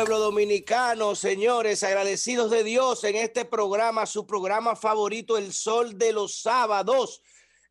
pueblo 0.00 0.18
dominicano, 0.18 1.14
señores, 1.14 1.82
agradecidos 1.82 2.50
de 2.50 2.64
Dios 2.64 3.04
en 3.04 3.16
este 3.16 3.44
programa, 3.44 4.06
su 4.06 4.26
programa 4.26 4.74
favorito, 4.74 5.36
El 5.36 5.52
Sol 5.52 5.98
de 5.98 6.14
los 6.14 6.40
Sábados. 6.40 7.20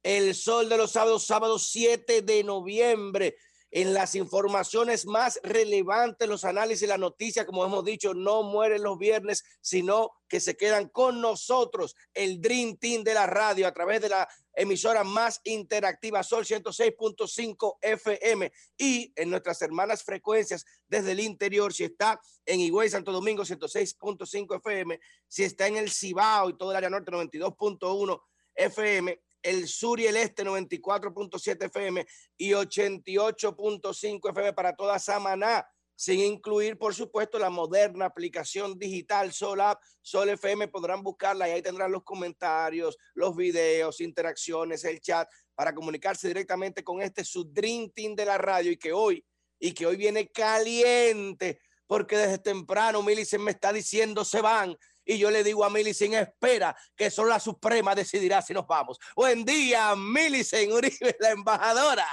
El 0.03 0.35
Sol 0.35 0.69
de 0.69 0.77
los 0.77 0.91
Sábados, 0.91 1.25
sábado 1.25 1.57
7 1.57 2.21
de 2.21 2.43
noviembre 2.43 3.35
en 3.71 3.93
las 3.93 4.15
informaciones 4.15 5.05
más 5.05 5.39
relevantes, 5.43 6.27
los 6.27 6.43
análisis, 6.43 6.87
las 6.87 6.99
noticias, 6.99 7.45
como 7.45 7.63
hemos 7.63 7.85
dicho, 7.85 8.13
no 8.13 8.43
mueren 8.43 8.83
los 8.83 8.97
viernes, 8.97 9.43
sino 9.61 10.11
que 10.27 10.39
se 10.39 10.57
quedan 10.57 10.89
con 10.89 11.21
nosotros, 11.21 11.95
el 12.13 12.41
Dream 12.41 12.77
Team 12.77 13.03
de 13.03 13.13
la 13.13 13.27
radio, 13.27 13.67
a 13.67 13.73
través 13.73 14.01
de 14.01 14.09
la 14.09 14.27
emisora 14.53 15.03
más 15.03 15.39
interactiva, 15.43 16.23
Sol 16.23 16.45
106.5 16.45 17.77
FM, 17.81 18.51
y 18.77 19.13
en 19.15 19.29
nuestras 19.29 19.61
hermanas 19.61 20.03
frecuencias 20.03 20.65
desde 20.87 21.11
el 21.11 21.19
interior, 21.19 21.73
si 21.73 21.83
está 21.83 22.19
en 22.45 22.59
Higüey, 22.59 22.89
Santo 22.89 23.11
Domingo, 23.11 23.43
106.5 23.43 24.57
FM, 24.57 24.99
si 25.27 25.43
está 25.43 25.67
en 25.67 25.77
el 25.77 25.91
Cibao 25.91 26.49
y 26.49 26.57
todo 26.57 26.71
el 26.71 26.77
área 26.77 26.89
norte, 26.89 27.11
92.1 27.11 28.21
FM, 28.55 29.21
el 29.41 29.67
sur 29.67 29.99
y 29.99 30.07
el 30.07 30.17
este 30.17 30.43
94.7 30.43 31.65
FM 31.65 32.05
y 32.37 32.51
88.5 32.51 34.29
FM 34.29 34.53
para 34.53 34.75
toda 34.75 34.99
Samaná, 34.99 35.67
sin 35.95 36.19
incluir, 36.21 36.77
por 36.77 36.95
supuesto, 36.95 37.37
la 37.39 37.49
moderna 37.49 38.05
aplicación 38.05 38.79
digital 38.79 39.33
Sol 39.33 39.59
App, 39.61 39.81
Sol 40.01 40.29
FM, 40.29 40.69
podrán 40.69 41.03
buscarla 41.03 41.49
y 41.49 41.51
ahí 41.51 41.61
tendrán 41.61 41.91
los 41.91 42.03
comentarios, 42.03 42.97
los 43.15 43.35
videos, 43.35 43.99
interacciones, 43.99 44.83
el 44.85 45.01
chat 45.01 45.29
para 45.55 45.75
comunicarse 45.75 46.29
directamente 46.29 46.83
con 46.83 47.01
este 47.01 47.23
su 47.25 47.43
Dream 47.43 47.91
Team 47.93 48.15
de 48.15 48.25
la 48.25 48.37
radio 48.37 48.71
y 48.71 48.77
que 48.77 48.93
hoy, 48.93 49.25
y 49.59 49.73
que 49.73 49.85
hoy 49.85 49.97
viene 49.97 50.29
caliente 50.29 51.59
porque 51.89 52.15
desde 52.15 52.37
temprano 52.37 53.01
Milicen 53.01 53.43
me 53.43 53.49
está 53.49 53.73
diciendo 53.73 54.23
se 54.23 54.41
van 54.41 54.77
y 55.09 55.17
yo 55.17 55.31
le 55.31 55.43
digo 55.43 55.65
a 55.65 55.71
Milicen, 55.71 56.13
espera, 56.13 56.75
que 56.95 57.09
solo 57.09 57.29
la 57.29 57.39
Suprema 57.39 57.95
decidirá 57.95 58.43
si 58.43 58.53
nos 58.53 58.67
vamos. 58.67 58.99
Buen 59.15 59.43
día, 59.43 59.95
Milicen 59.95 60.71
Uribe, 60.71 61.15
la 61.19 61.31
embajadora. 61.31 62.07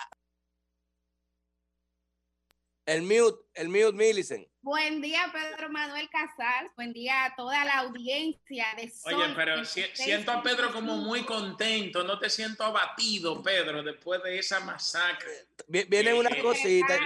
El 2.86 3.02
mute, 3.02 3.42
el 3.54 3.68
mute, 3.68 3.92
Millicent. 3.92 4.46
Buen 4.62 5.00
día, 5.00 5.32
Pedro 5.32 5.68
Manuel 5.70 6.08
Casal. 6.08 6.70
Buen 6.76 6.92
día 6.92 7.24
a 7.24 7.34
toda 7.34 7.64
la 7.64 7.80
audiencia 7.80 8.66
de 8.76 8.88
Sol. 8.88 9.14
Oye, 9.14 9.32
pero 9.34 9.64
siento 9.64 10.30
a 10.30 10.40
Pedro 10.40 10.72
como 10.72 10.96
muy 10.96 11.24
contento. 11.24 12.04
No 12.04 12.16
te 12.20 12.30
siento 12.30 12.62
abatido, 12.62 13.42
Pedro, 13.42 13.82
después 13.82 14.22
de 14.22 14.38
esa 14.38 14.60
masacre. 14.60 15.48
Viene 15.66 16.14
una 16.14 16.30
cosita. 16.40 16.96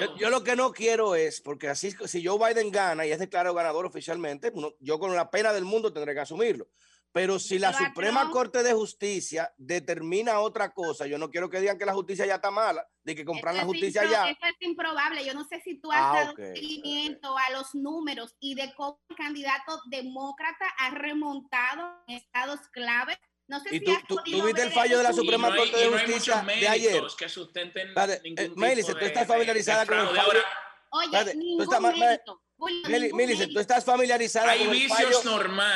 Yo, 0.00 0.16
yo, 0.16 0.30
lo 0.30 0.42
que 0.42 0.56
no 0.56 0.72
quiero 0.72 1.14
es, 1.14 1.40
porque 1.40 1.68
así, 1.68 1.92
si 2.06 2.26
Joe 2.26 2.52
Biden 2.52 2.72
gana 2.72 3.06
y 3.06 3.12
es 3.12 3.20
declarado 3.20 3.54
ganador 3.54 3.86
oficialmente, 3.86 4.52
yo 4.80 4.98
con 4.98 5.14
la 5.14 5.30
pena 5.30 5.52
del 5.52 5.64
mundo 5.64 5.92
tendré 5.92 6.12
que 6.12 6.20
asumirlo. 6.20 6.66
Pero 7.12 7.40
si 7.40 7.58
la 7.58 7.72
Suprema 7.72 8.30
Corte 8.30 8.62
de 8.62 8.72
Justicia 8.72 9.52
determina 9.56 10.40
otra 10.40 10.72
cosa, 10.72 11.06
yo 11.06 11.18
no 11.18 11.28
quiero 11.30 11.50
que 11.50 11.60
digan 11.60 11.76
que 11.76 11.84
la 11.84 11.92
justicia 11.92 12.24
ya 12.24 12.36
está 12.36 12.52
mala, 12.52 12.86
de 13.02 13.16
que 13.16 13.24
compran 13.24 13.56
la 13.56 13.64
justicia 13.64 14.04
ya. 14.04 14.30
Eso 14.30 14.38
es 14.44 14.56
improbable. 14.60 15.24
Yo 15.24 15.34
no 15.34 15.44
sé 15.44 15.60
si 15.62 15.80
tú 15.80 15.90
has 15.90 16.00
ah, 16.00 16.14
dado 16.14 16.36
seguimiento 16.36 17.36
a 17.36 17.50
los 17.50 17.74
números 17.74 18.36
y 18.38 18.54
de 18.54 18.72
cómo 18.76 19.00
el 19.08 19.16
candidato 19.16 19.80
demócrata 19.86 20.66
ha 20.78 20.90
remontado 20.90 22.00
en 22.06 22.16
estados 22.16 22.60
clave. 22.70 23.18
No 23.48 23.58
sé 23.58 23.74
¿Y 23.74 23.80
tú, 23.80 23.92
tú, 24.06 24.22
viste 24.24 24.62
el 24.62 24.70
fallo 24.70 24.98
de 24.98 25.02
la 25.02 25.12
Suprema 25.12 25.54
Corte 25.54 25.76
de 25.76 25.88
Justicia 25.88 26.42
de 26.42 26.68
ayer? 26.68 27.02
Que 27.18 27.28
sustenten 27.28 27.88
eh, 27.88 28.50
tú 28.54 29.04
estás 29.04 29.26
familiarizada 29.26 29.84
con 29.84 29.98
el 29.98 30.06
fallo. 30.06 30.40
Oye, 30.90 31.34
ningún 31.34 31.68
mérito. 31.98 32.42
Milicen, 33.14 33.52
tú 33.52 33.58
estás 33.58 33.84
familiarizada 33.84 34.52
con 34.58 34.74
el 34.74 34.88
fallo 34.88 35.20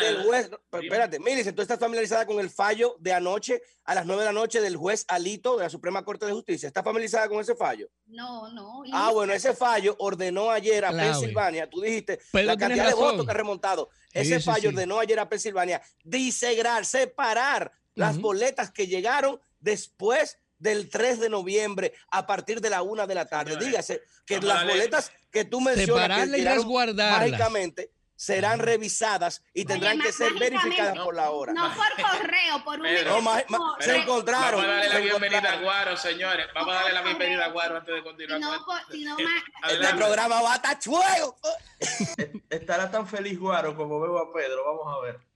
del 0.01 0.23
juez. 0.25 0.51
Espérate, 0.73 1.19
Milicen, 1.19 1.55
tú 1.55 1.63
estás 1.63 1.79
familiarizada 1.79 2.27
con 2.27 2.39
el 2.41 2.51
fallo 2.51 2.97
de 2.99 3.13
anoche 3.13 3.63
a 3.85 3.95
las 3.95 4.05
9 4.05 4.21
de 4.21 4.27
la 4.27 4.33
noche 4.33 4.61
del 4.61 4.77
juez 4.77 5.05
Alito 5.09 5.57
de 5.57 5.65
la 5.65 5.71
Suprema 5.71 6.05
Corte 6.05 6.27
de 6.27 6.33
Justicia. 6.33 6.67
¿Estás 6.67 6.85
familiarizada 6.85 7.29
con 7.29 7.41
ese 7.41 7.55
fallo? 7.55 7.89
No, 8.07 8.51
no. 8.53 8.83
Ah, 8.93 9.11
bueno, 9.13 9.33
ese 9.33 9.55
fallo 9.55 9.97
ordenó 9.99 10.51
ayer 10.51 10.85
a 10.85 10.91
Pensilvania. 10.91 11.71
Tú 11.71 11.81
dijiste 11.81 12.21
la 12.33 12.57
cantidad 12.57 12.89
de 12.89 12.95
votos 12.95 13.25
que 13.25 13.31
ha 13.31 13.35
remontado. 13.35 13.89
Ese 14.13 14.41
fallo 14.41 14.69
ordenó 14.69 14.99
ayer 14.99 15.19
a 15.19 15.29
Pensilvania 15.29 15.81
disegrar, 16.03 16.85
separar 16.85 17.73
las 17.95 18.19
boletas 18.19 18.71
que 18.71 18.87
llegaron 18.87 19.41
después 19.59 20.39
del 20.59 20.89
3 20.89 21.21
de 21.21 21.29
noviembre 21.29 21.93
a 22.11 22.27
partir 22.27 22.61
de 22.61 22.71
la 22.71 22.83
una 22.83 23.07
de 23.07 23.15
la 23.15 23.27
tarde. 23.27 23.57
Dígase 23.57 24.03
que 24.27 24.41
las 24.41 24.65
boletas 24.65 25.13
que 25.31 25.45
tú 25.45 25.61
mencionas 25.61 26.31
que 26.31 26.39
y 26.39 26.95
mágicamente 26.95 27.91
serán 28.17 28.59
revisadas 28.59 29.43
y 29.53 29.65
tendrán 29.65 30.01
que 30.01 30.13
ser 30.13 30.33
verificadas 30.35 30.99
por 30.99 31.15
la 31.15 31.31
hora. 31.31 31.53
No 31.53 31.75
por 31.75 32.03
correo, 32.03 32.65
por 32.65 32.81
un 32.81 33.25
no, 33.51 33.77
se 33.81 33.97
encontraron. 33.97 34.61
Vamos 34.61 34.65
a 34.65 34.69
darle 34.69 34.89
la 34.89 34.99
bienvenida 35.01 35.53
a 35.53 35.61
Guaro, 35.61 35.97
señores. 35.97 36.47
Vamos 36.55 36.75
a 36.75 36.77
darle 36.77 36.93
la 36.93 37.03
bienvenida 37.03 37.45
a 37.45 37.49
Guaro 37.49 37.77
antes 37.77 37.95
de 37.95 38.03
continuar. 38.03 38.41
este 39.71 39.95
programa 39.95 40.43
va 40.43 40.53
a 40.53 40.57
estar 40.57 40.79
chuego. 40.79 41.37
Estará 42.51 42.91
tan 42.91 43.07
feliz 43.07 43.39
Guaro 43.39 43.77
como 43.77 44.01
veo 44.01 44.19
a 44.19 44.33
Pedro. 44.33 44.65
Vamos 44.65 44.97
a 44.97 45.07
ver. 45.07 45.34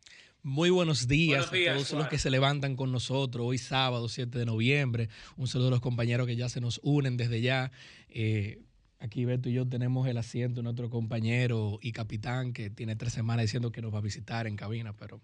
Muy 0.48 0.70
buenos 0.70 1.06
días, 1.08 1.46
a 1.46 1.50
todos 1.50 1.92
los 1.92 2.08
que 2.08 2.18
se 2.18 2.30
levantan 2.30 2.74
con 2.74 2.90
nosotros 2.90 3.46
hoy 3.46 3.58
sábado 3.58 4.08
7 4.08 4.38
de 4.38 4.46
noviembre. 4.46 5.10
Un 5.36 5.46
saludo 5.46 5.68
a 5.68 5.72
los 5.72 5.80
compañeros 5.82 6.26
que 6.26 6.36
ya 6.36 6.48
se 6.48 6.58
nos 6.62 6.80
unen 6.82 7.18
desde 7.18 7.42
ya. 7.42 7.70
Eh, 8.08 8.58
aquí 8.98 9.26
Beto 9.26 9.50
y 9.50 9.52
yo 9.52 9.68
tenemos 9.68 10.08
el 10.08 10.16
asiento 10.16 10.60
de 10.60 10.62
nuestro 10.62 10.88
compañero 10.88 11.78
y 11.82 11.92
capitán 11.92 12.54
que 12.54 12.70
tiene 12.70 12.96
tres 12.96 13.12
semanas 13.12 13.44
diciendo 13.44 13.70
que 13.70 13.82
nos 13.82 13.92
va 13.92 13.98
a 13.98 14.00
visitar 14.00 14.46
en 14.46 14.56
cabina, 14.56 14.94
pero 14.94 15.20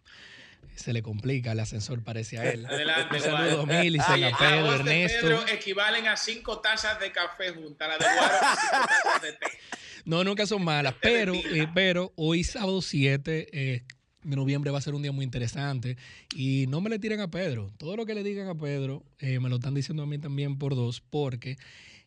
se 0.77 0.93
le 0.93 1.01
complica, 1.03 1.53
el 1.53 1.61
ascensor 1.61 2.05
parece 2.05 2.39
a 2.39 2.51
él. 2.53 2.67
Adelante, 2.71 3.17
Un 3.17 3.23
saludo 3.23 3.63
a 3.63 3.67
Milicen, 3.67 4.25
a 4.25 4.37
Pedro, 4.37 4.75
Ernesto. 4.75 5.21
Pedro 5.23 5.49
equivalen 5.49 6.07
a 6.07 6.19
cinco 6.19 6.61
tazas 6.61 7.01
de 7.01 7.11
café 7.11 7.49
juntas, 7.49 7.89
la 7.89 7.97
de 7.97 8.15
Guaro 8.15 8.35
cinco 8.61 8.87
tazas 8.89 9.23
de 9.23 9.33
té. 9.33 9.47
No, 10.05 10.23
nunca 10.23 10.47
son 10.47 10.63
malas, 10.63 10.95
pero, 11.01 11.33
eh, 11.33 11.67
pero 11.75 12.13
hoy 12.15 12.45
sábado 12.45 12.83
7 12.83 13.49
eh, 13.53 13.85
de 14.25 14.37
noviembre 14.37 14.71
va 14.71 14.79
a 14.79 14.83
ser 14.83 14.95
un 14.95 15.03
día 15.03 15.13
muy 15.13 15.25
interesante. 15.25 15.97
Y 16.35 16.67
no 16.69 16.81
me 16.81 16.91
le 16.91 16.99
tiren 16.99 17.21
a 17.21 17.31
Pedro. 17.31 17.71
Todo 17.79 17.97
lo 17.97 18.07
que 18.07 18.15
le 18.15 18.25
digan 18.25 18.49
a 18.49 18.55
Pedro 18.55 19.05
eh, 19.19 19.39
me 19.39 19.49
lo 19.49 19.57
están 19.57 19.75
diciendo 19.75 20.03
a 20.03 20.07
mí 20.07 20.19
también 20.19 20.59
por 20.59 20.75
dos, 20.75 21.01
porque 21.01 21.57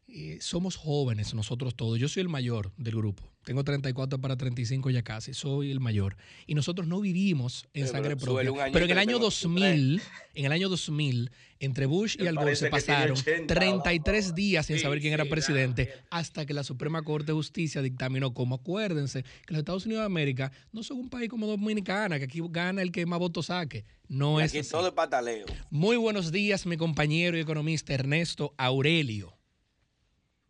eh, 0.07 0.37
somos 0.41 0.75
jóvenes 0.75 1.33
nosotros 1.33 1.75
todos. 1.75 1.99
Yo 1.99 2.09
soy 2.09 2.21
el 2.21 2.29
mayor 2.29 2.71
del 2.77 2.95
grupo. 2.95 3.23
Tengo 3.47 3.63
34 3.63 4.19
para 4.19 4.35
35 4.35 4.89
ya 4.89 5.03
casi, 5.03 5.33
soy 5.33 5.71
el 5.71 5.79
mayor. 5.79 6.17
Y 6.47 6.53
nosotros 6.53 6.85
no 6.85 6.99
vivimos 6.99 7.65
en 7.73 7.87
sangre 7.87 8.17
propia. 8.17 8.51
Pero 8.73 8.83
en 8.83 8.91
el 8.91 8.97
año 8.97 9.19
2000, 9.19 10.01
en 10.35 10.45
el 10.45 10.51
año 10.51 10.67
2000, 10.67 11.31
entre 11.61 11.85
Bush 11.85 12.17
y 12.19 12.27
Al 12.27 12.35
Gore 12.35 12.57
se 12.57 12.67
pasaron 12.67 13.17
33 13.47 14.35
días 14.35 14.65
sin 14.65 14.77
saber 14.79 14.99
quién 14.99 15.13
era 15.13 15.23
presidente 15.23 15.93
hasta 16.09 16.45
que 16.45 16.53
la 16.53 16.65
Suprema 16.65 17.03
Corte 17.03 17.27
de 17.27 17.35
Justicia 17.35 17.81
dictaminó 17.81 18.33
como 18.33 18.55
acuérdense 18.55 19.23
que 19.23 19.53
los 19.53 19.59
Estados 19.59 19.85
Unidos 19.85 20.01
de 20.01 20.07
América 20.07 20.51
no 20.73 20.83
son 20.83 20.97
un 20.97 21.09
país 21.09 21.29
como 21.29 21.47
Dominicana, 21.47 22.19
que 22.19 22.25
aquí 22.25 22.41
gana 22.49 22.81
el 22.81 22.91
que 22.91 23.05
más 23.05 23.17
votos 23.17 23.45
saque. 23.45 23.85
No 24.09 24.41
es 24.41 24.53
aquí 24.53 24.67
todo 24.67 24.87
el 24.87 24.93
pataleo. 24.93 25.45
Muy 25.69 25.95
buenos 25.95 26.33
días, 26.33 26.65
mi 26.65 26.75
compañero 26.75 27.37
y 27.37 27.39
economista 27.39 27.93
Ernesto 27.93 28.53
Aurelio. 28.57 29.36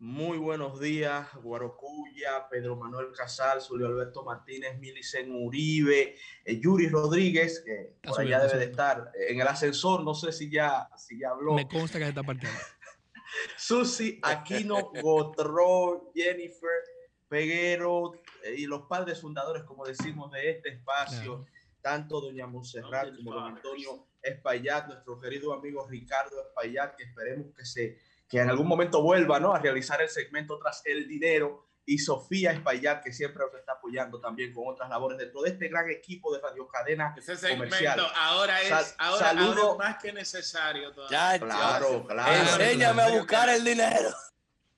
Muy 0.00 0.38
buenos 0.38 0.78
días, 0.78 1.26
Guarocuya, 1.42 2.48
Pedro 2.48 2.76
Manuel 2.76 3.10
Casal, 3.10 3.60
Julio 3.60 3.88
Alberto 3.88 4.22
Martínez, 4.22 4.78
Milicen 4.78 5.34
Uribe, 5.34 6.14
eh, 6.44 6.60
Yuri 6.60 6.88
Rodríguez, 6.88 7.64
que 7.66 7.96
por 8.04 8.20
allá 8.20 8.38
debe 8.46 8.58
de 8.58 8.70
estar 8.70 9.10
en 9.28 9.40
el 9.40 9.46
ascensor, 9.48 10.04
no 10.04 10.14
sé 10.14 10.30
si 10.30 10.48
ya, 10.48 10.88
si 10.96 11.18
ya 11.18 11.30
habló. 11.30 11.54
Me 11.54 11.66
consta 11.66 11.98
que 11.98 12.06
está 12.06 12.22
partiendo. 12.22 12.56
Susi 13.56 14.20
Aquino 14.22 14.92
Gotro, 15.02 16.12
Jennifer 16.14 16.84
Peguero 17.26 18.12
eh, 18.44 18.54
y 18.56 18.66
los 18.66 18.82
padres 18.82 19.20
fundadores, 19.20 19.64
como 19.64 19.84
decimos, 19.84 20.30
de 20.30 20.50
este 20.50 20.68
espacio, 20.74 21.44
tanto 21.82 22.20
doña 22.20 22.46
Monserrat 22.46 23.16
como 23.16 23.34
don 23.34 23.56
Antonio 23.56 24.06
Espaillat, 24.22 24.86
nuestro 24.86 25.18
querido 25.18 25.52
amigo 25.52 25.88
Ricardo 25.88 26.40
Espaillat, 26.40 26.94
que 26.94 27.02
esperemos 27.02 27.52
que 27.52 27.64
se 27.64 27.98
que 28.28 28.40
en 28.40 28.50
algún 28.50 28.66
momento 28.66 29.02
vuelva 29.02 29.40
¿no? 29.40 29.54
a 29.54 29.58
realizar 29.58 30.02
el 30.02 30.08
segmento 30.08 30.58
tras 30.58 30.82
el 30.84 31.08
dinero 31.08 31.68
y 31.88 31.98
Sofía 31.98 32.52
Espaillat, 32.52 33.02
que 33.02 33.14
siempre 33.14 33.42
nos 33.42 33.54
está 33.58 33.72
apoyando 33.72 34.20
también 34.20 34.52
con 34.52 34.64
otras 34.68 34.90
labores 34.90 35.16
dentro 35.16 35.40
de 35.40 35.50
este 35.50 35.68
gran 35.68 35.88
equipo 35.88 36.34
de 36.34 36.40
Radio 36.42 36.68
Cadena 36.68 37.14
Ese 37.16 37.34
segmento 37.34 37.76
ahora 38.14 38.60
es, 38.60 38.94
ahora, 38.98 39.32
más 39.78 39.96
que 39.96 40.12
necesario. 40.12 40.92
Ya, 41.08 41.38
claro, 41.38 42.06
claro. 42.06 42.34
Enséñame 42.34 43.02
a 43.02 43.08
buscar 43.08 43.48
el 43.48 43.64
dinero. 43.64 44.10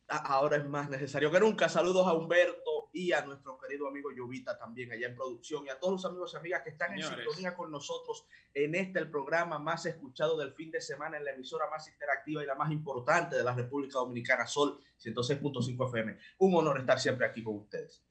Ahora 0.07 0.57
es 0.59 0.67
más 0.67 0.89
necesario 0.89 1.33
que 1.33 1.41
nunca. 1.41 1.69
Saludos 1.69 2.07
a 2.07 2.13
Humberto 2.13 2.70
y 2.93 3.13
a 3.13 3.25
nuestro 3.25 3.59
querido 3.59 3.89
amigo 3.89 4.11
Llovita 4.11 4.59
también 4.59 4.93
allá 4.93 5.09
en 5.09 5.15
producción 5.15 5.67
y 5.67 5.71
a 5.71 5.79
todos 5.79 5.95
los 5.95 6.05
amigos 6.05 6.35
y 6.35 6.37
amigas 6.37 6.63
que 6.63 6.71
están 6.71 6.93
en 6.93 7.03
sintonía 7.03 7.55
con 7.55 7.71
nosotros 7.71 8.27
en 8.55 8.75
este 8.75 8.99
el 8.99 9.11
programa 9.11 9.59
más 9.59 9.87
escuchado 9.87 10.37
del 10.37 10.53
fin 10.53 10.71
de 10.71 10.81
semana 10.81 11.17
en 11.17 11.25
la 11.25 11.33
emisora 11.33 11.69
más 11.71 11.89
interactiva 11.89 12.43
y 12.43 12.47
la 12.47 12.55
más 12.55 12.71
importante 12.71 13.37
de 13.37 13.45
la 13.45 13.55
República 13.55 13.99
Dominicana, 13.99 14.47
Sol 14.47 14.81
106.5 15.03 15.89
FM. 15.89 16.19
Un 16.39 16.55
honor 16.55 16.81
estar 16.81 16.99
siempre 16.99 17.27
aquí 17.27 17.43
con 17.43 17.57
ustedes. 17.57 18.03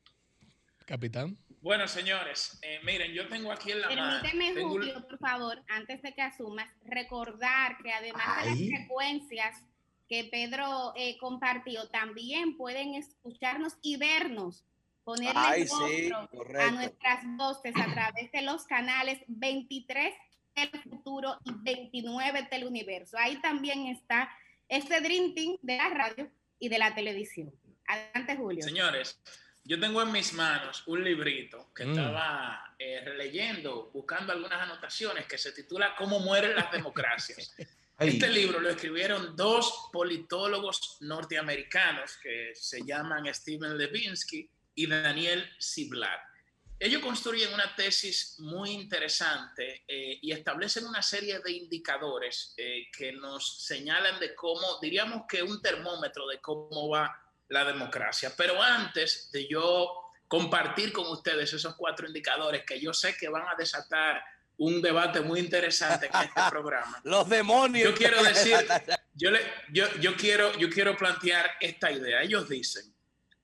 Capitán. 0.86 1.38
Bueno, 1.62 1.88
señores, 1.88 2.58
eh, 2.62 2.80
miren, 2.84 3.12
yo 3.12 3.28
tengo 3.28 3.52
aquí 3.52 3.72
en 3.72 3.82
la 3.82 3.90
Permíteme, 3.90 4.64
Julio, 4.64 5.06
por 5.06 5.20
favor, 5.20 5.62
antes 5.68 6.02
de 6.02 6.14
que 6.14 6.22
asumas, 6.22 6.70
recordar 6.86 7.78
que 7.84 7.92
además 7.92 8.44
de 8.44 8.50
las 8.50 8.58
frecuencias 8.58 9.64
que 10.08 10.24
Pedro 10.32 10.94
eh, 10.96 11.18
compartió, 11.20 11.88
también 11.90 12.58
pueden 12.58 12.96
escucharnos 12.96 13.78
y 13.82 13.98
vernos, 13.98 14.66
ponerle 15.10 15.32
Ay, 15.36 15.68
a 16.60 16.72
nuestras 16.72 17.26
voces 17.36 17.74
a 17.76 17.86
través 17.94 18.32
de 18.32 18.44
los 18.44 18.66
canales 18.66 19.20
23 19.28 20.14
del 20.56 20.70
futuro 20.84 21.36
y 21.46 21.52
29 21.52 22.48
del 22.52 22.66
universo. 22.66 23.18
Ahí 23.18 23.42
también 23.42 23.88
está 23.88 24.30
este 24.68 25.02
Dream 25.02 25.34
de 25.64 25.78
la 25.78 25.90
radio 25.90 26.32
y 26.60 26.70
de 26.70 26.78
la 26.78 26.94
televisión. 26.94 27.52
Adelante, 27.88 28.36
Julio. 28.36 28.62
Señores, 28.62 29.20
yo 29.64 29.80
tengo 29.80 30.04
en 30.04 30.12
mis 30.12 30.32
manos 30.34 30.84
un 30.86 31.04
librito 31.04 31.72
que 31.74 31.86
mm. 31.86 31.90
estaba 31.90 32.76
eh, 32.78 33.02
releyendo, 33.04 33.90
buscando 33.92 34.32
algunas 34.32 34.62
anotaciones 34.62 35.26
que 35.26 35.40
se 35.40 35.54
titula 35.54 35.96
Cómo 35.98 36.20
mueren 36.20 36.56
las 36.56 36.72
democracias. 36.72 37.56
Este 38.00 38.30
libro 38.30 38.62
lo 38.62 38.70
escribieron 38.70 39.36
dos 39.36 39.90
politólogos 39.92 40.96
norteamericanos 41.02 42.16
que 42.24 42.54
se 42.56 42.86
llaman 42.86 43.26
Steven 43.34 43.78
Levinsky 43.78 44.50
y 44.80 44.88
Daniel 44.88 45.46
Ziblatt. 45.62 46.22
Ellos 46.80 47.02
construyen 47.02 47.54
una 47.54 47.76
tesis 47.76 48.36
muy 48.40 48.72
interesante 48.72 49.84
eh, 49.86 50.20
y 50.22 50.32
establecen 50.32 50.86
una 50.86 51.02
serie 51.02 51.40
de 51.40 51.52
indicadores 51.52 52.54
eh, 52.56 52.88
que 52.98 53.12
nos 53.12 53.66
señalan 53.66 54.18
de 54.22 54.34
cómo, 54.34 54.80
diríamos 54.82 55.24
que 55.28 55.44
un 55.44 55.62
termómetro 55.62 56.26
de 56.28 56.40
cómo 56.40 56.88
va 56.88 57.14
la 57.50 57.66
democracia. 57.66 58.32
Pero 58.38 58.64
antes 58.64 59.30
de 59.34 59.50
yo 59.50 59.92
compartir 60.30 60.94
con 60.94 61.08
ustedes 61.08 61.52
esos 61.52 61.76
cuatro 61.76 62.08
indicadores 62.08 62.64
que 62.66 62.80
yo 62.80 62.94
sé 62.94 63.18
que 63.18 63.28
van 63.28 63.50
a 63.50 63.56
desatar 63.58 64.24
un 64.56 64.82
debate 64.82 65.20
muy 65.20 65.42
interesante 65.42 66.06
en 66.06 66.22
este 66.22 66.42
programa. 66.50 67.02
Los 67.04 67.28
demonios. 67.28 67.90
Yo 67.90 67.98
quiero 67.98 68.24
decir, 68.24 68.56
yo, 69.14 69.32
le, 69.32 69.42
yo, 69.74 69.94
yo, 70.00 70.16
quiero, 70.16 70.58
yo 70.58 70.70
quiero 70.70 70.96
plantear 70.96 71.52
esta 71.60 71.92
idea. 71.92 72.22
Ellos 72.22 72.48
dicen 72.48 72.96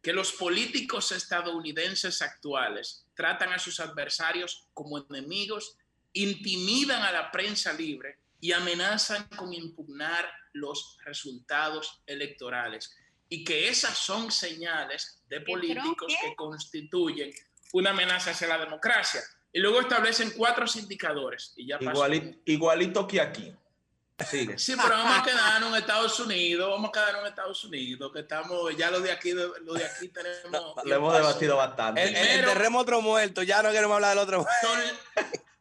que 0.05 0.13
los 0.13 0.33
políticos 0.33 1.11
estadounidenses 1.11 2.21
actuales 2.21 3.07
tratan 3.15 3.51
a 3.53 3.57
sus 3.57 3.79
adversarios 3.79 4.67
como 4.71 4.99
enemigos, 4.99 5.79
intimidan 6.13 7.01
a 7.01 7.11
la 7.11 7.31
prensa 7.31 7.73
libre 7.73 8.19
y 8.39 8.51
amenazan 8.51 9.27
con 9.29 9.51
impugnar 9.51 10.29
los 10.53 10.99
resultados 11.05 12.03
electorales. 12.05 12.95
Y 13.29 13.43
que 13.43 13.67
esas 13.67 13.97
son 13.97 14.31
señales 14.31 15.23
de 15.27 15.41
políticos 15.41 16.13
que 16.21 16.35
constituyen 16.35 17.33
una 17.73 17.89
amenaza 17.89 18.29
hacia 18.29 18.47
la 18.47 18.59
democracia. 18.59 19.21
Y 19.51 19.59
luego 19.59 19.81
establecen 19.81 20.33
cuatro 20.37 20.67
indicadores. 20.75 21.51
Y 21.55 21.65
ya 21.65 21.79
igualito, 21.81 22.37
igualito 22.45 23.07
que 23.07 23.21
aquí. 23.21 23.51
Sigue. 24.23 24.57
Sí, 24.57 24.75
pero 24.75 24.89
vamos 24.89 25.19
a 25.19 25.23
quedarnos 25.23 25.69
en 25.71 25.75
Estados 25.75 26.19
Unidos, 26.21 26.69
vamos 26.69 26.89
a 26.89 26.91
quedarnos 26.93 27.21
en 27.21 27.27
Estados 27.27 27.63
Unidos, 27.65 28.11
que 28.13 28.19
estamos, 28.19 28.77
ya 28.77 28.89
lo 28.89 29.01
de 29.01 29.11
aquí, 29.11 29.33
lo 29.33 29.73
de 29.73 29.85
aquí 29.85 30.07
tenemos. 30.07 30.75
lo 30.83 30.95
hemos 30.95 31.13
debatido 31.13 31.57
bastante. 31.57 32.01
El, 32.01 32.15
el, 32.15 32.45
terremoto 32.45 33.01
muerto, 33.01 33.43
ya 33.43 33.61
no 33.61 33.71
queremos 33.71 33.95
hablar 33.95 34.11
del 34.11 34.19
otro. 34.19 34.45
Son, 34.61 34.79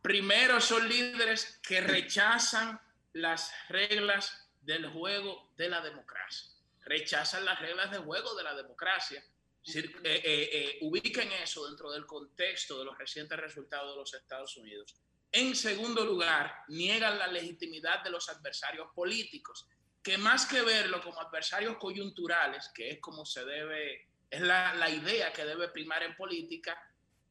primero 0.03 0.61
son 0.61 0.89
líderes 0.89 1.59
que 1.63 1.81
rechazan 1.81 2.81
las 3.13 3.51
reglas 3.69 4.47
del 4.63 4.89
juego 4.89 5.51
de 5.57 5.69
la 5.69 5.81
democracia. 5.81 6.53
Rechazan 6.83 7.45
las 7.45 7.59
reglas 7.61 7.91
del 7.91 8.03
juego 8.03 8.37
de 8.37 8.45
la 8.45 8.55
democracia 8.55 9.25
eh, 9.67 9.91
eh, 10.05 10.51
eh, 10.53 10.79
ubiquen 10.83 11.33
eso 11.33 11.67
dentro 11.67 11.91
del 11.91 12.05
contexto 12.05 12.79
de 12.79 12.85
los 12.85 12.99
recientes 12.99 13.39
resultados 13.39 13.93
de 13.93 13.97
los 13.97 14.15
Estados 14.15 14.57
Unidos. 14.59 14.95
En 15.37 15.57
segundo 15.57 16.05
lugar, 16.05 16.63
niegan 16.69 17.19
la 17.19 17.27
legitimidad 17.27 18.05
de 18.05 18.11
los 18.11 18.29
adversarios 18.29 18.87
políticos, 18.95 19.67
que 20.01 20.17
más 20.17 20.47
que 20.47 20.63
verlo 20.63 21.03
como 21.03 21.21
adversarios 21.21 21.77
coyunturales, 21.77 22.71
que 22.73 22.91
es 22.91 23.01
como 23.01 23.27
se 23.27 23.45
debe, 23.45 24.07
es 24.31 24.41
la, 24.41 24.89
idea 24.89 25.33
que 25.33 25.45
debe 25.45 25.71
primar 25.71 26.05
en 26.05 26.15
política, 26.15 26.81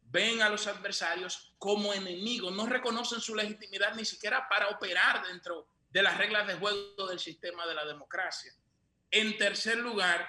ven 0.02 0.42
a 0.42 0.50
los 0.50 0.68
adversarios 0.68 1.54
como 1.58 1.94
enemigos, 1.94 2.54
no 2.54 2.66
reconocen 2.66 3.22
su 3.22 3.36
legitimidad 3.36 3.96
ni 3.96 4.04
siquiera 4.04 4.50
para 4.50 4.68
operar 4.68 5.26
dentro 5.26 5.70
de 5.90 6.04
las 6.04 6.18
reglas 6.18 6.46
de 6.46 6.56
juego 6.56 7.08
del 7.08 7.20
sistema 7.20 7.66
de 7.66 7.74
la 7.74 7.86
democracia. 7.86 8.52
En 9.12 9.38
tercer 9.38 9.78
lugar, 9.78 10.28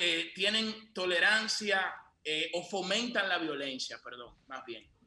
eh, 0.00 0.32
tienen 0.34 0.92
tolerancia 0.92 1.94
eh, 2.24 2.50
o 2.54 2.64
fomentan 2.64 3.28
la 3.28 3.38
violencia, 3.38 4.00
perdón, 4.02 4.34
más 4.48 4.64
bien. 4.64 4.97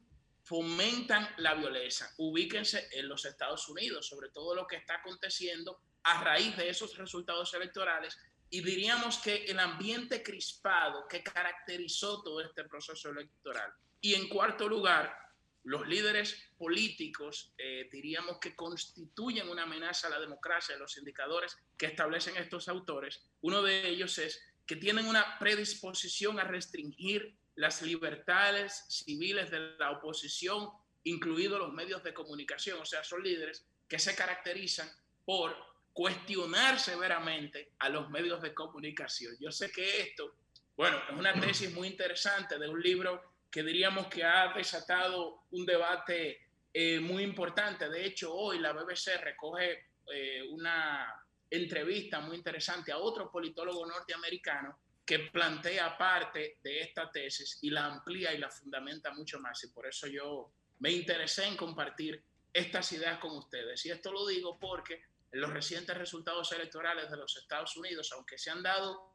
Fomentan 0.42 1.28
la 1.38 1.54
violencia. 1.54 2.08
Ubíquense 2.18 2.88
en 2.92 3.08
los 3.08 3.24
Estados 3.24 3.68
Unidos, 3.68 4.06
sobre 4.06 4.30
todo 4.30 4.54
lo 4.54 4.66
que 4.66 4.76
está 4.76 4.96
aconteciendo 4.96 5.80
a 6.02 6.22
raíz 6.22 6.56
de 6.56 6.68
esos 6.68 6.96
resultados 6.96 7.54
electorales. 7.54 8.18
Y 8.50 8.60
diríamos 8.60 9.18
que 9.18 9.44
el 9.44 9.58
ambiente 9.58 10.22
crispado 10.22 11.06
que 11.08 11.22
caracterizó 11.22 12.22
todo 12.22 12.40
este 12.40 12.64
proceso 12.64 13.10
electoral. 13.10 13.72
Y 14.00 14.14
en 14.14 14.28
cuarto 14.28 14.68
lugar, 14.68 15.16
los 15.64 15.86
líderes 15.86 16.36
políticos, 16.58 17.52
eh, 17.56 17.88
diríamos 17.90 18.38
que 18.38 18.56
constituyen 18.56 19.48
una 19.48 19.62
amenaza 19.62 20.08
a 20.08 20.10
la 20.10 20.20
democracia, 20.20 20.76
los 20.76 20.98
indicadores 20.98 21.56
que 21.78 21.86
establecen 21.86 22.36
estos 22.36 22.68
autores. 22.68 23.22
Uno 23.42 23.62
de 23.62 23.88
ellos 23.88 24.18
es 24.18 24.42
que 24.66 24.76
tienen 24.76 25.06
una 25.06 25.38
predisposición 25.38 26.40
a 26.40 26.44
restringir 26.44 27.36
las 27.56 27.82
libertades 27.82 28.84
civiles 28.88 29.50
de 29.50 29.76
la 29.78 29.90
oposición, 29.90 30.70
incluidos 31.04 31.58
los 31.58 31.72
medios 31.72 32.02
de 32.02 32.14
comunicación. 32.14 32.80
O 32.80 32.84
sea, 32.84 33.04
son 33.04 33.22
líderes 33.22 33.66
que 33.88 33.98
se 33.98 34.14
caracterizan 34.14 34.90
por 35.24 35.54
cuestionar 35.92 36.78
severamente 36.78 37.72
a 37.78 37.88
los 37.88 38.08
medios 38.10 38.40
de 38.40 38.54
comunicación. 38.54 39.36
Yo 39.38 39.52
sé 39.52 39.70
que 39.70 40.00
esto, 40.00 40.34
bueno, 40.76 40.98
es 41.08 41.18
una 41.18 41.38
tesis 41.38 41.72
muy 41.72 41.88
interesante 41.88 42.58
de 42.58 42.68
un 42.68 42.80
libro 42.80 43.22
que 43.50 43.62
diríamos 43.62 44.06
que 44.06 44.24
ha 44.24 44.52
desatado 44.54 45.44
un 45.50 45.66
debate 45.66 46.40
eh, 46.72 46.98
muy 47.00 47.22
importante. 47.22 47.88
De 47.90 48.06
hecho, 48.06 48.34
hoy 48.34 48.58
la 48.58 48.72
BBC 48.72 49.20
recoge 49.20 49.90
eh, 50.10 50.42
una 50.50 51.22
entrevista 51.50 52.20
muy 52.20 52.36
interesante 52.36 52.90
a 52.92 52.98
otro 52.98 53.30
politólogo 53.30 53.84
norteamericano 53.86 54.78
que 55.04 55.18
plantea 55.18 55.98
parte 55.98 56.58
de 56.62 56.80
esta 56.80 57.10
tesis 57.10 57.58
y 57.62 57.70
la 57.70 57.86
amplía 57.86 58.32
y 58.32 58.38
la 58.38 58.50
fundamenta 58.50 59.12
mucho 59.12 59.40
más. 59.40 59.62
Y 59.64 59.68
por 59.68 59.86
eso 59.86 60.06
yo 60.06 60.52
me 60.78 60.90
interesé 60.90 61.46
en 61.46 61.56
compartir 61.56 62.22
estas 62.52 62.92
ideas 62.92 63.18
con 63.18 63.36
ustedes. 63.36 63.84
Y 63.86 63.90
esto 63.90 64.12
lo 64.12 64.26
digo 64.26 64.58
porque 64.58 65.02
en 65.32 65.40
los 65.40 65.52
recientes 65.52 65.96
resultados 65.96 66.52
electorales 66.52 67.10
de 67.10 67.16
los 67.16 67.36
Estados 67.36 67.76
Unidos, 67.76 68.12
aunque 68.12 68.38
se 68.38 68.50
han 68.50 68.62
dado, 68.62 69.12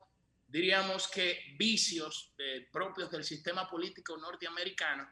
diríamos 0.47 1.07
que 1.07 1.55
vicios 1.57 2.33
eh, 2.37 2.67
propios 2.71 3.11
del 3.11 3.23
sistema 3.23 3.69
político 3.69 4.17
norteamericano, 4.17 5.07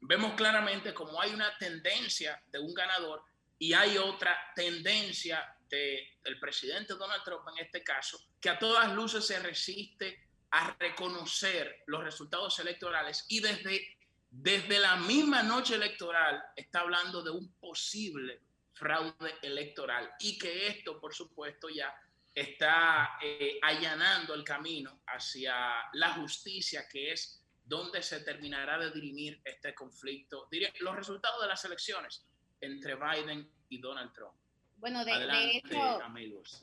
vemos 0.00 0.34
claramente 0.34 0.92
como 0.92 1.20
hay 1.20 1.32
una 1.32 1.56
tendencia 1.58 2.42
de 2.50 2.58
un 2.58 2.74
ganador 2.74 3.22
y 3.58 3.72
hay 3.72 3.96
otra 3.96 4.36
tendencia 4.56 5.51
del 5.76 6.38
presidente 6.38 6.94
Donald 6.94 7.22
Trump 7.24 7.48
en 7.48 7.64
este 7.64 7.82
caso, 7.82 8.18
que 8.40 8.50
a 8.50 8.58
todas 8.58 8.92
luces 8.92 9.26
se 9.26 9.38
resiste 9.38 10.28
a 10.50 10.76
reconocer 10.78 11.82
los 11.86 12.04
resultados 12.04 12.58
electorales 12.58 13.24
y 13.28 13.40
desde, 13.40 13.96
desde 14.30 14.78
la 14.78 14.96
misma 14.96 15.42
noche 15.42 15.76
electoral 15.76 16.42
está 16.54 16.80
hablando 16.80 17.22
de 17.22 17.30
un 17.30 17.54
posible 17.54 18.42
fraude 18.74 19.34
electoral 19.40 20.10
y 20.20 20.38
que 20.38 20.66
esto, 20.66 21.00
por 21.00 21.14
supuesto, 21.14 21.68
ya 21.70 21.94
está 22.34 23.18
eh, 23.22 23.58
allanando 23.62 24.34
el 24.34 24.44
camino 24.44 25.02
hacia 25.06 25.54
la 25.94 26.14
justicia, 26.14 26.86
que 26.88 27.12
es 27.12 27.42
donde 27.64 28.02
se 28.02 28.20
terminará 28.20 28.78
de 28.78 28.90
dirimir 28.90 29.40
este 29.44 29.74
conflicto. 29.74 30.48
los 30.80 30.96
resultados 30.96 31.40
de 31.40 31.48
las 31.48 31.64
elecciones 31.64 32.26
entre 32.60 32.94
Biden 32.94 33.50
y 33.68 33.78
Donald 33.80 34.12
Trump. 34.12 34.34
Bueno, 34.82 35.04
de, 35.04 35.12
hecho, 35.58 36.00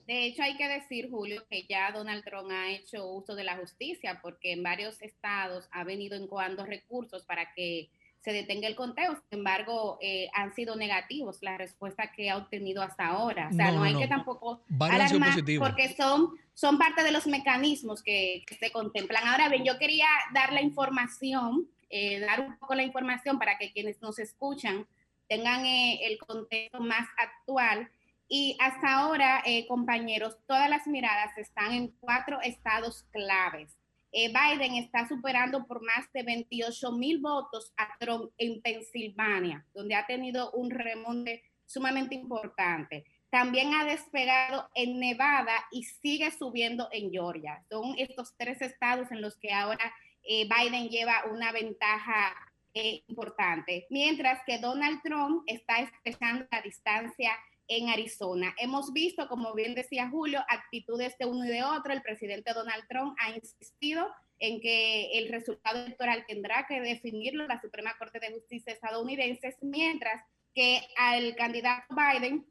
de 0.05 0.25
hecho 0.25 0.43
hay 0.43 0.57
que 0.57 0.67
decir, 0.67 1.09
Julio, 1.09 1.45
que 1.49 1.65
ya 1.69 1.89
Donald 1.93 2.21
Trump 2.25 2.51
ha 2.51 2.69
hecho 2.69 3.07
uso 3.07 3.33
de 3.33 3.45
la 3.45 3.55
justicia 3.55 4.19
porque 4.21 4.51
en 4.51 4.61
varios 4.61 5.01
estados 5.01 5.69
ha 5.71 5.85
venido 5.85 6.17
encoando 6.17 6.65
recursos 6.65 7.23
para 7.23 7.53
que 7.53 7.89
se 8.19 8.33
detenga 8.33 8.67
el 8.67 8.75
conteo. 8.75 9.13
Sin 9.29 9.39
embargo, 9.39 9.99
eh, 10.01 10.29
han 10.33 10.53
sido 10.53 10.75
negativos 10.75 11.37
la 11.41 11.57
respuesta 11.57 12.11
que 12.11 12.29
ha 12.29 12.35
obtenido 12.35 12.83
hasta 12.83 13.07
ahora. 13.07 13.47
O 13.53 13.55
sea, 13.55 13.71
no, 13.71 13.83
hay 13.83 13.95
que 13.95 14.09
tampoco 14.09 14.61
alarmar 14.81 15.39
porque 15.57 15.95
son, 15.95 16.31
son 16.53 16.77
parte 16.77 17.03
de 17.03 17.13
los 17.13 17.25
mecanismos 17.25 18.03
que, 18.03 18.43
se 18.59 18.69
contemplan. 18.73 19.25
Ahora 19.29 19.47
bien, 19.47 19.63
yo 19.63 19.77
quería 19.77 20.09
dar 20.33 20.51
la 20.51 20.61
información, 20.61 21.69
eh, 21.89 22.19
dar 22.19 22.41
un 22.41 22.59
poco 22.59 22.75
la 22.75 22.83
información 22.83 23.39
para 23.39 23.57
que 23.57 23.71
quienes 23.71 24.01
nos 24.01 24.19
escuchan 24.19 24.85
tengan 25.29 25.65
eh, 25.65 25.99
el 26.05 26.17
contexto 26.17 26.81
más 26.81 27.07
actual. 27.17 27.89
Y 28.29 28.55
hasta 28.59 28.93
ahora, 28.93 29.43
compañeros, 29.67 30.37
todas 30.45 30.69
las 30.69 30.85
miradas 30.85 31.35
están 31.37 31.73
en 31.73 31.87
cuatro 31.99 32.39
estados 32.41 33.03
claves. 33.11 33.75
Eh, 34.11 34.29
Biden 34.29 34.75
está 34.75 35.07
superando 35.07 35.65
por 35.67 35.83
más 35.83 36.11
de 36.13 36.23
28 36.23 36.91
mil 36.93 37.19
votos 37.19 37.73
a 37.77 37.95
Trump 37.99 38.31
en 38.37 38.61
Pensilvania, 38.61 39.65
donde 39.73 39.95
ha 39.95 40.07
tenido 40.07 40.51
un 40.51 40.71
remonte 40.71 41.43
sumamente 41.65 42.15
importante. 42.15 43.03
También 43.29 43.75
ha 43.75 43.85
despegado 43.85 44.67
en 44.73 44.99
Nevada 44.99 45.53
y 45.71 45.83
sigue 45.83 46.31
subiendo 46.31 46.89
en 46.91 47.11
Georgia. 47.11 47.63
Son 47.69 47.93
estos 47.99 48.33
tres 48.35 48.59
estados 48.63 49.11
en 49.11 49.21
los 49.21 49.37
que 49.37 49.53
ahora 49.53 49.93
eh, 50.23 50.49
Biden 50.49 50.89
lleva 50.89 51.25
una 51.31 51.51
ventaja 51.51 52.33
eh, 52.73 53.03
importante, 53.07 53.85
mientras 53.91 54.41
que 54.45 54.57
Donald 54.57 55.01
Trump 55.03 55.43
está 55.45 55.79
estrechando 55.79 56.47
la 56.51 56.61
distancia 56.61 57.31
en 57.69 57.87
Arizona. 57.87 58.53
Hemos 58.57 58.91
visto, 58.91 59.27
como 59.29 59.53
bien 59.53 59.75
decía 59.75 60.09
Julio, 60.09 60.43
actitudes 60.49 61.17
de 61.17 61.25
uno 61.25 61.45
y 61.45 61.49
de 61.49 61.63
otro. 61.63 61.93
El 61.93 62.01
presidente 62.01 62.51
Donald 62.53 62.83
Trump 62.89 63.15
ha 63.19 63.29
insistido 63.31 64.09
en 64.39 64.59
que 64.59 65.11
el 65.19 65.29
resultado 65.29 65.79
electoral 65.85 66.25
tendrá 66.27 66.65
que 66.67 66.81
definirlo 66.81 67.47
la 67.47 67.61
Suprema 67.61 67.95
Corte 67.97 68.19
de 68.19 68.31
Justicia 68.31 68.73
estadounidense, 68.73 69.55
mientras 69.61 70.23
que 70.55 70.81
al 70.97 71.35
candidato 71.35 71.85
Biden 71.95 72.45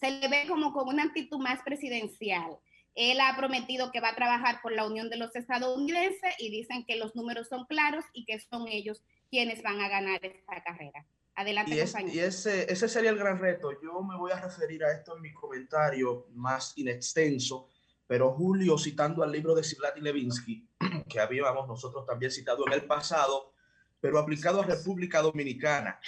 se 0.00 0.10
le 0.10 0.28
ve 0.28 0.44
como 0.48 0.72
con 0.72 0.88
una 0.88 1.04
actitud 1.04 1.38
más 1.38 1.60
presidencial. 1.62 2.56
Él 2.94 3.20
ha 3.20 3.36
prometido 3.36 3.90
que 3.90 4.00
va 4.00 4.10
a 4.10 4.16
trabajar 4.16 4.60
por 4.62 4.72
la 4.72 4.86
unión 4.86 5.10
de 5.10 5.16
los 5.16 5.34
estadounidenses 5.36 6.34
y 6.38 6.50
dicen 6.50 6.84
que 6.86 6.96
los 6.96 7.14
números 7.14 7.48
son 7.48 7.66
claros 7.66 8.04
y 8.12 8.24
que 8.24 8.38
son 8.38 8.68
ellos 8.68 9.02
quienes 9.30 9.62
van 9.62 9.80
a 9.80 9.88
ganar 9.88 10.24
esta 10.24 10.62
carrera. 10.62 11.04
Adelante, 11.36 11.74
y, 11.74 12.16
y 12.16 12.20
ese, 12.20 12.72
ese 12.72 12.88
sería 12.88 13.10
el 13.10 13.18
gran 13.18 13.38
reto. 13.38 13.72
Yo 13.82 14.02
me 14.02 14.16
voy 14.16 14.30
a 14.30 14.40
referir 14.40 14.84
a 14.84 14.92
esto 14.92 15.16
en 15.16 15.22
mi 15.22 15.32
comentario 15.32 16.28
más 16.34 16.72
inextenso, 16.76 17.68
pero 18.06 18.32
Julio, 18.32 18.78
citando 18.78 19.24
al 19.24 19.32
libro 19.32 19.54
de 19.54 19.64
Siblati 19.64 20.00
Levinsky, 20.00 20.68
que 21.08 21.20
habíamos 21.20 21.66
nosotros 21.66 22.06
también 22.06 22.30
citado 22.30 22.64
en 22.68 22.74
el 22.74 22.84
pasado, 22.84 23.52
pero 24.00 24.18
aplicado 24.18 24.60
a 24.60 24.66
República 24.66 25.22
Dominicana. 25.22 25.98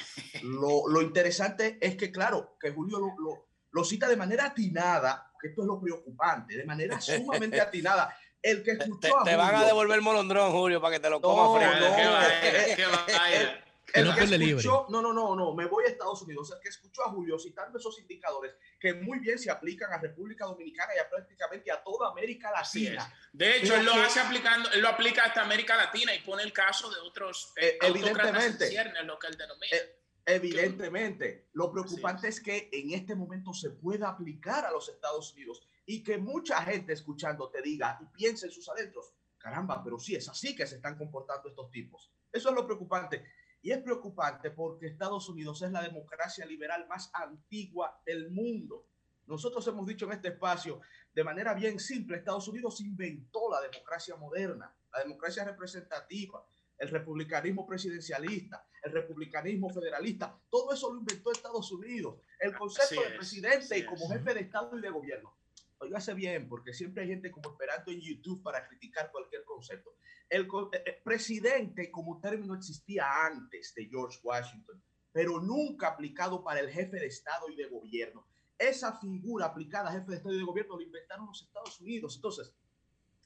Lo, 0.42 0.87
lo 0.87 1.02
interesante 1.02 1.78
es 1.80 1.97
que, 1.97 2.12
claro, 2.12 2.56
que 2.61 2.71
Julio 2.71 3.00
lo, 3.00 3.14
lo, 3.18 3.49
lo, 3.73 3.85
cita 3.85 4.09
de 4.09 4.16
manera 4.16 4.47
atinada, 4.47 5.33
que 5.40 5.49
esto 5.49 5.62
es 5.62 5.66
lo 5.66 5.80
preocupante, 5.80 6.56
de 6.56 6.64
manera 6.64 7.00
sumamente 7.00 7.61
atinada. 7.61 8.16
El 8.40 8.62
que 8.62 8.73
escuchó 8.73 9.18
te, 9.25 9.30
te, 9.30 9.37
van 9.37 9.56
a 9.56 9.64
devolver 9.64 9.97
el 9.97 10.02
molondrón, 10.02 10.52
Julio, 10.52 10.80
para 10.80 10.95
que 10.95 11.00
te 11.00 11.11
lo 11.11 11.21
comas 11.21 11.80
no, 11.80 11.80
No, 11.80 11.97
qué 11.97 12.75
qué 12.76 13.65
el 13.92 14.04
no 14.04 14.14
que 14.14 14.24
escuchó, 14.24 14.86
no, 14.90 15.00
no, 15.00 15.12
no, 15.12 15.36
no, 15.36 15.54
me 15.54 15.66
voy 15.66 15.84
a 15.84 15.88
Estados 15.88 16.22
Unidos. 16.22 16.52
El 16.52 16.60
que 16.60 16.68
escuchó 16.68 17.04
a 17.04 17.10
Julio 17.10 17.38
citando 17.38 17.78
esos 17.78 17.98
indicadores 18.00 18.54
que 18.78 18.94
muy 18.94 19.18
bien 19.20 19.38
se 19.38 19.50
aplican 19.50 19.92
a 19.92 19.98
República 19.98 20.44
Dominicana 20.44 20.92
y 20.96 20.98
a 20.98 21.08
prácticamente 21.08 21.70
a 21.70 21.82
toda 21.82 22.10
América 22.10 22.50
Latina. 22.50 23.12
De 23.32 23.58
hecho, 23.58 23.76
él 23.76 23.84
lo 23.84 23.94
hace 23.94 24.20
aplicando, 24.20 24.70
él 24.72 24.80
lo 24.80 24.88
aplica 24.88 25.24
hasta 25.24 25.42
América 25.42 25.76
Latina 25.76 26.14
y 26.14 26.20
pone 26.20 26.42
el 26.42 26.52
caso 26.52 26.90
de 26.90 27.00
otros 27.00 27.52
eh, 27.56 27.78
evidentemente. 27.80 28.70
Lo 29.04 29.18
que 29.18 29.26
él 29.28 29.36
denomina. 29.36 29.76
Eh, 29.76 30.00
evidentemente, 30.26 31.48
lo 31.52 31.70
preocupante 31.70 32.28
es 32.28 32.40
que 32.40 32.68
en 32.72 32.92
este 32.92 33.14
momento 33.14 33.52
se 33.54 33.70
pueda 33.70 34.08
aplicar 34.08 34.64
a 34.64 34.72
los 34.72 34.88
Estados 34.88 35.32
Unidos 35.34 35.62
y 35.86 36.02
que 36.02 36.18
mucha 36.18 36.60
gente 36.62 36.92
escuchando 36.92 37.48
te 37.48 37.62
diga 37.62 37.98
y 38.02 38.06
piense 38.06 38.46
en 38.46 38.52
sus 38.52 38.68
adentros, 38.68 39.12
caramba, 39.38 39.82
pero 39.84 39.98
sí 39.98 40.16
es 40.16 40.28
así 40.28 40.56
que 40.56 40.66
se 40.66 40.76
están 40.76 40.98
comportando 40.98 41.48
estos 41.48 41.70
tipos. 41.70 42.10
Eso 42.32 42.48
es 42.48 42.54
lo 42.54 42.66
preocupante. 42.66 43.24
Y 43.66 43.73
es 43.73 43.82
preocupante 43.82 44.52
porque 44.52 44.87
Estados 44.87 45.28
Unidos 45.28 45.61
es 45.61 45.73
la 45.73 45.82
democracia 45.82 46.46
liberal 46.46 46.87
más 46.87 47.11
antigua 47.12 48.00
del 48.06 48.30
mundo. 48.30 48.87
Nosotros 49.26 49.66
hemos 49.66 49.85
dicho 49.88 50.06
en 50.06 50.12
este 50.12 50.28
espacio, 50.28 50.80
de 51.12 51.25
manera 51.25 51.52
bien 51.52 51.80
simple, 51.80 52.18
Estados 52.18 52.46
Unidos 52.46 52.80
inventó 52.80 53.50
la 53.50 53.61
democracia 53.68 54.14
moderna, 54.14 54.73
la 54.92 55.00
democracia 55.00 55.42
representativa, 55.42 56.46
el 56.78 56.90
republicanismo 56.90 57.66
presidencialista, 57.66 58.64
el 58.85 58.92
republicanismo 58.92 59.68
federalista, 59.68 60.38
todo 60.49 60.73
eso 60.73 60.92
lo 60.92 61.00
inventó 61.00 61.32
Estados 61.32 61.73
Unidos. 61.73 62.20
El 62.38 62.56
concepto 62.56 63.02
de 63.02 63.16
presidente 63.16 63.76
y 63.76 63.85
como 63.85 64.08
jefe 64.11 64.32
de 64.32 64.40
Estado 64.42 64.78
y 64.78 64.80
de 64.80 64.90
gobierno. 64.90 65.37
Óigase 65.78 66.14
bien, 66.14 66.49
porque 66.49 66.73
siempre 66.73 67.02
hay 67.02 67.09
gente 67.09 67.30
como 67.30 67.50
esperando 67.50 67.92
en 67.92 68.00
YouTube 68.00 68.42
para 68.42 68.66
criticar 68.66 69.11
cualquier 69.11 69.45
concepto. 69.45 69.97
El, 70.28 70.42
eh, 70.73 70.83
eh, 70.87 71.00
presidente 71.04 71.90
como 71.90 72.18
término 72.21 72.54
existía 72.54 73.26
antes 73.26 73.75
de 73.75 73.87
George 73.87 74.18
Washington, 74.23 74.83
pero 75.12 75.40
nunca 75.40 75.88
aplicado 75.88 76.42
para 76.42 76.61
el 76.61 76.71
jefe 76.71 76.99
de 76.99 77.06
Estado 77.06 77.49
y 77.50 77.56
de 77.56 77.66
gobierno. 77.66 78.26
Esa 78.59 78.99
figura 78.99 79.47
aplicada 79.47 79.90
a 79.90 79.92
jefe 79.92 80.11
de 80.11 80.16
Estado 80.16 80.35
y 80.35 80.38
de 80.38 80.45
gobierno 80.45 80.76
lo 80.76 80.83
inventaron 80.83 81.26
los 81.26 81.42
Estados 81.42 81.78
Unidos. 81.80 82.16
Entonces, 82.16 82.54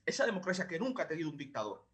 esa 0.04 0.26
democracia 0.26 0.66
que 0.66 0.78
nunca 0.78 1.04
ha 1.04 1.08
tenido 1.08 1.30
un 1.30 1.36
dictador, 1.36 1.86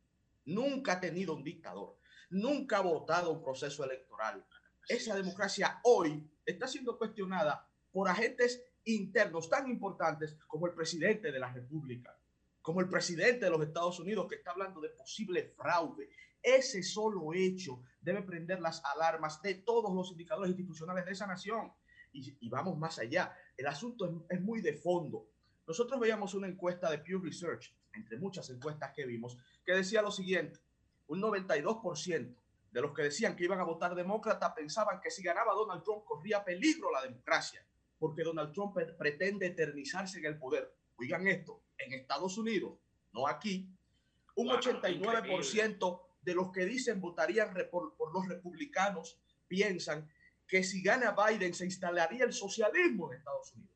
nunca 0.46 0.94
ha 0.94 1.00
tenido 1.00 1.34
un 1.34 1.44
dictador, 1.44 1.98
nunca 2.30 2.78
ha 2.78 2.82
votado 2.82 3.30
un 3.30 3.42
proceso 3.42 3.84
electoral. 3.84 4.44
Esa 4.88 5.14
democracia 5.14 5.80
hoy 5.84 6.26
está 6.46 6.66
siendo 6.66 6.96
cuestionada 6.96 7.68
por 7.92 8.08
agentes 8.08 8.62
internos 8.86 9.48
tan 9.48 9.68
importantes 9.68 10.36
como 10.46 10.66
el 10.66 10.74
presidente 10.74 11.32
de 11.32 11.38
la 11.38 11.52
República, 11.52 12.16
como 12.62 12.80
el 12.80 12.88
presidente 12.88 13.44
de 13.44 13.50
los 13.50 13.62
Estados 13.62 13.98
Unidos 14.00 14.26
que 14.28 14.36
está 14.36 14.52
hablando 14.52 14.80
de 14.80 14.90
posible 14.90 15.52
fraude. 15.56 16.08
Ese 16.42 16.82
solo 16.82 17.32
hecho 17.34 17.82
debe 18.00 18.22
prender 18.22 18.60
las 18.60 18.82
alarmas 18.84 19.42
de 19.42 19.56
todos 19.56 19.92
los 19.92 20.10
indicadores 20.12 20.50
institucionales 20.50 21.04
de 21.04 21.12
esa 21.12 21.26
nación. 21.26 21.72
Y, 22.12 22.48
vamos 22.48 22.78
más 22.78 22.98
allá. 22.98 23.36
El 23.56 23.66
asunto 23.66 24.06
es, 24.06 24.38
es 24.38 24.40
muy 24.40 24.62
de 24.62 24.72
fondo. 24.72 25.28
Nosotros 25.66 26.00
veíamos 26.00 26.32
una 26.32 26.48
encuesta 26.48 26.90
de 26.90 26.98
Pew 26.98 27.20
Research, 27.20 27.74
entre 27.92 28.16
muchas 28.16 28.48
encuestas 28.48 28.92
que 28.94 29.04
vimos, 29.04 29.36
que 29.64 29.72
decía 29.72 30.00
lo 30.00 30.10
siguiente, 30.10 30.60
un 31.08 31.20
92% 31.20 32.34
de 32.70 32.80
los 32.80 32.92
que 32.92 33.02
decían 33.02 33.34
que 33.36 33.44
iban 33.44 33.60
a 33.60 33.64
votar 33.64 33.94
demócrata 33.94 34.54
pensaban 34.54 35.00
que 35.00 35.10
si 35.10 35.22
ganaba 35.22 35.54
Donald 35.54 35.82
Trump 35.82 36.04
corría 36.04 36.44
peligro 36.44 36.90
la 36.90 37.02
democracia, 37.02 37.66
porque 37.98 38.22
Donald 38.22 38.52
Trump 38.52 38.76
pretende 38.98 39.46
eternizarse 39.46 40.18
en 40.18 40.26
el 40.26 40.38
poder. 40.38 40.74
Oigan 40.96 41.26
esto, 41.26 41.62
en 41.78 41.92
Estados 41.92 42.38
Unidos, 42.38 42.78
no 43.12 43.26
aquí, 43.26 43.68
un 44.36 44.48
89% 44.48 46.00
de 46.22 46.34
los 46.34 46.50
que 46.50 46.64
dicen 46.64 47.00
votarían 47.00 47.54
por, 47.70 47.94
los 48.12 48.28
republicanos 48.28 49.18
piensan 49.48 50.08
que 50.46 50.62
si 50.62 50.82
gana 50.82 51.14
Biden 51.14 51.54
se 51.54 51.64
instalaría 51.64 52.24
el 52.24 52.32
socialismo 52.32 53.10
en 53.10 53.18
Estados 53.18 53.52
Unidos. 53.54 53.74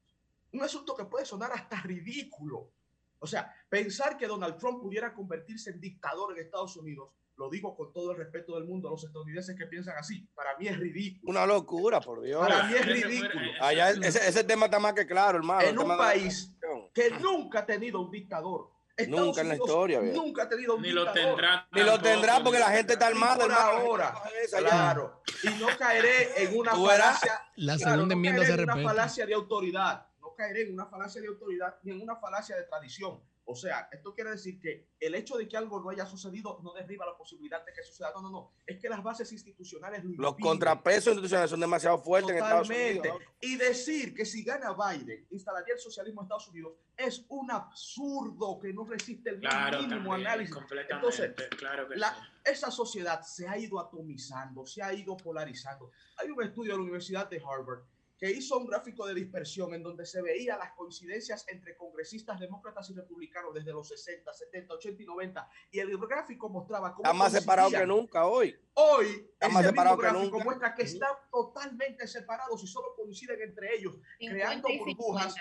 Un 0.53 0.63
asunto 0.63 0.95
que 0.95 1.05
puede 1.05 1.25
sonar 1.25 1.53
hasta 1.53 1.81
ridículo. 1.83 2.71
O 3.19 3.27
sea, 3.27 3.55
pensar 3.69 4.17
que 4.17 4.27
Donald 4.27 4.57
Trump 4.57 4.81
pudiera 4.81 5.15
convertirse 5.15 5.71
en 5.71 5.81
dictador 5.81 6.33
en 6.33 6.45
Estados 6.45 6.77
Unidos, 6.77 7.11
lo 7.41 7.49
digo 7.49 7.75
con 7.75 7.91
todo 7.91 8.13
el 8.13 8.19
respeto 8.19 8.55
del 8.55 8.65
mundo 8.65 8.89
a 8.89 8.91
los 8.91 9.03
estadounidenses 9.03 9.57
que 9.57 9.65
piensan 9.67 9.97
así, 9.97 10.29
para 10.35 10.59
mí 10.59 10.69
es 10.69 10.79
ridículo. 10.79 11.31
Una 11.31 11.47
locura, 11.47 11.99
por 11.99 12.21
Dios. 12.21 12.39
Para 12.47 12.65
mí 12.65 12.75
es 12.75 12.85
ridículo. 12.85 13.41
Allá 13.63 13.91
ese, 13.91 14.29
ese 14.29 14.45
tema 14.45 14.67
está 14.67 14.79
más 14.79 14.93
que 14.93 15.07
claro, 15.07 15.39
hermano. 15.39 15.63
En 15.67 15.79
un 15.79 15.97
país 15.97 16.55
que 16.93 17.11
nunca 17.13 17.61
ha 17.61 17.67
tenido 17.67 17.99
un 18.03 18.11
dictador. 18.11 18.69
nunca 19.09 19.41
en 19.41 19.49
la 19.49 19.55
historia. 19.55 20.03
Nunca 20.03 20.43
ha 20.43 20.49
tenido 20.51 20.77
un 20.77 20.83
Ni 20.83 20.89
dictador. 20.89 21.09
lo 21.09 21.15
tendrá. 21.15 21.69
Ni 21.73 21.81
lo 21.83 21.99
tendrá 21.99 22.45
porque 22.45 22.59
la 22.59 22.71
gente 22.73 22.93
está 22.93 23.07
armada. 23.07 23.39
Por 23.39 23.53
ahora. 23.53 24.15
Claro. 24.59 25.23
Y 25.43 25.49
no 25.59 25.69
caeré 25.79 26.45
en 26.45 26.59
una 26.59 26.73
falacia. 26.73 27.41
La 27.57 27.79
segunda 27.79 28.13
enmienda 28.13 28.45
se 28.45 28.55
repite. 28.55 28.79
una 28.81 28.89
falacia 28.91 29.25
de 29.25 29.33
autoridad. 29.33 30.07
No 30.21 30.35
caeré 30.37 30.65
en 30.65 30.75
una 30.75 30.85
falacia 30.85 31.23
de 31.23 31.29
autoridad 31.29 31.77
ni 31.85 31.93
en 31.93 32.03
una 32.03 32.17
falacia 32.17 32.55
de 32.55 32.65
tradición. 32.65 33.19
O 33.51 33.57
sea, 33.57 33.89
esto 33.91 34.15
quiere 34.15 34.31
decir 34.31 34.61
que 34.61 34.91
el 35.01 35.13
hecho 35.17 35.37
de 35.37 35.49
que 35.49 35.57
algo 35.57 35.81
no 35.81 35.91
haya 35.91 36.07
sucedido 36.07 36.61
no 36.63 36.73
derriba 36.73 37.05
la 37.05 37.17
posibilidad 37.17 37.65
de 37.67 37.73
que 37.73 37.83
suceda. 37.83 38.13
No, 38.15 38.23
no, 38.23 38.31
no. 38.31 38.53
Es 38.65 38.79
que 38.79 38.89
las 38.89 39.03
bases 39.03 39.33
institucionales 39.33 40.05
Los 40.05 40.37
contrapesos 40.37 41.09
institucionales 41.09 41.51
son 41.51 41.59
demasiado 41.59 41.99
fuertes 41.99 42.39
Totalmente. 42.39 42.91
en 42.91 42.97
Estados 42.99 43.17
Unidos. 43.17 43.35
Y 43.41 43.57
decir 43.57 44.15
que 44.15 44.25
si 44.25 44.45
gana 44.45 44.73
Biden, 44.73 45.27
instalaría 45.31 45.75
el 45.75 45.81
socialismo 45.81 46.21
en 46.21 46.27
Estados 46.27 46.49
Unidos, 46.49 46.75
es 46.97 47.25
un 47.29 47.51
absurdo 47.51 48.61
que 48.61 48.73
no 48.73 48.85
resiste 48.85 49.31
el 49.31 49.41
mínimo 49.41 50.15
análisis. 50.15 50.57
Entonces, 50.89 51.35
claro 51.59 51.89
que 51.89 51.97
la, 51.97 52.17
esa 52.45 52.71
sociedad 52.71 53.21
se 53.23 53.49
ha 53.49 53.59
ido 53.59 53.81
atomizando, 53.81 54.65
se 54.65 54.81
ha 54.81 54.93
ido 54.95 55.17
polarizando. 55.17 55.91
Hay 56.19 56.31
un 56.31 56.41
estudio 56.43 56.73
de 56.73 56.79
la 56.79 56.83
Universidad 56.83 57.29
de 57.29 57.43
Harvard 57.45 57.83
que 58.21 58.31
hizo 58.31 58.59
un 58.59 58.67
gráfico 58.67 59.07
de 59.07 59.15
dispersión 59.15 59.73
en 59.73 59.83
donde 59.83 60.05
se 60.05 60.21
veía 60.21 60.59
las 60.59 60.73
coincidencias 60.73 61.47
entre 61.49 61.75
congresistas 61.75 62.39
demócratas 62.39 62.91
y 62.91 62.95
republicanos 62.95 63.55
desde 63.55 63.73
los 63.73 63.89
60, 63.89 64.31
70, 64.31 64.75
80 64.75 65.03
y 65.03 65.07
90. 65.07 65.49
Y 65.71 65.79
el 65.79 65.97
gráfico 65.97 66.51
mostraba 66.51 66.95
cómo. 66.95 67.07
Está 67.07 67.15
más 67.15 67.33
separado 67.33 67.71
que 67.71 67.87
nunca 67.87 68.27
hoy. 68.27 68.55
Hoy, 68.75 69.27
está 69.33 69.49
más 69.49 69.65
separado 69.65 69.97
que 69.97 70.13
nunca. 70.13 70.45
muestra 70.45 70.75
que 70.75 70.83
están 70.83 71.15
totalmente 71.31 72.07
separados 72.07 72.63
y 72.63 72.67
solo 72.67 72.89
coinciden 72.95 73.41
entre 73.41 73.75
ellos, 73.75 73.97
creando 74.19 74.69
burbujas 74.79 75.35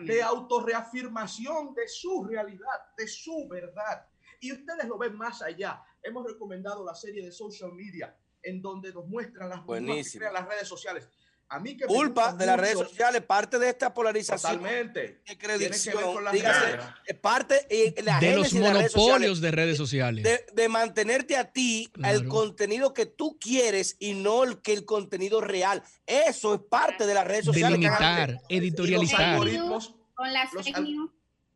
de 0.00 0.22
autorreafirmación 0.22 1.74
de 1.74 1.86
su 1.88 2.24
realidad, 2.24 2.94
de 2.96 3.06
su 3.06 3.46
verdad. 3.48 4.08
Y 4.40 4.50
ustedes 4.50 4.86
lo 4.86 4.96
ven 4.96 5.14
más 5.14 5.42
allá. 5.42 5.84
Hemos 6.02 6.24
recomendado 6.26 6.86
la 6.86 6.94
serie 6.94 7.22
de 7.22 7.32
social 7.32 7.72
media 7.74 8.16
en 8.42 8.62
donde 8.62 8.92
nos 8.94 9.06
muestran 9.06 9.50
las 9.50 9.64
burbujas 9.64 10.10
que 10.10 10.18
crean 10.18 10.34
las 10.34 10.48
redes 10.48 10.68
sociales 10.68 11.08
a 11.54 11.60
mí 11.60 11.76
que 11.76 11.86
culpa 11.86 12.32
de 12.32 12.46
las 12.46 12.58
redes 12.58 12.78
sociales, 12.78 13.22
parte 13.22 13.58
de 13.58 13.68
esta 13.68 13.94
polarización 13.94 14.58
totalmente 14.58 15.22
de 15.24 15.38
credición, 15.38 16.02
dígase, 16.32 16.78
es 17.06 17.16
parte 17.16 17.66
de 17.68 18.34
los 18.34 18.52
monopolios 18.52 19.40
de 19.40 19.50
redes 19.52 19.76
sociales, 19.76 20.26
de, 20.52 20.68
mantenerte 20.68 21.36
a 21.36 21.52
ti 21.52 21.92
el 22.02 22.26
contenido 22.26 22.92
que 22.92 23.06
tú 23.06 23.38
quieres 23.40 23.96
y 24.00 24.14
no 24.14 24.42
el 24.42 24.60
que 24.60 24.72
el 24.72 24.84
contenido 24.84 25.40
real. 25.40 25.82
Eso 26.06 26.54
es 26.54 26.60
parte 26.68 27.06
de 27.06 27.14
las 27.14 27.24
redes 27.24 27.44
sociales. 27.44 27.78
Delimitar, 27.78 28.40
editorializar. 28.48 29.38
con 29.38 30.32
las 30.32 30.52
news 30.80 31.10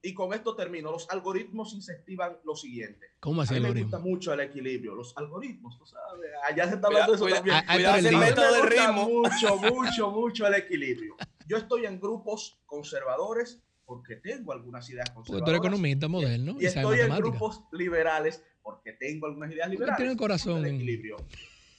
y 0.08 0.14
con 0.14 0.32
esto 0.32 0.56
termino. 0.56 0.90
Los 0.90 1.08
algoritmos 1.10 1.74
incentivan 1.74 2.38
lo 2.44 2.56
siguiente. 2.56 3.08
¿Cómo 3.20 3.42
así 3.42 3.56
a 3.56 3.60
me 3.60 3.82
gusta 3.82 3.98
mucho 3.98 4.32
el 4.32 4.40
equilibrio. 4.40 4.94
Los 4.94 5.14
algoritmos, 5.16 5.78
tú 5.78 5.84
sabes. 5.84 6.30
Allá 6.48 6.66
se 6.66 6.76
está 6.76 6.86
hablando 6.86 7.12
de 7.12 7.16
eso 7.16 7.28
también. 7.28 7.56
A, 7.66 7.98
el 7.98 8.16
método 8.16 8.52
de 8.54 8.62
ritmo. 8.62 9.08
Mucho, 9.08 9.56
mucho, 9.74 10.10
mucho 10.10 10.46
el 10.46 10.54
equilibrio. 10.54 11.14
Yo 11.46 11.58
estoy 11.58 11.84
en 11.84 12.00
grupos 12.00 12.58
conservadores 12.64 13.62
porque 13.84 14.16
tengo 14.16 14.52
algunas 14.52 14.88
ideas 14.88 15.10
conservadoras. 15.10 15.26
Porque 15.28 15.44
tú 15.44 15.50
eres 15.50 15.58
economista 15.58 16.08
moderno. 16.08 16.56
Y, 16.58 16.66
estoy 16.66 17.00
en 17.00 17.16
grupos 17.16 17.64
liberales 17.72 18.42
porque 18.62 18.94
tengo 18.94 19.26
algunas 19.26 19.50
ideas 19.52 19.68
liberales. 19.68 19.96
Tiene 19.98 20.12
el 20.12 20.18
corazón. 20.18 20.64
El 20.64 20.76
equilibrio. 20.76 21.16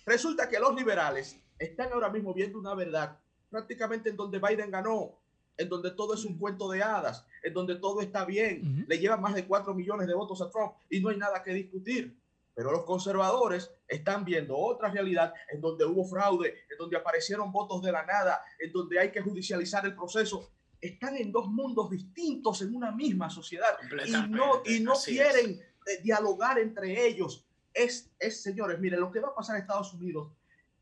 Resulta 0.06 0.48
que 0.48 0.60
los 0.60 0.76
liberales 0.76 1.40
están 1.58 1.92
ahora 1.94 2.10
mismo 2.10 2.34
viendo 2.34 2.60
una 2.60 2.76
verdad 2.76 3.20
prácticamente 3.50 4.12
en 4.12 4.16
donde 4.16 4.40
Biden 4.40 4.70
ganó 4.70 5.20
en 5.60 5.68
donde 5.68 5.92
todo 5.92 6.14
es 6.14 6.24
un 6.24 6.38
cuento 6.38 6.70
de 6.70 6.82
hadas, 6.82 7.26
en 7.44 7.54
donde 7.54 7.76
todo 7.76 8.00
está 8.00 8.24
bien, 8.24 8.86
le 8.88 8.98
llevan 8.98 9.22
más 9.22 9.36
de 9.36 9.46
4 9.46 9.76
millones 9.76 10.08
de 10.08 10.14
votos 10.14 10.42
a 10.42 10.50
Trump 10.50 10.72
y 10.90 11.02
no 11.02 11.10
hay 11.10 11.18
nada 11.18 11.44
que 11.44 11.54
discutir. 11.54 12.18
Pero 12.56 12.72
los 12.72 12.86
conservadores 12.86 13.70
están 13.86 14.24
viendo 14.24 14.58
otra 14.58 14.90
realidad 14.90 15.34
en 15.52 15.60
donde 15.60 15.84
hubo 15.84 16.06
fraude, 16.06 16.56
en 16.72 16.78
donde 16.78 16.96
aparecieron 16.96 17.52
votos 17.52 17.82
de 17.82 17.92
la 17.92 18.06
nada, 18.06 18.42
en 18.58 18.72
donde 18.72 19.00
hay 19.00 19.12
que 19.12 19.22
judicializar 19.22 19.86
el 19.86 19.96
proceso. 19.96 20.50
Están 20.80 21.18
en 21.18 21.30
dos 21.30 21.50
mundos 21.50 21.90
distintos 21.90 22.62
en 22.62 22.74
una 22.74 22.94
misma 22.94 23.30
sociedad 23.30 23.78
y 24.06 24.12
no, 24.30 24.62
y 24.66 24.80
no 24.80 24.94
quieren 24.94 25.52
eh, 25.52 26.02
dialogar 26.02 26.58
entre 26.58 27.06
ellos. 27.06 27.46
Es, 27.74 28.10
es, 28.18 28.42
señores, 28.42 28.80
miren, 28.80 29.02
lo 29.02 29.12
que 29.12 29.20
va 29.20 29.28
a 29.28 29.36
pasar 29.36 29.58
en 29.58 29.64
Estados 29.64 29.94
Unidos 29.94 30.32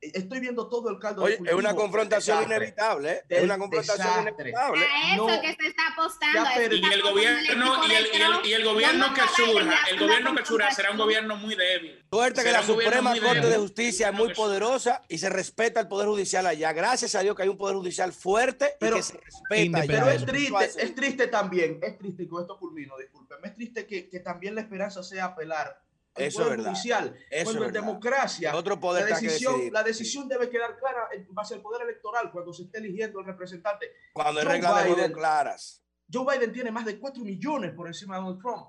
estoy 0.01 0.39
viendo 0.39 0.69
todo 0.69 0.89
el 0.89 0.99
caldo. 0.99 1.23
Oye, 1.23 1.39
es 1.45 1.53
una 1.53 1.75
confrontación 1.75 2.43
inevitable, 2.43 3.11
¿eh? 3.11 3.23
Es 3.29 3.43
una 3.43 3.57
confrontación 3.57 4.21
inevitable. 4.21 4.85
A 4.85 5.15
eso 5.15 5.41
que 5.41 5.55
se 5.55 5.67
está 5.69 5.87
apostando. 5.93 6.49
y 6.71 6.93
el 6.93 7.01
gobierno, 7.01 7.87
y 7.87 7.91
el, 7.93 8.05
y 8.05 8.21
el, 8.21 8.45
y 8.45 8.53
el 8.53 8.63
gobierno 8.63 9.13
que 9.13 9.21
surja, 9.35 9.77
el 9.89 9.99
gobierno 9.99 10.35
que 10.35 10.45
surja 10.45 10.71
será 10.71 10.91
un 10.91 10.97
gobierno 10.97 11.35
muy 11.37 11.55
débil. 11.55 12.05
Suerte 12.11 12.43
que 12.43 12.51
la 12.51 12.63
Suprema 12.63 13.13
Corte 13.19 13.47
de 13.47 13.57
Justicia 13.57 14.09
es 14.09 14.13
muy 14.13 14.33
poderosa 14.33 15.03
y 15.07 15.17
se 15.17 15.29
respeta 15.29 15.79
el 15.79 15.87
Poder 15.87 16.07
Judicial 16.07 16.45
allá. 16.45 16.73
Gracias 16.73 17.15
a 17.15 17.21
Dios 17.21 17.35
que 17.35 17.43
hay 17.43 17.49
un 17.49 17.57
Poder 17.57 17.75
Judicial 17.75 18.13
fuerte 18.13 18.75
pero, 18.79 18.97
y 18.97 18.99
que 18.99 19.03
se 19.03 19.17
respeta. 19.17 19.83
Pero 19.87 20.09
es 20.09 20.25
triste, 20.25 20.65
es 20.77 20.95
triste 20.95 21.27
también, 21.27 21.79
es 21.81 21.97
triste, 21.97 22.23
y 22.23 22.27
con 22.27 22.41
esto 22.41 22.57
culmino, 22.57 22.97
discúlpeme, 22.97 23.47
es 23.47 23.55
triste 23.55 23.85
que, 23.85 24.09
que 24.09 24.19
también 24.19 24.55
la 24.55 24.61
esperanza 24.61 25.03
sea 25.03 25.25
apelar 25.25 25.86
eso 26.17 26.43
es 26.43 26.49
verdad. 26.49 26.71
judicial. 26.71 27.15
Eso 27.29 27.45
cuando 27.45 27.65
en 27.65 27.73
democracia, 27.73 28.55
Otro 28.55 28.79
poder 28.79 29.09
la, 29.09 29.19
decisión, 29.19 29.61
la 29.71 29.83
decisión 29.83 30.27
debe 30.27 30.49
quedar 30.49 30.77
clara 30.77 31.09
en 31.13 31.27
base 31.33 31.55
al 31.55 31.61
poder 31.61 31.83
electoral 31.83 32.31
cuando 32.31 32.53
se 32.53 32.63
esté 32.63 32.79
eligiendo 32.79 33.19
el 33.19 33.25
representante. 33.25 33.91
Cuando 34.13 34.39
hay 34.39 34.45
reglas 34.45 34.95
de 34.95 35.11
claras. 35.11 35.83
Joe 36.11 36.25
Biden 36.37 36.53
tiene 36.53 36.71
más 36.71 36.85
de 36.85 36.99
4 36.99 37.23
millones 37.23 37.73
por 37.73 37.87
encima 37.87 38.15
de 38.15 38.21
Donald 38.21 38.41
Trump. 38.41 38.67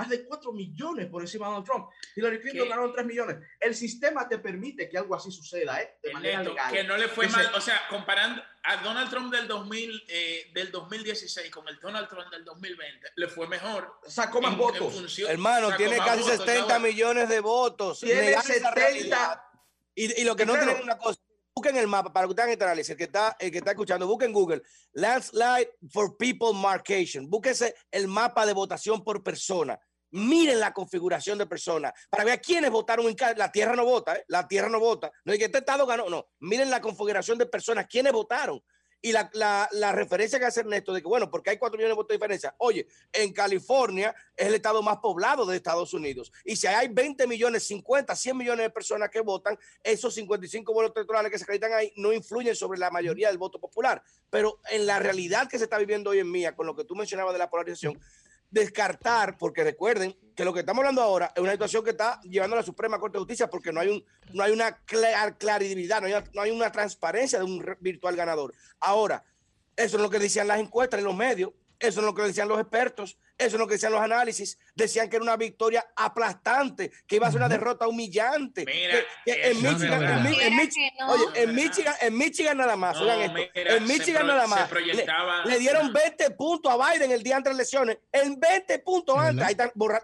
Más 0.00 0.08
de 0.08 0.24
4 0.24 0.52
millones 0.52 1.08
por 1.08 1.20
encima 1.20 1.44
de 1.44 1.50
Donald 1.50 1.66
Trump. 1.66 1.90
Hillary 2.16 2.40
Clinton 2.40 2.70
ganó 2.70 2.90
3 2.90 3.04
millones. 3.04 3.36
El 3.60 3.74
sistema 3.74 4.26
te 4.26 4.38
permite 4.38 4.88
que 4.88 4.96
algo 4.96 5.14
así 5.14 5.30
suceda, 5.30 5.78
¿eh? 5.82 5.98
De 6.02 6.10
manera 6.10 6.42
legal. 6.42 6.72
Que 6.72 6.84
no 6.84 6.96
le 6.96 7.06
fue 7.06 7.28
mal. 7.28 7.52
O 7.54 7.60
sea, 7.60 7.82
comparando 7.90 8.42
a 8.62 8.78
Donald 8.78 9.10
Trump 9.10 9.30
del, 9.30 9.46
2000, 9.46 10.04
eh, 10.08 10.50
del 10.54 10.70
2016 10.72 11.50
con 11.50 11.68
el 11.68 11.78
Donald 11.80 12.08
Trump 12.08 12.30
del 12.30 12.46
2020, 12.46 13.08
le 13.14 13.28
fue 13.28 13.46
mejor. 13.46 14.00
Sacó 14.06 14.40
más 14.40 14.56
votos. 14.56 15.18
Hermano, 15.18 15.76
tiene 15.76 15.98
casi 15.98 16.22
70 16.22 16.78
millones 16.78 17.28
de 17.28 17.40
votos. 17.40 18.00
Tiene 18.00 18.40
70. 18.40 19.50
Y, 19.96 20.22
y, 20.22 20.24
lo 20.24 20.34
que 20.34 20.46
no 20.46 20.54
tiene 20.54 20.80
una 20.82 20.96
cosa 20.96 21.20
busquen 21.60 21.76
el 21.76 21.88
mapa 21.88 22.10
para 22.10 22.26
que 22.26 22.30
ustedes 22.30 22.60
hagan 22.60 22.78
el 22.78 22.96
que 22.96 23.04
está, 23.04 23.36
el 23.38 23.50
que 23.50 23.58
está 23.58 23.72
escuchando, 23.72 24.06
busquen 24.06 24.32
Google, 24.32 24.62
Landslide 24.92 25.70
for 25.90 26.16
People 26.16 26.54
Markation, 26.54 27.28
búsquense 27.28 27.74
el 27.90 28.08
mapa 28.08 28.46
de 28.46 28.54
votación 28.54 29.04
por 29.04 29.22
persona. 29.22 29.78
Miren 30.12 30.60
la 30.60 30.72
configuración 30.72 31.38
de 31.38 31.46
personas 31.46 31.92
para 32.08 32.24
ver 32.24 32.34
a 32.34 32.38
quiénes 32.38 32.70
votaron 32.70 33.06
en 33.06 33.14
cada. 33.14 33.34
La 33.34 33.52
tierra 33.52 33.76
no 33.76 33.84
vota, 33.84 34.16
¿eh? 34.16 34.24
la 34.28 34.48
tierra 34.48 34.68
no 34.68 34.80
vota. 34.80 35.10
No 35.24 35.32
es 35.32 35.38
que 35.38 35.46
este 35.46 35.58
estado 35.58 35.86
ganó, 35.86 36.08
no. 36.08 36.26
Miren 36.40 36.70
la 36.70 36.80
configuración 36.80 37.38
de 37.38 37.46
personas, 37.46 37.86
quiénes 37.86 38.12
votaron. 38.12 38.62
Y 39.02 39.12
la, 39.12 39.30
la, 39.32 39.66
la, 39.72 39.92
referencia 39.92 40.38
que 40.38 40.44
hace 40.44 40.60
Ernesto 40.60 40.92
de 40.92 41.00
que, 41.00 41.08
bueno, 41.08 41.30
porque 41.30 41.50
hay 41.50 41.56
4 41.56 41.78
millones 41.78 41.92
de 41.92 41.96
votos 41.96 42.08
de 42.08 42.16
diferencia. 42.16 42.54
Oye, 42.58 42.86
en 43.12 43.32
California 43.32 44.14
es 44.36 44.48
el 44.48 44.54
estado 44.54 44.82
más 44.82 44.98
poblado 44.98 45.46
de 45.46 45.56
Estados 45.56 45.94
Unidos. 45.94 46.30
Y 46.44 46.56
si 46.56 46.66
hay 46.66 46.88
20 46.88 47.26
millones, 47.26 47.66
50, 47.66 48.14
100 48.14 48.36
millones 48.36 48.66
de 48.66 48.70
personas 48.70 49.08
que 49.08 49.20
votan, 49.20 49.58
esos 49.82 50.12
55 50.14 50.74
votos 50.74 50.92
electorales 50.94 51.32
que 51.32 51.38
se 51.38 51.44
acreditan 51.44 51.72
ahí 51.72 51.90
no 51.96 52.12
influyen 52.12 52.54
sobre 52.54 52.78
la 52.78 52.90
mayoría 52.90 53.28
del 53.28 53.38
voto 53.38 53.58
popular. 53.58 54.02
Pero 54.28 54.60
en 54.70 54.84
la 54.84 54.98
realidad 54.98 55.48
que 55.48 55.56
se 55.56 55.64
está 55.64 55.78
viviendo 55.78 56.10
hoy 56.10 56.18
en 56.18 56.30
mía, 56.30 56.54
con 56.54 56.66
lo 56.66 56.76
que 56.76 56.84
tú 56.84 56.94
mencionabas 56.94 57.32
de 57.32 57.38
la 57.38 57.48
polarización, 57.48 57.98
descartar, 58.50 59.38
porque 59.38 59.64
recuerden 59.64 60.16
que 60.34 60.44
lo 60.44 60.52
que 60.52 60.60
estamos 60.60 60.80
hablando 60.80 61.02
ahora 61.02 61.32
es 61.34 61.42
una 61.42 61.52
situación 61.52 61.84
que 61.84 61.90
está 61.90 62.20
llevando 62.22 62.56
a 62.56 62.60
la 62.60 62.64
Suprema 62.64 62.98
Corte 62.98 63.16
de 63.16 63.20
Justicia 63.20 63.48
porque 63.48 63.72
no 63.72 63.80
hay, 63.80 63.88
un, 63.88 64.04
no 64.32 64.42
hay 64.42 64.52
una 64.52 64.76
claridad, 64.84 66.00
no 66.00 66.06
hay 66.06 66.14
no 66.32 66.42
hay 66.42 66.50
una 66.50 66.72
transparencia 66.72 67.38
de 67.38 67.44
un 67.44 67.64
virtual 67.80 68.16
ganador. 68.16 68.54
Ahora, 68.80 69.24
eso 69.76 69.96
es 69.96 70.02
lo 70.02 70.10
que 70.10 70.18
decían 70.18 70.48
las 70.48 70.60
encuestas 70.60 70.98
en 70.98 71.04
los 71.04 71.16
medios, 71.16 71.52
eso 71.78 72.00
es 72.00 72.06
lo 72.06 72.14
que 72.14 72.22
decían 72.22 72.48
los 72.48 72.60
expertos, 72.60 73.16
eso 73.40 73.56
es 73.56 73.60
lo 73.60 73.66
que 73.66 73.74
decían 73.74 73.92
los 73.92 74.00
análisis. 74.00 74.58
Decían 74.74 75.08
que 75.08 75.16
era 75.16 75.22
una 75.22 75.36
victoria 75.36 75.86
aplastante, 75.96 76.90
que 77.06 77.16
iba 77.16 77.26
a 77.26 77.30
ser 77.30 77.40
una 77.40 77.48
derrota 77.48 77.88
humillante. 77.88 78.64
en, 79.24 79.62
Michigan, 79.62 80.02
en, 80.02 80.56
Michigan, 80.56 81.94
en, 82.00 82.16
Michigan, 82.16 82.56
nada 82.58 82.76
más, 82.76 82.96
en 83.54 83.84
Michigan 83.84 84.26
nada 84.26 84.46
más, 84.46 84.70
le, 85.46 85.58
dieron 85.58 85.92
20 85.92 86.30
puntos 86.32 86.72
a 86.72 86.92
Biden 86.92 87.10
el 87.10 87.22
día 87.22 87.36
antes 87.36 87.50
de 87.50 87.56
las 87.56 87.60
elecciones, 87.60 87.98
en 88.12 88.38
20 88.38 88.78
puntos 88.80 89.16
antes. 89.18 89.46
Ahí 89.46 89.56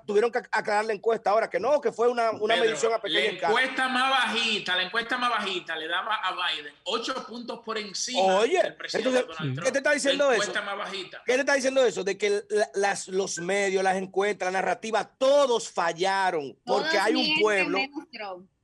tuvieron 0.06 0.30
que 0.30 0.38
aclarar 0.50 0.84
la 0.84 0.92
encuesta 0.92 1.30
ahora, 1.30 1.50
que 1.50 1.60
no, 1.60 1.80
que 1.80 1.92
fue 1.92 2.08
una, 2.08 2.30
una 2.32 2.56
medición 2.56 2.92
a 2.92 3.00
pequeña 3.00 3.40
La 3.40 3.48
encuesta 3.48 3.88
más 3.88 4.10
bajita, 4.10 4.76
la 4.76 4.82
encuesta 4.82 5.18
más 5.18 5.30
bajita 5.30 5.76
le 5.76 5.88
daba 5.88 6.14
a 6.16 6.32
Biden 6.32 6.72
8 6.84 7.26
puntos 7.26 7.60
por 7.64 7.78
encima 7.78 8.36
Oye, 8.36 8.62
del 8.62 8.74
presidente 8.74 9.16
entonces, 9.18 9.64
¿qué 9.64 9.72
te 9.72 9.78
está 9.78 9.92
diciendo 9.92 10.32
eso? 10.32 10.52
Más 10.64 10.78
bajita. 10.78 11.22
¿Qué 11.24 11.34
te 11.34 11.40
está 11.40 11.54
diciendo 11.54 11.84
eso? 11.84 12.04
De 12.04 12.16
que 12.18 12.42
las, 12.74 13.08
los 13.08 13.25
los 13.26 13.38
medios, 13.44 13.82
las 13.82 13.96
encuestas, 13.96 14.46
la 14.46 14.60
narrativa, 14.60 15.04
todos 15.18 15.68
fallaron 15.68 16.56
porque 16.64 16.98
hay 16.98 17.14
un 17.14 17.40
pueblo. 17.40 17.78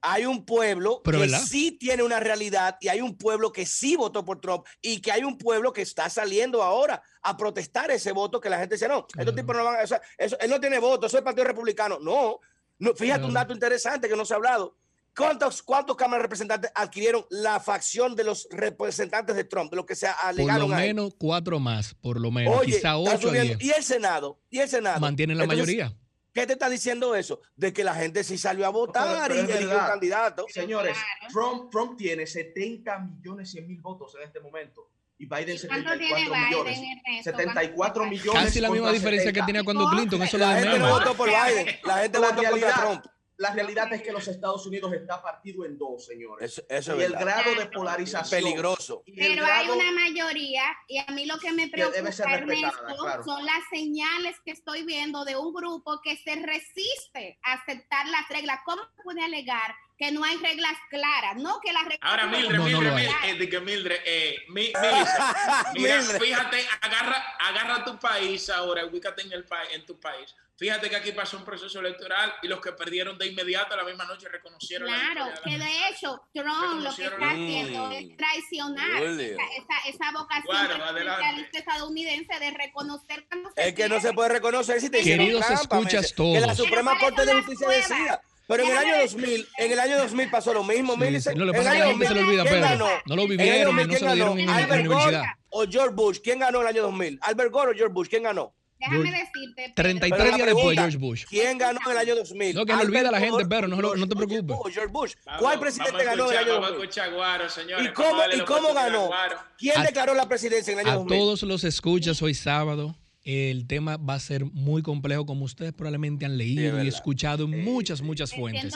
Hay 0.04 0.26
un 0.26 0.44
pueblo 0.44 1.00
que 1.02 1.28
sí 1.28 1.72
tiene 1.72 2.02
una 2.02 2.18
realidad 2.18 2.76
y 2.80 2.88
hay 2.88 3.00
un 3.00 3.16
pueblo 3.16 3.52
que 3.52 3.66
sí 3.66 3.94
votó 3.94 4.24
por 4.24 4.40
Trump 4.40 4.66
y 4.80 5.00
que 5.00 5.12
hay 5.12 5.22
un 5.22 5.38
pueblo 5.38 5.72
que 5.72 5.82
está 5.82 6.10
saliendo 6.10 6.62
ahora 6.62 7.00
a 7.22 7.36
protestar 7.36 7.90
ese 7.92 8.10
voto 8.10 8.40
que 8.40 8.50
la 8.50 8.58
gente 8.58 8.74
dice, 8.74 8.88
no, 8.88 9.06
estos 9.16 9.34
tipos 9.34 9.56
no 9.56 9.64
van 9.64 9.76
a, 9.76 9.82
eso, 9.82 9.96
él 10.40 10.50
no 10.50 10.60
tiene 10.60 10.80
voto, 10.80 11.08
soy 11.08 11.22
Partido 11.22 11.44
Republicano. 11.44 11.98
No, 12.00 12.40
no 12.78 12.94
fíjate 12.94 13.24
un 13.24 13.32
dato 13.32 13.52
interesante 13.52 14.08
que 14.08 14.16
no 14.16 14.24
se 14.24 14.34
ha 14.34 14.36
hablado. 14.36 14.76
¿Cuántos, 15.16 15.62
¿Cuántos 15.62 15.96
cámaras 15.96 16.22
representantes 16.22 16.70
adquirieron 16.74 17.26
la 17.28 17.60
facción 17.60 18.16
de 18.16 18.24
los 18.24 18.48
representantes 18.50 19.36
de 19.36 19.44
Trump, 19.44 19.70
de 19.70 19.76
lo 19.76 19.84
que 19.84 19.94
se 19.94 20.06
alegaron? 20.06 20.68
Por 20.68 20.70
lo 20.70 20.76
menos 20.76 21.14
cuatro 21.18 21.60
más, 21.60 21.94
por 21.94 22.18
lo 22.18 22.30
menos. 22.30 22.62
Quizá 22.62 22.96
ocho 22.96 23.34
Y 23.34 23.70
el 23.70 23.82
Senado, 23.82 24.40
y 24.48 24.58
el 24.58 24.68
Senado. 24.68 25.00
Mantienen 25.00 25.36
la 25.36 25.46
mayoría. 25.46 25.94
¿Qué 26.32 26.46
te 26.46 26.54
está 26.54 26.70
diciendo 26.70 27.14
eso? 27.14 27.40
De 27.56 27.74
que 27.74 27.84
la 27.84 27.94
gente 27.94 28.24
sí 28.24 28.38
salió 28.38 28.66
a 28.66 28.70
votar 28.70 29.30
y 29.32 29.38
eligió 29.38 29.78
un 29.78 29.86
candidato. 29.86 30.46
Señores, 30.48 30.96
Trump, 31.30 31.70
Trump 31.70 31.98
tiene 31.98 32.26
70 32.26 32.98
millones 33.00 33.50
100 33.50 33.68
mil 33.68 33.80
votos 33.82 34.14
en 34.14 34.22
este 34.22 34.40
momento 34.40 34.88
y 35.18 35.26
Biden 35.26 35.58
74 35.58 36.34
millones. 36.38 36.80
74 37.22 38.06
millones. 38.06 38.44
Casi 38.44 38.60
la 38.60 38.70
misma 38.70 38.92
diferencia 38.92 39.30
que 39.30 39.42
tenía 39.42 39.62
cuando 39.62 39.90
Clinton. 39.90 40.22
Eso 40.22 40.38
la 40.38 40.58
gente 40.58 40.78
no 40.78 40.88
votó 40.88 41.14
por 41.14 41.28
Biden. 41.28 41.76
La 41.84 41.98
gente 41.98 42.18
votó 42.18 42.34
por 42.34 42.60
Trump 42.60 43.04
la 43.42 43.52
realidad 43.52 43.92
es 43.92 44.02
que 44.02 44.12
los 44.12 44.28
Estados 44.28 44.64
Unidos 44.66 44.92
está 44.92 45.20
partido 45.20 45.64
en 45.64 45.76
dos, 45.76 46.06
señores. 46.06 46.64
Eso, 46.68 46.96
y 46.96 47.02
el 47.02 47.12
grado 47.12 47.54
de 47.56 47.66
polarización. 47.66 48.40
Peligroso. 48.40 49.02
Pero 49.04 49.44
hay 49.44 49.68
una 49.68 49.90
mayoría, 49.90 50.62
y 50.86 50.98
a 50.98 51.06
mí 51.08 51.26
lo 51.26 51.38
que 51.38 51.52
me 51.52 51.68
preocupa, 51.68 51.98
Ernesto, 51.98 53.24
son 53.24 53.44
las 53.44 53.64
señales 53.68 54.36
que 54.44 54.52
estoy 54.52 54.84
viendo 54.84 55.24
de 55.24 55.36
un 55.36 55.52
grupo 55.52 56.00
que 56.02 56.16
se 56.18 56.36
resiste 56.36 57.40
a 57.42 57.54
aceptar 57.54 58.06
las 58.08 58.28
reglas. 58.28 58.60
¿Cómo 58.64 58.82
puede 59.02 59.22
alegar 59.22 59.74
que 59.98 60.12
no 60.12 60.24
hay 60.24 60.36
reglas 60.36 60.74
claras, 60.90 61.36
no 61.36 61.60
que 61.60 61.72
las 61.72 61.84
reglas. 61.84 62.00
Ahora, 62.02 62.26
Mildred, 62.26 62.58
Mildred, 62.58 62.98
eh, 63.24 63.48
que 63.48 63.60
Mildred, 63.60 64.00
eh, 64.04 64.36
mira, 64.48 66.02
fíjate, 66.02 66.66
agarra, 66.80 67.36
agarra 67.38 67.84
tu 67.84 67.96
país 67.98 68.50
ahora, 68.50 68.84
ubícate 68.84 69.22
en, 69.22 69.32
el 69.32 69.46
en 69.72 69.86
tu 69.86 70.00
país. 70.00 70.34
Fíjate 70.62 70.88
que 70.88 70.94
aquí 70.94 71.10
pasó 71.10 71.38
un 71.38 71.44
proceso 71.44 71.80
electoral 71.80 72.32
y 72.40 72.46
los 72.46 72.60
que 72.60 72.70
perdieron 72.70 73.18
de 73.18 73.26
inmediato 73.26 73.76
la 73.76 73.82
misma 73.82 74.04
noche 74.04 74.28
reconocieron. 74.28 74.86
Claro, 74.86 75.32
que 75.42 75.58
de 75.58 75.88
hecho 75.88 76.22
Trump 76.32 76.84
lo 76.84 76.94
que 76.94 77.02
está 77.02 77.30
haciendo 77.30 77.90
es 77.90 78.16
traicionar 78.16 79.02
esa, 79.02 79.88
esa, 79.88 80.12
vocación 80.12 80.94
del 80.94 81.48
estadounidense 81.52 82.38
de 82.38 82.50
reconocer 82.52 83.26
cuando 83.26 83.50
Es 83.56 83.74
que 83.74 83.88
no 83.88 84.00
se 84.00 84.12
puede 84.12 84.28
reconocer 84.28 84.80
si 84.80 84.88
te 84.88 85.02
Queridos 85.02 85.50
escuchas 85.50 86.14
todos. 86.14 86.38
Que 86.38 86.46
la 86.46 86.54
Suprema 86.54 86.96
Corte 86.96 87.26
de 87.26 87.34
Justicia 87.34 87.68
decía 87.68 88.20
pero 88.46 88.64
en 88.64 88.70
el 88.70 88.78
año 88.78 89.00
2000, 89.00 89.48
en 89.56 89.72
el 89.72 89.80
año 89.80 89.98
2000 89.98 90.30
pasó 90.30 90.52
lo 90.52 90.62
mismo. 90.62 90.94
Sí, 90.94 91.30
No, 91.34 91.44
lo 91.44 91.52
pasa 91.52 91.72
que 91.72 92.06
se 92.06 92.14
le 92.14 92.22
olvida, 92.22 92.44
Pedro. 92.44 92.88
No 93.06 93.16
lo 93.16 93.26
vivieron, 93.26 93.74
no 93.74 93.82
se 93.82 94.04
lo 94.04 94.12
dieron 94.12 94.38
en, 94.38 94.46
la 94.46 94.74
universidad. 94.74 95.24
o 95.48 95.64
George 95.66 95.94
Bush? 95.94 96.18
¿Quién 96.22 96.40
ganó 96.40 96.60
el 96.60 96.66
año 96.66 96.82
2000? 96.82 97.18
¿Albert 97.22 97.50
Gore 97.50 97.72
o 97.72 97.74
George 97.74 97.94
Bush? 97.94 98.08
¿Quién 98.08 98.24
ganó? 98.24 98.54
Déjame 98.82 99.10
decirte. 99.12 99.72
33 99.74 100.34
días 100.34 100.46
después, 100.46 100.78
George 100.78 100.96
Bush. 100.98 101.24
¿Quién 101.28 101.58
ganó 101.58 101.78
en 101.86 101.92
el 101.92 101.98
año 101.98 102.16
2000? 102.16 102.54
No, 102.54 102.66
que 102.66 102.72
no 102.72 102.80
olvida 102.80 103.10
la 103.10 103.20
gente, 103.20 103.46
pero 103.46 103.68
no, 103.68 103.76
no 103.76 104.08
te 104.08 104.16
preocupes. 104.16 104.56
George 104.74 104.92
Bush. 104.92 105.14
¿Cuál 105.38 105.60
presidente 105.60 106.04
ganó 106.04 106.30
en 106.30 106.38
el 106.38 106.44
año 106.44 106.60
2000? 106.60 107.86
¿Y 107.86 107.92
cómo, 107.92 108.22
¿y 108.34 108.40
cómo 108.44 108.74
ganó? 108.74 109.10
¿Quién 109.56 109.82
declaró 109.82 110.14
la 110.14 110.28
presidencia 110.28 110.72
en 110.72 110.80
el 110.80 110.86
año 110.86 110.98
2000? 110.98 111.16
A 111.16 111.20
todos 111.20 111.42
los 111.42 111.64
escuchas 111.64 112.20
hoy 112.22 112.34
sábado 112.34 112.96
el 113.24 113.66
tema 113.66 113.96
va 113.96 114.14
a 114.14 114.20
ser 114.20 114.44
muy 114.44 114.82
complejo, 114.82 115.26
como 115.26 115.44
ustedes 115.44 115.72
probablemente 115.72 116.24
han 116.24 116.36
leído 116.36 116.82
y 116.82 116.88
escuchado 116.88 117.44
en 117.44 117.62
muchas, 117.62 118.02
muchas 118.02 118.32
fuentes. 118.34 118.74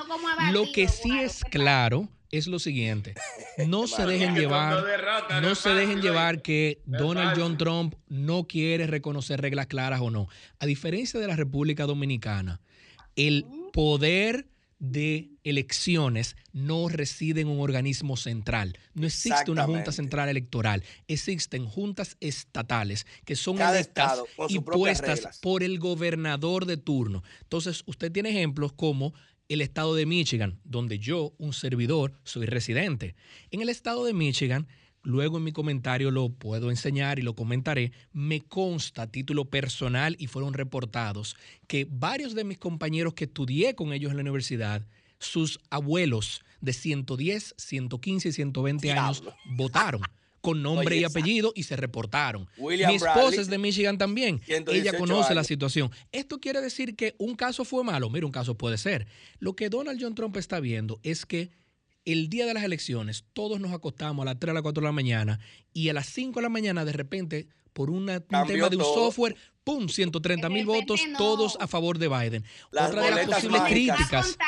Lo 0.53 0.71
que 0.73 0.89
sí 0.89 1.19
es 1.19 1.43
claro 1.51 2.09
es 2.31 2.47
lo 2.47 2.59
siguiente: 2.59 3.15
no 3.67 3.87
se 3.87 4.05
dejen 4.07 4.35
llevar, 4.35 4.83
no 5.43 5.55
se 5.55 5.71
dejen 5.71 6.01
llevar 6.01 6.43
que 6.43 6.81
Donald 6.85 7.39
John 7.39 7.59
Trump 7.59 7.95
no 8.09 8.45
quiere 8.45 8.87
reconocer 8.87 9.41
reglas 9.41 9.67
claras 9.67 10.01
o 10.01 10.11
no. 10.11 10.29
A 10.59 10.67
diferencia 10.67 11.21
de 11.21 11.27
la 11.27 11.37
República 11.37 11.85
Dominicana, 11.87 12.61
el 13.17 13.47
poder 13.73 14.47
de 14.79 15.31
elecciones 15.43 16.37
no 16.53 16.89
reside 16.89 17.41
en 17.41 17.49
un 17.49 17.61
organismo 17.61 18.17
central. 18.17 18.79
No 18.95 19.07
existe 19.07 19.51
una 19.51 19.65
junta 19.65 19.91
central 19.93 20.29
electoral. 20.29 20.85
Existen 21.09 21.67
juntas 21.67 22.17
estatales 22.21 23.07
que 23.25 23.37
son 23.37 23.61
electas 23.61 24.23
y 24.49 24.59
puestas 24.61 25.39
por 25.41 25.63
el 25.63 25.79
gobernador 25.79 26.67
de 26.67 26.77
turno. 26.77 27.23
Entonces, 27.43 27.85
usted 27.87 28.13
tiene 28.13 28.31
ejemplos 28.31 28.73
como 28.73 29.15
el 29.49 29.61
estado 29.61 29.95
de 29.95 30.07
Michigan, 30.07 30.59
donde 30.65 30.99
yo, 30.99 31.35
un 31.39 31.53
servidor, 31.53 32.19
soy 32.25 32.47
residente. 32.47 33.15
En 33.51 33.61
el 33.61 33.69
estado 33.69 34.05
de 34.05 34.13
Michigan, 34.13 34.67
luego 35.03 35.39
en 35.39 35.45
mi 35.45 35.53
comentario 35.53 36.11
lo 36.11 36.31
puedo 36.31 36.71
enseñar 36.71 37.19
y 37.19 37.23
lo 37.23 37.35
comentaré, 37.35 37.93
me 38.13 38.41
consta 38.41 39.03
a 39.03 39.11
título 39.11 39.45
personal 39.45 40.17
y 40.19 40.27
fueron 40.27 40.55
reportados 40.55 41.37
que 41.69 41.87
varios 41.89 42.35
de 42.35 42.45
mis 42.45 42.59
compañeros 42.59 43.15
que 43.15 43.25
estudié 43.25 43.75
con 43.75 43.93
ellos 43.93 44.11
en 44.11 44.17
la 44.17 44.23
universidad, 44.23 44.87
sus 45.19 45.61
abuelos 45.71 46.43
de 46.61 46.73
110, 46.73 47.55
115 47.57 48.29
y 48.29 48.33
120 48.33 48.93
años 48.93 49.23
votaron 49.57 50.03
con 50.47 50.63
nombre 50.63 50.97
y 50.97 51.03
apellido 51.03 51.53
y 51.57 51.65
se 51.65 51.75
reportaron. 51.75 52.49
Mi 52.57 52.95
esposa 52.95 53.41
es 53.41 53.49
de 53.49 53.59
Michigan 53.59 53.99
también. 53.99 54.41
Ella 54.47 54.97
conoce 54.97 55.35
la 55.35 55.43
situación. 55.43 55.91
Esto 56.13 56.39
quiere 56.39 56.61
decir 56.61 56.95
que 56.95 57.17
un 57.19 57.35
caso 57.35 57.65
fue 57.65 57.83
malo. 57.83 58.11
Mira, 58.11 58.27
un 58.27 58.31
caso 58.31 58.57
puede 58.57 58.79
ser. 58.79 59.09
Lo 59.41 59.57
que 59.57 59.69
Donald 59.71 59.99
John 60.01 60.15
Trump 60.15 60.37
está 60.37 60.61
viendo 60.61 61.01
es 61.03 61.27
que 61.27 61.51
el 62.05 62.29
día 62.29 62.47
de 62.47 62.55
las 62.55 62.63
elecciones, 62.63 63.25
todos 63.33 63.59
nos 63.59 63.73
acostamos 63.73 64.23
a 64.23 64.27
las 64.27 64.39
3 64.39 64.53
a 64.53 64.55
las 64.55 64.63
4 64.63 64.83
de 64.83 64.87
la 64.87 64.93
mañana 64.93 65.41
y 65.73 65.89
a 65.89 65.95
las 65.95 66.07
5 66.11 66.39
de 66.39 66.43
la 66.45 66.49
mañana, 66.49 66.85
de 66.85 66.93
repente, 66.93 67.49
por 67.77 67.91
un 67.91 68.07
tema 68.07 68.47
de 68.71 68.77
un 68.77 68.85
software, 68.85 69.37
¡pum! 69.63 69.87
130 69.87 70.49
mil 70.49 70.65
votos, 70.65 70.99
todos 71.19 71.59
a 71.61 71.67
favor 71.67 71.99
de 71.99 72.09
Biden. 72.09 72.43
Otra 72.73 73.03
de 73.03 73.11
las 73.11 73.27
posibles 73.27 73.63
críticas. 73.65 74.39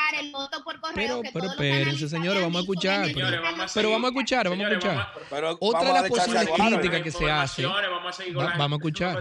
pero, 0.95 1.21
pero 1.31 1.45
espérense, 1.51 2.09
señores, 2.09 2.41
vamos 2.41 2.57
a 2.57 2.61
escuchar. 2.61 3.07
Pero, 3.13 3.91
vamos 3.91 4.05
a 4.05 4.07
escuchar, 4.07 4.49
vamos 4.49 4.65
a 4.65 4.69
escuchar. 4.69 5.13
Otra 5.59 5.83
de 5.83 5.93
las 5.93 6.09
posibles 6.09 6.49
críticas 6.49 7.01
que 7.03 7.11
se 7.11 7.29
hace. 7.29 7.65
Vamos 7.67 8.19
a 8.19 8.75
escuchar. 8.75 9.19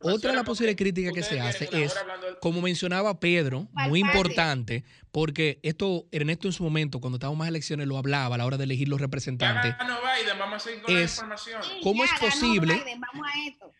Otra 0.00 0.30
de 0.30 0.36
las 0.36 0.44
posibles 0.44 0.76
críticas 0.76 1.12
que 1.12 1.22
se 1.24 1.40
hace 1.40 1.68
es, 1.72 1.92
como 2.40 2.60
mencionaba 2.62 3.18
Pedro, 3.18 3.66
muy 3.72 3.98
importante, 3.98 4.84
porque 5.10 5.58
esto, 5.62 6.06
Ernesto 6.12 6.46
en 6.48 6.52
su 6.52 6.62
momento, 6.62 7.00
cuando 7.00 7.16
estábamos 7.16 7.38
más 7.38 7.48
elecciones, 7.48 7.88
lo 7.88 7.98
hablaba 7.98 8.34
a 8.34 8.38
la 8.38 8.46
hora 8.46 8.58
de 8.58 8.64
elegir 8.64 8.88
los 8.88 9.00
representantes. 9.00 9.74
Es, 10.88 11.22
¿cómo 11.82 12.04
es 12.04 12.10
posible? 12.20 12.84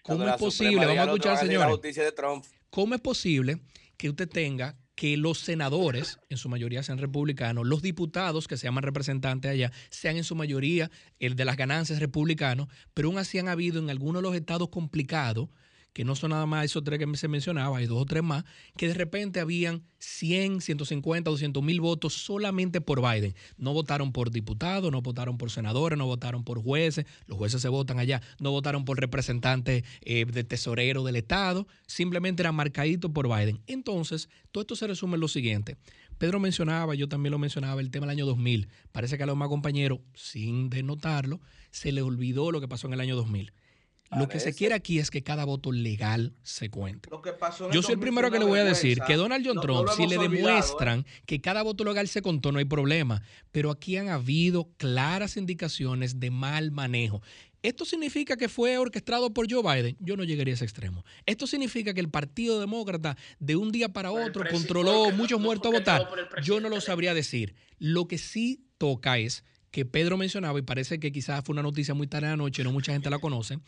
¿Cómo 0.03 0.29
es 0.29 0.37
posible? 0.37 0.87
Vamos 0.87 0.99
a 0.99 1.05
escuchar 1.05 2.43
¿Cómo 2.71 2.95
es 2.95 3.01
posible 3.01 3.61
que 3.97 4.11
usted 4.11 4.29
tenga 4.29 4.77
que 4.95 5.17
los 5.17 5.39
senadores, 5.39 6.21
en 6.29 6.37
su 6.37 6.49
mayoría 6.49 6.83
sean 6.83 6.99
republicanos, 6.99 7.67
los 7.67 7.83
diputados 7.83 8.47
que 8.47 8.57
se 8.57 8.65
llaman 8.65 8.85
representantes 8.85 9.51
allá, 9.51 9.73
sean 9.91 10.17
en 10.17 10.25
su 10.25 10.37
mayoría 10.37 10.91
el 11.19 11.35
de 11.35 11.45
las 11.45 11.57
ganancias 11.57 11.99
republicanos, 11.99 12.69
pero 12.95 13.09
aún 13.09 13.19
así 13.19 13.39
han 13.39 13.49
habido 13.49 13.81
en 13.81 13.91
algunos 13.91 14.23
de 14.23 14.29
los 14.29 14.37
estados 14.37 14.69
complicados 14.69 15.49
que 15.95 16.05
no 16.05 16.17
son 16.17 16.31
nada 16.31 16.45
más 16.45 16.65
esos 16.67 16.83
tres 16.83 16.99
que 16.99 17.17
se 17.17 17.29
mencionaba, 17.29 17.79
hay 17.79 17.87
dos 17.87 18.03
o 18.03 18.05
tres 18.05 18.23
más, 18.23 18.45
que 18.77 18.89
de 18.89 18.95
repente 18.95 19.41
habían 19.41 19.85
100, 20.01 20.61
150, 20.61 21.31
200 21.31 21.63
mil 21.63 21.81
votos 21.81 22.13
solamente 22.15 22.81
por 22.81 23.01
Biden. 23.01 23.35
No 23.57 23.73
votaron 23.73 24.13
por 24.13 24.33
diputados, 24.33 24.91
no 24.91 25.01
votaron 25.01 25.39
por 25.39 25.51
senadores, 25.53 25.97
no 25.97 26.05
votaron 26.07 26.43
por 26.43 26.61
jueces, 26.61 27.07
los 27.27 27.39
jueces 27.39 27.63
se 27.63 27.69
votan 27.69 28.01
allá, 28.01 28.21
no 28.41 28.51
votaron 28.51 28.85
por 28.85 28.99
representantes 28.99 29.85
eh, 30.03 30.27
de 30.27 30.45
tesorero 30.45 31.05
del 31.05 31.17
Estado, 31.17 31.67
simplemente 31.87 32.43
eran 32.43 32.57
marcaditos 32.57 33.13
por 33.13 33.29
Biden. 33.29 33.63
Entonces, 33.69 34.29
todo 34.51 34.63
esto 34.63 34.75
se 34.75 34.89
resume 34.89 35.15
en 35.15 35.21
lo 35.21 35.29
siguiente. 35.29 35.77
Pedro 36.19 36.41
mencionaba, 36.41 36.97
yo 36.97 37.09
también 37.09 37.31
lo 37.31 37.39
mencionaba, 37.39 37.81
el 37.81 37.93
tema 37.93 38.07
del 38.07 38.17
año 38.17 38.27
2000. 38.27 38.69
Parece 38.91 39.17
que 39.17 39.23
a 39.23 39.27
los 39.27 39.37
más 39.37 39.49
compañeros, 39.49 40.01
sin 40.15 40.71
denotarlo, 40.71 41.41
se 41.71 41.93
les 41.93 42.03
olvidó 42.03 42.51
lo 42.51 42.61
que 42.61 42.69
pasó 42.69 42.89
en 42.89 42.95
el 42.95 43.01
año 43.01 43.15
2000. 43.15 43.53
Lo 44.11 44.29
que 44.29 44.41
se 44.41 44.55
quiere 44.55 44.75
aquí 44.75 44.99
es 44.99 45.11
que 45.11 45.23
cada 45.23 45.45
voto 45.45 45.73
legal 45.73 46.35
se 46.43 46.71
cuente. 46.71 47.09
Yo 47.73 47.83
soy 47.83 47.95
el 47.95 48.01
primero 48.01 48.31
que 48.31 48.39
le 48.39 48.45
voy 48.45 48.61
a 48.61 48.65
decir 48.65 49.01
que 49.07 49.15
Donald 49.15 49.45
John 49.47 49.61
Trump, 49.61 49.89
si 49.97 50.07
le 50.07 50.17
¿eh? 50.17 50.19
demuestran 50.19 51.05
que 51.27 51.41
cada 51.41 51.63
voto 51.63 51.85
legal 51.85 52.07
se 52.09 52.23
contó, 52.23 52.53
no 52.53 52.59
hay 52.59 52.65
problema. 52.65 53.23
Pero 53.51 53.71
aquí 53.71 53.97
han 53.97 54.09
habido 54.09 54.69
claras 54.77 55.37
indicaciones 55.37 56.21
de 56.21 56.31
mal 56.31 56.71
manejo. 56.71 57.23
¿Esto 57.65 57.87
significa 57.87 58.37
que 58.37 58.51
fue 58.51 58.77
orquestado 58.77 59.33
por 59.33 59.51
Joe 59.51 59.63
Biden? 59.63 59.97
Yo 59.99 60.19
no 60.19 60.25
llegaría 60.25 60.53
a 60.53 60.57
ese 60.57 60.67
extremo. 60.67 61.03
¿Esto 61.25 61.47
significa 61.47 61.95
que 61.95 62.01
el 62.01 62.11
Partido 62.11 62.61
Demócrata 62.61 63.17
de 63.39 63.57
un 63.57 63.73
día 63.73 63.89
para 63.89 64.13
otro 64.13 64.45
controló 64.51 65.11
muchos 65.13 65.41
muertos 65.41 65.73
a 65.73 65.79
votar? 65.79 66.09
Yo 66.43 66.61
no 66.61 66.69
lo 66.69 66.83
sabría 66.83 67.15
decir. 67.15 67.55
Lo 67.79 68.07
que 68.07 68.19
sí 68.19 68.67
toca 68.77 69.17
es 69.17 69.45
que 69.75 69.85
Pedro 69.85 70.17
mencionaba, 70.17 70.57
y 70.57 70.63
parece 70.63 71.01
que 71.01 71.11
quizás 71.11 71.43
fue 71.45 71.53
una 71.53 71.63
noticia 71.63 71.95
muy 71.95 72.07
tarde 72.07 72.29
anoche, 72.29 72.63
no 72.63 72.71
mucha 72.71 72.93
gente 72.93 73.11
la 73.11 73.19
conoce, 73.19 73.59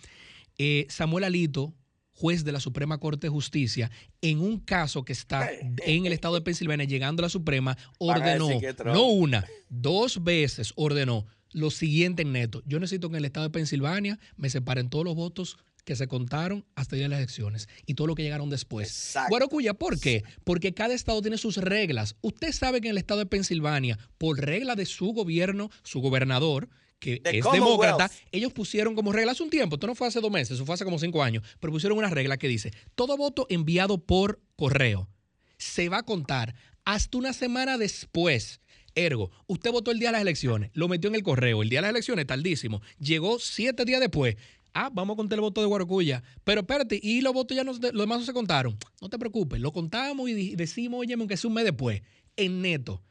eh, 0.57 0.87
Samuel 0.89 1.25
Alito, 1.25 1.75
juez 2.13 2.45
de 2.45 2.53
la 2.53 2.61
Suprema 2.61 2.99
Corte 2.99 3.27
de 3.27 3.31
Justicia, 3.31 3.91
en 4.21 4.39
un 4.39 4.61
caso 4.61 5.05
que 5.05 5.13
está 5.13 5.51
en 5.85 6.07
el 6.07 6.13
estado 6.13 6.37
de 6.37 6.43
Pensilvania, 6.43 6.87
llegando 6.87 7.23
a 7.23 7.25
la 7.25 7.29
Suprema, 7.29 7.77
ordenó, 7.99 8.49
no 8.85 9.09
una, 9.09 9.45
dos 9.69 10.23
veces 10.23 10.73
ordenó 10.77 11.27
lo 11.51 11.73
siguiente 11.73 12.23
en 12.23 12.31
neto. 12.31 12.63
Yo 12.67 12.79
necesito 12.79 13.11
que 13.11 13.17
en 13.17 13.23
el 13.23 13.25
estado 13.25 13.49
de 13.49 13.51
Pensilvania 13.51 14.21
me 14.37 14.49
separen 14.49 14.89
todos 14.89 15.05
los 15.05 15.17
votos 15.17 15.59
que 15.87 15.95
se 15.95 16.09
contaron 16.09 16.67
hasta 16.75 16.97
el 16.97 16.99
día 16.99 17.05
de 17.05 17.11
las 17.11 17.19
elecciones 17.21 17.69
y 17.87 17.95
todo 17.95 18.09
lo 18.09 18.17
que 18.17 18.25
llegaron 18.25 18.51
después. 18.51 19.15
Guarocuya, 19.29 19.73
¿por 19.73 20.01
qué? 20.01 20.25
Porque 20.43 20.75
cada 20.75 20.93
estado 20.93 21.23
tiene 21.23 21.39
sus 21.39 21.57
reglas. 21.59 22.17
Usted 22.23 22.51
sabe 22.53 22.81
que 22.81 22.89
en 22.89 22.91
el 22.91 22.99
estado 22.99 23.21
de 23.21 23.27
Pensilvania, 23.27 23.97
por 24.19 24.39
regla 24.39 24.75
de 24.75 24.85
su 24.85 25.13
gobierno, 25.13 25.71
su 25.85 26.01
gobernador, 26.01 26.69
que 26.99 27.23
es 27.25 27.45
demócrata, 27.53 28.11
ellos 28.33 28.53
pusieron 28.53 28.97
como 28.97 29.13
regla 29.13 29.33
hace 29.33 29.45
un 29.45 29.51
tiempo, 29.51 29.77
esto 29.77 29.87
no 29.87 29.95
fue 29.95 30.09
hace 30.09 30.21
dos 30.21 30.31
meses, 30.31 30.57
eso 30.57 30.67
fue 30.67 30.75
hace 30.75 30.85
como 30.85 30.99
cinco 30.99 31.23
años, 31.23 31.45
pero 31.61 31.73
pusieron 31.73 31.99
una 31.99 32.11
regla 32.11 32.37
que 32.37 32.49
dice, 32.49 32.73
todo 32.97 33.17
voto 33.17 33.47
enviado 33.49 33.99
por 33.99 34.41
correo 34.57 35.09
se 35.57 35.89
va 35.89 35.99
a 35.99 36.03
contar 36.03 36.57
hasta 36.85 37.17
una 37.17 37.33
semana 37.33 37.79
después. 37.79 38.61
Ergo, 38.97 39.31
usted 39.47 39.71
votó 39.71 39.93
el 39.93 39.99
día 39.99 40.09
de 40.09 40.13
las 40.15 40.23
elecciones, 40.23 40.71
lo 40.73 40.89
metió 40.89 41.09
en 41.09 41.15
el 41.15 41.23
correo, 41.23 41.63
el 41.63 41.69
día 41.69 41.79
de 41.79 41.83
las 41.83 41.91
elecciones, 41.91 42.27
tardísimo, 42.27 42.81
llegó 42.99 43.39
siete 43.39 43.85
días 43.85 44.01
después. 44.01 44.37
Ah, 44.79 44.91
vamos 44.93 45.15
a 45.15 45.17
contar 45.17 45.39
el 45.39 45.41
voto 45.41 45.63
de 45.63 45.67
Guaracuya. 45.67 46.23
Pero 46.45 46.61
espérate, 46.61 47.01
y 47.03 47.23
los 47.23 47.33
votos 47.33 47.57
ya 47.57 47.65
no, 47.65 47.73
los 47.73 47.81
demás 47.81 48.19
no 48.19 48.25
se 48.27 48.35
contaron. 48.35 48.77
No 49.01 49.09
te 49.09 49.19
preocupes, 49.19 49.59
lo 49.59 49.73
contamos 49.73 50.29
y 50.29 50.55
decimos, 50.55 51.01
oye, 51.01 51.15
aunque 51.15 51.33
es 51.33 51.45
un 51.47 51.55
mes 51.55 51.65
después 51.65 52.03
en 52.37 52.61
neto. 52.61 53.03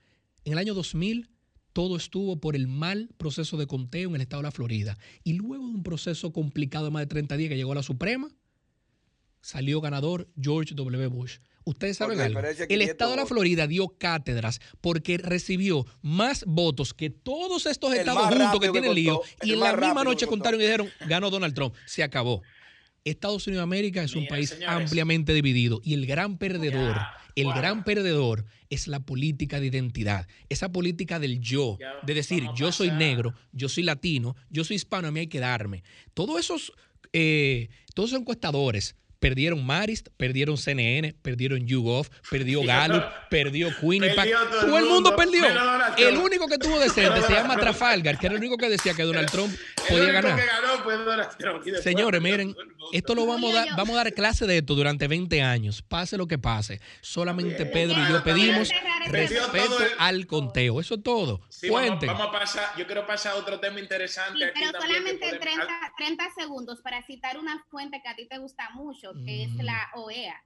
En 0.43 0.53
el 0.53 0.59
año 0.59 0.75
2000 0.75 1.27
todo 1.73 1.97
estuvo 1.97 2.39
por 2.39 2.55
el 2.55 2.67
mal 2.67 3.09
proceso 3.17 3.57
de 3.57 3.65
conteo 3.65 4.09
en 4.09 4.15
el 4.15 4.21
estado 4.21 4.43
de 4.43 4.47
la 4.47 4.51
Florida. 4.51 4.99
Y 5.23 5.33
luego 5.33 5.67
de 5.67 5.73
un 5.73 5.81
proceso 5.81 6.31
complicado 6.31 6.85
de 6.85 6.91
más 6.91 7.01
de 7.01 7.07
30 7.07 7.35
días 7.35 7.49
que 7.49 7.57
llegó 7.57 7.71
a 7.71 7.75
la 7.75 7.83
Suprema, 7.83 8.29
salió 9.41 9.81
ganador 9.81 10.29
George 10.39 10.75
W. 10.75 11.07
Bush. 11.07 11.39
Ustedes 11.65 11.97
saben 11.97 12.21
algo. 12.21 12.39
El 12.69 12.81
estado 12.81 13.11
de 13.11 13.17
la 13.17 13.25
Florida 13.25 13.67
dio 13.67 13.89
cátedras 13.89 14.61
porque 14.81 15.17
recibió 15.17 15.85
más 16.01 16.45
votos 16.45 16.93
que 16.93 17.09
todos 17.09 17.65
estos 17.65 17.93
estados 17.93 18.27
juntos 18.27 18.59
que 18.59 18.69
tienen 18.69 18.93
lío. 18.93 19.21
Y 19.41 19.53
en 19.53 19.59
la 19.59 19.75
misma 19.75 20.03
noche 20.03 20.27
contaron 20.27 20.61
y 20.61 20.63
dijeron, 20.63 20.89
ganó 21.07 21.29
Donald 21.31 21.55
Trump. 21.55 21.73
Se 21.85 22.03
acabó. 22.03 22.43
Estados 23.03 23.45
Unidos 23.47 23.61
de 23.61 23.63
América 23.63 24.03
es 24.03 24.15
un 24.15 24.27
país 24.27 24.57
ampliamente 24.67 25.33
dividido 25.33 25.79
y 25.83 25.93
el 25.93 26.07
gran 26.07 26.39
perdedor, 26.39 26.97
el 27.35 27.53
gran 27.53 27.83
perdedor 27.83 28.45
es 28.71 28.87
la 28.87 28.99
política 28.99 29.59
de 29.59 29.67
identidad, 29.67 30.27
esa 30.49 30.71
política 30.71 31.19
del 31.19 31.39
yo, 31.39 31.77
de 32.03 32.13
decir 32.15 32.45
yo 32.55 32.71
soy 32.71 32.89
negro, 32.89 33.35
yo 33.51 33.69
soy 33.69 33.83
latino, 33.83 34.35
yo 34.49 34.63
soy 34.63 34.77
hispano, 34.77 35.07
a 35.07 35.11
mí 35.11 35.19
hay 35.19 35.27
que 35.27 35.39
darme. 35.39 35.83
Todos 36.15 36.39
esos, 36.39 36.73
eh, 37.13 37.69
todos 37.93 38.09
esos 38.09 38.21
encuestadores 38.21 38.95
Perdieron 39.19 39.65
Marist, 39.65 40.09
perdieron 40.17 40.57
CNN, 40.57 41.13
perdieron 41.21 41.65
YouGov, 41.65 42.07
perdió 42.29 42.63
Gallup, 42.63 43.03
perdió 43.29 43.69
Quinnipiac. 43.79 44.29
Todo, 44.61 44.77
el 44.77 44.85
mundo, 44.85 45.15
perdió. 45.15 45.45
El 45.97 46.17
único 46.17 46.47
que 46.47 46.57
tuvo 46.57 46.79
decente 46.79 47.21
se 47.21 47.33
llama 47.33 47.57
Trafalgar, 47.59 48.17
que 48.17 48.25
era 48.27 48.35
el 48.35 48.41
único 48.41 48.57
que 48.57 48.69
decía 48.69 48.93
que 48.93 49.03
Donald 49.03 49.29
Trump 49.29 49.53
podía 49.87 50.11
ganar. 50.11 50.39
Señores, 51.81 52.21
miren, 52.21 52.55
esto 52.91 53.15
lo 53.15 53.25
vamos 53.25 53.51
a 53.53 53.65
dar, 53.65 53.75
vamos 53.75 53.95
a 53.95 54.03
dar 54.03 54.13
clase 54.13 54.45
de 54.45 54.57
esto 54.57 54.75
durante 54.75 55.07
20 55.07 55.41
años, 55.41 55.81
pase 55.81 56.17
lo 56.17 56.27
que 56.27 56.37
pase. 56.37 56.79
Solamente 57.01 57.65
Pedro 57.65 57.95
y 58.01 58.11
yo 58.11 58.23
pedimos 58.23 58.69
respeto 59.07 59.77
al 59.97 60.27
conteo. 60.27 60.79
Eso 60.79 60.95
es 60.95 61.03
todo. 61.03 61.41
Vamos, 61.69 62.03
a 62.03 62.31
pasar, 62.31 62.77
yo 62.77 62.85
quiero 62.85 63.05
pasar 63.05 63.33
a 63.33 63.35
otro 63.35 63.59
tema 63.59 63.79
interesante. 63.79 64.51
pero 64.53 64.71
solamente 64.79 65.37
30, 65.39 65.67
30 65.97 66.29
segundos 66.37 66.81
para 66.81 67.01
citar 67.03 67.37
una 67.37 67.63
fuente 67.69 68.01
que 68.01 68.09
a 68.09 68.15
ti 68.15 68.27
te 68.27 68.37
gusta 68.37 68.69
mucho 68.71 69.04
que 69.13 69.43
es 69.43 69.55
la 69.55 69.89
OEA. 69.95 70.41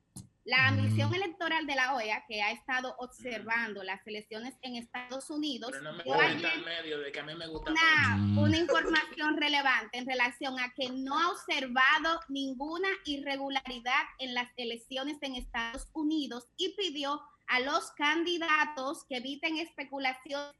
La 0.46 0.72
mm. 0.72 0.82
misión 0.82 1.14
electoral 1.14 1.68
de 1.68 1.76
la 1.76 1.94
OEA, 1.94 2.26
que 2.28 2.42
ha 2.42 2.52
estado 2.52 2.96
observando 2.98 3.84
las 3.84 4.06
elecciones 4.08 4.56
en 4.62 4.76
Estados 4.76 5.30
Unidos, 5.30 5.70
Pero 5.72 5.84
no 5.84 5.94
me 5.94 6.04
medio 6.04 7.00
de 7.00 7.12
que 7.12 7.20
a 7.20 7.24
mí 7.24 7.36
me 7.36 7.48
gusta 7.48 7.72
una, 7.72 8.42
una 8.42 8.58
información 8.58 9.38
relevante 9.38 9.98
en 9.98 10.08
relación 10.08 10.60
a 10.60 10.74
que 10.74 10.90
no 10.90 11.20
ha 11.20 11.30
observado 11.30 12.20
ninguna 12.30 12.90
irregularidad 13.06 14.04
en 14.18 14.34
las 14.34 14.50
elecciones 14.58 15.18
en 15.22 15.36
Estados 15.36 15.88
Unidos 15.94 16.48
y 16.58 16.76
pidió 16.76 17.22
a 17.48 17.60
los 17.60 17.92
candidatos 17.92 19.04
que 19.08 19.18
eviten 19.18 19.58
especulación 19.58 20.52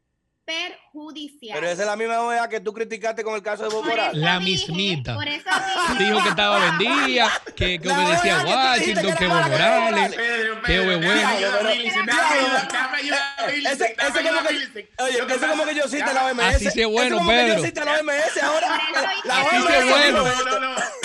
perjudicial. 0.50 1.60
Pero 1.60 1.72
esa 1.72 1.84
es 1.84 1.88
la 1.88 1.96
misma 1.96 2.22
OEA 2.22 2.50
que 2.50 2.60
tú 2.60 2.74
criticaste 2.74 3.24
con 3.24 3.36
el 3.36 3.44
caso 3.44 3.64
de 3.64 3.70
Bob 3.70 3.86
Morales. 3.86 4.18
La 4.18 4.40
mismita. 4.40 5.14
Por 5.16 5.28
eso 5.28 5.50
Dijo 6.00 6.24
que 6.24 6.30
estaba 6.30 6.72
vendida, 6.72 7.32
que, 7.56 7.80
que 7.80 7.90
obedecía 7.90 8.42
a 8.42 8.46
Washington, 8.46 9.16
que 9.16 9.28
Bob 9.28 9.50
Morales, 9.50 10.16
que 10.66 10.80
Oye, 10.80 11.00
ese 13.72 13.96
ese 15.30 15.48
como 15.48 15.66
que 15.66 15.76
yo 15.76 15.88
cite 15.88 16.14
la 16.14 16.26
OMS. 16.26 16.44
Así 16.44 16.70
se 16.72 16.86
bueno, 16.86 17.20
Pedro. 17.28 17.58
Yo 17.58 17.66
cite 17.66 17.86
la 17.86 18.00
OMS 18.00 18.44
ahora. 18.44 18.82
Así 19.30 19.62
se 19.68 19.84
bueno. 19.86 20.24
No, 20.24 20.32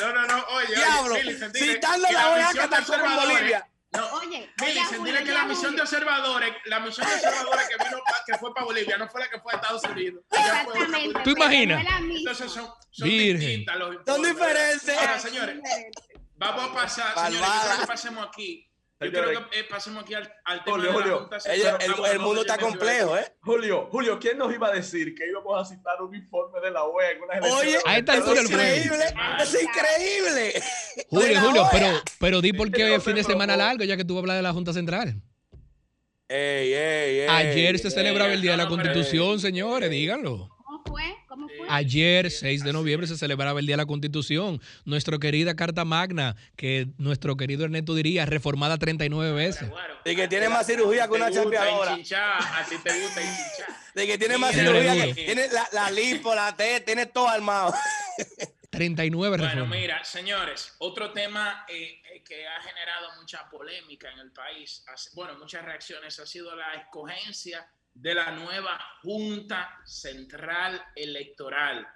no, 0.00 0.12
no, 0.12 0.26
no, 0.26 0.44
oye, 0.56 0.74
Diablo, 0.74 1.16
citando 1.52 2.08
la 2.10 2.30
OEA 2.30 2.48
que 2.52 2.60
está 2.60 2.78
en 2.78 2.84
Bolivia. 3.16 3.68
No, 3.94 4.12
oye, 4.18 4.50
dicen, 4.58 5.04
dile 5.04 5.24
que 5.24 5.32
la 5.32 5.44
misión 5.44 5.76
de 5.76 5.82
observadores, 5.82 6.52
la 6.66 6.80
misión 6.80 7.06
de 7.06 7.14
observadores 7.14 7.68
que 7.68 7.84
vino 7.84 8.02
que 8.26 8.38
fue 8.38 8.54
para 8.54 8.66
Bolivia, 8.66 8.98
no 8.98 9.08
fue 9.08 9.20
la 9.20 9.28
que 9.28 9.40
fue 9.40 9.52
a 9.52 9.56
Estados 9.56 9.82
Unidos. 9.84 10.24
Exactamente. 10.30 11.20
¿Tú 11.22 11.30
imaginas? 11.30 11.86
Entonces 12.00 12.50
son, 12.50 12.68
son 12.90 13.08
distintas 13.08 13.76
los 13.76 13.96
Son 14.06 14.22
diferentes. 14.22 14.98
Ahora, 14.98 15.18
señores, 15.18 15.58
vamos 16.36 16.70
a 16.70 16.74
pasar, 16.74 17.30
señores, 17.30 17.50
que 17.80 17.86
pasemos 17.86 18.26
aquí 18.26 18.68
yo 19.00 19.10
creo 19.10 19.50
que 19.50 19.60
eh, 19.60 19.64
pasemos 19.68 20.04
aquí 20.04 20.14
al, 20.14 20.32
al 20.44 20.64
tema 20.64 20.76
Julio, 20.76 20.92
de 20.92 20.98
Julio. 20.98 21.30
el, 21.80 22.12
el, 22.12 22.18
mundo 22.20 22.42
está 22.42 22.58
complejo, 22.58 23.18
¿eh? 23.18 23.24
Julio, 23.40 23.88
Julio, 23.90 24.18
¿quién 24.18 24.38
nos 24.38 24.54
iba 24.54 24.68
a 24.68 24.72
decir 24.72 25.14
que 25.14 25.28
íbamos 25.28 25.60
a 25.60 25.64
citar 25.64 26.00
un 26.00 26.14
informe 26.14 26.60
de 26.60 26.70
la 26.70 26.84
OEA 26.84 27.10
en 27.10 27.22
una 27.22 27.56
Oye, 27.56 27.78
ahí 27.84 27.98
está 27.98 28.14
el. 28.14 28.22
Es 28.22 28.50
increíble, 28.50 29.04
es 29.40 29.62
increíble. 29.62 30.62
Julio, 31.10 31.40
Julio, 31.40 31.66
pero, 31.72 31.86
pero 32.18 32.40
di 32.40 32.52
por 32.52 32.70
qué 32.70 32.94
es 32.94 33.02
fin 33.02 33.16
de 33.16 33.24
semana 33.24 33.56
largo, 33.56 33.84
ya 33.84 33.96
que 33.96 34.04
tú 34.04 34.18
hablas 34.18 34.36
de 34.36 34.42
la 34.42 34.52
Junta 34.52 34.72
Central. 34.72 35.20
Ey, 36.28 36.72
ey, 36.72 37.18
ey, 37.20 37.26
Ayer 37.28 37.78
se 37.78 37.90
celebraba 37.90 38.32
el 38.32 38.40
Día 38.40 38.52
de 38.52 38.56
la 38.56 38.68
Constitución, 38.68 39.38
señores, 39.40 39.90
díganlo. 39.90 40.53
¿Cómo 41.34 41.48
fue? 41.48 41.66
Ayer, 41.68 42.30
6 42.30 42.62
de 42.62 42.72
noviembre, 42.72 43.08
se 43.08 43.18
celebraba 43.18 43.58
el 43.58 43.66
Día 43.66 43.72
de 43.72 43.82
la 43.82 43.86
Constitución. 43.86 44.62
Nuestra 44.84 45.18
querida 45.18 45.56
Carta 45.56 45.84
Magna, 45.84 46.36
que 46.54 46.86
nuestro 46.96 47.36
querido 47.36 47.64
Ernesto 47.64 47.96
diría, 47.96 48.24
reformada 48.24 48.78
39 48.78 49.32
veces. 49.32 49.68
De 50.04 50.14
que 50.14 50.28
tiene 50.28 50.48
más 50.48 50.64
cirugía 50.64 51.08
que 51.08 51.14
una 51.14 51.32
champiadora. 51.32 51.94
A 51.94 52.64
ti 52.68 52.76
te 52.84 53.00
gusta 53.00 53.20
De 53.96 54.06
que 54.06 54.16
tiene 54.16 54.38
más 54.38 54.54
cirugía 54.54 55.06
que 55.06 55.14
tiene 55.14 55.48
la, 55.48 55.68
la 55.72 55.90
lipo, 55.90 56.32
la 56.36 56.54
T, 56.54 56.82
tiene 56.82 57.06
todo 57.06 57.28
armado. 57.28 57.74
39 58.70 59.38
Bueno, 59.38 59.66
mira, 59.66 60.04
señores, 60.04 60.74
otro 60.78 61.12
tema 61.12 61.64
eh, 61.68 62.00
eh, 62.12 62.22
que 62.24 62.46
ha 62.46 62.60
generado 62.60 63.08
mucha 63.20 63.48
polémica 63.48 64.10
en 64.10 64.18
el 64.18 64.32
país, 64.32 64.84
bueno, 65.14 65.36
muchas 65.38 65.64
reacciones, 65.64 66.18
ha 66.18 66.26
sido 66.26 66.54
la 66.56 66.74
escogencia 66.74 67.68
de 67.94 68.14
la 68.14 68.32
nueva 68.32 68.78
Junta 69.02 69.80
Central 69.84 70.84
Electoral 70.94 71.86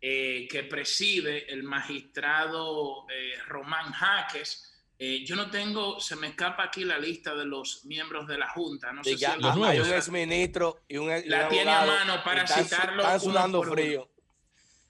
eh, 0.00 0.46
que 0.50 0.64
preside 0.64 1.50
el 1.50 1.62
magistrado 1.62 3.06
eh, 3.08 3.38
Román 3.46 3.90
Jaques. 3.92 4.70
Eh, 4.98 5.24
yo 5.24 5.34
no 5.34 5.50
tengo, 5.50 5.98
se 5.98 6.16
me 6.16 6.28
escapa 6.28 6.64
aquí 6.64 6.84
la 6.84 6.98
lista 6.98 7.34
de 7.34 7.46
los 7.46 7.84
miembros 7.86 8.26
de 8.26 8.36
la 8.36 8.48
Junta. 8.50 8.92
No 8.92 9.02
sé 9.02 9.16
si 9.16 9.24
hay 9.24 9.80
un 9.80 9.92
exministro 9.92 10.82
y 10.88 10.98
un 10.98 11.08
La 11.26 11.48
tiene 11.48 11.70
a 11.70 11.86
mano 11.86 12.22
para 12.22 12.46
citarlo. 12.46 13.02
Están 13.02 13.20
sudando 13.20 13.62
frío. 13.62 14.10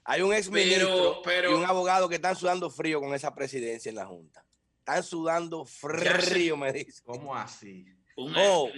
Hay 0.03 0.21
un 0.21 0.33
exministro 0.33 1.21
y 1.25 1.53
un 1.53 1.63
abogado 1.65 2.09
que 2.09 2.15
están 2.15 2.35
sudando 2.35 2.69
frío 2.69 2.99
con 2.99 3.13
esa 3.13 3.33
presidencia 3.33 3.89
en 3.89 3.95
la 3.95 4.05
Junta. 4.05 4.45
Están 4.79 5.01
sudando 5.01 5.65
frío, 5.65 6.57
me 6.57 6.73
dice. 6.73 7.01
¿Cómo 7.03 7.33
así? 7.33 7.85
Oh. 8.15 8.69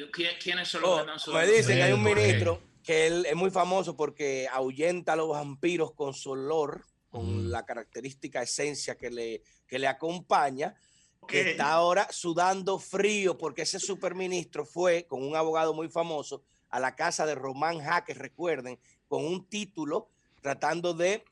¿Quiénes 0.41 0.67
son 0.67 0.81
los 0.81 1.27
oh, 1.27 1.33
Me 1.33 1.45
dicen 1.45 1.77
que 1.77 1.83
hay 1.83 1.91
un 1.91 2.03
ministro 2.03 2.61
que 2.83 3.07
él 3.07 3.25
es 3.25 3.35
muy 3.35 3.51
famoso 3.51 3.95
porque 3.95 4.47
ahuyenta 4.51 5.13
a 5.13 5.15
los 5.15 5.29
vampiros 5.29 5.91
con 5.93 6.13
su 6.13 6.31
olor, 6.31 6.85
con 7.09 7.47
mm. 7.47 7.49
la 7.49 7.65
característica 7.65 8.41
esencia 8.41 8.95
que 8.95 9.11
le, 9.11 9.43
que 9.67 9.77
le 9.77 9.87
acompaña, 9.87 10.75
que 11.27 11.51
está 11.51 11.73
ahora 11.73 12.07
sudando 12.09 12.79
frío 12.79 13.37
porque 13.37 13.63
ese 13.63 13.79
superministro 13.79 14.65
fue 14.65 15.05
con 15.05 15.21
un 15.21 15.35
abogado 15.35 15.73
muy 15.73 15.89
famoso 15.89 16.43
a 16.69 16.79
la 16.79 16.95
casa 16.95 17.25
de 17.25 17.35
Román 17.35 17.79
Jaques, 17.79 18.17
recuerden, 18.17 18.79
con 19.07 19.25
un 19.25 19.47
título 19.47 20.09
tratando 20.41 20.93
de, 20.93 21.23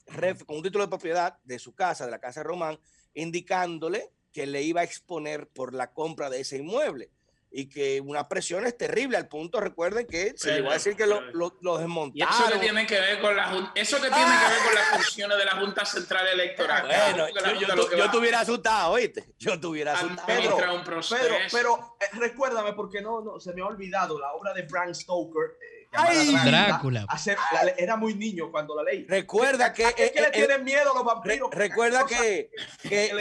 con 0.46 0.58
un 0.58 0.64
título 0.64 0.84
de 0.84 0.90
propiedad 0.90 1.40
de 1.44 1.58
su 1.58 1.74
casa, 1.74 2.06
de 2.06 2.12
la 2.12 2.20
casa 2.20 2.42
de 2.42 2.46
Román, 2.46 2.78
indicándole 3.14 4.12
que 4.34 4.46
le 4.46 4.62
iba 4.64 4.82
a 4.82 4.84
exponer 4.84 5.48
por 5.48 5.74
la 5.74 5.94
compra 5.94 6.30
de 6.30 6.42
ese 6.42 6.58
inmueble 6.58 7.10
y 7.58 7.70
que 7.70 8.02
una 8.02 8.28
presión 8.28 8.66
es 8.66 8.78
terrible 8.78 9.16
al 9.16 9.30
punto, 9.30 9.62
recuerden 9.62 10.06
que 10.06 10.34
se 10.36 10.56
llegó 10.56 10.72
a 10.72 10.74
decir 10.74 10.98
que 10.98 11.08
lo, 11.08 11.22
lo, 11.32 11.78
desmontaron. 11.78 12.14
¿Y 12.14 12.22
eso 12.22 12.52
que 12.52 12.60
tiene 12.60 12.86
que 12.86 13.00
ver 13.00 13.22
con 13.22 13.34
la 13.34 13.72
eso 13.74 13.96
que 13.96 14.10
tiene 14.10 14.26
que 14.26 14.54
ver 14.54 14.64
con 14.66 14.76
las 14.76 14.88
funciones 14.90 15.38
de 15.38 15.46
la 15.46 15.52
Junta 15.54 15.86
Central 15.86 16.28
Electoral? 16.28 16.86
Bueno, 16.86 17.30
yo, 17.30 17.96
yo, 17.98 18.12
te 18.12 18.18
hubiera 18.18 18.42
asustado, 18.42 18.92
¿oíste? 18.92 19.34
Yo 19.40 19.58
te 19.58 19.68
hubiera 19.68 19.94
asustado. 19.94 20.28
Pedro, 20.28 20.76
un 20.76 20.84
pero, 20.84 21.38
pero 21.50 21.98
eh, 22.02 22.06
recuérdame, 22.20 22.74
porque 22.74 23.02
no, 23.02 23.22
no, 23.22 23.40
se 23.40 23.54
me 23.54 23.62
ha 23.62 23.68
olvidado 23.68 24.20
la 24.20 24.34
obra 24.34 24.54
de 24.54 24.64
Bram 24.64 24.94
Stoker. 24.94 25.58
Eh, 25.62 25.75
Ay, 25.98 26.36
Drácula. 26.46 27.06
era 27.78 27.96
muy 27.96 28.14
niño 28.14 28.52
cuando 28.52 28.76
la 28.76 28.84
leí. 28.84 29.06
Recuerda 29.08 29.74
que. 29.74 29.86
¿A 29.86 29.94
qué, 29.94 30.12
le 30.16 30.32
tienen 30.32 30.64
miedo 30.64 30.94
los 30.94 31.04
vampiros? 31.04 31.50
recuerda 31.52 32.06
que, 32.06 32.50
que 32.82 33.12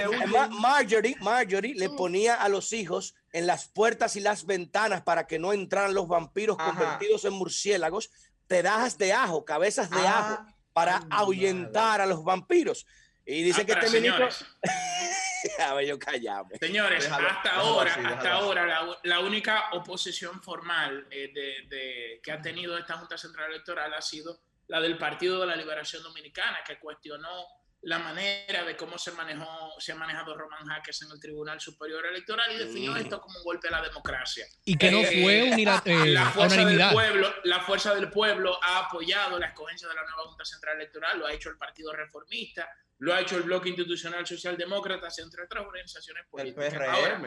Marjorie, 0.51 1.17
Marjorie 1.21 1.75
le 1.75 1.91
ponía 1.91 2.35
a 2.35 2.49
los 2.49 2.73
hijos 2.73 3.15
en 3.33 3.47
las 3.47 3.69
puertas 3.69 4.17
y 4.17 4.21
las 4.21 4.47
ventanas 4.47 5.03
para 5.03 5.27
que 5.27 5.39
no 5.39 5.53
entraran 5.53 5.95
los 5.95 6.09
vampiros 6.09 6.57
convertidos 6.57 7.25
en 7.25 7.33
murciélagos, 7.33 8.11
pedajas 8.47 8.99
de 8.99 9.13
ajo, 9.13 9.45
cabezas 9.45 9.91
de 9.91 10.07
ah, 10.07 10.19
ajo, 10.19 10.47
para 10.73 11.03
ahuyentar 11.11 12.01
a 12.01 12.07
los 12.07 12.23
vampiros. 12.25 12.87
Y 13.27 13.43
dice 13.43 13.63
ah, 13.63 13.65
que 13.67 13.73
este 13.73 14.01
ministro... 14.01 14.29
a 15.59 15.75
ver, 15.75 15.87
yo 15.87 15.99
callamos. 15.99 16.53
Señores, 16.61 17.11
hasta 17.11 17.55
ahora, 17.55 17.95
hasta 17.95 18.33
ahora, 18.33 18.99
la, 19.03 19.21
única 19.21 19.71
oposición 19.73 20.43
formal 20.43 21.07
eh, 21.11 21.31
de, 21.69 22.21
que 22.23 22.33
ha 22.33 22.41
tenido 22.41 22.77
esta 22.79 22.97
Junta 22.97 23.19
Central 23.19 23.51
Electoral 23.51 23.93
ha 23.95 24.03
sido 24.03 24.41
la 24.69 24.81
del 24.81 24.97
Partido 24.97 25.41
de 25.41 25.47
la 25.47 25.57
Liberación 25.57 26.03
Dominicana, 26.03 26.59
que 26.67 26.79
cuestionó 26.79 27.47
la 27.83 27.99
manera 27.99 28.65
de 28.65 28.77
cómo 28.77 28.97
se 28.97 29.13
manejó, 29.13 29.75
se 29.79 29.93
ha 29.93 29.95
manejado 29.95 30.35
Román 30.37 30.67
Jaques 30.67 31.03
en 31.03 31.11
el 31.13 31.21
Tribunal 31.21 31.61
Superior 31.61 32.07
Electoral 32.07 32.51
y 32.53 32.59
definió 32.59 32.93
mm. 32.93 32.97
esto 32.97 33.21
como 33.21 33.39
un 33.39 33.45
golpe 33.45 33.69
a 33.69 33.73
la 33.73 33.83
democracia. 33.83 34.47
Y 34.65 34.77
que 34.79 34.91
no 34.91 35.01
eh, 35.01 35.23
fue 35.23 35.51
eh, 35.53 36.07
la 36.07 36.31
fuerza 36.31 36.65
Del 36.65 36.91
pueblo, 36.91 37.35
la 37.45 37.61
fuerza 37.61 37.95
del 37.95 38.11
pueblo 38.11 38.59
ha 38.63 38.87
apoyado 38.87 39.39
la 39.39 39.49
escogencia 39.49 39.87
de 39.87 39.95
la 39.95 40.03
nueva 40.03 40.23
Junta 40.29 40.47
Central 40.47 40.77
Electoral, 40.77 41.19
lo 41.19 41.27
ha 41.27 41.33
hecho 41.35 41.51
el 41.51 41.59
Partido 41.59 41.93
Reformista, 41.93 42.67
lo 42.99 43.15
ha 43.15 43.21
hecho 43.21 43.37
el 43.37 43.43
Bloque 43.43 43.69
Institucional 43.69 44.27
Socialdemócrata, 44.27 45.09
entre 45.19 45.43
otras 45.45 45.67
organizaciones 45.67 46.25
políticas. 46.31 46.73
El 46.73 46.79
PRM. 46.79 47.25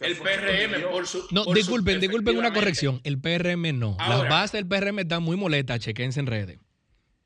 el 0.00 0.16
PRM, 0.16 0.90
por 0.90 1.06
su. 1.06 1.26
No, 1.30 1.44
disculpen, 1.52 2.00
disculpen 2.00 2.38
una 2.38 2.52
corrección. 2.52 3.00
El 3.04 3.20
PRM 3.20 3.78
no. 3.78 3.96
Las 3.98 4.28
bases 4.28 4.52
del 4.52 4.68
PRM 4.68 5.00
están 5.00 5.22
muy 5.22 5.36
moletas, 5.36 5.80
chequense 5.80 6.20
en 6.20 6.26
redes. 6.26 6.58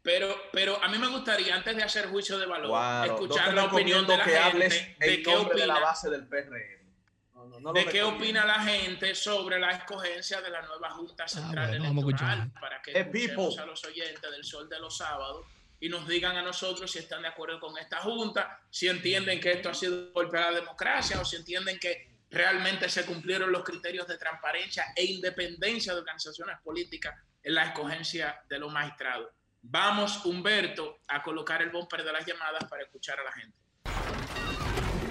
Pero, 0.02 0.34
pero 0.52 0.82
a 0.82 0.88
mí 0.88 0.96
me 0.96 1.08
gustaría, 1.08 1.54
antes 1.54 1.76
de 1.76 1.82
hacer 1.82 2.06
juicio 2.06 2.38
de 2.38 2.46
valor, 2.46 3.06
escuchar 3.06 3.52
la 3.52 3.64
opinión 3.64 4.06
de 4.06 4.16
la 4.16 4.24
que 4.24 4.30
gente 4.30 4.96
de 5.00 5.22
qué 5.22 5.36
opina 5.36 5.66
la 5.66 5.80
base 5.80 6.08
del 6.08 6.26
PRM. 6.26 7.74
de 7.74 7.84
qué 7.86 8.02
opina 8.02 8.46
la 8.46 8.62
gente 8.62 9.14
sobre 9.14 9.58
la 9.58 9.72
escogencia 9.72 10.40
de 10.40 10.50
la 10.50 10.62
nueva 10.62 10.90
Junta 10.90 11.24
ah, 11.24 11.28
Central 11.28 11.74
Electoral 11.74 12.50
para 12.58 12.80
que 12.80 12.92
escuchemos 12.98 13.58
a 13.58 13.66
los 13.66 13.84
oyentes 13.84 14.30
del 14.30 14.44
Sol 14.44 14.68
de 14.68 14.80
los 14.80 14.96
Sábados 14.96 15.46
y 15.80 15.88
nos 15.88 16.06
digan 16.08 16.36
a 16.36 16.42
nosotros 16.42 16.90
si 16.90 16.98
están 16.98 17.22
de 17.22 17.28
acuerdo 17.28 17.60
con 17.60 17.78
esta 17.78 17.98
Junta, 17.98 18.60
si 18.70 18.88
entienden 18.88 19.40
que 19.40 19.52
esto 19.52 19.70
ha 19.70 19.74
sido 19.74 20.10
golpe 20.12 20.36
a 20.38 20.50
la 20.50 20.60
democracia 20.60 21.20
o 21.20 21.24
si 21.24 21.36
entienden 21.36 21.78
que 21.78 22.18
realmente 22.30 22.88
se 22.88 23.06
cumplieron 23.06 23.52
los 23.52 23.64
criterios 23.64 24.06
de 24.06 24.18
transparencia 24.18 24.92
e 24.94 25.04
independencia 25.04 25.94
de 25.94 26.00
organizaciones 26.00 26.58
políticas 26.62 27.14
en 27.42 27.54
la 27.54 27.64
escogencia 27.64 28.38
de 28.48 28.58
los 28.58 28.70
magistrados. 28.72 29.30
Vamos, 29.62 30.24
Humberto, 30.24 31.00
a 31.08 31.20
colocar 31.22 31.60
el 31.62 31.70
bumper 31.70 32.04
de 32.04 32.12
las 32.12 32.26
llamadas 32.26 32.64
para 32.68 32.82
escuchar 32.82 33.18
a 33.20 33.24
la 33.24 33.32
gente. 33.32 33.56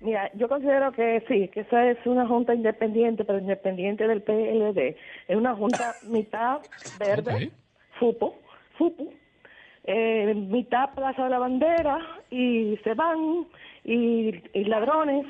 Mira, 0.00 0.30
yo 0.34 0.48
considero 0.48 0.92
que 0.92 1.24
sí, 1.28 1.48
que 1.48 1.60
esa 1.60 1.90
es 1.90 1.98
una 2.06 2.26
junta 2.26 2.54
independiente, 2.54 3.24
pero 3.24 3.38
independiente 3.38 4.06
del 4.06 4.22
PLD. 4.22 4.96
Es 5.28 5.36
una 5.36 5.54
junta 5.54 5.94
mitad 6.08 6.60
verde, 6.98 7.50
FUPO, 7.98 8.36
FUPO, 8.76 9.08
eh, 9.84 10.34
mitad 10.34 10.94
Plaza 10.94 11.24
de 11.24 11.30
la 11.30 11.38
Bandera 11.38 11.98
y 12.30 12.78
se 12.84 12.94
van 12.94 13.46
y, 13.84 14.32
ladrones. 14.64 15.26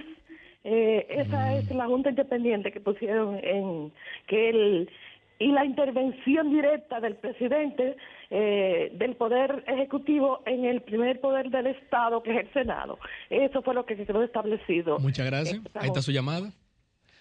Eh, 0.65 1.07
esa 1.09 1.57
es 1.57 1.71
la 1.71 1.87
junta 1.87 2.11
independiente 2.11 2.73
que 2.73 2.81
pusieron 2.81 3.39
en 3.41 3.93
que 4.27 4.49
el 4.49 4.91
y 5.39 5.53
la 5.53 5.65
intervención 5.65 6.51
directa 6.51 7.01
del 7.01 7.17
presidente 7.17 7.97
eh, 8.31 8.91
del 8.95 9.17
Poder 9.17 9.65
Ejecutivo 9.67 10.41
en 10.47 10.65
el 10.65 10.83
primer 10.83 11.21
poder 11.21 11.51
del 11.51 11.67
Estado, 11.67 12.23
que 12.23 12.31
es 12.33 12.47
el 12.47 12.53
Senado. 12.53 12.99
Eso 13.31 13.63
fue 13.63 13.75
lo 13.75 13.85
que 13.85 13.97
quedó 13.97 14.23
establecido. 14.23 14.99
Muchas 14.99 15.27
gracias. 15.27 15.61
Ahí 15.75 15.89
está 15.89 16.03
su 16.03 16.13
llamada. 16.13 16.53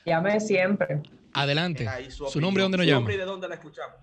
Llame 0.05 0.39
siempre. 0.39 1.01
Adelante. 1.33 1.85
Su, 2.09 2.39
nombre, 2.39 2.63
¿dónde 2.63 2.77
nos 2.77 2.87
llama? 2.87 3.11
¿Y 3.11 3.17
de 3.17 3.25
dónde 3.25 3.47
la 3.49 3.55
escuchamos? 3.55 3.97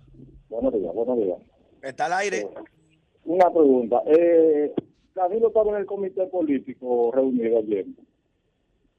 Buenos 0.48 0.74
días, 0.74 0.94
buenos 0.94 1.18
días. 1.18 1.38
Está 1.80 2.06
al 2.06 2.12
aire. 2.14 2.40
Eh, 2.40 2.48
una 3.24 3.50
pregunta. 3.50 4.02
Eh, 4.06 4.74
Danilo 5.14 5.48
estaba 5.48 5.70
en 5.70 5.76
el 5.78 5.86
comité 5.86 6.26
político 6.26 7.10
reunido 7.14 7.58
ayer. 7.58 7.86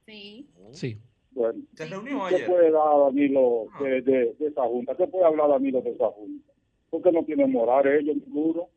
Sí. 0.08 0.50
Sí. 0.72 0.98
Bueno, 1.34 1.62
¿Se 1.74 1.86
reunió 1.86 2.26
ayer? 2.26 2.42
¿Qué 2.42 2.46
puede 2.48 2.72
dar 2.72 3.00
Danilo 3.06 3.68
ah. 3.74 3.84
de, 3.84 4.02
de, 4.02 4.34
de, 4.40 4.48
esa 4.48 4.64
junta? 4.64 4.96
¿Qué 4.96 5.08
puede 5.08 5.26
hablar 5.26 5.50
Danilo 5.50 5.82
de 5.82 5.92
esa 5.92 6.08
junta? 6.08 6.52
Porque 6.90 7.12
no 7.12 7.24
tiene 7.24 7.48
moral 7.48 7.88
ellos, 7.88 8.18
seguro. 8.24 8.70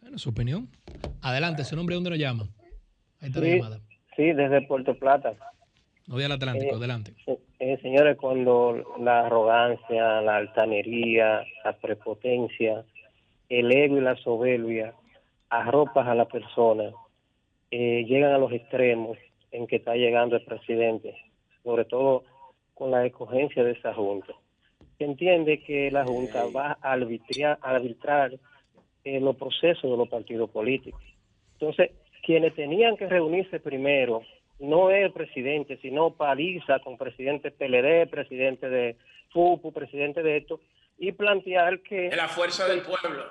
Bueno, 0.00 0.18
su 0.18 0.30
opinión. 0.30 0.68
Adelante, 1.22 1.64
su 1.64 1.76
nombre, 1.76 1.94
¿dónde 1.94 2.10
lo 2.10 2.16
llama? 2.16 2.44
Ahí 3.20 3.28
está 3.28 3.40
la 3.40 3.46
llamada. 3.46 3.80
Sí, 4.16 4.32
desde 4.32 4.66
Puerto 4.66 4.98
Plata. 4.98 5.34
No 6.06 6.14
voy 6.14 6.24
al 6.24 6.32
Atlántico, 6.32 6.72
eh, 6.72 6.76
adelante. 6.76 7.14
Eh, 7.58 7.78
señores, 7.82 8.16
cuando 8.16 8.96
la 9.00 9.26
arrogancia, 9.26 10.22
la 10.22 10.36
altanería, 10.36 11.44
la 11.64 11.72
prepotencia, 11.78 12.84
el 13.48 13.70
ego 13.70 13.98
y 13.98 14.00
la 14.00 14.16
soberbia 14.16 14.94
arropas 15.50 16.06
a 16.06 16.14
la 16.14 16.26
persona, 16.26 16.90
eh, 17.70 18.04
llegan 18.08 18.32
a 18.32 18.38
los 18.38 18.52
extremos 18.52 19.18
en 19.50 19.66
que 19.66 19.76
está 19.76 19.94
llegando 19.94 20.36
el 20.36 20.44
presidente 20.44 21.14
sobre 21.68 21.84
todo 21.84 22.24
con 22.72 22.90
la 22.90 23.04
escogencia 23.04 23.62
de 23.62 23.72
esa 23.72 23.92
Junta. 23.92 24.32
Se 24.96 25.04
entiende 25.04 25.62
que 25.62 25.90
la 25.90 26.06
Junta 26.06 26.46
va 26.46 26.78
a 26.80 26.92
arbitrar, 26.92 27.58
arbitrar 27.60 28.32
en 29.04 29.22
los 29.22 29.36
procesos 29.36 29.90
de 29.90 29.96
los 29.98 30.08
partidos 30.08 30.48
políticos. 30.48 31.02
Entonces, 31.60 31.90
quienes 32.24 32.54
tenían 32.54 32.96
que 32.96 33.06
reunirse 33.06 33.60
primero 33.60 34.22
no 34.60 34.90
es 34.90 35.04
el 35.04 35.12
presidente, 35.12 35.76
sino 35.82 36.14
Paliza 36.14 36.78
con 36.78 36.96
presidente 36.96 37.50
PLD, 37.50 38.08
presidente 38.08 38.70
de 38.70 38.96
FUPU, 39.34 39.70
presidente 39.70 40.22
de 40.22 40.38
esto, 40.38 40.60
y 40.96 41.12
plantear 41.12 41.80
que... 41.80 42.08
La 42.16 42.28
fuerza 42.28 42.66
del 42.66 42.80
pueblo. 42.80 43.24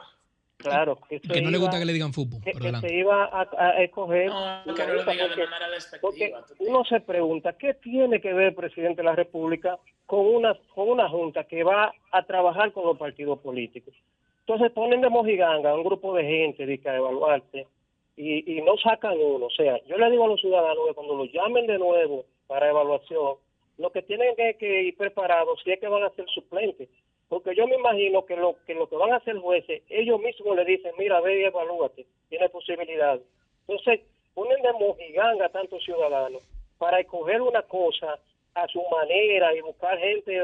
Claro. 0.57 0.97
Que, 1.07 1.41
no 1.41 1.51
le 1.51 1.57
gusta 1.59 1.77
que 1.77 1.85
le 1.85 1.93
digan 1.93 2.13
fútbol. 2.13 2.41
Que, 2.43 2.53
se 2.53 2.95
iba 2.95 3.29
a, 3.31 3.83
escoger. 3.83 4.27
No, 4.29 4.73
que 4.73 4.87
no 4.87 4.93
lo 4.93 5.03
diga 5.03 5.27
de 5.27 5.47
manera 5.47 5.69
despectiva. 5.69 6.43
Uno 6.59 6.83
se 6.83 6.99
pregunta, 6.99 7.53
¿qué 7.53 7.75
tiene 7.75 8.19
que 8.19 8.33
ver 8.33 8.47
el 8.47 8.55
presidente 8.55 9.01
de 9.01 9.05
la 9.05 9.15
República 9.15 9.77
con 10.07 10.25
una, 10.25 10.57
con 10.73 10.89
una 10.89 11.07
junta 11.09 11.43
que 11.43 11.63
va 11.63 11.93
a 12.11 12.23
trabajar 12.23 12.71
con 12.71 12.85
los 12.85 12.97
partidos 12.97 13.39
políticos? 13.39 13.93
Entonces 14.41 14.71
ponen 14.71 15.01
de 15.01 15.09
mojiganga 15.09 15.71
a 15.71 15.75
un 15.75 15.83
grupo 15.83 16.15
de 16.15 16.23
gente 16.23 16.65
de 16.65 16.79
que 16.79 16.89
a 16.89 16.95
evaluarte 16.95 17.67
y, 18.15 18.57
y 18.57 18.61
no 18.61 18.77
sacan 18.77 19.13
uno. 19.19 19.45
O 19.45 19.51
sea, 19.51 19.79
yo 19.85 19.97
le 19.97 20.09
digo 20.09 20.25
a 20.25 20.29
los 20.29 20.41
ciudadanos 20.41 20.87
que 20.87 20.95
cuando 20.95 21.15
los 21.15 21.31
llamen 21.31 21.67
de 21.67 21.77
nuevo 21.77 22.25
para 22.47 22.69
evaluación, 22.69 23.35
lo 23.77 23.91
que 23.91 24.01
tienen 24.01 24.35
que, 24.35 24.55
que 24.55 24.83
ir 24.83 24.97
preparados 24.97 25.59
si 25.63 25.71
es 25.71 25.79
que 25.79 25.87
van 25.87 26.03
a 26.03 26.09
ser 26.11 26.25
suplentes 26.33 26.89
porque 27.29 27.55
yo 27.55 27.67
me 27.67 27.75
imagino 27.75 28.25
que 28.25 28.35
lo 28.35 28.55
que 28.65 28.73
lo 28.73 28.87
que 28.87 28.95
van 28.95 29.11
a 29.13 29.17
hacer 29.17 29.37
jueces, 29.37 29.83
ellos 29.89 30.19
mismos 30.19 30.55
le 30.55 30.65
dicen, 30.65 30.93
mira, 30.97 31.19
ve 31.21 31.41
y 31.41 31.43
evalúate, 31.43 32.05
tiene 32.29 32.49
posibilidad. 32.49 33.19
Entonces, 33.67 34.01
ponen 34.33 34.61
de 34.61 34.73
mojiganga 34.73 35.45
a 35.45 35.49
tantos 35.49 35.83
ciudadanos 35.83 36.41
para 36.77 36.99
escoger 36.99 37.41
una 37.41 37.63
cosa 37.63 38.19
a 38.53 38.67
su 38.67 38.81
manera 38.89 39.53
y 39.55 39.61
buscar 39.61 39.97
gente 39.99 40.39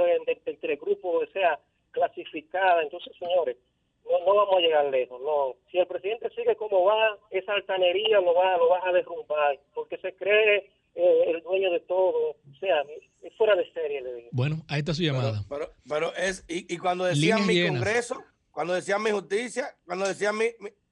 entre 0.46 0.76
grupos, 0.76 1.24
o 1.24 1.32
sea, 1.32 1.60
clasificada. 1.92 2.84
Entonces, 2.84 3.16
señores, 3.18 3.58
no, 4.06 4.20
no 4.20 4.36
vamos 4.36 4.58
a 4.58 4.60
llegar 4.60 4.86
lejos, 4.86 5.22
no. 5.22 5.56
Si 5.72 5.80
el 5.80 5.88
presidente 5.88 6.30
sigue 6.32 6.56
como 6.56 6.84
va, 6.84 7.18
esa 7.32 7.54
altanería 7.54 8.20
lo 8.20 8.34
va, 8.34 8.58
lo 8.58 8.70
va 8.70 8.82
a 8.84 8.92
derrumbar, 8.92 9.58
porque 9.74 9.98
se 9.98 10.14
cree 10.16 10.70
eh, 10.96 11.24
el 11.28 11.42
dueño 11.42 11.72
de 11.72 11.80
todo. 11.82 12.32
O 12.32 12.56
sea, 12.60 12.82
es 13.22 13.36
fuera 13.38 13.56
de 13.56 13.72
serie, 13.74 14.02
le 14.02 14.14
digo. 14.16 14.30
Bueno, 14.32 14.64
ahí 14.68 14.80
está 14.80 14.94
su 14.94 15.04
llamada. 15.04 15.44
Pero, 15.50 15.74
pero, 15.88 16.16
es, 16.16 16.46
y, 16.48 16.74
y, 16.74 16.78
cuando 16.78 17.06
decían 17.06 17.46
mi 17.48 17.68
Congreso, 17.68 18.22
cuando 18.52 18.74
decían 18.74 19.02
mi 19.02 19.12
justicia, 19.12 19.76
cuando 19.86 20.08
decían 20.08 20.38
mi, 20.38 20.46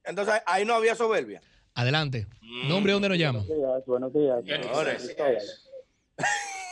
entonces 0.04 0.42
ahí 0.46 0.66
no 0.66 0.74
había 0.74 0.96
soberbia. 0.96 1.42
Adelante. 1.74 2.28
¿Nombre 2.68 2.94
dónde 2.94 3.10
nos 3.10 3.18
llama? 3.18 3.44
Buenos 3.86 4.14
días. 4.14 4.44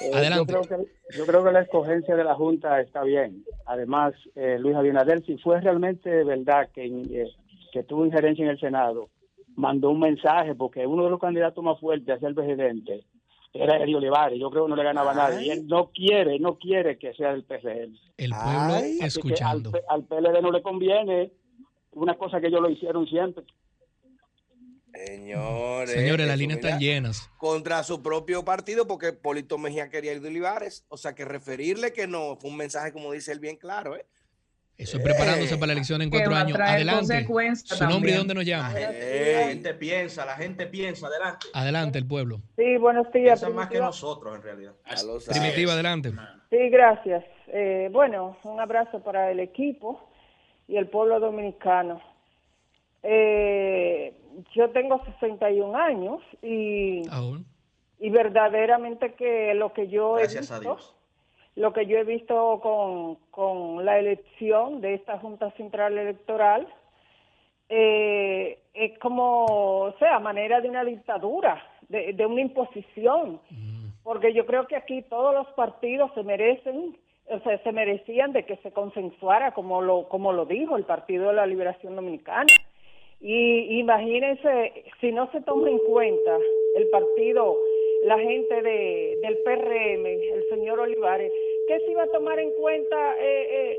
Eh, 0.02 0.12
Adelante. 0.13 0.54
Yo 0.54 0.62
creo, 0.62 0.62
que, 0.62 1.18
yo 1.18 1.26
creo, 1.26 1.44
que, 1.44 1.52
la 1.52 1.62
escogencia 1.62 2.15
de 2.15 2.24
la 2.24 2.36
Junta 2.36 2.80
está 2.80 3.04
bien. 3.04 3.44
Además, 3.65 4.13
eh, 4.36 4.58
Luis 4.60 4.76
Abinader, 4.76 5.26
si 5.26 5.38
fue 5.38 5.60
realmente 5.60 6.23
verdad 6.23 6.69
que, 6.73 6.86
eh, 6.86 7.27
que 7.73 7.84
tuvo 7.84 8.06
injerencia 8.06 8.46
en 8.46 8.52
el 8.52 8.60
Senado, 8.60 9.10
mandó 9.56 9.90
un 9.90 10.00
mensaje 10.00 10.56
porque 10.56 10.88
uno 10.88 11.04
de 11.04 11.10
los 11.10 11.19
candidatos 11.19 11.62
más 11.63 11.80
fuertes 11.80 12.15
a 12.15 12.19
ser 12.19 12.34
presidente 12.34 13.04
era 13.54 13.77
Eddie 13.77 13.95
Olivares, 13.95 14.39
yo 14.39 14.50
creo 14.52 14.65
que 14.65 14.69
no 14.69 14.75
le 14.75 14.83
ganaba 14.83 15.12
a 15.12 15.15
nadie. 15.15 15.47
Y 15.47 15.50
él 15.50 15.67
no 15.67 15.89
quiere, 15.91 16.39
no 16.39 16.58
quiere 16.58 16.97
que 16.97 17.13
sea 17.13 17.31
el 17.31 17.43
PCL. 17.43 17.97
El 18.17 18.31
pueblo 18.31 18.75
escuchando. 19.02 19.71
Al, 19.89 20.04
PLD 20.04 20.41
no 20.41 20.52
le 20.52 20.62
conviene 20.62 21.31
una 21.91 22.15
cosa 22.15 22.39
que 22.39 22.47
ellos 22.47 22.62
lo 22.62 22.69
hicieron 22.69 23.08
siempre. 23.08 23.43
Señores, 24.93 25.91
Señores, 25.91 26.27
las 26.27 26.37
líneas 26.37 26.60
están 26.60 26.79
llenas. 26.79 27.29
Contra 27.37 27.83
su 27.83 28.02
propio 28.02 28.43
partido, 28.43 28.87
porque 28.87 29.13
Polito 29.13 29.58
Mejía 29.58 29.89
quería 29.89 30.13
ir 30.13 30.21
de 30.21 30.29
Olivares. 30.29 30.85
O 30.89 30.97
sea, 30.97 31.13
que 31.15 31.25
referirle 31.25 31.93
que 31.93 32.08
no 32.08 32.35
fue 32.35 32.50
un 32.50 32.58
mensaje, 32.58 32.91
como 32.91 33.12
dice 33.12 33.31
él, 33.31 33.39
bien 33.39 33.56
claro. 33.56 33.95
¿eh? 33.95 34.06
Eso 34.80 34.96
es 34.96 35.04
preparándose 35.04 35.56
para 35.56 35.67
la 35.67 35.73
elección 35.73 36.02
en 36.02 36.10
cuatro 36.10 36.34
años. 36.34 36.58
Adelante. 36.58 37.27
Su 37.65 37.86
nombre 37.86 38.12
y 38.12 38.13
dónde 38.13 38.34
nos 38.34 38.46
llama. 38.46 38.71
La 38.73 39.48
gente 39.50 39.73
piensa, 39.73 40.25
la 40.25 40.36
gente 40.38 40.67
piensa. 40.67 41.08
Adelante. 41.08 41.48
Adelante, 41.54 42.00
el 42.00 42.08
pueblo. 42.08 42.40
Sí, 42.56 42.77
buenos 42.77 43.12
días. 43.12 43.42
Piensa 43.42 43.50
más 43.50 43.67
que 43.67 43.80
nosotros, 43.80 44.38
en 44.38 44.42
realidad. 44.42 44.71
Primitiva, 45.27 45.73
adelante. 45.73 46.13
Sí, 46.50 46.69
gracias. 46.69 47.25
Eh, 47.48 47.90
bueno, 47.92 48.38
un 48.44 48.62
abrazo 48.62 49.04
para 49.04 49.30
el 49.32 49.42
equipo 49.42 50.10
y 50.69 50.77
el 50.77 50.88
pueblo 50.88 51.19
dominicano. 51.19 52.02
Eh, 53.04 54.13
yo 54.56 54.69
tengo 54.69 55.04
61 55.04 55.77
años 55.77 56.21
y, 56.42 57.04
y 58.00 58.10
verdaderamente 58.12 59.13
que 59.15 59.54
lo 59.56 59.73
que 59.73 59.90
yo 59.90 60.17
he 60.19 60.27
visto, 60.27 60.77
lo 61.60 61.73
que 61.73 61.85
yo 61.85 61.97
he 61.97 62.05
visto 62.05 62.62
con, 62.62 63.15
con 63.31 63.83
la 63.83 63.99
elección 63.99 64.79
de 64.79 64.93
esta 64.93 65.19
Junta 65.19 65.51
Central 65.51 65.97
Electoral 65.97 66.65
eh, 67.67 68.60
es 68.73 68.97
como, 68.99 69.43
o 69.43 69.93
sea, 69.99 70.19
manera 70.19 70.62
de 70.62 70.69
una 70.69 70.85
dictadura, 70.85 71.62
de, 71.89 72.13
de 72.13 72.25
una 72.25 72.39
imposición, 72.39 73.41
mm. 73.49 74.03
porque 74.03 74.33
yo 74.33 74.45
creo 74.45 74.67
que 74.67 74.77
aquí 74.77 75.01
todos 75.01 75.33
los 75.35 75.47
partidos 75.47 76.10
se 76.15 76.23
merecen 76.23 76.97
o 77.31 77.39
sea, 77.41 77.62
se 77.62 77.71
merecían 77.73 78.31
de 78.31 78.43
que 78.45 78.55
se 78.63 78.71
consensuara 78.71 79.51
como 79.51 79.81
lo 79.81 80.07
como 80.07 80.31
lo 80.33 80.45
dijo 80.45 80.77
el 80.77 80.85
Partido 80.85 81.27
de 81.27 81.33
la 81.33 81.45
Liberación 81.45 81.95
Dominicana 81.95 82.47
y 83.21 83.79
imagínense, 83.79 84.85
si 85.01 85.12
no 85.12 85.29
se 85.31 85.41
toma 85.41 85.69
en 85.69 85.79
cuenta 85.79 86.37
el 86.75 86.87
partido, 86.89 87.57
la 88.03 88.17
gente 88.17 88.62
de, 88.62 89.19
del 89.21 89.37
PRM, 89.43 90.05
el 90.05 90.49
señor 90.49 90.79
Olivares, 90.79 91.31
¿qué 91.70 91.80
se 91.86 91.92
iba 91.92 92.04
a 92.04 92.08
tomar 92.08 92.40
en 92.40 92.50
cuenta 92.60 92.96
eh, 93.22 93.46
eh, 93.52 93.78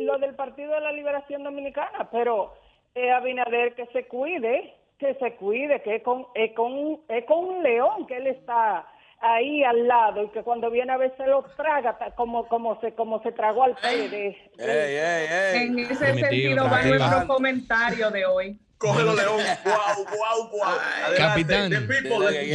lo 0.00 0.16
del 0.16 0.34
Partido 0.34 0.72
de 0.72 0.80
la 0.80 0.92
Liberación 0.92 1.44
Dominicana? 1.44 2.08
Pero 2.10 2.54
eh, 2.94 3.10
Abinader 3.10 3.74
que 3.74 3.86
se 3.92 4.06
cuide, 4.06 4.74
que 4.98 5.14
se 5.16 5.34
cuide, 5.34 5.82
que 5.82 5.96
es 5.96 6.02
con, 6.02 6.26
es 6.34 6.54
con, 6.54 7.00
es 7.06 7.26
con 7.26 7.44
un 7.44 7.62
león 7.62 8.06
que 8.06 8.16
él 8.16 8.28
está 8.28 8.86
ahí 9.20 9.62
al 9.62 9.86
lado 9.86 10.22
y 10.24 10.28
que 10.28 10.42
cuando 10.42 10.70
viene 10.70 10.90
a 10.90 10.96
ver 10.96 11.12
se 11.18 11.26
lo 11.26 11.44
traga 11.54 11.98
como 12.16 12.46
como 12.46 12.80
se 12.80 12.94
como 12.94 13.20
se 13.22 13.32
tragó 13.32 13.64
al 13.64 13.74
PLD. 13.74 14.34
En 14.56 15.78
ese 15.80 15.96
sentido 15.96 16.64
va 16.64 16.82
nuestro 16.82 17.26
comentario 17.26 18.10
de 18.10 18.24
hoy. 18.24 18.58
Cógelo, 18.78 19.14
León. 19.14 19.40
Guau, 19.64 20.06
guau, 20.16 20.50
guau. 20.50 20.78
Capitán, 21.16 21.72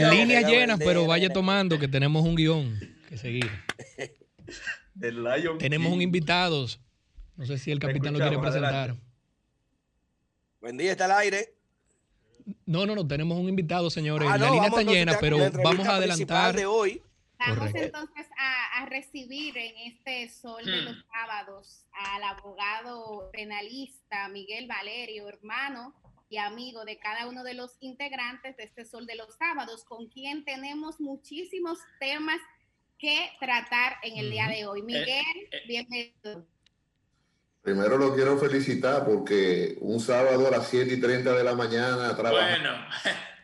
línea 0.09 0.41
llena, 0.41 0.77
pero 0.77 1.05
vaya 1.05 1.29
tomando 1.29 1.77
que 1.77 1.87
tenemos 1.87 2.23
un 2.23 2.35
guion 2.35 2.79
que 3.07 3.17
seguir. 3.17 3.51
tenemos 5.59 5.91
un 5.91 6.01
invitado. 6.01 6.67
No 7.35 7.45
sé 7.45 7.57
si 7.57 7.71
el 7.71 7.79
capitán 7.79 8.13
lo 8.13 8.19
quiere 8.19 8.37
presentar. 8.37 8.95
Buen 10.61 10.77
día, 10.77 10.91
está 10.91 11.05
al 11.05 11.11
aire. 11.11 11.55
No, 12.65 12.85
no, 12.85 12.95
no, 12.95 13.07
tenemos 13.07 13.37
un 13.37 13.49
invitado, 13.49 13.89
señores. 13.89 14.29
Ah, 14.31 14.37
la 14.37 14.49
línea 14.49 14.67
está 14.67 14.83
llena, 14.83 15.17
pero 15.19 15.37
vamos 15.63 15.87
a 15.87 15.95
adelantar. 15.95 16.55
De 16.55 16.65
hoy. 16.65 17.01
Vamos 17.39 17.71
entonces 17.73 18.27
a, 18.37 18.85
recibir 18.85 19.57
en 19.57 19.93
este 19.93 20.29
sol 20.29 20.63
de 20.63 20.81
los 20.81 20.97
hmm. 20.97 21.03
sábados 21.11 21.85
al 21.91 22.23
abogado 22.23 23.29
penalista 23.31 24.27
Miguel 24.29 24.67
Valerio, 24.67 25.27
hermano 25.27 25.93
y 26.33 26.37
amigo 26.37 26.83
de 26.83 26.97
cada 26.97 27.27
uno 27.27 27.43
de 27.43 27.53
los 27.53 27.77
integrantes 27.79 28.57
de 28.57 28.63
este 28.63 28.85
Sol 28.85 29.05
de 29.05 29.15
los 29.15 29.35
Sábados, 29.35 29.83
con 29.83 30.07
quien 30.07 30.43
tenemos 30.43 30.99
muchísimos 30.99 31.77
temas 31.99 32.39
que 33.03 33.31
tratar 33.37 33.97
en 34.01 34.17
el 34.17 34.31
día 34.31 34.47
de 34.47 34.65
hoy. 34.65 34.79
Eh, 34.79 34.83
Miguel, 34.83 35.49
eh. 35.51 35.61
bienvenido. 35.67 36.47
Primero 37.61 37.97
lo 37.97 38.15
quiero 38.15 38.37
felicitar 38.37 39.05
porque 39.05 39.75
un 39.81 39.99
sábado 39.99 40.47
a 40.47 40.51
las 40.51 40.69
7 40.69 40.93
y 40.93 41.01
30 41.01 41.33
de 41.33 41.43
la 41.43 41.53
mañana 41.53 42.15
trabaja. 42.15 42.47
Bueno, 42.47 42.71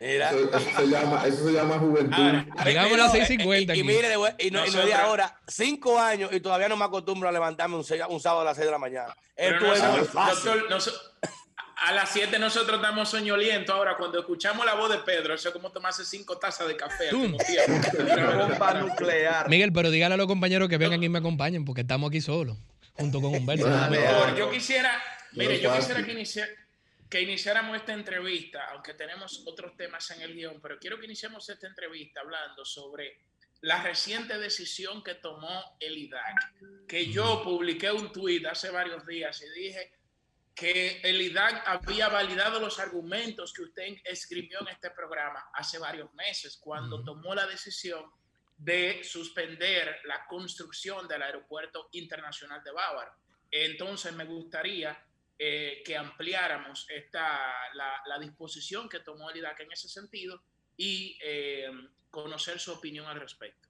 Eso, 0.00 0.58
se 0.78 0.86
llama, 0.88 1.26
eso 1.26 1.44
se 1.46 1.52
llama 1.52 1.78
juventud. 1.78 2.54
Llegamos 2.64 2.92
a 2.94 2.96
las 2.96 3.12
6.50. 3.12 3.76
Y, 3.76 3.80
y, 3.80 3.84
mire, 3.84 4.14
y 4.38 4.50
no, 4.50 4.66
y 4.66 4.70
no 4.70 4.80
ahora, 4.96 5.38
cinco 5.46 5.98
años 5.98 6.32
y 6.32 6.40
todavía 6.40 6.70
no 6.70 6.78
me 6.78 6.86
acostumbro 6.86 7.28
a 7.28 7.32
levantarme 7.32 7.76
un, 7.76 7.84
un 8.08 8.20
sábado 8.20 8.40
a 8.40 8.44
las 8.44 8.56
6 8.56 8.64
de 8.64 8.72
la 8.72 8.78
mañana. 8.78 9.14
Esto 9.36 9.74
es 9.74 9.82
muy 9.82 10.06
fácil 10.06 10.52
a 11.80 11.92
las 11.92 12.12
7 12.12 12.38
nosotros 12.38 12.80
damos 12.80 13.08
soñoliento. 13.08 13.72
Ahora, 13.72 13.96
cuando 13.96 14.18
escuchamos 14.20 14.66
la 14.66 14.74
voz 14.74 14.90
de 14.90 14.98
Pedro, 14.98 15.34
eso 15.34 15.48
es 15.48 15.54
como 15.54 15.72
tomarse 15.72 16.04
cinco 16.04 16.38
tazas 16.38 16.68
de 16.68 16.76
café. 16.76 17.10
bomba 17.10 18.74
nuclear. 18.80 19.48
Miguel, 19.48 19.72
pero 19.72 19.90
dígale 19.90 20.14
a 20.14 20.18
los 20.18 20.26
compañeros 20.26 20.68
que 20.68 20.76
vengan 20.76 21.02
y 21.02 21.08
me 21.08 21.18
acompañen, 21.18 21.64
porque 21.64 21.80
estamos 21.80 22.08
aquí 22.08 22.20
solos, 22.20 22.58
junto 22.92 23.20
con 23.20 23.34
Humberto. 23.34 23.66
yo 24.36 24.50
quisiera, 24.50 25.02
mire, 25.32 25.58
yo 25.58 25.74
quisiera 25.74 26.04
que, 26.04 26.24
que 27.08 27.20
iniciáramos 27.22 27.76
esta 27.76 27.94
entrevista, 27.94 28.66
aunque 28.72 28.92
tenemos 28.92 29.42
otros 29.46 29.74
temas 29.76 30.10
en 30.10 30.20
el 30.20 30.34
guion, 30.34 30.60
pero 30.60 30.78
quiero 30.78 30.98
que 30.98 31.06
iniciemos 31.06 31.48
esta 31.48 31.66
entrevista 31.66 32.20
hablando 32.20 32.62
sobre 32.62 33.16
la 33.62 33.82
reciente 33.82 34.38
decisión 34.38 35.02
que 35.02 35.14
tomó 35.14 35.76
el 35.80 35.96
IDAC, 35.96 36.86
que 36.86 37.06
yo 37.06 37.42
publiqué 37.42 37.90
un 37.90 38.12
tuit 38.12 38.44
hace 38.46 38.70
varios 38.70 39.06
días 39.06 39.42
y 39.42 39.60
dije 39.60 39.99
que 40.54 41.00
el 41.02 41.20
IDAC 41.20 41.66
había 41.66 42.08
validado 42.08 42.60
los 42.60 42.78
argumentos 42.78 43.52
que 43.52 43.62
usted 43.62 43.96
escribió 44.04 44.60
en 44.60 44.68
este 44.68 44.90
programa 44.90 45.50
hace 45.54 45.78
varios 45.78 46.12
meses, 46.14 46.58
cuando 46.58 47.02
tomó 47.02 47.34
la 47.34 47.46
decisión 47.46 48.04
de 48.58 49.02
suspender 49.02 50.00
la 50.04 50.26
construcción 50.26 51.08
del 51.08 51.22
aeropuerto 51.22 51.88
internacional 51.92 52.62
de 52.62 52.72
Bávaro. 52.72 53.12
Entonces 53.50 54.12
me 54.12 54.26
gustaría 54.26 55.02
eh, 55.38 55.82
que 55.84 55.96
ampliáramos 55.96 56.86
esta, 56.90 57.54
la, 57.72 58.18
disposición 58.20 58.88
que 58.88 59.00
tomó 59.00 59.30
el 59.30 59.38
IDAC 59.38 59.60
en 59.60 59.72
ese 59.72 59.88
sentido 59.88 60.42
y 60.76 61.18
eh, 61.22 61.70
conocer 62.10 62.60
su 62.60 62.72
opinión 62.72 63.06
al 63.06 63.18
respecto 63.18 63.69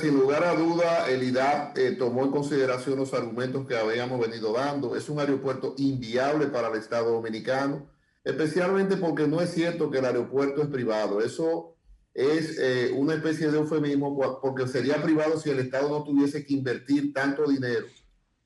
sin 0.00 0.18
lugar 0.18 0.44
a 0.44 0.54
duda, 0.54 1.08
el 1.08 1.22
IDAP 1.22 1.78
eh, 1.78 1.92
tomó 1.92 2.24
en 2.24 2.30
consideración 2.30 2.98
los 2.98 3.14
argumentos 3.14 3.66
que 3.66 3.76
habíamos 3.76 4.20
venido 4.20 4.52
dando. 4.52 4.94
Es 4.94 5.08
un 5.08 5.18
aeropuerto 5.18 5.74
inviable 5.78 6.46
para 6.46 6.68
el 6.68 6.76
Estado 6.76 7.10
dominicano, 7.10 7.88
especialmente 8.22 8.96
porque 8.96 9.26
no 9.26 9.40
es 9.40 9.50
cierto 9.50 9.90
que 9.90 9.98
el 9.98 10.04
aeropuerto 10.04 10.62
es 10.62 10.68
privado. 10.68 11.20
Eso 11.20 11.76
es 12.12 12.58
eh, 12.58 12.92
una 12.94 13.14
especie 13.14 13.50
de 13.50 13.58
eufemismo 13.58 14.40
porque 14.42 14.68
sería 14.68 15.02
privado 15.02 15.38
si 15.38 15.50
el 15.50 15.60
Estado 15.60 15.88
no 15.88 16.04
tuviese 16.04 16.44
que 16.44 16.54
invertir 16.54 17.12
tanto 17.12 17.48
dinero. 17.48 17.86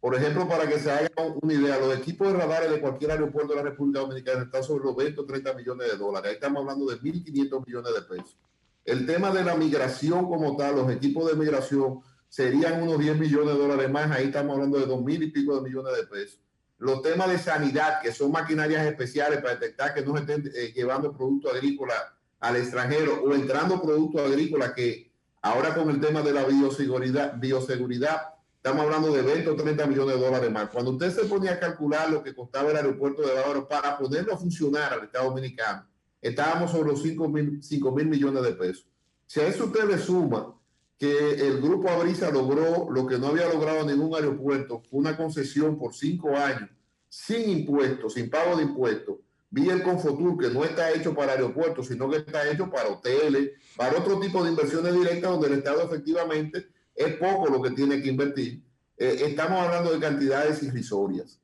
Por 0.00 0.14
ejemplo, 0.14 0.46
para 0.46 0.68
que 0.68 0.78
se 0.78 0.90
haga 0.90 1.10
una 1.40 1.54
idea, 1.54 1.78
los 1.78 1.96
equipos 1.96 2.28
de 2.28 2.38
radares 2.38 2.70
de 2.70 2.80
cualquier 2.80 3.10
aeropuerto 3.10 3.54
de 3.54 3.56
la 3.56 3.70
República 3.70 4.00
Dominicana 4.00 4.42
están 4.42 4.62
sobre 4.62 4.84
los 4.84 4.94
20 4.94 5.20
o 5.20 5.24
30 5.24 5.54
millones 5.54 5.90
de 5.90 5.96
dólares. 5.96 6.28
Ahí 6.28 6.34
estamos 6.34 6.60
hablando 6.60 6.86
de 6.86 7.00
1.500 7.00 7.66
millones 7.66 7.94
de 7.94 8.02
pesos. 8.02 8.38
El 8.84 9.06
tema 9.06 9.30
de 9.30 9.44
la 9.44 9.54
migración 9.56 10.26
como 10.26 10.56
tal, 10.56 10.76
los 10.76 10.90
equipos 10.90 11.30
de 11.30 11.36
migración 11.36 12.00
serían 12.28 12.82
unos 12.82 12.98
10 12.98 13.16
millones 13.18 13.54
de 13.54 13.60
dólares 13.60 13.90
más, 13.90 14.10
ahí 14.10 14.26
estamos 14.26 14.54
hablando 14.54 14.78
de 14.78 14.86
2 14.86 15.02
mil 15.02 15.22
y 15.22 15.30
pico 15.30 15.56
de 15.56 15.62
millones 15.62 15.96
de 15.96 16.06
pesos. 16.06 16.40
Los 16.78 17.00
temas 17.00 17.30
de 17.30 17.38
sanidad, 17.38 18.02
que 18.02 18.12
son 18.12 18.32
maquinarias 18.32 18.84
especiales 18.84 19.40
para 19.40 19.54
detectar 19.54 19.94
que 19.94 20.02
no 20.02 20.14
se 20.16 20.22
estén 20.22 20.52
eh, 20.54 20.72
llevando 20.74 21.16
productos 21.16 21.54
agrícolas 21.54 22.02
al 22.40 22.56
extranjero 22.56 23.22
o 23.22 23.34
entrando 23.34 23.80
productos 23.80 24.20
agrícolas 24.20 24.72
que 24.72 25.10
ahora 25.40 25.74
con 25.74 25.88
el 25.88 26.00
tema 26.00 26.20
de 26.20 26.32
la 26.32 26.44
bioseguridad, 26.44 27.38
bioseguridad 27.38 28.34
estamos 28.56 28.82
hablando 28.82 29.12
de 29.12 29.22
20 29.22 29.50
o 29.50 29.56
30 29.56 29.86
millones 29.86 30.16
de 30.16 30.20
dólares 30.20 30.50
más. 30.50 30.68
Cuando 30.70 30.90
usted 30.90 31.10
se 31.10 31.24
ponía 31.24 31.52
a 31.52 31.60
calcular 31.60 32.10
lo 32.10 32.22
que 32.22 32.34
costaba 32.34 32.70
el 32.70 32.76
aeropuerto 32.76 33.22
de 33.22 33.32
Bávaro 33.32 33.68
para 33.68 33.96
ponerlo 33.96 34.34
a 34.34 34.38
funcionar 34.38 34.92
al 34.92 35.04
Estado 35.04 35.26
Dominicano, 35.26 35.86
estábamos 36.24 36.70
sobre 36.70 36.90
los 36.90 37.02
5 37.02 37.28
mil, 37.28 38.06
millones 38.06 38.42
de 38.42 38.52
pesos. 38.52 38.86
Si 39.26 39.40
a 39.40 39.46
eso 39.46 39.66
usted 39.66 39.84
le 39.84 39.98
suma 39.98 40.54
que 40.98 41.32
el 41.32 41.60
grupo 41.60 41.90
Abrisa 41.90 42.30
logró 42.30 42.88
lo 42.90 43.06
que 43.06 43.18
no 43.18 43.28
había 43.28 43.48
logrado 43.48 43.84
ningún 43.84 44.14
aeropuerto, 44.14 44.82
una 44.90 45.16
concesión 45.16 45.76
por 45.78 45.94
cinco 45.94 46.34
años, 46.36 46.70
sin 47.08 47.50
impuestos, 47.50 48.14
sin 48.14 48.30
pago 48.30 48.56
de 48.56 48.62
impuestos, 48.62 49.16
vía 49.50 49.74
el 49.74 49.82
Confotur, 49.82 50.38
que 50.38 50.48
no 50.48 50.64
está 50.64 50.92
hecho 50.92 51.14
para 51.14 51.32
aeropuertos, 51.32 51.88
sino 51.88 52.08
que 52.08 52.18
está 52.18 52.50
hecho 52.50 52.70
para 52.70 52.88
hoteles, 52.88 53.50
para 53.76 53.98
otro 53.98 54.18
tipo 54.18 54.42
de 54.42 54.50
inversiones 54.50 54.94
directas 54.94 55.30
donde 55.30 55.48
el 55.48 55.54
Estado 55.54 55.82
efectivamente 55.82 56.68
es 56.94 57.16
poco 57.16 57.48
lo 57.48 57.60
que 57.60 57.72
tiene 57.72 58.00
que 58.00 58.08
invertir. 58.08 58.62
Eh, 58.96 59.18
estamos 59.26 59.60
hablando 59.60 59.92
de 59.92 60.00
cantidades 60.00 60.62
irrisorias. 60.62 61.38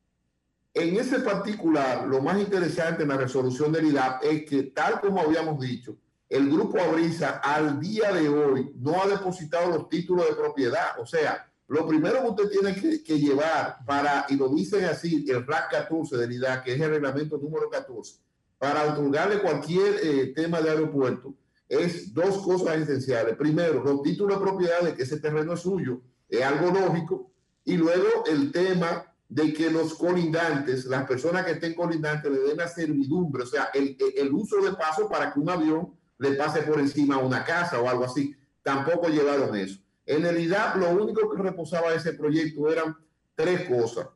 En 0.73 0.97
ese 0.97 1.19
particular, 1.21 2.07
lo 2.07 2.23
más 2.23 2.39
interesante 2.39 3.03
en 3.03 3.09
la 3.09 3.17
resolución 3.17 3.73
del 3.73 3.87
IDAP 3.87 4.25
es 4.25 4.45
que, 4.45 4.63
tal 4.65 5.01
como 5.01 5.21
habíamos 5.21 5.59
dicho, 5.61 5.97
el 6.29 6.49
grupo 6.49 6.79
Abrisa 6.79 7.41
al 7.43 7.81
día 7.81 8.13
de 8.13 8.29
hoy 8.29 8.73
no 8.77 9.03
ha 9.03 9.09
depositado 9.09 9.69
los 9.69 9.89
títulos 9.89 10.29
de 10.29 10.37
propiedad. 10.37 11.01
O 11.01 11.07
sea, 11.07 11.51
lo 11.67 11.87
primero 11.89 12.21
que 12.23 12.29
usted 12.29 12.51
tiene 12.51 13.03
que, 13.03 13.19
llevar 13.19 13.79
para, 13.85 14.27
y 14.29 14.37
lo 14.37 14.49
dicen 14.49 14.85
así, 14.85 15.27
el 15.29 15.45
RAC 15.45 15.73
14 15.73 16.17
del 16.17 16.33
IDAP, 16.33 16.65
que 16.65 16.75
es 16.75 16.81
el 16.81 16.91
reglamento 16.91 17.37
número 17.37 17.69
14, 17.69 18.21
para 18.57 18.93
otorgarle 18.93 19.41
cualquier 19.41 19.97
eh, 20.03 20.33
tema 20.37 20.61
de 20.61 20.71
aeropuerto, 20.71 21.35
es 21.69 22.15
dos 22.15 22.39
cosas 22.45 22.77
esenciales. 22.77 23.37
Primero, 23.37 23.83
los 23.83 24.03
títulos 24.03 24.39
de 24.39 24.45
propiedad 24.45 24.81
de 24.83 24.95
que 24.95 25.03
ese 25.03 25.19
terreno 25.19 25.55
es 25.55 25.61
suyo, 25.61 26.01
es 26.29 26.43
algo 26.43 26.71
lógico. 26.71 27.33
Y 27.65 27.77
luego 27.77 28.25
el 28.27 28.53
tema 28.53 29.10
de 29.31 29.53
que 29.55 29.71
los 29.71 29.95
colindantes, 29.95 30.85
las 30.87 31.07
personas 31.07 31.47
que 31.47 31.53
estén 31.53 31.75
colindantes, 31.75 32.31
le 32.31 32.41
den 32.41 32.57
la 32.57 32.69
servidumbre, 32.69 33.45
o 33.45 33.47
sea, 33.47 33.71
el, 33.73 33.97
el 34.17 34.33
uso 34.33 34.61
de 34.61 34.73
paso 34.73 35.09
para 35.09 35.33
que 35.33 35.39
un 35.39 35.49
avión 35.49 35.95
le 36.19 36.33
pase 36.33 36.63
por 36.63 36.81
encima 36.81 37.15
a 37.15 37.19
una 37.19 37.45
casa 37.45 37.81
o 37.81 37.89
algo 37.89 38.05
así. 38.05 38.37
Tampoco 38.63 39.09
llevaron 39.09 39.57
eso. 39.57 39.81
En 40.05 40.23
realidad, 40.23 40.75
lo 40.75 40.91
único 40.91 41.31
que 41.31 41.43
reposaba 41.43 41.95
ese 41.95 42.13
proyecto 42.13 42.71
eran 42.71 42.97
tres 43.37 43.69
cosas. 43.69 44.09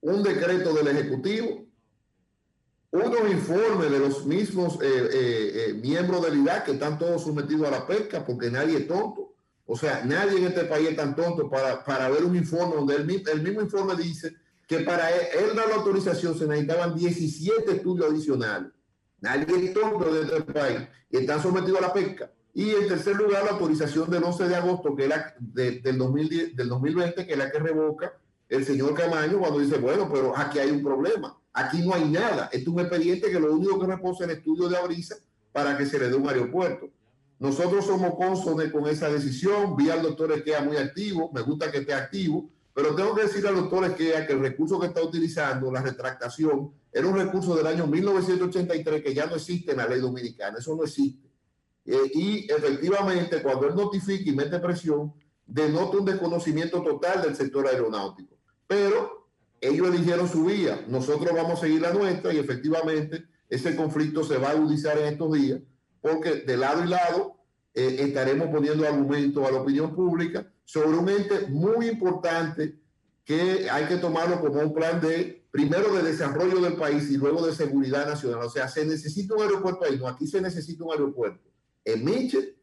Un 0.00 0.22
decreto 0.22 0.74
del 0.74 0.88
Ejecutivo, 0.88 1.64
unos 2.90 3.30
informes 3.30 3.90
de 3.90 3.98
los 3.98 4.26
mismos 4.26 4.78
eh, 4.82 4.86
eh, 4.86 5.52
eh, 5.54 5.74
miembros 5.74 6.22
del 6.22 6.40
IDAC 6.40 6.64
que 6.64 6.72
están 6.72 6.98
todos 6.98 7.22
sometidos 7.22 7.68
a 7.68 7.70
la 7.70 7.86
pesca, 7.86 8.24
porque 8.24 8.50
nadie 8.50 8.78
es 8.78 8.88
tonto. 8.88 9.27
O 9.70 9.76
sea, 9.76 10.02
nadie 10.02 10.38
en 10.38 10.46
este 10.46 10.64
país 10.64 10.88
es 10.88 10.96
tan 10.96 11.14
tonto 11.14 11.50
para, 11.50 11.84
para 11.84 12.08
ver 12.08 12.24
un 12.24 12.34
informe 12.34 12.74
donde 12.74 12.96
el, 12.96 13.28
el, 13.28 13.42
mismo 13.42 13.60
informe 13.60 13.94
dice 13.96 14.34
que 14.66 14.80
para 14.80 15.10
él, 15.10 15.54
dar 15.54 15.68
la 15.68 15.74
autorización 15.74 16.38
se 16.38 16.46
necesitaban 16.46 16.94
17 16.94 17.72
estudios 17.72 18.10
adicionales. 18.10 18.72
Nadie 19.20 19.66
es 19.66 19.74
tonto 19.74 20.10
de 20.10 20.22
este 20.22 20.52
país 20.54 20.88
y 21.10 21.18
están 21.18 21.42
sometidos 21.42 21.80
a 21.80 21.82
la 21.82 21.92
pesca. 21.92 22.32
Y 22.54 22.70
en 22.70 22.88
tercer 22.88 23.14
lugar, 23.16 23.44
la 23.44 23.50
autorización 23.50 24.08
del 24.08 24.24
11 24.24 24.48
de 24.48 24.56
agosto 24.56 24.96
que 24.96 25.06
la, 25.06 25.34
del, 25.38 25.98
2010, 25.98 26.56
del 26.56 26.68
2020, 26.70 27.26
que 27.26 27.32
es 27.32 27.38
la 27.38 27.50
que 27.50 27.58
revoca 27.58 28.18
el 28.48 28.64
señor 28.64 28.94
Camaño 28.94 29.38
cuando 29.38 29.58
dice, 29.58 29.76
bueno, 29.76 30.08
pero 30.10 30.34
aquí 30.34 30.60
hay 30.60 30.70
un 30.70 30.82
problema. 30.82 31.38
Aquí 31.52 31.86
no 31.86 31.92
hay 31.92 32.06
nada. 32.08 32.48
Esto 32.50 32.70
es 32.70 32.74
un 32.74 32.80
expediente 32.80 33.30
que 33.30 33.38
lo 33.38 33.52
único 33.52 33.78
que 33.78 33.86
reposa 33.86 34.24
es 34.24 34.30
el 34.30 34.38
estudio 34.38 34.70
de 34.70 34.78
Abrisa 34.78 35.16
para 35.52 35.76
que 35.76 35.84
se 35.84 35.98
le 35.98 36.08
dé 36.08 36.14
un 36.14 36.26
aeropuerto. 36.26 36.88
Nosotros 37.38 37.86
somos 37.86 38.14
consones 38.16 38.72
con 38.72 38.86
esa 38.88 39.08
decisión. 39.08 39.76
Vi 39.76 39.90
al 39.90 40.02
doctor 40.02 40.32
Esquea 40.32 40.62
muy 40.62 40.76
activo. 40.76 41.30
Me 41.32 41.42
gusta 41.42 41.70
que 41.70 41.78
esté 41.78 41.94
activo. 41.94 42.50
Pero 42.74 42.94
tengo 42.94 43.14
que 43.14 43.22
decir 43.22 43.46
al 43.46 43.56
doctor 43.56 43.84
Esquea 43.84 44.26
que 44.26 44.32
el 44.32 44.40
recurso 44.40 44.78
que 44.78 44.86
está 44.86 45.02
utilizando, 45.02 45.70
la 45.70 45.82
retractación, 45.82 46.72
era 46.92 47.06
un 47.06 47.16
recurso 47.16 47.54
del 47.54 47.66
año 47.66 47.86
1983 47.86 49.02
que 49.02 49.14
ya 49.14 49.26
no 49.26 49.36
existe 49.36 49.72
en 49.72 49.78
la 49.78 49.88
ley 49.88 50.00
dominicana. 50.00 50.58
Eso 50.58 50.74
no 50.74 50.84
existe. 50.84 51.28
Eh, 51.84 52.10
y 52.12 52.52
efectivamente, 52.52 53.42
cuando 53.42 53.68
él 53.68 53.74
notifica 53.74 54.30
y 54.30 54.34
mete 54.34 54.58
presión, 54.58 55.12
denota 55.46 55.96
un 55.96 56.04
desconocimiento 56.04 56.82
total 56.82 57.22
del 57.22 57.36
sector 57.36 57.66
aeronáutico. 57.66 58.36
Pero 58.66 59.28
ellos 59.60 59.88
eligieron 59.88 60.28
su 60.28 60.44
vía, 60.44 60.84
nosotros 60.88 61.34
vamos 61.34 61.58
a 61.58 61.62
seguir 61.62 61.80
la 61.80 61.92
nuestra 61.92 62.32
y 62.32 62.38
efectivamente 62.38 63.24
ese 63.48 63.74
conflicto 63.74 64.22
se 64.22 64.38
va 64.38 64.48
a 64.48 64.52
agudizar 64.52 64.98
en 64.98 65.06
estos 65.06 65.32
días 65.32 65.60
porque 66.00 66.36
de 66.36 66.56
lado 66.56 66.84
y 66.84 66.88
lado 66.88 67.36
eh, 67.74 67.96
estaremos 68.00 68.48
poniendo 68.48 68.86
argumentos 68.86 69.46
a 69.46 69.50
la 69.50 69.60
opinión 69.60 69.94
pública 69.94 70.46
sobre 70.64 70.96
un 70.96 71.08
ente 71.08 71.46
muy 71.48 71.88
importante 71.88 72.78
que 73.24 73.68
hay 73.70 73.84
que 73.86 73.96
tomarlo 73.96 74.40
como 74.40 74.60
un 74.60 74.72
plan 74.72 75.00
de, 75.00 75.46
primero, 75.50 75.92
de 75.94 76.02
desarrollo 76.02 76.60
del 76.60 76.76
país 76.76 77.10
y 77.10 77.16
luego 77.16 77.46
de 77.46 77.54
seguridad 77.54 78.06
nacional. 78.06 78.42
O 78.42 78.50
sea, 78.50 78.68
se 78.68 78.84
necesita 78.84 79.34
un 79.34 79.42
aeropuerto 79.42 79.84
ahí, 79.84 79.98
no, 79.98 80.08
aquí 80.08 80.26
se 80.26 80.40
necesita 80.40 80.84
un 80.84 80.92
aeropuerto. 80.92 81.48
En 81.84 82.04
Miche, 82.04 82.56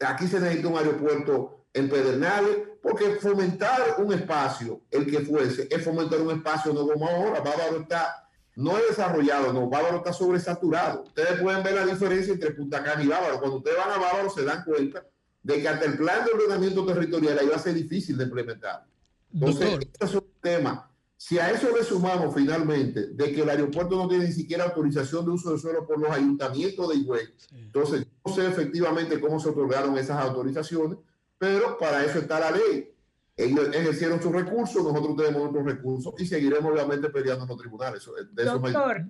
aquí 0.00 0.26
se 0.26 0.40
necesita 0.40 0.68
un 0.68 0.78
aeropuerto 0.78 1.66
en 1.72 1.88
Pedernales, 1.88 2.58
porque 2.82 3.16
fomentar 3.16 3.96
un 3.98 4.12
espacio, 4.12 4.82
el 4.90 5.10
que 5.10 5.20
fuese, 5.20 5.68
es 5.70 5.84
fomentar 5.84 6.20
un 6.20 6.30
espacio 6.30 6.72
no 6.72 6.86
como 6.86 7.08
ahora. 7.08 7.40
Bávaro 7.40 7.80
está 7.82 8.27
no 8.58 8.76
es 8.76 8.88
desarrollado, 8.88 9.52
no, 9.52 9.68
Bávaro 9.68 9.98
está 9.98 10.12
sobresaturado. 10.12 11.04
Ustedes 11.04 11.40
pueden 11.40 11.62
ver 11.62 11.74
la 11.74 11.86
diferencia 11.86 12.32
entre 12.32 12.50
Punta 12.50 12.82
Cana 12.82 13.04
y 13.04 13.06
Bávaro. 13.06 13.38
Cuando 13.38 13.58
ustedes 13.58 13.76
van 13.76 13.90
a 13.92 13.98
Bávaro 13.98 14.30
se 14.30 14.44
dan 14.44 14.64
cuenta 14.64 15.06
de 15.44 15.62
que 15.62 15.68
hasta 15.68 15.84
el 15.84 15.96
plan 15.96 16.24
de 16.24 16.32
ordenamiento 16.32 16.84
territorial 16.84 17.38
ahí 17.38 17.46
va 17.46 17.54
a 17.54 17.60
ser 17.60 17.74
difícil 17.74 18.18
de 18.18 18.24
implementar. 18.24 18.84
Entonces, 19.32 19.78
este 19.80 20.04
es 20.04 20.12
un 20.12 20.24
tema. 20.40 20.90
Si 21.16 21.38
a 21.38 21.52
eso 21.52 21.68
le 21.76 21.84
sumamos 21.84 22.34
finalmente 22.34 23.06
de 23.06 23.32
que 23.32 23.42
el 23.42 23.48
aeropuerto 23.48 23.94
no 23.94 24.08
tiene 24.08 24.24
ni 24.24 24.32
siquiera 24.32 24.64
autorización 24.64 25.24
de 25.24 25.30
uso 25.30 25.52
de 25.52 25.58
suelo 25.58 25.86
por 25.86 26.00
los 26.00 26.10
ayuntamientos 26.10 26.88
de 26.88 26.96
Higüey, 26.96 27.26
entonces 27.52 28.08
no 28.26 28.34
sé 28.34 28.44
efectivamente 28.44 29.20
cómo 29.20 29.38
se 29.38 29.50
otorgaron 29.50 29.96
esas 29.96 30.20
autorizaciones, 30.20 30.98
pero 31.38 31.78
para 31.78 32.04
eso 32.04 32.18
está 32.18 32.40
la 32.40 32.50
ley. 32.50 32.92
Ellos 33.38 33.68
ejercieron 33.72 34.20
sus 34.20 34.32
recursos, 34.32 34.82
nosotros 34.82 35.16
tenemos 35.16 35.48
otros 35.48 35.64
recursos 35.64 36.12
y 36.18 36.26
seguiremos 36.26 36.72
obviamente 36.72 37.08
peleando 37.08 37.44
en 37.44 37.48
los 37.48 37.58
tribunales. 37.58 38.10
Doctor, 38.32 39.04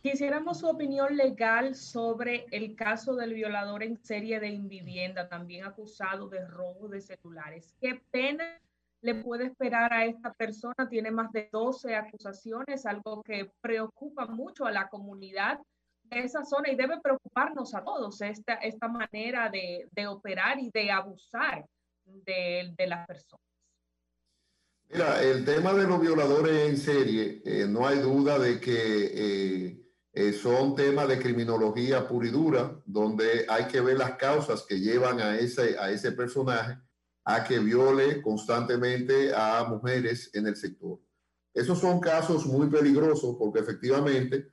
quisiéramos 0.00 0.60
su 0.60 0.66
opinión 0.66 1.14
legal 1.14 1.74
sobre 1.74 2.46
el 2.52 2.74
caso 2.74 3.14
del 3.14 3.34
violador 3.34 3.82
en 3.82 4.02
serie 4.02 4.40
de 4.40 4.48
invivienda, 4.48 5.28
también 5.28 5.66
acusado 5.66 6.26
de 6.30 6.46
robo 6.46 6.88
de 6.88 7.02
celulares. 7.02 7.74
¿Qué 7.78 8.00
pena 8.10 8.46
le 9.02 9.16
puede 9.16 9.44
esperar 9.44 9.92
a 9.92 10.06
esta 10.06 10.32
persona? 10.32 10.88
Tiene 10.88 11.10
más 11.10 11.30
de 11.32 11.50
12 11.52 11.94
acusaciones, 11.96 12.86
algo 12.86 13.22
que 13.22 13.52
preocupa 13.60 14.24
mucho 14.24 14.64
a 14.64 14.72
la 14.72 14.88
comunidad 14.88 15.60
de 16.04 16.20
esa 16.20 16.46
zona 16.46 16.70
y 16.70 16.76
debe 16.76 16.98
preocuparnos 17.02 17.74
a 17.74 17.84
todos 17.84 18.22
esta, 18.22 18.54
esta 18.54 18.88
manera 18.88 19.50
de, 19.50 19.86
de 19.92 20.06
operar 20.06 20.58
y 20.58 20.70
de 20.70 20.90
abusar 20.90 21.66
de, 22.06 22.72
de 22.74 22.86
las 22.86 23.06
personas. 23.06 23.55
Mira, 24.88 25.20
el 25.22 25.44
tema 25.44 25.72
de 25.74 25.84
los 25.84 26.00
violadores 26.00 26.68
en 26.68 26.76
serie, 26.76 27.42
eh, 27.44 27.66
no 27.68 27.86
hay 27.86 27.98
duda 27.98 28.38
de 28.38 28.60
que 28.60 28.70
eh, 29.14 29.86
eh, 30.12 30.32
son 30.32 30.76
temas 30.76 31.08
de 31.08 31.18
criminología 31.18 32.06
pura 32.06 32.28
y 32.28 32.30
dura, 32.30 32.80
donde 32.86 33.46
hay 33.48 33.64
que 33.66 33.80
ver 33.80 33.98
las 33.98 34.12
causas 34.16 34.62
que 34.62 34.78
llevan 34.78 35.20
a 35.20 35.36
ese, 35.36 35.76
a 35.78 35.90
ese 35.90 36.12
personaje 36.12 36.78
a 37.24 37.42
que 37.42 37.58
viole 37.58 38.22
constantemente 38.22 39.34
a 39.34 39.64
mujeres 39.64 40.30
en 40.32 40.46
el 40.46 40.54
sector. 40.54 41.00
Esos 41.52 41.80
son 41.80 41.98
casos 41.98 42.46
muy 42.46 42.68
peligrosos 42.68 43.34
porque 43.36 43.58
efectivamente 43.58 44.52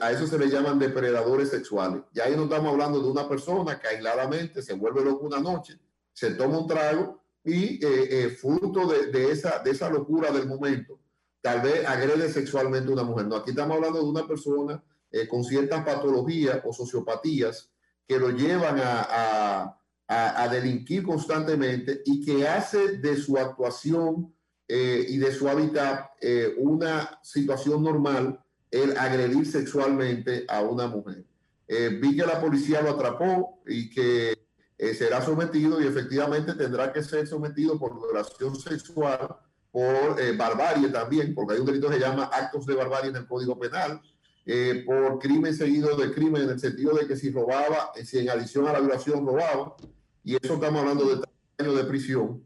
a 0.00 0.10
eso 0.12 0.26
se 0.26 0.38
le 0.38 0.48
llaman 0.48 0.78
depredadores 0.78 1.50
sexuales. 1.50 2.02
Ya 2.14 2.24
ahí 2.24 2.34
no 2.34 2.44
estamos 2.44 2.72
hablando 2.72 3.02
de 3.02 3.10
una 3.10 3.28
persona 3.28 3.78
que 3.78 3.88
aisladamente 3.88 4.62
se 4.62 4.72
vuelve 4.72 5.04
loco 5.04 5.26
una 5.26 5.40
noche, 5.40 5.78
se 6.14 6.30
toma 6.30 6.58
un 6.58 6.66
trago 6.66 7.23
y 7.44 7.84
eh, 7.84 8.08
eh, 8.10 8.28
fruto 8.30 8.86
de, 8.86 9.30
esa, 9.30 9.58
de 9.58 9.70
esa 9.70 9.90
locura 9.90 10.30
del 10.32 10.48
momento, 10.48 10.98
tal 11.42 11.60
vez 11.60 11.86
agrede 11.86 12.32
sexualmente 12.32 12.88
a 12.88 12.94
una 12.94 13.04
mujer. 13.04 13.26
No, 13.26 13.36
aquí 13.36 13.50
estamos 13.50 13.76
hablando 13.76 13.98
de 13.98 14.08
una 14.08 14.26
persona 14.26 14.82
eh, 15.10 15.28
con 15.28 15.44
ciertas 15.44 15.84
patologías 15.84 16.60
o 16.64 16.72
sociopatías 16.72 17.70
que 18.08 18.18
lo 18.18 18.30
llevan 18.30 18.80
a, 18.82 19.78
a, 20.06 20.48
delinquir 20.48 21.02
constantemente 21.02 22.02
y 22.04 22.24
que 22.24 22.46
hace 22.46 22.98
de 22.98 23.16
su 23.16 23.38
actuación 23.38 24.34
y 24.68 25.16
de 25.16 25.32
su 25.32 25.48
hábitat 25.48 26.10
una 26.58 27.18
situación 27.22 27.82
normal 27.82 28.38
el 28.70 28.96
agredir 28.98 29.46
sexualmente 29.46 30.44
a 30.48 30.60
una 30.60 30.86
mujer. 30.86 31.24
vi 31.66 32.14
que 32.14 32.26
la 32.26 32.40
policía 32.40 32.82
lo 32.82 32.90
atrapó 32.90 33.62
y 33.66 33.88
que 33.88 34.43
eh, 34.76 34.92
será 34.92 35.22
sometido 35.22 35.80
y 35.80 35.86
efectivamente 35.86 36.54
tendrá 36.54 36.92
que 36.92 37.02
ser 37.02 37.26
sometido 37.28 37.78
por 37.78 37.94
violación 37.94 38.56
sexual, 38.56 39.36
por 39.70 40.20
eh, 40.20 40.36
barbarie 40.36 40.88
también, 40.88 41.34
porque 41.34 41.54
hay 41.54 41.60
un 41.60 41.66
delito 41.66 41.88
que 41.88 41.94
se 41.94 42.00
llama 42.00 42.24
actos 42.24 42.66
de 42.66 42.74
barbarie 42.74 43.10
en 43.10 43.16
el 43.16 43.26
Código 43.26 43.58
Penal, 43.58 44.00
eh, 44.46 44.82
por 44.84 45.20
crimen 45.20 45.54
seguido 45.54 45.96
de 45.96 46.12
crimen 46.12 46.42
en 46.42 46.50
el 46.50 46.60
sentido 46.60 46.94
de 46.94 47.06
que 47.06 47.16
si 47.16 47.30
robaba, 47.30 47.92
si 48.04 48.18
en 48.18 48.30
adición 48.30 48.66
a 48.66 48.72
la 48.72 48.80
violación 48.80 49.24
robaba, 49.24 49.76
y 50.24 50.34
eso 50.36 50.54
estamos 50.54 50.80
hablando 50.80 51.04
de 51.04 51.24
años 51.58 51.76
de 51.76 51.84
prisión. 51.84 52.44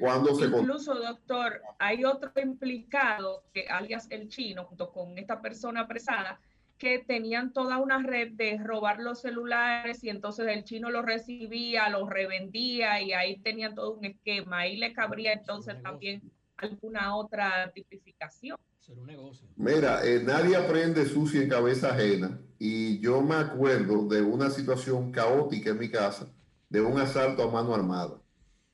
cuando 0.00 0.34
se 0.34 0.46
Incluso, 0.46 0.94
doctor, 0.94 1.60
hay 1.78 2.04
otro 2.04 2.32
implicado, 2.42 3.44
que 3.54 3.68
alias 3.68 4.08
el 4.10 4.28
chino, 4.28 4.64
junto 4.64 4.90
con 4.90 5.16
esta 5.18 5.40
persona 5.40 5.82
apresada, 5.82 6.40
que 6.80 6.98
tenían 6.98 7.52
toda 7.52 7.76
una 7.76 8.02
red 8.02 8.32
de 8.32 8.58
robar 8.58 9.00
los 9.00 9.20
celulares 9.20 10.02
y 10.02 10.08
entonces 10.08 10.48
el 10.48 10.64
chino 10.64 10.90
los 10.90 11.04
recibía, 11.04 11.90
los 11.90 12.08
revendía 12.08 13.02
y 13.02 13.12
ahí 13.12 13.38
tenían 13.38 13.74
todo 13.74 13.92
un 13.92 14.06
esquema. 14.06 14.60
Ahí 14.60 14.78
le 14.78 14.94
cabría 14.94 15.34
entonces 15.34 15.80
también 15.82 16.22
alguna 16.56 17.14
otra 17.14 17.70
tipificación. 17.74 18.56
Un 18.88 19.06
negocio. 19.06 19.46
Mira, 19.54 20.04
eh, 20.04 20.20
nadie 20.24 20.56
aprende 20.56 21.06
sucio 21.06 21.40
en 21.40 21.48
cabeza 21.48 21.90
ajena 21.90 22.40
y 22.58 22.98
yo 22.98 23.20
me 23.20 23.36
acuerdo 23.36 24.08
de 24.08 24.20
una 24.20 24.50
situación 24.50 25.12
caótica 25.12 25.70
en 25.70 25.78
mi 25.78 25.90
casa, 25.90 26.26
de 26.68 26.80
un 26.80 26.98
asalto 26.98 27.44
a 27.44 27.52
mano 27.52 27.72
armada. 27.72 28.20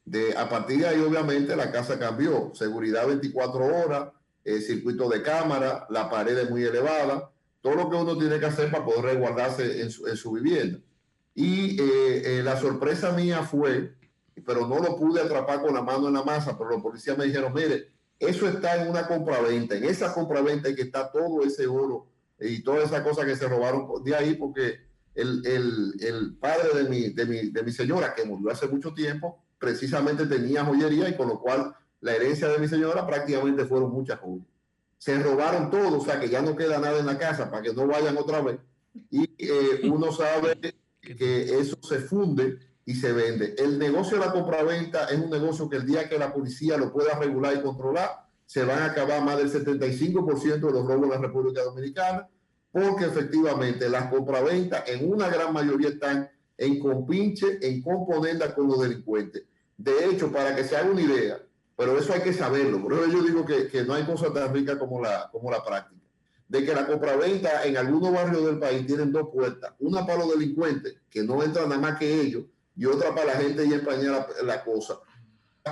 De, 0.06 0.34
a 0.34 0.48
partir 0.48 0.78
de 0.78 0.86
ahí, 0.86 1.00
obviamente, 1.00 1.54
la 1.54 1.70
casa 1.70 1.98
cambió. 1.98 2.54
Seguridad 2.54 3.06
24 3.06 3.62
horas, 3.66 4.12
el 4.42 4.62
circuito 4.62 5.06
de 5.10 5.20
cámara, 5.20 5.86
la 5.90 6.08
pared 6.08 6.38
es 6.38 6.48
muy 6.48 6.62
elevada 6.62 7.30
todo 7.66 7.74
lo 7.74 7.90
que 7.90 7.96
uno 7.96 8.16
tiene 8.16 8.38
que 8.38 8.46
hacer 8.46 8.70
para 8.70 8.84
poder 8.84 9.06
resguardarse 9.06 9.82
en 9.82 9.90
su, 9.90 10.30
vivienda. 10.30 10.78
Y 11.34 11.80
eh, 11.80 12.38
eh, 12.38 12.42
la 12.44 12.56
sorpresa 12.60 13.10
mía 13.10 13.42
fue, 13.42 13.96
pero 14.46 14.68
no 14.68 14.78
lo 14.78 14.96
pude 14.96 15.20
atrapar 15.20 15.62
con 15.62 15.74
la 15.74 15.82
mano 15.82 16.06
en 16.06 16.14
la 16.14 16.22
masa, 16.22 16.56
pero 16.56 16.70
los 16.70 16.80
policías 16.80 17.18
me 17.18 17.24
dijeron, 17.24 17.52
mire, 17.52 17.88
eso 18.20 18.46
está 18.46 18.80
en 18.80 18.88
una 18.88 19.08
compraventa, 19.08 19.74
en 19.74 19.82
esa 19.82 20.14
compraventa 20.14 20.72
que 20.76 20.82
está 20.82 21.10
todo 21.10 21.42
ese 21.42 21.66
oro 21.66 22.06
y 22.38 22.62
todas 22.62 22.84
esas 22.84 23.00
cosas 23.00 23.24
que 23.24 23.34
se 23.34 23.48
robaron 23.48 24.04
de 24.04 24.14
ahí, 24.14 24.34
porque 24.34 24.82
el, 25.16 26.36
padre 26.40 26.84
de 26.84 26.88
mi, 26.88 27.08
de, 27.08 27.26
mi, 27.26 27.50
de 27.50 27.62
mi 27.64 27.72
señora, 27.72 28.14
que 28.14 28.24
murió 28.24 28.52
hace 28.52 28.68
mucho 28.68 28.94
tiempo, 28.94 29.42
precisamente 29.58 30.26
tenía 30.26 30.64
joyería 30.64 31.08
y 31.08 31.16
con 31.16 31.26
lo 31.26 31.40
cual 31.40 31.74
la 32.00 32.14
herencia 32.14 32.46
de 32.46 32.58
mi 32.58 32.68
señora 32.68 33.04
prácticamente 33.04 33.64
fueron 33.64 33.90
muchas 33.90 34.20
joyas. 34.20 34.55
Se 34.98 35.18
robaron 35.18 35.70
todo, 35.70 35.98
o 35.98 36.04
sea 36.04 36.18
que 36.18 36.28
ya 36.28 36.42
no 36.42 36.56
queda 36.56 36.78
nada 36.78 36.98
en 36.98 37.06
la 37.06 37.18
casa 37.18 37.50
para 37.50 37.62
que 37.62 37.72
no 37.72 37.86
vayan 37.86 38.16
otra 38.16 38.40
vez. 38.40 38.58
Y 39.10 39.24
eh, 39.38 39.80
uno 39.84 40.10
sabe 40.12 40.58
que 41.00 41.58
eso 41.58 41.76
se 41.82 42.00
funde 42.00 42.58
y 42.84 42.94
se 42.94 43.12
vende. 43.12 43.54
El 43.58 43.78
negocio 43.78 44.18
de 44.18 44.26
la 44.26 44.32
compraventa 44.32 45.06
es 45.06 45.18
un 45.18 45.30
negocio 45.30 45.68
que 45.68 45.76
el 45.76 45.86
día 45.86 46.08
que 46.08 46.18
la 46.18 46.32
policía 46.32 46.76
lo 46.76 46.92
pueda 46.92 47.18
regular 47.18 47.54
y 47.54 47.62
controlar, 47.62 48.26
se 48.46 48.64
van 48.64 48.78
a 48.78 48.86
acabar 48.86 49.22
más 49.22 49.36
del 49.38 49.50
75% 49.50 50.40
de 50.40 50.60
los 50.60 50.86
robos 50.86 51.04
en 51.04 51.10
la 51.10 51.18
República 51.18 51.64
Dominicana, 51.64 52.28
porque 52.70 53.06
efectivamente 53.06 53.88
las 53.88 54.08
compraventas 54.08 54.88
en 54.88 55.10
una 55.10 55.28
gran 55.28 55.52
mayoría 55.52 55.88
están 55.88 56.30
en 56.56 56.78
compinche, 56.78 57.58
en 57.60 57.82
componenda 57.82 58.54
con 58.54 58.68
los 58.68 58.80
delincuentes. 58.80 59.44
De 59.76 60.06
hecho, 60.06 60.30
para 60.30 60.54
que 60.54 60.64
se 60.64 60.76
haga 60.76 60.90
una 60.90 61.02
idea, 61.02 61.40
pero 61.76 61.98
eso 61.98 62.12
hay 62.12 62.22
que 62.22 62.32
saberlo, 62.32 62.80
por 62.80 63.10
yo 63.10 63.22
digo 63.22 63.44
que, 63.44 63.68
que 63.68 63.84
no 63.84 63.94
hay 63.94 64.04
cosa 64.04 64.32
tan 64.32 64.52
rica 64.52 64.78
como 64.78 65.00
la, 65.02 65.28
como 65.30 65.50
la 65.50 65.62
práctica, 65.62 66.00
de 66.48 66.64
que 66.64 66.74
la 66.74 66.86
compraventa 66.86 67.64
en 67.64 67.76
algunos 67.76 68.12
barrios 68.12 68.46
del 68.46 68.58
país 68.58 68.86
tienen 68.86 69.12
dos 69.12 69.28
puertas, 69.32 69.74
una 69.80 70.06
para 70.06 70.20
los 70.20 70.30
delincuentes, 70.30 70.96
que 71.10 71.22
no 71.22 71.42
entran 71.42 71.68
nada 71.68 71.80
más 71.80 71.98
que 71.98 72.20
ellos, 72.20 72.44
y 72.76 72.86
otra 72.86 73.14
para 73.14 73.34
la 73.34 73.40
gente 73.40 73.64
y 73.64 73.72
empañar 73.72 74.26
la, 74.42 74.64
cosa. 74.64 74.98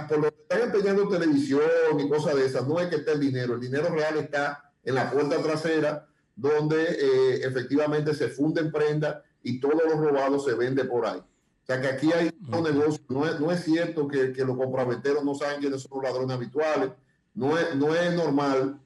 Por 0.09 0.19
lo 0.19 0.31
que 0.31 0.43
están 0.43 0.63
empeñando 0.63 1.09
televisión 1.09 1.63
y 1.99 2.09
cosas 2.09 2.35
de 2.37 2.47
esas, 2.47 2.67
no 2.67 2.81
es 2.81 2.89
que 2.89 2.97
esté 2.97 3.13
el 3.13 3.21
dinero, 3.21 3.55
el 3.55 3.61
dinero 3.61 3.89
real 3.89 4.17
está 4.19 4.73
en 4.83 4.95
la 4.95 5.11
puerta 5.11 5.41
trasera, 5.43 6.07
donde 6.35 6.83
eh, 6.83 7.41
efectivamente 7.45 8.15
se 8.15 8.29
funden 8.29 8.73
prendas 8.73 9.23
y 9.43 9.61
todos 9.61 9.83
los 9.85 9.99
robados 9.99 10.45
se 10.45 10.55
vende 10.55 10.85
por 10.85 11.07
ahí. 11.07 11.23
O 11.65 11.67
sea 11.67 11.81
que 11.81 11.87
aquí 11.87 12.13
hay 12.13 12.31
un 12.53 12.63
negocio, 12.63 13.03
no 13.09 13.27
es, 13.27 13.41
no 13.41 13.51
es 13.51 13.65
cierto 13.65 14.07
que, 14.07 14.33
que, 14.35 14.45
los 14.45 14.55
compraventeros 14.55 15.25
no 15.25 15.35
saben 15.35 15.61
quiénes 15.61 15.81
son 15.81 15.93
los 15.95 16.03
ladrones 16.03 16.37
habituales, 16.37 16.91
no 17.33 17.57
es, 17.57 17.75
no 17.75 17.95
es 17.95 18.15
normal 18.15 18.79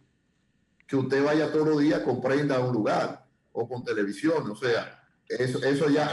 que 0.86 0.94
usted 0.94 1.24
vaya 1.24 1.50
todos 1.50 1.66
los 1.66 1.80
días 1.80 2.02
con 2.02 2.22
prenda 2.22 2.56
a 2.56 2.60
un 2.60 2.72
lugar 2.72 3.26
o 3.50 3.68
con 3.68 3.82
televisión, 3.82 4.48
o 4.48 4.54
sea, 4.54 5.02
eso, 5.28 5.60
eso 5.64 5.90
ya 5.90 6.12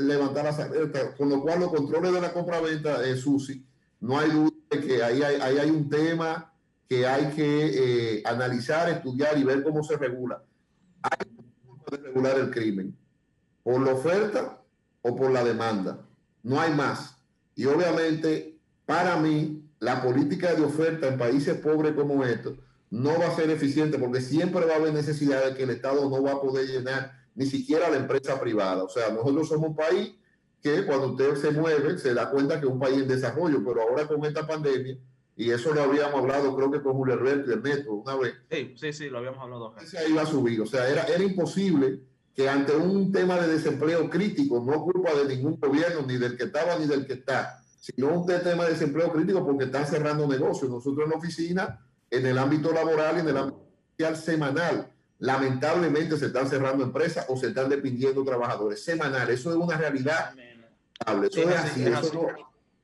levantar 0.00 0.44
las 0.44 0.58
alertas, 0.58 1.14
con 1.16 1.28
lo 1.28 1.40
cual 1.40 1.60
los 1.60 1.70
controles 1.70 2.12
de 2.12 2.20
la 2.20 2.32
compra-venta, 2.32 3.00
de 3.00 3.16
Susi, 3.16 3.64
no 4.00 4.18
hay 4.18 4.30
duda 4.30 4.50
de 4.70 4.80
que 4.80 5.02
ahí 5.04 5.22
hay, 5.22 5.36
ahí 5.40 5.58
hay 5.58 5.70
un 5.70 5.88
tema 5.88 6.52
que 6.88 7.06
hay 7.06 7.32
que 7.32 8.16
eh, 8.16 8.22
analizar, 8.24 8.88
estudiar 8.90 9.38
y 9.38 9.44
ver 9.44 9.62
cómo 9.62 9.84
se 9.84 9.96
regula. 9.96 10.42
Hay 11.02 11.28
que 11.88 11.96
regular 11.96 12.38
el 12.40 12.50
crimen, 12.50 12.96
por 13.62 13.80
la 13.80 13.92
oferta 13.92 14.65
o 15.06 15.14
por 15.14 15.30
la 15.30 15.44
demanda. 15.44 16.04
No 16.42 16.60
hay 16.60 16.74
más. 16.74 17.16
Y 17.54 17.66
obviamente, 17.66 18.58
para 18.84 19.16
mí, 19.16 19.62
la 19.78 20.02
política 20.02 20.54
de 20.54 20.64
oferta 20.64 21.06
en 21.06 21.18
países 21.18 21.56
pobres 21.58 21.94
como 21.94 22.24
estos 22.24 22.54
no 22.90 23.18
va 23.18 23.26
a 23.26 23.36
ser 23.36 23.50
eficiente 23.50 23.98
porque 23.98 24.20
siempre 24.20 24.64
va 24.64 24.74
a 24.74 24.76
haber 24.76 24.92
necesidad 24.92 25.44
de 25.44 25.54
que 25.54 25.62
el 25.62 25.70
Estado 25.70 26.08
no 26.08 26.22
va 26.22 26.32
a 26.32 26.40
poder 26.40 26.66
llenar 26.66 27.12
ni 27.34 27.46
siquiera 27.46 27.88
la 27.88 27.98
empresa 27.98 28.40
privada. 28.40 28.82
O 28.82 28.88
sea, 28.88 29.10
nosotros 29.10 29.48
somos 29.48 29.70
un 29.70 29.76
país 29.76 30.14
que 30.60 30.84
cuando 30.84 31.12
usted 31.12 31.36
se 31.36 31.50
mueve 31.52 31.98
se 31.98 32.14
da 32.14 32.30
cuenta 32.30 32.58
que 32.58 32.66
es 32.66 32.72
un 32.72 32.80
país 32.80 32.98
en 32.98 33.08
desarrollo, 33.08 33.62
pero 33.64 33.82
ahora 33.82 34.08
con 34.08 34.24
esta 34.24 34.46
pandemia, 34.46 34.96
y 35.36 35.50
eso 35.50 35.72
lo 35.74 35.82
habíamos 35.82 36.14
hablado 36.14 36.56
creo 36.56 36.70
que 36.70 36.80
con 36.80 36.94
Julio 36.94 37.14
Alberto 37.14 37.52
y 37.52 37.56
Metro 37.56 37.94
una 37.94 38.16
vez. 38.16 38.34
Sí, 38.50 38.74
sí, 38.76 38.92
sí, 38.92 39.08
lo 39.08 39.18
habíamos 39.18 39.40
hablado 39.40 39.68
acá. 39.68 39.84
Se 39.84 40.08
iba 40.08 40.22
a 40.22 40.26
subir, 40.26 40.60
o 40.60 40.66
sea, 40.66 40.88
era, 40.88 41.04
era 41.04 41.22
imposible 41.22 42.00
que 42.36 42.48
ante 42.48 42.76
un 42.76 43.10
tema 43.10 43.40
de 43.40 43.48
desempleo 43.48 44.10
crítico, 44.10 44.62
no 44.62 44.82
culpa 44.82 45.14
de 45.14 45.24
ningún 45.34 45.58
gobierno, 45.58 46.02
ni 46.06 46.18
del 46.18 46.36
que 46.36 46.44
estaba 46.44 46.76
ni 46.78 46.86
del 46.86 47.06
que 47.06 47.14
está, 47.14 47.62
sino 47.80 48.08
un 48.08 48.26
tema 48.26 48.64
de 48.64 48.72
desempleo 48.72 49.10
crítico 49.10 49.44
porque 49.44 49.64
están 49.64 49.86
cerrando 49.86 50.28
negocios. 50.28 50.70
Nosotros 50.70 51.04
en 51.04 51.10
la 51.12 51.16
oficina, 51.16 51.80
en 52.10 52.26
el 52.26 52.36
ámbito 52.36 52.72
laboral, 52.72 53.18
en 53.18 53.28
el 53.28 53.36
ámbito 53.38 53.66
social 53.92 54.16
semanal, 54.16 54.92
lamentablemente 55.18 56.18
se 56.18 56.26
están 56.26 56.46
cerrando 56.46 56.84
empresas 56.84 57.24
o 57.30 57.38
se 57.38 57.48
están 57.48 57.70
despidiendo 57.70 58.22
trabajadores 58.22 58.84
semanales. 58.84 59.40
Eso 59.40 59.50
es 59.50 59.56
una 59.56 59.78
realidad. 59.78 60.34
Eso 61.30 61.40
es 61.40 61.56
así. 61.56 61.84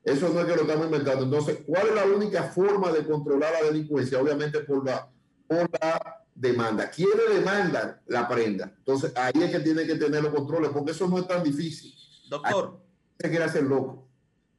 Eso 0.03 0.29
no, 0.29 0.41
es 0.41 0.45
que 0.47 0.55
lo 0.55 0.61
estamos 0.63 0.85
inventando. 0.87 1.25
Entonces, 1.25 1.59
¿cuál 1.65 1.89
es 1.89 1.95
la 1.95 2.05
única 2.05 2.43
forma 2.43 2.91
de 2.91 3.05
controlar 3.05 3.53
la 3.53 3.67
delincuencia? 3.67 4.19
Obviamente 4.19 4.61
por 4.61 4.83
la, 4.83 5.07
por 5.47 5.69
la 5.79 6.22
demanda. 6.35 6.89
¿Quiénes 6.89 7.29
demandan 7.29 8.01
la 8.07 8.27
prenda? 8.27 8.73
Entonces, 8.77 9.13
ahí 9.15 9.33
es 9.35 9.51
que 9.51 9.59
tiene 9.59 9.85
que 9.85 9.95
tener 9.95 10.23
los 10.23 10.33
controles, 10.33 10.71
porque 10.71 10.91
eso 10.91 11.07
no 11.07 11.19
es 11.19 11.27
tan 11.27 11.43
difícil. 11.43 11.93
Doctor. 12.29 12.81
Se 13.19 13.29
quiere 13.29 13.45
hacer 13.45 13.63
loco. 13.63 14.07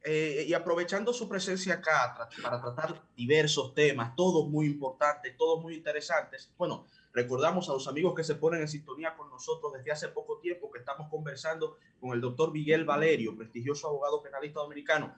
Eh, 0.03 0.45
y 0.47 0.53
aprovechando 0.53 1.11
su 1.13 1.27
presencia 1.27 1.75
acá 1.75 2.29
para 2.41 2.61
tratar 2.61 3.03
diversos 3.15 3.73
temas, 3.73 4.15
todos 4.15 4.47
muy 4.47 4.67
importantes, 4.67 5.35
todos 5.35 5.61
muy 5.63 5.75
interesantes. 5.75 6.51
Bueno, 6.57 6.85
Recordamos 7.15 7.69
a 7.69 7.71
los 7.73 7.87
amigos 7.87 8.13
que 8.13 8.25
se 8.25 8.35
ponen 8.35 8.59
en 8.59 8.67
sintonía 8.67 9.15
con 9.15 9.29
nosotros 9.29 9.71
desde 9.71 9.89
hace 9.89 10.09
poco 10.09 10.37
tiempo 10.39 10.69
que 10.69 10.79
estamos 10.79 11.09
conversando 11.09 11.77
con 11.97 12.11
el 12.11 12.19
doctor 12.19 12.51
Miguel 12.51 12.83
Valerio, 12.83 13.37
prestigioso 13.37 13.87
abogado 13.87 14.21
penalista 14.21 14.59
dominicano. 14.59 15.15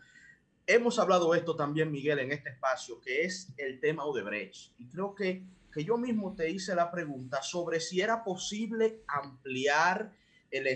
Hemos 0.67 0.99
hablado 0.99 1.33
esto 1.33 1.55
también, 1.55 1.91
Miguel, 1.91 2.19
en 2.19 2.31
este 2.31 2.51
espacio, 2.51 3.01
que 3.01 3.23
es 3.23 3.51
el 3.57 3.79
tema 3.79 4.05
Odebrecht. 4.05 4.73
Y 4.77 4.87
creo 4.87 5.15
que, 5.15 5.43
yo 5.83 5.97
mismo 5.97 6.35
te 6.35 6.49
hice 6.49 6.75
la 6.75 6.91
pregunta 6.91 7.41
sobre 7.41 7.79
si 7.79 8.01
era 8.01 8.23
posible 8.23 9.01
ampliar 9.07 10.11
el, 10.51 10.67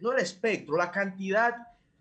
no 0.00 0.12
el 0.12 0.18
espectro, 0.18 0.76
la 0.76 0.90
cantidad 0.90 1.54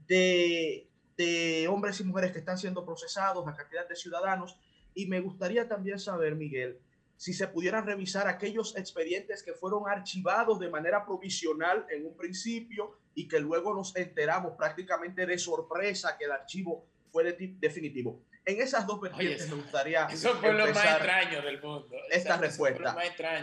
de 0.08 1.68
hombres 1.70 2.00
y 2.00 2.04
mujeres 2.04 2.32
que 2.32 2.40
están 2.40 2.58
siendo 2.58 2.86
procesados, 2.86 3.46
la 3.46 3.56
cantidad 3.56 3.88
de 3.88 3.96
ciudadanos. 3.96 4.58
Y 4.94 5.08
me 5.08 5.20
gustaría 5.20 5.68
también 5.68 6.00
saber, 6.00 6.36
Miguel, 6.36 6.80
si 7.18 7.34
se 7.34 7.48
pudieran 7.48 7.86
revisar 7.86 8.28
aquellos 8.28 8.76
expedientes 8.78 9.42
que 9.42 9.54
fueron 9.54 9.90
archivados 9.90 10.60
de 10.60 10.70
manera 10.70 11.04
provisional 11.04 11.86
en 11.90 12.06
un 12.06 12.16
principio 12.16 13.00
y 13.16 13.28
que 13.28 13.40
luego 13.40 13.74
nos 13.74 13.96
enteramos 13.96 14.54
prácticamente 14.56 15.26
de 15.26 15.38
sorpresa 15.40 16.16
que 16.18 16.26
el 16.26 16.32
archivo 16.32 16.86
fue 17.12 17.36
definitivo. 17.60 18.22
En 18.48 18.62
esas 18.62 18.88
dos 18.88 19.02
vertientes 19.02 19.50
me 19.50 19.56
gustaría. 19.56 20.06
Eso 20.06 20.34
fue 20.36 20.54
lo 20.54 20.68
más 20.74 20.86
extraño 20.86 21.42
del 21.42 21.62
mundo. 21.62 21.90
Esta 22.10 22.38
respuesta. 22.38 22.96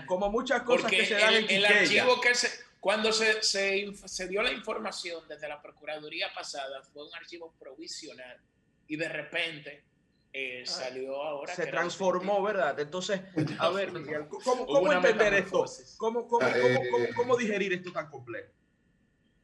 Como 0.07 0.31
muchas 0.31 0.63
cosas 0.63 0.91
que 0.91 1.05
se 1.05 1.15
dan 1.15 1.35
el, 1.35 1.45
en 1.45 1.57
el 1.57 1.67
archivo 1.67 2.21
que 2.23 2.35
se, 2.35 2.49
cuando 2.81 3.13
se, 3.13 3.43
se, 3.43 3.93
se 4.07 4.29
dio 4.29 4.43
la 4.43 4.51
información 4.51 5.29
desde 5.29 5.47
la 5.47 5.61
Procuraduría 5.61 6.33
pasada, 6.35 6.83
fue 6.91 7.07
un 7.07 7.15
archivo 7.15 7.55
provisional 7.59 8.41
y 8.87 8.97
de 8.97 9.09
repente 9.11 9.85
eh, 10.33 10.63
salió 10.65 11.23
ahora. 11.23 11.55
Se 11.55 11.67
transformó, 11.67 12.43
¿verdad? 12.43 12.81
Entonces, 12.81 13.21
a 13.59 13.69
ver, 13.69 13.93
¿cómo, 14.43 14.67
cómo 14.67 14.91
entender 14.91 15.35
esto? 15.35 15.67
¿Cómo, 15.99 16.27
cómo, 16.27 16.47
eh, 16.47 17.11
cómo, 17.15 17.37
digerir 17.37 17.75
esto 17.75 17.93
tan 17.93 18.09
complejo? 18.09 18.51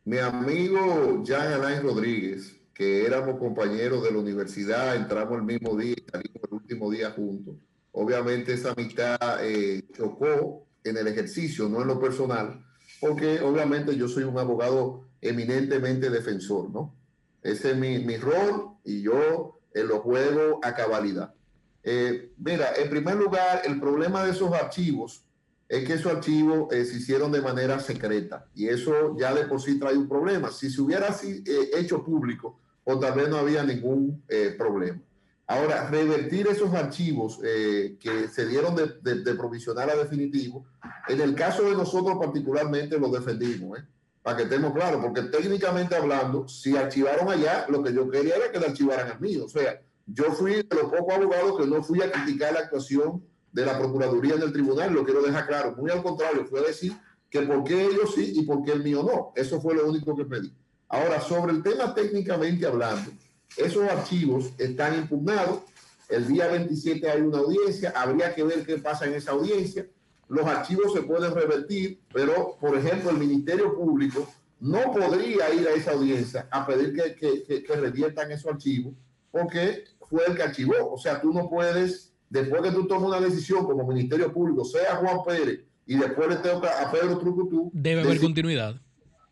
Mi 0.05 0.17
amigo 0.17 1.23
Jean 1.23 1.53
Alain 1.53 1.83
Rodríguez, 1.83 2.60
que 2.81 3.05
éramos 3.05 3.39
compañeros 3.39 4.03
de 4.03 4.11
la 4.11 4.21
universidad, 4.21 4.97
entramos 4.97 5.37
el 5.37 5.43
mismo 5.43 5.77
día 5.77 5.97
salimos 6.11 6.41
el 6.51 6.55
último 6.55 6.91
día 6.91 7.11
juntos. 7.11 7.57
Obviamente 7.93 8.55
esa 8.55 8.71
amistad 8.71 9.19
eh, 9.43 9.87
chocó 9.95 10.67
en 10.83 10.97
el 10.97 11.07
ejercicio, 11.07 11.69
no 11.69 11.83
en 11.83 11.89
lo 11.89 12.01
personal, 12.01 12.65
porque 12.99 13.39
obviamente 13.41 13.95
yo 13.99 14.09
soy 14.09 14.23
un 14.23 14.39
abogado 14.39 15.05
eminentemente 15.21 16.09
defensor, 16.09 16.71
¿no? 16.71 16.95
Ese 17.43 17.73
es 17.73 17.77
mi, 17.77 18.17
rol 18.17 18.71
y 18.83 19.03
yo 19.03 19.61
en 19.75 19.87
los 19.87 19.99
juegos 19.99 20.61
a 20.63 20.75
cabalidad. 20.75 21.35
Eh, 21.83 22.33
mira, 22.39 22.73
en 22.79 22.89
primer 22.89 23.17
lugar, 23.17 23.61
el 23.67 23.79
problema 23.79 24.25
de 24.25 24.31
esos 24.31 24.55
archivos 24.55 25.27
es 25.69 25.87
que 25.87 25.93
esos 25.93 26.13
archivos 26.13 26.73
eh, 26.73 26.87
se 26.87 26.97
hicieron 26.97 27.31
de 27.31 27.43
manera 27.43 27.79
secreta 27.79 28.47
y 28.55 28.69
eso 28.69 29.15
ya 29.19 29.35
de 29.35 29.45
por 29.45 29.61
sí 29.61 29.79
trae 29.79 29.99
un 29.99 30.09
problema. 30.09 30.51
Si 30.51 30.71
se 30.71 30.81
hubiera 30.81 31.15
eh, 31.23 31.71
hecho 31.75 32.03
público, 32.03 32.59
o 32.99 33.29
no 33.29 33.37
había 33.37 33.63
ningún 33.63 34.23
problema. 34.59 35.01
Ahora, 35.47 35.89
revertir 35.91 36.47
esos 36.47 36.73
archivos 36.75 37.39
que 37.41 38.29
se 38.33 38.47
dieron 38.47 38.77
de, 38.77 39.35
provisional 39.35 39.91
a 39.91 39.97
definitivo, 39.97 40.65
en 41.09 41.21
el 41.21 41.35
caso 41.35 41.65
de 41.65 41.73
nosotros 41.73 42.17
particularmente 42.21 42.99
lo 42.99 43.09
defendimos, 43.09 43.81
para 44.23 44.37
que 44.37 44.43
estemos 44.45 44.73
claros, 44.75 45.03
porque 45.03 45.23
técnicamente 45.23 45.97
hablando, 45.97 46.47
si 46.47 46.77
archivaron 46.77 47.29
allá, 47.31 47.67
lo 47.69 47.83
que 47.83 47.93
yo 47.93 48.09
quería 48.09 48.37
era 48.37 48.53
que 48.53 48.61
le 48.61 48.67
archivaran 48.67 49.11
a 49.11 49.19
mí. 49.19 49.37
O 49.39 49.49
sea, 49.49 49.81
yo 50.07 50.25
fui 50.33 50.57
de 50.57 50.69
los 50.71 50.85
pocos 50.85 51.15
abogados 51.15 51.59
que 51.59 51.67
no 51.67 51.83
fui 51.83 52.03
a 52.03 52.13
criticar 52.13 52.53
la 52.53 52.61
actuación 52.61 53.25
de 53.53 53.67
la 53.67 53.79
Procuraduría 53.79 54.35
en 54.35 54.43
el 54.43 54.53
tribunal, 54.53 54.93
lo 54.93 55.05
quiero 55.05 55.23
dejar 55.23 55.47
claro. 55.47 55.75
Muy 55.77 55.91
al 55.91 56.03
contrario, 56.03 56.47
fue 56.47 56.61
a 56.61 56.65
decir 56.65 56.93
que 57.31 57.43
por 57.43 57.65
qué 57.65 57.87
ellos 57.87 58.15
sí 58.15 58.33
y 58.37 58.43
por 58.43 58.63
qué 58.63 58.73
el 58.73 58.83
mío 58.83 59.03
no. 59.03 59.33
Eso 59.35 59.61
fue 59.61 59.75
lo 59.75 59.89
único 59.89 60.15
que 60.15 60.25
pedí. 60.25 60.55
Ahora, 60.91 61.21
sobre 61.23 61.53
el 61.53 61.63
tema 61.63 61.95
técnicamente 61.95 62.67
hablando, 62.67 63.11
esos 63.57 63.89
archivos 63.89 64.53
están 64.59 64.97
impugnados. 64.99 65.61
El 66.11 66.29
día 66.29 66.49
27 66.49 67.09
hay 67.09 67.23
una 67.23 67.39
audiencia, 67.39 67.95
habría 67.97 68.35
que 68.35 68.43
ver 68.43 68.67
qué 68.67 68.77
pasa 68.77 69.07
en 69.07 69.15
esa 69.15 69.31
audiencia 69.31 69.87
los 70.31 70.47
archivos 70.47 70.93
se 70.93 71.03
pueden 71.03 71.35
revertir, 71.35 72.01
pero, 72.13 72.57
por 72.61 72.79
ejemplo, 72.79 73.11
el 73.11 73.19
Ministerio 73.19 73.77
Público 73.77 74.29
no 74.61 74.93
podría 74.93 75.53
ir 75.53 75.67
a 75.67 75.73
esa 75.73 75.91
audiencia 75.91 76.47
a 76.53 76.65
pedir 76.67 76.95
que, 76.95 77.17
que, 77.17 77.65
que, 77.65 77.77
reviertan 77.77 78.31
esos 78.31 78.53
archivos 78.53 78.95
porque 79.33 79.85
fue 80.09 80.25
el 80.27 80.37
que 80.37 80.43
archivó. 80.45 80.93
O 80.93 80.99
sea, 80.99 81.21
tú 81.21 81.33
no 81.33 81.51
puedes 81.51 82.13
después 82.29 82.63
que 82.63 82.71
tú 82.71 82.87
tomes 82.87 83.09
una 83.09 83.21
decisión 83.21 83.67
como 83.67 83.85
Ministerio 83.85 84.33
Público, 84.33 84.65
sea 84.65 84.97
Juan 84.97 85.19
Pérez, 85.27 85.65
y 85.85 85.97
después 85.97 86.29
le 86.29 86.37
toca 86.37 86.81
a 86.81 86.93
Pedro 86.93 87.19
Trucutú. 87.19 87.71
Debe 87.75 88.03
haber 88.03 88.21
continuidad. 88.21 88.81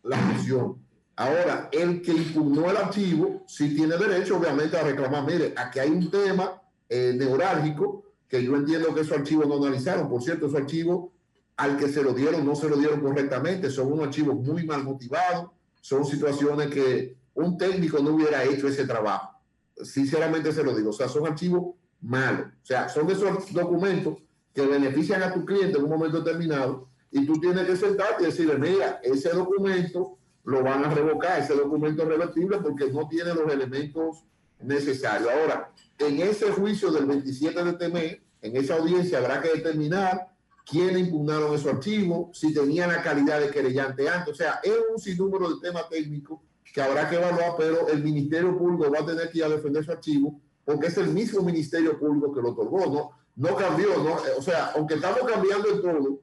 La 0.02 0.16
función. 0.16 0.78
Ahora, 1.18 1.68
el 1.72 2.00
que 2.00 2.12
impugnó 2.12 2.70
el 2.70 2.76
archivo, 2.76 3.42
sí 3.48 3.74
tiene 3.74 3.96
derecho, 3.96 4.36
obviamente, 4.36 4.76
a 4.76 4.84
reclamar. 4.84 5.26
Mire, 5.26 5.52
aquí 5.56 5.80
hay 5.80 5.90
un 5.90 6.08
tema 6.12 6.62
eh, 6.88 7.12
neurálgico 7.12 8.04
que 8.28 8.44
yo 8.44 8.54
entiendo 8.54 8.94
que 8.94 9.00
esos 9.00 9.18
archivos 9.18 9.48
no 9.48 9.56
analizaron. 9.56 10.08
Por 10.08 10.22
cierto, 10.22 10.46
esos 10.46 10.60
archivos 10.60 11.10
al 11.56 11.76
que 11.76 11.88
se 11.88 12.04
lo 12.04 12.12
dieron 12.12 12.46
no 12.46 12.54
se 12.54 12.68
lo 12.68 12.76
dieron 12.76 13.00
correctamente. 13.00 13.68
Son 13.68 13.92
unos 13.92 14.06
archivos 14.06 14.36
muy 14.36 14.64
mal 14.64 14.84
motivados. 14.84 15.50
Son 15.80 16.04
situaciones 16.04 16.68
que 16.68 17.16
un 17.34 17.58
técnico 17.58 17.98
no 17.98 18.10
hubiera 18.10 18.44
hecho 18.44 18.68
ese 18.68 18.86
trabajo. 18.86 19.40
Sinceramente 19.82 20.52
se 20.52 20.62
lo 20.62 20.72
digo. 20.72 20.90
O 20.90 20.92
sea, 20.92 21.08
son 21.08 21.26
archivos 21.26 21.74
malos. 22.00 22.46
O 22.62 22.66
sea, 22.66 22.88
son 22.88 23.10
esos 23.10 23.52
documentos 23.52 24.18
que 24.54 24.64
benefician 24.64 25.20
a 25.24 25.34
tu 25.34 25.44
cliente 25.44 25.78
en 25.78 25.84
un 25.84 25.90
momento 25.90 26.20
determinado 26.20 26.88
y 27.10 27.26
tú 27.26 27.40
tienes 27.40 27.66
que 27.66 27.76
sentarte 27.76 28.22
y 28.22 28.26
decirle, 28.26 28.56
mira, 28.56 29.00
ese 29.02 29.30
documento 29.30 30.17
lo 30.48 30.62
van 30.62 30.82
a 30.82 30.94
revocar, 30.94 31.40
ese 31.40 31.54
documento 31.54 32.06
revertible 32.06 32.56
porque 32.58 32.90
no 32.90 33.06
tiene 33.06 33.34
los 33.34 33.52
elementos 33.52 34.24
necesarios. 34.62 35.30
Ahora, 35.30 35.70
en 35.98 36.20
ese 36.20 36.50
juicio 36.52 36.90
del 36.90 37.04
27 37.04 37.64
de 37.64 37.70
este 37.70 37.88
mes, 37.90 38.18
en 38.40 38.56
esa 38.56 38.76
audiencia 38.76 39.18
habrá 39.18 39.42
que 39.42 39.50
determinar 39.50 40.28
quiénes 40.64 41.00
impugnaron 41.00 41.54
esos 41.54 41.74
archivos, 41.74 42.38
si 42.38 42.54
tenían 42.54 42.90
la 42.90 43.02
calidad 43.02 43.40
de 43.40 43.50
querellante 43.50 44.08
antes. 44.08 44.32
O 44.32 44.36
sea, 44.36 44.58
es 44.62 44.72
un 44.90 44.98
sinnúmero 44.98 45.50
de 45.50 45.60
temas 45.60 45.86
técnicos 45.90 46.40
que 46.72 46.80
habrá 46.80 47.10
que 47.10 47.16
evaluar, 47.16 47.52
pero 47.58 47.86
el 47.88 48.02
Ministerio 48.02 48.56
Público 48.56 48.90
va 48.90 49.00
a 49.00 49.06
tener 49.06 49.30
que 49.30 49.38
ir 49.38 49.44
a 49.44 49.50
defender 49.50 49.84
su 49.84 49.92
archivo 49.92 50.40
porque 50.64 50.86
es 50.86 50.96
el 50.96 51.08
mismo 51.08 51.42
Ministerio 51.42 51.98
Público 51.98 52.32
que 52.32 52.40
lo 52.40 52.52
otorgó, 52.52 52.86
¿no? 52.86 53.10
No 53.36 53.54
cambió, 53.54 54.02
¿no? 54.02 54.16
O 54.38 54.42
sea, 54.42 54.72
aunque 54.74 54.94
estamos 54.94 55.20
cambiando 55.30 55.68
en 55.68 55.82
todo, 55.82 56.20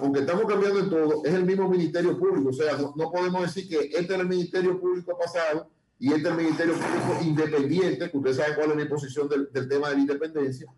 aunque 0.00 0.20
estamos 0.20 0.46
cambiando 0.46 0.80
en 0.80 0.90
todo, 0.90 1.24
es 1.24 1.34
el 1.34 1.44
mismo 1.44 1.68
Ministerio 1.68 2.18
Público. 2.18 2.50
O 2.50 2.52
sea, 2.52 2.76
no, 2.76 3.10
podemos 3.10 3.42
decir 3.42 3.68
que 3.68 3.86
este 3.96 4.14
es 4.14 4.20
el 4.20 4.28
Ministerio 4.28 4.80
Público 4.80 5.16
pasado 5.18 5.70
y 5.98 6.12
este 6.12 6.28
es 6.28 6.34
el 6.34 6.36
Ministerio 6.36 6.74
Público 6.74 7.18
independiente, 7.22 8.10
que 8.10 8.16
ustedes 8.16 8.36
saben 8.36 8.54
cuál 8.56 8.70
es 8.70 8.76
mi 8.76 8.84
posición 8.86 9.28
del, 9.28 9.68
tema 9.68 9.88
de 9.88 9.94
la 9.94 10.00
independencia. 10.00 10.72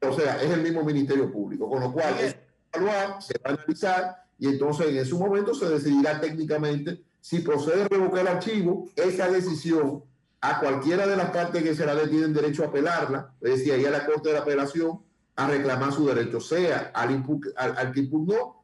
O 0.00 0.12
sea, 0.12 0.40
es 0.40 0.50
el 0.50 0.62
mismo 0.62 0.84
Ministerio 0.84 1.30
Público, 1.30 1.68
con 1.68 1.80
lo 1.80 1.92
cual 1.92 2.14
es 2.20 2.36
evaluar, 2.72 3.22
se 3.22 3.34
va 3.44 3.50
a 3.50 3.54
analizar 3.54 4.16
y 4.38 4.46
entonces 4.46 4.88
en 4.88 4.98
ese 4.98 5.14
momento 5.14 5.54
se 5.54 5.68
decidirá 5.68 6.20
técnicamente 6.20 7.02
si 7.20 7.40
procede 7.40 7.82
a 7.82 7.88
revocar 7.88 8.20
el 8.20 8.28
archivo, 8.28 8.88
esa 8.94 9.28
decisión 9.28 10.04
a 10.40 10.60
cualquiera 10.60 11.06
de 11.06 11.16
las 11.16 11.30
partes 11.30 11.62
que 11.62 11.74
se 11.74 11.84
la 11.84 11.96
dé 11.96 12.06
tienen 12.06 12.32
derecho 12.32 12.62
a 12.62 12.68
apelarla, 12.68 13.34
es 13.40 13.58
decir, 13.58 13.72
ahí 13.72 13.84
a 13.84 13.90
la 13.90 14.06
Corte 14.06 14.30
de 14.30 14.38
Apelación 14.38 15.00
a 15.38 15.46
reclamar 15.46 15.92
su 15.92 16.04
derecho, 16.04 16.40
sea 16.40 16.90
al, 16.92 17.24
al, 17.56 17.92
que 17.92 18.00
impugnó 18.00 18.60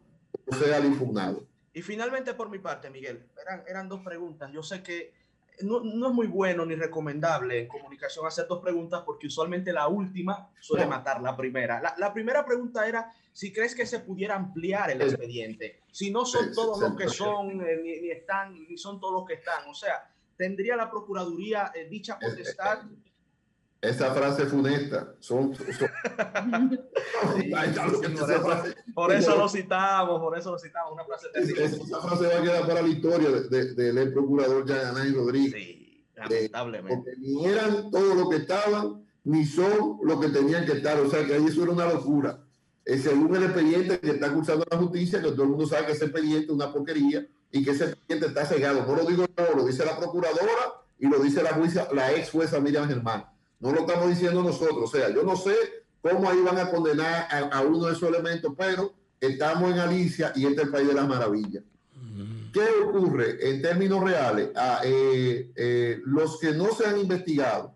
o 0.47 0.55
sea 0.57 0.77
al 0.77 0.85
impugnado. 0.85 1.47
Y 1.73 1.83
finalmente, 1.83 2.35
por 2.35 2.51
mi 2.51 2.59
parte, 2.59 2.91
Miguel, 2.91 3.29
eran, 3.41 3.63
eran 3.69 3.89
dos 3.89 4.01
preguntas. 4.01 4.51
Yo 4.53 4.61
sé 4.61 4.83
que 4.83 5.13
no, 5.61 5.81
no, 5.81 6.09
es 6.09 6.15
muy 6.15 6.27
bueno 6.27 6.67
ni 6.67 6.75
recomendable 6.75 7.61
en 7.61 7.69
comunicación 7.69 8.27
hacer 8.27 8.49
dos 8.49 8.61
preguntas 8.61 9.05
porque 9.07 9.29
usualmente 9.29 9.73
la 9.73 9.87
última 9.87 10.51
suele 10.59 10.85
matar 10.87 11.23
la 11.23 11.37
primera. 11.37 11.81
La, 11.81 11.95
la, 11.97 12.13
primera 12.13 12.45
pregunta 12.45 12.89
era 12.89 13.09
si 13.33 13.53
crees 13.53 13.73
que 13.77 13.87
se 13.87 14.01
pudiera 14.01 14.35
ampliar 14.35 14.91
el 14.91 15.01
expediente, 15.01 15.79
si 15.93 16.11
no 16.11 16.27
son 16.27 16.53
todos 16.53 16.81
los 16.81 16.97
que 16.97 17.09
son, 17.09 17.61
eh, 17.61 17.77
ni, 17.85 18.01
ni, 18.01 18.11
están, 18.11 18.67
ni 18.69 18.77
son 18.77 18.99
todos 18.99 19.15
los 19.15 19.25
que 19.25 19.35
están. 19.35 19.69
O 19.69 19.75
sea, 19.75 20.11
¿tendría 20.37 20.75
la 20.75 20.91
Procuraduría 20.91 21.71
eh, 21.73 21.87
dicha 21.89 22.19
potestad? 22.19 22.81
Esa 23.85 24.15
frase 24.15 24.47
funesta. 24.47 25.15
Son, 25.21 25.55
son... 25.55 25.67
por, 28.95 29.13
eso 29.13 29.37
lo 29.37 29.47
citamos, 29.47 30.21
por 30.21 30.39
eso 30.39 30.53
lo 30.53 30.59
citamos. 30.59 30.93
Una 30.95 31.05
frase 31.05 31.29
Esa 31.35 32.01
frase 32.01 32.27
va 32.27 32.39
a 32.39 32.43
quedar 32.43 32.67
para 32.67 32.81
la 32.81 32.89
historia 32.89 33.31
del 33.31 33.77
de, 33.77 33.93
de, 33.93 34.07
procurador 34.07 34.67
Yanay 34.67 35.13
Rodríguez. 35.13 35.53
Sí, 35.53 36.07
lamentablemente. 36.17 36.97
porque 36.97 37.11
ni 37.19 37.45
eran 37.45 37.91
todos 37.91 38.17
los 38.17 38.31
que 38.31 38.37
estaban, 38.37 39.05
ni 39.25 39.45
son 39.45 39.99
los 40.03 40.19
que 40.19 40.29
tenían 40.31 40.65
que 40.65 40.73
estar. 40.73 40.99
O 41.01 41.11
sea 41.11 41.27
que 41.27 41.35
ahí 41.35 41.45
eso 41.47 41.63
era 41.63 41.73
una 41.73 41.87
locura. 41.87 42.41
Es 42.87 43.03
según 43.03 43.37
el 43.37 43.45
expediente 43.45 44.01
que 44.01 44.13
está 44.13 44.33
cursando 44.33 44.65
la 44.71 44.79
justicia, 44.79 45.21
que 45.21 45.31
todo 45.33 45.43
el 45.43 45.51
mundo 45.51 45.67
sabe 45.67 45.87
que 45.87 45.93
ese 45.93 46.07
expediente 46.07 46.47
es 46.47 46.51
una 46.51 46.73
porquería 46.73 47.27
y 47.51 47.63
que 47.63 47.73
ese 47.73 47.85
expediente 47.85 48.29
está 48.29 48.47
cegado. 48.47 48.87
No 48.87 48.97
lo 48.97 49.05
digo 49.05 49.27
yo, 49.37 49.55
lo 49.55 49.67
dice 49.67 49.85
la 49.85 49.99
procuradora 49.99 50.73
y 50.99 51.07
lo 51.07 51.19
dice 51.19 51.43
la, 51.43 51.53
juicia, 51.53 51.87
la 51.93 52.13
ex 52.13 52.31
jueza 52.31 52.61
Miriam 52.61 52.89
Germán. 52.89 53.34
No 53.65 53.73
lo 53.73 53.81
estamos 53.81 54.11
diciendo 54.11 54.43
nosotros. 54.43 54.83
O 54.83 54.87
sea, 54.87 55.09
yo 55.09 55.23
no 55.23 55.37
sé 55.37 55.55
cómo 56.03 56.29
ahí 56.29 56.39
van 56.43 56.59
a 56.59 56.71
condenar 56.71 57.29
a, 57.51 57.63
uno 57.63 57.87
de 57.87 57.95
esos 57.95 58.11
elementos, 58.11 58.53
pero 58.59 58.93
estamos 59.19 59.73
en 59.73 59.79
Alicia 59.79 60.35
y 60.37 60.45
este 60.45 60.61
es 60.61 60.67
el 60.67 60.71
país 60.71 60.87
de 60.87 60.93
las 60.93 61.09
maravillas. 61.09 61.65
¿Qué 62.53 62.67
ocurre 62.87 63.51
en 63.51 63.63
términos 63.63 64.05
reales? 64.05 64.51
ah, 64.55 64.83
eh, 64.85 65.51
eh, 65.57 65.99
los 66.05 66.39
que 66.39 66.53
no 66.53 66.75
se 66.75 66.85
han 66.85 67.01
investigado, 67.01 67.75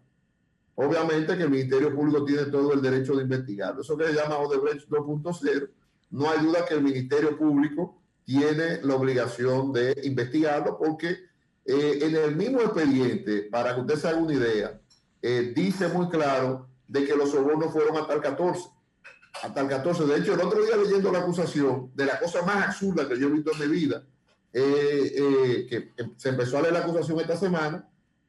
obviamente 0.74 1.38
que 1.38 1.44
el 1.44 1.50
Ministerio 1.50 1.92
Público 1.94 2.22
tiene 2.22 2.44
todo 2.44 2.74
el 2.74 2.82
derecho 2.82 3.16
de 3.16 3.22
investigarlo. 3.22 3.80
Eso 3.80 3.96
que 3.96 4.08
se 4.08 4.12
llama 4.12 4.36
Odebrecht 4.36 4.90
2.0. 4.90 5.70
No 6.10 6.30
hay 6.30 6.40
duda 6.40 6.66
que 6.66 6.74
el 6.74 6.82
Ministerio 6.82 7.36
Público 7.38 7.98
tiene 8.26 8.82
la 8.82 8.94
obligación 8.94 9.72
de 9.72 9.98
investigarlo 10.04 10.76
porque 10.76 11.16
eh, 11.64 11.98
en 12.02 12.14
el 12.14 12.36
mismo 12.36 12.60
expediente, 12.60 13.48
para 13.50 13.74
que 13.74 13.80
usted 13.80 13.96
se 13.96 14.08
haga 14.08 14.18
una 14.18 14.34
idea, 14.34 14.78
eh, 15.22 15.52
dice 15.54 15.88
muy 15.88 16.08
claro 16.08 16.68
de 16.86 17.04
que 17.04 17.16
los 17.16 17.30
sobornos 17.30 17.72
fueron 17.72 17.96
hasta 17.96 18.14
el 18.14 18.20
14. 18.20 18.68
Hasta 19.42 19.60
el 19.60 19.68
14. 19.68 20.06
De 20.06 20.16
hecho, 20.18 20.34
el 20.34 20.40
otro 20.40 20.64
día 20.64 20.76
leyendo 20.76 21.12
la 21.12 21.20
acusación 21.20 21.90
de 21.94 22.06
la 22.06 22.18
cosa 22.18 22.42
más 22.42 22.68
absurda 22.68 23.08
que 23.08 23.18
yo 23.18 23.28
he 23.28 23.30
visto 23.30 23.52
en 23.52 23.60
mi 23.60 23.66
vida, 23.66 24.02
eh, 24.52 25.66
que 25.68 25.92
se 26.16 26.30
empezó 26.30 26.58
a 26.58 26.62
leer 26.62 26.74
la 26.74 26.80
acusación 26.80 27.20
esta 27.20 27.36
semana, 27.36 27.88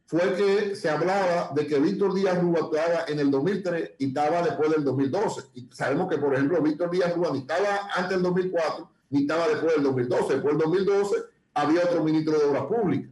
fue 0.09 0.33
que 0.33 0.75
se 0.75 0.89
hablaba 0.89 1.51
de 1.53 1.67
que 1.67 1.77
Víctor 1.79 2.15
Díaz 2.15 2.41
Rúa 2.41 2.61
estaba 2.61 3.05
en 3.07 3.19
el 3.19 3.29
2003 3.29 3.91
y 3.99 4.07
estaba 4.07 4.41
después 4.41 4.71
del 4.71 4.83
2012. 4.83 5.41
Y 5.53 5.69
sabemos 5.71 6.09
que, 6.09 6.17
por 6.17 6.33
ejemplo, 6.33 6.59
Víctor 6.63 6.89
Díaz 6.89 7.15
Rúa 7.15 7.29
ni 7.31 7.39
estaba 7.41 7.89
antes 7.95 8.09
del 8.09 8.23
2004 8.23 8.89
ni 9.11 9.21
estaba 9.21 9.47
después 9.47 9.75
del 9.75 9.83
2012. 9.83 10.33
Después 10.33 10.57
del 10.57 10.63
2012 10.63 11.15
había 11.53 11.83
otro 11.83 12.03
ministro 12.03 12.39
de 12.39 12.45
Obras 12.45 12.63
Públicas, 12.63 13.11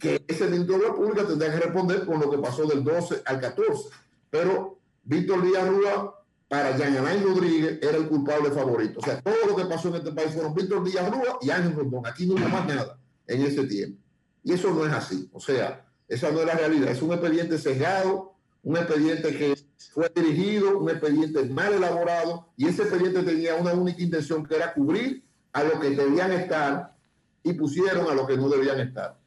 que 0.00 0.24
ese 0.26 0.46
ministro 0.46 0.78
de 0.78 0.84
Obras 0.84 0.96
Públicas 0.96 1.28
tendría 1.28 1.52
que 1.52 1.60
responder 1.60 2.04
con 2.04 2.20
lo 2.20 2.30
que 2.30 2.38
pasó 2.38 2.66
del 2.66 2.82
12 2.82 3.22
al 3.24 3.40
14. 3.40 3.88
Pero 4.30 4.78
Víctor 5.04 5.42
Díaz 5.42 5.68
Rúa, 5.68 6.14
para 6.48 6.74
Alain 6.74 7.22
Rodríguez, 7.22 7.78
era 7.82 7.96
el 7.96 8.08
culpable 8.08 8.50
favorito. 8.50 9.00
O 9.00 9.02
sea, 9.02 9.20
todo 9.20 9.46
lo 9.46 9.56
que 9.56 9.64
pasó 9.66 9.88
en 9.88 9.96
este 9.96 10.12
país 10.12 10.32
fueron 10.32 10.54
Víctor 10.54 10.84
Díaz 10.84 11.10
Rúa 11.10 11.38
y 11.40 11.50
Ángel 11.50 11.74
Rondón. 11.74 12.06
Aquí 12.06 12.26
no 12.26 12.34
hubo 12.34 12.48
más 12.48 12.66
nada 12.66 12.98
en 13.26 13.42
ese 13.42 13.64
tiempo. 13.64 14.00
Y 14.42 14.52
eso 14.52 14.72
no 14.72 14.86
es 14.86 14.92
así. 14.92 15.28
O 15.32 15.40
sea, 15.40 15.86
esa 16.08 16.30
no 16.30 16.40
es 16.40 16.46
la 16.46 16.54
realidad. 16.54 16.90
Es 16.90 17.02
un 17.02 17.12
expediente 17.12 17.58
cerrado, 17.58 18.34
un 18.62 18.76
expediente 18.76 19.36
que 19.36 19.54
fue 19.92 20.10
dirigido, 20.14 20.78
un 20.78 20.90
expediente 20.90 21.44
mal 21.44 21.72
elaborado, 21.72 22.48
y 22.56 22.66
ese 22.66 22.82
expediente 22.82 23.22
tenía 23.22 23.54
una 23.54 23.72
única 23.72 24.02
intención 24.02 24.44
que 24.44 24.56
era 24.56 24.72
cubrir 24.74 25.24
a 25.52 25.64
los 25.64 25.80
que 25.80 25.90
debían 25.90 26.32
estar 26.32 26.94
y 27.42 27.52
pusieron 27.52 28.08
a 28.10 28.14
los 28.14 28.26
que 28.26 28.36
no 28.36 28.48
debían 28.48 28.80
estar. 28.80 29.18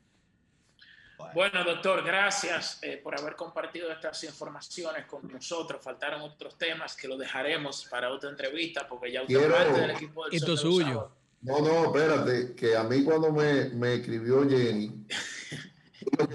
Bueno, 1.33 1.63
doctor, 1.63 2.03
gracias 2.03 2.79
eh, 2.81 2.99
por 3.01 3.17
haber 3.17 3.35
compartido 3.35 3.91
estas 3.91 4.23
informaciones 4.23 5.05
con 5.05 5.27
nosotros. 5.31 5.81
Faltaron 5.81 6.21
otros 6.21 6.57
temas 6.57 6.95
que 6.95 7.07
lo 7.07 7.17
dejaremos 7.17 7.87
para 7.89 8.09
otra 8.11 8.29
entrevista 8.29 8.87
porque 8.87 9.11
ya 9.11 9.21
usted 9.21 9.49
parte 9.49 9.79
del 9.81 9.91
equipo 9.91 10.25
del 10.25 10.35
Esto 10.35 10.57
suyo. 10.57 11.11
No, 11.41 11.59
no, 11.59 11.85
espérate, 11.85 12.53
que 12.53 12.75
a 12.75 12.83
mí 12.83 13.03
cuando 13.03 13.31
me, 13.31 13.69
me 13.69 13.95
escribió 13.95 14.47
Jenny, 14.47 15.07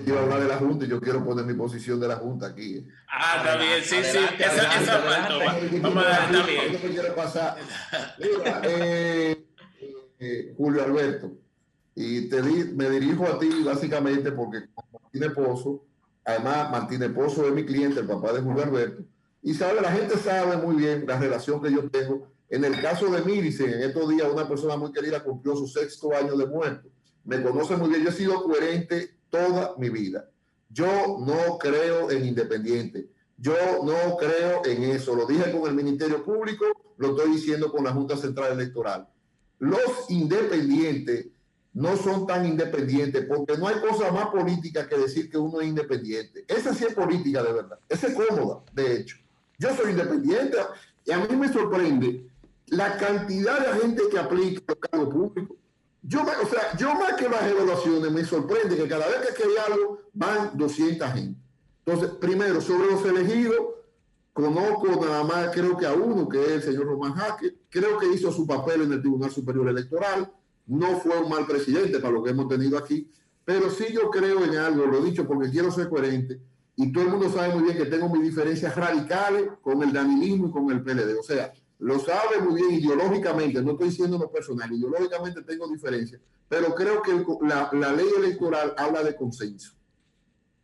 yo 0.05 0.19
hablar 0.19 0.41
de 0.41 0.49
la 0.49 0.57
Junta 0.57 0.85
y 0.85 0.89
yo 0.89 1.01
quiero 1.01 1.25
poner 1.25 1.45
mi 1.45 1.55
posición 1.55 2.01
de 2.01 2.09
la 2.09 2.17
Junta 2.17 2.49
aquí. 2.49 2.79
¿eh? 2.79 2.85
Ah, 3.09 3.37
está 3.39 3.57
bien, 3.57 3.83
sí, 3.83 3.97
sí. 4.03 4.19
Esa, 4.39 4.83
esa 4.83 4.99
Vamos 5.81 6.05
a 6.05 6.09
dar, 6.09 6.35
está 6.35 6.47
bien. 6.47 6.79
quiero 6.93 7.15
pasar. 7.15 7.57
Mira, 8.19 8.61
eh, 8.65 9.47
eh, 10.19 10.55
Julio 10.57 10.83
Alberto, 10.83 11.33
y 11.99 12.29
te 12.29 12.43
di, 12.43 12.75
me 12.75 12.91
dirijo 12.91 13.25
a 13.25 13.39
ti 13.39 13.49
básicamente 13.65 14.31
porque 14.31 14.69
Martínez 14.93 15.33
Pozo, 15.33 15.87
además 16.27 16.71
Martínez 16.71 17.11
Pozo 17.11 17.49
es 17.49 17.55
mi 17.55 17.65
cliente, 17.65 18.01
el 18.01 18.07
papá 18.07 18.35
de 18.35 18.43
Julio 18.43 18.63
Alberto, 18.63 19.03
y 19.43 19.55
sabe, 19.55 19.81
la 19.81 19.91
gente 19.91 20.19
sabe 20.19 20.59
muy 20.59 20.77
bien 20.77 21.07
la 21.07 21.19
relación 21.19 21.63
que 21.63 21.73
yo 21.73 21.89
tengo. 21.89 22.29
En 22.51 22.65
el 22.65 22.81
caso 22.83 23.07
de 23.07 23.23
Miricen, 23.23 23.73
en 23.73 23.81
estos 23.81 24.09
días 24.11 24.29
una 24.31 24.47
persona 24.47 24.77
muy 24.77 24.93
querida 24.93 25.25
cumplió 25.25 25.57
su 25.57 25.67
sexto 25.67 26.15
año 26.15 26.37
de 26.37 26.47
muerto. 26.47 26.89
Me 27.25 27.43
conoce 27.43 27.77
muy 27.77 27.89
bien, 27.89 28.03
yo 28.03 28.11
he 28.11 28.13
sido 28.13 28.43
coherente 28.43 29.19
toda 29.31 29.75
mi 29.79 29.89
vida. 29.89 30.29
Yo 30.69 30.87
no 31.25 31.59
creo 31.59 32.11
en 32.11 32.27
independiente. 32.27 33.09
Yo 33.39 33.55
no 33.85 34.17
creo 34.17 34.65
en 34.65 34.83
eso. 34.85 35.15
Lo 35.15 35.27
dije 35.27 35.51
con 35.51 35.69
el 35.69 35.75
Ministerio 35.75 36.23
Público, 36.23 36.67
lo 36.99 37.17
estoy 37.17 37.33
diciendo 37.33 37.71
con 37.71 37.85
la 37.85 37.93
Junta 37.93 38.17
Central 38.17 38.53
Electoral. 38.53 39.09
Los 39.59 40.11
independientes 40.11 41.29
no 41.77 41.95
son 41.99 42.27
tan 42.27 42.47
independientes 42.47 43.27
porque 43.27 43.59
no 43.59 43.69
hay 43.69 43.79
cosa 43.81 44.11
más 44.11 44.29
política 44.29 44.89
que 44.89 44.97
decir 44.97 45.29
que 45.29 45.37
uno 45.37 45.61
es 45.61 45.69
independiente. 45.69 46.43
Esa 46.49 46.75
sí 46.75 46.87
es 46.87 46.95
política 46.95 47.43
de 47.43 47.53
verdad. 47.53 47.79
Esa 47.87 48.07
es 48.07 48.15
cómoda, 48.15 48.63
de 48.73 48.97
hecho. 48.97 49.19
Yo 49.59 49.77
soy 49.77 49.91
independiente 49.91 50.57
y 51.05 51.13
a 51.13 51.19
mí 51.19 51.37
me 51.37 51.53
sorprende 51.53 52.31
la 52.69 52.97
cantidad 52.97 53.61
de 53.61 53.81
gente 53.83 54.03
que 54.11 54.19
aplica 54.19 54.63
los 54.67 54.79
cargos 54.79 55.15
públicos. 55.15 55.57
Yo, 56.01 56.23
o 56.23 56.47
sea, 56.47 56.75
yo 56.79 56.95
más 56.95 57.13
que 57.13 57.29
las 57.29 57.43
evaluaciones 57.43 58.11
me 58.11 58.25
sorprende 58.25 58.75
que 58.75 58.89
cada 58.89 59.07
vez 59.09 59.35
que 59.37 59.43
hay 59.43 59.71
algo 59.71 60.01
van 60.15 60.57
200 60.57 61.13
gente. 61.13 61.39
Entonces, 61.85 62.17
primero, 62.19 62.63
sobre 62.63 62.91
los 62.91 63.05
elegidos, 63.05 63.61
conozco 64.33 65.05
nada 65.05 65.25
más, 65.25 65.51
creo 65.53 65.77
que 65.77 65.85
a 65.85 65.93
uno, 65.93 66.27
que 66.27 66.43
es 66.43 66.51
el 66.53 66.63
señor 66.63 66.87
Román 66.87 67.13
Jaque, 67.13 67.55
creo 67.69 67.99
que 67.99 68.07
hizo 68.15 68.33
su 68.33 68.47
papel 68.47 68.81
en 68.81 68.93
el 68.95 69.01
Tribunal 69.01 69.31
Superior 69.31 69.69
Electoral, 69.69 70.33
no 70.67 71.01
fue 71.01 71.19
un 71.19 71.29
mal 71.29 71.47
presidente 71.47 71.99
para 71.99 72.13
lo 72.13 72.23
que 72.23 72.31
hemos 72.31 72.49
tenido 72.49 72.77
aquí, 72.79 73.11
pero 73.45 73.71
sí 73.71 73.87
yo 73.93 74.11
creo 74.11 74.45
en 74.45 74.57
algo, 74.57 74.87
lo 74.87 74.99
he 74.99 75.05
dicho 75.05 75.27
porque 75.27 75.51
quiero 75.51 75.71
ser 75.71 75.89
coherente, 75.89 76.41
y 76.77 76.93
todo 76.93 77.05
el 77.05 77.11
mundo 77.11 77.31
sabe 77.31 77.55
muy 77.55 77.65
bien 77.65 77.79
que 77.79 77.87
tengo 77.87 78.09
mis 78.11 78.23
diferencias 78.23 78.77
radicales 78.77 79.49
con 79.63 79.83
el 79.83 79.93
danilismo 79.93 80.49
y 80.49 80.51
con 80.51 80.71
el 80.71 80.83
PLD. 80.83 81.19
O 81.19 81.23
sea, 81.23 81.51
lo 81.79 81.99
sabe 81.99 82.41
muy 82.43 82.61
bien 82.61 82.75
ideológicamente, 82.75 83.63
no 83.63 83.73
estoy 83.73 83.89
diciendo 83.89 84.19
lo 84.19 84.31
personal, 84.31 84.71
ideológicamente 84.71 85.43
tengo 85.43 85.67
diferencias, 85.69 86.21
pero 86.49 86.75
creo 86.75 87.01
que 87.01 87.25
la, 87.47 87.71
la, 87.73 87.93
ley 87.93 88.07
electoral 88.19 88.75
habla 88.77 89.03
de 89.03 89.17
consenso. 89.17 89.73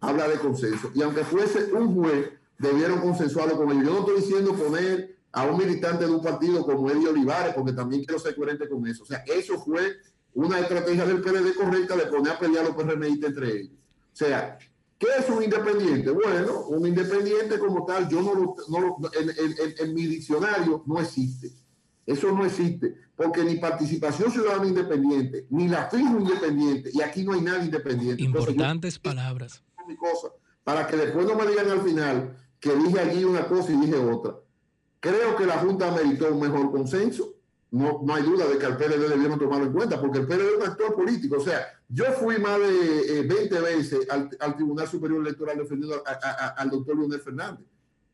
Habla 0.00 0.28
de 0.28 0.38
consenso. 0.38 0.90
Y 0.94 1.02
aunque 1.02 1.24
fuese 1.24 1.72
un 1.72 1.94
juez, 1.94 2.30
debieron 2.58 3.00
consensuarlo 3.00 3.56
con 3.56 3.70
ellos. 3.70 3.84
Yo 3.84 3.92
no 3.92 3.98
estoy 4.00 4.16
diciendo 4.16 4.54
poner 4.54 5.11
a 5.32 5.44
un 5.46 5.58
militante 5.58 6.04
de 6.04 6.10
un 6.10 6.22
partido 6.22 6.64
como 6.64 6.90
Eddie 6.90 7.08
Olivares, 7.08 7.54
porque 7.54 7.72
también 7.72 8.04
quiero 8.04 8.20
ser 8.20 8.36
coherente 8.36 8.68
con 8.68 8.86
eso. 8.86 9.02
O 9.02 9.06
sea, 9.06 9.24
eso 9.26 9.58
fue 9.58 9.96
una 10.34 10.60
estrategia 10.60 11.06
del 11.06 11.20
PLD 11.20 11.54
correcta 11.54 11.96
de 11.96 12.06
poner 12.06 12.32
a 12.32 12.38
pelear 12.38 12.64
a 12.64 12.68
los 12.68 12.76
PRMistas 12.76 13.30
entre 13.30 13.60
ellos. 13.60 13.72
O 14.12 14.16
sea, 14.16 14.58
¿Qué 15.02 15.08
es 15.18 15.28
un 15.28 15.42
independiente? 15.42 16.12
Bueno, 16.12 16.60
un 16.68 16.86
independiente 16.86 17.58
como 17.58 17.84
tal, 17.84 18.08
yo 18.08 18.22
no 18.22 18.34
lo, 18.34 18.54
no 18.68 19.10
en, 19.80 19.94
mi 19.94 20.06
diccionario 20.06 20.84
no 20.86 21.00
existe. 21.00 21.50
Eso 22.06 22.30
no 22.30 22.46
existe, 22.46 22.94
porque 23.16 23.42
ni 23.42 23.56
participación 23.56 24.30
ciudadana 24.30 24.64
independiente, 24.64 25.48
ni 25.50 25.66
la 25.66 25.90
firma 25.90 26.20
independiente, 26.20 26.90
y 26.92 27.00
aquí 27.00 27.24
no 27.24 27.32
hay 27.32 27.40
nadie 27.40 27.64
independiente. 27.64 28.22
Importantes 28.22 29.00
palabras. 29.00 29.64
para 30.62 30.86
que 30.86 30.96
después 30.96 31.26
no 31.26 31.34
me 31.34 31.48
digan 31.48 31.68
al 31.68 31.82
final 31.82 32.36
que 32.60 32.72
dije 32.72 33.00
allí 33.00 33.24
una 33.24 33.48
cosa 33.48 33.72
y 33.72 33.76
dije 33.78 33.96
otra. 33.96 34.36
Creo 35.02 35.36
que 35.36 35.44
la 35.44 35.58
Junta 35.58 35.90
meritó 35.90 36.32
un 36.32 36.40
mejor 36.40 36.70
consenso 36.70 37.34
no, 37.72 38.02
no 38.04 38.14
hay 38.14 38.22
duda 38.22 38.46
de 38.46 38.58
que 38.58 38.66
al 38.66 38.76
PLD 38.76 39.08
debieron 39.08 39.38
tomarlo 39.38 39.64
en 39.64 39.72
cuenta, 39.72 39.98
porque 39.98 40.18
el 40.18 40.26
PLD 40.26 40.42
es 40.42 40.56
un 40.58 40.62
actor 40.62 40.94
político. 40.94 41.36
O 41.38 41.40
sea, 41.40 41.66
yo 41.88 42.04
fui 42.12 42.38
más 42.38 42.58
de 42.60 43.22
20 43.26 43.56
eh, 43.56 43.60
veces 43.60 44.06
al, 44.10 44.28
Tribunal 44.54 44.86
Superior 44.86 45.22
Electoral 45.22 45.56
defendiendo 45.56 46.02
al 46.04 46.70
doctor 46.70 46.98
Leonel 46.98 47.20
Fernández, 47.20 47.66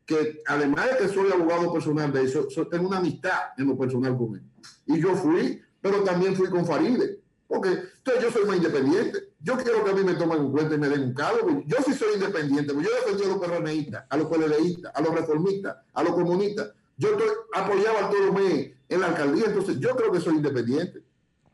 que 0.05 0.41
además 0.47 0.91
de 0.91 0.97
que 0.99 1.13
soy 1.13 1.29
abogado 1.29 1.73
personal 1.73 2.11
de 2.11 2.23
eso, 2.23 2.47
tengo 2.71 2.87
una 2.87 2.99
amistad 2.99 3.37
en 3.57 3.67
lo 3.67 3.77
personal 3.77 4.17
con 4.17 4.35
él. 4.35 4.43
Y 4.85 5.01
yo 5.01 5.13
fui, 5.15 5.61
pero 5.81 6.03
también 6.03 6.35
fui 6.37 6.47
con 6.47 6.65
Faride, 6.65 7.19
porque 7.45 7.67
entonces 7.67 8.23
yo 8.23 8.31
soy 8.31 8.45
más 8.45 8.55
independiente. 8.55 9.33
Yo 9.41 9.57
quiero 9.57 9.83
que 9.83 9.91
a 9.91 9.93
mí 9.93 10.03
me 10.05 10.13
tomen 10.13 10.39
en 10.39 10.51
cuenta 10.51 10.75
y 10.75 10.77
me 10.77 10.87
den 10.87 11.03
un 11.03 11.13
cargo. 11.13 11.63
Yo 11.65 11.77
sí 11.85 11.93
soy 11.93 12.13
independiente, 12.13 12.73
yo 12.73 12.79
defendí 12.79 13.23
a 13.23 13.27
los 13.27 13.39
PRMistas, 13.39 14.05
a 14.09 14.17
los 14.17 14.27
PLDistas, 14.27 14.91
a 14.95 15.01
los 15.01 15.13
reformistas, 15.13 15.75
a 15.93 16.03
los 16.03 16.13
comunistas. 16.13 16.71
Yo 16.99 17.11
estoy, 17.11 17.27
apoyaba 17.53 18.05
a 18.07 18.09
Tolomé 18.09 18.75
en 18.89 18.99
la 18.99 19.07
alcaldía, 19.07 19.45
entonces 19.45 19.79
yo 19.79 19.95
creo 19.95 20.11
que 20.11 20.19
soy 20.19 20.35
independiente. 20.35 21.01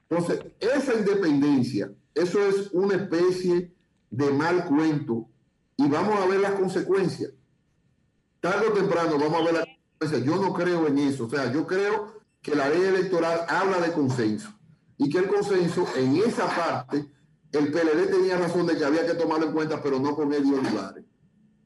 Entonces, 0.09 0.43
esa 0.59 0.95
independencia, 0.95 1.91
eso 2.15 2.41
es 2.47 2.71
una 2.71 2.95
especie 2.95 3.71
de 4.09 4.31
mal 4.31 4.65
cuento 4.65 5.29
y 5.77 5.87
vamos 5.87 6.19
a 6.19 6.25
ver 6.25 6.39
las 6.39 6.53
consecuencias. 6.53 7.31
Tarde 8.39 8.67
o 8.69 8.73
temprano 8.73 9.19
vamos 9.19 9.39
a 9.39 9.43
ver 9.43 9.53
las 9.53 9.65
consecuencias. 9.99 10.23
Yo 10.23 10.41
no 10.41 10.51
creo 10.51 10.87
en 10.87 10.97
eso. 10.97 11.25
O 11.25 11.29
sea, 11.29 11.51
yo 11.53 11.67
creo 11.67 12.21
que 12.41 12.55
la 12.55 12.67
ley 12.67 12.81
electoral 12.81 13.45
habla 13.47 13.79
de 13.81 13.93
consenso 13.93 14.49
y 14.97 15.11
que 15.11 15.19
el 15.19 15.27
consenso 15.27 15.87
en 15.95 16.17
esa 16.17 16.47
parte, 16.47 17.05
el 17.51 17.71
PLD 17.71 18.09
tenía 18.09 18.37
razón 18.37 18.65
de 18.65 18.77
que 18.77 18.85
había 18.85 19.05
que 19.05 19.13
tomarlo 19.13 19.45
en 19.45 19.53
cuenta, 19.53 19.81
pero 19.83 19.99
no 19.99 20.15
con 20.15 20.33
Eddie 20.33 20.55
Olivares. 20.55 21.05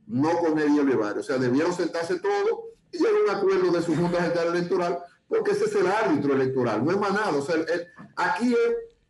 No 0.06 0.38
con 0.40 0.60
Eddie 0.60 0.82
Olivares. 0.82 1.20
O 1.20 1.24
sea, 1.24 1.38
debieron 1.38 1.74
sentarse 1.74 2.20
todos 2.20 2.69
y 2.92 3.06
a 3.06 3.10
un 3.10 3.38
acuerdo 3.38 3.72
de 3.72 3.82
su 3.82 3.96
Junta 3.96 4.22
General 4.22 4.56
Electoral, 4.56 5.00
porque 5.28 5.52
ese 5.52 5.66
es 5.66 5.76
el 5.76 5.88
árbitro 5.88 6.34
electoral, 6.34 6.84
no 6.84 6.92
es 6.92 7.00
más 7.00 7.14
nada. 7.14 7.32
O 7.36 7.42
sea, 7.42 7.56
aquí, 8.16 8.56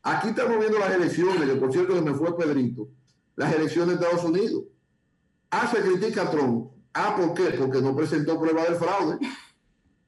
aquí 0.03 0.29
estamos 0.29 0.59
viendo 0.59 0.79
las 0.79 0.93
elecciones, 0.93 1.49
que 1.49 1.55
por 1.55 1.71
cierto 1.71 1.95
se 1.95 2.01
me 2.01 2.13
fue 2.13 2.37
Pedrito, 2.37 2.89
las 3.35 3.53
elecciones 3.53 3.99
de 3.99 4.05
Estados 4.05 4.25
Unidos. 4.25 4.63
Ah, 5.49 5.71
se 5.73 5.81
critica 5.81 6.23
a 6.23 6.31
Trump. 6.31 6.71
Ah, 6.93 7.15
¿por 7.15 7.33
qué? 7.33 7.55
Porque 7.57 7.81
no 7.81 7.95
presentó 7.95 8.39
prueba 8.39 8.63
del 8.63 8.75
fraude. 8.75 9.17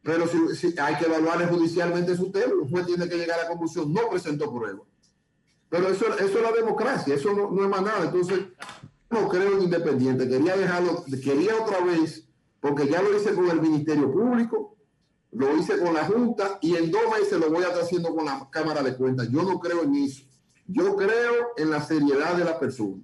Pero 0.03 0.28
si, 0.28 0.76
hay 0.80 0.95
que 0.95 1.05
evaluar 1.05 1.47
judicialmente 1.49 2.17
su 2.17 2.32
tema, 2.32 2.53
el 2.61 2.69
juez 2.69 2.86
tiene 2.86 3.07
que 3.07 3.17
llegar 3.17 3.39
a 3.39 3.43
la 3.43 3.49
conclusión, 3.49 3.93
no 3.93 4.09
presentó 4.09 4.53
prueba. 4.53 4.82
Pero 5.69 5.88
eso, 5.89 6.05
eso 6.17 6.38
es 6.38 6.41
la 6.41 6.51
democracia, 6.51 7.15
eso 7.15 7.34
no, 7.34 7.49
no 7.51 7.63
es 7.63 7.69
más 7.69 7.82
nada. 7.82 8.05
Entonces, 8.05 8.39
no 9.09 9.30
creo 9.30 9.57
en 9.57 9.63
independiente. 9.63 10.28
Quería 10.28 10.57
dejarlo, 10.57 11.05
quería 11.24 11.55
otra 11.55 11.82
vez 11.82 12.28
porque 12.62 12.88
ya 12.88 13.01
lo 13.01 13.18
hice 13.18 13.34
con 13.34 13.49
el 13.49 13.59
Ministerio 13.59 14.09
Público, 14.12 14.78
lo 15.32 15.57
hice 15.57 15.80
con 15.80 15.93
la 15.93 16.05
Junta 16.05 16.59
y 16.62 16.76
en 16.76 16.91
dos 16.91 17.01
meses 17.18 17.39
lo 17.39 17.49
voy 17.49 17.64
a 17.64 17.68
estar 17.68 17.84
haciendo 17.84 18.16
con 18.16 18.26
la 18.26 18.47
Cámara 18.51 18.84
de 18.84 18.95
Cuentas. 18.95 19.28
Yo 19.30 19.43
no 19.43 19.59
creo 19.59 19.84
en 19.84 19.95
eso. 19.95 20.24
Yo 20.68 20.95
creo 20.95 21.53
en 21.57 21.72
la 21.72 21.82
seriedad 21.82 22.36
de 22.38 22.45
la 22.45 22.59
persona. 22.59 23.01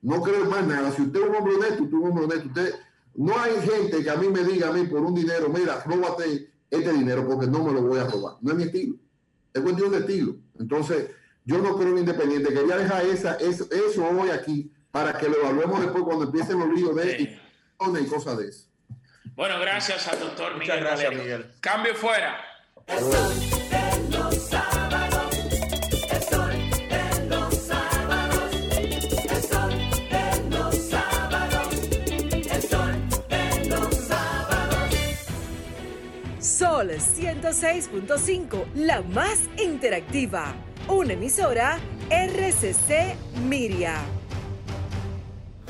No 0.00 0.22
creo 0.22 0.44
en 0.44 0.50
más 0.50 0.66
nada. 0.66 0.90
Si 0.92 1.02
usted 1.02 1.20
es 1.20 1.28
un 1.28 1.36
hombre 1.36 1.54
honesto, 1.54 1.82
usted 1.84 1.96
es 1.96 2.02
un 2.02 2.08
hombre 2.10 2.24
honesto. 2.24 2.48
Usted, 2.48 2.74
no 3.14 3.38
hay 3.38 3.56
gente 3.60 4.02
que 4.02 4.10
a 4.10 4.16
mí 4.16 4.28
me 4.28 4.44
diga 4.44 4.68
a 4.68 4.72
mí 4.72 4.86
por 4.86 5.00
un 5.00 5.14
dinero, 5.14 5.48
mira, 5.48 5.82
róbate 5.84 6.50
este 6.70 6.92
dinero 6.92 7.26
porque 7.26 7.46
no 7.46 7.64
me 7.64 7.72
lo 7.72 7.82
voy 7.82 7.98
a 7.98 8.04
robar. 8.04 8.36
No 8.40 8.52
es 8.52 8.56
mi 8.56 8.64
estilo. 8.64 8.96
Es 9.52 9.60
cuestión 9.60 9.92
de 9.92 9.98
estilo. 9.98 10.36
Entonces, 10.58 11.10
yo 11.44 11.58
no 11.58 11.76
creo 11.76 11.90
en 11.90 11.98
independiente. 11.98 12.52
Quería 12.52 12.76
dejar 12.78 13.04
esa, 13.04 13.34
eso, 13.34 13.66
eso 13.70 14.08
hoy 14.08 14.30
aquí 14.30 14.72
para 14.90 15.18
que 15.18 15.28
lo 15.28 15.36
evaluemos 15.36 15.80
después 15.80 16.04
cuando 16.04 16.24
empiecen 16.24 16.58
los 16.58 16.70
líos 16.70 16.96
de 16.96 17.38
y 17.78 18.06
cosas 18.06 18.38
de 18.38 18.48
eso. 18.48 18.68
Bueno, 19.34 19.58
gracias 19.60 20.08
al 20.08 20.20
doctor 20.20 20.56
Muchas 20.56 20.80
gracias, 20.80 21.14
Miguel. 21.14 21.46
Cambio 21.60 21.94
fuera. 21.94 22.40
Sol 36.40 36.90
106.5, 36.90 38.66
la 38.74 39.02
más 39.02 39.40
interactiva. 39.58 40.54
Una 40.88 41.14
emisora 41.14 41.78
RCC 42.08 43.16
Miria. 43.48 43.96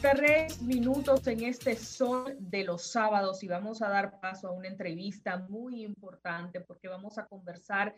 Tres 0.00 0.60
minutos 0.60 1.26
en 1.26 1.44
este 1.44 1.76
sol 1.76 2.36
de 2.38 2.62
los 2.62 2.92
sábados 2.92 3.42
y 3.42 3.48
vamos 3.48 3.80
a 3.80 3.88
dar 3.88 4.20
paso 4.20 4.48
a 4.48 4.52
una 4.52 4.68
entrevista 4.68 5.38
muy 5.48 5.82
importante 5.82 6.60
porque 6.60 6.88
vamos 6.88 7.16
a 7.16 7.24
conversar 7.24 7.94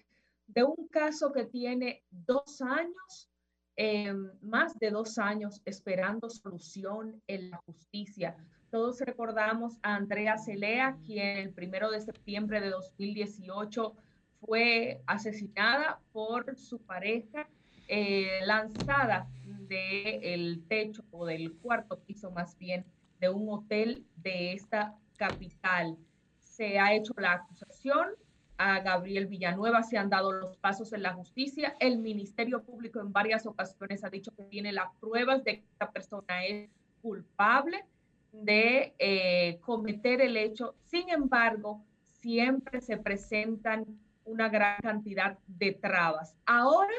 de 0.47 0.63
un 0.63 0.87
caso 0.87 1.33
que 1.33 1.47
tiene 1.47 2.05
dos 2.11 2.63
años, 2.63 3.29
em, 3.75 4.31
más 4.41 4.79
de 4.79 4.91
dos 4.91 5.19
años 5.19 5.63
esperando 5.65 6.31
solución 6.31 7.21
en 7.27 7.51
la 7.51 7.57
justicia. 7.67 8.37
Todos 8.71 9.01
recordamos 9.01 9.75
a 9.83 9.97
Andrea 9.97 10.39
Celea, 10.39 10.97
quien 11.05 11.39
el 11.39 11.53
primero 11.53 11.91
de 11.91 12.01
septiembre 12.01 12.61
de 12.61 12.71
2018 12.71 13.97
fue 14.41 15.03
asesinada 15.07 15.99
por 16.13 16.57
su 16.57 16.79
pareja, 16.79 17.49
eh, 17.89 18.41
lanzada 18.45 19.27
del 19.69 20.65
techo 20.69 21.05
o 21.11 21.27
del 21.27 21.53
cuarto 21.55 21.99
piso 22.01 22.31
más 22.31 22.59
bien 22.59 22.85
de 23.21 23.29
un 23.29 23.49
hotel 23.49 24.05
de 24.17 24.53
esta 24.53 24.95
capital. 25.17 25.97
Se 26.39 26.79
ha 26.79 26.95
hecho 26.95 27.15
la 27.17 27.33
acusación 27.33 28.09
a 28.57 28.81
Gabriel 28.81 29.27
Villanueva, 29.27 29.83
se 29.83 29.99
han 29.99 30.11
dado 30.11 30.33
los 30.33 30.57
pasos 30.59 30.93
en 30.93 31.03
la 31.03 31.15
justicia. 31.15 31.77
El 31.81 31.99
Ministerio 31.99 32.63
Público 32.63 33.01
en 33.01 33.13
varias 33.13 33.47
ocasiones 33.47 34.05
ha 34.05 34.11
dicho 34.11 34.33
que 34.37 34.45
tiene 34.45 34.73
las 34.73 34.95
pruebas 35.01 35.43
de 35.45 35.61
que 35.61 35.67
esta 35.73 35.91
persona 35.91 36.45
es 36.45 36.71
culpable. 37.03 37.85
de 38.33 38.95
eh, 38.99 39.61
cometer 39.61 40.21
el 40.21 40.37
hecho. 40.37 40.75
Sin 40.87 41.09
embargo, 41.09 41.85
siempre 42.11 42.81
se 42.81 42.97
presentan 42.97 43.85
una 44.25 44.49
gran 44.49 44.81
cantidad 44.83 45.39
de 45.47 45.73
trabas. 45.73 46.35
Ahora 46.45 46.95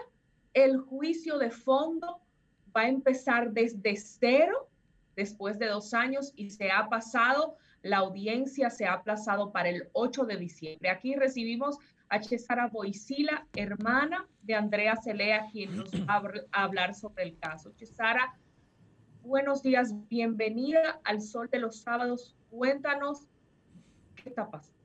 el 0.54 0.78
juicio 0.78 1.38
de 1.38 1.52
fondo 1.52 2.22
va 2.76 2.82
a 2.82 2.88
empezar 2.88 3.52
desde 3.52 3.96
cero 3.96 4.70
después 5.16 5.58
de 5.58 5.68
dos 5.68 5.94
años 5.94 6.34
y 6.36 6.50
se 6.50 6.72
ha 6.72 6.90
pasado, 6.90 7.56
la 7.82 7.98
audiencia 7.98 8.70
se 8.70 8.86
ha 8.86 8.94
aplazado 8.94 9.52
para 9.52 9.70
el 9.70 9.90
8 9.94 10.26
de 10.26 10.38
diciembre. 10.38 10.90
Aquí 10.90 11.16
recibimos 11.16 11.78
a 12.10 12.22
Cesara 12.22 12.68
Boisila, 12.68 13.48
hermana 13.56 14.28
de 14.44 14.56
Andrea 14.56 14.96
Celea, 14.98 15.48
quien 15.52 15.78
nos 15.78 15.90
va 15.92 16.22
a 16.52 16.64
hablar 16.64 16.94
sobre 16.94 17.24
el 17.24 17.38
caso. 17.40 17.72
Cesara, 17.78 18.38
buenos 19.24 19.64
días, 19.64 19.94
bienvenida 20.10 21.00
al 21.04 21.22
Sol 21.22 21.50
de 21.50 21.60
los 21.60 21.80
Sábados. 21.82 22.36
Cuéntanos 22.50 23.28
qué 24.16 24.30
está 24.30 24.50
pasando. 24.50 24.76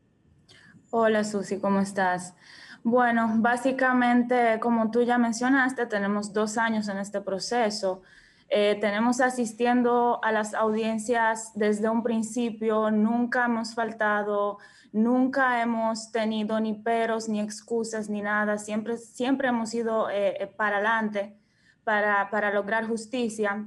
Hola 0.90 1.24
Susi, 1.24 1.58
¿cómo 1.60 1.80
estás? 1.80 2.34
Bueno, 2.82 3.34
básicamente, 3.36 4.58
como 4.58 4.90
tú 4.90 5.02
ya 5.02 5.18
mencionaste, 5.18 5.86
tenemos 5.86 6.32
dos 6.32 6.56
años 6.56 6.88
en 6.88 6.96
este 6.96 7.20
proceso. 7.20 8.02
Eh, 8.48 8.78
tenemos 8.80 9.20
asistiendo 9.20 10.18
a 10.24 10.32
las 10.32 10.54
audiencias 10.54 11.52
desde 11.54 11.88
un 11.90 12.02
principio, 12.02 12.90
nunca 12.90 13.44
hemos 13.44 13.74
faltado, 13.74 14.58
nunca 14.92 15.62
hemos 15.62 16.10
tenido 16.10 16.58
ni 16.58 16.72
peros, 16.74 17.28
ni 17.28 17.38
excusas, 17.38 18.08
ni 18.08 18.22
nada, 18.22 18.58
siempre, 18.58 18.96
siempre 18.96 19.48
hemos 19.48 19.72
ido 19.74 20.10
eh, 20.10 20.36
eh, 20.40 20.46
para 20.48 20.76
adelante 20.76 21.36
para, 21.84 22.28
para, 22.30 22.52
lograr 22.52 22.88
justicia. 22.88 23.64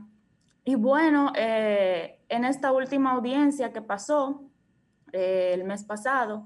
Y 0.65 0.75
bueno, 0.75 1.33
en 1.35 2.45
esta 2.45 2.71
última 2.71 3.11
audiencia 3.11 3.73
que 3.73 3.81
pasó 3.81 4.43
el 5.11 5.63
mes 5.65 5.83
pasado, 5.83 6.45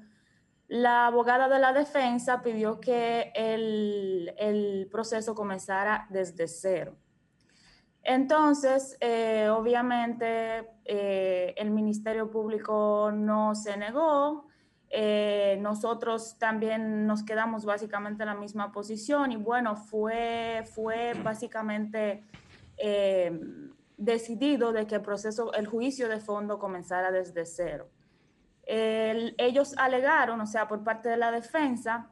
la 0.68 1.08
abogada 1.08 1.48
de 1.48 1.60
la 1.60 1.74
defensa 1.74 2.42
pidió 2.42 2.80
que 2.80 3.32
el, 3.36 4.34
el 4.38 4.88
proceso 4.92 5.34
comenzara 5.34 6.08
desde 6.10 6.48
cero. 6.48 6.96
Entonces, 8.08 8.96
eh, 9.02 9.50
obviamente, 9.50 10.70
eh, 10.86 11.54
el 11.58 11.72
Ministerio 11.72 12.32
Público 12.32 13.12
no 13.14 13.54
se 13.54 13.76
negó. 13.76 14.48
Eh, 14.90 15.58
nosotros 15.60 16.38
también 16.40 17.06
nos 17.06 17.24
quedamos 17.24 17.66
básicamente 17.66 18.24
en 18.24 18.28
la 18.28 18.36
misma 18.36 18.72
posición 18.72 19.34
y 19.34 19.36
bueno, 19.36 19.76
fue, 19.76 20.64
fue 20.74 21.16
básicamente 21.22 22.24
decidido 23.98 24.72
de 24.72 24.88
que 24.88 24.96
el 24.96 25.02
proceso, 25.02 25.52
el 25.54 25.68
juicio 25.68 26.08
de 26.08 26.22
fondo 26.22 26.60
comenzara 26.60 27.12
desde 27.12 27.46
cero. 27.46 27.90
El, 28.68 29.34
ellos 29.38 29.74
alegaron, 29.78 30.42
o 30.42 30.46
sea, 30.46 30.68
por 30.68 30.84
parte 30.84 31.10
de 31.10 31.18
la 31.18 31.32
defensa, 31.32 32.10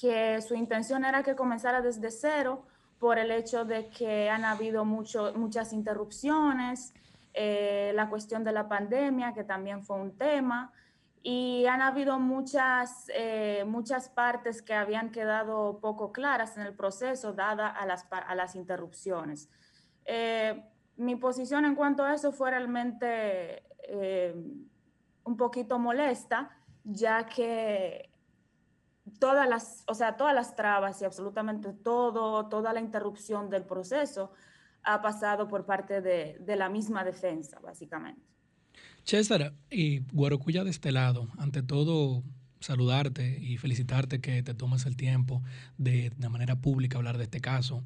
que 0.00 0.40
su 0.42 0.54
intención 0.54 1.04
era 1.04 1.22
que 1.22 1.34
comenzara 1.34 1.80
desde 1.80 2.10
cero 2.10 2.66
por 2.98 3.18
el 3.18 3.30
hecho 3.30 3.64
de 3.64 3.88
que 3.88 4.30
han 4.30 4.44
habido 4.44 4.84
mucho, 4.84 5.32
muchas 5.34 5.72
interrupciones, 5.72 6.94
eh, 7.34 7.90
la 7.94 8.08
cuestión 8.08 8.44
de 8.44 8.52
la 8.52 8.68
pandemia, 8.68 9.32
que 9.32 9.44
también 9.44 9.82
fue 9.82 9.96
un 9.96 10.16
tema, 10.16 10.72
y 11.22 11.66
han 11.66 11.80
habido 11.80 12.18
muchas, 12.18 13.06
eh, 13.14 13.64
muchas 13.66 14.08
partes 14.08 14.60
que 14.60 14.74
habían 14.74 15.10
quedado 15.10 15.78
poco 15.80 16.12
claras 16.12 16.56
en 16.56 16.64
el 16.64 16.74
proceso, 16.74 17.32
dada 17.32 17.68
a 17.68 17.86
las, 17.86 18.06
a 18.10 18.34
las 18.34 18.54
interrupciones. 18.56 19.48
Eh, 20.04 20.62
mi 20.96 21.16
posición 21.16 21.64
en 21.64 21.74
cuanto 21.74 22.04
a 22.04 22.14
eso 22.14 22.32
fue 22.32 22.50
realmente 22.50 23.62
eh, 23.88 24.34
un 25.24 25.36
poquito 25.36 25.78
molesta, 25.78 26.50
ya 26.84 27.26
que 27.26 28.10
todas 29.18 29.48
las, 29.48 29.84
o 29.86 29.94
sea, 29.94 30.16
todas 30.16 30.34
las 30.34 30.56
trabas 30.56 31.00
y 31.02 31.04
absolutamente 31.04 31.72
todo, 31.72 32.48
toda 32.48 32.72
la 32.72 32.80
interrupción 32.80 33.50
del 33.50 33.64
proceso 33.64 34.32
ha 34.84 35.00
pasado 35.00 35.48
por 35.48 35.64
parte 35.64 36.00
de, 36.00 36.38
de 36.40 36.56
la 36.56 36.68
misma 36.68 37.04
defensa, 37.04 37.60
básicamente. 37.60 38.22
César, 39.04 39.54
y 39.70 40.00
Guarocuya 40.12 40.64
de 40.64 40.70
este 40.70 40.92
lado, 40.92 41.28
ante 41.38 41.62
todo, 41.62 42.22
saludarte 42.60 43.38
y 43.40 43.56
felicitarte 43.58 44.20
que 44.20 44.42
te 44.42 44.54
tomes 44.54 44.86
el 44.86 44.96
tiempo 44.96 45.42
de, 45.78 46.10
de 46.16 46.28
manera 46.28 46.60
pública 46.60 46.98
hablar 46.98 47.18
de 47.18 47.24
este 47.24 47.40
caso. 47.40 47.82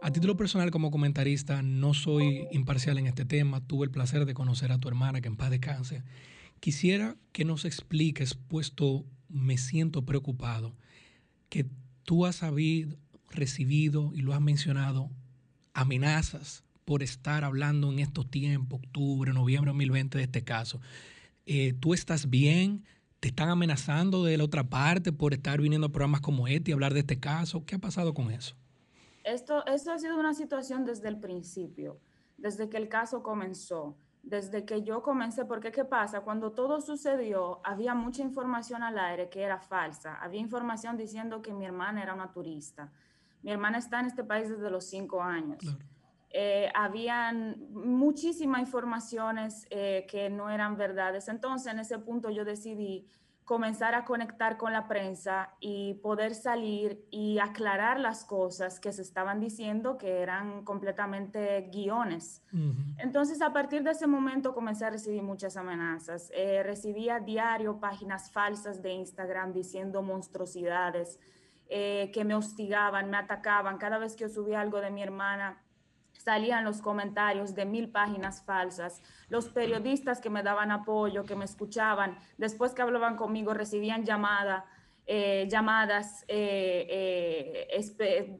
A 0.00 0.12
título 0.12 0.36
personal, 0.36 0.70
como 0.70 0.90
comentarista, 0.90 1.60
no 1.62 1.92
soy 1.92 2.46
imparcial 2.52 2.98
en 2.98 3.06
este 3.06 3.24
tema. 3.24 3.60
Tuve 3.60 3.84
el 3.84 3.90
placer 3.90 4.26
de 4.26 4.34
conocer 4.34 4.70
a 4.70 4.78
tu 4.78 4.88
hermana, 4.88 5.20
que 5.20 5.28
en 5.28 5.36
paz 5.36 5.50
descanse. 5.50 6.04
Quisiera 6.60 7.16
que 7.32 7.44
nos 7.44 7.64
expliques, 7.64 8.34
puesto 8.34 9.04
me 9.28 9.58
siento 9.58 10.04
preocupado, 10.04 10.74
que 11.48 11.66
tú 12.02 12.26
has 12.26 12.42
habido, 12.42 12.96
recibido 13.30 14.12
y 14.14 14.22
lo 14.22 14.32
has 14.34 14.40
mencionado, 14.40 15.10
amenazas 15.74 16.64
por 16.84 17.02
estar 17.02 17.44
hablando 17.44 17.92
en 17.92 17.98
estos 17.98 18.30
tiempos, 18.30 18.80
octubre, 18.82 19.32
noviembre 19.32 19.70
de 19.70 19.74
2020 19.74 20.18
de 20.18 20.24
este 20.24 20.42
caso. 20.42 20.80
Eh, 21.44 21.74
¿Tú 21.78 21.94
estás 21.94 22.30
bien? 22.30 22.84
¿Te 23.20 23.28
están 23.28 23.50
amenazando 23.50 24.24
de 24.24 24.38
la 24.38 24.44
otra 24.44 24.64
parte 24.64 25.12
por 25.12 25.34
estar 25.34 25.60
viniendo 25.60 25.88
a 25.88 25.90
programas 25.90 26.20
como 26.20 26.48
este 26.48 26.70
y 26.70 26.74
hablar 26.74 26.94
de 26.94 27.00
este 27.00 27.20
caso? 27.20 27.64
¿Qué 27.64 27.74
ha 27.74 27.78
pasado 27.78 28.14
con 28.14 28.30
eso? 28.30 28.56
Esto, 29.24 29.66
esto 29.66 29.92
ha 29.92 29.98
sido 29.98 30.18
una 30.18 30.32
situación 30.34 30.84
desde 30.86 31.08
el 31.08 31.18
principio, 31.18 32.00
desde 32.38 32.70
que 32.70 32.78
el 32.78 32.88
caso 32.88 33.22
comenzó 33.22 33.96
desde 34.28 34.64
que 34.64 34.82
yo 34.82 35.02
comencé, 35.02 35.46
porque 35.46 35.72
¿qué 35.72 35.84
pasa? 35.84 36.20
Cuando 36.20 36.52
todo 36.52 36.80
sucedió, 36.80 37.60
había 37.64 37.94
mucha 37.94 38.22
información 38.22 38.82
al 38.82 38.98
aire 38.98 39.30
que 39.30 39.42
era 39.42 39.58
falsa. 39.58 40.16
Había 40.16 40.40
información 40.40 40.96
diciendo 40.96 41.40
que 41.40 41.54
mi 41.54 41.64
hermana 41.64 42.02
era 42.02 42.12
una 42.12 42.30
turista. 42.30 42.92
Mi 43.42 43.50
hermana 43.50 43.78
está 43.78 44.00
en 44.00 44.06
este 44.06 44.24
país 44.24 44.48
desde 44.50 44.70
los 44.70 44.84
cinco 44.84 45.22
años. 45.22 45.58
Claro. 45.60 45.78
Eh, 46.30 46.70
habían 46.74 47.56
muchísimas 47.72 48.60
informaciones 48.60 49.66
eh, 49.70 50.06
que 50.10 50.28
no 50.28 50.50
eran 50.50 50.76
verdades. 50.76 51.28
Entonces, 51.28 51.72
en 51.72 51.78
ese 51.78 51.98
punto 51.98 52.28
yo 52.28 52.44
decidí 52.44 53.06
comenzar 53.48 53.94
a 53.94 54.04
conectar 54.04 54.58
con 54.58 54.74
la 54.74 54.86
prensa 54.88 55.54
y 55.58 55.94
poder 56.02 56.34
salir 56.34 57.06
y 57.10 57.38
aclarar 57.38 57.98
las 57.98 58.26
cosas 58.26 58.78
que 58.78 58.92
se 58.92 59.00
estaban 59.00 59.40
diciendo 59.40 59.96
que 59.96 60.20
eran 60.20 60.66
completamente 60.66 61.70
guiones. 61.72 62.42
Uh 62.52 62.56
-huh. 62.56 62.94
Entonces, 62.98 63.40
a 63.40 63.50
partir 63.54 63.82
de 63.82 63.92
ese 63.92 64.06
momento 64.06 64.52
comencé 64.52 64.84
a 64.84 64.90
recibir 64.90 65.22
muchas 65.22 65.56
amenazas. 65.56 66.30
Eh, 66.34 66.62
recibía 66.62 67.20
diario 67.20 67.80
páginas 67.80 68.30
falsas 68.30 68.82
de 68.82 68.92
Instagram 68.92 69.54
diciendo 69.54 70.02
monstruosidades, 70.02 71.18
eh, 71.70 72.10
que 72.12 72.26
me 72.26 72.34
hostigaban, 72.34 73.08
me 73.08 73.16
atacaban. 73.16 73.78
Cada 73.78 73.96
vez 73.96 74.14
que 74.14 74.24
yo 74.24 74.28
subía 74.28 74.60
algo 74.60 74.82
de 74.82 74.90
mi 74.90 75.02
hermana, 75.02 75.56
salían 76.18 76.64
los 76.64 76.82
comentarios 76.82 77.54
de 77.54 77.64
mil 77.64 77.90
páginas 77.90 78.42
falsas, 78.44 79.02
los 79.28 79.48
periodistas 79.48 80.20
que 80.20 80.30
me 80.30 80.42
daban 80.42 80.70
apoyo, 80.70 81.24
que 81.24 81.34
me 81.34 81.44
escuchaban, 81.44 82.18
después 82.36 82.74
que 82.74 82.82
hablaban 82.82 83.16
conmigo 83.16 83.54
recibían 83.54 84.04
llamada, 84.04 84.66
eh, 85.06 85.46
llamadas, 85.48 86.24
eh, 86.28 87.66
eh, 87.70 88.38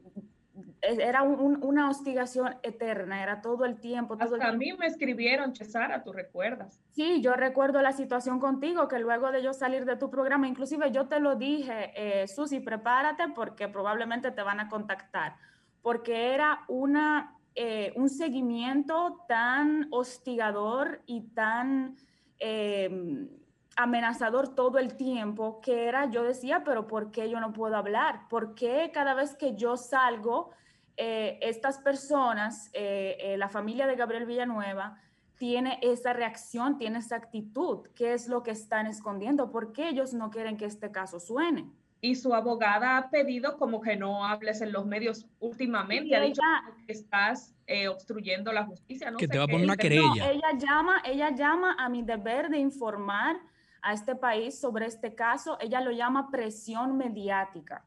era 0.81 1.23
un, 1.23 1.63
una 1.63 1.89
hostigación 1.89 2.55
eterna, 2.63 3.21
era 3.21 3.41
todo 3.41 3.65
el 3.65 3.79
tiempo. 3.79 4.15
Todo 4.15 4.35
Hasta 4.35 4.49
el 4.49 4.55
a 4.55 4.57
mí 4.57 4.71
me 4.73 4.87
escribieron, 4.87 5.55
Cesara, 5.55 6.03
¿tú 6.03 6.13
recuerdas? 6.13 6.79
Sí, 6.91 7.21
yo 7.21 7.33
recuerdo 7.33 7.81
la 7.81 7.91
situación 7.91 8.39
contigo, 8.39 8.87
que 8.87 8.99
luego 8.99 9.31
de 9.31 9.41
yo 9.41 9.53
salir 9.53 9.85
de 9.85 9.95
tu 9.97 10.09
programa, 10.09 10.47
inclusive 10.47 10.91
yo 10.91 11.07
te 11.07 11.19
lo 11.19 11.35
dije, 11.35 11.91
eh, 11.95 12.27
Susi, 12.27 12.59
prepárate 12.59 13.29
porque 13.35 13.67
probablemente 13.67 14.31
te 14.31 14.41
van 14.41 14.59
a 14.59 14.69
contactar, 14.69 15.35
porque 15.81 16.33
era 16.33 16.63
una 16.67 17.35
eh, 17.55 17.93
un 17.95 18.09
seguimiento 18.09 19.25
tan 19.27 19.87
hostigador 19.91 21.01
y 21.05 21.21
tan 21.21 21.97
eh, 22.39 23.27
amenazador 23.75 24.55
todo 24.55 24.77
el 24.77 24.95
tiempo 24.95 25.61
que 25.61 25.85
era, 25.87 26.09
yo 26.09 26.23
decía, 26.23 26.63
pero 26.65 26.85
¿por 26.87 27.11
qué 27.11 27.29
yo 27.29 27.39
no 27.39 27.53
puedo 27.53 27.77
hablar? 27.77 28.27
¿Por 28.29 28.53
qué 28.53 28.91
cada 28.93 29.13
vez 29.13 29.35
que 29.35 29.55
yo 29.55 29.77
salgo, 29.77 30.51
eh, 30.97 31.39
estas 31.41 31.77
personas, 31.77 32.69
eh, 32.73 33.35
la 33.37 33.47
familia 33.47 33.87
de 33.87 33.95
Gabriel 33.95 34.25
Villanueva, 34.25 34.99
tiene 35.37 35.79
esa 35.81 36.11
reacción, 36.11 36.77
tiene 36.77 36.99
esa 36.99 37.15
actitud? 37.15 37.87
¿Qué 37.95 38.13
es 38.13 38.27
lo 38.27 38.43
que 38.43 38.51
están 38.51 38.85
escondiendo? 38.85 39.49
¿Por 39.49 39.71
qué 39.71 39.87
ellos 39.87 40.13
no 40.13 40.29
quieren 40.29 40.57
que 40.57 40.65
este 40.65 40.91
caso 40.91 41.19
suene? 41.21 41.71
Y 42.01 42.15
su 42.15 42.33
abogada 42.33 42.97
ha 42.97 43.09
pedido 43.09 43.57
como 43.57 43.81
que 43.81 43.95
no 43.95 44.25
hables 44.25 44.61
en 44.61 44.71
los 44.71 44.85
medios 44.85 45.27
últimamente. 45.39 46.15
Ha 46.15 46.21
dicho 46.21 46.41
que 46.85 46.93
estás 46.93 47.53
eh, 47.67 47.87
obstruyendo 47.87 48.53
la 48.53 48.65
justicia. 48.65 49.11
No 49.11 49.17
que 49.17 49.25
sé 49.25 49.31
te 49.33 49.37
va 49.37 49.43
a 49.43 49.47
poner 49.47 49.65
una 49.65 49.75
querella. 49.75 50.07
No, 50.07 50.25
ella 50.25 50.51
llama, 50.57 51.01
ella 51.05 51.29
llama 51.31 51.75
a 51.77 51.89
mi 51.89 52.01
deber 52.03 52.49
de 52.49 52.57
informar 52.57 53.37
a 53.81 53.93
este 53.93 54.15
país 54.15 54.59
sobre 54.59 54.85
este 54.85 55.13
caso. 55.13 55.57
Ella 55.59 55.81
lo 55.81 55.91
llama 55.91 56.29
presión 56.31 56.97
mediática. 56.97 57.85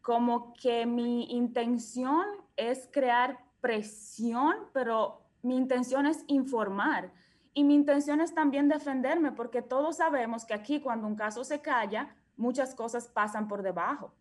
Como 0.00 0.54
que 0.54 0.86
mi 0.86 1.24
intención 1.32 2.24
es 2.56 2.88
crear 2.92 3.38
presión, 3.60 4.54
pero 4.72 5.26
mi 5.42 5.56
intención 5.56 6.06
es 6.06 6.24
informar 6.28 7.12
y 7.54 7.64
mi 7.64 7.74
intención 7.74 8.20
es 8.20 8.34
también 8.34 8.68
defenderme, 8.68 9.32
porque 9.32 9.62
todos 9.62 9.96
sabemos 9.96 10.44
que 10.44 10.54
aquí 10.54 10.80
cuando 10.80 11.06
un 11.06 11.16
caso 11.16 11.42
se 11.42 11.60
calla, 11.62 12.14
muchas 12.36 12.74
cosas 12.74 13.08
pasan 13.08 13.48
por 13.48 13.62
debajo. 13.62 14.14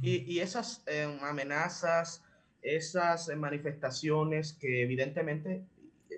Y, 0.00 0.32
y 0.32 0.40
esas 0.40 0.82
eh, 0.86 1.18
amenazas, 1.22 2.22
esas 2.62 3.28
eh, 3.28 3.36
manifestaciones 3.36 4.52
que 4.52 4.82
evidentemente 4.82 5.64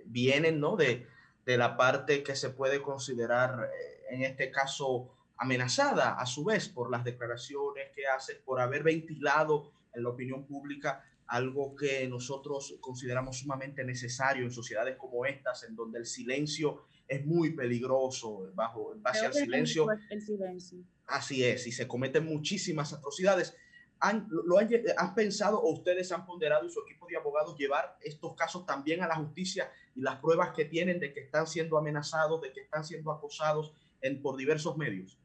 vienen 0.07 0.61
¿no? 0.61 0.76
de, 0.76 1.07
de 1.46 1.57
la 1.57 1.76
parte 1.76 2.22
que 2.22 2.36
se 2.36 2.50
puede 2.50 2.82
considerar, 2.82 3.70
eh, 3.72 4.14
en 4.14 4.22
este 4.22 4.50
caso, 4.50 5.11
amenazada 5.36 6.14
a 6.14 6.26
su 6.26 6.44
vez 6.44 6.68
por 6.68 6.90
las 6.90 7.05
declaraciones 7.05 7.90
que 7.94 8.07
hace, 8.07 8.34
por 8.36 8.61
haber 8.61 8.82
ventilado 8.82 9.72
en 9.94 10.02
la 10.02 10.11
opinión 10.11 10.46
pública 10.46 11.05
algo 11.26 11.74
que 11.74 12.07
nosotros 12.09 12.76
consideramos 12.80 13.38
sumamente 13.38 13.82
necesario 13.82 14.44
en 14.44 14.50
sociedades 14.50 14.96
como 14.96 15.24
estas, 15.24 15.64
en 15.64 15.74
donde 15.74 15.98
el 15.98 16.07
silencio 16.07 16.82
es 17.09 17.24
muy 17.24 17.50
peligroso, 17.50 18.50
bajo, 18.55 18.94
en 18.94 19.02
base 19.02 19.20
Creo 19.20 19.30
al 19.30 19.34
que 19.34 19.40
silencio. 19.40 19.86
El 20.11 20.22
silencio. 20.22 20.78
Así 21.07 21.44
es, 21.44 21.66
y 21.66 21.72
se 21.72 21.86
cometen 21.86 22.24
muchísimas 22.24 22.92
atrocidades. 22.92 23.57
¿Han, 24.00 24.26
lo, 24.28 24.59
han, 24.59 24.68
¿Han 24.96 25.14
pensado 25.14 25.61
o 25.61 25.72
ustedes 25.72 26.11
han 26.12 26.26
ponderado 26.26 26.66
y 26.66 26.70
su 26.70 26.80
equipo 26.80 27.07
de 27.07 27.16
abogados 27.16 27.57
llevar 27.57 27.96
estos 28.02 28.34
casos 28.34 28.66
también 28.66 29.02
a 29.02 29.09
la 29.09 29.16
justicia 29.16 29.70
y 29.94 30.00
las 30.00 30.16
pruebas 30.16 30.50
que 30.55 30.64
tienen 30.64 31.00
de 31.00 31.12
que 31.12 31.20
están 31.20 31.46
siendo 31.46 31.78
amenazados, 31.78 32.40
de 32.42 32.52
que 32.52 32.61
están 32.61 32.84
siendo 32.84 33.12
acosados 33.12 33.72
en, 34.00 34.20
por 34.20 34.36
diversos 34.36 34.76
medios? 34.76 35.18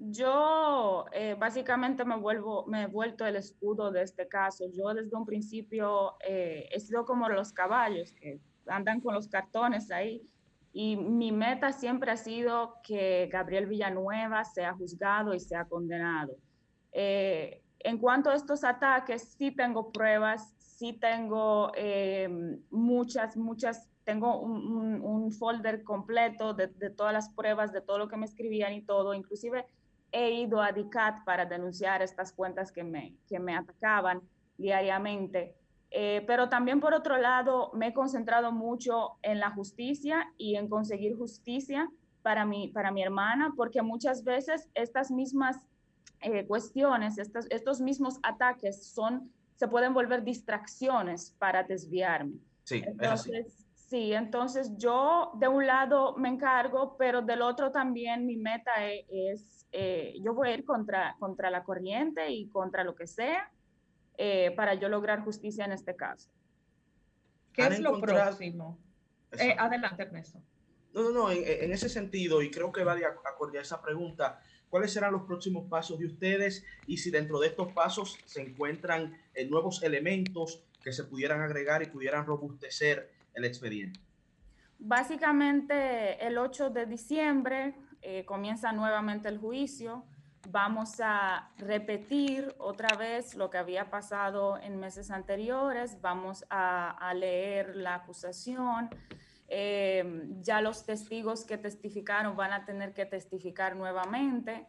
Yo 0.00 1.06
eh, 1.12 1.34
básicamente 1.36 2.04
me 2.04 2.16
vuelvo, 2.16 2.64
me 2.66 2.82
he 2.82 2.86
vuelto 2.86 3.26
el 3.26 3.34
escudo 3.34 3.90
de 3.90 4.02
este 4.02 4.28
caso. 4.28 4.64
Yo 4.72 4.94
desde 4.94 5.16
un 5.16 5.26
principio 5.26 6.16
eh, 6.20 6.68
he 6.70 6.78
sido 6.78 7.04
como 7.04 7.28
los 7.28 7.52
caballos 7.52 8.12
que 8.12 8.40
andan 8.66 9.00
con 9.00 9.14
los 9.14 9.26
cartones 9.26 9.90
ahí. 9.90 10.22
Y 10.72 10.96
mi 10.96 11.32
meta 11.32 11.72
siempre 11.72 12.10
ha 12.12 12.16
sido 12.16 12.74
que 12.82 13.28
Gabriel 13.32 13.66
Villanueva 13.66 14.44
sea 14.44 14.74
juzgado 14.74 15.34
y 15.34 15.40
sea 15.40 15.64
condenado. 15.64 16.36
Eh, 16.92 17.62
en 17.80 17.98
cuanto 17.98 18.30
a 18.30 18.34
estos 18.36 18.64
ataques, 18.64 19.34
sí 19.36 19.50
tengo 19.54 19.92
pruebas, 19.92 20.54
sí 20.58 20.92
tengo 21.00 21.72
eh, 21.76 22.28
muchas, 22.70 23.36
muchas, 23.36 23.88
tengo 24.04 24.40
un, 24.40 24.52
un- 24.76 25.00
un 25.02 25.32
folder 25.32 25.82
completo 25.84 26.54
de, 26.54 26.68
de 26.68 26.90
todas 26.90 27.12
las 27.12 27.30
pruebas, 27.34 27.72
de 27.72 27.80
todo 27.82 27.98
lo 27.98 28.08
que 28.08 28.16
me 28.16 28.26
escribían 28.26 28.72
y 28.74 28.82
todo. 28.84 29.14
Inclusive 29.14 29.66
he 30.12 30.30
ido 30.32 30.60
a 30.62 30.72
DICAT 30.72 31.24
para 31.24 31.44
denunciar 31.46 32.02
estas 32.02 32.32
cuentas 32.32 32.72
que 32.72 32.84
me, 32.84 33.16
que 33.28 33.38
me 33.38 33.56
atacaban 33.56 34.22
diariamente. 34.56 35.56
Eh, 35.90 36.22
pero 36.26 36.48
también 36.48 36.80
por 36.80 36.92
otro 36.92 37.16
lado, 37.16 37.70
me 37.74 37.88
he 37.88 37.94
concentrado 37.94 38.52
mucho 38.52 39.18
en 39.22 39.40
la 39.40 39.50
justicia 39.50 40.32
y 40.36 40.56
en 40.56 40.68
conseguir 40.68 41.16
justicia 41.16 41.88
para 42.22 42.44
mi, 42.44 42.68
para 42.68 42.90
mi 42.90 43.02
hermana, 43.02 43.54
porque 43.56 43.80
muchas 43.80 44.22
veces 44.22 44.68
estas 44.74 45.10
mismas 45.10 45.56
eh, 46.20 46.46
cuestiones, 46.46 47.16
estos, 47.18 47.46
estos 47.50 47.80
mismos 47.80 48.18
ataques 48.22 48.86
son, 48.86 49.32
se 49.56 49.68
pueden 49.68 49.94
volver 49.94 50.24
distracciones 50.24 51.34
para 51.38 51.62
desviarme. 51.62 52.38
Sí, 52.64 52.84
es 52.84 52.88
así. 52.88 53.30
Entonces, 53.32 53.66
sí, 53.74 54.12
entonces 54.12 54.76
yo 54.76 55.30
de 55.36 55.48
un 55.48 55.66
lado 55.66 56.16
me 56.16 56.28
encargo, 56.28 56.96
pero 56.98 57.22
del 57.22 57.40
otro 57.40 57.70
también 57.70 58.26
mi 58.26 58.36
meta 58.36 58.72
e- 58.84 59.06
es, 59.08 59.66
eh, 59.72 60.14
yo 60.22 60.34
voy 60.34 60.48
a 60.48 60.54
ir 60.54 60.66
contra, 60.66 61.16
contra 61.18 61.50
la 61.50 61.64
corriente 61.64 62.30
y 62.30 62.48
contra 62.48 62.84
lo 62.84 62.94
que 62.94 63.06
sea 63.06 63.50
eh, 64.18 64.52
para 64.56 64.74
yo 64.74 64.88
lograr 64.88 65.20
justicia 65.24 65.64
en 65.64 65.72
este 65.72 65.96
caso. 65.96 66.28
¿Qué 67.52 67.62
es 67.62 67.80
lo 67.80 67.98
próximo? 68.00 68.78
Eh, 69.32 69.54
adelante, 69.58 70.02
Ernesto. 70.02 70.42
No, 70.92 71.02
no, 71.04 71.10
no, 71.10 71.30
en, 71.30 71.42
en 71.46 71.72
ese 71.72 71.88
sentido, 71.88 72.42
y 72.42 72.50
creo 72.50 72.72
que 72.72 72.82
va 72.84 72.94
de 72.96 73.04
ac- 73.06 73.20
acorde 73.24 73.58
a 73.58 73.62
esa 73.62 73.80
pregunta, 73.80 74.40
¿cuáles 74.68 74.92
serán 74.92 75.12
los 75.12 75.22
próximos 75.22 75.68
pasos 75.68 75.98
de 75.98 76.06
ustedes 76.06 76.64
y 76.86 76.96
si 76.98 77.10
dentro 77.10 77.38
de 77.38 77.48
estos 77.48 77.72
pasos 77.72 78.18
se 78.26 78.42
encuentran 78.42 79.16
eh, 79.34 79.46
nuevos 79.46 79.82
elementos 79.82 80.64
que 80.82 80.92
se 80.92 81.04
pudieran 81.04 81.40
agregar 81.40 81.82
y 81.82 81.86
pudieran 81.86 82.26
robustecer 82.26 83.10
el 83.34 83.44
expediente? 83.44 84.00
Básicamente 84.78 86.24
el 86.26 86.38
8 86.38 86.70
de 86.70 86.86
diciembre 86.86 87.74
eh, 88.02 88.24
comienza 88.24 88.72
nuevamente 88.72 89.28
el 89.28 89.38
juicio. 89.38 90.04
Vamos 90.48 91.00
a 91.00 91.50
repetir 91.58 92.54
otra 92.58 92.96
vez 92.96 93.34
lo 93.34 93.50
que 93.50 93.58
había 93.58 93.90
pasado 93.90 94.58
en 94.58 94.78
meses 94.78 95.10
anteriores. 95.10 96.00
Vamos 96.00 96.44
a, 96.48 96.90
a 96.90 97.14
leer 97.14 97.76
la 97.76 97.96
acusación. 97.96 98.88
Eh, 99.48 100.26
ya 100.40 100.60
los 100.60 100.84
testigos 100.84 101.44
que 101.44 101.56
testificaron 101.56 102.36
van 102.36 102.52
a 102.52 102.64
tener 102.66 102.92
que 102.92 103.06
testificar 103.06 103.76
nuevamente. 103.76 104.66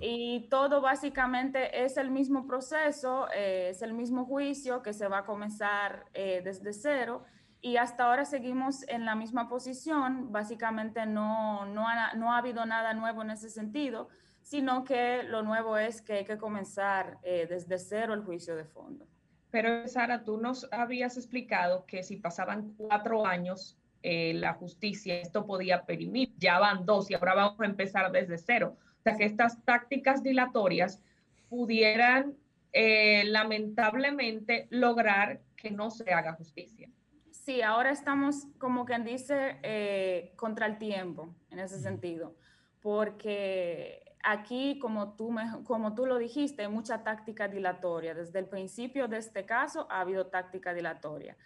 Y 0.00 0.48
todo 0.48 0.80
básicamente 0.80 1.84
es 1.84 1.98
el 1.98 2.10
mismo 2.10 2.46
proceso, 2.46 3.28
eh, 3.34 3.68
es 3.70 3.82
el 3.82 3.92
mismo 3.92 4.24
juicio 4.24 4.82
que 4.82 4.94
se 4.94 5.06
va 5.06 5.18
a 5.18 5.24
comenzar 5.26 6.06
eh, 6.14 6.40
desde 6.42 6.72
cero 6.72 7.24
y 7.60 7.76
hasta 7.76 8.04
ahora 8.04 8.24
seguimos 8.24 8.88
en 8.88 9.04
la 9.04 9.14
misma 9.14 9.48
posición. 9.48 10.32
Básicamente 10.32 11.04
no, 11.04 11.66
no, 11.66 11.86
ha, 11.86 12.14
no 12.14 12.32
ha 12.32 12.38
habido 12.38 12.64
nada 12.64 12.94
nuevo 12.94 13.20
en 13.20 13.30
ese 13.32 13.50
sentido, 13.50 14.08
sino 14.46 14.84
que 14.84 15.24
lo 15.24 15.42
nuevo 15.42 15.76
es 15.76 16.00
que 16.00 16.12
hay 16.12 16.24
que 16.24 16.38
comenzar 16.38 17.18
eh, 17.24 17.48
desde 17.48 17.80
cero 17.80 18.14
el 18.14 18.22
juicio 18.22 18.54
de 18.54 18.64
fondo. 18.64 19.04
Pero 19.50 19.88
Sara, 19.88 20.22
tú 20.22 20.38
nos 20.38 20.72
habías 20.72 21.16
explicado 21.16 21.84
que 21.84 22.04
si 22.04 22.16
pasaban 22.16 22.72
cuatro 22.76 23.26
años, 23.26 23.76
eh, 24.04 24.34
la 24.34 24.54
justicia 24.54 25.18
esto 25.20 25.44
podía 25.46 25.84
perimir. 25.84 26.32
Ya 26.38 26.60
van 26.60 26.86
dos 26.86 27.10
y 27.10 27.14
ahora 27.14 27.34
vamos 27.34 27.60
a 27.60 27.64
empezar 27.64 28.12
desde 28.12 28.38
cero. 28.38 28.76
O 29.00 29.02
sea 29.02 29.16
que 29.16 29.24
estas 29.24 29.64
tácticas 29.64 30.22
dilatorias 30.22 31.02
pudieran 31.48 32.36
eh, 32.72 33.24
lamentablemente 33.24 34.68
lograr 34.70 35.40
que 35.56 35.72
no 35.72 35.90
se 35.90 36.12
haga 36.12 36.34
justicia. 36.34 36.88
Sí, 37.32 37.62
ahora 37.62 37.90
estamos, 37.90 38.46
como 38.58 38.84
quien 38.84 39.04
dice, 39.04 39.58
eh, 39.64 40.32
contra 40.36 40.66
el 40.66 40.78
tiempo 40.78 41.34
en 41.50 41.58
ese 41.58 41.80
sentido, 41.80 42.36
porque 42.80 44.05
aquí, 44.26 44.78
como 44.80 45.14
tú, 45.14 45.34
como 45.64 45.94
tú 45.94 46.04
lo 46.04 46.18
dijiste, 46.18 46.68
mucha 46.68 47.04
táctica 47.04 47.46
dilatoria. 47.46 48.12
Desde 48.12 48.40
el 48.40 48.48
principio 48.48 49.06
de 49.06 49.18
este 49.18 49.46
caso 49.46 49.86
ha 49.88 50.00
habido 50.00 50.26
táctica 50.26 50.74
dilatoria. 50.74 51.36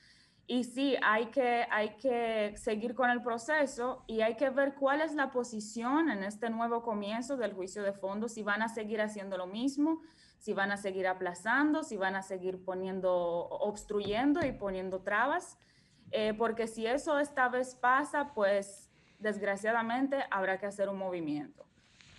Y 0.47 0.65
sí, 0.65 0.97
hay 1.03 1.27
que, 1.27 1.67
hay 1.71 1.91
que 1.97 2.55
seguir 2.57 2.95
con 2.95 3.11
el 3.11 3.23
proceso 3.23 4.03
y 4.09 4.23
hay 4.23 4.37
que 4.37 4.51
ver 4.51 4.75
cuál 4.75 5.03
es 5.03 5.15
la 5.15 5.31
posición 5.31 6.11
en 6.11 6.25
este 6.25 6.49
nuevo 6.51 6.83
comienzo 6.83 7.37
del 7.37 7.53
juicio 7.53 7.83
de 7.83 7.93
fondo, 7.93 8.29
si 8.29 8.43
van 8.43 8.63
a 8.63 8.69
seguir 8.69 9.01
haciendo 9.01 9.37
lo 9.37 9.47
mismo, 9.47 10.01
si 10.39 10.55
van 10.55 10.73
a 10.73 10.77
seguir 10.77 11.07
aplazando, 11.07 11.85
si 11.85 11.97
van 11.97 12.17
a 12.17 12.23
seguir 12.23 12.65
poniendo, 12.65 13.13
obstruyendo 13.15 14.45
y 14.45 14.53
poniendo 14.53 15.03
trabas. 15.03 15.59
Eh, 16.13 16.35
porque 16.37 16.67
si 16.67 16.87
eso 16.87 17.21
esta 17.21 17.49
vez 17.49 17.77
pasa, 17.77 18.33
pues 18.35 18.91
desgraciadamente 19.19 20.25
habrá 20.31 20.59
que 20.59 20.67
hacer 20.67 20.89
un 20.89 20.99
movimiento. 20.99 21.70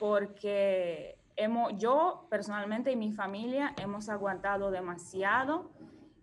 Porque 0.01 1.15
hemos, 1.35 1.77
yo 1.77 2.25
personalmente 2.27 2.91
y 2.91 2.95
mi 2.95 3.11
familia 3.11 3.75
hemos 3.77 4.09
aguantado 4.09 4.71
demasiado. 4.71 5.69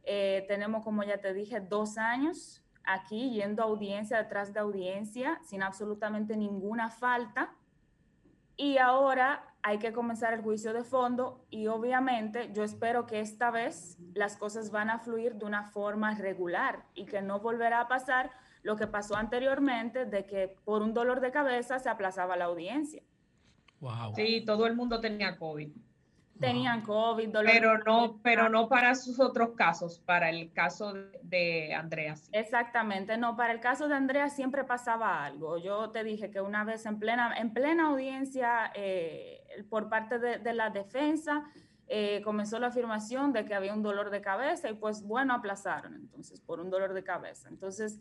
Eh, 0.02 0.44
tenemos, 0.48 0.82
como 0.82 1.04
ya 1.04 1.18
te 1.18 1.32
dije, 1.32 1.60
dos 1.60 1.96
años 1.96 2.64
aquí 2.82 3.30
yendo 3.30 3.62
a 3.62 3.66
audiencia 3.66 4.16
detrás 4.16 4.52
de 4.52 4.58
audiencia 4.58 5.40
sin 5.44 5.62
absolutamente 5.62 6.36
ninguna 6.36 6.90
falta. 6.90 7.54
Y 8.56 8.78
ahora 8.78 9.54
hay 9.62 9.78
que 9.78 9.92
comenzar 9.92 10.32
el 10.34 10.42
juicio 10.42 10.72
de 10.72 10.82
fondo 10.82 11.46
y 11.48 11.68
obviamente 11.68 12.50
yo 12.52 12.64
espero 12.64 13.06
que 13.06 13.20
esta 13.20 13.52
vez 13.52 13.96
las 14.12 14.36
cosas 14.36 14.72
van 14.72 14.90
a 14.90 14.98
fluir 14.98 15.36
de 15.36 15.44
una 15.44 15.62
forma 15.62 16.16
regular 16.16 16.84
y 16.94 17.04
que 17.04 17.22
no 17.22 17.38
volverá 17.38 17.82
a 17.82 17.86
pasar 17.86 18.32
lo 18.64 18.74
que 18.74 18.88
pasó 18.88 19.14
anteriormente 19.14 20.04
de 20.04 20.26
que 20.26 20.56
por 20.64 20.82
un 20.82 20.94
dolor 20.94 21.20
de 21.20 21.30
cabeza 21.30 21.78
se 21.78 21.88
aplazaba 21.88 22.36
la 22.36 22.46
audiencia. 22.46 23.04
Wow. 23.80 24.14
Sí, 24.14 24.42
todo 24.44 24.66
el 24.66 24.74
mundo 24.74 25.00
tenía 25.00 25.36
COVID. 25.36 25.70
Tenían 26.40 26.82
COVID, 26.82 27.30
dolor 27.30 27.50
Pero 27.52 27.72
de 27.72 27.84
no, 27.84 28.20
pero 28.22 28.48
no 28.48 28.68
para 28.68 28.94
sus 28.94 29.18
otros 29.18 29.50
casos, 29.56 29.98
para 29.98 30.30
el 30.30 30.52
caso 30.52 30.92
de, 30.92 31.18
de 31.22 31.74
Andrea. 31.74 32.14
sí. 32.14 32.30
Exactamente, 32.32 33.16
no, 33.16 33.36
para 33.36 33.52
el 33.52 33.60
caso 33.60 33.88
de 33.88 33.96
Andrea 33.96 34.28
siempre 34.28 34.62
pasaba 34.62 35.24
algo. 35.24 35.58
Yo 35.58 35.90
te 35.90 36.04
dije 36.04 36.30
que 36.30 36.40
una 36.40 36.62
vez 36.62 36.86
en 36.86 37.00
plena, 37.00 37.36
en 37.36 37.52
plena 37.52 37.88
audiencia 37.88 38.70
eh, 38.74 39.64
por 39.68 39.88
parte 39.88 40.20
de, 40.20 40.38
de 40.38 40.52
la 40.54 40.70
defensa 40.70 41.44
eh, 41.90 42.20
comenzó 42.22 42.58
la 42.58 42.66
afirmación 42.66 43.32
de 43.32 43.46
que 43.46 43.54
había 43.54 43.72
un 43.72 43.82
dolor 43.82 44.10
de 44.10 44.20
cabeza 44.20 44.68
y 44.68 44.74
pues 44.74 45.02
bueno, 45.02 45.32
aplazaron 45.32 45.94
entonces 45.94 46.40
por 46.40 46.60
un 46.60 46.68
dolor 46.68 46.92
de 46.92 47.02
cabeza. 47.02 47.48
Entonces 47.48 47.98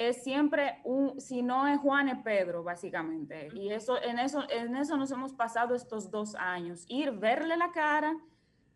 es 0.00 0.22
siempre 0.22 0.78
un, 0.82 1.20
si 1.20 1.42
no 1.42 1.68
es 1.68 1.78
Juan 1.78 2.08
es 2.08 2.18
Pedro, 2.24 2.62
básicamente. 2.62 3.48
Y 3.52 3.70
eso, 3.70 4.02
en 4.02 4.18
eso, 4.18 4.44
en 4.48 4.74
eso 4.74 4.96
nos 4.96 5.10
hemos 5.12 5.34
pasado 5.34 5.74
estos 5.74 6.10
dos 6.10 6.34
años, 6.36 6.86
ir, 6.88 7.12
verle 7.12 7.58
la 7.58 7.70
cara 7.70 8.16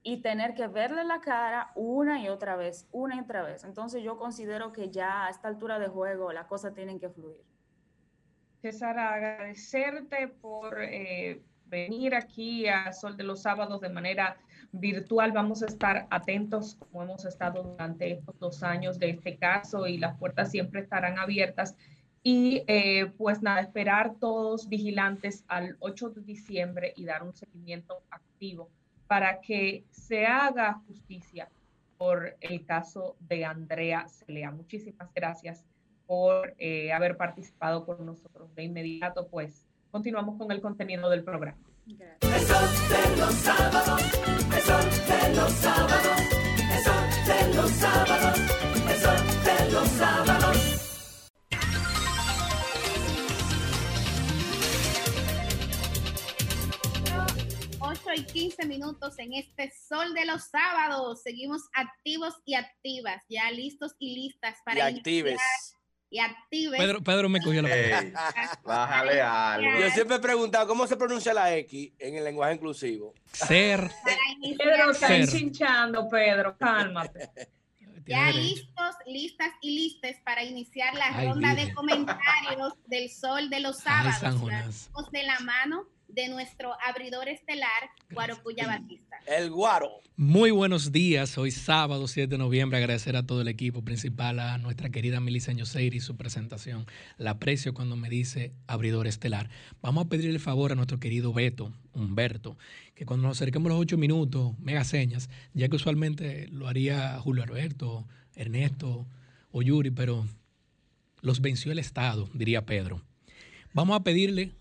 y 0.03 0.21
tener 0.21 0.53
que 0.53 0.67
verle 0.67 1.03
la 1.03 1.23
cara 1.23 1.73
una 1.77 2.21
y 2.21 2.29
otra 2.29 2.57
vez, 2.57 2.87
una 2.93 3.17
y 3.17 3.21
otra 3.21 3.43
vez. 3.43 3.65
Entonces 3.65 4.03
yo 4.03 4.19
considero 4.19 4.71
que 4.71 4.91
ya 4.91 5.25
a 5.25 5.31
esta 5.31 5.49
altura 5.49 5.79
de 5.79 5.89
juego 5.89 6.31
las 6.31 6.47
cosas 6.47 6.75
tienen 6.75 7.01
que 7.01 7.09
fluir. 7.09 7.41
César, 8.61 8.99
agradecerte 8.99 10.29
por 10.29 10.79
eh, 10.83 11.43
venir 11.65 12.15
aquí 12.15 12.69
a 12.69 12.93
Sol 12.93 13.17
de 13.17 13.25
los 13.25 13.41
Sábados 13.41 13.81
de 13.81 13.89
manera 13.89 14.37
virtual. 14.81 15.33
Vamos 15.33 15.63
a 15.63 15.67
estar 15.67 16.07
atentos, 16.11 16.77
como 16.77 17.03
hemos 17.03 17.25
estado 17.25 17.63
durante 17.63 18.13
estos 18.13 18.39
dos 18.39 18.63
años 18.63 18.99
de 18.99 19.11
este 19.11 19.37
caso, 19.37 19.87
y 19.87 19.99
las 19.99 20.17
puertas 20.19 20.51
siempre 20.51 20.81
estarán 20.81 21.19
abiertas. 21.19 21.77
Y 22.23 22.63
eh, 22.67 23.13
pues 23.19 23.43
nada, 23.43 23.61
esperar 23.61 24.15
todos 24.19 24.69
vigilantes 24.69 25.45
al 25.47 25.77
8 25.81 26.11
de 26.11 26.23
diciembre 26.23 26.93
y 26.97 27.05
dar 27.05 27.23
un 27.23 27.35
seguimiento 27.35 28.03
activo 28.11 28.71
para 29.07 29.41
que 29.41 29.85
se 29.91 30.25
haga 30.27 30.81
justicia 30.87 31.49
por 31.99 32.37
el 32.41 32.65
caso 32.65 33.17
de 33.21 33.45
Andrea 33.45 34.09
Celea. 34.09 34.51
Muchísimas 34.51 35.13
gracias 35.15 35.65
por 36.07 36.55
eh, 36.59 36.93
haber 36.93 37.17
participado 37.17 37.85
con 37.85 38.05
nosotros. 38.05 38.55
De 38.55 38.65
inmediato, 38.65 39.29
pues, 39.29 39.67
continuamos 39.91 40.39
con 40.39 40.51
el 40.51 40.61
contenido 40.61 41.11
del 41.11 41.25
programa. 41.25 41.59
El 41.87 42.47
sol 42.47 42.71
de 42.89 43.17
los 43.19 43.35
sábados, 43.35 44.03
el 44.57 44.63
sol 44.63 44.91
de 45.07 45.35
los 45.37 45.53
sábados, 45.53 46.19
el 46.73 46.83
sol 46.83 47.05
de 47.27 47.55
los 47.55 47.71
sábados, 47.73 48.39
el 48.89 49.01
sol 49.01 49.19
de 49.45 49.71
los 49.71 49.89
sábados. 49.91 50.57
8 57.81 58.01
y 58.17 58.25
15 58.25 58.67
minutos 58.67 59.19
en 59.19 59.35
este 59.35 59.71
sol 59.87 60.15
de 60.15 60.25
los 60.25 60.45
sábados. 60.45 61.21
Seguimos 61.23 61.69
activos 61.75 62.33
y 62.47 62.55
activas, 62.55 63.23
ya 63.29 63.51
listos 63.51 63.95
y 63.99 64.15
listas 64.15 64.57
Y 64.59 64.65
para 64.65 64.87
actives. 64.87 65.39
Y 66.15 66.21
actives. 66.21 66.79
Pedro, 66.79 67.03
Pedro 67.03 67.29
me 67.29 67.41
cogió 67.41 67.61
la 67.61 67.69
bájale 68.65 69.21
algo. 69.21 69.81
Yo 69.81 69.91
siempre 69.91 70.17
he 70.17 70.21
preguntado 70.21 70.69
cómo 70.69 70.87
se 70.87 70.97
pronuncia 70.97 71.35
la 71.35 71.53
X 71.57 71.93
en 71.99 72.15
el 72.15 72.23
lenguaje 72.23 72.55
inclusivo. 72.55 73.15
Ser. 73.33 73.91
Pedro, 74.57 74.93
está 74.93 75.09
Ser. 75.09 75.23
enchinchando, 75.23 76.09
Pedro, 76.09 76.57
cálmate. 76.57 77.31
Ya 78.07 78.31
listos, 78.33 78.97
listas 79.07 79.49
y 79.63 79.77
listes 79.77 80.19
para 80.27 80.45
iniciar 80.45 80.95
la 80.95 81.07
Ay, 81.17 81.27
ronda 81.27 81.55
de 81.55 81.73
comentarios 81.73 82.75
del 82.85 83.09
sol 83.09 83.49
de 83.49 83.61
los 83.61 83.79
Ay, 83.87 84.13
sábados. 84.13 84.91
De 85.11 85.23
la 85.23 85.41
mano 85.41 85.87
de 86.15 86.29
nuestro 86.29 86.73
abridor 86.81 87.29
estelar, 87.29 87.91
Guarocuya 88.13 88.69
Batista. 88.69 89.17
El 89.27 89.51
guaro. 89.51 89.91
Muy 90.17 90.53
buenos 90.53 90.93
días, 90.93 91.37
hoy 91.39 91.51
sábado 91.51 92.07
7 92.07 92.29
de 92.29 92.39
noviembre. 92.39 92.79
Agradecer 92.79 93.17
a 93.17 93.27
todo 93.27 93.41
el 93.41 93.49
equipo 93.49 93.83
principal, 93.83 94.39
a 94.39 94.57
nuestra 94.59 94.91
querida 94.91 95.19
Melissa 95.19 95.53
Ñoseiri 95.53 95.97
y 95.97 96.01
su 96.01 96.17
presentación. 96.17 96.87
La 97.19 97.33
aprecio 97.33 97.75
cuando 97.75 97.97
me 97.97 98.09
dice 98.09 98.53
abridor 98.69 99.09
estelar. 99.09 99.51
Vamos 99.83 100.07
a 100.07 100.09
pedirle 100.09 100.31
el 100.31 100.41
favor 100.41 100.71
a 100.71 100.77
nuestro 100.77 101.01
querido 101.01 101.33
Beto, 101.33 101.73
Humberto, 101.95 102.57
que 102.95 103.07
cuando 103.07 103.27
nos 103.27 103.39
acerquemos 103.39 103.71
los 103.71 103.81
ocho 103.81 103.99
minutos, 103.99 104.57
mega 104.61 104.85
señas, 104.85 105.29
ya 105.53 105.69
que 105.69 105.77
usualmente 105.77 106.47
lo 106.49 106.69
haría 106.69 107.19
Julio 107.19 107.43
Alberto, 107.43 108.07
Ernesto 108.37 109.05
o 109.51 109.63
Yuri, 109.63 109.91
pero 109.91 110.25
los 111.23 111.41
venció 111.41 111.73
el 111.73 111.81
Estado, 111.81 112.29
diría 112.35 112.67
Pedro. 112.67 113.03
Vamos 113.73 113.97
a 113.97 114.05
pedirle 114.05 114.53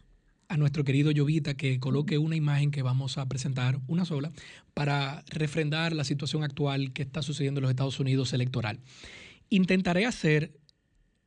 a 0.53 0.57
nuestro 0.57 0.83
querido 0.83 1.09
Llovita 1.09 1.55
que 1.55 1.79
coloque 1.79 2.19
una 2.19 2.35
imagen 2.35 2.69
que 2.69 2.83
vamos 2.83 3.17
a 3.17 3.27
presentar, 3.27 3.79
una 3.87 4.05
sola, 4.05 4.31
para 4.75 5.23
refrendar 5.27 5.93
la 5.93 6.03
situación 6.03 6.43
actual 6.43 6.93
que 6.93 7.01
está 7.01 7.23
sucediendo 7.23 7.57
en 7.57 7.63
los 7.63 7.71
Estados 7.71 7.99
Unidos 7.99 8.33
electoral. 8.33 8.79
Intentaré 9.49 10.05
hacer, 10.05 10.59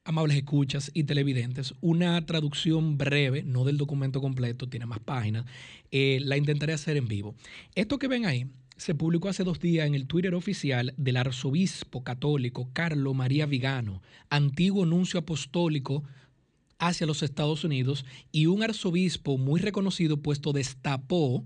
amables 0.04 0.36
escuchas 0.36 0.92
y 0.94 1.02
televidentes, 1.04 1.74
una 1.80 2.24
traducción 2.24 2.98
breve, 2.98 3.42
no 3.42 3.64
del 3.64 3.78
documento 3.78 4.20
completo, 4.20 4.68
tiene 4.68 4.86
más 4.86 5.00
páginas, 5.00 5.44
eh, 5.90 6.20
la 6.22 6.36
intentaré 6.36 6.72
hacer 6.72 6.96
en 6.96 7.08
vivo. 7.08 7.34
Esto 7.74 7.98
que 7.98 8.06
ven 8.06 8.26
ahí 8.26 8.46
se 8.76 8.94
publicó 8.94 9.28
hace 9.28 9.42
dos 9.42 9.58
días 9.58 9.88
en 9.88 9.96
el 9.96 10.06
Twitter 10.06 10.36
oficial 10.36 10.94
del 10.98 11.16
arzobispo 11.16 12.04
católico 12.04 12.70
Carlo 12.72 13.12
María 13.12 13.46
Vigano, 13.46 14.02
antiguo 14.30 14.86
nuncio 14.86 15.18
apostólico 15.18 16.04
hacia 16.78 17.06
los 17.06 17.22
Estados 17.22 17.64
Unidos 17.64 18.04
y 18.32 18.46
un 18.46 18.62
arzobispo 18.62 19.38
muy 19.38 19.60
reconocido 19.60 20.22
puesto 20.22 20.52
destapó 20.52 21.44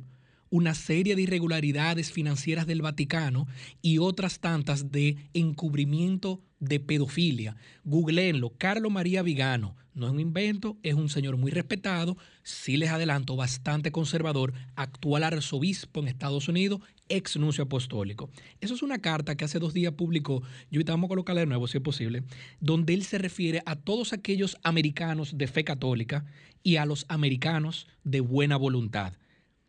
una 0.51 0.75
serie 0.75 1.15
de 1.15 1.23
irregularidades 1.23 2.13
financieras 2.13 2.67
del 2.67 2.83
Vaticano 2.83 3.47
y 3.83 3.99
otras 3.99 4.41
tantas 4.41 4.91
de 4.91 5.17
encubrimiento 5.33 6.43
de 6.61 6.79
pedofilia. 6.79 7.57
Googleenlo, 7.85 8.53
Carlo 8.57 8.91
María 8.91 9.23
Vigano. 9.23 9.77
No 9.93 10.07
es 10.07 10.13
un 10.13 10.21
invento, 10.21 10.79
es 10.85 10.95
un 10.95 11.09
señor 11.09 11.37
muy 11.37 11.51
respetado, 11.51 12.17
sí 12.45 12.77
les 12.77 12.91
adelanto, 12.91 13.35
bastante 13.35 13.91
conservador, 13.91 14.53
actual 14.77 15.25
arzobispo 15.25 16.01
en 16.01 16.07
Estados 16.07 16.49
Unidos, 16.49 16.81
ex 17.09 17.37
nuncio 17.37 17.65
apostólico. 17.65 18.31
Eso 18.61 18.75
es 18.75 18.83
una 18.83 19.01
carta 19.01 19.37
que 19.37 19.45
hace 19.45 19.59
dos 19.59 19.75
días 19.75 19.95
publicó, 19.95 20.43
yo 20.71 20.81
a 20.81 21.09
colocarla 21.09 21.41
de 21.41 21.49
nuevo 21.49 21.67
si 21.67 21.79
es 21.79 21.83
posible, 21.83 22.23
donde 22.61 22.95
él 22.95 23.03
se 23.03 23.19
refiere 23.19 23.63
a 23.67 23.75
todos 23.75 24.13
aquellos 24.13 24.57
americanos 24.63 25.37
de 25.37 25.49
fe 25.49 25.65
católica 25.65 26.25
y 26.63 26.77
a 26.77 26.87
los 26.87 27.05
americanos 27.09 27.89
de 28.05 28.21
buena 28.21 28.57
voluntad. 28.57 29.15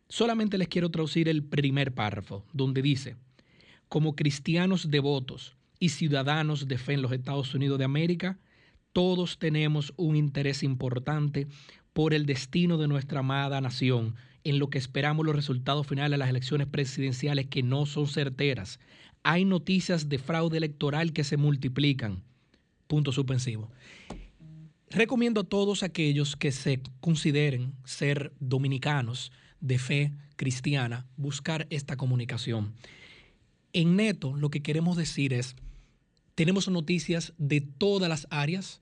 Solamente 0.08 0.56
les 0.56 0.68
quiero 0.68 0.90
traducir 0.90 1.28
el 1.28 1.42
primer 1.42 1.94
párrafo, 1.94 2.44
donde 2.52 2.80
dice, 2.80 3.16
como 3.88 4.14
cristianos 4.14 4.90
devotos 4.90 5.56
y 5.82 5.88
ciudadanos 5.88 6.68
de 6.68 6.78
fe 6.78 6.92
en 6.92 7.02
los 7.02 7.10
Estados 7.10 7.56
Unidos 7.56 7.76
de 7.76 7.84
América, 7.84 8.38
todos 8.92 9.40
tenemos 9.40 9.92
un 9.96 10.14
interés 10.14 10.62
importante 10.62 11.48
por 11.92 12.14
el 12.14 12.24
destino 12.24 12.78
de 12.78 12.86
nuestra 12.86 13.18
amada 13.18 13.60
nación, 13.60 14.14
en 14.44 14.60
lo 14.60 14.70
que 14.70 14.78
esperamos 14.78 15.26
los 15.26 15.34
resultados 15.34 15.84
finales 15.88 16.12
de 16.12 16.18
las 16.18 16.30
elecciones 16.30 16.68
presidenciales 16.68 17.48
que 17.48 17.64
no 17.64 17.84
son 17.86 18.06
certeras. 18.06 18.78
Hay 19.24 19.44
noticias 19.44 20.08
de 20.08 20.18
fraude 20.18 20.56
electoral 20.56 21.12
que 21.12 21.24
se 21.24 21.36
multiplican. 21.36 22.22
Punto 22.86 23.10
suspensivo. 23.10 23.68
Recomiendo 24.88 25.40
a 25.40 25.48
todos 25.48 25.82
aquellos 25.82 26.36
que 26.36 26.52
se 26.52 26.80
consideren 27.00 27.74
ser 27.84 28.32
dominicanos 28.38 29.32
de 29.58 29.80
fe 29.80 30.12
cristiana 30.36 31.08
buscar 31.16 31.66
esta 31.70 31.96
comunicación. 31.96 32.72
En 33.72 33.96
neto, 33.96 34.36
lo 34.36 34.48
que 34.48 34.62
queremos 34.62 34.96
decir 34.96 35.32
es, 35.32 35.56
tenemos 36.34 36.68
noticias 36.68 37.32
de 37.38 37.60
todas 37.60 38.08
las 38.08 38.26
áreas, 38.30 38.80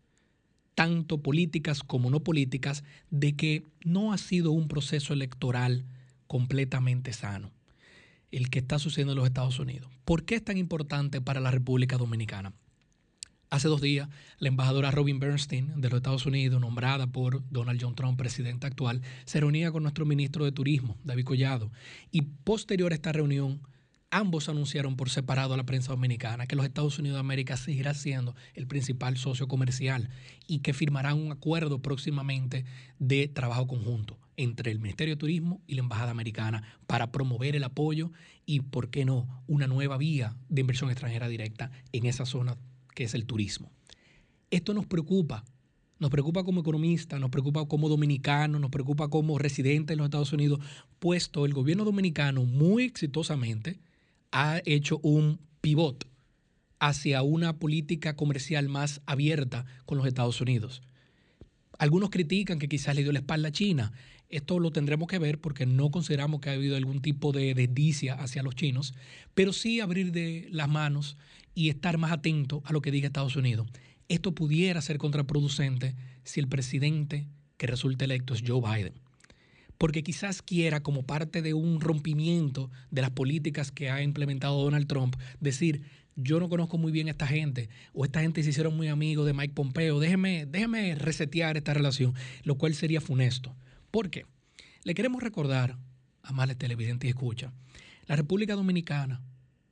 tanto 0.74 1.18
políticas 1.18 1.82
como 1.82 2.10
no 2.10 2.20
políticas, 2.20 2.85
de 3.10 3.35
que 3.36 3.64
no 3.85 4.12
ha 4.12 4.18
sido 4.18 4.52
un 4.52 4.68
proceso 4.68 5.12
electoral 5.12 5.85
completamente 6.27 7.12
sano 7.12 7.52
el 8.31 8.51
que 8.51 8.60
está 8.60 8.78
sucediendo 8.78 9.12
en 9.12 9.18
los 9.18 9.27
Estados 9.27 9.59
Unidos. 9.59 9.90
¿Por 10.05 10.24
qué 10.24 10.36
es 10.36 10.44
tan 10.44 10.56
importante 10.56 11.20
para 11.20 11.40
la 11.40 11.51
República 11.51 11.97
Dominicana? 11.97 12.52
Hace 13.51 13.66
dos 13.66 13.81
días, 13.81 14.09
la 14.39 14.48
embajadora 14.48 14.93
Robin 14.93 15.18
Bernstein 15.18 15.81
de 15.81 15.89
los 15.89 15.97
Estados 15.97 16.24
Unidos, 16.24 16.60
nombrada 16.60 17.09
por 17.09 17.43
Donald 17.51 17.81
John 17.82 17.97
Trump, 17.97 18.16
presidente 18.16 18.68
actual, 18.68 19.02
se 19.24 19.40
reunía 19.40 19.72
con 19.72 19.82
nuestro 19.82 20.06
ministro 20.06 20.44
de 20.44 20.52
Turismo, 20.52 20.97
David 21.02 21.24
Collado. 21.24 21.72
Y 22.12 22.22
posterior 22.22 22.93
a 22.93 22.94
esta 22.94 23.10
reunión, 23.10 23.60
ambos 24.11 24.49
anunciaron 24.49 24.97
por 24.97 25.09
separado 25.09 25.55
a 25.55 25.57
la 25.57 25.65
prensa 25.65 25.93
dominicana 25.93 26.47
que 26.47 26.57
los 26.57 26.66
Estados 26.66 26.99
Unidos 26.99 27.16
de 27.16 27.20
América 27.20 27.57
seguirá 27.57 27.95
siendo 27.95 28.35
el 28.55 28.66
principal 28.66 29.16
socio 29.16 29.47
comercial 29.49 30.11
y 30.47 30.61
que 30.61 30.74
firmarán 30.74 31.19
un 31.19 31.32
acuerdo 31.32 31.81
próximamente 31.81 32.65
de 32.99 33.28
trabajo 33.28 33.66
conjunto 33.66 34.19
entre 34.37 34.73
el 34.73 34.81
Ministerio 34.81 35.15
de 35.15 35.19
Turismo 35.19 35.61
y 35.66 35.74
la 35.74 35.82
Embajada 35.82 36.11
Americana 36.11 36.62
para 36.87 37.12
promover 37.12 37.55
el 37.57 37.65
apoyo 37.65 38.11
y, 38.47 38.61
por 38.61 38.91
qué 38.91 39.05
no, 39.05 39.43
una 39.47 39.66
nueva 39.66 39.97
vía 39.97 40.37
de 40.49 40.62
inversión 40.62 40.91
extranjera 40.91 41.28
directa 41.28 41.70
en 41.93 42.07
esa 42.07 42.27
zona 42.27 42.57
que 42.95 43.05
es 43.05 43.15
el 43.15 43.27
turismo. 43.27 43.70
Esto 44.51 44.74
nos 44.74 44.87
preocupa, 44.87 45.45
nos 45.99 46.11
preocupa 46.11 46.43
como 46.43 46.62
economistas, 46.62 47.20
nos 47.20 47.31
preocupa 47.31 47.66
como 47.66 47.89
dominicanos, 47.89 48.61
nos 48.61 48.70
preocupa 48.70 49.09
como 49.09 49.39
residentes 49.39 49.95
en 49.95 49.99
los 49.99 50.07
Estados 50.07 50.32
Unidos, 50.32 50.59
puesto 50.99 51.45
el 51.45 51.53
gobierno 51.53 51.85
dominicano 51.85 52.45
muy 52.45 52.85
exitosamente 52.85 53.78
ha 54.32 54.61
hecho 54.65 54.98
un 55.02 55.40
pivot 55.61 56.09
hacia 56.78 57.23
una 57.23 57.59
política 57.59 58.16
comercial 58.16 58.69
más 58.69 59.02
abierta 59.07 59.66
con 59.85 59.98
los 59.98 60.07
Estados 60.07 60.40
Unidos. 60.40 60.82
Algunos 61.78 62.11
critican 62.11 62.59
que 62.59 62.69
quizás 62.69 62.94
le 62.94 63.02
dio 63.02 63.12
la 63.12 63.20
espalda 63.20 63.48
a 63.48 63.52
China. 63.52 63.93
Esto 64.28 64.59
lo 64.59 64.70
tendremos 64.70 65.09
que 65.09 65.19
ver 65.19 65.40
porque 65.40 65.66
no 65.66 65.90
consideramos 65.90 66.40
que 66.40 66.51
ha 66.51 66.55
habido 66.55 66.77
algún 66.77 67.01
tipo 67.01 67.32
de 67.32 67.55
desdicia 67.55 68.15
hacia 68.15 68.43
los 68.43 68.55
chinos, 68.55 68.94
pero 69.35 69.52
sí 69.52 69.81
abrir 69.81 70.12
de 70.12 70.48
las 70.51 70.69
manos 70.69 71.16
y 71.55 71.69
estar 71.69 71.98
más 71.98 72.12
atento 72.12 72.62
a 72.65 72.73
lo 72.73 72.81
que 72.81 72.90
diga 72.90 73.07
Estados 73.07 73.36
Unidos. 73.36 73.66
Esto 74.09 74.35
pudiera 74.35 74.81
ser 74.82 74.98
contraproducente 74.98 75.94
si 76.23 76.40
el 76.40 76.48
presidente 76.48 77.27
que 77.57 77.66
resulte 77.66 78.05
electo 78.05 78.35
es 78.35 78.43
Joe 78.47 78.61
Biden. 78.61 78.94
Porque 79.81 80.02
quizás 80.02 80.43
quiera, 80.43 80.82
como 80.82 81.05
parte 81.05 81.40
de 81.40 81.55
un 81.55 81.81
rompimiento 81.81 82.70
de 82.90 83.01
las 83.01 83.12
políticas 83.12 83.73
que 83.73 83.89
ha 83.89 84.02
implementado 84.02 84.62
Donald 84.62 84.86
Trump, 84.86 85.16
decir, 85.40 85.85
yo 86.16 86.39
no 86.39 86.51
conozco 86.51 86.77
muy 86.77 86.93
bien 86.93 87.09
a 87.09 87.12
esta 87.12 87.27
gente, 87.27 87.70
o 87.94 88.05
esta 88.05 88.20
gente 88.20 88.43
se 88.43 88.51
hicieron 88.51 88.77
muy 88.77 88.89
amigos 88.89 89.24
de 89.24 89.32
Mike 89.32 89.55
Pompeo, 89.55 89.98
déjeme, 89.98 90.44
déjeme 90.44 90.94
resetear 90.97 91.57
esta 91.57 91.73
relación, 91.73 92.12
lo 92.43 92.57
cual 92.57 92.74
sería 92.74 93.01
funesto. 93.01 93.57
¿Por 93.90 94.11
qué? 94.11 94.27
Le 94.85 94.93
queremos 94.93 95.23
recordar, 95.23 95.78
a 96.23 96.32
males 96.35 96.59
televidentes 96.59 97.09
y 97.09 97.12
escucha, 97.12 97.51
la 98.07 98.16
República 98.16 98.57
Dominicana, 98.57 99.23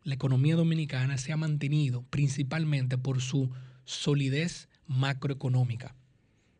la 0.04 0.14
economía 0.14 0.56
dominicana 0.56 1.18
se 1.18 1.32
ha 1.32 1.36
mantenido 1.36 2.02
principalmente 2.08 2.96
por 2.96 3.20
su 3.20 3.50
solidez 3.84 4.70
macroeconómica. 4.86 5.94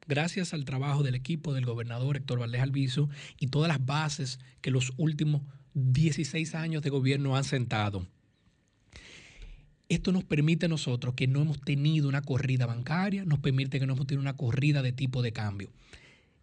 Gracias 0.09 0.55
al 0.55 0.65
trabajo 0.65 1.03
del 1.03 1.15
equipo 1.15 1.53
del 1.53 1.67
gobernador 1.67 2.17
Héctor 2.17 2.39
Valdés 2.39 2.63
Alviso 2.63 3.11
y 3.39 3.49
todas 3.49 3.69
las 3.69 3.85
bases 3.85 4.41
que 4.63 4.71
los 4.71 4.95
últimos 4.97 5.43
16 5.75 6.55
años 6.55 6.81
de 6.83 6.89
gobierno 6.89 7.37
han 7.37 7.45
sentado. 7.45 8.09
Esto 9.91 10.11
nos 10.11 10.25
permite 10.25 10.65
a 10.65 10.71
nosotros 10.71 11.13
que 11.13 11.27
no 11.27 11.43
hemos 11.43 11.61
tenido 11.61 12.09
una 12.09 12.23
corrida 12.23 12.65
bancaria, 12.65 13.27
nos 13.27 13.41
permite 13.41 13.79
que 13.79 13.87
no 13.87 13.93
hemos 13.93 14.07
tenido 14.07 14.23
una 14.23 14.37
corrida 14.37 14.81
de 14.81 14.93
tipo 14.93 15.21
de 15.21 15.33
cambio. 15.33 15.71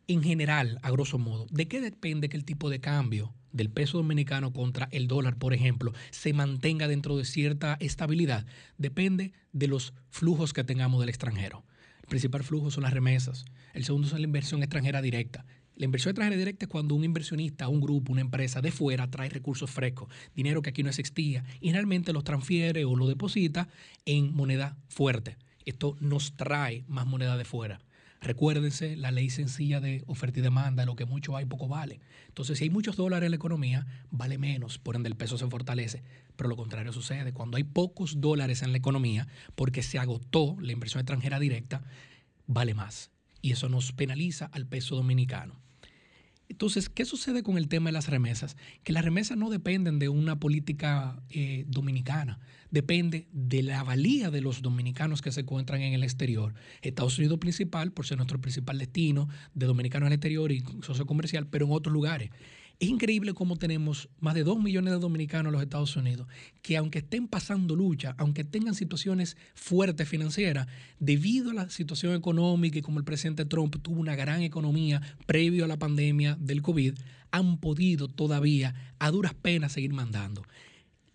En 0.08 0.22
general, 0.22 0.78
a 0.84 0.92
grosso 0.92 1.18
modo, 1.18 1.48
¿de 1.50 1.68
qué 1.68 1.82
depende 1.82 2.30
que 2.30 2.38
el 2.38 2.46
tipo 2.46 2.70
de 2.70 2.80
cambio 2.80 3.34
del 3.52 3.72
peso 3.72 3.98
dominicano 3.98 4.54
contra 4.54 4.90
el 4.92 5.08
dólar, 5.08 5.38
por 5.38 5.56
ejemplo, 5.56 5.92
se 6.12 6.34
mantenga 6.34 6.88
dentro 6.88 7.18
de 7.18 7.26
cierta 7.26 7.78
estabilidad? 7.80 8.46
Depende 8.78 9.34
de 9.54 9.68
los 9.68 9.96
flujos 10.12 10.54
que 10.54 10.64
tengamos 10.64 11.00
del 11.00 11.10
extranjero. 11.10 11.65
El 12.06 12.10
principal 12.10 12.44
flujo 12.44 12.70
son 12.70 12.84
las 12.84 12.94
remesas. 12.94 13.46
El 13.74 13.84
segundo 13.84 14.08
son 14.08 14.22
la 14.22 14.28
inversión 14.28 14.62
extranjera 14.62 15.02
directa. 15.02 15.44
La 15.76 15.86
inversión 15.86 16.12
extranjera 16.12 16.38
directa 16.38 16.66
es 16.66 16.70
cuando 16.70 16.94
un 16.94 17.04
inversionista, 17.04 17.68
un 17.68 17.82
grupo, 17.82 18.12
una 18.12 18.22
empresa 18.22 18.62
de 18.62 18.72
fuera 18.72 19.10
trae 19.10 19.28
recursos 19.28 19.72
frescos, 19.72 20.08
dinero 20.36 20.62
que 20.62 20.70
aquí 20.70 20.84
no 20.84 20.90
existía, 20.90 21.44
y 21.60 21.72
realmente 21.72 22.14
los 22.14 22.24
transfiere 22.24 22.86
o 22.86 22.96
lo 22.96 23.08
deposita 23.08 23.70
en 24.06 24.36
moneda 24.36 24.78
fuerte. 24.88 25.38
Esto 25.66 25.98
nos 26.00 26.36
trae 26.36 26.84
más 26.88 27.08
moneda 27.08 27.38
de 27.38 27.46
fuera. 27.46 27.80
Recuérdense 28.26 28.96
la 28.96 29.12
ley 29.12 29.30
sencilla 29.30 29.80
de 29.80 30.04
oferta 30.08 30.40
y 30.40 30.42
demanda, 30.42 30.84
lo 30.84 30.96
que 30.96 31.06
mucho 31.06 31.38
hay, 31.38 31.46
poco 31.46 31.68
vale. 31.68 32.00
Entonces, 32.28 32.58
si 32.58 32.64
hay 32.64 32.70
muchos 32.72 32.96
dólares 32.96 33.28
en 33.28 33.32
la 33.32 33.36
economía, 33.36 33.86
vale 34.10 34.40
menos, 34.40 34.80
por 34.80 34.96
ende 34.96 35.10
el 35.10 35.16
peso 35.16 35.38
se 35.38 35.46
fortalece. 35.46 36.02
Pero 36.36 36.50
lo 36.50 36.56
contrario 36.56 36.92
sucede. 36.92 37.34
Cuando 37.34 37.58
hay 37.58 37.64
pocos 37.64 38.20
dólares 38.22 38.64
en 38.64 38.72
la 38.72 38.80
economía, 38.80 39.28
porque 39.54 39.84
se 39.84 40.00
agotó 40.00 40.58
la 40.60 40.72
inversión 40.72 41.02
extranjera 41.02 41.40
directa, 41.40 41.84
vale 42.48 42.74
más. 42.74 43.12
Y 43.44 43.52
eso 43.52 43.70
nos 43.70 43.92
penaliza 43.92 44.48
al 44.48 44.66
peso 44.66 44.96
dominicano. 44.96 45.62
Entonces, 46.50 46.90
¿qué 46.90 47.06
sucede 47.06 47.44
con 47.44 47.58
el 47.58 47.68
tema 47.68 47.90
de 47.90 47.94
las 47.94 48.08
remesas? 48.08 48.56
Que 48.84 48.94
las 48.94 49.04
remesas 49.04 49.38
no 49.38 49.50
dependen 49.50 50.00
de 50.00 50.10
una 50.10 50.40
política 50.40 51.22
eh, 51.30 51.66
dominicana, 51.68 52.40
depende 52.70 53.28
de 53.32 53.64
la 53.64 53.84
valía 53.84 54.30
de 54.30 54.42
los 54.42 54.62
dominicanos 54.62 55.22
que 55.22 55.32
se 55.32 55.42
encuentran 55.42 55.82
en 55.82 55.94
el 55.94 56.04
exterior. 56.04 56.54
Estados 56.82 57.18
Unidos 57.18 57.40
principal, 57.40 57.92
por 57.92 58.06
ser 58.06 58.18
nuestro 58.18 58.40
principal 58.40 58.78
destino 58.78 59.28
de 59.54 59.66
dominicanos 59.66 60.08
al 60.08 60.14
exterior 60.14 60.52
y 60.52 60.64
socio 60.82 61.06
comercial, 61.06 61.48
pero 61.48 61.66
en 61.66 61.72
otros 61.72 61.94
lugares. 61.94 62.30
Es 62.78 62.90
increíble 62.90 63.34
cómo 63.34 63.56
tenemos 63.56 64.10
más 64.20 64.34
de 64.34 64.44
2 64.44 64.62
millones 64.62 64.94
de 64.94 65.00
dominicanos 65.00 65.48
en 65.48 65.54
los 65.54 65.62
Estados 65.62 65.96
Unidos 65.96 66.28
que 66.62 66.76
aunque 66.76 67.00
estén 67.00 67.28
pasando 67.28 67.76
lucha, 67.76 68.16
aunque 68.18 68.44
tengan 68.44 68.76
situaciones 68.76 69.38
fuertes 69.54 70.10
financieras, 70.10 70.68
debido 71.00 71.52
a 71.52 71.54
la 71.54 71.70
situación 71.70 72.14
económica 72.16 72.78
y 72.78 72.82
como 72.82 73.00
el 73.00 73.06
presidente 73.06 73.46
Trump 73.46 73.78
tuvo 73.82 74.02
una 74.02 74.16
gran 74.16 74.42
economía 74.42 75.02
previo 75.26 75.64
a 75.64 75.68
la 75.70 75.80
pandemia 75.80 76.36
del 76.40 76.62
COVID, 76.62 76.96
han 77.32 77.60
podido 77.60 78.10
todavía 78.10 78.76
a 79.00 79.10
duras 79.10 79.34
penas 79.34 79.72
seguir 79.72 79.94
mandando. 79.94 80.44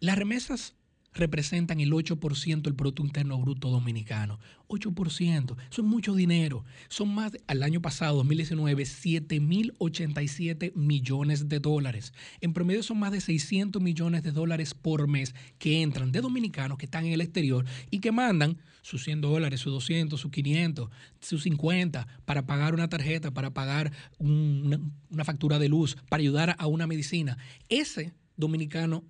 Las 0.01 0.17
remesas 0.17 0.75
representan 1.13 1.81
el 1.81 1.93
8% 1.93 2.63
del 2.63 2.75
Producto 2.75 3.03
Interno 3.03 3.39
Bruto 3.39 3.71
Dominicano. 3.71 4.39
8%, 4.69 5.57
eso 5.71 5.83
es 5.83 5.87
mucho 5.87 6.15
dinero. 6.15 6.65
Son 6.89 7.13
más, 7.13 7.33
al 7.49 7.63
año 7.63 7.83
pasado, 7.83 8.17
2019, 8.19 8.85
7.087 8.85 10.75
millones 10.75 11.49
de 11.49 11.59
dólares. 11.59 12.13
En 12.41 12.53
promedio 12.53 12.83
son 12.85 12.99
más 13.01 13.11
de 13.13 13.21
600 13.21 13.83
millones 13.83 14.23
de 14.23 14.31
dólares 14.31 14.75
por 14.75 15.09
mes 15.09 15.35
que 15.59 15.83
entran 15.83 16.13
de 16.13 16.21
dominicanos 16.21 16.79
que 16.79 16.87
están 16.87 17.07
en 17.07 17.13
el 17.13 17.21
exterior 17.21 17.65
y 17.91 17.99
que 17.99 18.13
mandan 18.13 18.59
sus 18.83 19.05
100 19.05 19.21
dólares, 19.21 19.61
sus 19.61 19.73
200, 19.73 20.21
sus 20.21 20.31
500, 20.31 20.89
sus 21.21 21.43
50 21.43 22.07
para 22.25 22.47
pagar 22.47 22.75
una 22.75 22.89
tarjeta, 22.89 23.33
para 23.33 23.53
pagar 23.53 23.93
una 24.19 25.25
factura 25.25 25.59
de 25.59 25.69
luz, 25.69 25.97
para 26.09 26.21
ayudar 26.21 26.55
a 26.59 26.67
una 26.67 26.87
medicina. 26.87 27.39
Ese 27.69 28.13
dominicano 28.37 29.05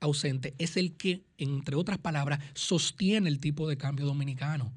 ausente 0.00 0.54
es 0.58 0.76
el 0.76 0.92
que, 0.92 1.22
entre 1.38 1.76
otras 1.76 1.98
palabras, 1.98 2.40
sostiene 2.54 3.28
el 3.28 3.40
tipo 3.40 3.68
de 3.68 3.76
cambio 3.76 4.06
dominicano. 4.06 4.72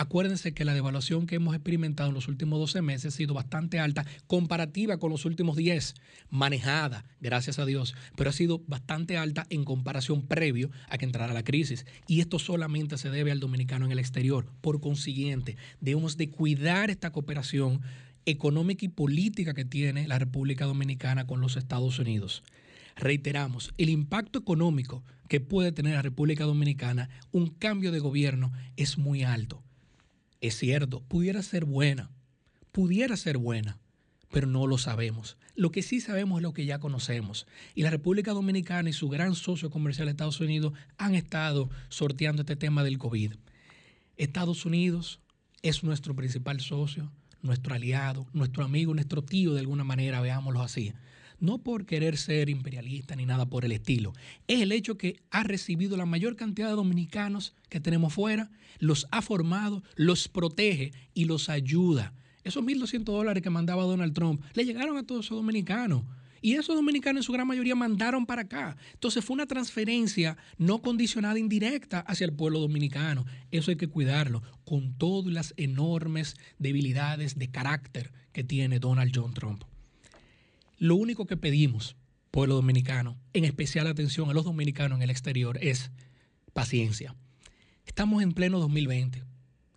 Acuérdense 0.00 0.54
que 0.54 0.64
la 0.64 0.72
devaluación 0.72 1.26
que 1.26 1.34
hemos 1.34 1.54
experimentado 1.54 2.08
en 2.08 2.14
los 2.14 2.26
últimos 2.26 2.58
12 2.58 2.80
meses 2.80 3.12
ha 3.12 3.16
sido 3.18 3.34
bastante 3.34 3.78
alta 3.78 4.06
comparativa 4.26 4.96
con 4.96 5.10
los 5.10 5.26
últimos 5.26 5.58
10, 5.58 5.94
manejada, 6.30 7.04
gracias 7.20 7.58
a 7.58 7.66
Dios, 7.66 7.94
pero 8.16 8.30
ha 8.30 8.32
sido 8.32 8.62
bastante 8.66 9.18
alta 9.18 9.46
en 9.50 9.62
comparación 9.62 10.22
previo 10.22 10.70
a 10.88 10.96
que 10.96 11.04
entrara 11.04 11.34
la 11.34 11.44
crisis. 11.44 11.84
Y 12.06 12.20
esto 12.20 12.38
solamente 12.38 12.96
se 12.96 13.10
debe 13.10 13.30
al 13.30 13.40
dominicano 13.40 13.84
en 13.84 13.92
el 13.92 13.98
exterior. 13.98 14.46
Por 14.62 14.80
consiguiente, 14.80 15.58
debemos 15.82 16.16
de 16.16 16.30
cuidar 16.30 16.88
esta 16.88 17.12
cooperación 17.12 17.82
económica 18.24 18.86
y 18.86 18.88
política 18.88 19.52
que 19.52 19.66
tiene 19.66 20.08
la 20.08 20.18
República 20.18 20.64
Dominicana 20.64 21.26
con 21.26 21.42
los 21.42 21.58
Estados 21.58 21.98
Unidos. 21.98 22.42
Reiteramos, 22.96 23.72
el 23.78 23.88
impacto 23.88 24.38
económico 24.38 25.02
que 25.28 25.40
puede 25.40 25.72
tener 25.72 25.94
la 25.94 26.02
República 26.02 26.44
Dominicana, 26.44 27.08
un 27.32 27.48
cambio 27.48 27.92
de 27.92 28.00
gobierno, 28.00 28.52
es 28.76 28.98
muy 28.98 29.22
alto. 29.22 29.62
Es 30.40 30.56
cierto, 30.56 31.00
pudiera 31.00 31.42
ser 31.42 31.64
buena, 31.64 32.10
pudiera 32.72 33.16
ser 33.16 33.38
buena, 33.38 33.78
pero 34.30 34.46
no 34.46 34.66
lo 34.66 34.78
sabemos. 34.78 35.36
Lo 35.54 35.70
que 35.70 35.82
sí 35.82 36.00
sabemos 36.00 36.38
es 36.38 36.42
lo 36.42 36.54
que 36.54 36.64
ya 36.64 36.78
conocemos. 36.78 37.46
Y 37.74 37.82
la 37.82 37.90
República 37.90 38.32
Dominicana 38.32 38.88
y 38.88 38.92
su 38.92 39.08
gran 39.08 39.34
socio 39.34 39.70
comercial 39.70 40.08
Estados 40.08 40.40
Unidos 40.40 40.72
han 40.96 41.14
estado 41.14 41.68
sorteando 41.88 42.42
este 42.42 42.56
tema 42.56 42.82
del 42.82 42.98
COVID. 42.98 43.32
Estados 44.16 44.64
Unidos 44.66 45.20
es 45.62 45.82
nuestro 45.84 46.14
principal 46.14 46.60
socio, 46.60 47.10
nuestro 47.42 47.74
aliado, 47.74 48.26
nuestro 48.32 48.64
amigo, 48.64 48.94
nuestro 48.94 49.22
tío 49.22 49.54
de 49.54 49.60
alguna 49.60 49.84
manera, 49.84 50.20
veámoslo 50.20 50.62
así. 50.62 50.92
No 51.40 51.58
por 51.58 51.86
querer 51.86 52.16
ser 52.16 52.48
imperialista 52.50 53.16
ni 53.16 53.26
nada 53.26 53.46
por 53.46 53.64
el 53.64 53.72
estilo. 53.72 54.12
Es 54.46 54.60
el 54.60 54.72
hecho 54.72 54.96
que 54.96 55.20
ha 55.30 55.42
recibido 55.42 55.96
la 55.96 56.06
mayor 56.06 56.36
cantidad 56.36 56.68
de 56.68 56.74
dominicanos 56.74 57.54
que 57.68 57.80
tenemos 57.80 58.12
fuera, 58.12 58.50
los 58.78 59.06
ha 59.10 59.22
formado, 59.22 59.82
los 59.96 60.28
protege 60.28 60.92
y 61.14 61.24
los 61.24 61.48
ayuda. 61.48 62.12
Esos 62.44 62.62
1.200 62.62 63.04
dólares 63.04 63.42
que 63.42 63.50
mandaba 63.50 63.84
Donald 63.84 64.14
Trump 64.14 64.42
le 64.54 64.64
llegaron 64.64 64.96
a 64.96 65.02
todos 65.02 65.26
esos 65.26 65.36
dominicanos. 65.36 66.04
Y 66.42 66.54
esos 66.54 66.74
dominicanos 66.74 67.20
en 67.20 67.24
su 67.24 67.32
gran 67.32 67.46
mayoría 67.46 67.74
mandaron 67.74 68.24
para 68.24 68.42
acá. 68.42 68.76
Entonces 68.94 69.24
fue 69.24 69.34
una 69.34 69.46
transferencia 69.46 70.38
no 70.56 70.80
condicionada 70.80 71.38
indirecta 71.38 72.00
hacia 72.00 72.24
el 72.24 72.32
pueblo 72.32 72.60
dominicano. 72.60 73.26
Eso 73.50 73.70
hay 73.70 73.76
que 73.76 73.88
cuidarlo 73.88 74.42
con 74.64 74.94
todas 74.96 75.32
las 75.32 75.54
enormes 75.58 76.36
debilidades 76.58 77.38
de 77.38 77.50
carácter 77.50 78.12
que 78.32 78.44
tiene 78.44 78.78
Donald 78.78 79.12
John 79.14 79.34
Trump. 79.34 79.64
Lo 80.80 80.94
único 80.94 81.26
que 81.26 81.36
pedimos, 81.36 81.94
pueblo 82.30 82.54
dominicano, 82.54 83.18
en 83.34 83.44
especial 83.44 83.86
atención 83.86 84.30
a 84.30 84.32
los 84.32 84.46
dominicanos 84.46 84.96
en 84.96 85.02
el 85.02 85.10
exterior, 85.10 85.58
es 85.60 85.90
paciencia. 86.54 87.14
Estamos 87.84 88.22
en 88.22 88.32
pleno 88.32 88.58
2020. 88.60 89.22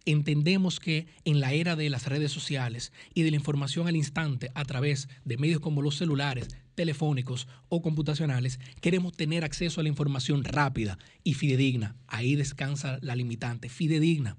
Entendemos 0.05 0.79
que 0.79 1.07
en 1.25 1.41
la 1.41 1.51
era 1.51 1.75
de 1.75 1.89
las 1.89 2.07
redes 2.07 2.31
sociales 2.31 2.93
y 3.13 3.23
de 3.23 3.31
la 3.31 3.35
información 3.35 3.89
al 3.89 3.97
instante 3.97 4.49
a 4.55 4.63
través 4.63 5.09
de 5.25 5.35
medios 5.35 5.59
como 5.59 5.81
los 5.81 5.97
celulares, 5.97 6.47
telefónicos 6.73 7.49
o 7.67 7.81
computacionales, 7.81 8.61
queremos 8.79 9.11
tener 9.11 9.43
acceso 9.43 9.81
a 9.81 9.83
la 9.83 9.89
información 9.89 10.45
rápida 10.45 10.97
y 11.21 11.33
fidedigna. 11.33 11.97
Ahí 12.07 12.37
descansa 12.37 12.99
la 13.01 13.17
limitante, 13.17 13.67
fidedigna. 13.67 14.37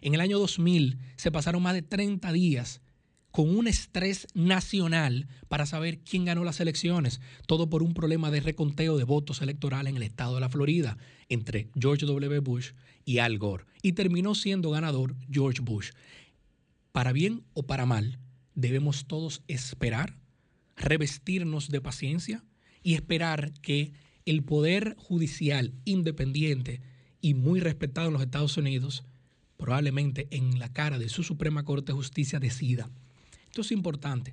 En 0.00 0.14
el 0.14 0.20
año 0.20 0.40
2000 0.40 0.98
se 1.14 1.30
pasaron 1.30 1.62
más 1.62 1.74
de 1.74 1.82
30 1.82 2.32
días 2.32 2.80
con 3.30 3.56
un 3.56 3.68
estrés 3.68 4.26
nacional 4.34 5.28
para 5.48 5.66
saber 5.66 6.00
quién 6.00 6.24
ganó 6.24 6.44
las 6.44 6.60
elecciones, 6.60 7.20
todo 7.46 7.70
por 7.70 7.82
un 7.82 7.94
problema 7.94 8.30
de 8.30 8.40
reconteo 8.40 8.96
de 8.96 9.04
votos 9.04 9.40
electorales 9.42 9.90
en 9.90 9.96
el 9.96 10.02
estado 10.02 10.34
de 10.34 10.40
la 10.40 10.48
Florida 10.48 10.98
entre 11.28 11.70
George 11.78 12.06
W. 12.06 12.40
Bush 12.40 12.72
y 13.04 13.18
Al 13.18 13.38
Gore. 13.38 13.64
Y 13.82 13.92
terminó 13.92 14.34
siendo 14.34 14.70
ganador 14.70 15.14
George 15.30 15.60
Bush. 15.62 15.90
Para 16.92 17.12
bien 17.12 17.44
o 17.54 17.62
para 17.62 17.86
mal, 17.86 18.18
debemos 18.54 19.06
todos 19.06 19.42
esperar, 19.46 20.18
revestirnos 20.76 21.68
de 21.68 21.80
paciencia 21.80 22.44
y 22.82 22.94
esperar 22.94 23.52
que 23.60 23.92
el 24.26 24.42
poder 24.42 24.96
judicial 24.98 25.72
independiente 25.84 26.80
y 27.20 27.34
muy 27.34 27.60
respetado 27.60 28.08
en 28.08 28.14
los 28.14 28.22
Estados 28.22 28.56
Unidos, 28.56 29.04
probablemente 29.56 30.26
en 30.30 30.58
la 30.58 30.72
cara 30.72 30.98
de 30.98 31.08
su 31.08 31.22
Suprema 31.22 31.64
Corte 31.64 31.92
de 31.92 31.96
Justicia, 31.96 32.40
decida. 32.40 32.90
Esto 33.50 33.62
es 33.62 33.72
importante. 33.72 34.32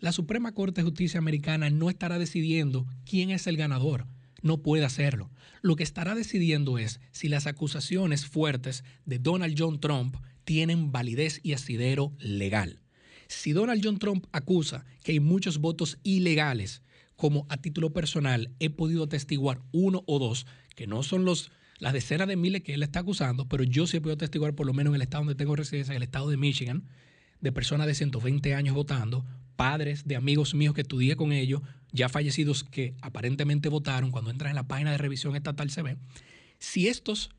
La 0.00 0.10
Suprema 0.10 0.52
Corte 0.52 0.80
de 0.80 0.84
Justicia 0.84 1.18
americana 1.18 1.70
no 1.70 1.88
estará 1.88 2.18
decidiendo 2.18 2.84
quién 3.08 3.30
es 3.30 3.46
el 3.46 3.56
ganador. 3.56 4.08
No 4.42 4.58
puede 4.58 4.84
hacerlo. 4.84 5.30
Lo 5.62 5.76
que 5.76 5.84
estará 5.84 6.16
decidiendo 6.16 6.76
es 6.76 6.98
si 7.12 7.28
las 7.28 7.46
acusaciones 7.46 8.26
fuertes 8.26 8.82
de 9.04 9.20
Donald 9.20 9.54
John 9.56 9.78
Trump 9.78 10.16
tienen 10.42 10.90
validez 10.90 11.38
y 11.44 11.52
asidero 11.52 12.12
legal. 12.18 12.80
Si 13.28 13.52
Donald 13.52 13.80
John 13.84 14.00
Trump 14.00 14.26
acusa 14.32 14.84
que 15.04 15.12
hay 15.12 15.20
muchos 15.20 15.58
votos 15.58 15.98
ilegales, 16.02 16.82
como 17.14 17.46
a 17.48 17.58
título 17.58 17.92
personal 17.92 18.50
he 18.58 18.68
podido 18.68 19.04
atestiguar 19.04 19.62
uno 19.70 20.02
o 20.06 20.18
dos, 20.18 20.44
que 20.74 20.88
no 20.88 21.04
son 21.04 21.24
los, 21.24 21.52
las 21.78 21.92
decenas 21.92 22.26
de 22.26 22.34
miles 22.34 22.62
que 22.62 22.74
él 22.74 22.82
está 22.82 22.98
acusando, 22.98 23.48
pero 23.48 23.62
yo 23.62 23.86
sí 23.86 23.98
he 23.98 24.00
podido 24.00 24.16
atestiguar 24.16 24.56
por 24.56 24.66
lo 24.66 24.74
menos 24.74 24.90
en 24.90 24.96
el 24.96 25.02
estado 25.02 25.22
donde 25.22 25.36
tengo 25.36 25.54
residencia, 25.54 25.92
en 25.92 25.98
el 25.98 26.02
estado 26.02 26.28
de 26.28 26.36
Michigan, 26.36 26.88
de 27.40 27.52
personas 27.52 27.86
de 27.86 27.94
120 27.94 28.54
años 28.54 28.74
votando, 28.74 29.24
padres 29.56 30.06
de 30.06 30.16
amigos 30.16 30.54
míos 30.54 30.74
que 30.74 30.82
estudié 30.82 31.16
con 31.16 31.32
ellos, 31.32 31.62
ya 31.92 32.08
fallecidos 32.08 32.64
que 32.64 32.94
aparentemente 33.00 33.68
votaron, 33.68 34.10
cuando 34.10 34.30
entras 34.30 34.50
en 34.50 34.56
la 34.56 34.68
página 34.68 34.92
de 34.92 34.98
revisión 34.98 35.36
estatal 35.36 35.70
se 35.70 35.82
ve. 35.82 35.96
Si 36.58 36.88
estos 36.88 37.30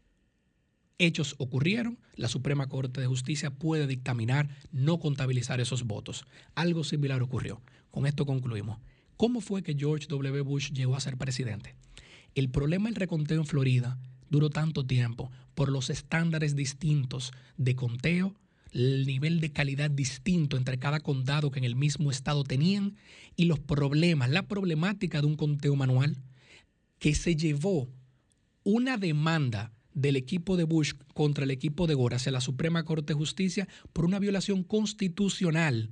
hechos 0.98 1.36
ocurrieron, 1.38 2.00
la 2.16 2.28
Suprema 2.28 2.68
Corte 2.68 3.02
de 3.02 3.08
Justicia 3.08 3.52
puede 3.52 3.88
dictaminar 3.88 4.50
no 4.72 5.00
contabilizar 5.00 5.60
esos 5.62 5.84
votos. 5.84 6.26
Algo 6.56 6.84
similar 6.84 7.22
ocurrió. 7.22 7.62
Con 7.92 8.08
esto 8.08 8.26
concluimos. 8.26 8.80
¿Cómo 9.16 9.42
fue 9.42 9.64
que 9.64 9.76
George 9.76 10.08
W. 10.08 10.42
Bush 10.42 10.72
llegó 10.72 10.96
a 10.96 11.00
ser 11.00 11.18
presidente? 11.18 11.76
El 12.36 12.50
problema 12.50 12.90
del 12.90 12.96
reconteo 12.96 13.40
en 13.40 13.48
Florida 13.48 13.98
duró 14.30 14.50
tanto 14.50 14.86
tiempo 14.86 15.32
por 15.56 15.70
los 15.70 15.90
estándares 15.90 16.56
distintos 16.56 17.32
de 17.58 17.76
conteo, 17.76 18.36
el 18.72 19.06
nivel 19.06 19.40
de 19.40 19.52
calidad 19.52 19.90
distinto 19.90 20.58
entre 20.58 20.78
cada 20.78 21.00
condado 21.00 21.52
que 21.52 21.60
en 21.60 21.66
el 21.66 21.76
mismo 21.76 22.12
estado 22.12 22.44
tenían 22.44 22.96
y 23.36 23.46
los 23.46 23.60
problemas, 23.60 24.30
la 24.30 24.48
problemática 24.48 25.22
de 25.22 25.28
un 25.28 25.36
conteo 25.36 25.76
manual 25.76 26.18
que 27.00 27.16
se 27.16 27.36
llevó 27.36 27.90
una 28.64 28.98
demanda 28.98 29.72
del 29.94 30.16
equipo 30.16 30.58
de 30.58 30.64
Bush 30.64 30.94
contra 31.14 31.44
el 31.44 31.52
equipo 31.52 31.88
de 31.88 31.96
Gore 31.96 32.18
hacia 32.18 32.32
la 32.32 32.42
Suprema 32.42 32.84
Corte 32.84 33.14
de 33.14 33.20
Justicia 33.20 33.68
por 33.94 34.06
una 34.06 34.20
violación 34.20 34.64
constitucional 34.64 35.92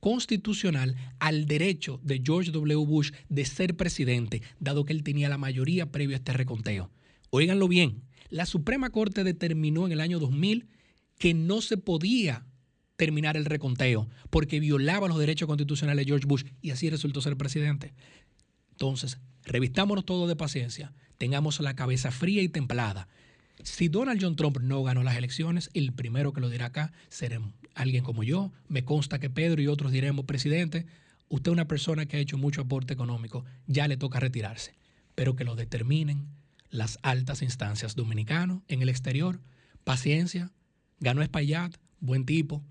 constitucional 0.00 0.94
al 1.18 1.46
derecho 1.46 2.00
de 2.04 2.22
George 2.24 2.52
W. 2.52 2.86
Bush 2.86 3.10
de 3.28 3.44
ser 3.44 3.76
presidente, 3.76 4.42
dado 4.60 4.84
que 4.84 4.92
él 4.92 5.02
tenía 5.02 5.28
la 5.28 5.38
mayoría 5.38 5.90
previo 5.90 6.14
a 6.14 6.18
este 6.18 6.32
reconteo. 6.32 6.90
Óiganlo 7.30 7.66
bien, 7.66 8.02
la 8.30 8.46
Suprema 8.46 8.90
Corte 8.90 9.24
determinó 9.24 9.86
en 9.86 9.92
el 9.92 10.00
año 10.00 10.18
2000 10.18 10.68
que 11.18 11.34
no 11.34 11.60
se 11.60 11.76
podía 11.76 12.46
terminar 12.96 13.36
el 13.36 13.44
reconteo 13.44 14.08
porque 14.30 14.60
violaba 14.60 15.08
los 15.08 15.18
derechos 15.18 15.46
constitucionales 15.46 16.04
de 16.04 16.10
George 16.10 16.26
Bush 16.26 16.44
y 16.62 16.70
así 16.70 16.90
resultó 16.90 17.20
ser 17.20 17.36
presidente. 17.36 17.94
Entonces, 18.72 19.18
revistámonos 19.44 20.04
todo 20.04 20.26
de 20.26 20.36
paciencia, 20.36 20.92
tengamos 21.18 21.60
la 21.60 21.74
cabeza 21.74 22.10
fría 22.10 22.42
y 22.42 22.48
templada. 22.48 23.08
Si 23.62 23.88
Donald 23.88 24.20
John 24.22 24.36
Trump 24.36 24.58
no 24.60 24.82
ganó 24.82 25.02
las 25.02 25.16
elecciones, 25.16 25.70
el 25.72 25.92
primero 25.92 26.32
que 26.32 26.40
lo 26.40 26.50
dirá 26.50 26.66
acá 26.66 26.92
será 27.08 27.40
alguien 27.74 28.04
como 28.04 28.22
yo. 28.22 28.52
Me 28.68 28.84
consta 28.84 29.18
que 29.18 29.30
Pedro 29.30 29.62
y 29.62 29.66
otros 29.66 29.92
diremos, 29.92 30.26
presidente, 30.26 30.86
usted 31.28 31.50
es 31.50 31.54
una 31.54 31.68
persona 31.68 32.06
que 32.06 32.16
ha 32.16 32.20
hecho 32.20 32.36
mucho 32.36 32.62
aporte 32.62 32.92
económico, 32.92 33.44
ya 33.66 33.88
le 33.88 33.96
toca 33.96 34.20
retirarse. 34.20 34.74
Pero 35.14 35.36
que 35.36 35.44
lo 35.44 35.56
determinen 35.56 36.28
las 36.68 36.98
altas 37.02 37.40
instancias 37.40 37.96
dominicanos 37.96 38.62
en 38.68 38.82
el 38.82 38.90
exterior. 38.90 39.40
Paciencia, 39.84 40.52
ganó 40.98 41.22
Espaillat, 41.22 41.76
buen 42.00 42.24
tipo, 42.24 42.64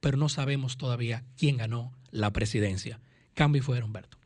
pero 0.00 0.16
no 0.16 0.28
sabemos 0.28 0.76
todavía 0.76 1.24
quién 1.36 1.56
ganó 1.56 1.92
la 2.10 2.32
presidencia. 2.32 3.00
Cambio 3.34 3.60
y 3.60 3.62
fuera, 3.62 3.84
Humberto. 3.84 4.18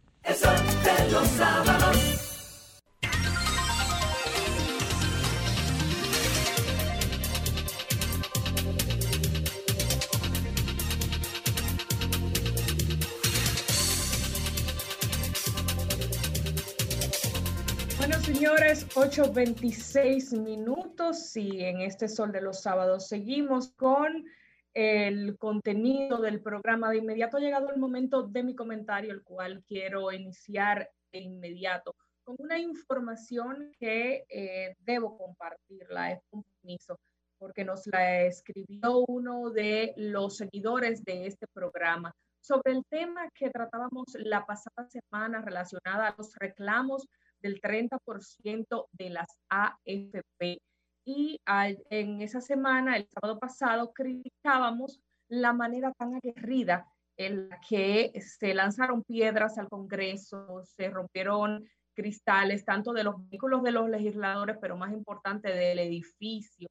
Señores, 18.63 18.89
8.26 18.95 20.39
minutos 20.41 21.37
y 21.37 21.65
en 21.65 21.81
este 21.81 22.07
Sol 22.07 22.31
de 22.31 22.41
los 22.41 22.63
Sábados 22.63 23.09
seguimos 23.09 23.73
con 23.73 24.25
el 24.73 25.37
contenido 25.37 26.21
del 26.21 26.41
programa. 26.41 26.91
De 26.91 26.99
inmediato 26.99 27.39
ha 27.39 27.41
llegado 27.41 27.71
el 27.71 27.81
momento 27.81 28.23
de 28.23 28.45
mi 28.45 28.55
comentario, 28.55 29.13
el 29.13 29.25
cual 29.25 29.65
quiero 29.67 30.13
iniciar 30.13 30.89
de 31.13 31.19
inmediato 31.19 31.97
con 32.23 32.37
una 32.39 32.57
información 32.57 33.73
que 33.81 34.27
eh, 34.29 34.77
debo 34.79 35.19
compartirla, 35.19 36.13
es 36.13 36.21
un 36.31 36.45
permiso, 36.45 37.01
porque 37.39 37.65
nos 37.65 37.85
la 37.89 38.23
escribió 38.23 38.99
uno 39.09 39.51
de 39.51 39.93
los 39.97 40.37
seguidores 40.37 41.03
de 41.03 41.27
este 41.27 41.49
programa 41.53 42.15
sobre 42.41 42.75
el 42.75 42.85
tema 42.89 43.29
que 43.35 43.51
tratábamos 43.51 44.07
la 44.15 44.47
pasada 44.47 44.89
semana 44.89 45.43
relacionada 45.43 46.07
a 46.07 46.15
los 46.17 46.33
reclamos 46.37 47.09
del 47.43 47.61
30% 47.61 48.89
de 48.93 49.11
las 49.11 49.39
AFP. 49.49 50.61
Y 51.05 51.41
en 51.47 52.23
esa 52.23 52.41
semana, 52.41 52.97
el 52.97 53.09
sábado 53.09 53.39
pasado, 53.39 53.93
criticábamos 53.93 55.01
la 55.29 55.53
manera 55.53 55.93
tan 55.93 56.15
aguerrida 56.15 56.87
en 57.17 57.49
la 57.49 57.61
que 57.69 58.13
se 58.21 58.55
lanzaron 58.55 59.03
piedras 59.03 59.59
al 59.59 59.69
Congreso, 59.69 60.63
se 60.65 60.91
rompieron 60.91 61.69
cristales, 61.95 62.65
tanto 62.65 62.93
de 62.93 63.05
los 63.05 63.17
vehículos 63.29 63.63
de 63.63 63.73
los 63.73 63.89
legisladores, 63.89 64.57
pero 64.61 64.77
más 64.77 64.93
importante 64.93 65.49
del 65.49 65.79
edificio, 65.79 66.69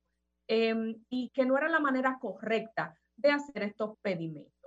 eh, 0.48 0.95
y 1.10 1.30
que 1.30 1.45
no 1.45 1.57
era 1.57 1.69
la 1.69 1.80
manera 1.80 2.18
correcta 2.19 2.95
de 3.15 3.31
hacer 3.31 3.64
estos 3.64 3.98
pedimentos. 4.02 4.60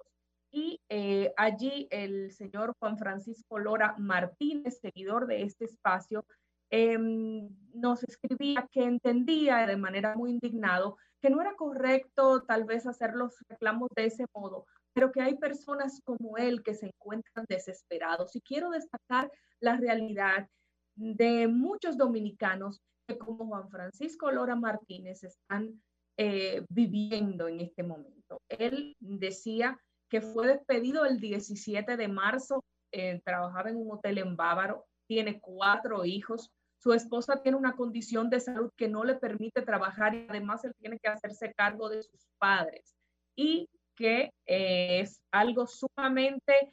Y 0.54 0.80
eh, 0.88 1.34
allí 1.36 1.88
el 1.90 2.30
señor 2.30 2.76
Juan 2.78 2.96
Francisco 2.96 3.58
Lora 3.58 3.96
Martínez, 3.98 4.78
seguidor 4.80 5.26
de 5.26 5.42
este 5.42 5.64
espacio, 5.64 6.24
eh, 6.70 6.96
nos 6.96 8.04
escribía 8.04 8.68
que 8.70 8.84
entendía 8.84 9.66
de 9.66 9.76
manera 9.76 10.14
muy 10.14 10.30
indignado 10.30 10.96
que 11.20 11.28
no 11.28 11.40
era 11.40 11.56
correcto 11.56 12.44
tal 12.44 12.62
vez 12.62 12.86
hacer 12.86 13.14
los 13.14 13.34
reclamos 13.48 13.88
de 13.96 14.04
ese 14.04 14.26
modo, 14.32 14.64
pero 14.92 15.10
que 15.10 15.22
hay 15.22 15.36
personas 15.38 16.00
como 16.04 16.36
él 16.36 16.62
que 16.62 16.74
se 16.74 16.86
encuentran 16.86 17.46
desesperados. 17.48 18.36
Y 18.36 18.40
quiero 18.40 18.70
destacar 18.70 19.32
la 19.58 19.76
realidad 19.76 20.48
de 20.94 21.48
muchos 21.48 21.96
dominicanos 21.96 22.80
que 23.08 23.18
como 23.18 23.48
Juan 23.48 23.68
Francisco 23.70 24.30
Lora 24.30 24.54
Martínez 24.54 25.24
están 25.24 25.82
eh, 26.16 26.64
viviendo 26.68 27.48
en 27.48 27.58
este 27.58 27.82
momento. 27.82 28.40
Él 28.48 28.94
decía 29.00 29.80
que 30.14 30.20
fue 30.20 30.46
despedido 30.46 31.04
el 31.04 31.18
17 31.18 31.96
de 31.96 32.06
marzo, 32.06 32.62
eh, 32.92 33.20
trabajaba 33.24 33.68
en 33.70 33.78
un 33.78 33.90
hotel 33.90 34.18
en 34.18 34.36
Bávaro, 34.36 34.84
tiene 35.08 35.40
cuatro 35.40 36.04
hijos, 36.04 36.52
su 36.78 36.92
esposa 36.92 37.42
tiene 37.42 37.58
una 37.58 37.74
condición 37.74 38.30
de 38.30 38.38
salud 38.38 38.70
que 38.76 38.86
no 38.86 39.02
le 39.02 39.16
permite 39.16 39.62
trabajar 39.62 40.14
y 40.14 40.24
además 40.28 40.64
él 40.64 40.72
tiene 40.78 41.00
que 41.00 41.08
hacerse 41.08 41.52
cargo 41.54 41.88
de 41.88 42.04
sus 42.04 42.28
padres 42.38 42.94
y 43.34 43.68
que 43.96 44.30
eh, 44.46 45.00
es 45.00 45.20
algo 45.32 45.66
sumamente 45.66 46.72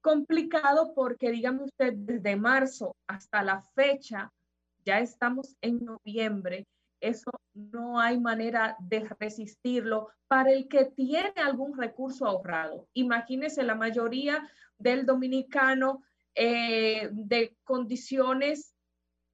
complicado 0.00 0.94
porque 0.94 1.32
dígame 1.32 1.64
usted, 1.64 1.92
desde 1.92 2.34
marzo 2.34 2.96
hasta 3.06 3.42
la 3.42 3.60
fecha, 3.74 4.32
ya 4.86 5.00
estamos 5.00 5.54
en 5.60 5.84
noviembre 5.84 6.64
eso 7.00 7.30
no 7.54 8.00
hay 8.00 8.18
manera 8.18 8.76
de 8.80 9.08
resistirlo 9.20 10.08
para 10.26 10.52
el 10.52 10.68
que 10.68 10.86
tiene 10.86 11.32
algún 11.36 11.76
recurso 11.76 12.26
ahorrado. 12.26 12.88
Imagínese 12.94 13.62
la 13.62 13.74
mayoría 13.74 14.48
del 14.78 15.06
dominicano 15.06 16.02
eh, 16.34 17.08
de 17.12 17.56
condiciones 17.64 18.74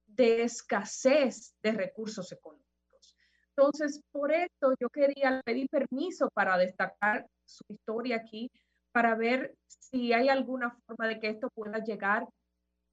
de 0.05 0.43
escasez 0.43 1.55
de 1.63 1.71
recursos 1.71 2.31
económicos. 2.31 3.15
Entonces, 3.55 4.01
por 4.11 4.31
esto 4.31 4.73
yo 4.79 4.89
quería 4.89 5.41
pedir 5.43 5.67
permiso 5.69 6.29
para 6.33 6.57
destacar 6.57 7.27
su 7.45 7.63
historia 7.69 8.17
aquí, 8.17 8.51
para 8.91 9.15
ver 9.15 9.55
si 9.67 10.13
hay 10.13 10.29
alguna 10.29 10.71
forma 10.85 11.07
de 11.07 11.19
que 11.19 11.29
esto 11.29 11.49
pueda 11.53 11.79
llegar 11.79 12.27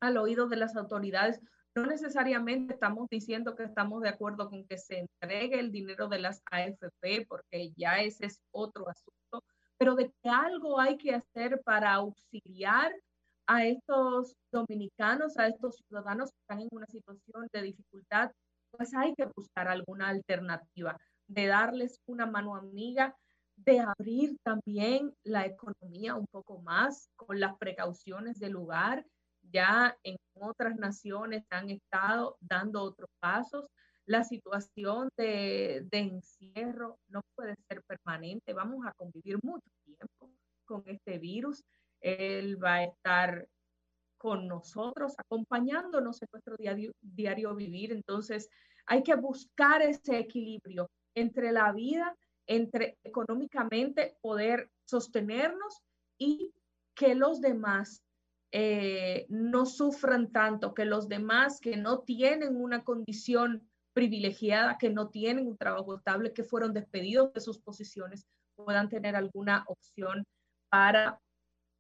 al 0.01 0.17
oído 0.17 0.49
de 0.49 0.57
las 0.57 0.77
autoridades 0.77 1.41
no 1.79 1.87
necesariamente 1.87 2.75
estamos 2.75 3.09
diciendo 3.09 3.55
que 3.55 3.65
estamos 3.65 4.03
de 4.03 4.09
acuerdo 4.09 4.51
con 4.51 4.67
que 4.67 4.79
se 4.79 4.99
entregue 4.99 5.61
el 5.61 5.71
dinero 5.71 6.09
de 6.09 6.19
las 6.19 6.43
AFP, 6.51 7.27
porque 7.29 7.73
ya 7.77 8.01
ese 8.01 8.27
es 8.27 8.43
otro 8.51 8.89
asunto, 8.89 9.45
pero 9.79 9.95
de 9.95 10.11
que 10.23 10.29
algo 10.29 10.81
hay 10.81 10.97
que 10.97 11.15
hacer 11.15 11.61
para 11.65 11.95
auxiliar 11.95 12.93
a 13.47 13.65
estos 13.65 14.35
dominicanos, 14.53 15.39
a 15.39 15.47
estos 15.47 15.77
ciudadanos 15.77 16.31
que 16.31 16.39
están 16.41 16.61
en 16.61 16.69
una 16.73 16.87
situación 16.87 17.49
de 17.53 17.63
dificultad, 17.63 18.33
pues 18.71 18.95
hay 18.95 19.15
que 19.15 19.27
buscar 19.35 19.69
alguna 19.69 20.09
alternativa, 20.09 20.99
de 21.29 21.47
darles 21.47 22.01
una 22.07 22.27
mano 22.27 22.57
amiga, 22.57 23.15
de 23.57 23.81
abrir 23.81 24.37
también 24.43 25.15
la 25.25 25.47
economía 25.47 26.15
un 26.15 26.27
poco 26.27 26.61
más 26.61 27.09
con 27.17 27.41
las 27.41 27.57
precauciones 27.57 28.39
del 28.39 28.53
lugar 28.53 29.05
ya 29.51 29.97
en 30.03 30.17
otras 30.35 30.77
naciones 30.77 31.45
han 31.51 31.71
estado 31.71 32.37
dando 32.41 32.83
otros 32.83 33.11
pasos. 33.21 33.69
La 34.07 34.25
situación 34.25 35.11
de, 35.17 35.87
de 35.91 35.99
encierro 35.99 36.99
no 37.09 37.21
puede 37.35 37.55
ser 37.69 37.83
permanente. 37.83 38.53
Vamos 38.55 38.87
a 38.87 38.93
convivir 38.93 39.39
mucho 39.43 39.69
tiempo 39.85 40.31
con 40.65 40.83
este 40.87 41.19
virus. 41.19 41.63
Él 42.01 42.63
va 42.63 42.75
a 42.75 42.85
estar 42.85 43.47
con 44.19 44.49
nosotros, 44.49 45.15
acompañándonos 45.17 46.21
en 46.23 46.29
nuestro 46.33 46.57
diario, 46.57 46.93
diario 47.01 47.55
vivir. 47.55 47.93
Entonces, 47.93 48.49
hay 48.87 49.03
que 49.03 49.15
buscar 49.15 49.83
ese 49.83 50.19
equilibrio 50.19 50.91
entre 51.15 51.53
la 51.53 51.73
vida, 51.73 52.15
entre 52.47 52.99
económicamente 53.05 54.17
poder 54.21 54.71
sostenernos 54.85 55.83
y 56.19 56.53
que 56.95 57.15
los 57.15 57.41
demás 57.41 58.03
eh, 58.53 59.27
no 59.29 59.67
sufran 59.67 60.33
tanto, 60.33 60.75
que 60.75 60.85
los 60.85 61.09
demás 61.09 61.61
que 61.61 61.77
no 61.77 62.01
tienen 62.01 62.57
una 62.57 62.83
condición 62.83 63.69
privilegiada, 63.93 64.79
que 64.79 64.91
no 64.91 65.09
tienen 65.09 65.47
un 65.47 65.57
trabajo 65.57 65.97
estable, 65.97 66.33
que 66.33 66.45
fueron 66.45 66.73
despedidos 66.73 67.33
de 67.33 67.41
sus 67.41 67.59
posiciones, 67.59 68.27
puedan 68.57 68.89
tener 68.89 69.17
alguna 69.17 69.65
opción 69.67 70.25
para 70.71 71.21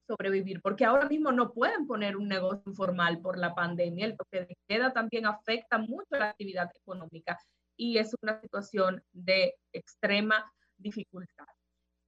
sobrevivir, 0.09 0.61
porque 0.62 0.85
ahora 0.85 1.07
mismo 1.09 1.32
no 1.32 1.53
pueden 1.53 1.86
poner 1.86 2.16
un 2.16 2.28
negocio 2.28 2.62
informal 2.66 3.20
por 3.20 3.39
la 3.39 3.55
pandemia. 3.55 4.07
El 4.07 4.16
toque 4.16 4.47
de 4.47 4.57
queda 4.66 4.93
también 4.93 5.27
afecta 5.27 5.78
mucho 5.78 6.07
la 6.11 6.31
actividad 6.31 6.70
económica 6.74 7.39
y 7.77 7.99
es 7.99 8.15
una 8.23 8.40
situación 8.40 9.03
de 9.12 9.55
extrema 9.73 10.51
dificultad. 10.78 11.47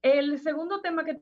El 0.03 0.39
segundo 0.41 0.81
tema 0.81 1.05
que, 1.05 1.21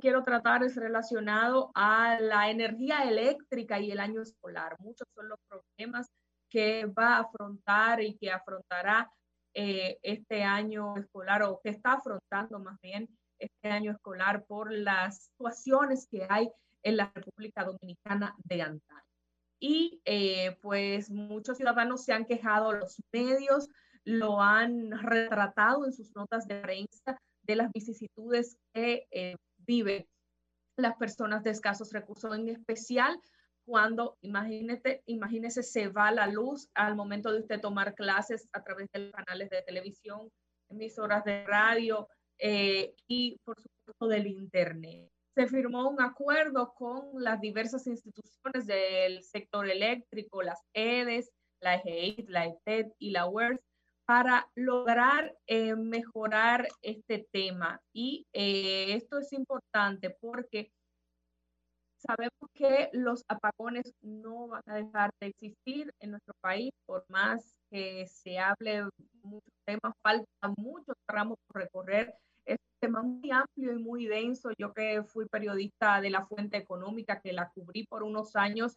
quiero 0.00 0.22
tratar 0.22 0.62
es 0.62 0.76
relacionado 0.76 1.70
a 1.74 2.20
la 2.20 2.50
energía 2.50 3.02
eléctrica 3.04 3.80
y 3.80 3.90
el 3.90 4.00
año 4.00 4.20
escolar. 4.20 4.76
Muchos 4.80 5.08
son 5.14 5.30
los 5.30 5.38
problemas 5.48 6.08
que 6.50 6.84
va 6.84 7.16
a 7.16 7.20
afrontar 7.20 8.02
y 8.02 8.18
que 8.18 8.30
afrontará 8.30 9.10
eh, 9.54 9.98
este 10.02 10.42
año 10.42 10.94
escolar 10.96 11.42
o 11.44 11.58
que 11.64 11.70
está 11.70 11.94
afrontando 11.94 12.58
más 12.58 12.78
bien 12.82 13.08
este 13.38 13.70
año 13.70 13.92
escolar 13.92 14.44
por 14.44 14.72
las 14.72 15.24
situaciones 15.24 16.06
que 16.10 16.26
hay 16.28 16.50
en 16.82 16.98
la 16.98 17.10
República 17.14 17.64
Dominicana 17.64 18.34
de 18.44 18.60
antaño. 18.60 19.02
Y 19.58 20.02
eh, 20.04 20.58
pues 20.60 21.10
muchos 21.10 21.56
ciudadanos 21.56 22.04
se 22.04 22.12
han 22.12 22.26
quejado, 22.26 22.72
los 22.72 23.00
medios 23.10 23.68
lo 24.04 24.42
han 24.42 24.90
retratado 25.02 25.86
en 25.86 25.92
sus 25.92 26.14
notas 26.14 26.46
de 26.46 26.60
prensa 26.60 27.18
de 27.48 27.56
las 27.56 27.72
vicisitudes 27.72 28.58
que 28.74 29.08
eh, 29.10 29.36
viven 29.66 30.06
las 30.76 30.96
personas 30.96 31.42
de 31.42 31.50
escasos 31.50 31.92
recursos, 31.92 32.36
en 32.36 32.48
especial 32.48 33.18
cuando, 33.64 34.16
imagínate, 34.22 35.02
imagínese, 35.06 35.62
se 35.62 35.88
va 35.88 36.10
la 36.10 36.26
luz 36.26 36.68
al 36.74 36.94
momento 36.94 37.32
de 37.32 37.40
usted 37.40 37.60
tomar 37.60 37.94
clases 37.94 38.48
a 38.52 38.62
través 38.62 38.88
de 38.92 39.00
los 39.00 39.12
canales 39.12 39.50
de 39.50 39.62
televisión, 39.62 40.30
emisoras 40.70 41.24
de 41.24 41.44
radio, 41.44 42.08
eh, 42.38 42.94
y 43.06 43.38
por 43.44 43.60
supuesto 43.60 44.06
del 44.06 44.26
Internet. 44.26 45.10
Se 45.34 45.46
firmó 45.46 45.88
un 45.88 46.00
acuerdo 46.00 46.72
con 46.74 47.22
las 47.22 47.40
diversas 47.40 47.86
instituciones 47.86 48.66
del 48.66 49.22
sector 49.22 49.68
eléctrico, 49.68 50.42
las 50.42 50.60
EDES, 50.72 51.30
la 51.60 51.76
EGEIT, 51.76 52.28
la 52.28 52.46
ETED 52.46 52.86
y 52.98 53.10
la 53.10 53.26
WERS, 53.26 53.60
para 54.08 54.48
lograr 54.54 55.36
eh, 55.46 55.76
mejorar 55.76 56.66
este 56.80 57.28
tema. 57.30 57.78
Y 57.92 58.26
eh, 58.32 58.94
esto 58.94 59.18
es 59.18 59.30
importante 59.34 60.08
porque 60.08 60.72
sabemos 61.98 62.32
que 62.54 62.88
los 62.94 63.22
apagones 63.28 63.92
no 64.00 64.48
van 64.48 64.62
a 64.64 64.76
dejar 64.76 65.10
de 65.20 65.26
existir 65.26 65.92
en 66.00 66.12
nuestro 66.12 66.32
país, 66.40 66.70
por 66.86 67.04
más 67.10 67.60
que 67.70 68.06
se 68.06 68.38
hable 68.38 68.88
muchos 69.22 69.52
temas, 69.66 69.92
falta 70.02 70.54
muchos 70.56 70.96
tramos 71.06 71.36
por 71.46 71.60
recorrer 71.60 72.14
tema 72.80 73.02
muy 73.02 73.30
amplio 73.30 73.72
y 73.72 73.82
muy 73.82 74.06
denso. 74.06 74.50
Yo 74.56 74.72
que 74.72 75.02
fui 75.02 75.26
periodista 75.26 76.00
de 76.00 76.10
la 76.10 76.24
fuente 76.24 76.56
económica, 76.56 77.20
que 77.20 77.32
la 77.32 77.50
cubrí 77.50 77.84
por 77.84 78.02
unos 78.04 78.36
años, 78.36 78.76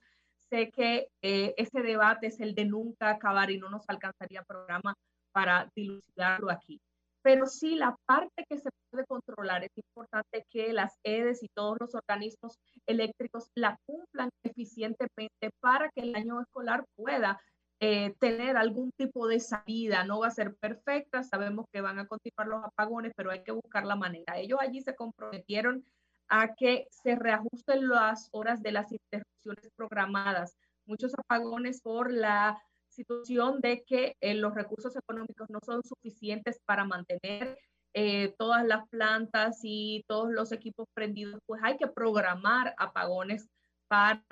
sé 0.49 0.71
que 0.71 1.07
eh, 1.21 1.53
ese 1.55 1.81
debate 1.81 2.27
es 2.27 2.39
el 2.39 2.55
de 2.55 2.65
nunca 2.65 3.11
acabar 3.11 3.51
y 3.51 3.59
no 3.59 3.69
nos 3.69 3.87
alcanzaría 3.87 4.43
programa 4.43 4.95
para 5.31 5.69
dilucidarlo 5.75 6.49
aquí. 6.51 6.81
Pero 7.23 7.45
sí, 7.45 7.75
la 7.75 7.95
parte 8.05 8.45
que 8.49 8.57
se 8.57 8.69
puede 8.89 9.05
controlar 9.05 9.63
es 9.63 9.71
importante 9.77 10.43
que 10.49 10.73
las 10.73 10.97
EDES 11.03 11.43
y 11.43 11.49
todos 11.49 11.77
los 11.79 11.93
organismos 11.93 12.57
eléctricos 12.87 13.51
la 13.55 13.77
cumplan 13.85 14.29
eficientemente 14.43 15.51
para 15.59 15.89
que 15.89 16.01
el 16.01 16.15
año 16.15 16.41
escolar 16.41 16.83
pueda 16.95 17.39
eh, 17.79 18.15
tener 18.19 18.57
algún 18.57 18.91
tipo 18.91 19.27
de 19.27 19.39
salida. 19.39 20.03
No 20.03 20.19
va 20.19 20.27
a 20.27 20.31
ser 20.31 20.55
perfecta, 20.55 21.23
sabemos 21.23 21.65
que 21.71 21.81
van 21.81 21.99
a 21.99 22.07
continuar 22.07 22.47
los 22.47 22.63
apagones, 22.63 23.13
pero 23.15 23.31
hay 23.31 23.43
que 23.43 23.51
buscar 23.51 23.85
la 23.85 23.95
manera. 23.95 24.37
Ellos 24.37 24.59
allí 24.59 24.81
se 24.81 24.95
comprometieron 24.95 25.85
a 26.27 26.55
que 26.55 26.87
se 26.89 27.15
reajusten 27.15 27.87
las 27.87 28.29
horas 28.31 28.61
de 28.63 28.71
las 28.71 28.91
interrupciones 28.91 29.69
programadas. 29.75 30.55
Muchos 30.85 31.13
apagones 31.17 31.81
por 31.81 32.11
la 32.11 32.59
situación 32.91 33.59
de 33.61 33.83
que 33.83 34.15
eh, 34.21 34.33
los 34.35 34.53
recursos 34.53 34.95
económicos 34.95 35.49
no 35.49 35.59
son 35.65 35.81
suficientes 35.83 36.59
para 36.65 36.85
mantener 36.85 37.57
eh, 37.93 38.33
todas 38.37 38.65
las 38.65 38.87
plantas 38.89 39.59
y 39.63 40.03
todos 40.07 40.31
los 40.31 40.51
equipos 40.51 40.87
prendidos, 40.93 41.39
pues 41.45 41.61
hay 41.63 41.77
que 41.77 41.87
programar 41.87 42.73
apagones 42.77 43.47
para 43.87 44.23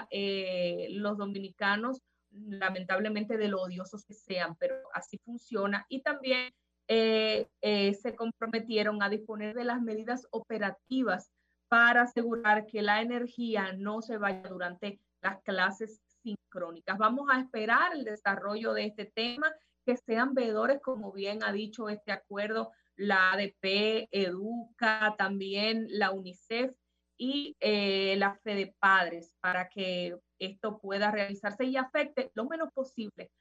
los 0.90 1.18
dominicanos 1.18 1.99
lamentablemente 2.31 3.38
de 3.38 3.48
lo 3.48 3.61
odiosos 3.61 4.06
que 4.06 4.14
sean, 4.14 4.56
pero 4.56 4.76
así 4.94 5.18
funciona. 5.26 5.86
Y 5.90 6.02
también 6.02 6.52
eh, 6.88 7.48
eh, 7.61 7.94
se 7.94 8.15
comprometieron 8.15 9.02
a 9.03 9.10
disponer 9.10 9.56
de 9.56 9.64
las 9.64 9.81
medidas 9.81 10.27
operativas 10.31 11.31
para 11.68 12.03
asegurar 12.03 12.65
que 12.65 12.81
la 12.81 13.02
energía 13.02 13.73
no 13.73 14.02
se 14.02 14.18
vaya 14.18 14.41
durante 14.49 14.99
las 15.22 15.41
clases 15.44 16.02
sincrónicas. 16.35 16.97
Vamos 16.97 17.27
a 17.31 17.39
esperar 17.39 17.93
el 17.93 18.03
desarrollo 18.03 18.73
de 18.73 18.85
este 18.85 19.06
tema, 19.06 19.51
que 19.85 19.97
sean 19.97 20.34
veedores, 20.34 20.81
como 20.81 21.11
bien 21.11 21.43
ha 21.43 21.51
dicho 21.51 21.89
este 21.89 22.11
acuerdo, 22.11 22.72
la 22.95 23.31
ADP, 23.31 24.10
Educa, 24.11 25.15
también 25.18 25.88
la 25.89 26.11
UNICEF 26.11 26.76
y 27.18 27.56
eh, 27.60 28.15
la 28.18 28.35
Fede 28.43 28.76
Padres, 28.80 29.34
para 29.39 29.69
que 29.69 30.18
esto 30.38 30.80
pueda 30.80 31.11
realizarse 31.11 31.65
y 31.65 31.77
afecte 31.77 32.31
lo 32.34 32.45
menos 32.45 32.72
posible 32.73 33.31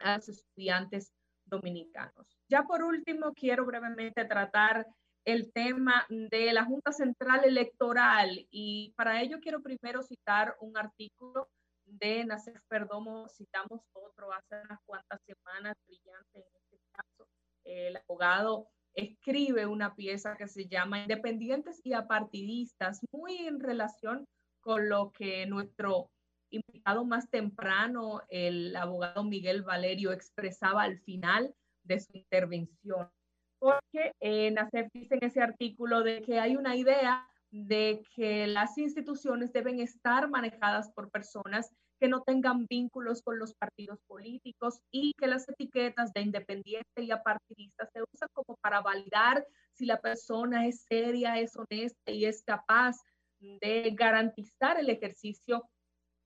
a 0.00 0.16
los 0.16 0.28
estudiantes 0.28 1.12
dominicanos. 1.44 2.26
Ya 2.48 2.64
por 2.64 2.82
último, 2.82 3.32
quiero 3.34 3.64
brevemente 3.64 4.24
tratar 4.24 4.86
el 5.24 5.52
tema 5.52 6.06
de 6.08 6.52
la 6.52 6.64
Junta 6.64 6.92
Central 6.92 7.44
Electoral 7.44 8.46
y 8.50 8.92
para 8.96 9.20
ello 9.22 9.38
quiero 9.40 9.60
primero 9.60 10.02
citar 10.02 10.56
un 10.60 10.78
artículo 10.78 11.48
de 11.86 12.24
Nacer 12.24 12.60
Perdomo, 12.68 13.28
citamos 13.28 13.80
otro 13.92 14.32
hace 14.32 14.60
unas 14.62 14.80
cuantas 14.84 15.20
semanas, 15.22 15.76
brillante 15.86 16.38
en 16.38 16.44
este 16.54 16.78
caso, 16.92 17.28
el 17.64 17.96
abogado 17.96 18.68
escribe 18.94 19.66
una 19.66 19.94
pieza 19.94 20.36
que 20.36 20.48
se 20.48 20.66
llama 20.66 21.00
Independientes 21.00 21.80
y 21.84 21.92
apartidistas, 21.92 23.00
muy 23.12 23.36
en 23.46 23.60
relación 23.60 24.26
con 24.60 24.88
lo 24.88 25.12
que 25.12 25.46
nuestro 25.46 26.10
invitado 26.50 27.04
más 27.04 27.28
temprano, 27.28 28.22
el 28.28 28.74
abogado 28.76 29.22
Miguel 29.24 29.62
Valerio, 29.62 30.12
expresaba 30.12 30.82
al 30.82 30.98
final 31.00 31.54
de 31.84 32.00
su 32.00 32.16
intervención. 32.16 33.10
Porque 33.58 34.12
eh, 34.20 34.50
Nacer 34.50 34.90
dice 34.92 35.16
en 35.16 35.24
ese 35.24 35.40
artículo 35.40 36.02
de 36.02 36.22
que 36.22 36.38
hay 36.38 36.56
una 36.56 36.76
idea 36.76 37.28
de 37.64 38.02
que 38.14 38.46
las 38.46 38.76
instituciones 38.76 39.52
deben 39.52 39.80
estar 39.80 40.28
manejadas 40.28 40.90
por 40.92 41.10
personas 41.10 41.70
que 41.98 42.08
no 42.08 42.22
tengan 42.22 42.66
vínculos 42.66 43.22
con 43.22 43.38
los 43.38 43.54
partidos 43.54 43.98
políticos 44.06 44.80
y 44.90 45.12
que 45.18 45.26
las 45.26 45.48
etiquetas 45.48 46.12
de 46.12 46.20
independiente 46.20 47.02
y 47.02 47.10
apartidista 47.10 47.86
se 47.86 48.02
usan 48.12 48.28
como 48.34 48.56
para 48.60 48.82
validar 48.82 49.46
si 49.72 49.86
la 49.86 50.00
persona 50.00 50.66
es 50.66 50.82
seria, 50.82 51.38
es 51.38 51.56
honesta 51.56 52.10
y 52.10 52.26
es 52.26 52.42
capaz 52.42 52.96
de 53.40 53.92
garantizar 53.94 54.78
el 54.78 54.90
ejercicio 54.90 55.62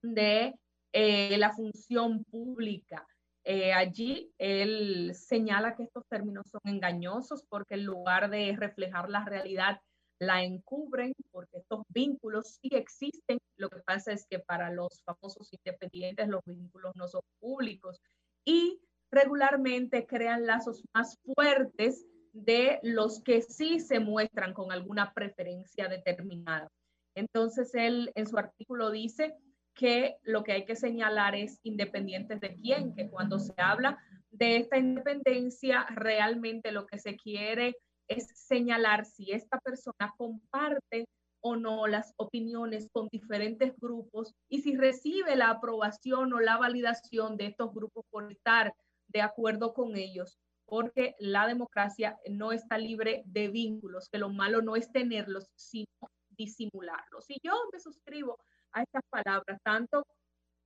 de 0.03 0.55
eh, 0.93 1.39
la 1.39 1.53
función 1.53 2.25
pública. 2.25 3.07
Eh, 3.45 3.73
allí 3.73 4.33
él 4.39 5.13
señala 5.15 5.75
que 5.75 5.85
estos 5.85 6.07
términos 6.09 6.47
son 6.51 6.61
engañosos 6.65 7.45
porque 7.49 7.75
en 7.75 7.85
lugar 7.85 8.29
de 8.29 8.55
reflejar 8.57 9.09
la 9.09 9.25
realidad, 9.25 9.81
la 10.21 10.45
encubren 10.45 11.15
porque 11.33 11.59
estos 11.59 11.83
vínculos 11.89 12.59
sí 12.61 12.69
existen. 12.73 13.39
Lo 13.57 13.69
que 13.71 13.81
pasa 13.81 14.13
es 14.13 14.27
que 14.27 14.39
para 14.39 14.71
los 14.71 15.03
famosos 15.03 15.53
independientes 15.53 16.29
los 16.29 16.45
vínculos 16.45 16.95
no 16.95 17.09
son 17.09 17.23
públicos 17.41 18.01
y 18.45 18.79
regularmente 19.11 20.07
crean 20.07 20.47
lazos 20.47 20.85
más 20.95 21.19
fuertes 21.25 22.07
de 22.33 22.79
los 22.83 23.23
que 23.23 23.43
sí 23.43 23.81
se 23.81 23.99
muestran 23.99 24.53
con 24.53 24.71
alguna 24.71 25.13
preferencia 25.15 25.89
determinada. 25.89 26.71
Entonces 27.15 27.75
él 27.75 28.13
en 28.15 28.27
su 28.27 28.39
artículo 28.39 28.91
dice 28.91 29.35
que 29.75 30.17
lo 30.23 30.45
que 30.45 30.53
hay 30.53 30.65
que 30.67 30.77
señalar 30.77 31.35
es 31.35 31.59
independientes 31.63 32.41
de 32.41 32.55
quién, 32.55 32.95
que 32.95 33.09
cuando 33.09 33.39
se 33.39 33.55
habla 33.57 33.99
de 34.31 34.59
esta 34.59 34.77
independencia, 34.77 35.87
realmente 35.95 36.73
lo 36.73 36.87
que 36.87 36.99
se 36.99 37.17
quiere 37.17 37.75
es 38.11 38.29
señalar 38.35 39.07
si 39.07 39.31
esta 39.33 39.59
persona 39.61 40.13
comparte 40.19 41.07
o 41.43 41.57
no 41.57 41.87
las 41.87 42.13
opiniones 42.17 42.89
con 42.93 43.09
diferentes 43.09 43.75
grupos 43.79 44.35
y 44.49 44.61
si 44.61 44.77
recibe 44.77 45.37
la 45.37 45.51
aprobación 45.51 46.33
o 46.33 46.41
la 46.41 46.59
validación 46.59 47.37
de 47.37 47.47
estos 47.47 47.73
grupos 47.73 48.05
por 48.11 48.31
estar 48.31 48.75
de 49.09 49.23
acuerdo 49.23 49.73
con 49.73 49.97
ellos, 49.97 50.39
porque 50.67 51.15
la 51.19 51.47
democracia 51.47 52.19
no 52.29 52.53
está 52.53 52.79
libre 52.79 53.23
de 53.27 53.49
vínculos, 53.49 54.09
que 54.11 54.19
lo 54.19 54.29
malo 54.29 54.61
no 54.61 54.77
es 54.77 54.93
tenerlos, 54.93 55.47
sino 55.55 55.87
disimularlos. 56.31 57.29
Y 57.29 57.39
yo 57.43 57.53
me 57.73 57.81
suscribo 57.81 58.39
a 58.73 58.83
estas 58.83 59.03
palabras, 59.09 59.59
tanto 59.65 60.07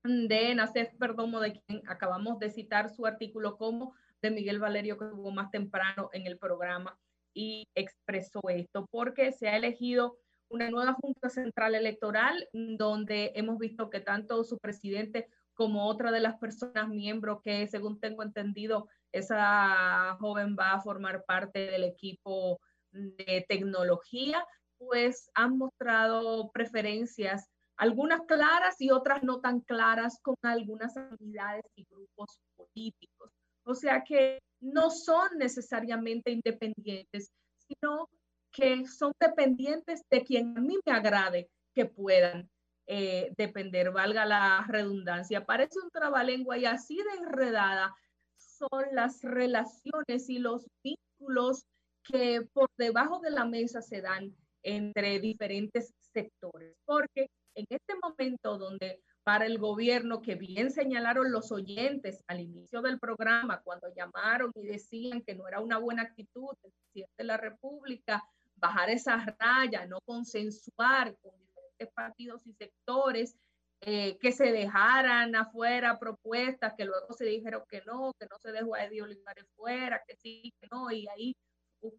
de 0.03 0.55
Nacef 0.55 0.95
Perdomo, 0.99 1.41
de 1.41 1.53
quien 1.53 1.89
acabamos 1.89 2.39
de 2.39 2.51
citar 2.51 2.91
su 2.91 3.07
artículo, 3.07 3.57
como 3.57 3.95
de 4.21 4.31
Miguel 4.31 4.59
Valerio, 4.59 4.99
que 4.99 5.07
estuvo 5.07 5.31
más 5.31 5.51
temprano 5.51 6.11
en 6.12 6.27
el 6.27 6.39
programa 6.39 6.99
y 7.35 7.69
expresó 7.74 8.40
esto, 8.48 8.86
porque 8.90 9.32
se 9.32 9.48
ha 9.48 9.56
elegido 9.56 10.16
una 10.48 10.70
nueva 10.70 10.94
Junta 10.94 11.28
Central 11.28 11.74
Electoral, 11.74 12.48
donde 12.52 13.32
hemos 13.35 13.59
visto 13.59 13.90
que 13.90 14.01
tanto 14.01 14.44
su 14.44 14.59
presidente 14.59 15.28
como 15.55 15.86
otra 15.86 16.11
de 16.12 16.20
las 16.20 16.39
personas 16.39 16.89
miembros 16.89 17.40
que, 17.43 17.66
según 17.66 18.01
tengo 18.01 18.23
entendido, 18.23 18.89
esa 19.12 20.16
joven 20.20 20.56
va 20.59 20.73
a 20.73 20.81
formar 20.81 21.24
parte 21.24 21.66
del 21.70 21.85
equipo 21.85 22.61
de 22.93 23.44
tecnología, 23.48 24.44
pues 24.78 25.31
han 25.35 25.59
mostrado 25.59 26.51
preferencias, 26.52 27.48
algunas 27.77 28.23
claras 28.23 28.81
y 28.81 28.90
otras 28.90 29.23
no 29.23 29.40
tan 29.40 29.61
claras 29.61 30.20
con 30.23 30.36
algunas 30.43 30.97
actividades 30.97 31.65
y 31.74 31.85
grupos 31.90 32.39
políticos. 32.56 33.31
O 33.65 33.74
sea 33.74 34.05
que 34.05 34.39
no 34.65 34.91
son 34.91 35.36
necesariamente 35.39 36.31
independientes, 36.31 37.31
sino 37.69 38.09
que 38.51 38.86
son 38.86 39.12
dependientes 39.20 40.03
de 40.11 40.24
quien 40.24 40.57
a 40.57 40.61
mí 40.61 40.78
me 40.85 40.93
agrade 40.93 41.49
que 41.74 41.86
puedan 41.86 42.49
eh, 42.86 43.32
depender, 43.36 43.91
valga 43.91 44.24
la 44.24 44.65
redundancia. 44.69 45.45
Parece 45.45 45.81
un 45.82 45.91
trabalengua 45.91 46.57
y 46.57 46.65
así 46.65 46.97
de 46.97 47.24
enredada 47.24 47.95
son 48.36 48.85
las 48.93 49.23
relaciones 49.23 50.28
y 50.28 50.39
los 50.39 50.66
vínculos 50.82 51.65
que 52.05 52.43
por 52.53 52.69
debajo 52.78 53.20
de 53.20 53.31
la 53.31 53.45
mesa 53.45 53.82
se 53.82 54.01
dan 54.01 54.35
entre 54.62 55.19
diferentes 55.19 55.93
sectores, 56.12 56.74
porque 56.86 57.28
en 57.55 57.66
este 57.69 57.95
momento 58.03 58.59
donde 58.59 59.03
para 59.25 59.47
el 59.47 59.59
gobierno, 59.59 60.21
que 60.21 60.35
bien 60.35 60.71
señalaron 60.71 61.33
los 61.33 61.51
oyentes 61.51 62.23
al 62.27 62.41
inicio 62.41 62.83
del 62.83 63.01
programa, 63.01 63.63
cuando 63.63 63.89
llamaron 63.95 64.53
y 64.55 64.67
decían 64.67 65.23
que 65.23 65.35
no 65.35 65.49
era 65.49 65.61
una 65.61 65.79
buena 65.79 66.03
actitud 66.03 66.51
del 66.63 66.73
presidente 66.73 67.15
de 67.19 67.25
la 67.25 67.39
República 67.39 68.23
bajar 68.57 68.91
esa 68.91 69.17
raya, 69.39 69.87
no 69.87 69.99
consensuar 70.05 71.17
con 71.23 71.33
diferentes 71.39 71.89
partidos 71.93 72.47
y 72.47 72.53
sectores, 72.53 73.37
eh, 73.81 74.17
que 74.19 74.33
se 74.33 74.53
dejaran 74.53 75.35
afuera 75.37 75.99
propuestas, 75.99 76.75
que 76.77 76.85
luego 76.85 77.13
se 77.13 77.25
dijeron 77.27 77.63
que 77.69 77.83
no, 77.87 78.13
que 78.19 78.27
no 78.31 78.39
se 78.39 78.53
dejó 78.53 78.75
a 78.75 78.85
Eddie 78.85 79.03
Olivares 79.03 79.47
fuera, 79.57 80.03
que 80.07 80.17
sí, 80.17 80.55
que 80.61 80.69
no, 80.71 80.91
y 80.91 81.07
ahí 81.09 81.37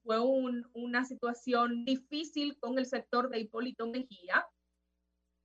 fue 0.03 0.19
un, 0.19 0.67
una 0.73 1.05
situación 1.05 1.85
difícil 1.85 2.57
con 2.59 2.79
el 2.79 2.85
sector 2.85 3.29
de 3.29 3.39
Hipólito 3.39 3.87
Mejía. 3.87 4.47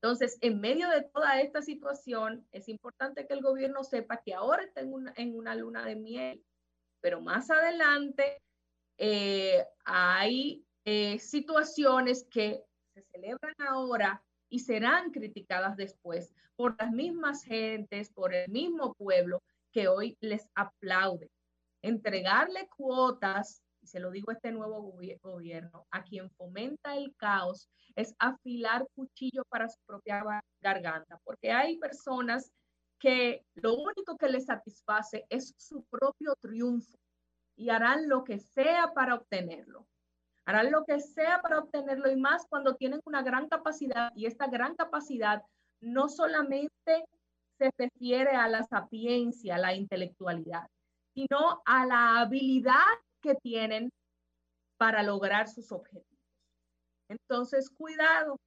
Entonces, 0.03 0.39
en 0.41 0.61
medio 0.61 0.89
de 0.89 1.03
toda 1.03 1.41
esta 1.43 1.61
situación, 1.61 2.47
es 2.53 2.69
importante 2.69 3.27
que 3.27 3.35
el 3.35 3.43
gobierno 3.43 3.85
sepa 3.85 4.23
que 4.23 4.33
ahora 4.33 4.65
está 4.65 4.81
en 4.81 5.35
una, 5.35 5.55
luna 5.55 5.85
de 5.85 5.97
miel, 5.97 6.43
pero 7.03 7.21
más 7.21 7.51
adelante 7.51 8.41
eh, 8.97 9.67
hay 9.85 10.65
eh, 10.87 11.19
situaciones 11.19 12.27
que 12.31 12.65
se 12.95 13.03
celebran 13.13 13.55
ahora 13.59 14.23
y 14.49 14.61
serán 14.61 15.11
criticadas 15.11 15.77
después 15.77 16.33
por 16.57 16.77
las 16.79 16.91
mismas 16.93 17.45
gentes, 17.45 18.11
por 18.11 18.35
el 18.35 18.51
mismo 18.51 18.95
pueblo 18.95 19.43
que 19.71 19.89
hoy 19.89 20.17
les 20.21 20.49
aplaude. 20.55 21.31
Entregarle 21.83 22.69
cuotas, 22.69 23.63
y 23.83 23.87
se 23.87 24.01
lo 24.01 24.11
digo 24.11 24.31
a 24.31 24.35
este 24.35 24.53
nuevo 24.53 24.93
gobierno, 25.23 25.87
a 25.91 26.03
quien 26.03 26.31
fomenta 26.31 26.97
el 26.97 27.15
caos, 27.17 27.69
es 27.97 28.15
afilar 28.19 28.87
cuchillo 28.95 29.45
para 29.49 29.69
su 29.69 29.79
propia 29.87 30.23
garganta, 30.61 31.19
porque 31.25 31.51
hay 31.51 31.79
personas 31.79 32.53
que 32.99 33.45
lo 33.55 33.75
único 33.75 34.17
que 34.19 34.29
les 34.29 34.47
satisface 34.47 35.25
es 35.31 35.55
su 35.57 35.85
propio 35.85 36.35
triunfo 36.41 36.99
y 37.57 37.71
harán 37.71 38.09
lo 38.09 38.25
que 38.25 38.39
sea 38.39 38.93
para 38.95 39.15
obtenerlo. 39.15 39.87
Harán 40.45 40.71
lo 40.71 40.85
que 40.85 41.01
sea 41.01 41.41
para 41.43 41.59
obtenerlo 41.59 42.11
y 42.11 42.17
más 42.17 42.47
cuando 42.49 42.77
tienen 42.77 43.01
una 43.05 43.23
gran 43.23 43.49
capacidad 43.49 44.11
y 44.15 44.27
esta 44.27 44.47
gran 44.49 44.75
capacidad 44.75 45.43
no 45.81 46.09
solamente 46.09 47.05
se 47.59 47.71
refiere 47.77 48.31
a 48.31 48.49
la 48.49 48.63
sapiencia, 48.65 49.57
a 49.57 49.59
la 49.59 49.75
intelectualidad, 49.75 50.67
sino 51.15 51.63
a 51.65 51.87
la 51.87 52.21
habilidad 52.21 52.75
que 53.21 53.35
tienen 53.37 53.91
para 54.79 55.03
lograr 55.03 55.49
sus 55.49 55.73
objetivos. 55.73 56.07
Entonces, 57.09 57.71
cuidado, 57.71 58.39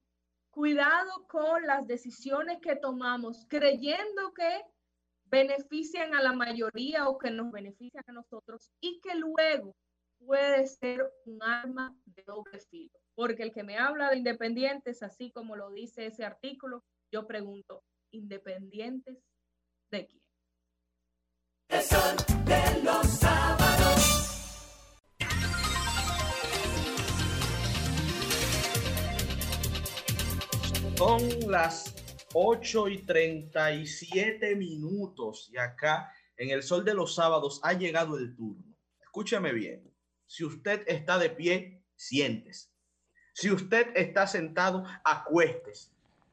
cuidado 0.51 1.25
con 1.27 1.65
las 1.67 1.85
decisiones 1.85 2.59
que 2.61 2.75
tomamos 2.75 3.45
creyendo 3.49 4.33
que 4.33 4.61
benefician 5.25 6.13
a 6.15 6.21
la 6.21 6.33
mayoría 6.33 7.07
o 7.07 7.17
que 7.17 7.31
nos 7.31 7.51
benefician 7.51 8.03
a 8.07 8.13
nosotros 8.13 8.71
y 8.79 8.99
que 9.01 9.15
luego 9.15 9.75
puede 10.19 10.65
ser 10.67 11.11
un 11.25 11.41
arma 11.43 11.95
de 12.05 12.23
doble 12.23 12.59
filo, 12.59 12.97
porque 13.15 13.43
el 13.43 13.51
que 13.51 13.63
me 13.63 13.77
habla 13.77 14.09
de 14.09 14.17
independientes, 14.17 15.03
así 15.03 15.31
como 15.31 15.55
lo 15.55 15.71
dice 15.71 16.05
ese 16.05 16.23
artículo, 16.23 16.83
yo 17.11 17.27
pregunto, 17.27 17.83
¿independientes 18.11 19.17
de 19.91 20.07
quién? 20.07 20.23
De 22.45 22.83
los. 22.83 23.62
Son 30.95 31.27
las 31.49 31.95
8 32.33 32.87
y 32.87 32.99
37 32.99 34.55
minutos 34.55 35.49
y 35.51 35.57
acá 35.57 36.13
en 36.37 36.51
el 36.51 36.61
sol 36.61 36.85
de 36.85 36.93
los 36.93 37.15
sábados 37.15 37.59
ha 37.63 37.73
llegado 37.73 38.17
el 38.17 38.35
turno. 38.35 38.63
Escúchame 39.01 39.51
bien. 39.53 39.91
Si 40.27 40.43
usted 40.43 40.83
está 40.87 41.17
de 41.17 41.31
pie, 41.31 41.83
siéntese. 41.95 42.69
Si 43.33 43.49
usted 43.51 43.87
está 43.95 44.27
sentado, 44.27 44.83
acuestes. 45.03 45.91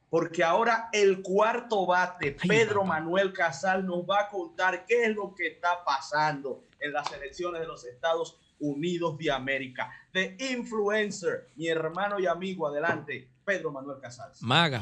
Porque 0.09 0.43
ahora 0.43 0.89
el 0.93 1.21
cuarto 1.21 1.85
bate, 1.87 2.33
Pedro 2.33 2.83
Manuel 2.83 3.33
Casal, 3.33 3.85
nos 3.85 4.03
va 4.03 4.21
a 4.21 4.29
contar 4.29 4.85
qué 4.85 5.05
es 5.05 5.15
lo 5.15 5.33
que 5.33 5.47
está 5.47 5.83
pasando 5.83 6.65
en 6.79 6.93
las 6.93 7.11
elecciones 7.13 7.61
de 7.61 7.67
los 7.67 7.85
Estados 7.85 8.37
Unidos 8.59 9.17
de 9.17 9.31
América. 9.31 9.91
The 10.11 10.35
Influencer, 10.51 11.47
mi 11.55 11.67
hermano 11.67 12.19
y 12.19 12.27
amigo, 12.27 12.67
adelante, 12.67 13.30
Pedro 13.45 13.71
Manuel 13.71 13.99
Casal. 13.99 14.31
Maga. 14.41 14.81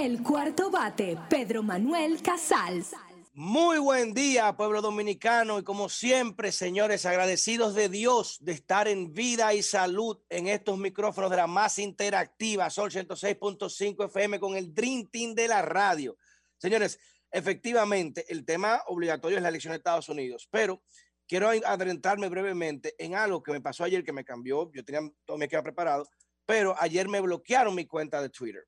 El 0.00 0.22
cuarto 0.22 0.70
bate, 0.70 1.18
Pedro 1.28 1.64
Manuel 1.64 2.22
Casals. 2.22 2.94
Muy 3.34 3.78
buen 3.78 4.14
día, 4.14 4.56
pueblo 4.56 4.80
dominicano, 4.80 5.58
y 5.58 5.64
como 5.64 5.88
siempre, 5.88 6.52
señores, 6.52 7.04
agradecidos 7.04 7.74
de 7.74 7.88
Dios 7.88 8.38
de 8.40 8.52
estar 8.52 8.86
en 8.86 9.12
vida 9.12 9.54
y 9.54 9.62
salud 9.64 10.20
en 10.28 10.46
estos 10.46 10.78
micrófonos 10.78 11.32
de 11.32 11.38
la 11.38 11.48
más 11.48 11.80
interactiva, 11.80 12.70
Sol 12.70 12.92
106.5 12.92 14.04
FM, 14.04 14.38
con 14.38 14.54
el 14.54 14.72
Dream 14.72 15.08
Team 15.10 15.34
de 15.34 15.48
la 15.48 15.62
radio. 15.62 16.16
Señores, 16.58 17.00
efectivamente, 17.32 18.24
el 18.28 18.44
tema 18.44 18.80
obligatorio 18.86 19.38
es 19.38 19.42
la 19.42 19.48
elección 19.48 19.72
de 19.72 19.78
Estados 19.78 20.08
Unidos, 20.08 20.46
pero 20.48 20.80
quiero 21.26 21.48
adentrarme 21.48 22.28
brevemente 22.28 22.94
en 22.98 23.16
algo 23.16 23.42
que 23.42 23.50
me 23.50 23.60
pasó 23.60 23.82
ayer 23.82 24.04
que 24.04 24.12
me 24.12 24.24
cambió. 24.24 24.70
Yo 24.72 24.84
tenía 24.84 25.00
todo 25.24 25.38
mi 25.38 25.46
esquema 25.46 25.64
preparado, 25.64 26.08
pero 26.46 26.76
ayer 26.78 27.08
me 27.08 27.20
bloquearon 27.20 27.74
mi 27.74 27.84
cuenta 27.84 28.22
de 28.22 28.30
Twitter. 28.30 28.64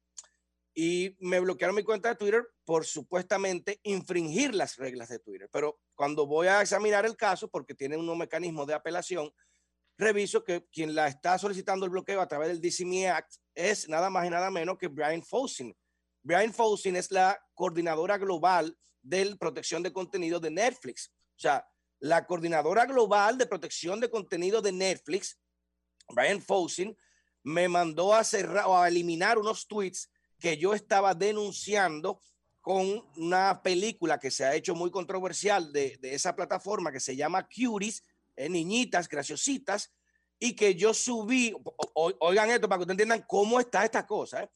Y 0.74 1.16
me 1.18 1.40
bloquearon 1.40 1.74
mi 1.74 1.82
cuenta 1.82 2.10
de 2.10 2.14
Twitter 2.16 2.46
por 2.64 2.84
supuestamente 2.86 3.80
infringir 3.82 4.54
las 4.54 4.76
reglas 4.76 5.08
de 5.08 5.18
Twitter. 5.18 5.48
Pero 5.52 5.80
cuando 5.94 6.26
voy 6.26 6.46
a 6.46 6.62
examinar 6.62 7.04
el 7.04 7.16
caso, 7.16 7.48
porque 7.48 7.74
tiene 7.74 7.96
unos 7.96 8.16
mecanismos 8.16 8.66
de 8.66 8.74
apelación, 8.74 9.32
reviso 9.98 10.42
que 10.42 10.66
quien 10.72 10.94
la 10.94 11.08
está 11.08 11.38
solicitando 11.38 11.84
el 11.84 11.90
bloqueo 11.90 12.20
a 12.20 12.28
través 12.28 12.48
del 12.48 12.60
DCME 12.60 13.08
Act 13.08 13.34
es 13.54 13.88
nada 13.88 14.10
más 14.10 14.26
y 14.26 14.30
nada 14.30 14.50
menos 14.50 14.78
que 14.78 14.88
Brian 14.88 15.22
Fosin. 15.22 15.76
Brian 16.22 16.52
Fosin 16.52 16.96
es 16.96 17.10
la 17.10 17.38
coordinadora 17.54 18.18
global 18.18 18.76
de 19.02 19.36
protección 19.36 19.82
de 19.82 19.92
contenido 19.92 20.40
de 20.40 20.50
Netflix. 20.50 21.12
O 21.36 21.40
sea, 21.40 21.66
la 21.98 22.26
coordinadora 22.26 22.86
global 22.86 23.36
de 23.38 23.46
protección 23.46 24.00
de 24.00 24.10
contenido 24.10 24.62
de 24.62 24.72
Netflix, 24.72 25.38
Brian 26.08 26.40
Fosin, 26.40 26.96
me 27.42 27.68
mandó 27.68 28.14
a 28.14 28.24
cerrar 28.24 28.66
o 28.66 28.76
a 28.76 28.88
eliminar 28.88 29.38
unos 29.38 29.66
tweets 29.66 30.10
que 30.40 30.56
yo 30.56 30.74
estaba 30.74 31.14
denunciando 31.14 32.20
con 32.60 33.04
una 33.16 33.62
película 33.62 34.18
que 34.18 34.30
se 34.30 34.44
ha 34.44 34.54
hecho 34.54 34.74
muy 34.74 34.90
controversial 34.90 35.72
de, 35.72 35.96
de 35.98 36.14
esa 36.14 36.34
plataforma 36.34 36.92
que 36.92 37.00
se 37.00 37.16
llama 37.16 37.46
Cuties, 37.48 38.02
eh, 38.36 38.48
niñitas 38.48 39.08
graciositas, 39.08 39.92
y 40.38 40.54
que 40.56 40.74
yo 40.74 40.94
subí, 40.94 41.54
o- 41.94 42.12
oigan 42.20 42.50
esto 42.50 42.68
para 42.68 42.78
que 42.78 42.82
ustedes 42.82 42.94
entiendan 43.00 43.24
cómo 43.28 43.60
está 43.60 43.84
esta 43.84 44.06
cosa. 44.06 44.42
¿eh? 44.42 44.50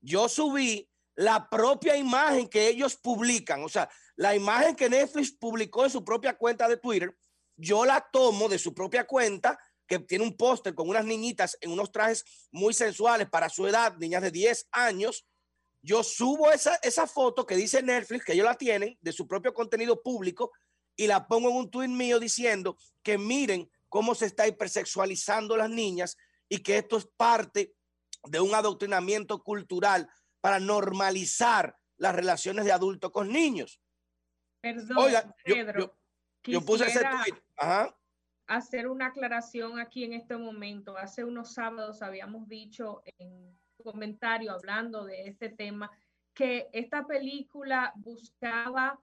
Yo 0.00 0.28
subí 0.28 0.88
la 1.16 1.48
propia 1.50 1.96
imagen 1.96 2.48
que 2.48 2.68
ellos 2.68 2.96
publican, 2.96 3.62
o 3.62 3.68
sea, 3.68 3.88
la 4.16 4.34
imagen 4.34 4.74
que 4.76 4.88
Netflix 4.88 5.32
publicó 5.32 5.84
en 5.84 5.90
su 5.90 6.04
propia 6.04 6.36
cuenta 6.36 6.68
de 6.68 6.76
Twitter, 6.76 7.14
yo 7.56 7.84
la 7.84 8.06
tomo 8.12 8.48
de 8.48 8.58
su 8.58 8.74
propia 8.74 9.06
cuenta, 9.06 9.58
que 9.86 9.98
tiene 9.98 10.24
un 10.24 10.36
póster 10.36 10.74
con 10.74 10.88
unas 10.88 11.04
niñitas 11.04 11.58
en 11.60 11.72
unos 11.72 11.90
trajes 11.90 12.24
muy 12.52 12.72
sensuales 12.72 13.28
para 13.28 13.48
su 13.48 13.66
edad, 13.66 13.96
niñas 13.98 14.22
de 14.22 14.30
10 14.30 14.68
años. 14.70 15.26
Yo 15.82 16.02
subo 16.02 16.50
esa, 16.52 16.76
esa 16.82 17.06
foto 17.06 17.46
que 17.46 17.56
dice 17.56 17.82
Netflix, 17.82 18.24
que 18.24 18.32
ellos 18.34 18.44
la 18.44 18.54
tienen, 18.54 18.98
de 19.00 19.12
su 19.12 19.26
propio 19.26 19.54
contenido 19.54 20.02
público, 20.02 20.52
y 20.96 21.06
la 21.06 21.26
pongo 21.26 21.48
en 21.50 21.56
un 21.56 21.70
tweet 21.70 21.88
mío 21.88 22.18
diciendo 22.18 22.76
que 23.02 23.16
miren 23.16 23.70
cómo 23.88 24.14
se 24.14 24.26
está 24.26 24.46
hipersexualizando 24.46 25.56
las 25.56 25.70
niñas 25.70 26.16
y 26.48 26.58
que 26.62 26.76
esto 26.76 26.98
es 26.98 27.06
parte 27.16 27.74
de 28.24 28.40
un 28.40 28.54
adoctrinamiento 28.54 29.42
cultural 29.42 30.08
para 30.42 30.60
normalizar 30.60 31.76
las 31.96 32.14
relaciones 32.14 32.64
de 32.66 32.72
adulto 32.72 33.10
con 33.12 33.28
niños. 33.32 33.80
Perdón, 34.60 34.98
Oiga, 34.98 35.34
Pedro. 35.44 35.80
yo- 35.80 35.96
yo 36.52 36.60
puse 36.64 36.86
ese 36.86 37.00
tweet. 37.00 37.40
Ajá. 37.56 37.96
hacer 38.46 38.88
una 38.88 39.06
aclaración 39.06 39.78
aquí 39.78 40.02
en 40.04 40.12
este 40.12 40.36
momento. 40.36 40.96
Hace 40.98 41.22
unos 41.24 41.54
sábados 41.54 42.02
habíamos 42.02 42.48
dicho 42.48 43.00
en 43.18 43.56
comentario 43.82 44.52
hablando 44.52 45.04
de 45.04 45.26
este 45.26 45.48
tema 45.48 45.90
que 46.34 46.68
esta 46.72 47.06
película 47.06 47.92
buscaba 47.96 49.00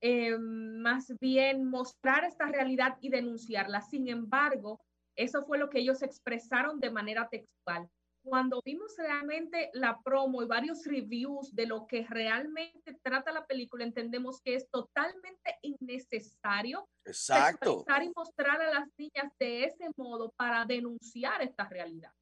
eh, 0.00 0.36
más 0.36 1.12
bien 1.18 1.64
mostrar 1.64 2.24
esta 2.24 2.46
realidad 2.46 2.98
y 3.00 3.08
denunciarla. 3.08 3.80
Sin 3.80 4.08
embargo, 4.08 4.80
eso 5.16 5.42
fue 5.42 5.58
lo 5.58 5.70
que 5.70 5.78
ellos 5.78 6.02
expresaron 6.02 6.80
de 6.80 6.90
manera 6.90 7.28
textual. 7.28 7.88
Cuando 8.22 8.60
vimos 8.64 8.94
realmente 8.96 9.70
la 9.74 10.00
promo 10.02 10.42
y 10.42 10.46
varios 10.46 10.84
reviews 10.86 11.54
de 11.54 11.66
lo 11.66 11.86
que 11.86 12.06
realmente 12.08 12.98
trata 13.02 13.32
la 13.32 13.46
película, 13.46 13.84
entendemos 13.84 14.40
que 14.40 14.54
es 14.54 14.68
totalmente 14.70 15.58
innecesario 15.62 16.88
Exacto. 17.04 17.84
sexualizar 17.84 18.02
y 18.02 18.12
mostrar 18.16 18.62
a 18.62 18.70
las 18.70 18.88
niñas 18.96 19.32
de 19.38 19.64
ese 19.64 19.90
modo 19.96 20.32
para 20.36 20.64
denunciar 20.64 21.42
esta 21.42 21.68
realidad. 21.68 22.12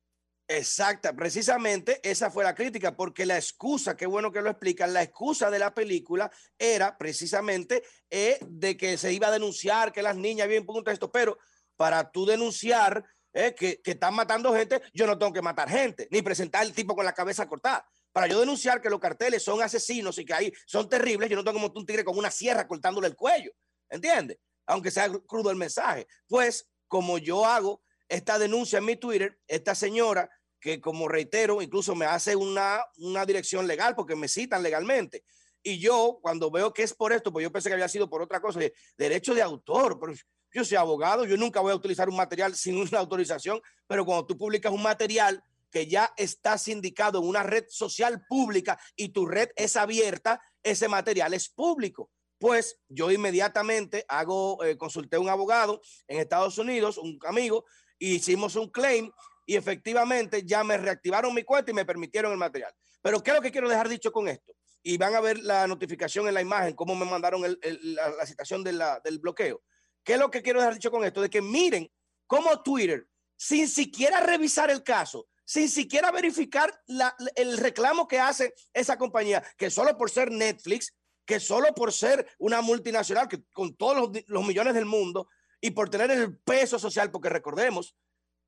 Exacta, 0.49 1.15
precisamente 1.15 2.01
esa 2.03 2.31
fue 2.31 2.45
la 2.45 2.55
crítica, 2.55 2.95
porque 2.95 3.25
la 3.25 3.37
excusa, 3.37 3.97
qué 3.97 4.07
bueno 4.07 4.33
que 4.33 4.43
lo 4.43 4.51
explican, 4.51 4.93
la 4.93 5.03
excusa 5.03 5.51
de 5.51 5.59
la 5.59 5.73
película 5.73 6.31
era 6.59 6.99
precisamente 6.99 7.83
eh, 8.11 8.39
de 8.43 8.77
que 8.77 8.99
se 8.99 9.13
iba 9.13 9.29
a 9.29 9.33
denunciar 9.33 9.93
que 9.93 10.03
las 10.03 10.17
niñas 10.17 10.49
bien 10.49 10.67
punto 10.67 10.91
esto, 10.91 11.11
pero 11.11 11.39
para 11.77 12.11
tú 12.11 12.27
denunciar 12.27 13.05
eh, 13.33 13.55
que, 13.55 13.81
que 13.81 13.93
están 13.93 14.15
matando 14.15 14.53
gente, 14.55 14.83
yo 14.93 15.07
no 15.07 15.17
tengo 15.17 15.33
que 15.33 15.43
matar 15.43 15.71
gente, 15.71 16.09
ni 16.11 16.21
presentar 16.21 16.65
el 16.65 16.75
tipo 16.75 16.95
con 16.95 17.05
la 17.05 17.15
cabeza 17.15 17.49
cortada. 17.49 17.89
Para 18.13 18.27
yo 18.27 18.39
denunciar 18.39 18.83
que 18.83 18.91
los 18.91 19.01
carteles 19.01 19.43
son 19.43 19.63
asesinos 19.63 20.19
y 20.19 20.25
que 20.25 20.35
ahí 20.35 20.53
son 20.67 20.89
terribles, 20.89 21.31
yo 21.31 21.37
no 21.37 21.45
tengo 21.45 21.59
como 21.59 21.73
un 21.75 21.87
tigre 21.87 22.05
con 22.05 22.19
una 22.19 22.31
sierra 22.31 22.69
cortándole 22.69 23.07
el 23.07 23.17
cuello, 23.17 23.53
¿entiendes? 23.89 24.39
Aunque 24.67 24.91
sea 24.91 25.11
crudo 25.27 25.51
el 25.51 25.57
mensaje. 25.57 26.07
Pues 26.29 26.69
como 26.89 27.17
yo 27.17 27.47
hago 27.47 27.83
esta 28.13 28.39
denuncia 28.39 28.79
en 28.79 28.85
mi 28.85 28.97
Twitter, 28.97 29.39
esta 29.49 29.75
señora 29.75 30.29
que 30.61 30.81
como 30.81 31.09
reitero, 31.09 31.63
incluso 31.63 31.95
me 31.95 32.05
hace 32.05 32.37
una, 32.37 32.85
una 32.99 33.25
dirección 33.25 33.67
legal 33.67 33.97
porque 33.97 34.15
me 34.15 34.29
citan 34.29 34.63
legalmente. 34.63 35.25
Y 35.63 35.79
yo, 35.79 36.19
cuando 36.21 36.51
veo 36.51 36.75
que 36.75 36.83
es 36.83 36.93
por 36.93 37.13
esto, 37.13 37.33
pues 37.33 37.43
yo 37.43 37.51
pensé 37.51 37.71
que 37.71 37.75
había 37.75 37.89
sido 37.89 38.11
por 38.11 38.21
otra 38.21 38.41
cosa, 38.41 38.61
de 38.61 38.75
derecho 38.99 39.35
de 39.35 39.41
autor, 39.41 39.99
pero 39.99 40.13
yo 40.53 40.65
soy 40.65 40.77
abogado, 40.77 41.25
yo 41.25 41.39
nunca 41.39 41.61
voy 41.61 41.73
a 41.73 41.77
utilizar 41.77 42.09
un 42.09 42.17
material 42.17 42.55
sin 42.55 42.77
una 42.77 42.99
autorización, 42.99 43.61
pero 43.87 44.05
cuando 44.05 44.27
tú 44.27 44.37
publicas 44.37 44.73
un 44.73 44.83
material 44.83 45.43
que 45.71 45.87
ya 45.87 46.13
está 46.19 46.59
sindicado 46.59 47.19
en 47.19 47.27
una 47.27 47.43
red 47.43 47.65
social 47.69 48.25
pública 48.29 48.79
y 48.95 49.09
tu 49.09 49.25
red 49.25 49.49
es 49.57 49.77
abierta, 49.77 50.41
ese 50.63 50.87
material 50.87 51.33
es 51.33 51.49
público. 51.49 52.11
Pues 52.39 52.79
yo 52.89 53.11
inmediatamente 53.11 54.05
hago, 54.07 54.63
eh, 54.65 54.77
consulté 54.77 55.17
a 55.17 55.21
un 55.21 55.29
abogado 55.29 55.81
en 56.09 56.19
Estados 56.19 56.59
Unidos, 56.59 56.99
un 56.99 57.19
amigo, 57.25 57.65
hicimos 58.09 58.57
un 58.57 58.71
claim 58.71 59.11
y 59.47 59.57
efectivamente 59.57 60.45
ya 60.45 60.63
me 60.65 60.77
reactivaron 60.77 61.35
mi 61.35 61.43
cuenta 61.43 61.71
y 61.71 61.75
me 61.75 61.85
permitieron 61.85 62.33
el 62.33 62.39
material. 62.39 62.73
Pero 63.01 63.23
¿qué 63.23 63.31
es 63.31 63.37
lo 63.37 63.43
que 63.43 63.51
quiero 63.51 63.69
dejar 63.69 63.89
dicho 63.89 64.13
con 64.13 64.29
esto? 64.29 64.53
Y 64.83 64.97
van 64.97 65.15
a 65.15 65.21
ver 65.21 65.39
la 65.39 65.67
notificación 65.67 66.27
en 66.29 66.35
la 66.35 66.41
imagen, 66.41 66.75
cómo 66.75 66.95
me 66.95 67.05
mandaron 67.05 67.45
el- 67.45 67.59
el- 67.63 67.95
la, 67.95 68.11
la 68.11 68.27
citación 68.27 68.63
de 68.65 68.73
la- 68.73 69.01
del 69.01 69.19
bloqueo. 69.19 69.63
¿Qué 70.05 70.15
es 70.15 70.19
lo 70.19 70.31
que 70.31 70.43
quiero 70.43 70.59
dejar 70.61 70.75
dicho 70.75 70.91
con 70.91 71.05
esto? 71.05 71.21
De 71.21 71.31
que 71.31 71.43
miren 71.43 71.89
cómo 72.27 72.63
Twitter, 72.63 73.07
sin 73.37 73.69
siquiera 73.69 74.21
revisar 74.21 74.71
el 74.71 74.83
caso, 74.83 75.29
sin 75.45 75.69
siquiera 75.69 76.11
verificar 76.11 76.73
la- 76.87 77.15
el 77.37 77.59
reclamo 77.59 78.07
que 78.09 78.19
hace 78.21 78.55
esa 78.73 78.97
compañía, 78.97 79.43
que 79.57 79.71
solo 79.71 79.97
por 79.97 80.11
ser 80.11 80.31
Netflix, 80.31 80.95
que 81.25 81.39
solo 81.39 81.73
por 81.75 81.93
ser 81.93 82.29
una 82.39 82.61
multinacional, 82.63 83.29
que 83.29 83.43
con 83.53 83.77
todos 83.77 83.97
los, 83.97 84.23
los 84.27 84.47
millones 84.47 84.75
del 84.75 84.87
mundo 84.87 85.29
y 85.63 85.71
por 85.71 85.89
tener 85.89 86.11
el 86.11 86.37
peso 86.37 86.79
social, 86.79 87.11
porque 87.11 87.31
recordemos, 87.31 87.95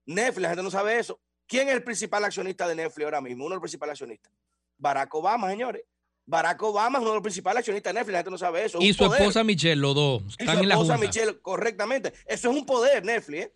Netflix, 0.04 0.42
la 0.42 0.48
gente 0.48 0.62
no 0.64 0.70
sabe 0.70 0.98
eso. 0.98 1.20
¿Quién 1.46 1.68
es 1.68 1.74
el 1.74 1.84
principal 1.84 2.24
accionista 2.24 2.66
de 2.68 2.74
Netflix 2.74 3.04
ahora 3.04 3.20
mismo? 3.22 3.44
Uno 3.44 3.52
de 3.54 3.56
los 3.56 3.62
principales 3.62 3.92
accionistas. 3.92 4.32
Barack 4.76 5.14
Obama, 5.14 5.48
señores. 5.48 5.82
Barack 6.26 6.60
Obama 6.62 6.98
es 6.98 7.02
uno 7.02 7.10
de 7.12 7.16
los 7.16 7.22
principales 7.22 7.60
accionistas 7.60 7.92
de 7.92 8.00
Netflix, 8.00 8.12
la 8.12 8.18
gente 8.18 8.30
no 8.32 8.38
sabe 8.38 8.64
eso. 8.64 8.78
es 8.78 8.84
Y 8.84 8.92
su 8.92 9.04
poder. 9.04 9.20
esposa 9.20 9.44
Michelle, 9.44 9.76
los 9.76 9.94
dos, 9.94 10.22
Y 10.38 10.42
están 10.42 10.56
su 10.56 10.62
en 10.62 10.68
la 10.68 10.74
esposa 10.74 10.94
junta. 10.96 11.06
Michelle, 11.06 11.40
correctamente. 11.40 12.12
Eso 12.26 12.50
es 12.50 12.56
un 12.56 12.66
poder, 12.66 13.04
Netflix. 13.04 13.44
¿eh? 13.44 13.52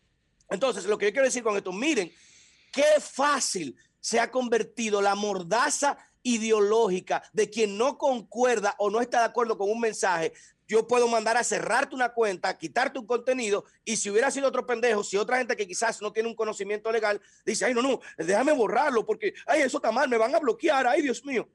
Entonces, 0.51 0.85
lo 0.87 0.97
que 0.97 1.07
yo 1.07 1.13
quiero 1.13 1.27
decir 1.27 1.43
con 1.43 1.57
esto, 1.57 1.73
miren 1.73 2.13
qué 2.73 2.85
fácil 3.01 3.75
se 4.01 4.21
ha 4.21 4.31
convertido 4.31 5.03
la 5.03 5.15
mordaza 5.17 5.99
ideológica 6.23 7.23
de 7.33 7.51
quien 7.51 7.77
no 7.77 7.99
concuerda 7.99 8.75
o 8.79 8.89
no 8.91 9.01
está 9.01 9.19
de 9.21 9.25
acuerdo 9.27 9.59
con 9.59 9.69
un 9.71 9.81
mensaje. 9.81 10.33
Yo 10.69 10.87
puedo 10.87 11.09
mandar 11.09 11.39
a 11.39 11.43
cerrarte 11.43 11.95
una 11.95 12.11
cuenta, 12.11 12.57
quitarte 12.57 12.99
un 12.99 13.07
contenido, 13.07 13.65
y 13.87 13.97
si 13.97 14.11
hubiera 14.11 14.31
sido 14.31 14.47
otro 14.49 14.67
pendejo, 14.67 15.03
si 15.03 15.17
otra 15.17 15.39
gente 15.39 15.57
que 15.57 15.67
quizás 15.67 16.03
no 16.03 16.13
tiene 16.13 16.29
un 16.29 16.35
conocimiento 16.35 16.93
legal, 16.93 17.21
dice, 17.45 17.65
ay, 17.65 17.73
no, 17.73 17.81
no, 17.81 18.01
déjame 18.19 18.53
borrarlo 18.53 19.07
porque, 19.07 19.33
ay, 19.47 19.63
eso 19.63 19.79
está 19.79 19.91
mal, 19.91 20.11
me 20.11 20.19
van 20.19 20.35
a 20.35 20.39
bloquear, 20.39 20.87
ay, 20.87 21.01
Dios 21.01 21.25
mío. 21.25 21.49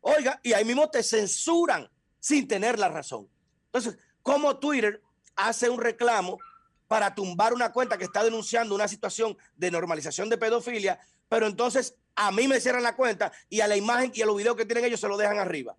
Oiga, 0.00 0.40
y 0.42 0.54
ahí 0.54 0.64
mismo 0.64 0.88
te 0.88 1.02
censuran 1.02 1.90
sin 2.18 2.48
tener 2.48 2.78
la 2.78 2.88
razón. 2.88 3.28
Entonces, 3.66 3.98
como 4.22 4.58
Twitter 4.58 5.02
hace 5.36 5.68
un 5.68 5.78
reclamo 5.78 6.38
para 6.86 7.14
tumbar 7.14 7.52
una 7.52 7.70
cuenta 7.70 7.98
que 7.98 8.04
está 8.04 8.24
denunciando 8.24 8.74
una 8.74 8.88
situación 8.88 9.36
de 9.56 9.70
normalización 9.70 10.30
de 10.30 10.38
pedofilia, 10.38 10.98
pero 11.28 11.46
entonces 11.46 11.96
a 12.14 12.32
mí 12.32 12.48
me 12.48 12.60
cierran 12.60 12.82
la 12.82 12.96
cuenta 12.96 13.30
y 13.50 13.60
a 13.60 13.68
la 13.68 13.76
imagen 13.76 14.10
y 14.14 14.22
a 14.22 14.26
los 14.26 14.36
videos 14.36 14.56
que 14.56 14.64
tienen 14.64 14.86
ellos 14.86 15.00
se 15.00 15.08
lo 15.08 15.18
dejan 15.18 15.38
arriba. 15.38 15.76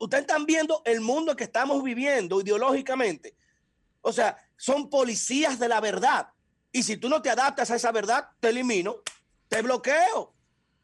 Ustedes 0.00 0.22
están 0.22 0.46
viendo 0.46 0.80
el 0.86 1.02
mundo 1.02 1.36
que 1.36 1.44
estamos 1.44 1.82
viviendo 1.84 2.40
ideológicamente. 2.40 3.36
O 4.00 4.14
sea, 4.14 4.38
son 4.56 4.88
policías 4.88 5.58
de 5.58 5.68
la 5.68 5.78
verdad. 5.78 6.30
Y 6.72 6.82
si 6.84 6.96
tú 6.96 7.10
no 7.10 7.20
te 7.20 7.28
adaptas 7.28 7.70
a 7.70 7.76
esa 7.76 7.92
verdad, 7.92 8.30
te 8.40 8.48
elimino, 8.48 8.96
te 9.48 9.60
bloqueo. 9.60 10.32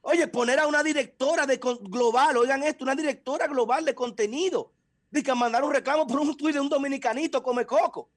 Oye, 0.02 0.28
poner 0.28 0.60
a 0.60 0.66
una 0.66 0.82
directora 0.82 1.47
de 1.47 1.56
global, 1.56 2.36
oigan 2.36 2.62
esto, 2.62 2.84
una 2.84 2.94
directora 2.94 3.47
global 3.47 3.86
de 3.86 3.94
contenido, 3.94 4.72
de 5.10 5.22
que 5.22 5.34
mandar 5.34 5.64
un 5.64 5.72
reclamo 5.72 6.06
por 6.06 6.20
un 6.20 6.36
tuit 6.36 6.52
de 6.55 6.60
un 6.60 6.68
dominicanito 6.68 7.43
come 7.43 7.64
coco. 7.64 8.10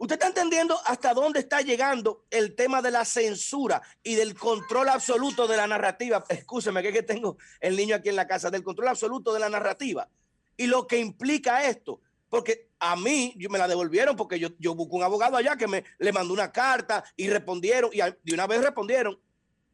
¿Usted 0.00 0.14
está 0.14 0.28
entendiendo 0.28 0.78
hasta 0.86 1.12
dónde 1.12 1.40
está 1.40 1.60
llegando 1.60 2.24
el 2.30 2.54
tema 2.54 2.80
de 2.80 2.92
la 2.92 3.04
censura 3.04 3.82
y 4.04 4.14
del 4.14 4.34
control 4.38 4.88
absoluto 4.88 5.48
de 5.48 5.56
la 5.56 5.66
narrativa? 5.66 6.24
Escúcheme, 6.28 6.82
que, 6.82 6.88
es 6.88 6.94
que 6.94 7.02
tengo 7.02 7.36
el 7.60 7.76
niño 7.76 7.96
aquí 7.96 8.08
en 8.08 8.14
la 8.16 8.28
casa, 8.28 8.48
del 8.48 8.62
control 8.62 8.88
absoluto 8.88 9.32
de 9.34 9.40
la 9.40 9.48
narrativa. 9.48 10.08
Y 10.56 10.68
lo 10.68 10.86
que 10.86 10.98
implica 10.98 11.64
esto, 11.64 12.00
porque 12.30 12.68
a 12.78 12.94
mí 12.94 13.34
me 13.50 13.58
la 13.58 13.66
devolvieron 13.66 14.14
porque 14.14 14.38
yo, 14.38 14.50
yo 14.60 14.76
busco 14.76 14.96
un 14.96 15.02
abogado 15.02 15.36
allá 15.36 15.56
que 15.56 15.66
me 15.66 15.82
le 15.98 16.12
mandó 16.12 16.32
una 16.32 16.52
carta 16.52 17.02
y 17.16 17.28
respondieron 17.28 17.90
y 17.92 17.98
de 17.98 18.34
una 18.34 18.46
vez 18.46 18.62
respondieron. 18.62 19.18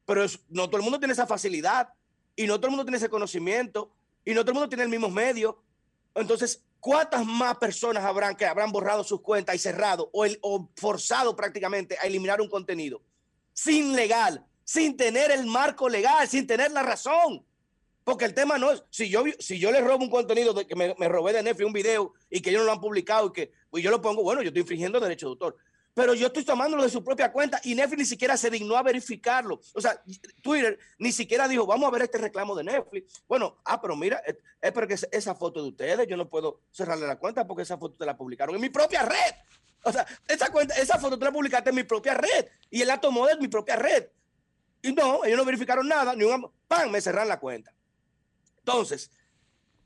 Pero 0.06 0.24
es- 0.24 0.40
no 0.48 0.68
todo 0.68 0.78
el 0.78 0.84
mundo 0.84 0.98
tiene 0.98 1.12
esa 1.12 1.26
facilidad 1.26 1.90
y 2.34 2.46
no 2.46 2.56
todo 2.56 2.68
el 2.68 2.70
mundo 2.70 2.84
tiene 2.86 2.96
ese 2.96 3.10
conocimiento 3.10 3.92
y 4.24 4.32
no 4.32 4.40
todo 4.40 4.52
el 4.52 4.54
mundo 4.54 4.68
tiene 4.70 4.84
el 4.84 4.88
mismo 4.88 5.10
medio. 5.10 5.62
Entonces, 6.14 6.64
¿cuántas 6.84 7.24
más 7.24 7.56
personas 7.56 8.04
habrán 8.04 8.36
que 8.36 8.44
habrán 8.44 8.70
borrado 8.70 9.02
sus 9.02 9.22
cuentas 9.22 9.54
y 9.54 9.58
cerrado 9.58 10.10
o, 10.12 10.68
forzado 10.76 11.34
prácticamente 11.34 11.96
a 11.98 12.02
eliminar 12.02 12.42
un 12.42 12.48
contenido 12.50 13.00
sin 13.54 13.96
legal, 13.96 14.44
sin 14.64 14.94
tener 14.94 15.30
el 15.30 15.46
marco 15.46 15.88
legal, 15.88 16.28
sin 16.28 16.46
tener 16.46 16.70
la 16.72 16.82
razón? 16.82 17.42
Porque 18.04 18.26
el 18.26 18.34
tema 18.34 18.58
no 18.58 18.70
es, 18.70 18.84
si 18.90 19.08
yo, 19.08 19.24
si 19.38 19.58
yo 19.58 19.72
le 19.72 19.80
robo 19.80 20.04
un 20.04 20.10
contenido 20.10 20.52
de 20.52 20.66
que 20.66 20.76
me, 20.76 20.94
me 20.98 21.08
robé 21.08 21.32
de 21.32 21.42
Netflix 21.42 21.66
un 21.66 21.72
video 21.72 22.12
y 22.28 22.42
que 22.42 22.50
ellos 22.50 22.60
no 22.60 22.66
lo 22.66 22.72
han 22.72 22.82
publicado 22.82 23.28
y 23.28 23.32
que 23.32 23.52
pues 23.70 23.82
yo 23.82 23.90
lo 23.90 24.02
pongo, 24.02 24.22
bueno, 24.22 24.42
yo 24.42 24.48
estoy 24.48 24.60
infringiendo 24.60 25.00
derecho 25.00 25.24
de 25.24 25.30
autor. 25.30 25.56
Pero 25.94 26.12
yo 26.14 26.26
estoy 26.26 26.44
tomándolo 26.44 26.82
de 26.82 26.88
su 26.90 27.04
propia 27.04 27.30
cuenta 27.30 27.60
y 27.62 27.74
Netflix 27.74 27.98
ni 27.98 28.04
siquiera 28.04 28.36
se 28.36 28.50
dignó 28.50 28.76
a 28.76 28.82
verificarlo. 28.82 29.60
O 29.74 29.80
sea, 29.80 30.02
Twitter 30.42 30.76
ni 30.98 31.12
siquiera 31.12 31.46
dijo, 31.46 31.66
vamos 31.66 31.86
a 31.86 31.92
ver 31.92 32.02
este 32.02 32.18
reclamo 32.18 32.56
de 32.56 32.64
Netflix. 32.64 33.22
Bueno, 33.28 33.58
ah, 33.64 33.80
pero 33.80 33.94
mira, 33.94 34.20
es, 34.60 34.72
porque 34.72 34.94
es- 34.94 35.08
esa 35.12 35.36
foto 35.36 35.62
de 35.62 35.68
ustedes, 35.68 36.08
yo 36.08 36.16
no 36.16 36.28
puedo 36.28 36.62
cerrarle 36.72 37.06
la 37.06 37.16
cuenta 37.16 37.46
porque 37.46 37.62
esa 37.62 37.78
foto 37.78 37.96
te 37.96 38.06
la 38.06 38.16
publicaron 38.16 38.56
en 38.56 38.60
mi 38.60 38.70
propia 38.70 39.02
red. 39.02 39.34
O 39.84 39.92
sea, 39.92 40.04
esa, 40.26 40.98
foto 40.98 41.16
tú 41.18 41.24
la 41.24 41.30
publicaste 41.30 41.70
en 41.70 41.76
mi 41.76 41.84
propia 41.84 42.14
red 42.14 42.46
y 42.70 42.80
él 42.80 42.88
la 42.88 43.00
tomó 43.00 43.26
de 43.26 43.36
mi 43.36 43.46
propia 43.48 43.76
red. 43.76 44.08
Y 44.82 44.92
no, 44.92 45.24
ellos 45.24 45.38
no 45.38 45.44
verificaron 45.44 45.86
nada, 45.86 46.16
ni 46.16 46.24
un... 46.24 46.50
¡Pam! 46.66 46.90
Me 46.90 47.00
cerraron 47.00 47.28
la 47.28 47.38
cuenta. 47.38 47.72
Entonces, 48.58 49.10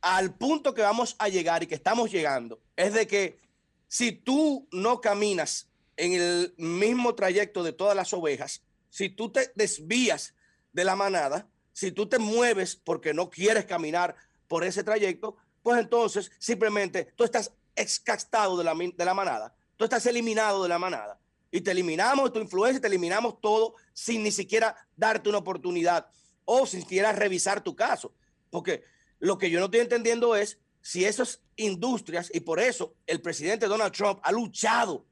al 0.00 0.34
punto 0.34 0.72
que 0.72 0.82
vamos 0.82 1.16
a 1.18 1.28
llegar 1.28 1.62
y 1.62 1.66
que 1.66 1.74
estamos 1.74 2.10
llegando 2.10 2.62
es 2.76 2.94
de 2.94 3.06
que 3.06 3.40
si 3.88 4.12
tú 4.12 4.68
no 4.72 5.00
caminas 5.00 5.68
en 5.98 6.12
el 6.12 6.54
mismo 6.56 7.14
trayecto 7.14 7.62
de 7.62 7.72
todas 7.72 7.94
las 7.94 8.12
ovejas, 8.14 8.62
si 8.88 9.10
tú 9.10 9.30
te 9.30 9.52
desvías 9.54 10.34
de 10.72 10.84
la 10.84 10.96
manada, 10.96 11.48
si 11.72 11.92
tú 11.92 12.08
te 12.08 12.18
mueves 12.18 12.76
porque 12.76 13.12
no 13.12 13.28
quieres 13.28 13.66
caminar 13.66 14.14
por 14.46 14.64
ese 14.64 14.84
trayecto, 14.84 15.36
pues 15.62 15.78
entonces 15.80 16.30
simplemente 16.38 17.12
tú 17.16 17.24
estás 17.24 17.52
excastado 17.74 18.56
de 18.56 18.64
la, 18.64 18.74
de 18.74 19.04
la 19.04 19.12
manada, 19.12 19.54
tú 19.76 19.84
estás 19.84 20.06
eliminado 20.06 20.62
de 20.62 20.68
la 20.68 20.78
manada 20.78 21.20
y 21.50 21.60
te 21.60 21.72
eliminamos 21.72 22.32
tu 22.32 22.38
influencia, 22.38 22.80
te 22.80 22.86
eliminamos 22.86 23.40
todo 23.40 23.74
sin 23.92 24.22
ni 24.22 24.30
siquiera 24.30 24.76
darte 24.96 25.28
una 25.28 25.38
oportunidad 25.38 26.06
o 26.44 26.64
sin 26.64 26.82
siquiera 26.82 27.12
revisar 27.12 27.62
tu 27.62 27.74
caso. 27.74 28.14
Porque 28.50 28.84
lo 29.18 29.36
que 29.36 29.50
yo 29.50 29.58
no 29.58 29.66
estoy 29.66 29.80
entendiendo 29.80 30.36
es 30.36 30.58
si 30.80 31.04
esas 31.04 31.42
industrias, 31.56 32.30
y 32.32 32.40
por 32.40 32.60
eso 32.60 32.94
el 33.06 33.20
presidente 33.20 33.66
Donald 33.66 33.92
Trump 33.92 34.20
ha 34.22 34.30
luchado 34.30 35.04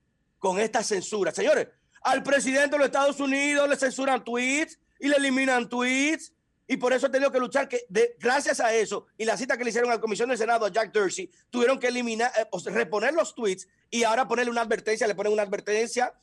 con 0.47 0.61
esta 0.61 0.81
censura. 0.85 1.33
Señores, 1.33 1.67
al 2.03 2.23
presidente 2.23 2.71
de 2.71 2.79
los 2.79 2.87
Estados 2.87 3.19
Unidos 3.19 3.69
le 3.69 3.75
censuran 3.75 4.23
tweets 4.23 4.79
y 5.01 5.09
le 5.09 5.17
eliminan 5.17 5.69
tweets. 5.69 6.33
Y 6.69 6.77
por 6.77 6.93
eso 6.93 7.09
ha 7.09 7.11
tenido 7.11 7.33
que 7.33 7.41
luchar 7.41 7.69
que 7.69 7.81
gracias 8.21 8.61
a 8.61 8.73
eso 8.73 9.07
y 9.19 9.25
la 9.25 9.37
cita 9.37 9.59
que 9.59 9.65
le 9.65 9.71
hicieron 9.71 9.91
a 9.91 9.95
la 9.95 10.01
Comisión 10.01 10.29
del 10.29 10.39
Senado 10.39 10.65
a 10.65 10.71
Jack 10.71 10.93
Dorsey, 10.93 11.29
tuvieron 11.51 11.81
que 11.81 11.89
eliminar, 11.89 12.31
eh, 12.39 12.71
reponer 12.71 13.13
los 13.13 13.35
tweets 13.35 13.67
y 13.91 14.05
ahora 14.05 14.29
ponerle 14.29 14.53
una 14.53 14.61
advertencia, 14.61 15.09
le 15.09 15.17
ponen 15.17 15.33
una 15.33 15.43
advertencia 15.43 16.15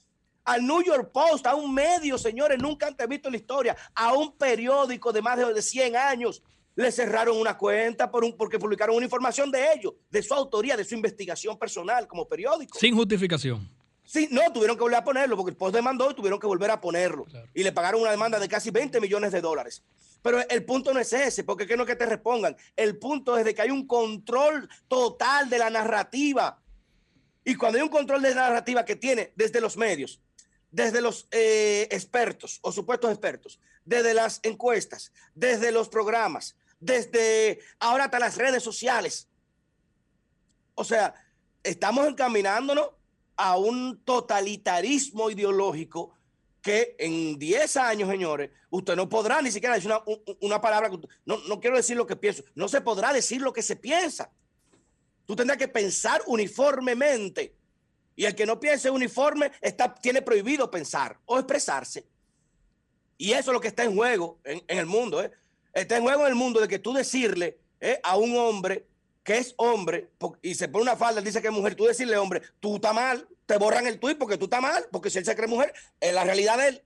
al 0.45 0.65
New 0.65 0.81
York 0.81 1.11
Post, 1.11 1.45
a 1.45 1.55
un 1.55 1.73
medio, 1.73 2.17
señores, 2.17 2.59
nunca 2.59 2.87
antes 2.87 3.05
visto 3.09 3.27
en 3.27 3.33
la 3.33 3.39
historia, 3.39 3.75
a 3.93 4.13
un 4.13 4.37
periódico 4.37 5.11
de 5.11 5.21
más 5.21 5.37
de 5.37 5.61
100 5.61 5.97
años, 5.97 6.41
le 6.75 6.93
cerraron 6.93 7.37
una 7.37 7.57
cuenta 7.57 8.09
por 8.09 8.23
un, 8.23 8.37
porque 8.37 8.57
publicaron 8.57 8.95
una 8.95 9.05
información 9.05 9.51
de 9.51 9.73
ellos, 9.73 9.95
de 10.09 10.23
su 10.23 10.33
autoría, 10.33 10.77
de 10.77 10.85
su 10.85 10.95
investigación 10.95 11.59
personal 11.59 12.07
como 12.07 12.25
periódico. 12.25 12.79
Sin 12.79 12.95
justificación. 12.95 13.82
Sí, 14.05 14.27
no, 14.31 14.51
tuvieron 14.51 14.75
que 14.75 14.83
volver 14.83 14.99
a 14.99 15.03
ponerlo 15.03 15.37
porque 15.37 15.51
el 15.51 15.57
post 15.57 15.75
demandó 15.75 16.11
y 16.11 16.13
tuvieron 16.13 16.39
que 16.39 16.47
volver 16.47 16.71
a 16.71 16.81
ponerlo. 16.81 17.25
Y 17.53 17.63
le 17.63 17.71
pagaron 17.71 18.01
una 18.01 18.11
demanda 18.11 18.39
de 18.39 18.47
casi 18.47 18.69
20 18.69 18.99
millones 18.99 19.31
de 19.31 19.41
dólares. 19.41 19.83
Pero 20.21 20.39
el 20.47 20.65
punto 20.65 20.93
no 20.93 20.99
es 20.99 21.11
ese, 21.13 21.43
porque 21.43 21.67
que 21.67 21.75
no 21.75 21.83
es 21.83 21.89
que 21.89 21.95
te 21.95 22.05
respondan. 22.05 22.55
El 22.75 22.97
punto 22.97 23.37
es 23.37 23.45
de 23.45 23.53
que 23.53 23.61
hay 23.61 23.71
un 23.71 23.87
control 23.87 24.69
total 24.87 25.49
de 25.49 25.57
la 25.57 25.69
narrativa. 25.69 26.61
Y 27.43 27.55
cuando 27.55 27.77
hay 27.77 27.83
un 27.83 27.89
control 27.89 28.21
de 28.21 28.29
la 28.29 28.49
narrativa 28.49 28.85
que 28.85 28.95
tiene 28.95 29.33
desde 29.35 29.59
los 29.59 29.77
medios, 29.77 30.21
desde 30.71 31.01
los 31.01 31.27
eh, 31.31 31.87
expertos 31.91 32.59
o 32.61 32.71
supuestos 32.71 33.11
expertos, 33.11 33.59
desde 33.85 34.13
las 34.13 34.39
encuestas, 34.43 35.11
desde 35.35 35.71
los 35.71 35.89
programas, 35.89 36.55
desde 36.79 37.59
ahora 37.79 38.05
hasta 38.05 38.19
las 38.19 38.37
redes 38.37 38.63
sociales. 38.63 39.27
O 40.75 40.83
sea, 40.83 41.13
estamos 41.63 42.07
encaminándonos 42.07 42.89
a 43.35 43.57
un 43.57 44.03
totalitarismo 44.03 45.29
ideológico 45.29 46.13
que 46.61 46.95
en 46.97 47.37
10 47.37 47.75
años, 47.77 48.09
señores, 48.09 48.51
usted 48.69 48.95
no 48.95 49.09
podrá 49.09 49.41
ni 49.41 49.51
siquiera 49.51 49.75
decir 49.75 49.91
una, 49.91 50.01
un- 50.05 50.21
una 50.41 50.61
palabra, 50.61 50.89
no, 51.25 51.37
no 51.47 51.59
quiero 51.59 51.75
decir 51.75 51.97
lo 51.97 52.07
que 52.07 52.15
pienso, 52.15 52.43
no 52.55 52.67
se 52.69 52.79
podrá 52.81 53.11
decir 53.11 53.41
lo 53.41 53.51
que 53.51 53.61
se 53.61 53.75
piensa. 53.75 54.31
Tú 55.25 55.35
tendrás 55.35 55.57
que 55.57 55.67
pensar 55.67 56.21
uniformemente. 56.27 57.55
Y 58.15 58.25
el 58.25 58.35
que 58.35 58.45
no 58.45 58.59
piense 58.59 58.89
uniforme 58.91 59.51
está, 59.61 59.93
tiene 59.95 60.21
prohibido 60.21 60.69
pensar 60.69 61.17
o 61.25 61.37
expresarse. 61.39 62.05
Y 63.17 63.31
eso 63.31 63.51
es 63.51 63.53
lo 63.53 63.59
que 63.61 63.69
está 63.69 63.83
en 63.83 63.95
juego 63.95 64.39
en, 64.43 64.63
en 64.67 64.77
el 64.77 64.85
mundo. 64.85 65.21
¿eh? 65.23 65.31
Está 65.73 65.97
en 65.97 66.03
juego 66.03 66.21
en 66.23 66.27
el 66.29 66.35
mundo 66.35 66.59
de 66.61 66.67
que 66.67 66.79
tú 66.79 66.93
decirle 66.93 67.59
¿eh? 67.81 67.99
a 68.03 68.15
un 68.17 68.35
hombre 68.37 68.87
que 69.23 69.37
es 69.37 69.53
hombre 69.57 70.11
y 70.41 70.55
se 70.55 70.67
pone 70.67 70.83
una 70.83 70.95
falda, 70.95 71.21
dice 71.21 71.41
que 71.41 71.47
es 71.47 71.53
mujer, 71.53 71.75
tú 71.75 71.85
decirle 71.85 72.17
hombre, 72.17 72.41
tú 72.59 72.75
estás 72.75 72.93
mal, 72.93 73.27
te 73.45 73.57
borran 73.57 73.87
el 73.87 73.99
tuit 73.99 74.17
porque 74.17 74.37
tú 74.37 74.45
estás 74.45 74.61
mal, 74.61 74.85
porque 74.91 75.09
si 75.09 75.17
él 75.17 75.25
se 75.25 75.35
cree 75.35 75.47
mujer, 75.47 75.73
en 75.99 76.15
la 76.15 76.23
realidad 76.23 76.57
de 76.57 76.67
él. 76.67 76.83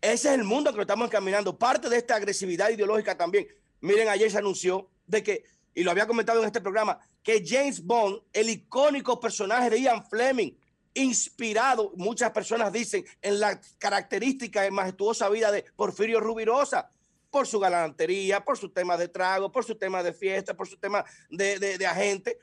Ese 0.00 0.28
es 0.28 0.34
el 0.34 0.44
mundo 0.44 0.70
que 0.70 0.76
lo 0.76 0.82
estamos 0.82 1.06
encaminando. 1.06 1.58
Parte 1.58 1.88
de 1.88 1.96
esta 1.96 2.16
agresividad 2.16 2.68
ideológica 2.70 3.16
también. 3.16 3.46
Miren, 3.80 4.08
ayer 4.08 4.30
se 4.30 4.38
anunció 4.38 4.90
de 5.06 5.22
que, 5.22 5.44
y 5.74 5.82
lo 5.82 5.90
había 5.90 6.06
comentado 6.06 6.40
en 6.40 6.46
este 6.46 6.60
programa, 6.60 6.98
que 7.22 7.42
James 7.46 7.82
Bond, 7.82 8.20
el 8.32 8.50
icónico 8.50 9.18
personaje 9.18 9.70
de 9.70 9.80
Ian 9.80 10.04
Fleming, 10.04 10.52
inspirado, 10.92 11.92
muchas 11.96 12.30
personas 12.32 12.72
dicen, 12.72 13.04
en 13.22 13.40
la 13.40 13.60
característica 13.78 14.66
y 14.66 14.70
majestuosa 14.70 15.28
vida 15.28 15.50
de 15.50 15.64
Porfirio 15.74 16.20
Rubirosa, 16.20 16.90
por 17.34 17.48
su 17.48 17.58
galantería, 17.58 18.44
por 18.44 18.56
su 18.56 18.68
tema 18.68 18.96
de 18.96 19.08
trago, 19.08 19.50
por 19.50 19.64
su 19.64 19.74
tema 19.74 20.04
de 20.04 20.12
fiesta, 20.12 20.54
por 20.54 20.68
su 20.68 20.76
tema 20.76 21.04
de, 21.28 21.58
de- 21.58 21.78
de 21.78 21.84
agente. 21.86 22.38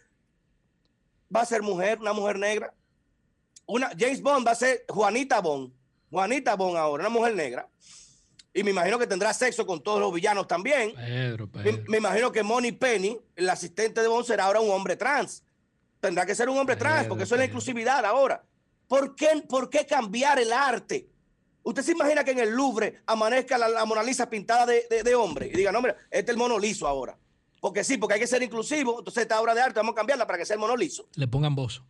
Va 1.34 1.42
a 1.42 1.46
ser 1.46 1.62
mujer, 1.62 1.98
una 2.00 2.12
mujer 2.12 2.38
negra. 2.38 2.74
Una, 3.66 3.90
James 3.98 4.22
Bond 4.22 4.46
va 4.46 4.52
a 4.52 4.56
ser 4.56 4.84
Juanita 4.90 5.40
Bond. 5.40 5.72
Juanita 6.10 6.56
Bond 6.58 6.76
ahora, 6.76 7.04
una 7.04 7.10
mujer 7.10 7.36
negra. 7.36 7.70
Y 8.54 8.64
me 8.66 8.72
imagino 8.72 9.00
que 9.00 9.08
tendrá 9.08 9.34
sexo 9.34 9.66
con 9.66 9.82
todos 9.82 10.02
los 10.02 10.14
villanos 10.14 10.46
también. 10.46 10.94
Pedro, 10.94 11.48
Me, 11.54 11.64
Pedro. 11.64 11.84
me 11.88 11.98
imagino 12.00 12.30
que 12.34 12.44
Money 12.44 12.74
Penny, 12.74 13.18
el 13.38 13.50
asistente 13.50 14.02
de 14.02 14.10
Bond, 14.10 14.26
será 14.26 14.44
ahora 14.44 14.60
un 14.60 14.72
hombre 14.72 14.98
trans. 14.98 15.42
Tendrá 16.02 16.26
que 16.26 16.36
ser 16.36 16.50
un 16.50 16.58
hombre 16.58 16.76
trans, 16.76 17.08
porque 17.08 17.24
eso 17.24 17.36
es 17.36 17.40
la 17.40 17.46
inclusividad 17.46 18.04
ahora. 18.06 18.44
¿Por 18.90 19.16
qué, 19.16 19.42
¿Por 19.48 19.70
qué 19.70 19.86
cambiar 19.86 20.38
el 20.38 20.52
arte? 20.52 21.08
¿Usted 21.64 21.84
se 21.84 21.92
imagina 21.92 22.24
que 22.24 22.32
en 22.32 22.40
el 22.40 22.50
Louvre 22.52 23.02
amanezca 23.06 23.58
la, 23.58 23.68
la 23.70 23.86
Mona 23.86 24.02
Lisa 24.04 24.30
pintada 24.30 24.66
de, 24.66 24.88
de- 24.90 25.04
de 25.04 25.16
hombre 25.16 25.48
y 25.48 25.52
diga, 25.58 25.72
no, 25.72 25.82
mira, 25.82 25.96
este 26.10 26.20
es 26.20 26.30
el 26.30 26.38
mono 26.38 26.58
liso 26.58 26.88
ahora? 26.88 27.18
Porque 27.60 27.84
sí, 27.84 27.98
porque 27.98 28.16
hay 28.16 28.20
que 28.20 28.28
ser 28.28 28.42
inclusivo, 28.42 28.98
entonces 29.00 29.22
esta 29.24 29.40
obra 29.40 29.54
de 29.54 29.62
arte 29.62 29.80
vamos 29.80 29.92
a 29.94 29.96
cambiarla 29.96 30.26
para 30.26 30.40
que 30.40 30.46
sea 30.46 30.56
el 30.56 30.60
mono 30.60 30.76
liso. 30.76 31.08
Le 31.16 31.28
pongan 31.28 31.54
voz. 31.54 31.84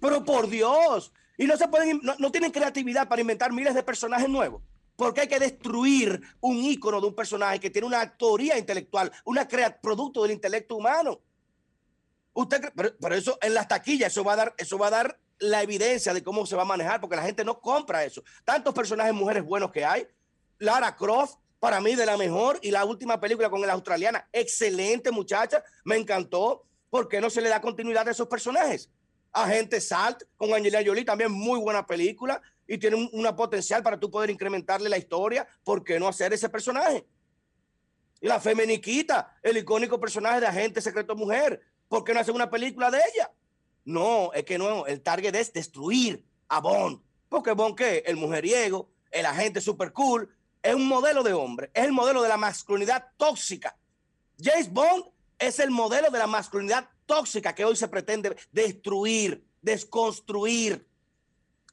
Pero 0.00 0.24
por 0.24 0.48
Dios, 0.48 1.12
y 1.36 1.44
no 1.46 1.56
se 1.58 1.68
pueden, 1.68 2.00
no, 2.02 2.14
no 2.18 2.32
tienen 2.32 2.50
creatividad 2.50 3.06
para 3.08 3.20
inventar 3.20 3.52
miles 3.52 3.74
de 3.74 3.82
personajes 3.82 4.28
nuevos. 4.28 4.62
Porque 4.96 5.22
hay 5.22 5.28
que 5.28 5.38
destruir 5.38 6.20
un 6.40 6.56
ícono 6.56 7.00
de 7.00 7.06
un 7.06 7.14
personaje 7.14 7.60
que 7.60 7.68
tiene 7.70 7.86
una 7.86 8.00
autoría 8.02 8.56
intelectual, 8.58 9.10
una 9.24 9.46
crea 9.46 9.78
producto 9.80 10.22
del 10.22 10.32
intelecto 10.32 10.76
humano. 10.76 11.20
Usted, 12.32 12.72
pero, 12.74 12.90
pero 13.00 13.14
eso 13.14 13.38
en 13.42 13.52
las 13.54 13.68
taquillas, 13.68 14.12
eso 14.12 14.24
va 14.24 14.34
a 14.34 14.36
dar, 14.36 14.54
eso 14.56 14.78
va 14.78 14.86
a 14.86 14.90
dar 14.90 15.18
la 15.40 15.62
evidencia 15.62 16.14
de 16.14 16.22
cómo 16.22 16.46
se 16.46 16.54
va 16.54 16.62
a 16.62 16.66
manejar, 16.66 17.00
porque 17.00 17.16
la 17.16 17.22
gente 17.22 17.44
no 17.44 17.60
compra 17.60 18.04
eso. 18.04 18.22
Tantos 18.44 18.72
personajes 18.74 19.12
mujeres 19.12 19.42
buenos 19.42 19.72
que 19.72 19.84
hay. 19.84 20.06
Lara 20.58 20.94
Croft, 20.94 21.36
para 21.58 21.80
mí 21.80 21.94
de 21.94 22.06
la 22.06 22.16
mejor, 22.16 22.58
y 22.62 22.70
la 22.70 22.84
última 22.84 23.18
película 23.18 23.50
con 23.50 23.60
la 23.62 23.72
australiana, 23.72 24.28
excelente 24.32 25.10
muchacha, 25.10 25.64
me 25.84 25.96
encantó. 25.96 26.64
¿Por 26.90 27.08
qué 27.08 27.20
no 27.20 27.30
se 27.30 27.40
le 27.40 27.48
da 27.48 27.60
continuidad 27.60 28.06
a 28.06 28.10
esos 28.10 28.28
personajes? 28.28 28.90
Agente 29.32 29.80
Salt 29.80 30.24
con 30.36 30.52
Angelina 30.52 30.82
Jolie, 30.84 31.04
también 31.04 31.30
muy 31.30 31.58
buena 31.58 31.86
película 31.86 32.42
y 32.66 32.78
tiene 32.78 32.96
un, 32.96 33.08
una 33.12 33.34
potencial 33.34 33.82
para 33.82 33.98
tú 33.98 34.10
poder 34.10 34.30
incrementarle 34.30 34.88
la 34.88 34.98
historia. 34.98 35.46
¿Por 35.64 35.82
qué 35.84 35.98
no 35.98 36.08
hacer 36.08 36.32
ese 36.32 36.48
personaje? 36.48 37.06
La 38.20 38.38
Femeniquita, 38.40 39.38
el 39.42 39.56
icónico 39.56 39.98
personaje 39.98 40.40
de 40.40 40.46
Agente 40.46 40.80
Secreto 40.80 41.16
Mujer. 41.16 41.60
¿Por 41.88 42.04
qué 42.04 42.12
no 42.12 42.20
hacen 42.20 42.34
una 42.34 42.50
película 42.50 42.90
de 42.90 42.98
ella? 42.98 43.30
No, 43.84 44.32
es 44.32 44.44
que 44.44 44.58
no, 44.58 44.86
el 44.86 45.00
target 45.00 45.34
es 45.34 45.52
destruir 45.52 46.24
a 46.48 46.60
Bond. 46.60 47.00
Porque 47.28 47.52
Bond, 47.52 47.76
¿qué? 47.76 48.02
El 48.06 48.16
mujeriego, 48.16 48.90
el 49.10 49.26
agente 49.26 49.60
super 49.60 49.92
cool, 49.92 50.28
es 50.62 50.74
un 50.74 50.86
modelo 50.86 51.22
de 51.22 51.32
hombre, 51.32 51.70
es 51.72 51.84
el 51.84 51.92
modelo 51.92 52.22
de 52.22 52.28
la 52.28 52.36
masculinidad 52.36 53.06
tóxica. 53.16 53.76
James 54.42 54.70
Bond 54.70 55.04
es 55.38 55.58
el 55.58 55.70
modelo 55.70 56.10
de 56.10 56.18
la 56.18 56.26
masculinidad 56.26 56.88
tóxica 57.06 57.54
que 57.54 57.64
hoy 57.64 57.76
se 57.76 57.88
pretende 57.88 58.36
destruir, 58.52 59.44
desconstruir. 59.62 60.86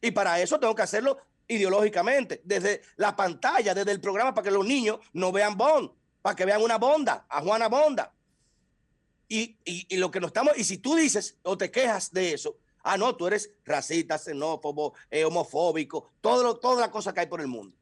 Y 0.02 0.12
para 0.12 0.40
eso 0.40 0.60
tengo 0.60 0.76
que 0.76 0.84
hacerlo 0.84 1.18
ideológicamente, 1.48 2.42
desde 2.44 2.82
la 2.98 3.16
pantalla, 3.16 3.74
desde 3.74 3.92
el 3.92 4.02
programa, 4.02 4.34
para 4.34 4.46
que 4.46 4.52
los 4.52 4.66
niños 4.66 5.00
no 5.14 5.32
vean 5.32 5.58
Bond, 5.58 5.92
para 6.22 6.36
que 6.36 6.46
vean 6.46 6.62
una 6.62 6.78
Bonda, 6.78 7.26
a 7.30 7.42
Juana 7.42 7.68
Bonda. 7.68 8.14
Y, 9.30 9.58
y- 9.66 9.98
lo 9.98 10.10
que 10.10 10.20
nos 10.20 10.30
estamos, 10.30 10.58
y 10.58 10.64
si 10.64 10.78
tú 10.78 10.96
dices 10.96 11.38
o 11.44 11.58
te 11.58 11.70
quejas 11.70 12.12
de 12.12 12.34
eso, 12.34 12.58
ah, 12.84 12.98
no, 12.98 13.16
tú 13.16 13.28
eres 13.28 13.52
racista, 13.66 14.18
xenófobo, 14.18 14.94
eh, 15.12 15.26
homofóbico, 15.26 16.12
todo 16.22 16.58
toda 16.60 16.82
la 16.82 16.92
cosa 16.92 17.14
que 17.14 17.20
hay 17.22 17.28
por 17.28 17.42
el 17.42 17.48
mundo. 17.48 17.76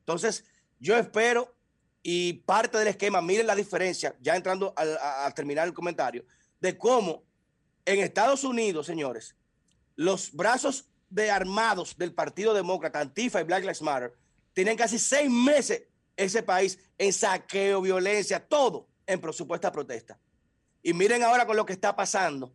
Entonces, 0.00 0.44
yo 0.78 0.96
espero, 0.96 1.54
y 2.02 2.34
parte 2.34 2.78
del 2.78 2.88
esquema, 2.88 3.20
miren 3.20 3.46
la 3.46 3.54
diferencia, 3.54 4.16
ya 4.20 4.36
entrando 4.36 4.72
al- 4.76 5.34
terminar 5.34 5.66
el 5.66 5.74
comentario, 5.74 6.24
de 6.60 6.76
cómo 6.78 7.24
en 7.84 8.00
Estados 8.00 8.44
Unidos, 8.44 8.86
señores, 8.86 9.36
los 9.96 10.32
brazos 10.32 10.88
de 11.10 11.30
armados 11.30 11.96
del 11.96 12.14
Partido 12.14 12.54
Demócrata, 12.54 13.00
Antifa 13.00 13.40
y 13.40 13.44
Black 13.44 13.60
Lives 13.62 13.82
Matter, 13.82 14.14
tienen 14.54 14.76
casi 14.76 14.98
seis 14.98 15.30
meses 15.30 15.82
ese 16.16 16.42
país 16.42 16.78
en 16.96 17.12
saqueo, 17.12 17.80
violencia, 17.82 18.40
todo 18.46 18.88
en 19.06 19.20
pro- 19.20 19.32
supuesta 19.32 19.70
protesta. 19.70 20.18
Y 20.84 20.92
miren 20.92 21.22
ahora 21.22 21.46
con 21.46 21.56
lo 21.56 21.64
que 21.64 21.72
está 21.72 21.96
pasando, 21.96 22.52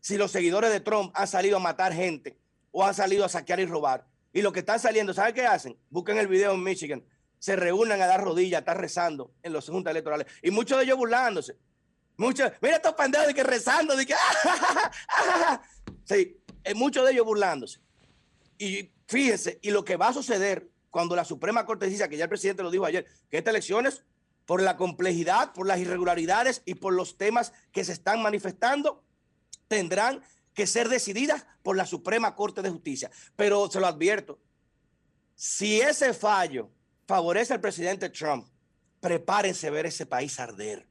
si 0.00 0.16
los 0.16 0.32
seguidores 0.32 0.72
de 0.72 0.80
Trump 0.80 1.12
han 1.14 1.28
salido 1.28 1.58
a 1.58 1.60
matar 1.60 1.92
gente 1.92 2.38
o 2.70 2.82
han 2.82 2.94
salido 2.94 3.26
a 3.26 3.28
saquear 3.28 3.60
y 3.60 3.66
robar. 3.66 4.06
Y 4.32 4.40
lo 4.40 4.52
que 4.52 4.60
están 4.60 4.80
saliendo, 4.80 5.12
¿saben 5.12 5.34
qué 5.34 5.44
hacen? 5.44 5.78
Busquen 5.90 6.16
el 6.16 6.28
video 6.28 6.54
en 6.54 6.62
Michigan, 6.62 7.04
se 7.38 7.56
reúnen 7.56 8.00
a 8.00 8.06
dar 8.06 8.24
rodillas, 8.24 8.56
a 8.56 8.60
estar 8.60 8.80
rezando 8.80 9.34
en 9.42 9.52
los 9.52 9.68
juntas 9.68 9.90
electorales. 9.90 10.26
Y 10.42 10.50
muchos 10.50 10.78
de 10.78 10.84
ellos 10.84 10.96
burlándose. 10.96 11.58
Muchos, 12.16 12.50
mira 12.62 12.76
estos 12.76 12.94
pendejos 12.94 13.26
de 13.26 13.34
que 13.34 13.44
rezando, 13.44 13.94
de 13.94 14.06
que... 14.06 14.14
Sí, 16.04 16.40
eh, 16.64 16.72
muchos 16.74 17.04
de 17.04 17.12
ellos 17.12 17.26
burlándose. 17.26 17.80
Y 18.56 18.90
fíjense, 19.06 19.58
y 19.60 19.70
lo 19.70 19.84
que 19.84 19.96
va 19.96 20.08
a 20.08 20.14
suceder 20.14 20.70
cuando 20.88 21.14
la 21.14 21.26
Suprema 21.26 21.66
Corte 21.66 21.84
dice, 21.84 22.08
que 22.08 22.16
ya 22.16 22.24
el 22.24 22.30
presidente 22.30 22.62
lo 22.62 22.70
dijo 22.70 22.86
ayer, 22.86 23.06
que 23.30 23.36
estas 23.36 23.52
elecciones, 23.52 24.04
por 24.48 24.62
la 24.62 24.78
complejidad, 24.78 25.52
por 25.52 25.66
las 25.66 25.78
irregularidades 25.78 26.62
y 26.64 26.76
por 26.76 26.94
los 26.94 27.18
temas 27.18 27.52
que 27.70 27.84
se 27.84 27.92
están 27.92 28.22
manifestando, 28.22 29.04
tendrán 29.68 30.22
que 30.54 30.66
ser 30.66 30.88
decididas 30.88 31.44
por 31.62 31.76
la 31.76 31.84
Suprema 31.84 32.34
Corte 32.34 32.62
de 32.62 32.70
Justicia. 32.70 33.10
Pero 33.36 33.70
se 33.70 33.78
lo 33.78 33.86
advierto, 33.86 34.38
si 35.34 35.82
ese 35.82 36.14
fallo 36.14 36.70
favorece 37.06 37.52
al 37.52 37.60
presidente 37.60 38.08
Trump, 38.08 38.48
prepárense 39.00 39.66
a 39.66 39.70
ver 39.70 39.84
ese 39.84 40.06
país 40.06 40.40
arder, 40.40 40.88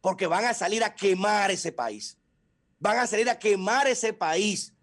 porque 0.00 0.26
van 0.26 0.46
a 0.46 0.52
salir 0.52 0.82
a 0.82 0.92
quemar 0.92 1.52
ese 1.52 1.70
país. 1.70 2.18
Van 2.80 2.98
a 2.98 3.06
salir 3.06 3.30
a 3.30 3.38
quemar 3.38 3.86
ese 3.86 4.12
país. 4.14 4.74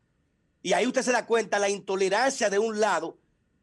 Y 0.61 0.71
ahí 0.71 0.87
usted 0.87 1.01
se 1.01 1.11
da 1.11 1.25
cuenta 1.25 1.59
la 1.59 1.67
intolerancia 1.67 2.49
de 2.49 2.57
un 2.57 2.79
lado 2.79 3.17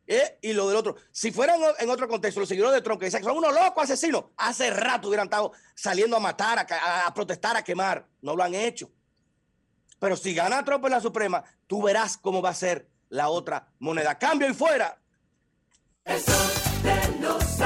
¿eh? 0.07 0.39
y 0.43 0.53
lo 0.53 0.69
del 0.69 0.77
otro. 0.77 0.97
Si 1.11 1.31
fueran 1.31 1.61
en 1.79 1.91
otro 1.91 2.09
contexto, 2.09 2.41
los 2.41 2.49
seguidores 2.49 2.75
de 2.75 2.83
Trump 2.83 3.01
que 3.01 3.07
dicen 3.07 3.21
que 3.21 3.27
son 3.27 3.39
unos 3.39 3.55
locos 3.55 3.85
asesinos, 3.85 4.27
hace 4.37 4.71
rato 4.71 5.09
hubieran 5.09 5.27
estado 5.27 5.53
saliendo 5.75 6.17
a 6.17 6.21
matar, 6.21 6.59
a, 6.59 7.15
protestar, 7.15 7.57
a 7.57 7.65
quemar. 7.65 8.07
No 8.21 8.37
lo 8.37 8.43
han 8.43 8.55
hecho. 8.55 8.91
Pero 9.99 10.17
si 10.17 10.35
gana 10.35 10.65
Trump 10.65 10.85
en 10.85 10.91
la 10.93 11.01
Suprema, 11.01 11.43
tú 11.67 11.83
verás 11.83 12.17
cómo 12.17 12.43
va 12.43 12.51
a 12.51 12.55
ser 12.55 12.89
la 13.09 13.29
otra 13.29 13.69
moneda. 13.79 14.19
Cambio 14.19 14.49
y 14.49 14.55
fuera. 14.55 14.99
El 16.05 16.21
sol 16.21 16.53
de 16.83 17.21
los 17.21 17.61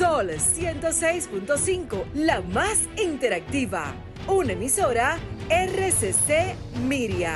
Sol 0.00 0.30
106.5, 0.30 2.04
la 2.14 2.40
más 2.40 2.88
interactiva. 2.96 3.92
Una 4.28 4.54
emisora 4.54 5.18
RCC 5.50 6.56
Miria. 6.88 7.34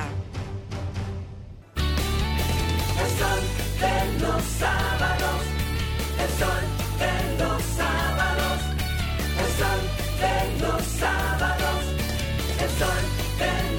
El 1.77 3.11
sol 3.19 3.43
de 3.81 4.19
los 4.19 4.43
sábados, 4.43 5.43
el 6.23 6.31
sol 6.41 6.65
de 6.99 7.45
los 7.45 7.62
sábados, 7.77 8.59
el 9.43 9.51
sol 9.61 9.82
de 10.23 10.36
los 10.65 10.82
sábados, 10.85 11.81
el 12.62 12.70
sol 12.78 13.05
de 13.39 13.53
los 13.73 13.74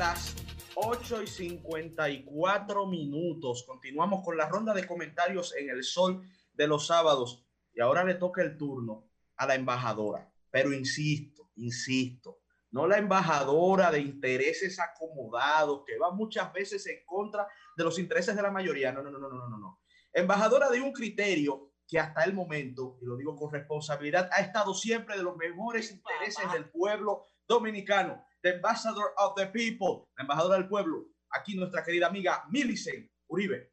Las 0.00 0.34
8 0.76 1.24
y 1.24 1.26
54 1.26 2.86
minutos. 2.86 3.64
Continuamos 3.68 4.24
con 4.24 4.34
la 4.34 4.48
ronda 4.48 4.72
de 4.72 4.86
comentarios 4.86 5.54
en 5.54 5.68
el 5.68 5.84
sol 5.84 6.26
de 6.54 6.66
los 6.66 6.86
sábados. 6.86 7.44
Y 7.74 7.82
ahora 7.82 8.02
le 8.02 8.14
toca 8.14 8.40
el 8.40 8.56
turno 8.56 9.10
a 9.36 9.46
la 9.46 9.56
embajadora. 9.56 10.32
Pero 10.50 10.72
insisto, 10.72 11.50
insisto, 11.56 12.38
no 12.70 12.86
la 12.86 12.96
embajadora 12.96 13.90
de 13.90 14.00
intereses 14.00 14.80
acomodados 14.80 15.82
que 15.86 15.98
va 15.98 16.10
muchas 16.12 16.50
veces 16.50 16.86
en 16.86 17.04
contra 17.04 17.46
de 17.76 17.84
los 17.84 17.98
intereses 17.98 18.34
de 18.34 18.40
la 18.40 18.50
mayoría. 18.50 18.92
No, 18.92 19.02
no, 19.02 19.10
no, 19.10 19.18
no, 19.18 19.28
no, 19.28 19.50
no, 19.50 19.58
no. 19.58 19.80
Embajadora 20.14 20.70
de 20.70 20.80
un 20.80 20.94
criterio 20.94 21.74
que 21.86 21.98
hasta 21.98 22.24
el 22.24 22.32
momento, 22.32 22.96
y 23.02 23.04
lo 23.04 23.18
digo 23.18 23.36
con 23.36 23.52
responsabilidad, 23.52 24.30
ha 24.32 24.40
estado 24.40 24.72
siempre 24.72 25.18
de 25.18 25.24
los 25.24 25.36
mejores 25.36 25.90
intereses 25.90 26.50
del 26.54 26.70
pueblo 26.70 27.26
dominicano. 27.46 28.24
The 28.42 28.54
Ambassador 28.54 29.12
of 29.18 29.34
the 29.36 29.46
People, 29.46 30.06
la 30.16 30.22
embajadora 30.22 30.56
del 30.58 30.68
pueblo. 30.68 31.06
Aquí 31.30 31.54
nuestra 31.54 31.84
querida 31.84 32.06
amiga 32.06 32.44
Millicent 32.50 33.08
Uribe. 33.28 33.70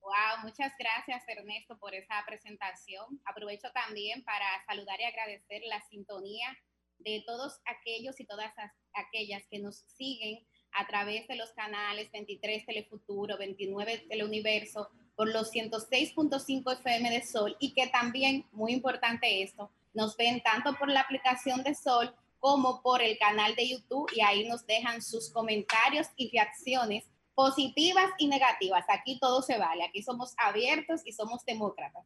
Wow, 0.00 0.42
muchas 0.44 0.72
gracias 0.78 1.22
Ernesto 1.28 1.78
por 1.78 1.94
esa 1.94 2.22
presentación. 2.26 3.20
Aprovecho 3.24 3.70
también 3.72 4.22
para 4.24 4.46
saludar 4.66 5.00
y 5.00 5.04
agradecer 5.04 5.62
la 5.68 5.80
sintonía 5.82 6.56
de 6.98 7.22
todos 7.26 7.60
aquellos 7.64 8.18
y 8.20 8.26
todas 8.26 8.52
as- 8.58 8.72
aquellas 8.92 9.42
que 9.50 9.58
nos 9.58 9.78
siguen 9.96 10.46
a 10.72 10.86
través 10.86 11.26
de 11.28 11.36
los 11.36 11.52
canales 11.52 12.10
23 12.12 12.66
Telefuturo, 12.66 13.36
29 13.38 14.04
Teleuniverso, 14.08 14.90
por 15.16 15.28
los 15.32 15.50
106.5 15.50 16.72
FM 16.72 17.10
de 17.10 17.22
Sol 17.22 17.56
y 17.58 17.72
que 17.74 17.88
también, 17.88 18.46
muy 18.52 18.72
importante 18.72 19.42
esto, 19.42 19.70
nos 19.92 20.16
ven 20.16 20.42
tanto 20.42 20.74
por 20.76 20.88
la 20.88 21.00
aplicación 21.00 21.62
de 21.62 21.74
Sol 21.74 22.14
como 22.40 22.82
por 22.82 23.02
el 23.02 23.16
canal 23.18 23.54
de 23.54 23.68
YouTube 23.68 24.10
y 24.14 24.20
ahí 24.22 24.48
nos 24.48 24.66
dejan 24.66 25.02
sus 25.02 25.30
comentarios 25.30 26.08
y 26.16 26.30
reacciones 26.30 27.04
positivas 27.34 28.10
y 28.18 28.26
negativas. 28.28 28.84
Aquí 28.88 29.18
todo 29.20 29.42
se 29.42 29.58
vale, 29.58 29.84
aquí 29.84 30.02
somos 30.02 30.34
abiertos 30.38 31.02
y 31.04 31.12
somos 31.12 31.44
demócratas. 31.44 32.04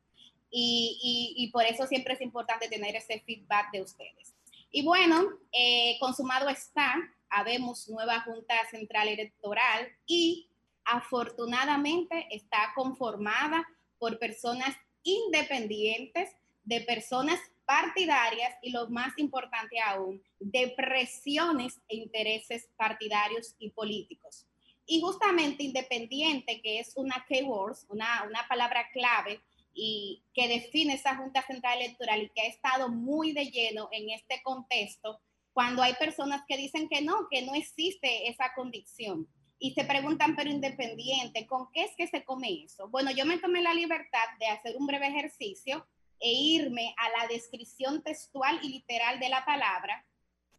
Y, 0.51 0.99
y- 1.03 1.45
y 1.45 1.51
por 1.51 1.65
eso 1.65 1.87
siempre 1.87 2.15
es 2.15 2.21
importante 2.21 2.69
tener 2.69 2.95
ese 2.95 3.21
feedback 3.21 3.73
de 3.73 3.83
ustedes. 3.83 4.35
Y 4.71 4.83
bueno, 4.85 5.25
eh, 5.53 5.97
consumado 6.01 6.49
está, 6.49 6.95
habemos 7.29 7.89
nueva 7.89 8.21
Junta 8.21 8.55
Central 8.71 9.09
Electoral 9.09 9.89
y 10.07 10.49
afortunadamente 10.85 12.27
está 12.31 12.73
conformada 12.75 13.67
por 13.99 14.19
personas 14.19 14.77
independientes, 15.03 16.31
de 16.65 16.81
personas 16.81 17.39
partidarias 17.67 18.55
y 18.63 18.71
lo 18.71 18.89
más 18.89 19.17
importante 19.19 19.81
aún, 19.81 20.23
de 20.39 20.75
presiones 20.77 21.81
e 21.89 21.97
intereses 21.97 22.69
partidarios 22.77 23.55
y 23.59 23.71
políticos. 23.71 24.47
Y 24.87 25.01
justamente 25.01 25.63
independiente, 25.63 26.61
que 26.61 26.81
es 26.81 26.93
una 26.97 27.25
keyword, 27.27 27.77
una, 27.89 28.25
una 28.29 28.47
palabra 28.49 28.89
clave 28.93 29.41
y 29.73 30.23
que 30.33 30.47
define 30.47 30.95
esa 30.95 31.17
Junta 31.17 31.43
Central 31.43 31.81
Electoral 31.81 32.23
y 32.23 32.31
que 32.31 32.43
ha 32.43 32.47
estado 32.47 32.89
muy 32.89 33.33
de 33.33 33.47
lleno 33.47 33.89
en 33.93 34.11
este 34.11 34.41
contexto, 34.43 35.21
cuando 35.53 35.83
hay 35.83 35.95
personas 35.95 36.43
que 36.47 36.57
dicen 36.57 36.89
que 36.89 37.01
no, 37.01 37.29
que 37.31 37.43
no 37.43 37.55
existe 37.55 38.29
esa 38.29 38.53
condición. 38.55 39.29
Y 39.59 39.73
se 39.73 39.85
preguntan, 39.85 40.37
pero 40.37 40.51
independiente, 40.51 41.47
¿con 41.47 41.71
qué 41.73 41.85
es 41.85 41.93
que 41.97 42.09
se 42.09 42.25
come 42.25 42.65
eso? 42.65 42.89
Bueno, 42.89 43.11
yo 43.13 43.25
me 43.25 43.39
tomé 43.39 43.63
la 43.63 43.73
libertad 43.73 44.25
de 44.39 44.47
hacer 44.47 44.77
un 44.77 44.87
breve 44.87 45.07
ejercicio 45.07 45.87
e 46.21 46.33
irme 46.33 46.95
a 46.97 47.21
la 47.21 47.29
descripción 47.29 48.03
textual 48.03 48.59
y 48.63 48.69
literal 48.69 49.21
de 49.21 49.29
la 49.29 49.45
palabra. 49.45 50.05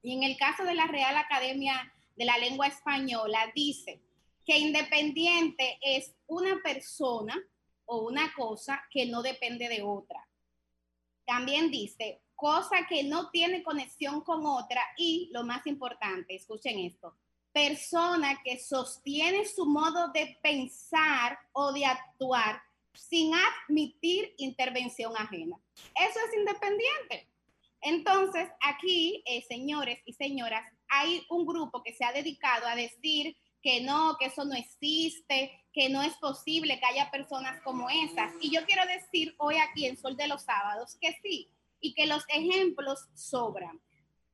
Y 0.02 0.14
en 0.14 0.24
el 0.24 0.38
caso 0.38 0.64
de 0.64 0.76
la 0.76 0.88
Real 0.88 1.18
Academia 1.18 1.94
de 2.16 2.26
la 2.26 2.38
Lengua 2.38 2.68
Española, 2.68 3.52
dice 3.56 4.02
que 4.46 4.58
independiente 4.58 5.80
es 5.82 6.14
una 6.28 6.60
persona 6.64 7.36
o 7.86 8.08
una 8.08 8.34
cosa 8.34 8.84
que 8.92 9.06
no 9.06 9.22
depende 9.22 9.68
de 9.70 9.82
otra. 9.82 10.28
También 11.26 11.72
dice 11.72 12.22
cosa 12.36 12.86
que 12.88 13.04
no 13.04 13.30
tiene 13.30 13.64
conexión 13.64 14.22
con 14.22 14.46
otra 14.46 14.82
y 14.98 15.30
lo 15.32 15.44
más 15.44 15.66
importante, 15.66 16.36
escuchen 16.36 16.80
esto, 16.80 17.16
persona 17.52 18.42
que 18.44 18.60
sostiene 18.60 19.46
su 19.46 19.66
modo 19.66 20.10
de 20.10 20.38
pensar 20.44 21.40
o 21.54 21.72
de 21.72 21.86
actuar 21.86 22.62
sin 22.98 23.34
admitir 23.34 24.34
intervención 24.38 25.14
ajena. 25.18 25.58
Eso 25.76 26.20
es 26.28 26.38
independiente. 26.38 27.30
Entonces, 27.82 28.50
aquí, 28.62 29.22
eh, 29.26 29.44
señores 29.48 30.02
y 30.06 30.14
señoras, 30.14 30.64
hay 30.88 31.24
un 31.30 31.46
grupo 31.46 31.84
que 31.84 31.94
se 31.94 32.04
ha 32.04 32.12
dedicado 32.12 32.68
a 32.68 32.76
decir 32.76 33.38
que 33.62 33.82
no, 33.82 34.16
que 34.20 34.26
eso 34.26 34.46
no 34.46 34.56
existe, 34.56 35.52
que 35.74 35.90
no 35.90 36.02
es 36.02 36.14
posible 36.18 36.80
que 36.80 36.86
haya 36.86 37.12
personas 37.12 37.62
como 37.64 37.90
esas. 37.90 38.32
Y 38.42 38.52
yo 38.54 38.66
quiero 38.66 38.84
decir 38.86 39.36
hoy 39.38 39.58
aquí 39.58 39.86
en 39.86 39.98
Sol 39.98 40.16
de 40.16 40.28
los 40.28 40.44
Sábados 40.44 40.98
que 41.00 41.18
sí, 41.22 41.52
y 41.80 41.94
que 41.94 42.08
los 42.08 42.24
ejemplos 42.30 43.08
sobran. 43.14 43.80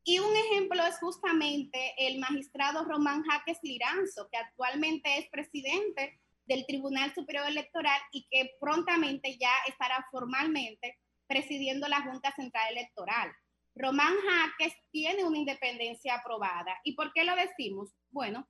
Y 0.04 0.20
un 0.20 0.36
ejemplo 0.36 0.84
es 0.86 0.98
justamente 1.00 1.94
el 1.98 2.20
magistrado 2.20 2.86
Román 2.86 3.24
Jaques 3.24 3.60
Liranzo, 3.62 4.30
que 4.32 4.38
actualmente 4.38 5.18
es 5.18 5.30
presidente 5.30 6.21
del 6.52 6.66
Tribunal 6.66 7.14
Superior 7.14 7.48
Electoral 7.48 8.00
y 8.12 8.28
que 8.30 8.58
prontamente 8.60 9.38
ya 9.40 9.52
estará 9.68 10.06
formalmente 10.12 10.98
presidiendo 11.26 11.88
la 11.88 12.02
Junta 12.02 12.34
Central 12.36 12.72
Electoral. 12.72 13.32
Román 13.74 14.14
Jaques 14.28 14.74
tiene 14.92 15.24
una 15.24 15.38
independencia 15.38 16.16
aprobada. 16.16 16.78
¿Y 16.84 16.94
por 16.94 17.14
qué 17.14 17.24
lo 17.24 17.36
decimos? 17.38 17.94
Bueno, 18.10 18.50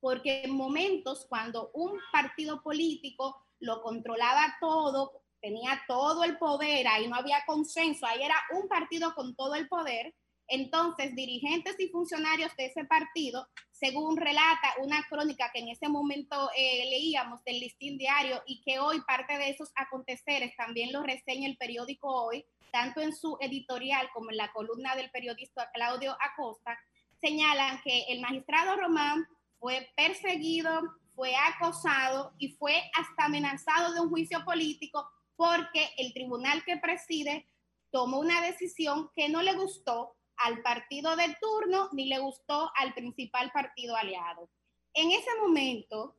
porque 0.00 0.42
en 0.42 0.50
momentos 0.50 1.26
cuando 1.28 1.70
un 1.74 1.96
partido 2.10 2.60
político 2.60 3.36
lo 3.60 3.82
controlaba 3.82 4.56
todo, 4.60 5.22
tenía 5.40 5.80
todo 5.86 6.24
el 6.24 6.38
poder, 6.38 6.88
ahí 6.88 7.06
no 7.06 7.14
había 7.14 7.44
consenso, 7.46 8.04
ahí 8.04 8.20
era 8.22 8.36
un 8.50 8.66
partido 8.68 9.14
con 9.14 9.36
todo 9.36 9.54
el 9.54 9.68
poder, 9.68 10.12
entonces 10.52 11.16
dirigentes 11.16 11.74
y 11.78 11.88
funcionarios 11.88 12.54
de 12.56 12.66
ese 12.66 12.84
partido, 12.84 13.48
según 13.70 14.18
relata 14.18 14.74
una 14.82 15.02
crónica 15.08 15.50
que 15.50 15.60
en 15.60 15.68
ese 15.68 15.88
momento 15.88 16.50
eh, 16.54 16.84
leíamos 16.90 17.42
del 17.44 17.58
listín 17.58 17.96
diario 17.96 18.42
y 18.46 18.60
que 18.60 18.78
hoy 18.78 19.00
parte 19.00 19.38
de 19.38 19.48
esos 19.48 19.70
aconteceres 19.74 20.54
también 20.54 20.92
lo 20.92 21.02
reseña 21.02 21.48
el 21.48 21.56
periódico 21.56 22.06
hoy, 22.06 22.44
tanto 22.70 23.00
en 23.00 23.16
su 23.16 23.38
editorial 23.40 24.10
como 24.12 24.30
en 24.30 24.36
la 24.36 24.52
columna 24.52 24.94
del 24.94 25.10
periodista 25.10 25.70
Claudio 25.72 26.14
Acosta, 26.20 26.78
señalan 27.22 27.80
que 27.82 28.04
el 28.08 28.20
magistrado 28.20 28.76
Román 28.76 29.26
fue 29.58 29.88
perseguido, 29.96 30.82
fue 31.14 31.34
acosado 31.34 32.34
y 32.38 32.50
fue 32.56 32.74
hasta 32.92 33.24
amenazado 33.24 33.94
de 33.94 34.00
un 34.00 34.10
juicio 34.10 34.44
político 34.44 35.08
porque 35.34 35.88
el 35.96 36.12
tribunal 36.12 36.62
que 36.64 36.76
preside 36.76 37.48
tomó 37.90 38.18
una 38.18 38.42
decisión 38.42 39.08
que 39.14 39.30
no 39.30 39.40
le 39.40 39.54
gustó 39.54 40.14
al 40.36 40.62
partido 40.62 41.16
de 41.16 41.36
turno 41.40 41.88
ni 41.92 42.06
le 42.06 42.18
gustó 42.18 42.70
al 42.76 42.94
principal 42.94 43.50
partido 43.52 43.96
aliado. 43.96 44.50
En 44.94 45.10
ese 45.10 45.30
momento, 45.40 46.16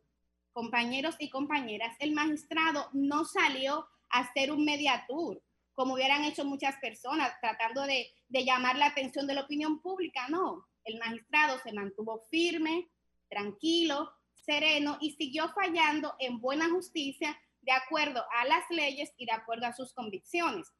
compañeros 0.51 1.15
y 1.19 1.29
compañeras, 1.29 1.95
el 1.99 2.13
magistrado 2.13 2.89
no 2.93 3.25
salió 3.25 3.87
a 4.09 4.19
hacer 4.19 4.51
un 4.51 4.63
mediatur, 4.63 5.41
como 5.73 5.95
hubieran 5.95 6.23
hecho 6.23 6.45
muchas 6.45 6.75
personas, 6.77 7.33
tratando 7.41 7.81
de, 7.83 8.11
de 8.29 8.45
llamar 8.45 8.77
la 8.77 8.87
atención 8.87 9.27
de 9.27 9.33
la 9.33 9.41
opinión 9.41 9.79
pública. 9.81 10.27
No, 10.29 10.67
el 10.83 10.99
magistrado 10.99 11.59
se 11.59 11.73
mantuvo 11.73 12.23
firme, 12.29 12.89
tranquilo, 13.29 14.13
sereno 14.33 14.97
y 15.01 15.11
siguió 15.11 15.49
fallando 15.49 16.15
en 16.19 16.39
buena 16.39 16.69
justicia 16.69 17.37
de 17.61 17.71
acuerdo 17.71 18.23
a 18.39 18.45
las 18.45 18.63
leyes 18.69 19.11
y 19.17 19.25
de 19.25 19.31
acuerdo 19.31 19.65
a 19.65 19.73
sus 19.73 19.93
convicciones. 19.93 20.71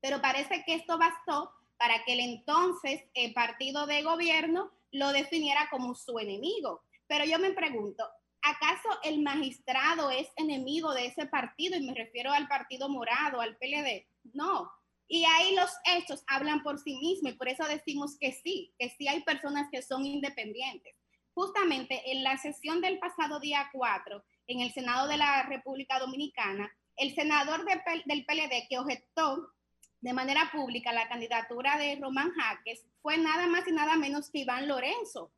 Pero 0.00 0.20
parece 0.20 0.62
que 0.64 0.74
esto 0.74 0.98
bastó 0.98 1.52
para 1.78 2.04
que 2.04 2.14
el 2.14 2.20
entonces 2.20 3.04
el 3.14 3.32
partido 3.32 3.86
de 3.86 4.02
gobierno 4.02 4.70
lo 4.92 5.12
definiera 5.12 5.68
como 5.70 5.94
su 5.94 6.18
enemigo. 6.18 6.82
Pero 7.06 7.24
yo 7.24 7.38
me 7.38 7.52
pregunto, 7.52 8.08
¿acaso 8.42 8.88
el 9.04 9.22
magistrado 9.22 10.10
es 10.10 10.28
enemigo 10.36 10.92
de 10.94 11.06
ese 11.06 11.26
partido? 11.26 11.76
Y 11.76 11.86
me 11.86 11.94
refiero 11.94 12.32
al 12.32 12.48
Partido 12.48 12.88
Morado, 12.88 13.40
al 13.40 13.56
PLD. 13.56 14.06
No. 14.32 14.70
Y 15.08 15.24
ahí 15.24 15.54
los 15.54 15.70
hechos 15.84 16.24
hablan 16.26 16.62
por 16.62 16.80
sí 16.80 16.96
mismos 16.96 17.32
y 17.32 17.36
por 17.36 17.48
eso 17.48 17.64
decimos 17.64 18.16
que 18.18 18.32
sí, 18.32 18.74
que 18.78 18.90
sí 18.90 19.06
hay 19.06 19.22
personas 19.22 19.68
que 19.70 19.82
son 19.82 20.04
independientes. 20.04 20.96
Justamente 21.32 22.10
en 22.10 22.24
la 22.24 22.38
sesión 22.38 22.80
del 22.80 22.98
pasado 22.98 23.38
día 23.38 23.68
4, 23.72 24.24
en 24.48 24.60
el 24.60 24.72
Senado 24.72 25.06
de 25.06 25.18
la 25.18 25.42
República 25.44 25.98
Dominicana, 26.00 26.72
el 26.96 27.14
senador 27.14 27.64
de, 27.66 27.80
del 28.06 28.24
PLD 28.24 28.68
que 28.68 28.78
objetó 28.78 29.52
de 30.00 30.12
manera 30.12 30.50
pública 30.52 30.92
la 30.92 31.08
candidatura 31.08 31.78
de 31.78 31.96
Román 32.00 32.32
Jaques 32.32 32.84
fue 33.02 33.18
nada 33.18 33.46
más 33.46 33.66
y 33.66 33.72
nada 33.72 33.96
menos 33.96 34.30
que 34.30 34.40
Iván 34.40 34.68
Lorenzo, 34.68 35.32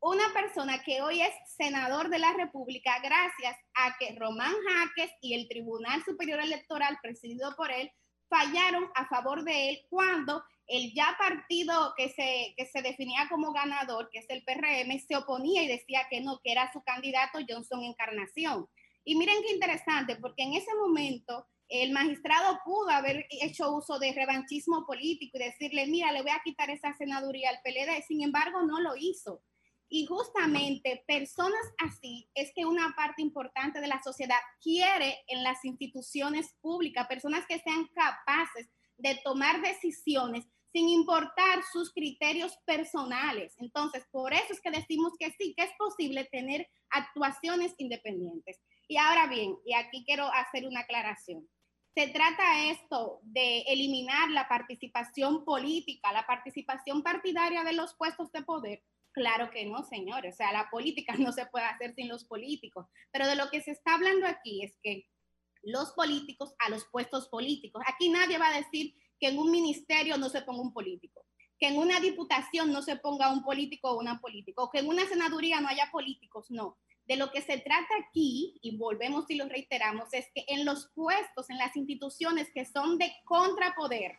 una 0.00 0.32
persona 0.32 0.82
que 0.82 1.02
hoy 1.02 1.20
es 1.22 1.32
senador 1.56 2.08
de 2.08 2.20
la 2.20 2.32
República 2.32 2.98
gracias 3.02 3.56
a 3.74 3.96
que 3.98 4.14
Román 4.16 4.54
Jaques 4.66 5.10
y 5.20 5.34
el 5.34 5.48
Tribunal 5.48 6.04
Superior 6.04 6.40
Electoral 6.40 6.98
presidido 7.02 7.54
por 7.56 7.70
él 7.72 7.90
fallaron 8.28 8.88
a 8.94 9.06
favor 9.08 9.42
de 9.42 9.70
él 9.70 9.86
cuando 9.88 10.44
el 10.68 10.92
ya 10.94 11.16
partido 11.18 11.94
que 11.96 12.10
se, 12.10 12.54
que 12.56 12.66
se 12.66 12.82
definía 12.82 13.26
como 13.28 13.52
ganador, 13.52 14.10
que 14.12 14.18
es 14.18 14.26
el 14.28 14.44
PRM, 14.44 15.00
se 15.00 15.16
oponía 15.16 15.62
y 15.62 15.68
decía 15.68 16.06
que 16.10 16.20
no, 16.20 16.40
que 16.44 16.52
era 16.52 16.70
su 16.72 16.82
candidato 16.82 17.38
Johnson 17.48 17.82
Encarnación. 17.82 18.68
Y 19.02 19.16
miren 19.16 19.42
qué 19.42 19.52
interesante, 19.52 20.16
porque 20.16 20.42
en 20.42 20.52
ese 20.52 20.74
momento 20.74 21.46
el 21.68 21.92
magistrado 21.92 22.58
pudo 22.64 22.88
haber 22.90 23.26
hecho 23.30 23.74
uso 23.74 23.98
de 23.98 24.12
revanchismo 24.12 24.86
político 24.86 25.36
y 25.38 25.44
decirle, 25.44 25.86
mira, 25.86 26.12
le 26.12 26.22
voy 26.22 26.30
a 26.30 26.40
quitar 26.42 26.70
esa 26.70 26.92
senaduría 26.94 27.50
al 27.50 27.60
PLD, 27.62 28.02
sin 28.06 28.22
embargo, 28.22 28.62
no 28.62 28.80
lo 28.80 28.96
hizo. 28.96 29.42
Y 29.90 30.04
justamente 30.06 31.02
personas 31.06 31.62
así 31.78 32.28
es 32.34 32.52
que 32.54 32.66
una 32.66 32.94
parte 32.94 33.22
importante 33.22 33.80
de 33.80 33.88
la 33.88 34.02
sociedad 34.02 34.38
quiere 34.62 35.18
en 35.28 35.42
las 35.42 35.64
instituciones 35.64 36.54
públicas, 36.60 37.06
personas 37.06 37.46
que 37.46 37.58
sean 37.60 37.88
capaces 37.94 38.68
de 38.98 39.18
tomar 39.24 39.62
decisiones 39.62 40.44
sin 40.72 40.88
importar 40.90 41.62
sus 41.72 41.92
criterios 41.92 42.58
personales. 42.66 43.54
Entonces, 43.58 44.04
por 44.10 44.34
eso 44.34 44.52
es 44.52 44.60
que 44.60 44.70
decimos 44.70 45.12
que 45.18 45.30
sí, 45.38 45.54
que 45.56 45.64
es 45.64 45.72
posible 45.78 46.28
tener 46.30 46.68
actuaciones 46.90 47.74
independientes. 47.78 48.60
Y 48.86 48.98
ahora 48.98 49.26
bien, 49.26 49.56
y 49.64 49.74
aquí 49.74 50.04
quiero 50.04 50.30
hacer 50.32 50.66
una 50.66 50.80
aclaración. 50.80 51.48
¿Se 51.98 52.06
trata 52.06 52.70
esto 52.70 53.18
de 53.24 53.62
eliminar 53.62 54.30
la 54.30 54.46
participación 54.46 55.44
política, 55.44 56.12
la 56.12 56.24
participación 56.28 57.02
partidaria 57.02 57.64
de 57.64 57.72
los 57.72 57.92
puestos 57.94 58.30
de 58.30 58.42
poder? 58.42 58.84
Claro 59.10 59.50
que 59.50 59.66
no, 59.66 59.82
señores. 59.82 60.34
O 60.34 60.36
sea, 60.36 60.52
la 60.52 60.70
política 60.70 61.14
no 61.18 61.32
se 61.32 61.46
puede 61.46 61.64
hacer 61.64 61.96
sin 61.96 62.06
los 62.06 62.24
políticos. 62.24 62.86
Pero 63.10 63.26
de 63.26 63.34
lo 63.34 63.50
que 63.50 63.62
se 63.62 63.72
está 63.72 63.94
hablando 63.94 64.28
aquí 64.28 64.62
es 64.62 64.76
que 64.80 65.08
los 65.64 65.90
políticos 65.90 66.54
a 66.60 66.70
los 66.70 66.84
puestos 66.84 67.28
políticos. 67.28 67.82
Aquí 67.84 68.10
nadie 68.10 68.38
va 68.38 68.50
a 68.50 68.58
decir 68.58 68.94
que 69.18 69.30
en 69.30 69.38
un 69.40 69.50
ministerio 69.50 70.18
no 70.18 70.28
se 70.28 70.42
ponga 70.42 70.62
un 70.62 70.72
político, 70.72 71.26
que 71.58 71.66
en 71.66 71.78
una 71.78 71.98
diputación 71.98 72.72
no 72.72 72.80
se 72.80 72.94
ponga 72.94 73.32
un 73.32 73.42
político 73.42 73.90
o 73.90 73.98
una 73.98 74.20
política, 74.20 74.62
o 74.62 74.70
que 74.70 74.78
en 74.78 74.86
una 74.86 75.04
senaduría 75.08 75.60
no 75.60 75.66
haya 75.66 75.90
políticos, 75.90 76.48
no. 76.48 76.78
De 77.08 77.16
lo 77.16 77.32
que 77.32 77.40
se 77.40 77.56
trata 77.56 77.88
aquí, 78.06 78.58
y 78.60 78.76
volvemos 78.76 79.24
y 79.30 79.36
lo 79.36 79.48
reiteramos, 79.48 80.12
es 80.12 80.26
que 80.34 80.44
en 80.46 80.66
los 80.66 80.90
puestos, 80.94 81.48
en 81.48 81.56
las 81.56 81.74
instituciones 81.74 82.50
que 82.52 82.66
son 82.66 82.98
de 82.98 83.10
contrapoder, 83.24 84.18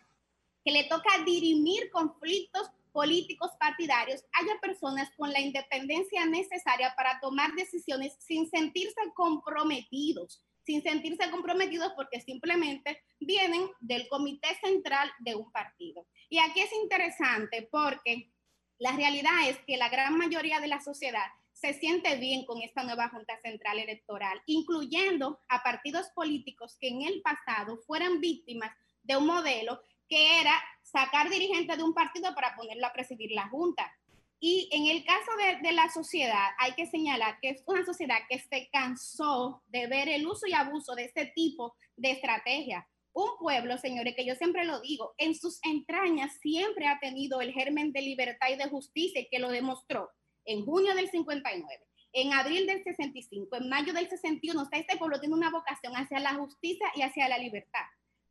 que 0.66 0.72
le 0.72 0.86
toca 0.86 1.24
dirimir 1.24 1.92
conflictos 1.92 2.72
políticos 2.92 3.52
partidarios, 3.60 4.26
haya 4.34 4.60
personas 4.60 5.12
con 5.16 5.32
la 5.32 5.40
independencia 5.40 6.26
necesaria 6.26 6.96
para 6.96 7.20
tomar 7.20 7.54
decisiones 7.54 8.16
sin 8.20 8.50
sentirse 8.50 9.00
comprometidos, 9.14 10.44
sin 10.66 10.82
sentirse 10.82 11.30
comprometidos 11.30 11.94
porque 11.96 12.22
simplemente 12.22 13.04
vienen 13.20 13.70
del 13.82 14.08
comité 14.08 14.48
central 14.64 15.12
de 15.20 15.36
un 15.36 15.52
partido. 15.52 16.08
Y 16.28 16.40
aquí 16.40 16.62
es 16.62 16.74
interesante 16.74 17.70
porque 17.72 18.32
la 18.80 18.94
realidad 18.94 19.48
es 19.48 19.60
que 19.68 19.78
la 19.78 19.90
gran 19.90 20.18
mayoría 20.18 20.60
de 20.60 20.68
la 20.68 20.82
sociedad 20.82 21.28
se 21.60 21.74
siente 21.74 22.16
bien 22.18 22.46
con 22.46 22.62
esta 22.62 22.84
nueva 22.84 23.10
Junta 23.10 23.38
Central 23.42 23.80
Electoral, 23.80 24.42
incluyendo 24.46 25.40
a 25.50 25.62
partidos 25.62 26.08
políticos 26.16 26.78
que 26.80 26.88
en 26.88 27.02
el 27.02 27.22
pasado 27.22 27.78
fueran 27.86 28.22
víctimas 28.22 28.72
de 29.04 29.18
un 29.18 29.26
modelo 29.26 29.82
que 30.08 30.40
era 30.40 30.54
sacar 30.84 31.30
dirigentes 31.30 31.78
de 31.78 31.84
un 31.84 31.94
partido 31.94 32.34
para 32.34 32.56
ponerlo 32.56 32.88
a 32.88 32.94
presidir 32.94 33.32
la 33.32 33.50
Junta. 33.50 33.92
Y 34.40 34.70
en 34.72 34.88
el 34.88 35.04
caso 35.04 35.32
de, 35.38 35.68
de, 35.68 35.74
la 35.74 35.90
sociedad, 35.90 36.48
hay 36.60 36.72
que 36.74 36.86
señalar 36.86 37.40
que 37.42 37.50
es 37.50 37.64
una 37.66 37.86
sociedad 37.86 38.20
que 38.30 38.40
se 38.40 38.70
cansó 38.72 39.62
de 39.68 39.88
ver 39.88 40.08
el 40.08 40.26
uso 40.26 40.48
y 40.48 40.54
abuso 40.54 40.96
de 40.96 41.06
este 41.06 41.26
tipo 41.36 41.76
de 41.98 42.12
estrategia. 42.12 42.88
Un 43.12 43.32
pueblo, 43.38 43.78
señores, 43.78 44.16
que 44.16 44.26
yo 44.26 44.36
siempre 44.36 44.64
lo 44.64 44.80
digo, 44.80 45.14
en 45.18 45.36
sus 45.36 45.60
entrañas 45.64 46.32
siempre 46.42 46.88
ha 46.88 47.00
tenido 47.00 47.42
el 47.42 47.52
germen 47.52 47.92
de 47.92 48.02
libertad 48.02 48.48
y 48.50 48.56
de 48.56 48.70
justicia 48.70 49.26
que 49.30 49.40
lo 49.40 49.50
demostró 49.50 50.10
en 50.46 50.66
junio 50.66 50.96
del 50.96 51.10
59, 51.10 51.88
en 52.14 52.34
abril 52.34 52.66
del 52.66 52.84
65, 52.84 53.56
en 53.56 53.70
mayo 53.70 53.94
del 53.94 54.10
61. 54.10 54.62
O 54.62 54.68
este 54.72 54.98
pueblo 54.98 55.20
tiene 55.20 55.36
una 55.36 55.52
vocación 55.52 55.94
hacia 55.94 56.20
la 56.20 56.36
justicia 56.36 56.88
y 56.96 57.02
hacia 57.02 57.30
la 57.30 57.38
libertad. 57.38 57.86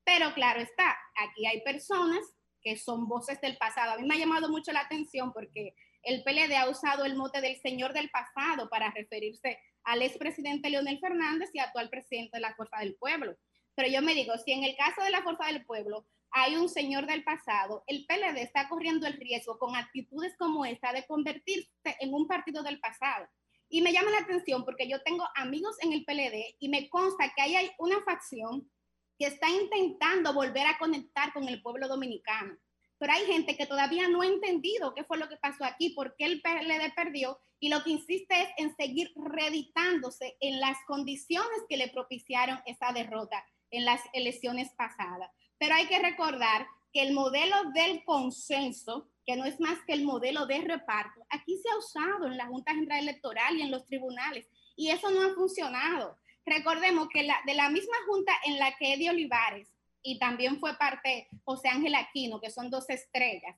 Pero 0.04 0.32
claro 0.34 0.60
está, 0.60 0.96
aquí 1.16 1.46
hay 1.46 1.60
personas 1.62 2.20
que 2.62 2.76
son 2.76 3.06
voces 3.06 3.40
del 3.40 3.56
pasado. 3.56 3.92
A 3.92 3.98
mí 3.98 4.06
me 4.06 4.14
ha 4.14 4.18
llamado 4.18 4.48
mucho 4.48 4.72
la 4.72 4.80
atención 4.80 5.32
porque 5.32 5.74
el 6.02 6.22
PLD 6.22 6.54
ha 6.56 6.68
usado 6.68 7.04
el 7.04 7.16
mote 7.16 7.40
del 7.40 7.60
señor 7.60 7.92
del 7.92 8.10
pasado 8.10 8.68
para 8.68 8.90
referirse 8.90 9.58
al 9.84 10.02
expresidente 10.02 10.70
Leonel 10.70 10.98
Fernández 10.98 11.50
y 11.52 11.58
actual 11.58 11.88
presidente 11.90 12.36
de 12.36 12.40
la 12.40 12.54
Fuerza 12.54 12.78
del 12.78 12.94
Pueblo. 12.96 13.36
Pero 13.78 13.90
yo 13.90 14.02
me 14.02 14.16
digo, 14.16 14.36
si 14.44 14.50
en 14.50 14.64
el 14.64 14.74
caso 14.74 15.04
de 15.04 15.10
la 15.10 15.22
Fuerza 15.22 15.46
del 15.46 15.64
Pueblo 15.64 16.04
hay 16.32 16.56
un 16.56 16.68
señor 16.68 17.06
del 17.06 17.22
pasado, 17.22 17.84
el 17.86 18.06
PLD 18.06 18.38
está 18.38 18.68
corriendo 18.68 19.06
el 19.06 19.12
riesgo 19.12 19.56
con 19.56 19.76
actitudes 19.76 20.34
como 20.36 20.64
esta 20.64 20.92
de 20.92 21.06
convertirse 21.06 21.70
en 22.00 22.12
un 22.12 22.26
partido 22.26 22.64
del 22.64 22.80
pasado. 22.80 23.28
Y 23.68 23.80
me 23.80 23.92
llama 23.92 24.10
la 24.10 24.18
atención 24.18 24.64
porque 24.64 24.88
yo 24.88 25.00
tengo 25.04 25.24
amigos 25.36 25.76
en 25.80 25.92
el 25.92 26.04
PLD 26.04 26.56
y 26.58 26.68
me 26.68 26.88
consta 26.88 27.32
que 27.36 27.40
ahí 27.40 27.54
hay 27.54 27.70
una 27.78 28.02
facción 28.02 28.68
que 29.16 29.26
está 29.26 29.48
intentando 29.48 30.34
volver 30.34 30.66
a 30.66 30.76
conectar 30.76 31.32
con 31.32 31.48
el 31.48 31.62
pueblo 31.62 31.86
dominicano. 31.86 32.58
Pero 32.98 33.12
hay 33.12 33.26
gente 33.26 33.56
que 33.56 33.66
todavía 33.66 34.08
no 34.08 34.22
ha 34.22 34.26
entendido 34.26 34.92
qué 34.92 35.04
fue 35.04 35.18
lo 35.18 35.28
que 35.28 35.36
pasó 35.36 35.64
aquí, 35.64 35.90
por 35.90 36.16
qué 36.16 36.24
el 36.24 36.42
PLD 36.42 36.94
perdió 36.96 37.38
y 37.60 37.68
lo 37.68 37.84
que 37.84 37.90
insiste 37.90 38.42
es 38.42 38.48
en 38.56 38.74
seguir 38.74 39.12
reeditándose 39.14 40.36
en 40.40 40.58
las 40.58 40.78
condiciones 40.84 41.60
que 41.68 41.76
le 41.76 41.86
propiciaron 41.86 42.60
esa 42.66 42.92
derrota 42.92 43.44
en 43.70 43.84
las 43.84 44.00
elecciones 44.12 44.70
pasadas. 44.76 45.30
Pero 45.58 45.74
hay 45.74 45.86
que 45.86 45.98
recordar 45.98 46.66
que 46.92 47.02
el 47.02 47.12
modelo 47.12 47.56
del 47.74 48.02
consenso, 48.04 49.10
que 49.26 49.36
no 49.36 49.44
es 49.44 49.60
más 49.60 49.78
que 49.86 49.92
el 49.92 50.04
modelo 50.04 50.46
de 50.46 50.60
reparto, 50.60 51.24
aquí 51.30 51.58
se 51.58 51.68
ha 51.70 51.76
usado 51.76 52.26
en 52.26 52.36
la 52.36 52.46
Junta 52.46 52.72
General 52.72 53.00
Electoral 53.00 53.56
y 53.56 53.62
en 53.62 53.70
los 53.70 53.86
tribunales, 53.86 54.46
y 54.76 54.90
eso 54.90 55.10
no 55.10 55.22
ha 55.22 55.34
funcionado. 55.34 56.16
Recordemos 56.46 57.08
que 57.12 57.28
de 57.46 57.54
la 57.54 57.68
misma 57.68 57.96
junta 58.06 58.32
en 58.46 58.58
la 58.58 58.74
que 58.76 58.94
Eddie 58.94 59.10
Olivares 59.10 59.68
y 60.02 60.18
también 60.18 60.58
fue 60.58 60.78
parte 60.78 61.28
José 61.44 61.68
Ángel 61.68 61.94
Aquino, 61.94 62.40
que 62.40 62.50
son 62.50 62.70
dos 62.70 62.88
estrellas, 62.88 63.56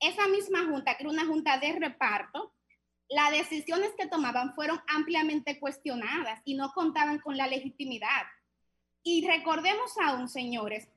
esa 0.00 0.28
misma 0.28 0.64
junta, 0.66 0.96
que 0.96 1.04
era 1.04 1.10
una 1.10 1.26
junta 1.26 1.58
de 1.58 1.72
reparto, 1.72 2.52
las 3.08 3.30
decisiones 3.30 3.92
que 3.96 4.08
tomaban 4.08 4.54
fueron 4.54 4.80
ampliamente 4.88 5.58
cuestionadas 5.60 6.40
y 6.44 6.54
no 6.54 6.72
contaban 6.72 7.18
con 7.20 7.36
la 7.36 7.46
legitimidad. 7.46 8.26
Y 9.08 9.24
recordemos 9.24 9.92
aún, 10.02 10.28
señores, 10.28 10.88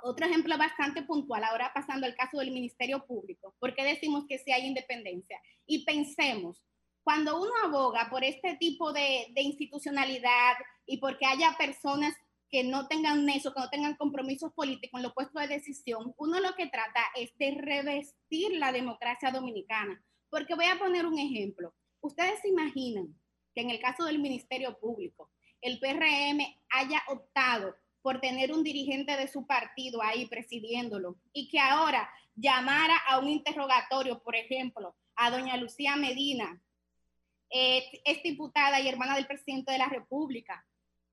otro 0.00 0.24
ejemplo 0.24 0.56
bastante 0.56 1.02
puntual, 1.02 1.42
ahora 1.42 1.72
pasando 1.74 2.06
al 2.06 2.14
caso 2.14 2.38
del 2.38 2.52
Ministerio 2.52 3.04
Público, 3.04 3.56
porque 3.58 3.82
decimos 3.82 4.24
que 4.28 4.38
sí 4.38 4.52
hay 4.52 4.68
independencia. 4.68 5.40
Y 5.66 5.84
pensemos, 5.84 6.62
cuando 7.02 7.40
uno 7.40 7.50
aboga 7.64 8.08
por 8.08 8.22
este 8.22 8.54
tipo 8.54 8.92
de, 8.92 9.32
institucionalidad 9.34 10.54
y 10.86 10.98
porque 10.98 11.26
haya 11.26 11.56
personas 11.58 12.14
que 12.48 12.62
no 12.62 12.86
tengan 12.86 13.28
eso, 13.30 13.52
que 13.52 13.58
no 13.58 13.68
tengan 13.68 13.96
compromisos 13.96 14.52
políticos 14.52 15.00
en 15.00 15.02
los 15.02 15.12
puestos 15.12 15.42
de 15.42 15.48
decisión, 15.48 16.14
uno 16.18 16.38
lo 16.38 16.54
que 16.54 16.68
trata 16.68 17.02
es 17.16 17.36
de 17.36 17.50
revestir 17.60 18.52
la 18.58 18.70
democracia 18.70 19.32
dominicana. 19.32 20.00
Porque 20.30 20.54
voy 20.54 20.66
a 20.66 20.78
poner 20.78 21.04
un 21.04 21.18
ejemplo. 21.18 21.74
Ustedes 22.00 22.38
se 22.42 22.48
imaginan 22.48 23.08
que 23.56 23.62
en 23.62 23.70
el 23.70 23.80
caso 23.80 24.04
del 24.04 24.20
Ministerio 24.20 24.78
Público, 24.78 25.32
el 25.60 25.78
PRM 25.78 26.40
haya 26.70 27.02
optado 27.08 27.74
por 28.02 28.20
tener 28.20 28.52
un 28.52 28.62
dirigente 28.62 29.16
de 29.16 29.28
su 29.28 29.46
partido 29.46 30.02
ahí 30.02 30.26
presidiéndolo 30.26 31.16
y 31.32 31.48
que 31.48 31.58
ahora 31.58 32.08
llamara 32.36 32.96
a 33.08 33.18
un 33.18 33.28
interrogatorio, 33.28 34.22
por 34.22 34.36
ejemplo, 34.36 34.94
a 35.16 35.30
doña 35.30 35.56
Lucía 35.56 35.96
Medina, 35.96 36.60
eh, 37.50 37.82
es 38.04 38.22
diputada 38.22 38.80
y 38.80 38.88
hermana 38.88 39.16
del 39.16 39.26
presidente 39.26 39.72
de 39.72 39.78
la 39.78 39.88
República. 39.88 40.64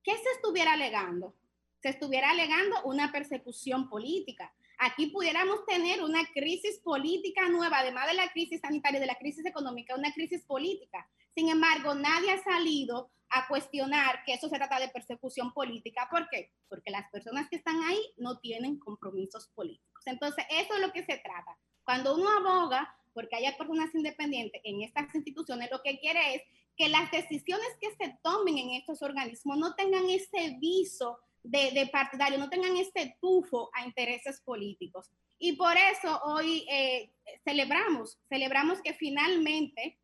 ¿Qué 0.03 0.11
se 0.11 0.30
estuviera 0.36 0.74
alegando? 0.74 1.36
Se 1.82 1.90
estuviera 1.90 2.32
alegando 2.32 2.84
una 2.84 3.11
persecución 3.11 3.90
política. 3.90 4.53
Aquí 4.78 5.07
pudiéramos 5.07 5.65
tener 5.65 6.03
una 6.03 6.26
crisis 6.34 6.80
política 6.80 7.48
nueva, 7.49 7.80
además 7.80 8.07
de 8.07 8.15
la 8.15 8.30
crisis 8.32 8.61
sanitaria 8.61 8.99
de 8.99 9.06
la 9.06 9.15
crisis 9.15 9.45
económica, 9.45 9.95
una 9.95 10.14
crisis 10.14 10.44
política. 10.44 11.07
Sin 11.34 11.49
embargo, 11.49 11.95
nadie 11.95 12.32
ha 12.32 12.44
salido 12.44 13.10
a 13.34 13.47
cuestionar 13.47 14.23
que 14.26 14.34
eso 14.34 14.47
se 14.47 14.57
trata 14.57 14.80
de 14.80 14.89
persecución 14.89 15.53
política. 15.53 16.07
¿Por 16.10 16.30
qué? 16.30 16.51
Porque 16.69 16.91
las 16.91 17.10
personas 17.10 17.49
que 17.49 17.55
están 17.55 17.81
ahí 17.84 17.99
no 18.18 18.39
tienen 18.39 18.80
compromisos 18.80 19.47
políticos. 19.55 20.03
Entonces, 20.05 20.45
eso 20.49 20.76
es 20.76 20.81
lo 20.81 20.91
que 20.91 21.03
se 21.03 21.18
trata. 21.18 21.57
Cuando 21.84 22.15
uno 22.15 22.30
aboga 22.30 22.95
porque 23.14 23.35
haya 23.35 23.57
personas 23.57 23.93
independientes 23.93 24.61
en 24.64 24.81
estas 24.81 25.14
instituciones, 25.14 25.69
lo 25.72 25.81
que 25.81 25.99
quiere 25.99 26.35
es 26.35 26.41
que 26.76 26.89
las 26.89 27.11
decisiones 27.11 27.68
que 27.80 27.91
se 27.95 28.18
tomen 28.23 28.57
en 28.57 28.72
estos 28.72 29.01
organismos 29.01 29.57
no 29.57 29.76
tengan 29.76 30.10
ese 30.10 30.57
viso 30.60 31.19
de, 31.43 31.72
de 31.72 31.88
partidario, 31.88 32.39
no 32.39 32.49
tengan 32.49 32.77
este 32.77 33.18
tufo 33.22 33.69
a 33.73 33.85
intereses 33.85 34.41
políticos. 34.41 35.11
Y 35.38 35.53
por 35.53 35.76
eso 35.76 36.22
hoy 36.23 36.65
eh, 36.69 37.11
celebramos, 37.43 38.18
celebramos 38.30 38.81
que 38.81 38.93
finalmente, 38.93 39.99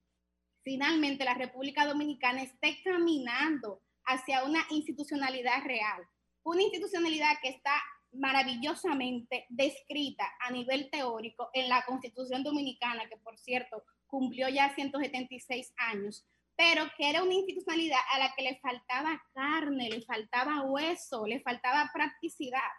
finalmente 0.69 1.25
la 1.25 1.33
República 1.33 1.83
Dominicana 1.83 2.43
esté 2.43 2.79
caminando 2.83 3.81
hacia 4.05 4.43
una 4.43 4.63
institucionalidad 4.69 5.63
real, 5.63 6.07
una 6.43 6.61
institucionalidad 6.61 7.39
que 7.41 7.49
está 7.49 7.73
maravillosamente 8.11 9.47
descrita 9.49 10.31
a 10.39 10.51
nivel 10.51 10.91
teórico 10.91 11.49
en 11.53 11.69
la 11.69 11.83
Constitución 11.87 12.43
Dominicana, 12.43 13.09
que 13.09 13.17
por 13.17 13.35
cierto 13.39 13.83
cumplió 14.05 14.47
ya 14.47 14.75
176 14.75 15.73
años, 15.77 16.23
pero 16.55 16.85
que 16.95 17.09
era 17.09 17.23
una 17.23 17.33
institucionalidad 17.33 18.01
a 18.13 18.19
la 18.19 18.33
que 18.35 18.43
le 18.43 18.59
faltaba 18.59 19.19
carne, 19.33 19.89
le 19.89 20.03
faltaba 20.03 20.65
hueso, 20.65 21.25
le 21.25 21.39
faltaba 21.39 21.89
practicidad. 21.91 22.69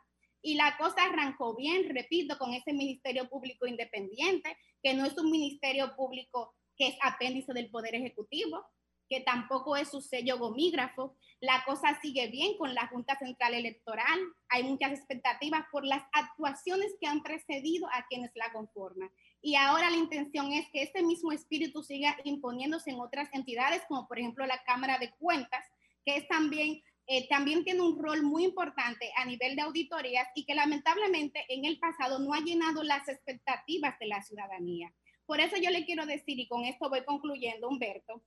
Y 0.42 0.54
la 0.54 0.76
cosa 0.78 1.06
arrancó 1.06 1.56
bien, 1.56 1.88
repito, 1.92 2.38
con 2.38 2.54
ese 2.54 2.72
Ministerio 2.72 3.28
Público 3.28 3.66
Independiente, 3.66 4.56
que 4.80 4.94
no 4.94 5.04
es 5.04 5.18
un 5.18 5.28
Ministerio 5.28 5.96
Público 5.96 6.54
que 6.80 6.86
es 6.86 6.96
apéndice 7.02 7.52
del 7.52 7.68
Poder 7.68 7.94
Ejecutivo, 7.94 8.64
que 9.06 9.20
tampoco 9.20 9.76
es 9.76 9.90
su 9.90 10.00
sello 10.00 10.38
gomígrafo. 10.38 11.14
La 11.38 11.62
cosa 11.66 12.00
sigue 12.00 12.28
bien 12.28 12.56
con 12.56 12.74
la 12.74 12.86
Junta 12.86 13.18
Central 13.18 13.52
Electoral. 13.52 14.18
Hay 14.48 14.62
muchas 14.62 14.92
expectativas 14.92 15.66
por 15.70 15.84
las 15.84 16.02
actuaciones 16.12 16.94
que 16.98 17.06
han 17.06 17.22
precedido 17.22 17.86
a 17.92 18.06
quienes 18.08 18.30
la 18.34 18.50
conforman. 18.54 19.10
Y 19.42 19.56
ahora 19.56 19.90
la 19.90 19.98
intención 19.98 20.52
es 20.52 20.66
que 20.72 20.82
este 20.82 21.02
mismo 21.02 21.32
espíritu 21.32 21.82
siga 21.82 22.16
imponiéndose 22.24 22.92
en 22.92 23.00
otras 23.00 23.28
entidades, 23.34 23.82
como 23.86 24.08
por 24.08 24.18
ejemplo 24.18 24.46
la 24.46 24.62
Cámara 24.64 24.98
de 24.98 25.10
Cuentas, 25.18 25.66
que 26.06 26.22
también, 26.30 26.82
eh, 27.08 27.28
también 27.28 27.62
tiene 27.62 27.82
un 27.82 28.02
rol 28.02 28.22
muy 28.22 28.44
importante 28.44 29.12
a 29.16 29.26
nivel 29.26 29.54
de 29.54 29.62
auditorías 29.62 30.28
y 30.34 30.46
que 30.46 30.54
lamentablemente 30.54 31.44
en 31.50 31.66
el 31.66 31.78
pasado 31.78 32.20
no 32.20 32.32
ha 32.32 32.40
llenado 32.40 32.82
las 32.82 33.06
expectativas 33.06 33.98
de 33.98 34.06
la 34.06 34.22
ciudadanía. 34.22 34.94
Por 35.30 35.38
eso 35.38 35.56
yo 35.58 35.70
le 35.70 35.84
quiero 35.84 36.06
decir, 36.06 36.40
y 36.40 36.48
con 36.48 36.64
esto 36.64 36.90
voy 36.90 37.04
concluyendo, 37.04 37.68
Humberto, 37.68 38.20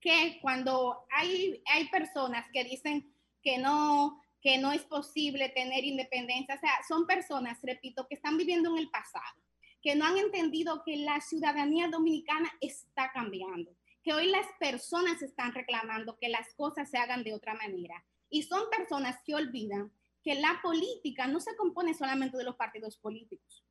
que 0.00 0.40
cuando 0.42 1.06
hay, 1.12 1.62
hay 1.72 1.86
personas 1.90 2.44
que 2.52 2.64
dicen 2.64 3.14
que 3.40 3.56
no, 3.56 4.20
que 4.42 4.58
no 4.58 4.72
es 4.72 4.82
posible 4.82 5.48
tener 5.50 5.84
independencia, 5.84 6.56
o 6.56 6.58
sea, 6.58 6.72
son 6.88 7.06
personas, 7.06 7.60
repito, 7.62 8.08
que 8.08 8.16
están 8.16 8.36
viviendo 8.36 8.68
en 8.70 8.78
el 8.78 8.90
pasado, 8.90 9.40
que 9.80 9.94
no 9.94 10.06
han 10.06 10.18
entendido 10.18 10.82
que 10.84 10.96
la 10.96 11.20
ciudadanía 11.20 11.86
dominicana 11.86 12.50
está 12.60 13.12
cambiando, 13.12 13.70
que 14.02 14.12
hoy 14.12 14.26
las 14.26 14.46
personas 14.58 15.22
están 15.22 15.54
reclamando 15.54 16.18
que 16.18 16.30
las 16.30 16.52
cosas 16.54 16.90
se 16.90 16.98
hagan 16.98 17.22
de 17.22 17.34
otra 17.34 17.54
manera. 17.54 18.04
Y 18.28 18.42
son 18.42 18.68
personas 18.76 19.20
que 19.24 19.36
olvidan 19.36 19.92
que 20.24 20.34
la 20.34 20.58
política 20.64 21.28
no 21.28 21.38
se 21.38 21.54
compone 21.54 21.94
solamente 21.94 22.36
de 22.36 22.42
los 22.42 22.56
partidos 22.56 22.96
políticos, 22.96 23.62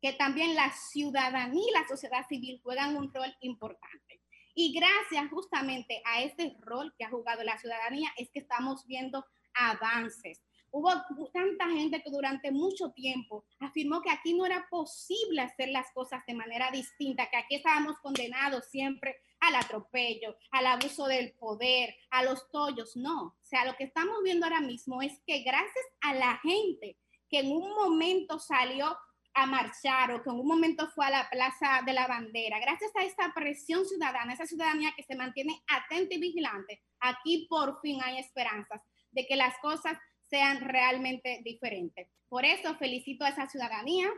que 0.00 0.12
también 0.14 0.54
la 0.54 0.72
ciudadanía 0.72 1.64
y 1.68 1.72
la 1.72 1.86
sociedad 1.86 2.26
civil 2.28 2.60
juegan 2.62 2.96
un 2.96 3.12
rol 3.12 3.34
importante. 3.40 4.20
Y 4.54 4.72
gracias 4.72 5.30
justamente 5.30 6.02
a 6.04 6.22
este 6.22 6.56
rol 6.60 6.92
que 6.98 7.04
ha 7.04 7.10
jugado 7.10 7.42
la 7.44 7.58
ciudadanía 7.58 8.10
es 8.16 8.30
que 8.30 8.40
estamos 8.40 8.86
viendo 8.86 9.24
avances. 9.54 10.42
Hubo 10.72 10.90
tanta 11.32 11.68
gente 11.68 12.00
que 12.02 12.10
durante 12.10 12.52
mucho 12.52 12.92
tiempo 12.92 13.44
afirmó 13.58 14.00
que 14.02 14.10
aquí 14.10 14.34
no 14.34 14.46
era 14.46 14.68
posible 14.70 15.42
hacer 15.42 15.68
las 15.70 15.90
cosas 15.92 16.24
de 16.26 16.34
manera 16.34 16.70
distinta, 16.70 17.28
que 17.28 17.36
aquí 17.36 17.56
estábamos 17.56 17.98
condenados 17.98 18.66
siempre 18.70 19.16
al 19.40 19.56
atropello, 19.56 20.36
al 20.52 20.66
abuso 20.66 21.06
del 21.06 21.32
poder, 21.32 21.94
a 22.10 22.22
los 22.22 22.48
tollos. 22.50 22.96
No, 22.96 23.22
o 23.22 23.44
sea, 23.44 23.64
lo 23.64 23.74
que 23.76 23.84
estamos 23.84 24.22
viendo 24.22 24.46
ahora 24.46 24.60
mismo 24.60 25.02
es 25.02 25.20
que 25.26 25.42
gracias 25.42 25.84
a 26.02 26.14
la 26.14 26.38
gente 26.38 26.96
que 27.28 27.40
en 27.40 27.50
un 27.50 27.70
momento 27.70 28.38
salió 28.38 28.96
a 29.34 29.46
marchar 29.46 30.12
o 30.12 30.22
que 30.22 30.30
en 30.30 30.36
un 30.36 30.46
momento 30.46 30.88
fue 30.88 31.06
a 31.06 31.10
la 31.10 31.28
Plaza 31.30 31.82
de 31.86 31.92
la 31.92 32.06
Bandera, 32.06 32.58
gracias 32.58 32.90
a 32.96 33.04
esa 33.04 33.32
presión 33.34 33.84
ciudadana, 33.86 34.32
esa 34.32 34.46
ciudadanía 34.46 34.92
que 34.96 35.02
se 35.02 35.14
mantiene 35.14 35.62
atenta 35.68 36.14
y 36.14 36.18
vigilante, 36.18 36.82
aquí 37.00 37.46
por 37.48 37.80
fin 37.80 38.00
hay 38.02 38.18
esperanzas 38.18 38.82
de 39.12 39.26
que 39.26 39.36
las 39.36 39.56
cosas 39.58 39.96
sean 40.30 40.60
realmente 40.60 41.40
diferentes. 41.44 42.08
Por 42.28 42.44
eso 42.44 42.76
felicito 42.76 43.24
a 43.24 43.30
esa 43.30 43.48
ciudadanía. 43.48 44.08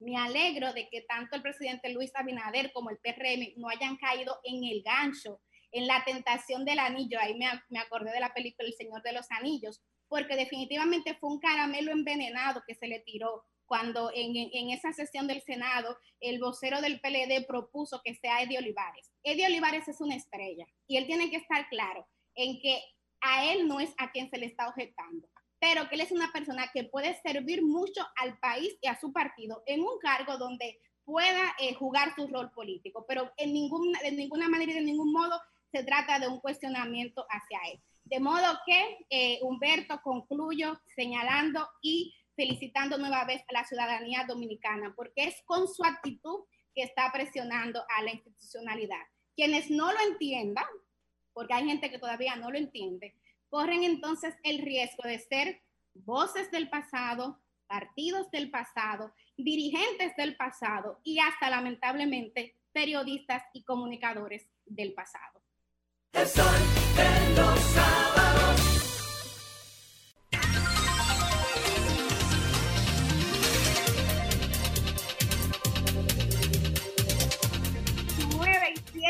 Me 0.00 0.16
alegro 0.16 0.72
de 0.72 0.88
que 0.88 1.02
tanto 1.02 1.36
el 1.36 1.42
presidente 1.42 1.92
Luis 1.92 2.10
Abinader 2.14 2.72
como 2.72 2.90
el 2.90 2.98
PRM 2.98 3.52
no 3.56 3.68
hayan 3.68 3.96
caído 3.98 4.40
en 4.42 4.64
el 4.64 4.82
gancho, 4.82 5.40
en 5.70 5.86
la 5.86 6.02
tentación 6.04 6.64
del 6.64 6.78
anillo. 6.78 7.18
Ahí 7.20 7.38
me, 7.38 7.46
me 7.68 7.78
acordé 7.78 8.10
de 8.10 8.20
la 8.20 8.32
película 8.32 8.66
El 8.66 8.74
Señor 8.74 9.02
de 9.02 9.12
los 9.12 9.30
Anillos, 9.30 9.80
porque 10.08 10.34
definitivamente 10.34 11.14
fue 11.14 11.30
un 11.30 11.38
caramelo 11.38 11.92
envenenado 11.92 12.62
que 12.66 12.74
se 12.74 12.88
le 12.88 13.00
tiró 13.00 13.44
cuando 13.72 14.10
en, 14.14 14.36
en, 14.36 14.68
esa 14.68 14.92
sesión 14.92 15.26
del 15.26 15.40
Senado 15.40 15.96
el 16.20 16.38
vocero 16.40 16.82
del 16.82 17.00
PLD 17.00 17.46
propuso 17.46 18.02
que 18.04 18.14
sea 18.14 18.42
Eddie 18.42 18.58
Olivares. 18.58 19.10
Eddie 19.22 19.46
Olivares 19.46 19.88
es 19.88 19.98
una 20.02 20.14
estrella 20.14 20.66
y 20.86 20.98
él 20.98 21.06
tiene 21.06 21.30
que 21.30 21.38
estar 21.38 21.66
claro 21.70 22.06
en 22.34 22.60
que 22.60 22.84
a 23.22 23.50
él 23.50 23.66
no 23.66 23.80
es 23.80 23.94
a 23.96 24.10
quien 24.10 24.28
se 24.28 24.36
le 24.36 24.44
está 24.44 24.68
objetando, 24.68 25.26
pero 25.58 25.88
que 25.88 25.94
él 25.94 26.02
es 26.02 26.12
una 26.12 26.30
persona 26.32 26.70
que 26.74 26.84
puede 26.84 27.18
servir 27.22 27.62
mucho 27.62 28.06
al 28.16 28.38
país 28.40 28.76
y 28.82 28.88
a 28.88 29.00
su 29.00 29.10
partido 29.10 29.62
en 29.64 29.80
un 29.80 29.98
cargo 30.00 30.36
donde 30.36 30.78
pueda 31.06 31.54
eh, 31.58 31.72
jugar 31.72 32.14
su 32.14 32.26
rol 32.26 32.50
político, 32.50 33.06
pero 33.08 33.32
en 33.38 33.54
ninguna, 33.54 33.98
de 34.00 34.12
ninguna 34.12 34.50
manera 34.50 34.72
y 34.72 34.74
de 34.74 34.82
ningún 34.82 35.14
modo 35.14 35.40
se 35.72 35.82
trata 35.82 36.18
de 36.18 36.28
un 36.28 36.40
cuestionamiento 36.40 37.24
hacia 37.30 37.58
él. 37.72 37.80
De 38.04 38.20
modo 38.20 38.58
que, 38.66 39.06
eh, 39.08 39.38
Humberto, 39.40 39.98
concluyo 40.02 40.78
señalando 40.94 41.66
y 41.80 42.12
felicitando 42.36 42.98
nueva 42.98 43.24
vez 43.24 43.42
a 43.48 43.52
la 43.52 43.64
ciudadanía 43.64 44.24
dominicana, 44.26 44.94
porque 44.96 45.24
es 45.24 45.42
con 45.44 45.68
su 45.68 45.84
actitud 45.84 46.44
que 46.74 46.82
está 46.82 47.10
presionando 47.12 47.84
a 47.96 48.02
la 48.02 48.12
institucionalidad. 48.12 49.02
Quienes 49.34 49.70
no 49.70 49.92
lo 49.92 50.00
entiendan, 50.00 50.64
porque 51.32 51.54
hay 51.54 51.66
gente 51.66 51.90
que 51.90 51.98
todavía 51.98 52.36
no 52.36 52.50
lo 52.50 52.58
entiende, 52.58 53.14
corren 53.48 53.84
entonces 53.84 54.34
el 54.42 54.58
riesgo 54.58 55.02
de 55.04 55.18
ser 55.18 55.62
voces 55.94 56.50
del 56.50 56.68
pasado, 56.70 57.40
partidos 57.66 58.30
del 58.30 58.50
pasado, 58.50 59.14
dirigentes 59.36 60.14
del 60.16 60.36
pasado 60.36 61.00
y 61.04 61.18
hasta 61.18 61.50
lamentablemente 61.50 62.56
periodistas 62.72 63.42
y 63.52 63.64
comunicadores 63.64 64.48
del 64.64 64.94
pasado. 64.94 65.42
El 66.12 66.26
sol 66.26 66.44
los 67.36 67.60
sábados. 67.60 68.71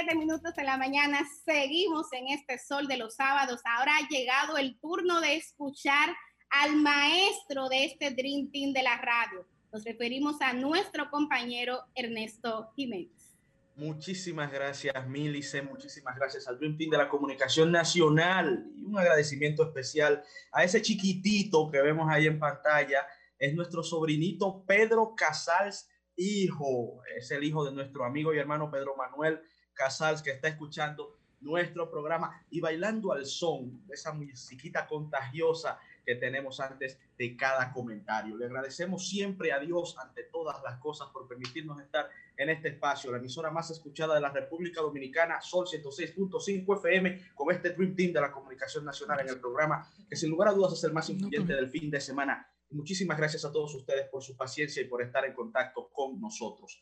7 0.04 0.18
minutos 0.18 0.52
de 0.56 0.64
la 0.64 0.76
mañana, 0.76 1.20
seguimos 1.44 2.12
en 2.12 2.26
este 2.28 2.58
sol 2.58 2.88
de 2.88 2.96
los 2.96 3.14
sábados. 3.14 3.60
Ahora 3.64 3.92
ha 3.96 4.08
llegado 4.08 4.56
el 4.56 4.76
turno 4.80 5.20
de 5.20 5.36
escuchar 5.36 6.12
al 6.50 6.74
maestro 6.74 7.68
de 7.68 7.84
este 7.84 8.10
Dream 8.10 8.50
Team 8.50 8.72
de 8.72 8.82
la 8.82 8.96
radio. 8.96 9.46
Nos 9.72 9.84
referimos 9.84 10.40
a 10.40 10.54
nuestro 10.54 11.08
compañero 11.08 11.84
Ernesto 11.94 12.72
Jiménez. 12.74 13.38
Muchísimas 13.76 14.50
gracias, 14.50 15.06
Milice. 15.06 15.62
Muchísimas 15.62 16.16
gracias 16.16 16.48
al 16.48 16.58
Dream 16.58 16.76
Team 16.76 16.90
de 16.90 16.98
la 16.98 17.08
Comunicación 17.08 17.70
Nacional. 17.70 18.66
Y 18.74 18.84
un 18.84 18.98
agradecimiento 18.98 19.62
especial 19.62 20.24
a 20.50 20.64
ese 20.64 20.82
chiquitito 20.82 21.70
que 21.70 21.80
vemos 21.80 22.10
ahí 22.10 22.26
en 22.26 22.40
pantalla. 22.40 23.06
Es 23.38 23.54
nuestro 23.54 23.84
sobrinito 23.84 24.64
Pedro 24.66 25.14
Casals, 25.14 25.88
hijo. 26.16 27.02
Es 27.16 27.30
el 27.30 27.44
hijo 27.44 27.64
de 27.64 27.70
nuestro 27.70 28.04
amigo 28.04 28.34
y 28.34 28.38
hermano 28.38 28.68
Pedro 28.68 28.96
Manuel 28.96 29.40
Casals, 29.74 30.22
que 30.22 30.30
está 30.30 30.48
escuchando 30.48 31.16
nuestro 31.42 31.90
programa 31.90 32.44
y 32.50 32.60
bailando 32.60 33.12
al 33.12 33.26
son 33.26 33.86
de 33.86 33.94
esa 33.94 34.12
musiquita 34.12 34.86
contagiosa 34.86 35.78
que 36.04 36.16
tenemos 36.16 36.58
antes 36.60 36.98
de 37.16 37.36
cada 37.36 37.72
comentario. 37.72 38.36
Le 38.36 38.46
agradecemos 38.46 39.08
siempre 39.08 39.52
a 39.52 39.58
Dios 39.58 39.96
ante 39.98 40.24
todas 40.24 40.62
las 40.62 40.78
cosas 40.78 41.08
por 41.12 41.28
permitirnos 41.28 41.80
estar 41.80 42.08
en 42.36 42.50
este 42.50 42.68
espacio, 42.68 43.12
la 43.12 43.18
emisora 43.18 43.50
más 43.50 43.70
escuchada 43.70 44.14
de 44.14 44.20
la 44.20 44.30
República 44.30 44.80
Dominicana, 44.80 45.40
Sol 45.40 45.66
106.5 45.66 46.76
FM, 46.78 47.34
con 47.34 47.54
este 47.54 47.70
Dream 47.70 47.94
Team 47.94 48.12
de 48.12 48.20
la 48.20 48.32
Comunicación 48.32 48.84
Nacional 48.84 49.20
en 49.20 49.28
el 49.28 49.40
programa, 49.40 49.88
que 50.08 50.16
sin 50.16 50.30
lugar 50.30 50.48
a 50.48 50.52
dudas 50.52 50.72
es 50.72 50.82
el 50.84 50.92
más 50.92 51.08
influyente 51.08 51.54
del 51.54 51.70
fin 51.70 51.90
de 51.90 52.00
semana. 52.00 52.48
Muchísimas 52.70 53.18
gracias 53.18 53.44
a 53.44 53.52
todos 53.52 53.74
ustedes 53.74 54.08
por 54.08 54.22
su 54.22 54.36
paciencia 54.36 54.82
y 54.82 54.86
por 54.86 55.02
estar 55.02 55.24
en 55.24 55.34
contacto 55.34 55.90
con 55.92 56.20
nosotros. 56.20 56.80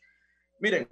Miren, 0.60 0.86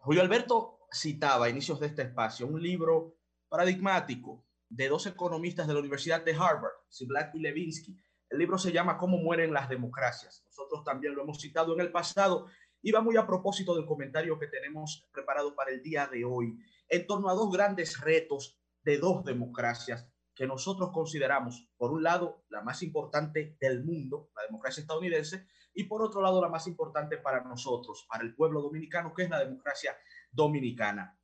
Julio 0.00 0.22
Alberto 0.22 0.77
citaba 0.92 1.48
inicios 1.48 1.80
de 1.80 1.86
este 1.86 2.02
espacio 2.02 2.46
un 2.46 2.62
libro 2.62 3.16
paradigmático 3.48 4.44
de 4.68 4.88
dos 4.88 5.06
economistas 5.06 5.66
de 5.66 5.74
la 5.74 5.80
Universidad 5.80 6.24
de 6.24 6.34
Harvard, 6.34 6.72
Ziblatt 6.92 7.34
y 7.34 7.40
Levinsky. 7.40 7.96
El 8.28 8.38
libro 8.38 8.58
se 8.58 8.72
llama 8.72 8.98
Cómo 8.98 9.16
mueren 9.16 9.52
las 9.52 9.68
democracias. 9.68 10.44
Nosotros 10.46 10.84
también 10.84 11.14
lo 11.14 11.22
hemos 11.22 11.40
citado 11.40 11.72
en 11.74 11.80
el 11.80 11.90
pasado 11.90 12.46
y 12.82 12.92
va 12.92 13.00
muy 13.00 13.16
a 13.16 13.26
propósito 13.26 13.74
del 13.74 13.86
comentario 13.86 14.38
que 14.38 14.46
tenemos 14.46 15.08
preparado 15.10 15.54
para 15.54 15.70
el 15.70 15.82
día 15.82 16.06
de 16.06 16.24
hoy 16.24 16.58
en 16.88 17.06
torno 17.06 17.28
a 17.28 17.34
dos 17.34 17.50
grandes 17.50 18.00
retos 18.00 18.58
de 18.82 18.98
dos 18.98 19.24
democracias 19.24 20.08
que 20.34 20.46
nosotros 20.46 20.90
consideramos, 20.92 21.68
por 21.76 21.90
un 21.90 22.04
lado, 22.04 22.44
la 22.48 22.62
más 22.62 22.84
importante 22.84 23.56
del 23.60 23.84
mundo, 23.84 24.30
la 24.36 24.44
democracia 24.44 24.82
estadounidense, 24.82 25.48
y 25.74 25.84
por 25.84 26.00
otro 26.00 26.22
lado, 26.22 26.40
la 26.40 26.48
más 26.48 26.68
importante 26.68 27.18
para 27.18 27.42
nosotros, 27.42 28.06
para 28.08 28.22
el 28.22 28.36
pueblo 28.36 28.62
dominicano, 28.62 29.12
que 29.12 29.24
es 29.24 29.30
la 29.30 29.40
democracia 29.40 29.96
dominicana. 30.30 31.18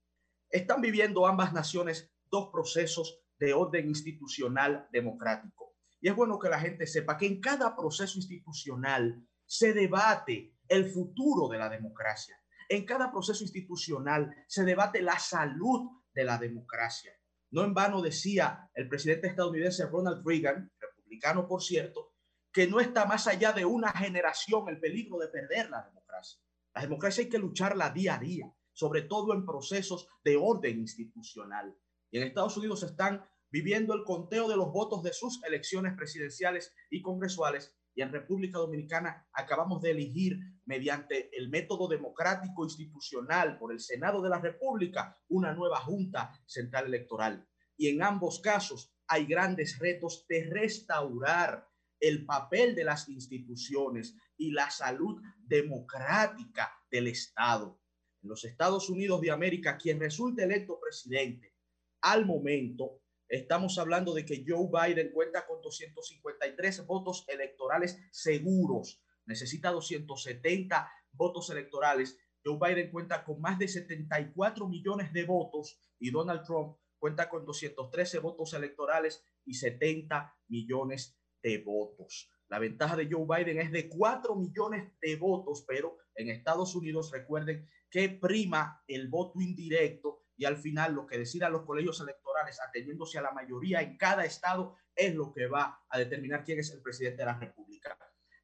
Están 0.50 0.80
viviendo 0.80 1.26
ambas 1.26 1.52
naciones 1.52 2.12
dos 2.30 2.50
procesos 2.50 3.20
de 3.38 3.52
orden 3.52 3.88
institucional 3.88 4.88
democrático. 4.92 5.74
Y 6.00 6.08
es 6.08 6.14
bueno 6.14 6.38
que 6.38 6.48
la 6.48 6.60
gente 6.60 6.86
sepa 6.86 7.16
que 7.16 7.26
en 7.26 7.40
cada 7.40 7.74
proceso 7.74 8.18
institucional 8.18 9.26
se 9.46 9.72
debate 9.72 10.54
el 10.68 10.90
futuro 10.90 11.48
de 11.48 11.58
la 11.58 11.68
democracia. 11.68 12.38
En 12.68 12.84
cada 12.84 13.10
proceso 13.10 13.42
institucional 13.42 14.34
se 14.46 14.64
debate 14.64 15.02
la 15.02 15.18
salud 15.18 15.90
de 16.12 16.24
la 16.24 16.38
democracia. 16.38 17.12
No 17.50 17.64
en 17.64 17.74
vano 17.74 18.02
decía 18.02 18.70
el 18.74 18.88
presidente 18.88 19.28
estadounidense 19.28 19.86
Ronald 19.86 20.26
Reagan, 20.26 20.70
republicano 20.78 21.46
por 21.46 21.62
cierto, 21.62 22.14
que 22.52 22.66
no 22.66 22.80
está 22.80 23.04
más 23.04 23.26
allá 23.26 23.52
de 23.52 23.64
una 23.64 23.92
generación 23.92 24.68
el 24.68 24.80
peligro 24.80 25.18
de 25.18 25.28
perder 25.28 25.70
la 25.70 25.82
democracia. 25.82 26.40
La 26.74 26.82
democracia 26.82 27.22
hay 27.24 27.28
que 27.28 27.38
lucharla 27.38 27.90
día 27.90 28.14
a 28.14 28.18
día, 28.18 28.52
sobre 28.74 29.02
todo 29.02 29.32
en 29.32 29.46
procesos 29.46 30.06
de 30.22 30.36
orden 30.36 30.80
institucional. 30.80 31.74
Y 32.10 32.18
en 32.18 32.24
Estados 32.24 32.56
Unidos 32.56 32.82
están 32.82 33.24
viviendo 33.50 33.94
el 33.94 34.04
conteo 34.04 34.48
de 34.48 34.56
los 34.56 34.72
votos 34.72 35.02
de 35.02 35.12
sus 35.12 35.42
elecciones 35.44 35.94
presidenciales 35.96 36.74
y 36.90 37.00
congresuales. 37.00 37.74
Y 37.94 38.02
en 38.02 38.12
República 38.12 38.58
Dominicana 38.58 39.28
acabamos 39.32 39.80
de 39.80 39.92
elegir 39.92 40.38
mediante 40.64 41.30
el 41.36 41.48
método 41.48 41.86
democrático 41.86 42.64
institucional 42.64 43.56
por 43.58 43.72
el 43.72 43.78
Senado 43.78 44.20
de 44.20 44.28
la 44.28 44.40
República 44.40 45.16
una 45.28 45.54
nueva 45.54 45.78
Junta 45.80 46.32
Central 46.46 46.86
Electoral. 46.86 47.48
Y 47.76 47.88
en 47.88 48.02
ambos 48.02 48.40
casos 48.40 48.92
hay 49.06 49.26
grandes 49.26 49.78
retos 49.78 50.26
de 50.28 50.44
restaurar 50.50 51.68
el 52.00 52.26
papel 52.26 52.74
de 52.74 52.84
las 52.84 53.08
instituciones 53.08 54.16
y 54.36 54.50
la 54.50 54.70
salud 54.70 55.22
democrática 55.46 56.72
del 56.90 57.06
Estado. 57.08 57.80
En 58.24 58.30
los 58.30 58.44
Estados 58.44 58.90
Unidos 58.90 59.20
de 59.20 59.30
América, 59.30 59.78
quien 59.78 60.00
resulte 60.00 60.42
electo 60.42 60.80
presidente 60.80 61.54
al 62.00 62.26
momento 62.26 63.04
Estamos 63.28 63.78
hablando 63.78 64.12
de 64.12 64.24
que 64.24 64.44
Joe 64.46 64.68
Biden 64.68 65.10
cuenta 65.10 65.46
con 65.46 65.60
253 65.62 66.86
votos 66.86 67.24
electorales 67.26 67.98
seguros. 68.12 69.02
Necesita 69.26 69.70
270 69.70 70.88
votos 71.12 71.48
electorales. 71.50 72.18
Joe 72.44 72.58
Biden 72.60 72.90
cuenta 72.90 73.24
con 73.24 73.40
más 73.40 73.58
de 73.58 73.66
74 73.66 74.68
millones 74.68 75.12
de 75.12 75.24
votos 75.24 75.80
y 75.98 76.10
Donald 76.10 76.44
Trump 76.44 76.76
cuenta 76.98 77.28
con 77.28 77.44
213 77.44 78.18
votos 78.18 78.52
electorales 78.52 79.24
y 79.44 79.54
70 79.54 80.36
millones 80.48 81.18
de 81.42 81.58
votos. 81.58 82.30
La 82.48 82.58
ventaja 82.58 82.94
de 82.94 83.08
Joe 83.10 83.26
Biden 83.26 83.58
es 83.58 83.72
de 83.72 83.88
4 83.88 84.36
millones 84.36 84.92
de 85.00 85.16
votos, 85.16 85.64
pero 85.66 85.96
en 86.14 86.28
Estados 86.28 86.74
Unidos 86.76 87.10
recuerden 87.10 87.68
que 87.94 88.08
prima 88.08 88.82
el 88.88 89.06
voto 89.06 89.40
indirecto 89.40 90.24
y 90.36 90.46
al 90.46 90.56
final 90.56 90.94
lo 90.94 91.06
que 91.06 91.16
decidan 91.16 91.52
los 91.52 91.62
colegios 91.62 92.00
electorales, 92.00 92.58
atendiéndose 92.60 93.18
a 93.18 93.22
la 93.22 93.30
mayoría 93.30 93.82
en 93.82 93.96
cada 93.96 94.24
estado, 94.24 94.74
es 94.96 95.14
lo 95.14 95.32
que 95.32 95.46
va 95.46 95.80
a 95.88 95.98
determinar 96.00 96.42
quién 96.42 96.58
es 96.58 96.72
el 96.72 96.82
presidente 96.82 97.18
de 97.18 97.26
la 97.26 97.38
República. 97.38 97.96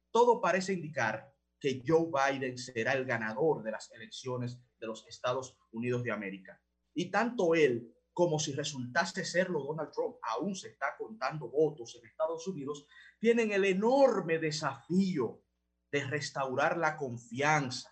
Todo 0.09 0.39
parece 0.39 0.71
indicar 0.71 1.35
que 1.59 1.83
Joe 1.85 2.07
Biden 2.07 2.57
será 2.57 2.93
el 2.93 3.03
ganador 3.03 3.61
de 3.61 3.71
las 3.71 3.91
elecciones 3.91 4.57
de 4.79 4.87
los 4.87 5.05
Estados 5.05 5.57
Unidos 5.71 6.01
de 6.01 6.11
América. 6.13 6.57
Y 6.93 7.11
tanto 7.11 7.53
él 7.53 7.93
como 8.13 8.39
si 8.39 8.53
resultase 8.53 9.25
serlo 9.25 9.65
Donald 9.65 9.91
Trump, 9.91 10.15
aún 10.21 10.55
se 10.55 10.69
está 10.69 10.95
contando 10.97 11.49
votos 11.49 11.97
en 11.97 12.07
Estados 12.07 12.47
Unidos, 12.47 12.85
tienen 13.19 13.51
el 13.51 13.65
enorme 13.65 14.39
desafío 14.39 15.43
de 15.91 16.05
restaurar 16.05 16.77
la 16.77 16.95
confianza, 16.95 17.90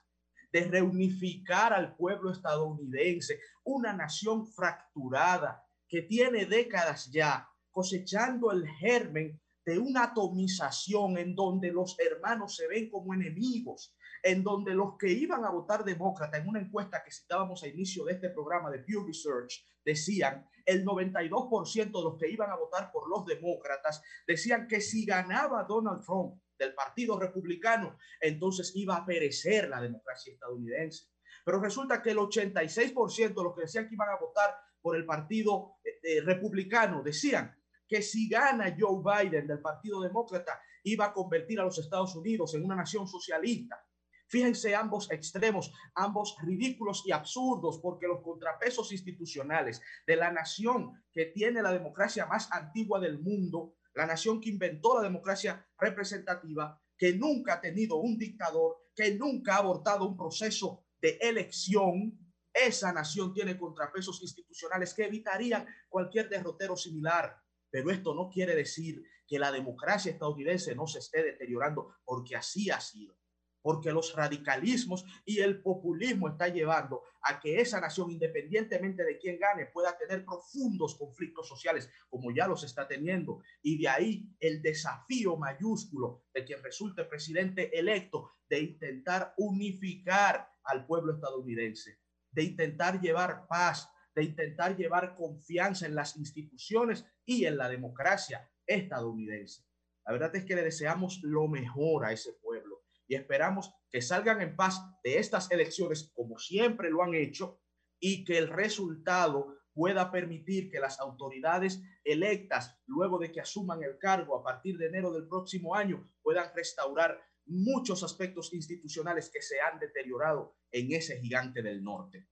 de 0.51 0.61
reunificar 0.65 1.73
al 1.73 1.95
pueblo 1.95 2.31
estadounidense, 2.31 3.39
una 3.63 3.93
nación 3.93 4.47
fracturada 4.47 5.63
que 5.88 6.01
tiene 6.03 6.45
décadas 6.45 7.11
ya 7.11 7.47
cosechando 7.71 8.51
el 8.51 8.67
germen 8.67 9.39
de 9.65 9.77
una 9.77 10.05
atomización 10.05 11.17
en 11.17 11.35
donde 11.35 11.71
los 11.71 11.97
hermanos 11.99 12.55
se 12.55 12.67
ven 12.67 12.89
como 12.89 13.13
enemigos, 13.13 13.95
en 14.23 14.43
donde 14.43 14.73
los 14.73 14.97
que 14.97 15.11
iban 15.11 15.45
a 15.45 15.51
votar 15.51 15.84
demócrata 15.84 16.38
en 16.38 16.47
una 16.47 16.59
encuesta 16.59 17.03
que 17.03 17.11
citábamos 17.11 17.63
a 17.63 17.67
inicio 17.67 18.05
de 18.05 18.13
este 18.13 18.30
programa 18.30 18.71
de 18.71 18.80
Pew 18.80 19.05
Research 19.05 19.63
decían 19.85 20.47
el 20.65 20.85
92% 20.85 21.85
de 21.85 22.03
los 22.03 22.17
que 22.17 22.30
iban 22.30 22.49
a 22.51 22.55
votar 22.55 22.91
por 22.91 23.09
los 23.09 23.26
demócratas 23.26 24.01
decían 24.27 24.67
que 24.67 24.81
si 24.81 25.05
ganaba 25.05 25.63
Donald 25.63 26.03
Trump 26.03 26.41
del 26.60 26.76
Partido 26.76 27.18
Republicano, 27.18 27.98
entonces 28.19 28.73
iba 28.76 28.98
a 28.98 29.06
perecer 29.06 29.69
la 29.69 29.81
democracia 29.81 30.34
estadounidense. 30.34 31.07
Pero 31.44 31.60
resulta 31.60 32.02
que 32.02 32.11
el 32.11 32.18
86% 32.18 33.34
de 33.34 33.44
los 33.44 33.56
que 33.56 33.61
decían 33.61 33.88
que 33.88 33.95
iban 33.95 34.10
a 34.10 34.19
votar 34.19 34.53
por 34.81 34.95
el 34.95 35.06
Partido 35.06 35.77
eh, 35.84 36.22
republicanos 36.22 37.03
decían 37.03 37.56
que 37.88 38.02
si 38.02 38.30
gana 38.30 38.76
Joe 38.77 39.02
Biden 39.02 39.48
del 39.48 39.61
Partido 39.61 40.02
Demócrata, 40.02 40.61
iba 40.84 41.06
a 41.06 41.14
convertir 41.14 41.60
a 41.60 41.64
los 41.64 41.80
Estados 41.80 42.15
Unidos 42.15 42.53
en 42.53 42.64
una 42.64 42.76
nación 42.76 43.07
socialista. 43.07 43.84
Fíjense 44.27 44.76
ambos 44.76 45.10
extremos, 45.11 45.73
ambos 45.95 46.38
ridículos 46.44 47.02
y 47.06 47.11
absurdos, 47.11 47.80
porque 47.80 48.07
los 48.07 48.22
contrapesos 48.22 48.91
institucionales 48.91 49.81
de 50.06 50.15
la 50.15 50.31
nación 50.31 51.03
que 51.11 51.26
tiene 51.26 51.64
la 51.64 51.72
democracia 51.72 52.27
más 52.27 52.52
antigua 52.52 52.99
del 52.99 53.19
mundo, 53.19 53.73
la 53.93 54.05
nación 54.05 54.39
que 54.39 54.49
inventó 54.49 54.95
la 54.95 55.03
democracia 55.03 55.67
representativa, 55.77 56.81
que 56.97 57.13
nunca 57.13 57.55
ha 57.55 57.61
tenido 57.61 57.97
un 57.97 58.17
dictador, 58.17 58.77
que 58.95 59.15
nunca 59.15 59.55
ha 59.55 59.59
abortado 59.59 60.05
un 60.05 60.17
proceso 60.17 60.85
de 61.01 61.17
elección, 61.21 62.17
esa 62.53 62.91
nación 62.91 63.33
tiene 63.33 63.57
contrapesos 63.57 64.21
institucionales 64.21 64.93
que 64.93 65.05
evitarían 65.05 65.65
cualquier 65.87 66.29
derrotero 66.29 66.75
similar. 66.75 67.41
Pero 67.69 67.91
esto 67.91 68.13
no 68.15 68.29
quiere 68.29 68.55
decir 68.55 69.03
que 69.27 69.39
la 69.39 69.51
democracia 69.51 70.11
estadounidense 70.11 70.75
no 70.75 70.87
se 70.87 70.99
esté 70.99 71.23
deteriorando, 71.23 71.95
porque 72.03 72.35
así 72.35 72.69
ha 72.69 72.79
sido. 72.79 73.18
Porque 73.61 73.91
los 73.91 74.15
radicalismos 74.15 75.06
y 75.26 75.40
el 75.40 75.61
populismo 75.61 76.30
están 76.30 76.53
llevando 76.53 77.03
a 77.22 77.40
que 77.40 77.60
esa 77.60 77.81
nación, 77.81 78.11
independientemente 78.11 79.03
de 79.03 79.18
quién 79.18 79.38
gane, 79.38 79.65
pueda 79.65 79.98
tener 79.98 80.23
profundos 80.26 80.95
conflictos 80.95 81.48
sociales, 81.48 81.90
como 82.10 82.31
ya 82.31 82.48
los 82.48 82.64
está 82.64 82.88
teniendo. 82.88 83.41
Y 83.61 83.77
de 83.80 83.88
ahí 83.90 84.30
el 84.40 84.61
desafío 84.61 85.38
mayúsculo 85.38 86.23
de 86.34 86.45
quien 86.45 86.64
resulte 86.64 87.03
presidente 87.03 87.77
electo 87.77 88.31
de 88.49 88.61
intentar 88.61 89.34
unificar 89.38 90.49
al 90.64 90.86
pueblo 90.86 91.14
estadounidense, 91.14 91.99
de 92.31 92.44
intentar 92.44 92.99
llevar 93.02 93.48
paz, 93.48 93.90
de 94.15 94.23
intentar 94.23 94.76
llevar 94.76 95.15
confianza 95.15 95.86
en 95.86 95.95
las 95.95 96.18
instituciones 96.18 97.06
y 97.26 97.45
en 97.45 97.57
la 97.57 97.69
democracia 97.69 98.49
estadounidense. 98.65 99.64
La 100.06 100.14
verdad 100.14 100.36
es 100.36 100.45
que 100.45 100.56
le 100.56 100.64
deseamos 100.64 101.22
lo 101.23 101.48
mejor 101.48 102.06
a 102.06 102.11
ese 102.11 102.34
pueblo 102.34 102.68
y 103.10 103.15
esperamos 103.15 103.73
que 103.90 104.02
salgan 104.02 104.40
en 104.41 104.56
paz 104.56 104.81
de 105.03 105.18
estas 105.18 105.52
elecciones 105.52 106.11
como 106.15 106.38
siempre 106.38 106.91
lo 106.91 107.03
han 107.03 107.15
hecho 107.15 107.60
y 107.99 108.23
que 108.23 108.38
el 108.38 108.48
resultado 108.48 109.57
pueda 109.73 110.11
permitir 110.11 110.69
que 110.69 110.80
las 110.80 110.99
autoridades 110.99 111.81
electas, 112.03 112.80
luego 112.86 113.18
de 113.18 113.31
que 113.31 113.41
asuman 113.41 113.84
el 113.84 113.98
cargo 113.98 114.38
a 114.38 114.44
partir 114.44 114.77
de 114.77 114.88
enero 114.88 115.11
del 115.11 115.27
próximo 115.27 115.73
año, 115.73 116.07
puedan 116.22 116.53
restaurar 116.56 117.19
muchos 117.48 118.03
aspectos 118.03 118.53
institucionales 118.53 119.31
que 119.31 119.41
se 119.41 119.60
han 119.60 119.80
deteriorado 119.80 120.56
en 120.72 120.91
ese 120.91 121.19
gigante 121.19 121.64
del 121.64 121.84
norte. 121.84 122.27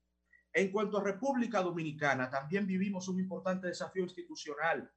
En 0.53 0.71
cuanto 0.71 0.99
a 0.99 1.03
República 1.03 1.61
Dominicana, 1.63 2.29
también 2.29 2.67
vivimos 2.67 3.07
un 3.07 3.19
importante 3.19 3.67
desafío 3.67 4.03
institucional. 4.03 4.91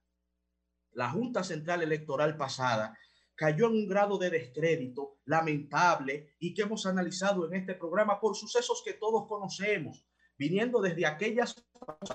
La 0.91 1.09
Junta 1.09 1.43
Central 1.43 1.81
Electoral 1.81 2.37
pasada 2.37 2.95
cayó 3.41 3.69
en 3.69 3.73
un 3.73 3.87
grado 3.87 4.19
de 4.19 4.29
descrédito 4.29 5.17
lamentable 5.25 6.35
y 6.37 6.53
que 6.53 6.61
hemos 6.61 6.85
analizado 6.85 7.47
en 7.47 7.55
este 7.55 7.73
programa 7.73 8.19
por 8.19 8.35
sucesos 8.35 8.83
que 8.85 8.93
todos 8.93 9.27
conocemos, 9.27 10.05
viniendo 10.37 10.79
desde 10.79 11.07
aquellas 11.07 11.55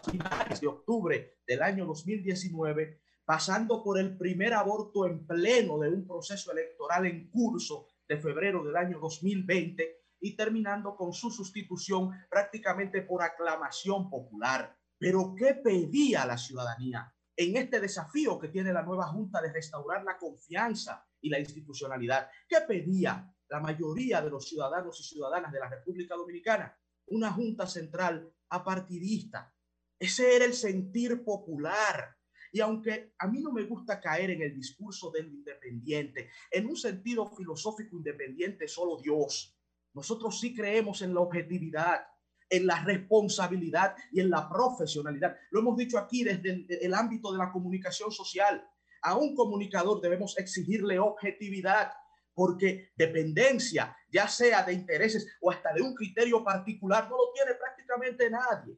finales 0.08 0.60
de 0.60 0.68
octubre 0.68 1.38
del 1.44 1.62
año 1.64 1.84
2019, 1.84 3.00
pasando 3.24 3.82
por 3.82 3.98
el 3.98 4.16
primer 4.16 4.54
aborto 4.54 5.04
en 5.04 5.26
pleno 5.26 5.80
de 5.80 5.88
un 5.88 6.06
proceso 6.06 6.52
electoral 6.52 7.06
en 7.06 7.28
curso 7.28 7.88
de 8.08 8.18
febrero 8.18 8.62
del 8.62 8.76
año 8.76 9.00
2020 9.00 10.04
y 10.20 10.36
terminando 10.36 10.94
con 10.94 11.12
su 11.12 11.32
sustitución 11.32 12.12
prácticamente 12.30 13.02
por 13.02 13.24
aclamación 13.24 14.08
popular. 14.08 14.78
Pero 14.96 15.34
¿qué 15.36 15.54
pedía 15.54 16.24
la 16.24 16.38
ciudadanía 16.38 17.12
en 17.36 17.56
este 17.56 17.80
desafío 17.80 18.38
que 18.38 18.48
tiene 18.48 18.72
la 18.72 18.82
nueva 18.82 19.08
Junta 19.08 19.42
de 19.42 19.52
restaurar 19.52 20.04
la 20.04 20.16
confianza 20.16 21.06
y 21.26 21.28
la 21.28 21.40
institucionalidad? 21.40 22.30
¿Qué 22.48 22.58
pedía 22.66 23.32
la 23.48 23.60
mayoría 23.60 24.22
de 24.22 24.30
los 24.30 24.48
ciudadanos 24.48 25.00
y 25.00 25.04
ciudadanas 25.04 25.52
de 25.52 25.60
la 25.60 25.68
República 25.68 26.14
Dominicana? 26.14 26.78
Una 27.06 27.32
Junta 27.32 27.66
Central 27.66 28.32
apartidista. 28.48 29.52
Ese 29.98 30.36
era 30.36 30.44
el 30.44 30.54
sentir 30.54 31.24
popular. 31.24 32.16
Y 32.52 32.60
aunque 32.60 33.12
a 33.18 33.26
mí 33.26 33.40
no 33.40 33.52
me 33.52 33.64
gusta 33.64 34.00
caer 34.00 34.30
en 34.30 34.42
el 34.42 34.54
discurso 34.54 35.10
del 35.10 35.26
independiente, 35.26 36.30
en 36.50 36.66
un 36.66 36.76
sentido 36.76 37.26
filosófico 37.34 37.96
independiente, 37.96 38.68
solo 38.68 38.98
Dios, 39.02 39.54
nosotros 39.92 40.38
sí 40.38 40.54
creemos 40.54 41.02
en 41.02 41.12
la 41.12 41.20
objetividad, 41.20 42.02
en 42.48 42.66
la 42.66 42.84
responsabilidad 42.84 43.96
y 44.12 44.20
en 44.20 44.30
la 44.30 44.48
profesionalidad. 44.48 45.36
Lo 45.50 45.60
hemos 45.60 45.76
dicho 45.76 45.98
aquí 45.98 46.22
desde 46.22 46.66
el, 46.84 46.94
ámbito 46.94 47.32
de 47.32 47.38
la 47.38 47.50
comunicación 47.50 48.12
social. 48.12 48.64
A 49.06 49.14
un 49.14 49.36
comunicador 49.36 50.00
debemos 50.00 50.36
exigirle 50.36 50.98
objetividad, 50.98 51.92
porque 52.34 52.90
dependencia, 52.96 53.96
ya 54.10 54.26
sea 54.26 54.64
de 54.64 54.72
intereses 54.72 55.28
o 55.40 55.48
hasta 55.48 55.72
de 55.72 55.80
un 55.80 55.94
criterio 55.94 56.42
particular, 56.42 57.08
no 57.08 57.16
lo 57.16 57.32
tiene 57.32 57.54
prácticamente 57.54 58.28
nadie. 58.28 58.76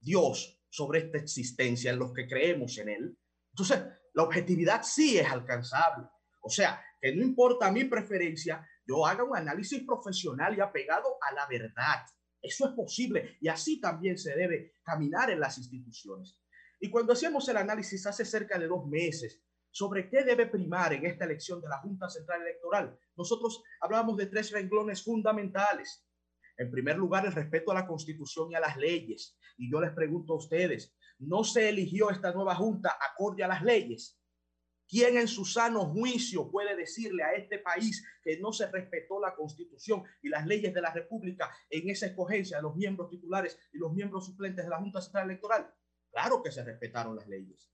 Dios 0.00 0.60
sobre 0.68 0.98
esta 0.98 1.18
existencia 1.18 1.92
en 1.92 2.00
los 2.00 2.12
que 2.12 2.26
creemos 2.26 2.76
en 2.78 2.88
él. 2.88 3.16
Entonces, 3.52 3.84
la 4.14 4.24
objetividad 4.24 4.82
sí 4.82 5.16
es 5.16 5.30
alcanzable. 5.30 6.08
O 6.40 6.50
sea, 6.50 6.82
que 7.00 7.14
no 7.14 7.22
importa 7.22 7.70
mi 7.70 7.84
preferencia, 7.84 8.68
yo 8.84 9.06
haga 9.06 9.22
un 9.22 9.36
análisis 9.36 9.84
profesional 9.84 10.58
y 10.58 10.60
apegado 10.60 11.18
a 11.22 11.34
la 11.34 11.46
verdad. 11.46 12.04
Eso 12.42 12.66
es 12.66 12.72
posible 12.72 13.36
y 13.40 13.46
así 13.46 13.80
también 13.80 14.18
se 14.18 14.34
debe 14.34 14.74
caminar 14.82 15.30
en 15.30 15.38
las 15.38 15.56
instituciones. 15.56 16.36
Y 16.80 16.90
cuando 16.90 17.12
hacemos 17.12 17.48
el 17.48 17.58
análisis 17.58 18.04
hace 18.08 18.24
cerca 18.24 18.58
de 18.58 18.66
dos 18.66 18.88
meses 18.88 19.40
sobre 19.72 20.08
qué 20.08 20.22
debe 20.22 20.46
primar 20.46 20.92
en 20.92 21.06
esta 21.06 21.24
elección 21.24 21.60
de 21.60 21.68
la 21.68 21.78
Junta 21.78 22.08
Central 22.08 22.42
Electoral, 22.42 22.96
nosotros 23.16 23.62
hablábamos 23.80 24.18
de 24.18 24.26
tres 24.26 24.52
renglones 24.52 25.02
fundamentales. 25.02 26.06
En 26.58 26.70
primer 26.70 26.98
lugar, 26.98 27.24
el 27.24 27.32
respeto 27.32 27.72
a 27.72 27.74
la 27.74 27.86
Constitución 27.86 28.52
y 28.52 28.54
a 28.54 28.60
las 28.60 28.76
leyes. 28.76 29.36
Y 29.56 29.72
yo 29.72 29.80
les 29.80 29.92
pregunto 29.92 30.34
a 30.34 30.36
ustedes, 30.36 30.94
¿no 31.18 31.42
se 31.42 31.70
eligió 31.70 32.10
esta 32.10 32.32
nueva 32.32 32.54
Junta 32.54 32.98
acorde 33.00 33.42
a 33.42 33.48
las 33.48 33.62
leyes? 33.62 34.18
¿Quién 34.86 35.16
en 35.16 35.26
su 35.26 35.46
sano 35.46 35.86
juicio 35.86 36.50
puede 36.50 36.76
decirle 36.76 37.22
a 37.22 37.32
este 37.32 37.58
país 37.58 38.06
que 38.22 38.38
no 38.38 38.52
se 38.52 38.70
respetó 38.70 39.18
la 39.18 39.34
constitución 39.34 40.02
y 40.20 40.28
las 40.28 40.46
leyes 40.46 40.74
de 40.74 40.82
la 40.82 40.92
República 40.92 41.50
en 41.70 41.88
esa 41.88 42.06
escogencia 42.06 42.58
de 42.58 42.64
los 42.64 42.76
miembros 42.76 43.08
titulares 43.08 43.58
y 43.72 43.78
los 43.78 43.90
miembros 43.94 44.26
suplentes 44.26 44.66
de 44.66 44.70
la 44.70 44.76
Junta 44.76 45.00
Central 45.00 45.30
Electoral? 45.30 45.74
Claro 46.10 46.42
que 46.42 46.52
se 46.52 46.62
respetaron 46.62 47.16
las 47.16 47.26
leyes, 47.26 47.71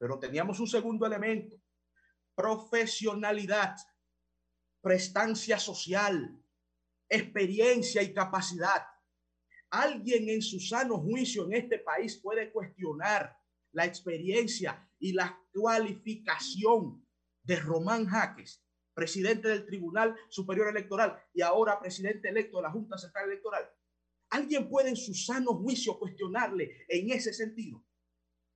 pero 0.00 0.18
teníamos 0.18 0.58
un 0.58 0.66
segundo 0.66 1.04
elemento, 1.04 1.60
profesionalidad, 2.34 3.76
prestancia 4.80 5.58
social, 5.58 6.42
experiencia 7.06 8.02
y 8.02 8.14
capacidad. 8.14 8.82
Alguien 9.68 10.30
en 10.30 10.40
su 10.40 10.58
sano 10.58 10.96
juicio 11.00 11.44
en 11.44 11.52
este 11.52 11.80
país 11.80 12.16
puede 12.16 12.50
cuestionar 12.50 13.36
la 13.72 13.84
experiencia 13.84 14.90
y 14.98 15.12
la 15.12 15.38
cualificación 15.52 17.06
de 17.42 17.56
Román 17.56 18.06
Jaques, 18.06 18.64
presidente 18.94 19.48
del 19.48 19.66
Tribunal 19.66 20.16
Superior 20.30 20.68
Electoral 20.68 21.22
y 21.34 21.42
ahora 21.42 21.78
presidente 21.78 22.30
electo 22.30 22.56
de 22.56 22.62
la 22.62 22.70
Junta 22.70 22.96
Central 22.96 23.26
Electoral. 23.26 23.70
¿Alguien 24.30 24.66
puede 24.66 24.88
en 24.88 24.96
su 24.96 25.12
sano 25.12 25.52
juicio 25.56 25.98
cuestionarle 25.98 26.86
en 26.88 27.10
ese 27.10 27.34
sentido? 27.34 27.84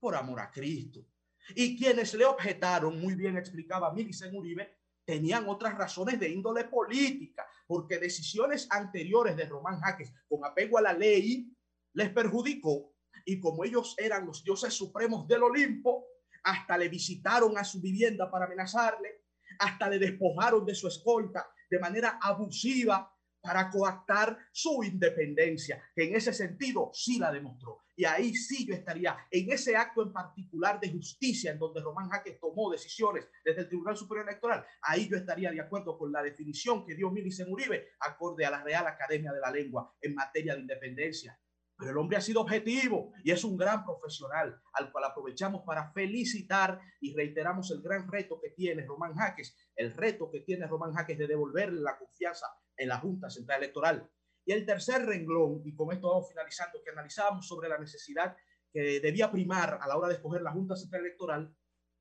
Por 0.01 0.17
amor 0.17 0.41
a 0.41 0.51
Cristo. 0.51 1.07
Y 1.55 1.77
quienes 1.77 2.15
le 2.15 2.25
objetaron, 2.25 3.01
muy 3.01 3.15
bien 3.15 3.37
explicaba 3.37 3.93
Milicen 3.93 4.35
Uribe, 4.35 4.79
tenían 5.05 5.49
otras 5.49 5.77
razones 5.77 6.19
de 6.19 6.31
índole 6.31 6.65
política, 6.65 7.47
porque 7.67 7.99
decisiones 7.99 8.67
anteriores 8.71 9.37
de 9.37 9.47
Román 9.47 9.81
Jaques 9.81 10.13
con 10.29 10.45
apego 10.45 10.79
a 10.79 10.83
la 10.83 10.93
ley 10.93 11.51
les 11.93 12.11
perjudicó. 12.11 12.95
Y 13.25 13.41
como 13.41 13.65
ellos 13.65 13.95
eran 13.99 14.27
los 14.27 14.43
dioses 14.43 14.73
supremos 14.75 15.27
del 15.27 15.43
Olimpo, 15.43 16.07
hasta 16.43 16.77
le 16.77 16.89
visitaron 16.89 17.57
a 17.57 17.65
su 17.65 17.81
vivienda 17.81 18.31
para 18.31 18.47
amenazarle, 18.47 19.25
hasta 19.59 19.89
le 19.89 19.99
despojaron 19.99 20.65
de 20.65 20.75
su 20.75 20.89
escolta 20.89 21.47
de 21.71 21.79
manera 21.79 22.19
abusiva 22.21 23.14
para 23.45 23.71
coactar 23.71 24.39
su 24.51 24.83
independencia, 24.83 25.83
que 25.95 26.05
en 26.05 26.17
ese 26.17 26.33
sentido 26.33 26.91
sí 26.95 27.19
la 27.19 27.31
demostró. 27.31 27.85
Y 27.95 28.07
ahí 28.07 28.35
sí 28.35 28.67
yo 28.67 28.75
estaría 28.75 29.19
en 29.31 29.53
ese 29.53 29.77
acto 29.77 30.03
en 30.03 30.15
particular 30.15 30.81
de 30.81 30.91
justicia 30.91 31.53
en 31.53 31.59
donde 31.59 31.83
Román 31.83 32.09
Jaques 32.09 32.41
tomó 32.41 32.73
decisiones 32.73 33.29
desde 33.45 33.61
el 33.61 33.69
Tribunal 33.69 33.99
Superior 33.99 34.27
Electoral, 34.27 34.65
ahí 34.81 35.09
yo 35.11 35.19
estaría 35.19 35.51
de 35.51 35.61
acuerdo 35.61 35.99
con 35.99 36.11
la 36.11 36.23
definición 36.23 36.87
que 36.87 36.95
dio 36.95 37.11
Milicen 37.11 37.53
Uribe 37.53 37.91
acorde 38.01 38.47
a 38.47 38.51
la 38.51 38.65
Real 38.65 38.87
Academia 38.87 39.31
de 39.31 39.41
la 39.41 39.51
Lengua 39.51 39.95
en 40.01 40.15
materia 40.15 40.55
de 40.55 40.61
independencia. 40.61 41.39
Pero 41.77 41.91
el 41.91 41.99
hombre 41.99 42.17
ha 42.17 42.23
sido 42.23 42.41
objetivo 42.41 43.13
y 43.23 43.31
es 43.31 43.45
un 43.45 43.59
gran 43.59 43.85
profesional 43.85 44.59
al 44.73 44.91
cual 44.91 45.05
aprovechamos 45.05 45.65
para 45.67 45.93
felicitar 45.93 46.81
y 46.99 47.15
reiteramos 47.15 47.71
el 47.73 47.83
gran 47.83 48.11
reto 48.11 48.41
que 48.41 48.51
tiene 48.51 48.87
Román 48.87 49.15
Jaques, 49.15 49.55
el 49.77 49.93
reto 49.93 50.31
que 50.31 50.41
tiene 50.41 50.67
Román 50.67 50.95
Jaques 50.95 51.19
de 51.19 51.27
devolverle 51.27 51.83
la 51.83 51.99
confianza 51.99 52.47
en 52.77 52.89
la 52.89 52.99
Junta 52.99 53.31
Central 53.31 53.63
Electoral. 53.63 54.11
Y 54.45 54.53
el 54.53 54.67
tercer 54.67 55.05
renglón, 55.07 55.63
y 55.65 55.75
con 55.75 55.93
esto 55.93 56.11
vamos 56.11 56.29
finalizando, 56.29 56.83
que 56.83 56.91
analizábamos 56.91 57.47
sobre 57.47 57.69
la 57.69 57.79
necesidad 57.79 58.37
que 58.73 59.01
debía 59.01 59.31
primar 59.31 59.79
a 59.81 59.87
la 59.87 59.97
hora 59.97 60.09
de 60.09 60.15
escoger 60.15 60.43
la 60.43 60.53
Junta 60.53 60.77
Central 60.77 61.03
Electoral 61.03 61.55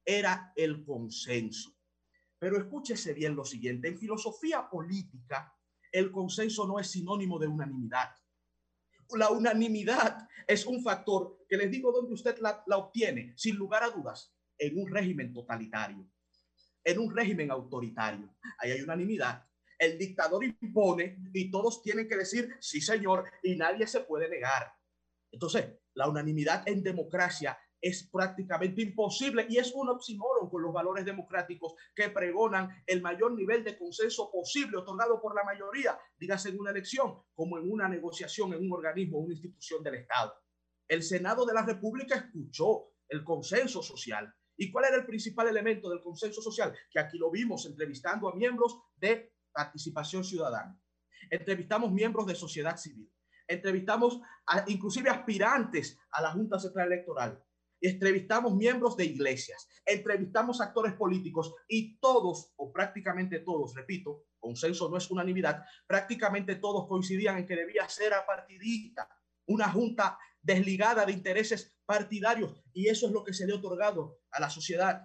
era 0.04 0.52
el 0.56 0.84
consenso. 0.84 1.72
Pero 2.40 2.58
escúchese 2.58 3.14
bien 3.14 3.36
lo 3.36 3.46
siguiente, 3.46 3.88
en 3.88 3.98
filosofía 3.98 4.70
política, 4.70 5.56
el 5.92 6.12
consenso 6.12 6.68
no 6.68 6.80
es 6.80 6.88
sinónimo 6.90 7.40
de 7.40 7.48
unanimidad. 7.48 8.10
La 9.16 9.30
unanimidad 9.30 10.28
es 10.48 10.66
un 10.66 10.82
factor 10.82 11.46
que 11.48 11.56
les 11.56 11.70
digo 11.70 11.92
donde 11.92 12.14
usted 12.14 12.38
la, 12.40 12.64
la 12.66 12.78
obtiene, 12.78 13.34
sin 13.38 13.56
lugar 13.56 13.84
a 13.84 13.92
dudas, 13.92 14.34
en 14.58 14.78
un 14.78 14.92
régimen 14.92 15.32
totalitario, 15.32 16.10
en 16.84 17.00
un 17.00 17.16
régimen 17.16 17.52
autoritario. 17.52 18.36
Ahí 18.58 18.72
hay 18.72 18.82
unanimidad. 18.82 19.48
El 19.84 19.98
dictador 19.98 20.46
impone 20.46 21.18
y 21.34 21.52
todos 21.52 21.82
tienen 21.82 22.08
que 22.08 22.16
decir 22.16 22.56
sí, 22.62 22.80
señor, 22.80 23.26
y 23.44 23.58
nadie 23.58 23.86
se 23.86 24.00
puede 24.00 24.30
negar. 24.30 24.74
Entonces, 25.30 25.78
la 25.94 26.08
unanimidad 26.08 26.66
en 26.68 26.82
democracia 26.82 27.58
es 27.82 28.10
prácticamente 28.10 28.82
imposible 28.82 29.46
y 29.50 29.58
es 29.58 29.74
un 29.74 29.90
oxímoron 29.90 30.50
con 30.50 30.62
los 30.62 30.72
valores 30.72 31.04
democráticos 31.04 31.74
que 31.94 32.10
pregonan 32.10 32.70
el 32.88 33.02
mayor 33.02 33.34
nivel 33.34 33.62
de 33.66 33.78
consenso 33.78 34.32
posible 34.32 34.78
otorgado 34.78 35.22
por 35.22 35.36
la 35.36 35.44
mayoría, 35.44 36.00
dígase 36.18 36.50
en 36.50 36.62
una 36.62 36.72
elección, 36.72 37.22
como 37.34 37.58
en 37.58 37.70
una 37.70 37.90
negociación 37.90 38.54
en 38.54 38.62
un 38.62 38.72
organismo, 38.72 39.20
una 39.20 39.34
institución 39.34 39.84
del 39.84 39.96
Estado. 39.96 40.34
El 40.88 41.04
Senado 41.04 41.46
de 41.46 41.54
la 41.56 41.66
República 41.66 42.16
escuchó 42.16 42.94
el 43.10 43.22
consenso 43.26 43.84
social. 43.84 44.34
¿Y 44.56 44.72
cuál 44.72 44.86
era 44.86 44.96
el 44.96 45.06
principal 45.06 45.50
elemento 45.50 45.90
del 45.90 46.00
consenso 46.00 46.42
social? 46.42 46.74
Que 46.90 47.00
aquí 47.00 47.18
lo 47.18 47.30
vimos 47.30 47.66
entrevistando 47.66 48.30
a 48.30 48.36
miembros 48.36 48.80
de 48.96 49.33
participación 49.54 50.24
ciudadana. 50.24 50.80
Entrevistamos 51.30 51.92
miembros 51.92 52.26
de 52.28 52.36
sociedad 52.36 52.78
civil. 52.78 53.12
Entrevistamos 53.48 54.20
a, 54.48 54.64
inclusive 54.68 55.10
aspirantes 55.10 55.98
a 56.12 56.22
la 56.22 56.32
Junta 56.32 56.60
Central 56.60 56.92
Electoral 56.92 57.44
entrevistamos 57.84 58.56
miembros 58.56 58.96
de 58.96 59.06
iglesias, 59.06 59.68
entrevistamos 59.86 60.62
actores 60.62 60.94
políticos 60.94 61.54
y 61.68 61.98
todos, 62.00 62.54
o 62.56 62.72
prácticamente 62.72 63.40
todos, 63.40 63.76
repito, 63.76 64.24
consenso 64.40 64.90
no 64.90 64.98
es 64.98 65.12
unanimidad, 65.12 65.64
prácticamente 65.86 66.56
todos 66.56 66.88
coincidían 66.88 67.38
en 67.38 67.46
que 67.46 67.58
debía 67.58 67.88
ser 67.90 68.14
apartidista, 68.14 69.10
una 69.48 69.70
junta 69.70 70.18
desligada 70.42 71.06
de 71.06 71.12
intereses 71.12 71.78
partidarios 71.86 72.54
y 72.72 72.88
eso 72.88 73.08
es 73.08 73.12
lo 73.12 73.24
que 73.24 73.34
se 73.34 73.46
le 73.46 73.54
ha 73.54 73.58
otorgado 73.58 74.20
a 74.32 74.40
la 74.40 74.50
sociedad. 74.50 75.02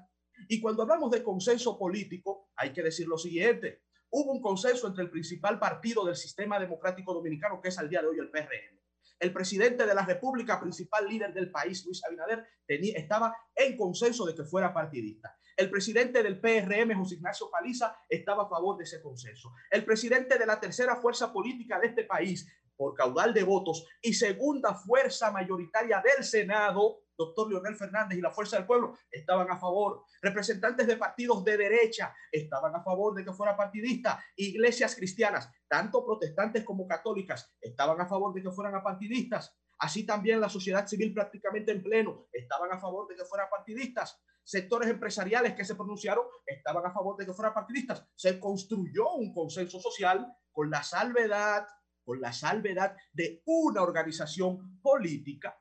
Y 0.49 0.61
cuando 0.61 0.83
hablamos 0.83 1.11
de 1.11 1.25
consenso 1.25 1.77
político, 1.77 2.51
hay 2.55 2.73
que 2.73 2.83
decir 2.83 3.09
lo 3.09 3.19
siguiente, 3.19 3.83
hubo 4.11 4.33
un 4.33 4.41
consenso 4.41 4.87
entre 4.87 5.05
el 5.05 5.11
principal 5.11 5.59
partido 5.59 6.05
del 6.05 6.17
sistema 6.17 6.59
democrático 6.59 7.13
dominicano, 7.15 7.61
que 7.61 7.69
es 7.69 7.79
al 7.79 7.89
día 7.89 8.01
de 8.01 8.09
hoy 8.09 8.19
el 8.19 8.31
PRM 8.31 8.79
el 9.21 9.33
presidente 9.33 9.87
de 9.87 9.95
la 9.95 10.05
República, 10.05 10.61
principal 10.61 11.09
líder 11.09 11.35
del 11.35 11.51
país, 11.51 11.85
Luis 11.85 12.03
Abinader, 12.05 12.47
estaba 12.67 13.35
en 13.55 13.77
consenso 13.77 14.25
de 14.25 14.35
que 14.35 14.45
fuera 14.45 14.73
partidista. 14.73 15.37
El 15.57 15.71
presidente 15.71 16.23
del 16.23 16.41
PRM, 16.41 16.97
José 16.97 17.17
Ignacio 17.17 17.51
Paliza, 17.51 17.97
estaba 18.09 18.45
a 18.45 18.49
favor 18.49 18.77
de 18.77 18.85
ese 18.85 19.03
consenso. 19.03 19.53
El 19.71 19.85
presidente 19.85 20.39
de 20.39 20.47
la 20.47 20.61
tercera 20.61 20.97
fuerza 20.97 21.33
política 21.33 21.81
de 21.81 21.89
este 21.89 22.05
país, 22.05 22.49
por 22.77 22.95
caudal 22.95 23.35
de 23.35 23.43
votos, 23.43 23.85
y 24.01 24.15
segunda 24.15 24.75
fuerza 24.75 25.33
mayoritaria 25.33 26.01
del 26.01 26.25
Senado, 26.25 27.01
doctor 27.19 27.51
Leonel 27.51 27.77
Fernández 27.77 28.17
y 28.17 28.23
la 28.23 28.31
Fuerza 28.31 28.57
del 28.57 28.67
Pueblo 28.67 28.97
estaban 29.11 29.51
a 29.51 29.59
favor. 29.59 30.05
Representantes 30.23 30.87
de 30.87 30.97
partidos 30.97 31.45
de 31.45 31.57
derecha 31.57 32.15
estaban 32.31 32.75
a 32.77 32.83
favor 32.83 33.15
de 33.15 33.25
que 33.25 33.33
fuera 33.33 33.57
partidista. 33.57 34.23
Iglesias 34.37 34.95
cristianas, 34.95 35.51
tanto 35.67 36.07
protestantes 36.07 36.65
como 36.65 36.87
católicas, 36.87 37.53
estaban 37.61 38.01
a 38.01 38.07
favor 38.07 38.33
de 38.33 38.43
que 38.43 38.53
fueran 38.53 38.81
partidistas. 38.83 39.53
Así 39.81 40.07
también 40.07 40.41
la 40.41 40.49
sociedad 40.49 40.87
civil 40.87 41.13
prácticamente 41.13 41.73
en 41.73 41.83
pleno 41.83 42.29
estaban 42.33 42.73
a 42.73 42.79
favor 42.79 43.09
de 43.09 43.17
que 43.17 43.25
fueran 43.25 43.49
partidistas. 43.51 44.21
Sectores 44.45 44.89
empresariales 44.89 45.55
que 45.55 45.65
se 45.65 45.75
pronunciaron 45.75 46.25
estaban 46.47 46.87
a 46.87 46.93
favor 46.93 47.17
de 47.17 47.27
que 47.27 47.35
fueran 47.35 47.53
partidistas. 47.53 48.07
Se 48.15 48.39
construyó 48.41 49.13
un 49.15 49.35
consenso 49.35 49.81
social 49.81 50.27
con 50.53 50.71
la 50.71 50.83
salvedad, 50.83 51.67
con 52.05 52.21
la 52.21 52.33
salvedad 52.33 52.97
de 53.13 53.43
una 53.45 53.83
organización 53.83 54.81
política 54.81 55.57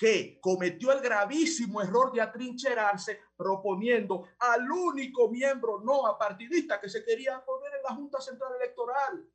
que 0.00 0.40
cometió 0.40 0.92
el 0.92 1.00
gravísimo 1.02 1.82
error 1.82 2.10
de 2.10 2.22
atrincherarse 2.22 3.20
proponiendo 3.36 4.30
al 4.38 4.72
único 4.72 5.30
miembro 5.30 5.82
no 5.84 6.06
apartidista 6.06 6.80
que 6.80 6.88
se 6.88 7.04
quería 7.04 7.44
poner 7.44 7.70
en 7.74 7.82
la 7.82 7.94
Junta 7.94 8.18
Central 8.18 8.54
Electoral, 8.58 9.28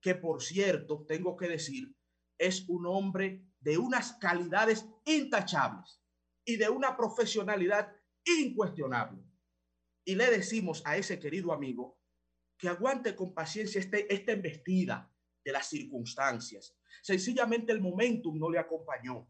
que 0.00 0.16
por 0.16 0.42
cierto, 0.42 1.04
tengo 1.06 1.36
que 1.36 1.46
decir, 1.46 1.94
es 2.36 2.68
un 2.68 2.86
hombre 2.86 3.46
de 3.60 3.78
unas 3.78 4.14
calidades 4.14 4.84
intachables 5.04 6.02
y 6.44 6.56
de 6.56 6.68
una 6.68 6.96
profesionalidad 6.96 7.94
incuestionable. 8.24 9.22
Y 10.04 10.16
le 10.16 10.28
decimos 10.28 10.82
a 10.84 10.96
ese 10.96 11.20
querido 11.20 11.52
amigo 11.52 12.00
que 12.58 12.68
aguante 12.68 13.14
con 13.14 13.32
paciencia 13.32 13.80
este, 13.80 14.12
esta 14.12 14.32
embestida 14.32 15.08
de 15.44 15.52
las 15.52 15.68
circunstancias. 15.68 16.76
Sencillamente 17.00 17.70
el 17.70 17.80
momentum 17.80 18.36
no 18.36 18.50
le 18.50 18.58
acompañó 18.58 19.28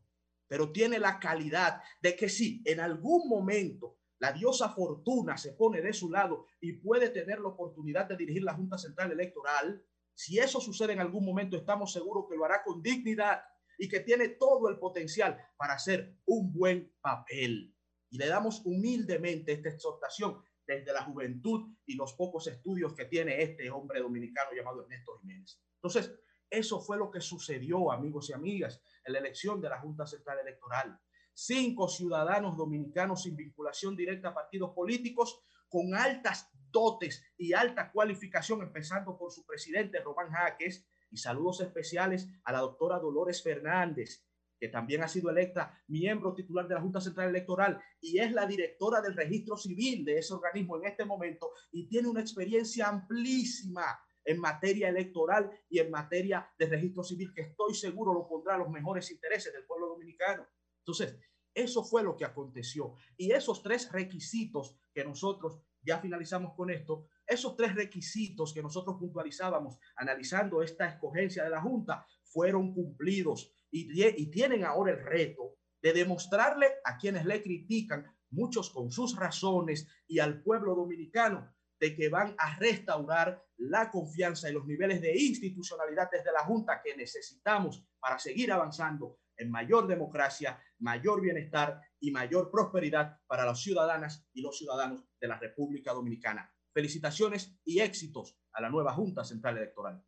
pero 0.48 0.72
tiene 0.72 0.98
la 0.98 1.18
calidad 1.18 1.80
de 2.00 2.16
que 2.16 2.28
si 2.28 2.62
en 2.64 2.80
algún 2.80 3.28
momento 3.28 3.98
la 4.18 4.32
diosa 4.32 4.70
Fortuna 4.70 5.36
se 5.36 5.52
pone 5.52 5.82
de 5.82 5.92
su 5.92 6.10
lado 6.10 6.46
y 6.60 6.72
puede 6.74 7.10
tener 7.10 7.40
la 7.40 7.48
oportunidad 7.48 8.06
de 8.06 8.16
dirigir 8.16 8.42
la 8.42 8.54
Junta 8.54 8.78
Central 8.78 9.12
Electoral, 9.12 9.84
si 10.14 10.38
eso 10.38 10.60
sucede 10.60 10.92
en 10.92 11.00
algún 11.00 11.24
momento, 11.24 11.56
estamos 11.56 11.92
seguros 11.92 12.26
que 12.28 12.36
lo 12.36 12.44
hará 12.44 12.62
con 12.62 12.82
dignidad 12.82 13.42
y 13.78 13.88
que 13.88 14.00
tiene 14.00 14.28
todo 14.28 14.68
el 14.68 14.78
potencial 14.78 15.38
para 15.56 15.74
hacer 15.74 16.16
un 16.26 16.52
buen 16.52 16.94
papel. 17.00 17.74
Y 18.10 18.18
le 18.18 18.28
damos 18.28 18.62
humildemente 18.64 19.52
esta 19.52 19.70
exhortación 19.70 20.40
desde 20.66 20.92
la 20.92 21.02
juventud 21.02 21.74
y 21.84 21.96
los 21.96 22.14
pocos 22.14 22.46
estudios 22.46 22.94
que 22.94 23.06
tiene 23.06 23.42
este 23.42 23.70
hombre 23.70 24.00
dominicano 24.00 24.50
llamado 24.56 24.82
Ernesto 24.82 25.18
Jiménez. 25.18 25.60
Entonces, 25.76 26.14
eso 26.48 26.80
fue 26.80 26.96
lo 26.96 27.10
que 27.10 27.20
sucedió, 27.20 27.90
amigos 27.90 28.30
y 28.30 28.32
amigas, 28.32 28.80
en 29.04 29.12
la 29.12 29.18
elección 29.18 29.60
de 29.60 29.68
la 29.68 29.80
Junta 29.80 30.06
Central 30.06 30.38
Electoral. 30.40 30.98
Cinco 31.32 31.88
ciudadanos 31.88 32.56
dominicanos 32.56 33.22
sin 33.22 33.36
vinculación 33.36 33.96
directa 33.96 34.28
a 34.28 34.34
partidos 34.34 34.70
políticos 34.70 35.40
con 35.68 35.94
altas 35.94 36.50
dotes 36.70 37.24
y 37.36 37.52
alta 37.52 37.90
cualificación, 37.90 38.62
empezando 38.62 39.16
por 39.16 39.32
su 39.32 39.44
presidente 39.44 40.00
Román 40.00 40.30
Jaques, 40.30 40.86
y 41.10 41.16
saludos 41.16 41.60
especiales 41.60 42.28
a 42.44 42.52
la 42.52 42.58
doctora 42.58 42.98
Dolores 42.98 43.42
Fernández, 43.42 44.24
que 44.58 44.68
también 44.68 45.02
ha 45.02 45.08
sido 45.08 45.30
electa 45.30 45.80
miembro 45.88 46.34
titular 46.34 46.66
de 46.66 46.74
la 46.74 46.80
Junta 46.80 47.00
Central 47.00 47.28
Electoral 47.28 47.80
y 48.00 48.18
es 48.18 48.32
la 48.32 48.46
directora 48.46 49.00
del 49.00 49.14
registro 49.14 49.56
civil 49.56 50.04
de 50.04 50.18
ese 50.18 50.34
organismo 50.34 50.76
en 50.76 50.86
este 50.86 51.04
momento 51.04 51.50
y 51.70 51.86
tiene 51.86 52.08
una 52.08 52.20
experiencia 52.20 52.88
amplísima 52.88 54.00
en 54.24 54.40
materia 54.40 54.88
electoral 54.88 55.50
y 55.68 55.78
en 55.78 55.90
materia 55.90 56.50
de 56.58 56.66
registro 56.66 57.02
civil, 57.02 57.32
que 57.34 57.42
estoy 57.42 57.74
seguro 57.74 58.14
lo 58.14 58.26
pondrá 58.26 58.54
a 58.54 58.58
los 58.58 58.70
mejores 58.70 59.10
intereses 59.10 59.52
del 59.52 59.64
pueblo 59.66 59.88
dominicano. 59.88 60.46
Entonces, 60.78 61.18
eso 61.54 61.84
fue 61.84 62.02
lo 62.02 62.16
que 62.16 62.24
aconteció. 62.24 62.94
Y 63.16 63.30
esos 63.30 63.62
tres 63.62 63.90
requisitos 63.92 64.76
que 64.92 65.04
nosotros, 65.04 65.60
ya 65.82 65.98
finalizamos 65.98 66.54
con 66.54 66.70
esto, 66.70 67.06
esos 67.26 67.56
tres 67.56 67.74
requisitos 67.74 68.52
que 68.52 68.62
nosotros 68.62 68.96
puntualizábamos 68.98 69.78
analizando 69.96 70.62
esta 70.62 70.88
escogencia 70.88 71.44
de 71.44 71.50
la 71.50 71.62
Junta 71.62 72.06
fueron 72.24 72.74
cumplidos 72.74 73.52
y, 73.70 73.88
y 74.04 74.30
tienen 74.30 74.64
ahora 74.64 74.92
el 74.92 75.04
reto 75.04 75.56
de 75.80 75.92
demostrarle 75.92 76.66
a 76.84 76.96
quienes 76.96 77.24
le 77.24 77.42
critican, 77.42 78.06
muchos 78.30 78.70
con 78.70 78.90
sus 78.90 79.16
razones, 79.16 79.86
y 80.08 80.18
al 80.18 80.42
pueblo 80.42 80.74
dominicano, 80.74 81.53
de 81.78 81.94
que 81.94 82.08
van 82.08 82.34
a 82.38 82.56
restaurar 82.58 83.42
la 83.56 83.90
confianza 83.90 84.48
y 84.48 84.52
los 84.52 84.66
niveles 84.66 85.00
de 85.00 85.16
institucionalidad 85.16 86.08
desde 86.10 86.32
la 86.32 86.44
Junta 86.44 86.80
que 86.82 86.96
necesitamos 86.96 87.84
para 88.00 88.18
seguir 88.18 88.52
avanzando 88.52 89.18
en 89.36 89.50
mayor 89.50 89.86
democracia, 89.86 90.60
mayor 90.78 91.20
bienestar 91.20 91.80
y 91.98 92.10
mayor 92.10 92.50
prosperidad 92.50 93.18
para 93.26 93.44
las 93.44 93.60
ciudadanas 93.60 94.26
y 94.32 94.42
los 94.42 94.56
ciudadanos 94.56 95.04
de 95.20 95.28
la 95.28 95.38
República 95.38 95.92
Dominicana. 95.92 96.52
Felicitaciones 96.72 97.56
y 97.64 97.80
éxitos 97.80 98.36
a 98.52 98.60
la 98.60 98.70
nueva 98.70 98.92
Junta 98.92 99.24
Central 99.24 99.56
Electoral. 99.58 100.04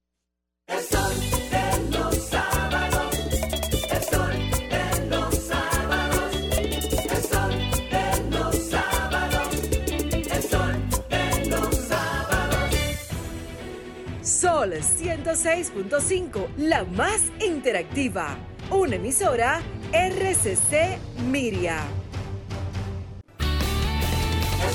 Sol 14.66 14.82
106.5, 14.82 16.48
la 16.56 16.84
más 16.84 17.22
interactiva. 17.40 18.36
Una 18.70 18.96
emisora 18.96 19.60
RCC 19.92 20.98
Miria. 21.30 21.84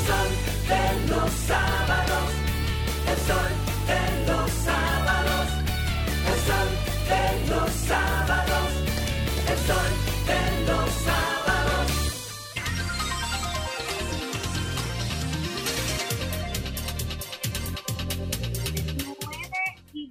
Sol 0.08 0.30
de 0.70 1.14
los 1.14 1.32
sábados, 1.32 2.32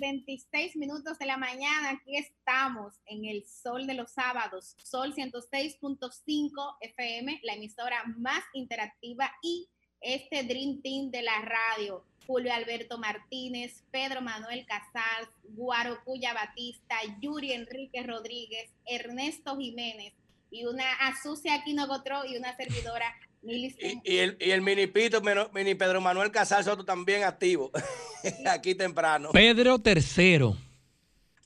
26 0.00 0.76
minutos 0.76 1.18
de 1.18 1.26
la 1.26 1.36
mañana. 1.36 1.90
Aquí 1.90 2.16
estamos 2.16 2.94
en 3.06 3.26
el 3.26 3.44
Sol 3.46 3.86
de 3.86 3.94
los 3.94 4.10
Sábados, 4.12 4.74
Sol 4.82 5.14
106.5 5.14 6.76
FM, 6.80 7.40
la 7.42 7.52
emisora 7.52 8.02
más 8.16 8.42
interactiva 8.54 9.30
y 9.42 9.68
este 10.00 10.42
Dream 10.42 10.80
Team 10.82 11.10
de 11.10 11.22
la 11.22 11.42
radio. 11.42 12.02
Julio 12.26 12.52
Alberto 12.52 12.96
Martínez, 12.96 13.82
Pedro 13.90 14.22
Manuel 14.22 14.64
Casals, 14.64 15.28
Guarocuya 15.42 16.32
Batista, 16.32 16.96
Yuri 17.20 17.52
Enrique 17.52 18.02
Rodríguez, 18.04 18.70
Ernesto 18.86 19.56
Jiménez 19.56 20.14
y 20.50 20.64
una 20.64 20.92
Azucia 21.00 21.54
Aquino 21.54 21.88
Gotró 21.88 22.24
y 22.24 22.36
una 22.36 22.56
servidora 22.56 23.12
Y, 23.42 23.74
y 24.04 24.16
el, 24.18 24.36
y 24.40 24.50
el 24.50 24.60
mini 24.60 24.86
Pito, 24.86 25.22
mini 25.54 25.74
Pedro 25.74 26.00
Manuel 26.00 26.30
Casal 26.30 26.62
Soto 26.62 26.84
también 26.84 27.24
activo. 27.24 27.70
Aquí 28.46 28.74
temprano. 28.74 29.30
Pedro 29.32 29.78
tercero. 29.78 30.56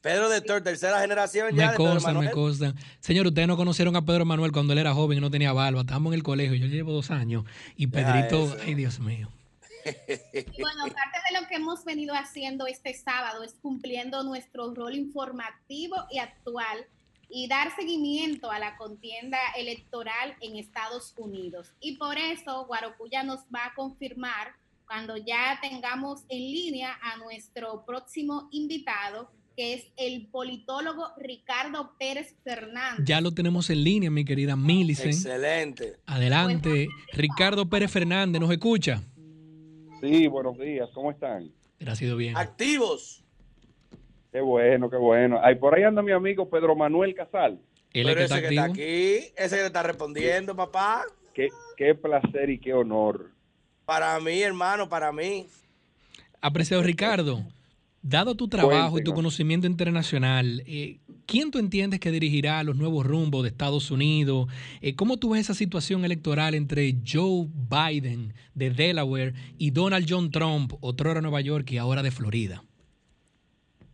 Pedro 0.04 0.28
de 0.28 0.42
Tor, 0.42 0.60
tercera 0.62 1.00
generación 1.00 1.56
ya 1.56 1.70
Me 1.70 1.76
consta, 1.76 2.12
me 2.12 2.30
consta. 2.30 2.74
Señor, 3.00 3.26
ustedes 3.26 3.48
no 3.48 3.56
conocieron 3.56 3.96
a 3.96 4.04
Pedro 4.04 4.26
Manuel 4.26 4.52
cuando 4.52 4.74
él 4.74 4.80
era 4.80 4.92
joven 4.92 5.16
y 5.16 5.20
no 5.22 5.30
tenía 5.30 5.54
barba. 5.54 5.80
Estábamos 5.80 6.12
en 6.12 6.18
el 6.18 6.22
colegio, 6.22 6.56
yo 6.56 6.66
llevo 6.66 6.92
dos 6.92 7.10
años. 7.10 7.44
Y 7.74 7.86
Pedrito, 7.86 8.54
ay 8.66 8.74
Dios 8.74 9.00
mío. 9.00 9.30
Y 9.86 10.60
bueno, 10.60 10.84
parte 10.84 11.18
de 11.30 11.40
lo 11.40 11.48
que 11.48 11.54
hemos 11.54 11.86
venido 11.86 12.14
haciendo 12.14 12.66
este 12.66 12.92
sábado 12.92 13.42
es 13.44 13.54
cumpliendo 13.54 14.22
nuestro 14.24 14.74
rol 14.74 14.94
informativo 14.94 15.96
y 16.10 16.18
actual 16.18 16.86
y 17.35 17.48
dar 17.48 17.74
seguimiento 17.74 18.48
a 18.52 18.61
la 18.61 18.77
contienda 18.77 19.39
electoral 19.59 20.36
en 20.40 20.55
Estados 20.55 21.15
Unidos. 21.19 21.73
Y 21.81 21.97
por 21.97 22.16
eso 22.16 22.65
Guarocuya 22.66 23.24
nos 23.24 23.40
va 23.52 23.66
a 23.66 23.74
confirmar 23.74 24.52
cuando 24.86 25.16
ya 25.16 25.59
tengamos 25.61 26.23
en 26.28 26.39
línea 26.39 26.97
a 27.02 27.16
nuestro 27.16 27.85
próximo 27.85 28.48
invitado, 28.52 29.32
que 29.56 29.74
es 29.74 29.86
el 29.97 30.28
politólogo 30.28 31.09
Ricardo 31.16 31.97
Pérez 31.98 32.36
Fernández. 32.44 33.05
Ya 33.05 33.20
lo 33.20 33.32
tenemos 33.32 33.69
en 33.69 33.82
línea, 33.82 34.12
mi 34.12 34.24
querida 34.24 34.55
Millicent. 34.55 35.15
Excelente. 35.15 35.97
Adelante. 36.06 36.86
Ricardo 37.15 37.69
Pérez 37.69 37.90
Fernández, 37.90 38.40
¿nos 38.40 38.52
escucha? 38.52 39.02
Sí, 40.01 40.28
buenos 40.28 40.56
días, 40.56 40.89
¿cómo 40.94 41.11
están? 41.11 41.51
Gracias, 41.81 42.16
bien. 42.16 42.36
Activos. 42.36 43.23
Qué 44.35 44.40
bueno, 44.40 44.90
qué 44.90 44.97
bueno. 44.97 45.39
Ay, 45.40 45.55
por 45.55 45.77
ahí 45.77 45.85
anda 45.85 46.02
mi 46.02 46.11
amigo 46.11 46.51
Pedro 46.51 46.74
Manuel 46.74 47.15
Casal. 47.15 47.56
Él 47.93 48.05
Pero 48.05 48.20
ese 48.20 48.40
que 48.40 48.48
está 48.48 48.65
aquí, 48.65 49.32
ese 49.36 49.55
que 49.55 49.61
le 49.61 49.66
está 49.66 49.85
respondiendo, 49.85 50.56
papá. 50.56 51.05
Qué, 51.32 51.51
qué 51.77 51.94
placer 51.94 52.51
y 52.51 52.59
qué 52.59 52.74
honor. 52.74 53.31
Para 53.85 54.19
mí, 54.19 54.43
hermano, 54.43 54.89
para 54.89 55.12
mí. 55.12 55.47
Apreciado 56.40 56.82
Ricardo, 56.82 57.44
dado 58.02 58.35
tu 58.35 58.48
trabajo 58.48 58.98
y 58.98 59.05
tu 59.05 59.15
conocimiento 59.15 59.69
internacional, 59.69 60.65
eh, 60.66 60.98
¿quién 61.27 61.52
tú 61.52 61.61
entiendes 61.61 62.01
que 62.01 62.11
dirigirá 62.11 62.61
los 62.65 62.74
nuevos 62.74 63.06
rumbos 63.06 63.44
de 63.44 63.51
Estados 63.51 63.93
Unidos? 63.93 64.48
Eh, 64.81 64.97
¿Cómo 64.97 65.16
tú 65.16 65.31
ves 65.31 65.43
esa 65.43 65.55
situación 65.55 66.05
electoral 66.05 66.56
entre 66.56 66.97
Joe 67.06 67.47
Biden 67.70 68.35
de 68.52 68.70
Delaware 68.70 69.32
y 69.59 69.70
Donald 69.70 70.06
John 70.09 70.32
Trump, 70.32 70.73
otro 70.81 71.15
de 71.15 71.23
Nueva 71.23 71.40
York 71.40 71.70
y 71.70 71.78
ahora 71.78 72.02
de 72.02 72.11
Florida? 72.11 72.65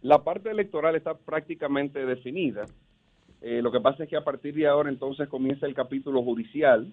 La 0.02 0.22
parte 0.22 0.50
electoral 0.50 0.96
está 0.96 1.14
prácticamente 1.14 2.04
definida. 2.06 2.66
Eh, 3.42 3.60
lo 3.62 3.70
que 3.72 3.80
pasa 3.80 4.04
es 4.04 4.10
que 4.10 4.16
a 4.16 4.24
partir 4.24 4.54
de 4.54 4.66
ahora 4.66 4.88
entonces 4.90 5.28
comienza 5.28 5.66
el 5.66 5.74
capítulo 5.74 6.22
judicial 6.22 6.92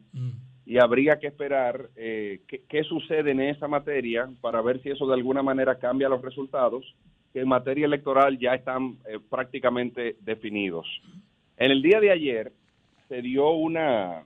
y 0.65 0.77
habría 0.77 1.19
que 1.19 1.27
esperar 1.27 1.89
eh, 1.95 2.41
qué, 2.47 2.63
qué 2.67 2.83
sucede 2.83 3.31
en 3.31 3.41
esa 3.41 3.67
materia 3.67 4.29
para 4.41 4.61
ver 4.61 4.81
si 4.81 4.89
eso 4.89 5.07
de 5.07 5.13
alguna 5.13 5.41
manera 5.43 5.77
cambia 5.77 6.09
los 6.09 6.21
resultados, 6.21 6.95
que 7.33 7.41
en 7.41 7.47
materia 7.47 7.85
electoral 7.85 8.37
ya 8.39 8.53
están 8.55 8.97
eh, 9.07 9.19
prácticamente 9.29 10.15
definidos. 10.21 10.85
En 11.57 11.71
el 11.71 11.81
día 11.81 11.99
de 11.99 12.11
ayer 12.11 12.51
se 13.09 13.21
dio 13.21 13.49
una, 13.51 14.23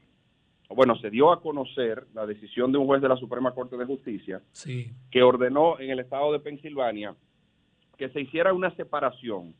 bueno, 0.69 0.95
se 0.97 1.09
dio 1.09 1.31
a 1.31 1.41
conocer 1.41 2.05
la 2.13 2.25
decisión 2.25 2.71
de 2.71 2.77
un 2.77 2.85
juez 2.87 3.01
de 3.01 3.09
la 3.09 3.17
Suprema 3.17 3.53
Corte 3.53 3.77
de 3.77 3.85
Justicia 3.85 4.41
Sí. 4.51 4.91
que 5.09 5.23
ordenó 5.23 5.79
en 5.79 5.89
el 5.91 5.99
estado 5.99 6.31
de 6.31 6.39
Pensilvania 6.39 7.15
que 8.01 8.09
se 8.09 8.21
hiciera 8.21 8.51
una 8.51 8.75
separación 8.75 9.53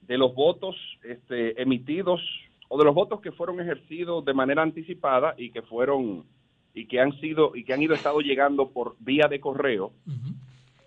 de 0.00 0.16
los 0.16 0.34
votos 0.34 0.74
este, 1.04 1.60
emitidos 1.60 2.22
o 2.70 2.78
de 2.78 2.86
los 2.86 2.94
votos 2.94 3.20
que 3.20 3.32
fueron 3.32 3.60
ejercidos 3.60 4.24
de 4.24 4.32
manera 4.32 4.62
anticipada 4.62 5.34
y 5.36 5.50
que 5.50 5.60
fueron 5.60 6.24
y 6.72 6.86
que 6.86 7.00
han 7.00 7.12
sido 7.20 7.54
y 7.54 7.64
que 7.64 7.74
han 7.74 7.82
ido 7.82 7.92
estado 7.92 8.20
llegando 8.20 8.70
por 8.70 8.96
vía 8.98 9.28
de 9.28 9.40
correo 9.40 9.92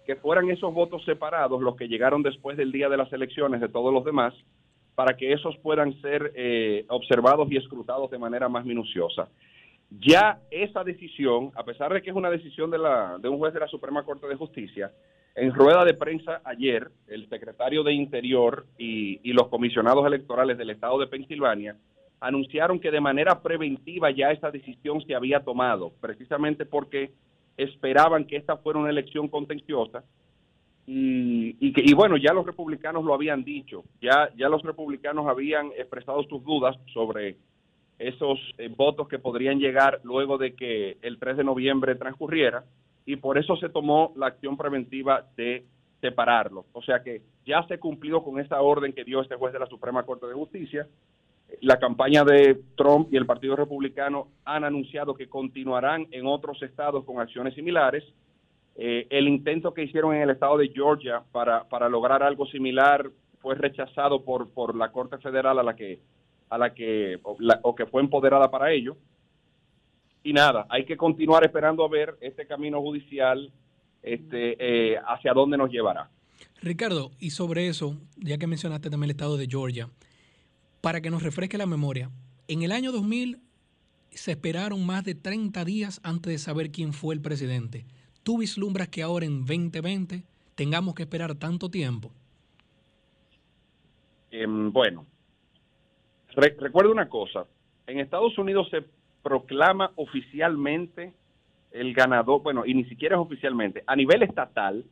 que 0.07 0.15
fueran 0.15 0.49
esos 0.49 0.73
votos 0.73 1.05
separados 1.05 1.61
los 1.61 1.75
que 1.75 1.87
llegaron 1.87 2.23
después 2.23 2.57
del 2.57 2.71
día 2.71 2.89
de 2.89 2.97
las 2.97 3.13
elecciones 3.13 3.61
de 3.61 3.69
todos 3.69 3.93
los 3.93 4.03
demás 4.03 4.33
para 4.95 5.15
que 5.15 5.31
esos 5.31 5.55
puedan 5.57 5.93
ser 6.01 6.33
eh, 6.35 6.85
observados 6.89 7.51
y 7.51 7.57
escrutados 7.57 8.09
de 8.09 8.17
manera 8.17 8.49
más 8.49 8.65
minuciosa. 8.65 9.29
Ya 9.91 10.39
esa 10.49 10.83
decisión, 10.83 11.51
a 11.53 11.63
pesar 11.63 11.93
de 11.93 12.01
que 12.01 12.09
es 12.09 12.15
una 12.15 12.31
decisión 12.31 12.71
de, 12.71 12.79
la, 12.79 13.19
de 13.19 13.29
un 13.29 13.37
juez 13.37 13.53
de 13.53 13.59
la 13.59 13.67
Suprema 13.67 14.03
Corte 14.03 14.27
de 14.27 14.35
Justicia, 14.35 14.91
en 15.39 15.53
rueda 15.53 15.85
de 15.85 15.93
prensa 15.93 16.41
ayer, 16.43 16.91
el 17.07 17.29
secretario 17.29 17.83
de 17.83 17.93
Interior 17.93 18.65
y, 18.77 19.31
los 19.31 19.47
comisionados 19.47 20.05
electorales 20.05 20.57
del 20.57 20.71
estado 20.71 20.99
de 20.99 21.07
Pensilvania 21.07 21.77
anunciaron 22.19 22.79
que 22.79 22.91
de 22.91 22.99
manera 22.99 23.41
preventiva 23.41 24.11
ya 24.11 24.31
esa 24.31 24.51
decisión 24.51 25.01
se 25.05 25.15
había 25.15 25.39
tomado, 25.39 25.93
precisamente 26.01 26.65
porque 26.65 27.11
esperaban 27.55 28.25
que 28.25 28.35
esta 28.35 28.57
fuera 28.57 28.79
una 28.79 28.89
elección 28.89 29.29
contenciosa. 29.29 30.03
Y, 30.85 31.55
y, 31.65 31.71
que, 31.71 31.83
y 31.85 31.93
bueno, 31.93 32.17
ya 32.17 32.33
los 32.33 32.45
republicanos 32.45 33.05
lo 33.05 33.13
habían 33.13 33.43
dicho, 33.43 33.83
ya, 34.01 34.29
ya 34.35 34.49
los 34.49 34.63
republicanos 34.63 35.27
habían 35.27 35.67
expresado 35.77 36.23
sus 36.23 36.43
dudas 36.43 36.75
sobre 36.93 37.37
esos 37.99 38.39
eh, 38.57 38.69
votos 38.75 39.07
que 39.07 39.19
podrían 39.19 39.59
llegar 39.59 40.01
luego 40.03 40.37
de 40.37 40.55
que 40.55 40.97
el 41.01 41.19
3 41.19 41.37
de 41.37 41.43
noviembre 41.43 41.95
transcurriera 41.95 42.65
y 43.09 43.15
por 43.15 43.39
eso 43.39 43.55
se 43.55 43.69
tomó 43.69 44.13
la 44.17 44.27
acción 44.27 44.55
preventiva 44.55 45.25
de 45.35 45.65
separarlos. 45.99 46.67
O 46.73 46.81
sea 46.83 47.01
que 47.01 47.23
ya 47.43 47.65
se 47.67 47.79
cumplió 47.79 48.23
con 48.23 48.39
esa 48.39 48.61
orden 48.61 48.93
que 48.93 49.03
dio 49.03 49.19
este 49.19 49.35
juez 49.35 49.51
de 49.51 49.57
la 49.57 49.65
Suprema 49.65 50.03
Corte 50.03 50.27
de 50.27 50.35
Justicia. 50.35 50.87
La 51.61 51.79
campaña 51.79 52.23
de 52.23 52.61
Trump 52.77 53.11
y 53.11 53.17
el 53.17 53.25
Partido 53.25 53.55
Republicano 53.55 54.27
han 54.45 54.63
anunciado 54.63 55.15
que 55.15 55.27
continuarán 55.27 56.05
en 56.11 56.27
otros 56.27 56.61
estados 56.61 57.03
con 57.03 57.19
acciones 57.19 57.55
similares. 57.55 58.03
Eh, 58.75 59.07
el 59.09 59.27
intento 59.27 59.73
que 59.73 59.85
hicieron 59.85 60.13
en 60.13 60.21
el 60.21 60.29
estado 60.29 60.59
de 60.59 60.69
Georgia 60.69 61.23
para, 61.31 61.63
para 61.63 61.89
lograr 61.89 62.21
algo 62.21 62.45
similar 62.45 63.09
fue 63.41 63.55
rechazado 63.55 64.23
por, 64.23 64.51
por 64.51 64.75
la 64.75 64.91
Corte 64.91 65.17
Federal 65.17 65.57
a 65.57 65.63
la 65.63 65.75
que 65.75 65.97
a 66.51 66.59
la 66.59 66.75
que 66.75 67.19
o, 67.23 67.75
que 67.75 67.87
fue 67.87 68.03
empoderada 68.03 68.51
para 68.51 68.71
ello. 68.71 68.97
Y 70.23 70.33
nada, 70.33 70.65
hay 70.69 70.85
que 70.85 70.97
continuar 70.97 71.43
esperando 71.43 71.83
a 71.85 71.89
ver 71.89 72.17
este 72.21 72.45
camino 72.45 72.81
judicial 72.81 73.51
este, 74.03 74.55
eh, 74.93 74.97
hacia 75.07 75.33
dónde 75.33 75.57
nos 75.57 75.71
llevará. 75.71 76.09
Ricardo, 76.61 77.11
y 77.19 77.29
sobre 77.29 77.67
eso, 77.67 77.97
ya 78.17 78.37
que 78.37 78.47
mencionaste 78.47 78.89
también 78.89 79.09
el 79.09 79.15
estado 79.15 79.37
de 79.37 79.47
Georgia, 79.47 79.89
para 80.81 81.01
que 81.01 81.09
nos 81.09 81.23
refresque 81.23 81.57
la 81.57 81.65
memoria, 81.65 82.09
en 82.47 82.63
el 82.63 82.71
año 82.71 82.91
2000 82.91 83.39
se 84.11 84.31
esperaron 84.31 84.85
más 84.85 85.03
de 85.05 85.15
30 85.15 85.63
días 85.65 86.01
antes 86.03 86.31
de 86.33 86.37
saber 86.37 86.71
quién 86.71 86.93
fue 86.93 87.13
el 87.15 87.21
presidente. 87.21 87.85
¿Tú 88.23 88.39
vislumbras 88.39 88.89
que 88.89 89.01
ahora 89.03 89.25
en 89.25 89.45
2020 89.45 90.23
tengamos 90.55 90.95
que 90.95 91.03
esperar 91.03 91.35
tanto 91.35 91.69
tiempo? 91.69 92.11
Em, 94.31 94.71
bueno, 94.71 95.05
re- 96.35 96.55
recuerda 96.59 96.91
una 96.91 97.07
cosa, 97.09 97.45
en 97.87 97.99
Estados 97.99 98.37
Unidos 98.37 98.67
se 98.69 98.83
proclama 99.21 99.91
oficialmente 99.95 101.13
el 101.71 101.93
ganador, 101.93 102.41
bueno, 102.41 102.65
y 102.65 102.73
ni 102.73 102.85
siquiera 102.85 103.15
es 103.15 103.21
oficialmente, 103.21 103.83
a 103.85 103.95
nivel 103.95 104.23
estatal 104.23 104.85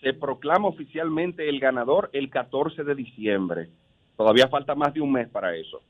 se 0.00 0.12
proclama 0.12 0.68
oficialmente 0.68 1.48
el 1.48 1.60
ganador 1.60 2.10
el 2.12 2.30
14 2.30 2.84
de 2.84 2.94
diciembre. 2.94 3.68
Todavía 4.16 4.48
falta 4.48 4.74
más 4.74 4.92
de 4.92 5.00
un 5.00 5.12
mes 5.12 5.28
para 5.28 5.56
eso. 5.56 5.82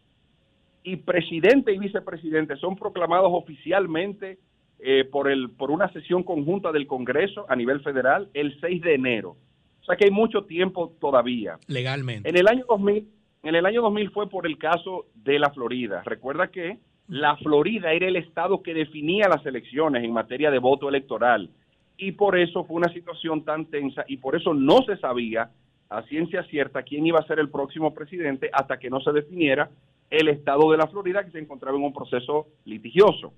Y 0.82 0.96
presidente 0.96 1.72
y 1.72 1.78
vicepresidente 1.78 2.56
son 2.56 2.76
proclamados 2.76 3.30
oficialmente 3.32 4.38
eh, 4.78 5.04
por, 5.04 5.30
el, 5.30 5.50
por 5.50 5.70
una 5.70 5.92
sesión 5.92 6.22
conjunta 6.22 6.70
del 6.70 6.86
Congreso 6.86 7.46
a 7.48 7.56
nivel 7.56 7.80
federal 7.80 8.28
el 8.34 8.58
6 8.60 8.82
de 8.82 8.94
enero. 8.94 9.36
O 9.80 9.84
sea 9.84 9.96
que 9.96 10.04
hay 10.04 10.10
mucho 10.10 10.44
tiempo 10.44 10.94
todavía. 11.00 11.58
Legalmente. 11.66 12.28
En 12.28 12.36
el 12.36 12.48
año 12.48 12.64
2000, 12.68 13.08
en 13.42 13.54
el 13.54 13.66
año 13.66 13.82
2000 13.82 14.10
fue 14.10 14.28
por 14.28 14.46
el 14.46 14.58
caso 14.58 15.06
de 15.14 15.38
la 15.38 15.50
Florida. 15.50 16.02
Recuerda 16.04 16.48
que 16.48 16.78
la 17.08 17.36
Florida 17.36 17.92
era 17.92 18.06
el 18.06 18.16
estado 18.16 18.62
que 18.62 18.74
definía 18.74 19.28
las 19.28 19.44
elecciones 19.44 20.04
en 20.04 20.12
materia 20.12 20.50
de 20.50 20.58
voto 20.58 20.88
electoral 20.88 21.50
y 21.96 22.12
por 22.12 22.38
eso 22.38 22.64
fue 22.64 22.76
una 22.76 22.92
situación 22.92 23.44
tan 23.44 23.66
tensa 23.66 24.04
y 24.08 24.16
por 24.16 24.36
eso 24.36 24.54
no 24.54 24.82
se 24.82 24.96
sabía 24.96 25.50
a 25.90 26.02
ciencia 26.04 26.42
cierta 26.44 26.82
quién 26.82 27.06
iba 27.06 27.20
a 27.20 27.26
ser 27.26 27.38
el 27.38 27.50
próximo 27.50 27.94
presidente 27.94 28.50
hasta 28.52 28.78
que 28.78 28.90
no 28.90 29.00
se 29.00 29.12
definiera 29.12 29.70
el 30.10 30.28
estado 30.28 30.70
de 30.70 30.78
la 30.78 30.86
Florida 30.86 31.24
que 31.24 31.30
se 31.30 31.38
encontraba 31.38 31.76
en 31.76 31.84
un 31.84 31.92
proceso 31.92 32.46
litigioso. 32.64 33.32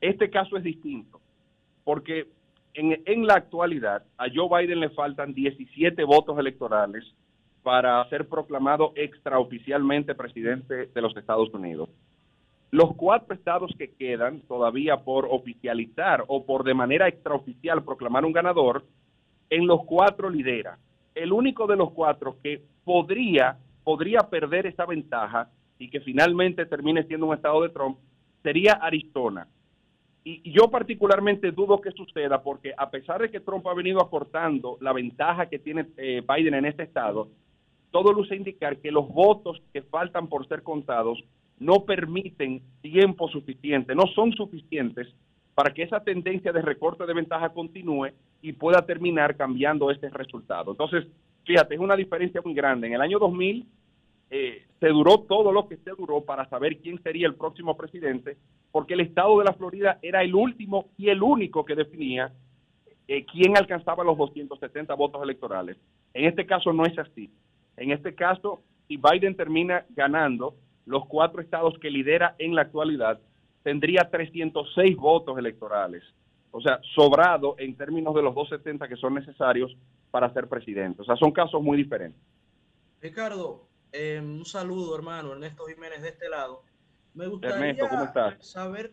Este 0.00 0.30
caso 0.30 0.56
es 0.56 0.62
distinto 0.62 1.20
porque 1.84 2.28
en, 2.74 3.02
en 3.06 3.26
la 3.26 3.34
actualidad 3.34 4.04
a 4.18 4.26
Joe 4.32 4.60
Biden 4.60 4.80
le 4.80 4.90
faltan 4.90 5.34
17 5.34 6.04
votos 6.04 6.38
electorales 6.38 7.04
para 7.62 8.06
ser 8.08 8.28
proclamado 8.28 8.92
extraoficialmente 8.94 10.14
presidente 10.14 10.86
de 10.86 11.00
los 11.00 11.16
Estados 11.16 11.52
Unidos. 11.52 11.88
Los 12.72 12.94
cuatro 12.94 13.34
estados 13.34 13.72
que 13.76 13.90
quedan 13.94 14.42
todavía 14.42 14.98
por 14.98 15.26
oficializar 15.28 16.24
o 16.28 16.46
por 16.46 16.62
de 16.62 16.74
manera 16.74 17.08
extraoficial 17.08 17.82
proclamar 17.82 18.24
un 18.24 18.32
ganador, 18.32 18.84
en 19.50 19.66
los 19.66 19.84
cuatro 19.84 20.30
lidera. 20.30 20.78
El 21.14 21.32
único 21.32 21.66
de 21.66 21.76
los 21.76 21.90
cuatro 21.90 22.36
que 22.40 22.62
podría, 22.84 23.58
podría 23.82 24.20
perder 24.20 24.66
esa 24.66 24.86
ventaja 24.86 25.50
y 25.78 25.90
que 25.90 26.00
finalmente 26.00 26.64
termine 26.66 27.02
siendo 27.04 27.26
un 27.26 27.34
estado 27.34 27.62
de 27.62 27.70
Trump 27.70 27.98
sería 28.42 28.74
Arizona. 28.74 29.48
Y 30.22 30.52
yo 30.52 30.70
particularmente 30.70 31.50
dudo 31.50 31.80
que 31.80 31.90
suceda 31.90 32.42
porque 32.42 32.72
a 32.76 32.90
pesar 32.90 33.22
de 33.22 33.30
que 33.30 33.40
Trump 33.40 33.66
ha 33.66 33.74
venido 33.74 34.00
acortando 34.00 34.76
la 34.80 34.92
ventaja 34.92 35.46
que 35.46 35.58
tiene 35.58 35.86
eh, 35.96 36.22
Biden 36.28 36.54
en 36.54 36.66
este 36.66 36.84
estado, 36.84 37.28
todo 37.90 38.12
luce 38.12 38.36
indicar 38.36 38.76
que 38.76 38.92
los 38.92 39.08
votos 39.08 39.60
que 39.72 39.82
faltan 39.82 40.28
por 40.28 40.46
ser 40.46 40.62
contados 40.62 41.24
no 41.60 41.84
permiten 41.84 42.62
tiempo 42.80 43.28
suficiente, 43.28 43.94
no 43.94 44.06
son 44.14 44.32
suficientes 44.32 45.06
para 45.54 45.72
que 45.72 45.82
esa 45.82 46.02
tendencia 46.02 46.52
de 46.52 46.62
recorte 46.62 47.04
de 47.04 47.12
ventaja 47.12 47.50
continúe 47.50 48.08
y 48.40 48.52
pueda 48.52 48.84
terminar 48.86 49.36
cambiando 49.36 49.90
este 49.90 50.08
resultado. 50.08 50.70
Entonces, 50.72 51.06
fíjate, 51.44 51.74
es 51.74 51.80
una 51.80 51.96
diferencia 51.96 52.40
muy 52.42 52.54
grande. 52.54 52.86
En 52.86 52.94
el 52.94 53.02
año 53.02 53.18
2000 53.18 53.66
eh, 54.30 54.62
se 54.80 54.88
duró 54.88 55.18
todo 55.20 55.52
lo 55.52 55.68
que 55.68 55.76
se 55.76 55.90
duró 55.90 56.22
para 56.22 56.48
saber 56.48 56.78
quién 56.78 57.02
sería 57.02 57.26
el 57.26 57.34
próximo 57.34 57.76
presidente, 57.76 58.38
porque 58.72 58.94
el 58.94 59.00
estado 59.00 59.38
de 59.38 59.44
la 59.44 59.52
Florida 59.52 59.98
era 60.00 60.22
el 60.22 60.34
último 60.34 60.86
y 60.96 61.10
el 61.10 61.22
único 61.22 61.64
que 61.64 61.74
definía 61.74 62.32
eh, 63.06 63.26
quién 63.26 63.56
alcanzaba 63.58 64.02
los 64.02 64.16
270 64.16 64.94
votos 64.94 65.22
electorales. 65.22 65.76
En 66.14 66.24
este 66.24 66.46
caso 66.46 66.72
no 66.72 66.86
es 66.86 66.98
así. 66.98 67.28
En 67.76 67.90
este 67.90 68.14
caso, 68.14 68.62
si 68.88 68.96
Biden 68.96 69.34
termina 69.34 69.84
ganando 69.90 70.54
los 70.86 71.06
cuatro 71.06 71.40
estados 71.40 71.74
que 71.80 71.90
lidera 71.90 72.34
en 72.38 72.54
la 72.54 72.62
actualidad, 72.62 73.20
tendría 73.62 74.08
306 74.10 74.96
votos 74.96 75.38
electorales. 75.38 76.02
O 76.50 76.60
sea, 76.60 76.80
sobrado 76.94 77.54
en 77.58 77.76
términos 77.76 78.14
de 78.14 78.22
los 78.22 78.34
270 78.34 78.88
que 78.88 78.96
son 78.96 79.14
necesarios 79.14 79.76
para 80.10 80.32
ser 80.32 80.48
presidente. 80.48 81.02
O 81.02 81.04
sea, 81.04 81.16
son 81.16 81.30
casos 81.32 81.62
muy 81.62 81.76
diferentes. 81.76 82.20
Ricardo, 83.00 83.68
eh, 83.92 84.20
un 84.20 84.44
saludo, 84.44 84.96
hermano. 84.96 85.32
Ernesto 85.32 85.64
Jiménez 85.66 86.02
de 86.02 86.08
este 86.08 86.28
lado. 86.28 86.62
Me 87.14 87.26
gustaría 87.26 87.56
Ernesto, 87.56 87.88
¿cómo 87.88 88.04
estás? 88.04 88.46
saber, 88.46 88.92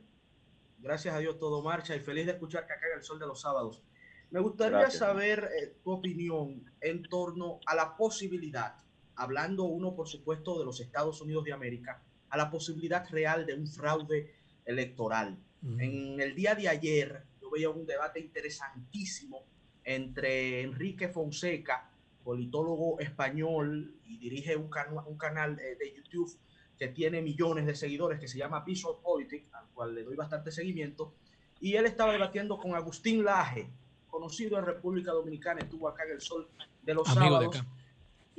gracias 0.80 1.14
a 1.14 1.20
Dios 1.20 1.38
todo 1.38 1.62
marcha 1.62 1.96
y 1.96 2.00
feliz 2.00 2.26
de 2.26 2.34
escuchar 2.34 2.66
que 2.66 2.74
acá 2.74 2.88
en 2.92 2.98
el 2.98 3.04
sol 3.04 3.20
de 3.20 3.28
los 3.28 3.42
sábados. 3.42 3.84
Me 4.30 4.40
gustaría 4.42 4.80
Gracias. 4.80 5.00
saber 5.00 5.50
eh, 5.58 5.76
tu 5.84 5.92
opinión 5.92 6.70
en 6.82 7.04
torno 7.04 7.60
a 7.66 7.76
la 7.76 7.96
posibilidad, 7.96 8.76
hablando 9.18 9.64
uno 9.64 9.94
por 9.94 10.08
supuesto 10.08 10.58
de 10.58 10.66
los 10.66 10.80
Estados 10.80 11.20
Unidos 11.22 11.44
de 11.44 11.54
América, 11.54 12.02
a 12.30 12.38
la 12.38 12.50
posibilidad 12.50 13.08
real 13.10 13.46
de 13.46 13.54
un 13.54 13.68
fraude 13.68 14.34
electoral. 14.66 15.38
En 15.80 16.20
el 16.20 16.36
día 16.36 16.56
de 16.56 16.70
ayer 16.70 17.24
yo 17.42 17.50
veía 17.50 17.70
un 17.70 17.86
debate 17.86 18.20
interesantísimo 18.20 19.44
entre 19.84 20.62
Enrique 20.62 21.08
Fonseca, 21.10 21.90
politólogo 22.24 23.00
español 23.00 23.96
y 24.06 24.18
dirige 24.18 24.56
un, 24.56 24.70
canu- 24.70 25.04
un 25.06 25.18
canal 25.18 25.58
eh, 25.60 25.78
de 25.80 25.94
YouTube 25.96 26.38
que 26.78 26.90
tiene 26.90 27.22
millones 27.22 27.66
de 27.66 27.74
seguidores 27.76 28.20
que 28.20 28.28
se 28.28 28.38
llama 28.38 28.64
Visual 28.64 28.96
Politics, 29.02 29.52
al 29.54 29.68
cual 29.74 29.96
le 29.96 30.04
doy 30.04 30.16
bastante 30.16 30.52
seguimiento, 30.52 31.14
y 31.60 31.74
él 31.76 31.86
estaba 31.86 32.12
debatiendo 32.12 32.58
con 32.58 32.76
Agustín 32.76 33.24
Laje, 33.24 33.70
conocido 34.10 34.60
en 34.60 34.66
República 34.66 35.12
Dominicana, 35.12 35.62
estuvo 35.62 35.88
acá 35.88 36.04
en 36.04 36.12
el 36.12 36.22
Sol 36.22 36.48
de 36.84 36.94
los 36.94 37.08
Amigo 37.10 37.40
de 37.40 37.46
sábados, 37.46 37.56
acá. 37.62 37.68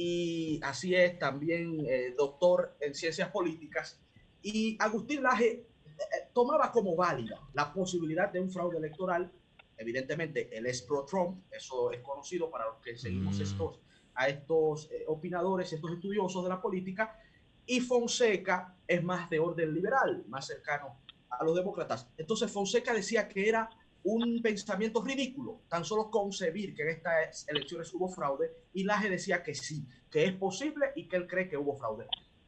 Y 0.01 0.61
así 0.63 0.95
es, 0.95 1.19
también 1.19 1.85
eh, 1.85 2.15
doctor 2.17 2.77
en 2.81 2.95
ciencias 2.95 3.31
políticas, 3.31 4.01
y 4.41 4.77
Agustín 4.81 5.25
Laje 5.25 5.49
eh, 5.49 6.29
tomaba 6.33 6.71
como 6.71 6.95
válida 6.95 7.41
la 7.53 7.73
posibilidad 7.73 8.31
de 8.31 8.39
un 8.39 8.49
fraude 8.49 8.79
electoral. 8.79 9.33
Evidentemente, 9.77 10.57
él 10.57 10.67
es 10.67 10.83
pro-Trump, 10.83 11.43
eso 11.51 11.91
es 11.91 12.01
conocido 12.01 12.49
para 12.49 12.67
los 12.67 12.77
que 12.77 12.97
seguimos 12.97 13.41
Mm. 13.41 13.43
estos, 13.43 13.81
a 14.15 14.29
estos 14.29 14.89
eh, 14.93 15.05
opinadores, 15.09 15.73
estos 15.73 15.93
estudiosos 15.93 16.45
de 16.45 16.49
la 16.49 16.63
política, 16.63 17.19
y 17.67 17.81
Fonseca 17.81 18.77
es 18.87 19.03
más 19.03 19.29
de 19.29 19.41
orden 19.41 19.75
liberal, 19.75 20.25
más 20.29 20.47
cercano 20.47 21.01
a 21.29 21.43
los 21.45 21.57
demócratas. 21.57 22.09
Entonces 22.17 22.53
Fonseca 22.53 22.95
decía 22.95 23.29
que 23.29 23.49
era 23.49 23.69
un 24.13 24.41
pensamiento 24.41 25.03
ridículo, 25.03 25.63
tan 25.69 25.85
solo 25.85 26.11
concebir 26.11 26.75
que 26.75 26.83
en 26.83 26.89
estas 26.89 27.47
elecciones 27.49 27.93
hubo 27.93 28.09
fraude, 28.09 28.51
y 28.73 28.85
Laje 28.85 29.11
decía 29.11 29.43
que 29.43 29.55
sí, 29.55 29.87
que 30.11 30.25
es 30.25 30.33
posible 30.33 30.87
y 30.97 31.07
que 31.09 31.17
él 31.17 31.27
cree 31.27 31.49
que 31.49 31.57
hubo 31.57 31.77
fraude. 31.77 32.07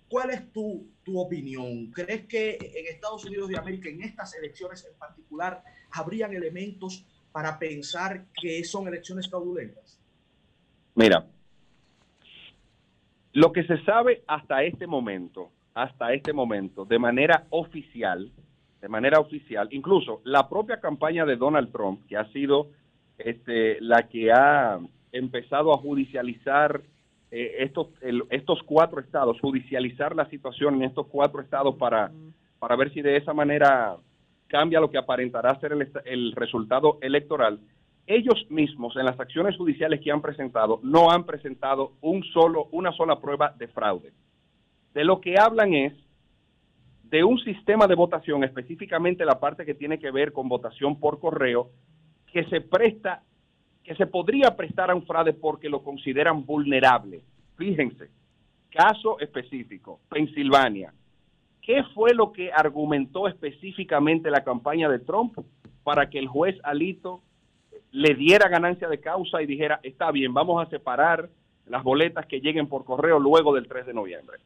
¿Cuál 0.08 0.30
es 0.30 0.52
tu, 0.52 0.88
tu 1.04 1.20
opinión? 1.20 1.90
¿Crees 1.92 2.26
que 2.26 2.56
en 2.60 2.86
Estados 2.94 3.24
Unidos 3.26 3.48
de 3.48 3.58
América, 3.58 3.88
en 3.88 4.02
estas 4.02 4.34
elecciones 4.34 4.84
en 4.90 4.98
particular, 4.98 5.62
habrían 5.92 6.32
elementos 6.32 7.04
para 7.30 7.58
pensar 7.58 8.26
que 8.40 8.64
son 8.64 8.88
elecciones 8.88 9.28
fraudulentas? 9.28 10.00
Mira, 10.94 11.26
lo 13.32 13.52
que 13.52 13.64
se 13.64 13.84
sabe 13.84 14.24
hasta 14.26 14.64
este 14.64 14.86
momento, 14.86 15.52
hasta 15.74 16.12
este 16.12 16.32
momento, 16.32 16.84
de 16.84 16.98
manera 16.98 17.46
oficial, 17.50 18.32
de 18.80 18.88
manera 18.88 19.20
oficial, 19.20 19.68
incluso 19.72 20.20
la 20.24 20.48
propia 20.48 20.80
campaña 20.80 21.26
de 21.26 21.36
Donald 21.36 21.70
Trump, 21.70 22.06
que 22.08 22.16
ha 22.16 22.24
sido 22.32 22.68
este, 23.18 23.80
la 23.80 24.08
que 24.08 24.32
ha 24.32 24.78
empezado 25.12 25.74
a 25.74 25.78
judicializar 25.78 26.80
eh, 27.30 27.56
estos, 27.58 27.88
estos 28.30 28.62
cuatro 28.64 29.00
estados, 29.00 29.40
judicializar 29.40 30.16
la 30.16 30.28
situación 30.30 30.76
en 30.76 30.84
estos 30.84 31.06
cuatro 31.08 31.40
estados 31.40 31.76
para, 31.76 32.10
para 32.58 32.76
ver 32.76 32.92
si 32.92 33.02
de 33.02 33.16
esa 33.16 33.34
manera 33.34 33.96
cambia 34.46 34.80
lo 34.80 34.90
que 34.90 34.98
aparentará 34.98 35.58
ser 35.60 35.72
el, 35.72 35.90
el 36.06 36.32
resultado 36.32 36.98
electoral. 37.02 37.60
Ellos 38.06 38.46
mismos 38.48 38.96
en 38.96 39.04
las 39.04 39.20
acciones 39.20 39.56
judiciales 39.56 40.00
que 40.00 40.10
han 40.10 40.22
presentado 40.22 40.80
no 40.82 41.10
han 41.10 41.24
presentado 41.24 41.92
un 42.00 42.24
solo, 42.24 42.68
una 42.72 42.92
sola 42.92 43.20
prueba 43.20 43.54
de 43.56 43.68
fraude. 43.68 44.12
De 44.94 45.04
lo 45.04 45.20
que 45.20 45.36
hablan 45.38 45.74
es 45.74 45.92
de 47.10 47.24
un 47.24 47.38
sistema 47.40 47.88
de 47.88 47.96
votación, 47.96 48.44
específicamente 48.44 49.24
la 49.24 49.40
parte 49.40 49.66
que 49.66 49.74
tiene 49.74 49.98
que 49.98 50.12
ver 50.12 50.32
con 50.32 50.48
votación 50.48 50.98
por 51.00 51.18
correo, 51.18 51.70
que 52.32 52.44
se 52.44 52.60
presta, 52.60 53.22
que 53.82 53.96
se 53.96 54.06
podría 54.06 54.56
prestar 54.56 54.90
a 54.90 54.94
un 54.94 55.04
fraude 55.04 55.32
porque 55.32 55.68
lo 55.68 55.82
consideran 55.82 56.46
vulnerable. 56.46 57.22
Fíjense, 57.56 58.10
caso 58.70 59.18
específico, 59.18 60.00
Pensilvania. 60.08 60.94
¿Qué 61.60 61.82
fue 61.94 62.14
lo 62.14 62.32
que 62.32 62.52
argumentó 62.52 63.26
específicamente 63.26 64.30
la 64.30 64.44
campaña 64.44 64.88
de 64.88 65.00
Trump 65.00 65.36
para 65.82 66.08
que 66.08 66.18
el 66.18 66.28
juez 66.28 66.56
Alito 66.62 67.22
le 67.90 68.14
diera 68.14 68.48
ganancia 68.48 68.88
de 68.88 69.00
causa 69.00 69.42
y 69.42 69.46
dijera, 69.46 69.80
está 69.82 70.12
bien, 70.12 70.32
vamos 70.32 70.64
a 70.64 70.70
separar 70.70 71.28
las 71.66 71.82
boletas 71.82 72.26
que 72.26 72.40
lleguen 72.40 72.68
por 72.68 72.84
correo 72.84 73.18
luego 73.18 73.52
del 73.52 73.66
3 73.66 73.86
de 73.86 73.94
noviembre? 73.94 74.38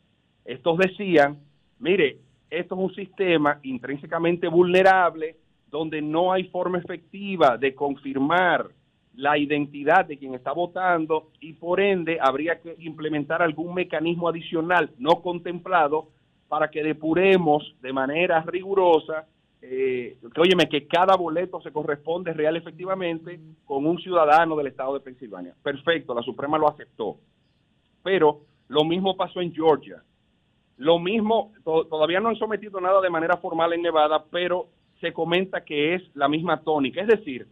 Estos 0.46 0.78
decían, 0.78 1.38
mire, 1.78 2.18
esto 2.50 2.74
es 2.74 2.80
un 2.80 2.94
sistema 2.94 3.58
intrínsecamente 3.62 4.48
vulnerable 4.48 5.36
donde 5.70 6.00
no 6.00 6.32
hay 6.32 6.44
forma 6.44 6.78
efectiva 6.78 7.56
de 7.56 7.74
confirmar 7.74 8.68
la 9.16 9.38
identidad 9.38 10.04
de 10.04 10.18
quien 10.18 10.34
está 10.34 10.52
votando 10.52 11.30
y 11.40 11.52
por 11.54 11.80
ende 11.80 12.18
habría 12.20 12.60
que 12.60 12.74
implementar 12.78 13.42
algún 13.42 13.74
mecanismo 13.74 14.28
adicional 14.28 14.90
no 14.98 15.22
contemplado 15.22 16.08
para 16.48 16.70
que 16.70 16.82
depuremos 16.82 17.74
de 17.80 17.92
manera 17.92 18.42
rigurosa, 18.42 19.26
eh, 19.62 20.16
que, 20.32 20.40
óyeme, 20.40 20.68
que 20.68 20.86
cada 20.86 21.16
boleto 21.16 21.60
se 21.60 21.72
corresponde 21.72 22.32
real 22.32 22.56
efectivamente 22.56 23.40
con 23.64 23.86
un 23.86 23.98
ciudadano 23.98 24.56
del 24.56 24.68
estado 24.68 24.94
de 24.94 25.00
Pensilvania. 25.00 25.54
Perfecto, 25.62 26.14
la 26.14 26.22
Suprema 26.22 26.58
lo 26.58 26.68
aceptó. 26.68 27.16
Pero 28.02 28.42
lo 28.68 28.84
mismo 28.84 29.16
pasó 29.16 29.40
en 29.40 29.52
Georgia. 29.52 30.02
Lo 30.76 30.98
mismo, 30.98 31.52
to- 31.64 31.86
todavía 31.86 32.20
no 32.20 32.28
han 32.28 32.36
sometido 32.36 32.80
nada 32.80 33.00
de 33.00 33.10
manera 33.10 33.36
formal 33.36 33.72
en 33.72 33.82
Nevada, 33.82 34.24
pero 34.30 34.68
se 35.00 35.12
comenta 35.12 35.64
que 35.64 35.94
es 35.94 36.02
la 36.14 36.28
misma 36.28 36.62
tónica. 36.62 37.00
Es 37.00 37.08
decir, 37.08 37.46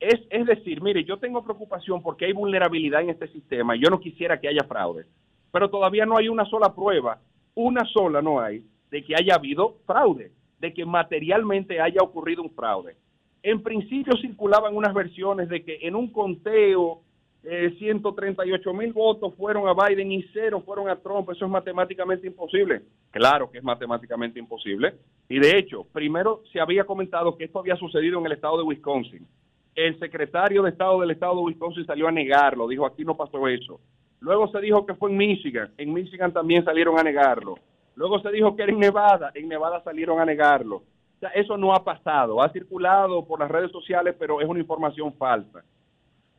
es, 0.00 0.20
es 0.30 0.46
decir, 0.46 0.80
mire, 0.80 1.04
yo 1.04 1.18
tengo 1.18 1.42
preocupación 1.44 2.02
porque 2.02 2.24
hay 2.26 2.32
vulnerabilidad 2.32 3.02
en 3.02 3.10
este 3.10 3.28
sistema 3.28 3.76
y 3.76 3.80
yo 3.80 3.90
no 3.90 4.00
quisiera 4.00 4.40
que 4.40 4.48
haya 4.48 4.64
fraude, 4.64 5.06
pero 5.52 5.68
todavía 5.70 6.06
no 6.06 6.16
hay 6.16 6.28
una 6.28 6.44
sola 6.46 6.74
prueba, 6.74 7.18
una 7.54 7.84
sola 7.84 8.22
no 8.22 8.40
hay, 8.40 8.62
de 8.90 9.02
que 9.04 9.14
haya 9.14 9.34
habido 9.34 9.76
fraude, 9.86 10.32
de 10.60 10.72
que 10.72 10.84
materialmente 10.84 11.80
haya 11.80 12.00
ocurrido 12.02 12.42
un 12.42 12.50
fraude. 12.50 12.96
En 13.42 13.62
principio 13.62 14.16
circulaban 14.20 14.76
unas 14.76 14.94
versiones 14.94 15.48
de 15.48 15.64
que 15.64 15.78
en 15.82 15.94
un 15.94 16.10
conteo 16.12 17.02
eh, 17.50 17.74
138 17.78 18.74
mil 18.74 18.92
votos 18.92 19.34
fueron 19.34 19.66
a 19.66 19.72
Biden 19.72 20.12
y 20.12 20.22
cero 20.34 20.62
fueron 20.66 20.86
a 20.90 20.96
Trump. 20.96 21.30
Eso 21.30 21.46
es 21.46 21.50
matemáticamente 21.50 22.26
imposible. 22.26 22.82
Claro 23.10 23.50
que 23.50 23.56
es 23.56 23.64
matemáticamente 23.64 24.38
imposible. 24.38 24.96
Y 25.30 25.38
de 25.38 25.58
hecho, 25.58 25.86
primero 25.90 26.42
se 26.52 26.60
había 26.60 26.84
comentado 26.84 27.38
que 27.38 27.44
esto 27.44 27.60
había 27.60 27.76
sucedido 27.76 28.18
en 28.18 28.26
el 28.26 28.32
estado 28.32 28.58
de 28.58 28.64
Wisconsin. 28.64 29.26
el 29.74 29.98
secretario 29.98 30.62
de 30.62 30.70
Estado 30.70 31.00
del 31.00 31.12
Estado 31.12 31.36
de 31.36 31.42
Wisconsin 31.42 31.86
salió 31.86 32.06
a 32.06 32.12
negarlo, 32.12 32.68
dijo 32.68 32.84
aquí 32.84 33.02
no 33.02 33.16
pasó 33.16 33.48
eso. 33.48 33.80
Luego 34.20 34.48
se 34.48 34.60
dijo 34.60 34.84
que 34.84 34.94
fue 34.94 35.10
en 35.10 35.16
Michigan, 35.16 35.70
en 35.78 35.94
Michigan 35.94 36.32
también 36.32 36.64
salieron 36.64 36.98
a 36.98 37.02
negarlo. 37.02 37.54
Luego 37.94 38.18
se 38.20 38.30
dijo 38.30 38.56
que 38.56 38.64
era 38.64 38.72
en 38.72 38.78
Nevada, 38.78 39.30
en 39.34 39.48
Nevada 39.48 39.82
salieron 39.82 40.20
a 40.20 40.26
negarlo. 40.26 40.76
O 40.76 41.20
sea, 41.20 41.30
eso 41.30 41.56
no 41.56 41.72
ha 41.72 41.82
pasado, 41.82 42.42
ha 42.42 42.50
circulado 42.50 43.24
por 43.24 43.40
las 43.40 43.50
redes 43.50 43.70
sociales, 43.70 44.14
pero 44.18 44.40
es 44.42 44.48
una 44.48 44.60
información 44.60 45.14
falsa. 45.14 45.64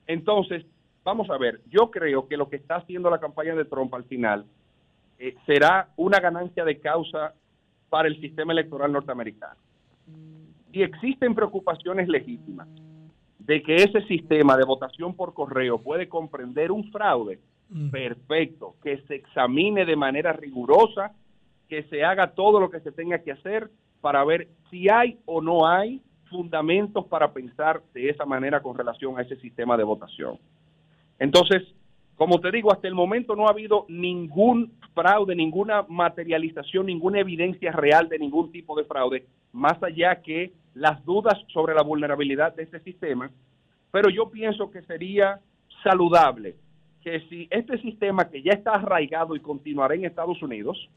Entonces, 0.05 0.65
vamos 1.03 1.29
a 1.29 1.37
ver, 1.37 1.61
yo 1.69 1.89
creo 1.91 2.27
que 2.27 2.37
lo 2.37 2.49
que 2.49 2.57
está 2.57 2.77
haciendo 2.77 3.09
la 3.09 3.19
campaña 3.19 3.55
de 3.55 3.65
Trump 3.65 3.93
al 3.93 4.03
final 4.05 4.45
eh, 5.17 5.35
será 5.45 5.89
una 5.97 6.19
ganancia 6.19 6.63
de 6.63 6.79
causa 6.79 7.33
para 7.89 8.07
el 8.07 8.19
sistema 8.21 8.53
electoral 8.53 8.91
norteamericano. 8.91 9.59
Y 10.71 10.83
existen 10.83 11.33
preocupaciones 11.33 12.07
legítimas 12.07 12.67
de 13.39 13.63
que 13.63 13.75
ese 13.75 14.01
sistema 14.07 14.55
de 14.55 14.63
votación 14.63 15.15
por 15.15 15.33
correo 15.33 15.81
puede 15.81 16.07
comprender 16.07 16.71
un 16.71 16.91
fraude, 16.91 17.39
perfecto, 17.91 18.75
que 18.81 18.97
se 19.07 19.15
examine 19.15 19.85
de 19.85 19.95
manera 19.95 20.33
rigurosa, 20.33 21.13
que 21.67 21.83
se 21.83 22.03
haga 22.03 22.31
todo 22.31 22.59
lo 22.59 22.69
que 22.69 22.79
se 22.79 22.91
tenga 22.91 23.19
que 23.19 23.31
hacer 23.31 23.69
para 24.01 24.23
ver 24.23 24.47
si 24.69 24.89
hay 24.89 25.19
o 25.25 25.41
no 25.41 25.67
hay 25.67 26.01
fundamentos 26.29 27.05
para 27.07 27.31
pensar 27.31 27.81
de 27.93 28.09
esa 28.09 28.25
manera 28.25 28.61
con 28.61 28.77
relación 28.77 29.17
a 29.17 29.21
ese 29.21 29.35
sistema 29.37 29.77
de 29.77 29.83
votación. 29.83 30.37
Entonces, 31.19 31.63
como 32.15 32.39
te 32.41 32.51
digo, 32.51 32.71
hasta 32.71 32.87
el 32.87 32.95
momento 32.95 33.35
no 33.35 33.47
ha 33.47 33.51
habido 33.51 33.85
ningún 33.87 34.73
fraude, 34.93 35.35
ninguna 35.35 35.85
materialización, 35.87 36.87
ninguna 36.87 37.19
evidencia 37.19 37.71
real 37.71 38.09
de 38.09 38.19
ningún 38.19 38.51
tipo 38.51 38.75
de 38.75 38.83
fraude, 38.85 39.25
más 39.53 39.81
allá 39.83 40.21
que 40.21 40.51
las 40.73 41.03
dudas 41.05 41.37
sobre 41.53 41.73
la 41.73 41.83
vulnerabilidad 41.83 42.55
de 42.55 42.63
este 42.63 42.79
sistema. 42.81 43.31
Pero 43.91 44.09
yo 44.09 44.29
pienso 44.29 44.69
que 44.71 44.81
sería 44.83 45.39
saludable 45.83 46.55
que 47.01 47.21
si 47.29 47.47
este 47.49 47.77
sistema 47.79 48.29
que 48.29 48.41
ya 48.41 48.51
está 48.51 48.73
arraigado 48.73 49.35
y 49.35 49.39
continuará 49.39 49.95
en 49.95 50.05
Estados 50.05 50.41
Unidos, 50.41 50.89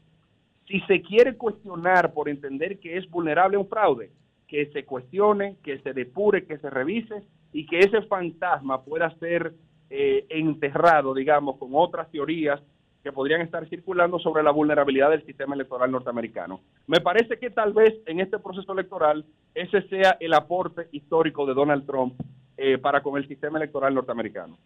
si 0.67 0.79
se 0.81 1.01
quiere 1.01 1.35
cuestionar 1.35 2.13
por 2.13 2.29
entender 2.29 2.79
que 2.79 2.97
es 2.97 3.09
vulnerable 3.09 3.57
a 3.57 3.59
un 3.59 3.67
fraude, 3.67 4.11
que 4.47 4.67
se 4.67 4.85
cuestione, 4.85 5.55
que 5.63 5.79
se 5.79 5.93
depure, 5.93 6.45
que 6.45 6.57
se 6.57 6.69
revise 6.69 7.23
y 7.53 7.65
que 7.65 7.79
ese 7.79 8.01
fantasma 8.03 8.83
pueda 8.83 9.09
ser 9.19 9.53
eh, 9.89 10.25
enterrado, 10.29 11.13
digamos, 11.13 11.57
con 11.57 11.71
otras 11.73 12.09
teorías 12.11 12.61
que 13.03 13.11
podrían 13.11 13.41
estar 13.41 13.67
circulando 13.67 14.17
sobre 14.17 14.43
la 14.43 14.51
vulnerabilidad 14.51 15.09
del 15.09 15.25
sistema 15.25 15.55
electoral 15.55 15.91
norteamericano. 15.91 16.61
Me 16.87 17.01
parece 17.01 17.37
que 17.37 17.49
tal 17.49 17.73
vez 17.73 17.93
en 18.05 18.21
este 18.21 18.39
proceso 18.39 18.71
electoral 18.71 19.25
ese 19.53 19.81
sea 19.89 20.17
el 20.21 20.33
aporte 20.33 20.87
histórico 20.91 21.45
de 21.45 21.53
Donald 21.53 21.85
Trump 21.85 22.13
eh, 22.55 22.77
para 22.77 23.03
con 23.03 23.17
el 23.17 23.27
sistema 23.27 23.57
electoral 23.57 23.93
norteamericano. 23.93 24.57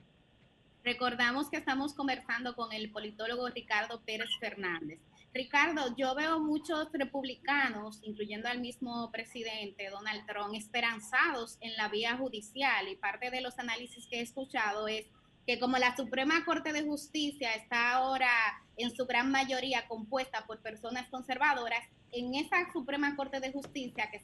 Recordamos 0.88 1.50
que 1.50 1.58
estamos 1.58 1.94
conversando 1.94 2.56
con 2.56 2.72
el 2.72 2.90
politólogo 2.92 3.50
Ricardo 3.50 4.00
Pérez 4.06 4.30
Fernández. 4.40 5.02
Ricardo, 5.34 5.94
yo 5.98 6.16
veo 6.16 6.40
muchos 6.40 6.88
republicanos, 6.94 8.00
incluyendo 8.04 8.48
al 8.48 8.62
mismo 8.62 9.12
presidente 9.12 9.90
Donald 9.90 10.26
Trump, 10.26 10.56
esperanzados 10.56 11.58
en 11.60 11.76
la 11.76 11.90
vía 11.90 12.16
judicial 12.16 12.88
y 12.88 12.96
parte 12.96 13.30
de 13.30 13.42
los 13.42 13.60
análisis 13.60 14.08
que 14.08 14.20
he 14.20 14.22
escuchado 14.22 14.88
es 14.88 15.08
que 15.46 15.60
como 15.60 15.78
la 15.78 15.94
Suprema 15.98 16.46
Corte 16.46 16.72
de 16.72 16.84
Justicia 16.84 17.54
está 17.56 17.92
ahora 17.92 18.32
en 18.78 18.96
su 18.96 19.06
gran 19.06 19.30
mayoría 19.30 19.90
compuesta 19.90 20.46
por 20.48 20.62
personas 20.62 21.10
conservadoras, 21.10 21.84
en 22.14 22.34
esa 22.34 22.72
Suprema 22.72 23.14
Corte 23.18 23.42
de 23.42 23.52
Justicia, 23.52 24.10
que 24.10 24.22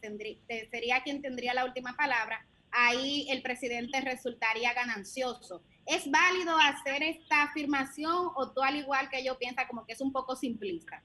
sería 0.71 1.03
quien 1.03 1.21
tendría 1.21 1.53
la 1.53 1.65
última 1.65 1.97
palabra, 1.97 2.47
ahí 2.71 3.27
el 3.29 3.41
presidente 3.41 3.99
resultaría 3.99 4.73
ganancioso. 4.73 5.61
¿Es 5.85 6.09
válido 6.09 6.55
hacer 6.57 7.03
esta 7.03 7.43
afirmación 7.43 8.29
o 8.35 8.51
tú 8.51 8.61
al 8.61 8.77
igual 8.77 9.09
que 9.09 9.23
yo 9.23 9.37
piensa 9.37 9.67
como 9.67 9.85
que 9.85 9.93
es 9.93 10.01
un 10.01 10.11
poco 10.11 10.35
simplista? 10.35 11.03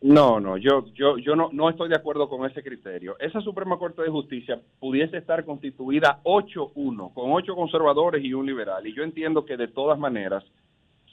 No, 0.00 0.38
no, 0.38 0.58
yo, 0.58 0.84
yo, 0.92 1.16
yo 1.16 1.34
no, 1.34 1.48
no 1.52 1.70
estoy 1.70 1.88
de 1.88 1.96
acuerdo 1.96 2.28
con 2.28 2.44
ese 2.44 2.62
criterio. 2.62 3.16
Esa 3.18 3.40
Suprema 3.40 3.78
Corte 3.78 4.02
de 4.02 4.10
Justicia 4.10 4.60
pudiese 4.78 5.16
estar 5.16 5.44
constituida 5.46 6.20
8-1, 6.24 7.14
con 7.14 7.32
ocho 7.32 7.54
conservadores 7.54 8.22
y 8.22 8.34
un 8.34 8.44
liberal. 8.44 8.86
Y 8.86 8.94
yo 8.94 9.02
entiendo 9.02 9.46
que 9.46 9.56
de 9.56 9.68
todas 9.68 9.98
maneras, 9.98 10.44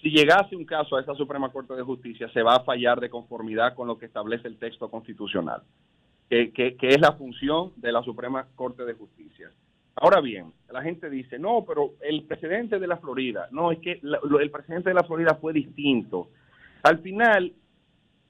si 0.02 0.10
llegase 0.10 0.58
un 0.58 0.66
caso 0.66 0.98
a 0.98 1.02
esa 1.02 1.16
Suprema 1.16 1.54
Corte 1.54 1.74
de 1.74 1.84
Justicia, 1.84 2.30
se 2.34 2.44
va 2.44 2.56
a 2.56 2.64
fallar 2.66 3.00
de 3.00 3.10
conformidad 3.10 3.76
con 3.76 3.88
lo 3.88 3.98
que 3.98 4.08
establece 4.08 4.50
el 4.50 4.58
texto 4.58 4.92
constitucional, 4.92 5.62
que, 6.30 6.52
que, 6.52 6.76
que 6.76 6.90
es 6.90 7.00
la 7.00 7.14
función 7.14 7.72
de 7.78 7.94
la 7.94 8.04
Suprema 8.04 8.48
Corte 8.56 8.84
de 8.84 8.94
Justicia. 8.94 9.52
Ahora 9.96 10.22
bien, 10.22 10.54
la 10.72 10.82
gente 10.82 11.10
dice, 11.10 11.38
no, 11.38 11.66
pero 11.68 11.92
el 12.02 12.24
presidente 12.24 12.80
de 12.80 12.88
la 12.88 12.98
Florida, 12.98 13.48
no, 13.52 13.72
es 13.72 13.80
que 13.80 14.00
la- 14.02 14.20
el 14.42 14.50
presidente 14.50 14.90
de 14.90 14.96
la 14.96 15.04
Florida 15.04 15.36
fue 15.36 15.54
distinto. 15.54 16.30
Al 16.84 17.00
final, 17.00 17.54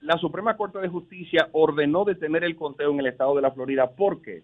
la 0.00 0.18
Suprema 0.18 0.56
Corte 0.56 0.78
de 0.80 0.88
Justicia 0.88 1.48
ordenó 1.52 2.04
detener 2.04 2.42
el 2.44 2.56
conteo 2.56 2.90
en 2.90 2.98
el 3.00 3.06
estado 3.06 3.36
de 3.36 3.42
la 3.42 3.52
Florida. 3.52 3.90
¿Por 3.90 4.20
qué? 4.20 4.42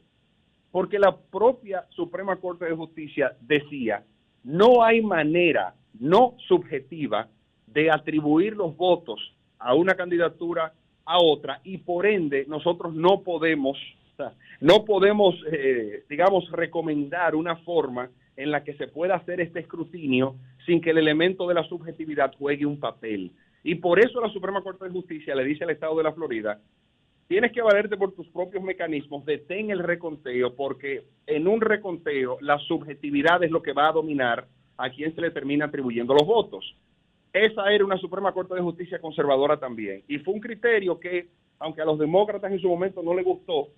Porque 0.71 0.99
la 0.99 1.17
propia 1.17 1.85
Suprema 1.91 2.37
Corte 2.37 2.67
de 2.67 2.77
Justicia 2.77 3.37
decía, 3.41 4.05
no 4.45 4.83
hay 4.85 5.03
manera 5.03 5.75
no 5.99 6.35
subjetiva 6.47 7.29
de 7.67 7.91
atribuir 7.91 8.57
los 8.57 8.77
votos 8.77 9.35
a 9.59 9.75
una 9.75 9.95
candidatura 9.95 10.73
a 11.05 11.19
otra 11.19 11.61
y 11.65 11.79
por 11.79 12.07
ende 12.07 12.45
nosotros 12.47 12.95
no 12.95 13.23
podemos, 13.23 13.77
no 14.61 14.85
podemos, 14.85 15.35
eh, 15.51 16.05
digamos, 16.09 16.51
recomendar 16.51 17.35
una 17.35 17.57
forma 17.57 18.11
en 18.37 18.51
la 18.51 18.63
que 18.65 18.75
se 18.75 18.89
pueda 18.89 19.17
hacer 19.17 19.41
este 19.41 19.61
escrutinio 19.61 20.37
sin 20.65 20.81
que 20.81 20.91
el 20.91 20.99
elemento 20.99 21.49
de 21.49 21.55
la 21.55 21.65
subjetividad 21.65 22.35
juegue 22.39 22.67
un 22.67 22.79
papel. 22.79 23.33
Y 23.65 23.77
por 23.77 23.99
eso 23.99 24.21
la 24.21 24.31
Suprema 24.31 24.63
Corte 24.63 24.85
de 24.85 24.91
Justicia 24.91 25.35
le 25.35 25.45
dice 25.45 25.65
al 25.65 25.71
Estado 25.71 25.97
de 25.97 26.05
la 26.05 26.13
Florida, 26.13 26.61
tienes 27.27 27.53
que 27.53 27.63
valerte 27.63 27.97
por 27.97 28.13
tus 28.13 28.29
propios 28.29 28.63
mecanismos, 28.63 29.25
detén 29.25 29.71
el 29.71 29.81
reconteo, 29.81 30.55
porque 30.55 31.05
en 31.27 31.49
un 31.49 31.61
reconteo 31.61 32.39
la 32.41 32.59
subjetividad 32.59 33.43
es 33.43 33.51
lo 33.51 33.63
que 33.63 33.73
va 33.73 33.89
a 33.89 33.93
dominar 33.93 34.47
a 34.77 34.91
quien 34.91 35.15
se 35.15 35.21
le 35.21 35.31
termina 35.31 35.67
atribuyendo 35.67 36.15
los 36.15 36.27
votos. 36.27 36.77
Esa 37.33 37.71
era 37.73 37.85
una 37.85 37.99
Suprema 37.99 38.33
Corte 38.33 38.55
de 38.55 38.61
Justicia 38.61 39.01
conservadora 39.01 39.59
también. 39.59 40.03
Y 40.09 40.19
fue 40.19 40.35
un 40.35 40.41
criterio 40.41 40.99
que, 40.99 41.29
aunque 41.59 41.83
a 41.83 41.85
los 41.85 41.99
demócratas 41.99 42.51
en 42.53 42.61
su 42.61 42.69
momento 42.69 43.03
no 43.03 43.15
le 43.15 43.23
gustó, 43.23 43.69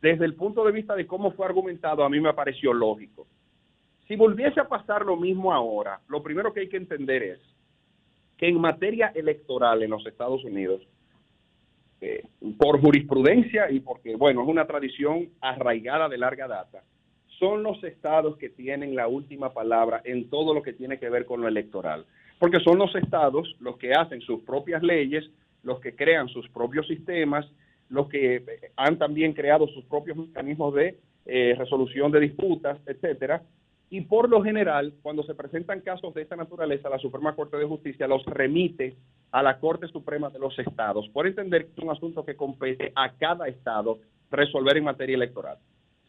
desde 0.00 0.24
el 0.24 0.34
punto 0.34 0.64
de 0.64 0.72
vista 0.72 0.94
de 0.94 1.06
cómo 1.06 1.32
fue 1.32 1.46
argumentado, 1.46 2.04
a 2.04 2.08
mí 2.08 2.20
me 2.20 2.32
pareció 2.32 2.72
lógico. 2.72 3.26
Si 4.06 4.16
volviese 4.16 4.60
a 4.60 4.68
pasar 4.68 5.04
lo 5.04 5.16
mismo 5.16 5.52
ahora, 5.52 6.00
lo 6.08 6.22
primero 6.22 6.52
que 6.52 6.60
hay 6.60 6.68
que 6.68 6.76
entender 6.76 7.22
es 7.22 7.40
que 8.36 8.48
en 8.48 8.60
materia 8.60 9.12
electoral 9.14 9.82
en 9.82 9.90
los 9.90 10.06
Estados 10.06 10.44
Unidos, 10.44 10.80
eh, 12.00 12.24
por 12.58 12.80
jurisprudencia 12.80 13.70
y 13.70 13.80
porque, 13.80 14.14
bueno, 14.14 14.42
es 14.42 14.48
una 14.48 14.66
tradición 14.66 15.30
arraigada 15.40 16.08
de 16.08 16.16
larga 16.16 16.46
data, 16.46 16.84
son 17.38 17.62
los 17.62 17.82
estados 17.84 18.36
que 18.36 18.48
tienen 18.48 18.94
la 18.94 19.08
última 19.08 19.52
palabra 19.52 20.00
en 20.04 20.30
todo 20.30 20.54
lo 20.54 20.62
que 20.62 20.72
tiene 20.72 20.98
que 20.98 21.10
ver 21.10 21.24
con 21.26 21.40
lo 21.40 21.48
electoral. 21.48 22.06
Porque 22.38 22.60
son 22.60 22.78
los 22.78 22.94
estados 22.94 23.56
los 23.60 23.76
que 23.78 23.92
hacen 23.92 24.20
sus 24.20 24.42
propias 24.42 24.82
leyes, 24.82 25.28
los 25.64 25.80
que 25.80 25.94
crean 25.94 26.28
sus 26.28 26.48
propios 26.50 26.86
sistemas, 26.86 27.46
los 27.88 28.08
que 28.08 28.36
eh, 28.36 28.44
han 28.76 28.98
también 28.98 29.32
creado 29.32 29.66
sus 29.68 29.84
propios 29.84 30.16
mecanismos 30.16 30.74
de 30.74 30.98
eh, 31.26 31.54
resolución 31.58 32.10
de 32.12 32.20
disputas, 32.20 32.78
etcétera. 32.86 33.42
Y 33.90 34.02
por 34.02 34.28
lo 34.28 34.42
general, 34.42 34.94
cuando 35.02 35.22
se 35.22 35.34
presentan 35.34 35.80
casos 35.80 36.12
de 36.12 36.22
esta 36.22 36.36
naturaleza, 36.36 36.90
la 36.90 36.98
Suprema 36.98 37.34
Corte 37.34 37.56
de 37.56 37.64
Justicia 37.64 38.06
los 38.06 38.24
remite 38.26 38.96
a 39.32 39.42
la 39.42 39.58
Corte 39.58 39.88
Suprema 39.88 40.28
de 40.30 40.38
los 40.38 40.58
Estados, 40.58 41.08
por 41.08 41.26
entender 41.26 41.66
que 41.66 41.72
es 41.72 41.78
un 41.78 41.90
asunto 41.90 42.24
que 42.24 42.36
compete 42.36 42.92
a 42.94 43.12
cada 43.12 43.48
Estado 43.48 43.98
resolver 44.30 44.76
en 44.76 44.84
materia 44.84 45.16
electoral. 45.16 45.58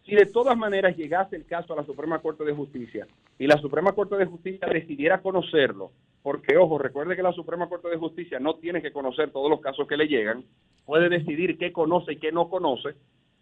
Si 0.06 0.16
de 0.16 0.26
todas 0.26 0.58
maneras 0.58 0.98
llegase 0.98 1.36
el 1.36 1.46
caso 1.46 1.74
a 1.74 1.78
la 1.78 1.86
Suprema 1.86 2.20
Corte 2.20 2.44
de 2.44 2.54
Justicia 2.54 3.08
y 3.38 3.48
la 3.48 3.58
Suprema 3.58 3.94
Corte 3.94 4.16
de 4.16 4.26
Justicia 4.26 4.68
decidiera 4.68 5.22
conocerlo, 5.22 5.92
porque 6.22 6.58
ojo, 6.58 6.78
recuerde 6.78 7.16
que 7.16 7.24
la 7.24 7.34
Suprema 7.34 7.70
Corte 7.70 7.90
de 7.90 7.98
Justicia 7.98 8.40
no 8.40 8.56
tiene 8.56 8.82
que 8.82 8.92
conocer 8.92 9.32
todos 9.32 9.50
los 9.50 9.62
casos 9.62 9.88
que 9.88 9.98
le 9.98 10.08
llegan, 10.08 10.44
puede 10.86 11.10
decidir 11.10 11.58
qué 11.58 11.72
conoce 11.72 12.14
y 12.14 12.18
qué 12.18 12.32
no 12.32 12.50
conoce. 12.50 12.96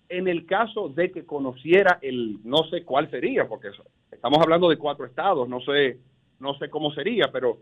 En 0.09 0.27
el 0.27 0.45
caso 0.45 0.89
de 0.89 1.11
que 1.11 1.25
conociera 1.25 1.99
el, 2.01 2.37
no 2.43 2.63
sé 2.69 2.83
cuál 2.83 3.09
sería, 3.09 3.47
porque 3.47 3.69
estamos 4.11 4.39
hablando 4.39 4.69
de 4.69 4.77
cuatro 4.77 5.05
estados, 5.05 5.49
no 5.49 5.59
sé, 5.61 5.97
no 6.39 6.53
sé 6.57 6.69
cómo 6.69 6.91
sería, 6.91 7.29
pero 7.31 7.57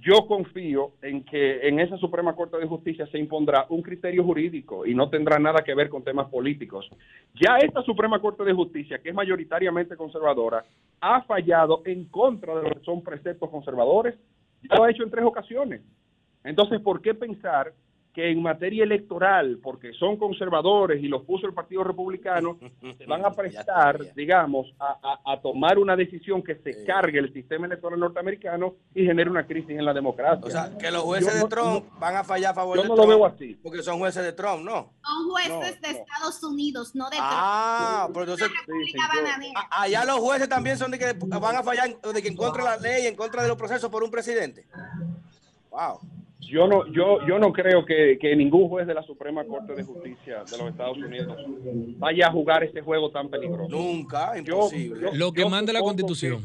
yo 0.00 0.26
confío 0.26 0.92
en 1.02 1.24
que 1.24 1.66
en 1.66 1.80
esa 1.80 1.96
Suprema 1.96 2.34
Corte 2.34 2.58
de 2.58 2.66
Justicia 2.66 3.06
se 3.06 3.18
impondrá 3.18 3.66
un 3.70 3.82
criterio 3.82 4.24
jurídico 4.24 4.84
y 4.84 4.94
no 4.94 5.08
tendrá 5.08 5.38
nada 5.38 5.64
que 5.64 5.74
ver 5.74 5.88
con 5.88 6.04
temas 6.04 6.28
políticos. 6.28 6.88
Ya 7.34 7.56
esta 7.58 7.82
Suprema 7.82 8.20
Corte 8.20 8.44
de 8.44 8.52
Justicia, 8.52 8.98
que 8.98 9.10
es 9.10 9.14
mayoritariamente 9.14 9.96
conservadora, 9.96 10.64
ha 11.00 11.22
fallado 11.22 11.82
en 11.84 12.06
contra 12.06 12.56
de 12.56 12.62
lo 12.62 12.74
que 12.74 12.84
son 12.84 13.02
preceptos 13.02 13.48
conservadores. 13.48 14.14
Lo 14.62 14.84
ha 14.84 14.90
hecho 14.90 15.02
en 15.02 15.10
tres 15.10 15.24
ocasiones. 15.24 15.82
Entonces, 16.44 16.80
¿por 16.80 17.00
qué 17.00 17.14
pensar 17.14 17.72
que 18.16 18.30
en 18.30 18.40
materia 18.40 18.82
electoral, 18.82 19.58
porque 19.62 19.92
son 19.92 20.16
conservadores 20.16 21.04
y 21.04 21.06
los 21.06 21.22
puso 21.24 21.46
el 21.46 21.52
Partido 21.52 21.84
Republicano, 21.84 22.58
se 22.98 23.04
van 23.04 23.22
a 23.26 23.30
prestar, 23.30 24.14
digamos, 24.14 24.72
a, 24.80 24.96
a- 25.02 25.32
a 25.34 25.40
tomar 25.42 25.78
una 25.78 25.94
decisión 25.94 26.42
que 26.42 26.54
se 26.56 26.82
cargue 26.86 27.18
el 27.18 27.30
sistema 27.34 27.66
electoral 27.66 28.00
norteamericano 28.00 28.74
y 28.94 29.04
genere 29.04 29.28
una 29.28 29.46
crisis 29.46 29.68
en 29.78 29.84
la 29.84 29.92
democracia. 29.92 30.40
O 30.46 30.50
sea, 30.50 30.70
que 30.78 30.90
los 30.90 31.02
jueces 31.02 31.28
Yo 31.28 31.34
de 31.34 31.40
no- 31.42 31.48
Trump 31.50 31.84
van 32.00 32.16
a 32.16 32.24
fallar 32.24 32.52
a 32.52 32.54
favor 32.54 32.76
yo 32.78 32.82
de 32.84 32.88
no 32.88 32.96
lo 32.96 33.06
veo 33.06 33.26
así. 33.26 33.52
Porque 33.62 33.82
son 33.82 33.98
jueces 33.98 34.24
de 34.24 34.32
Trump, 34.32 34.64
¿no? 34.64 34.94
Son 35.04 35.28
jueces 35.30 35.50
No, 35.52 35.60
de 35.60 35.92
no. 35.92 35.98
Estados 35.98 36.42
Unidos, 36.42 36.94
no 36.94 37.10
de 37.10 37.18
Ah, 37.20 38.04
Trump. 38.04 38.14
pero 38.18 38.32
entonces 38.32 38.50
bananera. 38.96 39.60
a- 39.70 39.82
allá 39.82 40.04
los 40.06 40.16
jueces 40.20 40.48
también 40.48 40.78
son 40.78 40.90
de 40.90 40.98
que 40.98 41.12
van 41.38 41.56
a 41.56 41.62
fallar 41.62 41.88
en- 41.88 42.12
de 42.14 42.22
que 42.22 42.28
en 42.28 42.36
contra 42.36 42.62
de 42.64 42.70
la 42.70 42.76
ley, 42.78 43.06
en 43.08 43.14
contra 43.14 43.42
de 43.42 43.48
los 43.48 43.58
procesos 43.58 43.90
por 43.90 44.02
un 44.02 44.10
presidente. 44.10 44.64
Wow. 45.70 46.00
Yo 46.48 46.66
no, 46.66 46.86
yo, 46.92 47.26
yo 47.26 47.38
no 47.38 47.52
creo 47.52 47.84
que, 47.84 48.18
que 48.20 48.34
ningún 48.36 48.68
juez 48.68 48.86
de 48.86 48.94
la 48.94 49.02
Suprema 49.02 49.44
Corte 49.44 49.74
de 49.74 49.82
Justicia 49.82 50.44
de 50.50 50.58
los 50.58 50.70
Estados 50.70 50.98
Unidos 50.98 51.36
vaya 51.98 52.28
a 52.28 52.32
jugar 52.32 52.64
ese 52.64 52.80
juego 52.80 53.10
tan 53.10 53.28
peligroso. 53.28 53.68
Nunca, 53.68 54.38
imposible. 54.38 55.10
Lo 55.14 55.32
que 55.32 55.44
manda 55.46 55.72
la 55.72 55.80
Constitución. 55.80 56.42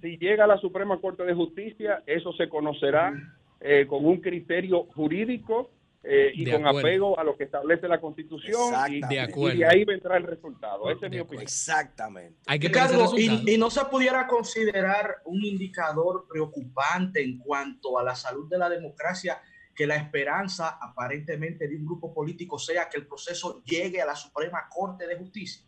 Si 0.00 0.16
llega 0.18 0.44
a 0.44 0.46
la 0.46 0.58
Suprema 0.58 0.98
Corte 1.00 1.24
de 1.24 1.34
Justicia, 1.34 2.02
eso 2.06 2.32
se 2.34 2.48
conocerá 2.48 3.12
eh, 3.60 3.86
con 3.88 4.04
un 4.04 4.20
criterio 4.20 4.84
jurídico 4.94 5.70
eh, 6.02 6.32
y 6.34 6.44
De 6.46 6.52
con 6.52 6.66
acuerdo. 6.66 6.88
apego 6.88 7.18
a 7.18 7.24
lo 7.24 7.36
que 7.36 7.44
establece 7.44 7.86
la 7.86 8.00
Constitución 8.00 8.74
y. 8.90 9.00
De 9.02 9.14
y 9.14 9.18
acuerdo. 9.18 9.58
de 9.58 9.66
ahí 9.66 9.84
vendrá 9.84 10.16
el 10.16 10.24
resultado. 10.24 10.90
Esa 10.90 11.06
es 11.06 11.12
mi 11.12 11.20
opinión. 11.20 11.42
Exactamente. 11.42 12.38
Hay 12.46 12.58
que 12.58 12.68
Ricardo, 12.68 13.12
y, 13.18 13.52
y 13.54 13.58
no 13.58 13.70
se 13.70 13.84
pudiera 13.84 14.26
considerar 14.26 15.16
un 15.26 15.44
indicador 15.44 16.26
preocupante 16.28 17.22
en 17.22 17.38
cuanto 17.38 17.98
a 17.98 18.02
la 18.02 18.14
salud 18.14 18.48
de 18.48 18.56
la 18.58 18.68
democracia 18.70 19.40
que 19.74 19.86
la 19.86 19.96
esperanza 19.96 20.78
aparentemente 20.80 21.68
de 21.68 21.76
un 21.76 21.86
grupo 21.86 22.12
político 22.12 22.58
sea 22.58 22.88
que 22.88 22.98
el 22.98 23.06
proceso 23.06 23.62
llegue 23.64 24.00
a 24.00 24.06
la 24.06 24.16
Suprema 24.16 24.68
Corte 24.70 25.06
de 25.06 25.16
Justicia. 25.16 25.62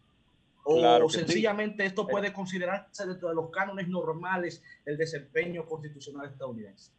O 0.64 0.78
Claro 0.78 1.06
que 1.08 1.12
sí. 1.14 1.18
sencillamente 1.20 1.84
esto 1.84 2.06
puede 2.06 2.32
considerarse 2.32 3.06
dentro 3.06 3.28
de 3.28 3.34
los 3.34 3.50
cánones 3.50 3.88
normales 3.88 4.62
del 4.84 4.96
desempeño 4.96 5.66
constitucional 5.66 6.30
estadounidense. 6.30 6.92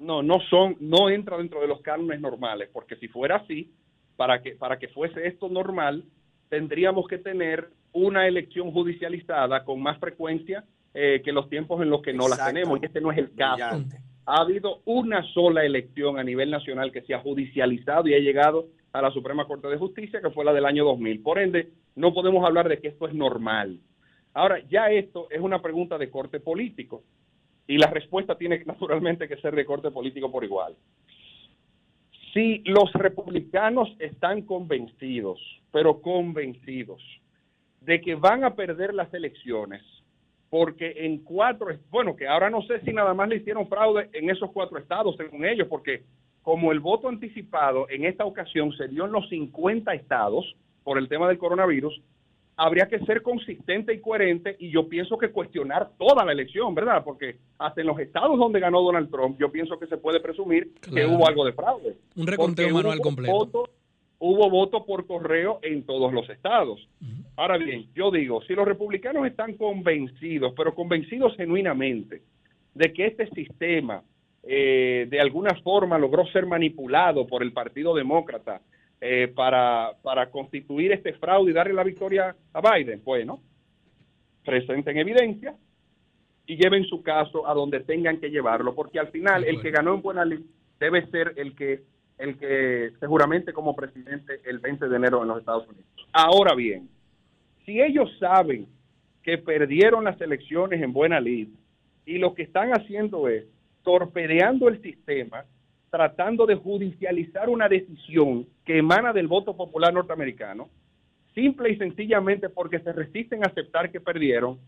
No, 0.00 0.22
no 0.22 0.40
son, 0.48 0.76
no 0.80 1.08
entra 1.08 1.36
dentro 1.36 1.60
de 1.60 1.68
los 1.68 1.80
cánones 1.82 2.20
normales, 2.20 2.68
porque 2.72 2.96
si 2.96 3.06
fuera 3.06 3.36
así, 3.36 3.70
para 4.16 4.42
que, 4.42 4.52
para 4.52 4.78
que 4.78 4.88
fuese 4.88 5.26
esto 5.26 5.48
normal, 5.48 6.04
tendríamos 6.48 7.06
que 7.06 7.18
tener 7.18 7.68
una 7.92 8.26
elección 8.26 8.72
judicializada 8.72 9.64
con 9.64 9.80
más 9.80 9.98
frecuencia 9.98 10.64
eh, 10.94 11.22
que 11.24 11.32
los 11.32 11.48
tiempos 11.48 11.80
en 11.82 11.90
los 11.90 12.02
que 12.02 12.12
no 12.12 12.28
las 12.28 12.44
tenemos, 12.44 12.80
y 12.80 12.86
este 12.86 13.00
no 13.00 13.12
es 13.12 13.18
el 13.18 13.34
caso. 13.34 13.54
Brillante. 13.54 13.98
Ha 14.26 14.40
habido 14.40 14.80
una 14.84 15.22
sola 15.32 15.64
elección 15.64 16.18
a 16.18 16.24
nivel 16.24 16.50
nacional 16.50 16.92
que 16.92 17.02
se 17.02 17.14
ha 17.14 17.20
judicializado 17.20 18.08
y 18.08 18.14
ha 18.14 18.18
llegado 18.18 18.68
a 18.92 19.02
la 19.02 19.10
Suprema 19.10 19.46
Corte 19.46 19.68
de 19.68 19.76
Justicia, 19.76 20.20
que 20.20 20.30
fue 20.30 20.44
la 20.44 20.52
del 20.52 20.66
año 20.66 20.84
2000. 20.84 21.22
Por 21.22 21.38
ende, 21.38 21.70
no 21.94 22.12
podemos 22.12 22.44
hablar 22.44 22.68
de 22.68 22.80
que 22.80 22.88
esto 22.88 23.06
es 23.06 23.14
normal. 23.14 23.80
Ahora, 24.34 24.60
ya 24.68 24.90
esto 24.90 25.28
es 25.30 25.40
una 25.40 25.60
pregunta 25.60 25.98
de 25.98 26.10
corte 26.10 26.40
político 26.40 27.02
y 27.70 27.78
la 27.78 27.86
respuesta 27.86 28.34
tiene 28.34 28.64
naturalmente 28.64 29.28
que 29.28 29.36
ser 29.36 29.54
de 29.54 29.64
corte 29.64 29.92
político 29.92 30.28
por 30.28 30.42
igual. 30.42 30.74
Si 32.34 32.64
los 32.64 32.92
republicanos 32.94 33.94
están 34.00 34.42
convencidos, 34.42 35.38
pero 35.70 36.00
convencidos, 36.02 37.00
de 37.80 38.00
que 38.00 38.16
van 38.16 38.42
a 38.42 38.56
perder 38.56 38.92
las 38.92 39.14
elecciones, 39.14 39.82
porque 40.48 40.94
en 40.96 41.18
cuatro, 41.18 41.68
bueno, 41.92 42.16
que 42.16 42.26
ahora 42.26 42.50
no 42.50 42.60
sé 42.62 42.80
si 42.80 42.92
nada 42.92 43.14
más 43.14 43.28
le 43.28 43.36
hicieron 43.36 43.68
fraude 43.68 44.10
en 44.14 44.30
esos 44.30 44.50
cuatro 44.50 44.76
estados, 44.76 45.16
según 45.16 45.44
ellos, 45.44 45.68
porque 45.68 46.02
como 46.42 46.72
el 46.72 46.80
voto 46.80 47.08
anticipado 47.08 47.88
en 47.88 48.04
esta 48.04 48.24
ocasión 48.24 48.72
se 48.72 48.88
dio 48.88 49.06
en 49.06 49.12
los 49.12 49.28
50 49.28 49.94
estados 49.94 50.56
por 50.82 50.98
el 50.98 51.08
tema 51.08 51.28
del 51.28 51.38
coronavirus, 51.38 52.02
habría 52.62 52.86
que 52.88 52.98
ser 53.06 53.22
consistente 53.22 53.94
y 53.94 54.00
coherente 54.00 54.54
y 54.58 54.70
yo 54.70 54.86
pienso 54.86 55.16
que 55.16 55.30
cuestionar 55.30 55.92
toda 55.98 56.26
la 56.26 56.32
elección, 56.32 56.74
¿verdad? 56.74 57.02
Porque 57.02 57.36
hasta 57.58 57.80
en 57.80 57.86
los 57.86 57.98
estados 57.98 58.38
donde 58.38 58.60
ganó 58.60 58.82
Donald 58.82 59.10
Trump, 59.10 59.38
yo 59.40 59.50
pienso 59.50 59.78
que 59.78 59.86
se 59.86 59.96
puede 59.96 60.20
presumir 60.20 60.74
que 60.94 61.06
hubo 61.06 61.26
algo 61.26 61.46
de 61.46 61.52
fraude. 61.54 61.96
Un 62.16 62.26
reconteo 62.26 62.68
manual 62.74 63.00
completo. 63.00 63.32
voto- 63.32 63.70
hubo 64.18 64.50
voto 64.50 64.84
por 64.84 65.06
correo 65.06 65.58
en 65.62 65.84
todos 65.84 66.12
los 66.12 66.28
estados. 66.28 66.86
Ahora 67.36 67.56
bien, 67.56 67.86
yo 67.94 68.10
digo, 68.10 68.42
si 68.42 68.52
los 68.54 68.68
republicanos 68.68 69.26
están 69.26 69.54
convencidos, 69.54 70.52
pero 70.54 70.74
convencidos 70.74 71.34
genuinamente, 71.38 72.20
de 72.74 72.92
que 72.92 73.06
este 73.06 73.26
sistema 73.30 74.02
eh, 74.42 75.06
de 75.10 75.18
alguna 75.20 75.54
forma 75.62 75.98
logró 75.98 76.26
ser 76.26 76.44
manipulado 76.44 77.26
por 77.26 77.42
el 77.42 77.52
Partido 77.54 77.94
Demócrata 77.94 78.60
eh, 79.00 79.28
para, 79.34 79.92
para 80.02 80.30
constituir 80.30 80.92
este 80.92 81.14
fraude 81.14 81.50
y 81.50 81.54
darle 81.54 81.72
la 81.72 81.84
victoria 81.84 82.36
a 82.52 82.60
Biden, 82.60 83.02
bueno, 83.04 83.40
presenten 84.44 84.98
evidencia 84.98 85.54
y 86.46 86.56
lleven 86.56 86.84
su 86.84 87.02
caso 87.02 87.46
a 87.46 87.54
donde 87.54 87.80
tengan 87.80 88.18
que 88.18 88.30
llevarlo, 88.30 88.74
porque 88.74 88.98
al 88.98 89.08
final 89.08 89.44
el 89.44 89.60
que 89.62 89.70
ganó 89.70 89.94
en 89.94 90.02
buena 90.02 90.24
ley 90.24 90.44
debe 90.78 91.06
ser 91.06 91.34
el 91.36 91.54
que 91.54 91.82
el 92.18 92.36
que 92.36 92.90
seguramente 93.00 93.52
como 93.52 93.74
presidente 93.74 94.40
el 94.44 94.58
20 94.58 94.88
de 94.88 94.96
enero 94.96 95.22
en 95.22 95.28
los 95.28 95.38
Estados 95.38 95.66
Unidos. 95.66 95.86
Ahora 96.12 96.54
bien, 96.54 96.88
si 97.64 97.80
ellos 97.80 98.10
saben 98.18 98.66
que 99.22 99.38
perdieron 99.38 100.04
las 100.04 100.20
elecciones 100.20 100.82
en 100.82 100.92
buena 100.92 101.18
lid 101.20 101.48
y 102.04 102.18
lo 102.18 102.34
que 102.34 102.42
están 102.42 102.72
haciendo 102.72 103.28
es 103.28 103.44
torpedeando 103.82 104.68
el 104.68 104.82
sistema, 104.82 105.44
tratando 105.90 106.46
de 106.46 106.54
judicializar 106.54 107.48
una 107.48 107.68
decisión 107.68 108.46
que 108.64 108.78
emana 108.78 109.12
del 109.12 109.26
voto 109.26 109.56
popular 109.56 109.92
norteamericano, 109.92 110.68
simple 111.34 111.70
y 111.70 111.76
sencillamente 111.76 112.48
porque 112.48 112.78
se 112.80 112.92
resisten 112.92 113.42
a 113.42 113.48
aceptar 113.48 113.90
que 113.90 114.00
perdieron, 114.00 114.58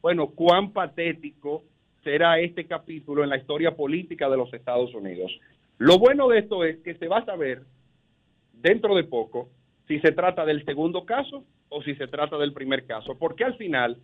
bueno, 0.00 0.28
cuán 0.28 0.72
patético 0.72 1.64
será 2.04 2.38
este 2.38 2.64
capítulo 2.66 3.24
en 3.24 3.30
la 3.30 3.36
historia 3.36 3.74
política 3.74 4.28
de 4.30 4.36
los 4.36 4.52
Estados 4.54 4.94
Unidos. 4.94 5.32
Lo 5.78 5.98
bueno 5.98 6.28
de 6.28 6.38
esto 6.38 6.64
es 6.64 6.78
que 6.78 6.94
se 6.94 7.08
va 7.08 7.18
a 7.18 7.24
saber 7.24 7.62
dentro 8.52 8.94
de 8.94 9.04
poco 9.04 9.48
si 9.88 9.98
se 10.00 10.12
trata 10.12 10.44
del 10.44 10.64
segundo 10.64 11.04
caso 11.04 11.44
o 11.68 11.82
si 11.82 11.94
se 11.96 12.06
trata 12.06 12.38
del 12.38 12.52
primer 12.52 12.86
caso, 12.86 13.16
porque 13.18 13.44
al 13.44 13.56
final, 13.56 13.96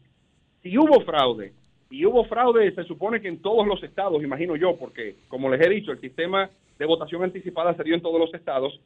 si 0.62 0.76
hubo 0.76 1.00
fraude, 1.02 1.52
y 2.00 2.06
hubo 2.06 2.24
fraude, 2.24 2.74
se 2.74 2.84
supone 2.84 3.20
que 3.20 3.28
en 3.28 3.40
todos 3.40 3.66
los 3.66 3.82
estados, 3.82 4.22
imagino 4.22 4.56
yo, 4.56 4.76
porque 4.76 5.16
como 5.28 5.50
les 5.50 5.60
he 5.64 5.68
dicho, 5.70 5.92
el 5.92 6.00
sistema 6.00 6.50
de 6.78 6.86
votación 6.86 7.22
anticipada 7.22 7.74
se 7.76 7.84
dio 7.84 7.94
en 7.94 8.02
todos 8.02 8.18
los 8.20 8.32
estados. 8.34 8.80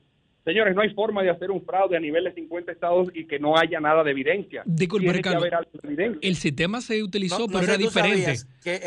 Señores, 0.44 0.74
no 0.74 0.80
hay 0.82 0.90
forma 0.94 1.22
de 1.22 1.30
hacer 1.30 1.50
un 1.50 1.62
fraude 1.62 1.96
a 1.96 2.00
nivel 2.00 2.24
de 2.24 2.32
50 2.32 2.72
estados 2.72 3.08
y 3.12 3.26
que 3.26 3.38
no 3.38 3.58
haya 3.58 3.80
nada 3.80 4.02
de 4.02 4.12
evidencia. 4.12 4.62
Disculpe, 4.64 5.12
Ricardo. 5.12 5.38
haber 5.40 5.54
algo 5.54 5.70
de 5.82 5.88
evidencia. 5.88 6.18
El 6.28 6.36
sistema 6.36 6.80
se 6.80 7.02
utilizó, 7.02 7.40
No- 7.40 7.46
no 7.46 7.52
pero 7.52 7.64
sé 7.64 7.68
era 7.72 7.76
diferente. 7.78 8.34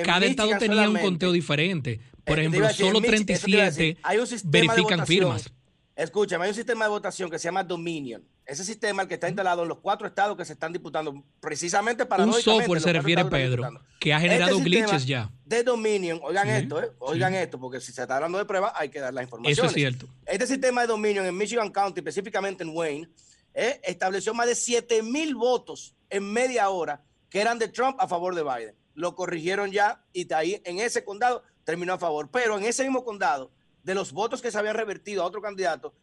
Cada 0.03 0.25
estado 0.25 0.51
tenía 0.57 0.89
un 0.89 0.97
conteo 0.97 1.31
diferente. 1.31 1.99
Por 2.23 2.37
Eh, 2.37 2.41
ejemplo, 2.41 2.61
decir, 2.67 2.85
solo 2.85 2.97
en 2.99 3.03
Michigan, 3.03 3.25
eso 3.35 3.45
te 3.45 3.51
iba 3.51 3.61
a 3.61 3.65
decir, 3.65 3.95
37 3.95 3.99
hay 4.03 4.17
un 4.17 4.27
sistema 4.27 4.51
de 4.51 4.59
verifican 4.67 5.07
firmas. 5.07 5.53
Escúchame, 5.95 6.45
hay 6.45 6.49
un 6.49 6.55
sistema 6.55 6.85
de 6.85 6.89
votación 6.89 7.29
que 7.29 7.37
se 7.37 7.45
llama 7.45 7.63
Dominion. 7.63 8.23
Ese 8.45 8.63
sistema 8.63 9.03
el 9.03 9.07
que 9.07 9.15
está 9.15 9.27
instalado 9.27 9.63
en 9.63 9.69
los 9.69 9.79
cuatro 9.79 10.07
estados 10.07 10.35
que 10.37 10.45
se 10.45 10.53
están 10.53 10.73
disputando, 10.73 11.23
precisamente 11.39 12.05
para 12.05 12.23
Un 12.23 12.33
software 12.33 12.81
se 12.81 12.93
refiere, 12.93 13.25
Pedro, 13.25 13.69
que 13.99 14.13
ha 14.13 14.19
generado 14.19 14.57
Este 14.57 14.63
glitches 14.63 15.05
ya. 15.05 15.29
de 15.45 15.63
Dominion, 15.63 16.19
oigan 16.23 16.47
Sí, 16.47 16.53
esto, 16.53 16.81
¿eh? 16.81 16.91
oigan 16.99 17.33
esto, 17.35 17.59
porque 17.59 17.79
si 17.79 17.91
se 17.91 18.01
está 18.01 18.15
hablando 18.15 18.37
de 18.37 18.45
pruebas 18.45 18.73
hay 18.75 18.89
que 18.89 18.99
dar 18.99 19.13
la 19.13 19.21
información. 19.23 19.51
Eso 19.51 19.65
es 19.65 19.73
cierto. 19.73 20.07
Este 20.25 20.47
sistema 20.47 20.81
de 20.81 20.87
Dominion 20.87 21.25
en 21.25 21.37
Michigan 21.37 21.69
County, 21.71 21.99
específicamente 21.99 22.63
en 22.63 22.75
Wayne, 22.75 23.09
eh, 23.53 23.79
estableció 23.83 24.33
más 24.33 24.47
de 24.47 24.55
7 24.55 25.03
mil 25.03 25.35
votos 25.35 25.95
en 26.09 26.31
media 26.31 26.69
hora 26.69 27.03
que 27.29 27.39
eran 27.41 27.59
de 27.59 27.67
Trump 27.67 27.97
a 27.99 28.07
favor 28.07 28.33
de 28.35 28.43
Biden. 28.43 28.75
Lo 28.95 29.15
corrigieron 29.15 29.71
ya 29.71 30.03
y 30.13 30.25
de 30.25 30.35
ahí 30.35 30.61
en 30.65 30.79
ese 30.79 31.03
condado 31.03 31.43
terminó 31.63 31.93
a 31.93 31.97
favor. 31.97 32.29
Pero 32.31 32.57
en 32.57 32.65
ese 32.65 32.83
mismo 32.83 33.05
condado, 33.05 33.51
de 33.83 33.95
los 33.95 34.11
votos 34.11 34.41
que 34.41 34.51
se 34.51 34.57
habían 34.57 34.75
revertido 34.75 35.23
a 35.23 35.25
otro 35.25 35.41
candidato, 35.41 35.93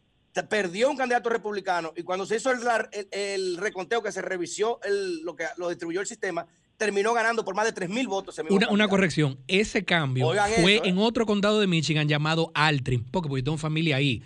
perdió 0.49 0.89
un 0.89 0.95
candidato 0.97 1.29
republicano 1.29 1.91
y 1.95 2.03
cuando 2.03 2.25
se 2.25 2.35
hizo 2.37 2.51
el, 2.51 2.59
el- 2.91 3.07
el 3.11 3.57
reconteo 3.57 4.01
que 4.03 4.11
se 4.11 4.21
revisó 4.21 4.79
el- 4.83 5.21
lo 5.23 5.35
que 5.35 5.45
lo 5.57 5.69
distribuyó 5.69 6.01
el 6.01 6.07
sistema, 6.07 6.45
terminó 6.77 7.13
ganando 7.13 7.43
por 7.43 7.55
más 7.55 7.65
de 7.65 7.73
3 7.73 7.89
mil 7.89 8.07
votos. 8.07 8.35
ese 8.35 8.43
mismo 8.43 8.55
Una, 8.57 8.69
una 8.69 8.87
corrección, 8.87 9.37
ese 9.47 9.83
cambio 9.83 10.27
Oigan 10.27 10.49
fue 10.61 10.75
eso, 10.75 10.83
¿eh? 10.85 10.89
en 10.89 10.97
otro 10.97 11.25
condado 11.25 11.59
de 11.59 11.67
Michigan 11.67 12.07
llamado 12.07 12.51
Altrin, 12.53 13.03
porque 13.11 13.27
porque 13.27 13.41
yo 13.41 13.45
tengo 13.45 13.57
familia 13.57 13.97
ahí. 13.97 14.21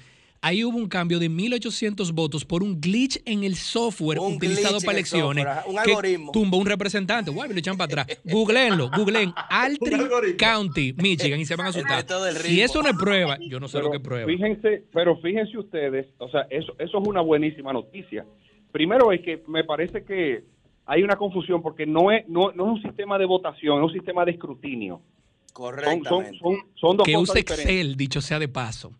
Ahí 0.46 0.62
hubo 0.66 0.78
un 0.78 0.90
cambio 0.90 1.20
de 1.20 1.30
1.800 1.30 2.14
votos 2.14 2.44
por 2.44 2.64
un 2.64 2.82
glitch 2.82 3.22
en 3.26 3.46
el 3.46 3.56
software 3.56 4.20
Un 4.20 4.34
utilizado 4.36 4.80
para 4.82 4.92
el 4.92 4.98
elecciones 4.98 5.46
software, 5.46 5.48
ajá, 5.48 5.64
un 5.70 5.76
que 5.76 5.92
algoritmo. 5.92 6.32
tumbó 6.34 6.58
un 6.58 6.66
representante. 6.66 7.32
Guay, 7.32 7.48
me 7.48 7.54
lo 7.54 7.60
echan 7.60 7.78
para 7.78 8.02
atrás. 8.02 8.20
Googleenlo, 8.26 8.92
googleen 8.94 9.34
algoritmo. 9.50 10.36
County, 10.38 10.94
Michigan, 10.98 11.40
y 11.40 11.46
se 11.46 11.56
van 11.56 11.68
a 11.68 11.70
asustar. 11.70 12.06
Si 12.42 12.60
eso 12.60 12.84
no 12.84 12.90
es 12.90 12.98
prueba, 12.98 13.38
yo 13.40 13.62
no 13.62 13.70
sé 13.70 13.78
Pero 13.78 13.86
lo 13.86 13.92
que 13.92 13.98
es 13.98 14.04
prueba. 14.04 14.26
Fíjense, 14.28 14.84
pero 14.92 15.16
fíjense 15.22 15.58
ustedes, 15.58 16.08
o 16.18 16.28
sea, 16.28 16.42
eso, 16.50 16.74
eso 16.78 16.98
es 17.02 17.08
una 17.08 17.22
buenísima 17.22 17.72
noticia. 17.72 18.26
Primero 18.74 19.14
es 19.14 19.22
que 19.22 19.42
me 19.48 19.64
parece 19.64 20.04
que 20.04 20.44
hay 20.86 21.04
una 21.04 21.16
confusión 21.16 21.62
porque 21.62 21.86
no 21.86 22.12
es, 22.12 22.28
no, 22.28 22.52
no 22.52 22.66
es 22.66 22.72
un 22.74 22.82
sistema 22.82 23.18
de 23.18 23.26
votación, 23.26 23.78
es 23.78 23.84
un 23.84 23.94
sistema 23.94 24.26
de 24.26 24.32
escrutinio. 24.32 24.96
Son, 24.96 25.54
son, 25.54 25.54
Correctamente. 25.54 26.40
son, 26.40 26.56
son 26.76 26.98
dos 26.98 27.06
Que 27.06 27.14
cosas 27.14 27.30
use 27.30 27.40
diferentes. 27.40 27.74
Excel, 27.76 27.96
dicho 27.96 28.20
sea 28.20 28.40
de 28.40 28.50
paso. 28.50 28.92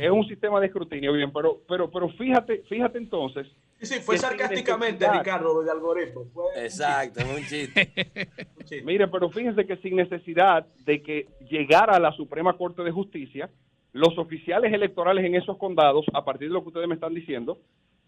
Es 0.00 0.10
un 0.10 0.26
sistema 0.26 0.60
de 0.60 0.66
escrutinio, 0.66 1.12
bien, 1.12 1.32
pero, 1.32 1.62
pero, 1.68 1.90
pero 1.90 2.08
fíjate, 2.10 2.62
fíjate 2.68 2.98
entonces. 2.98 3.46
Sí, 3.80 3.86
sí, 3.86 4.00
fue 4.00 4.16
sarcásticamente, 4.18 5.10
Ricardo, 5.10 5.62
de 5.62 5.70
algoritmo. 5.70 6.24
Fue- 6.32 6.44
Exacto, 6.64 7.20
un 7.24 7.42
chiste. 7.44 7.90
Mire, 8.84 9.08
pero 9.08 9.28
fíjense 9.30 9.66
que 9.66 9.76
sin 9.78 9.96
necesidad 9.96 10.66
de 10.84 11.02
que 11.02 11.26
llegara 11.48 11.96
a 11.96 12.00
la 12.00 12.12
Suprema 12.12 12.56
Corte 12.56 12.82
de 12.82 12.90
Justicia, 12.92 13.50
los 13.92 14.16
oficiales 14.18 14.72
electorales 14.72 15.24
en 15.24 15.34
esos 15.34 15.58
condados, 15.58 16.06
a 16.14 16.24
partir 16.24 16.48
de 16.48 16.54
lo 16.54 16.62
que 16.62 16.68
ustedes 16.68 16.88
me 16.88 16.94
están 16.94 17.14
diciendo, 17.14 17.58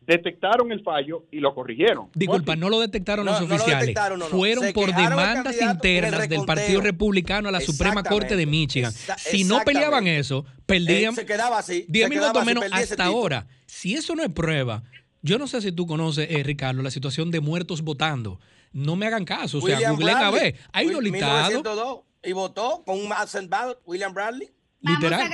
detectaron 0.06 0.72
el 0.72 0.82
fallo 0.82 1.26
y 1.30 1.40
lo 1.40 1.54
corrigieron. 1.54 2.08
Disculpa, 2.14 2.56
no 2.56 2.68
lo 2.68 2.80
detectaron 2.80 3.24
No, 3.24 3.32
los 3.32 3.40
no 3.42 3.48
lo 3.48 3.54
oficiales. 3.54 3.86
detectaron, 3.86 4.18
no, 4.18 4.28
no. 4.28 4.30
Fueron 4.36 4.72
por 4.72 4.94
demandas 4.94 5.60
internas 5.60 6.28
del. 6.28 6.44
Partido 6.44 6.80
Republicano 6.82 7.48
a 7.48 7.52
la 7.52 7.60
Suprema 7.60 8.02
Corte 8.02 8.36
de 8.36 8.46
Michigan. 8.46 8.92
Si 9.16 9.44
no 9.44 9.60
peleaban 9.64 10.06
eso, 10.06 10.44
perdían 10.66 11.14
Eh, 11.14 11.16
se 11.16 11.26
quedaba 11.26 11.58
así. 11.58 11.86
10 11.88 12.04
se 12.04 12.10
minutos 12.10 12.36
así, 12.36 12.46
menos 12.46 12.64
hasta 12.70 13.04
ahora. 13.04 13.46
Si 13.66 13.94
eso 13.94 14.14
no 14.14 14.22
es 14.22 14.30
prueba, 14.30 14.82
yo 15.22 15.38
no 15.38 15.46
sé 15.46 15.62
si 15.62 15.72
tú 15.72 15.86
conoces, 15.86 16.28
eh, 16.30 16.42
Ricardo, 16.42 16.82
la 16.82 16.90
situación 16.90 17.30
de 17.30 17.40
muertos 17.40 17.82
votando. 17.82 18.40
No 18.72 18.94
me 18.96 19.06
hagan 19.06 19.24
caso. 19.24 19.58
O 19.58 19.60
sea, 19.62 19.76
William 19.76 19.94
googleen 19.96 20.16
a 20.16 20.30
Bradley, 20.30 20.52
ver. 20.52 20.60
Hay 20.72 20.86
listados, 20.86 21.48
1902, 21.48 21.98
y 22.24 22.32
votó 22.32 22.82
con 22.84 23.00
un 23.00 23.12
absent 23.12 23.48
ballot, 23.48 23.80
William 23.86 24.12
Bradley. 24.12 24.50
Literal. 24.84 25.32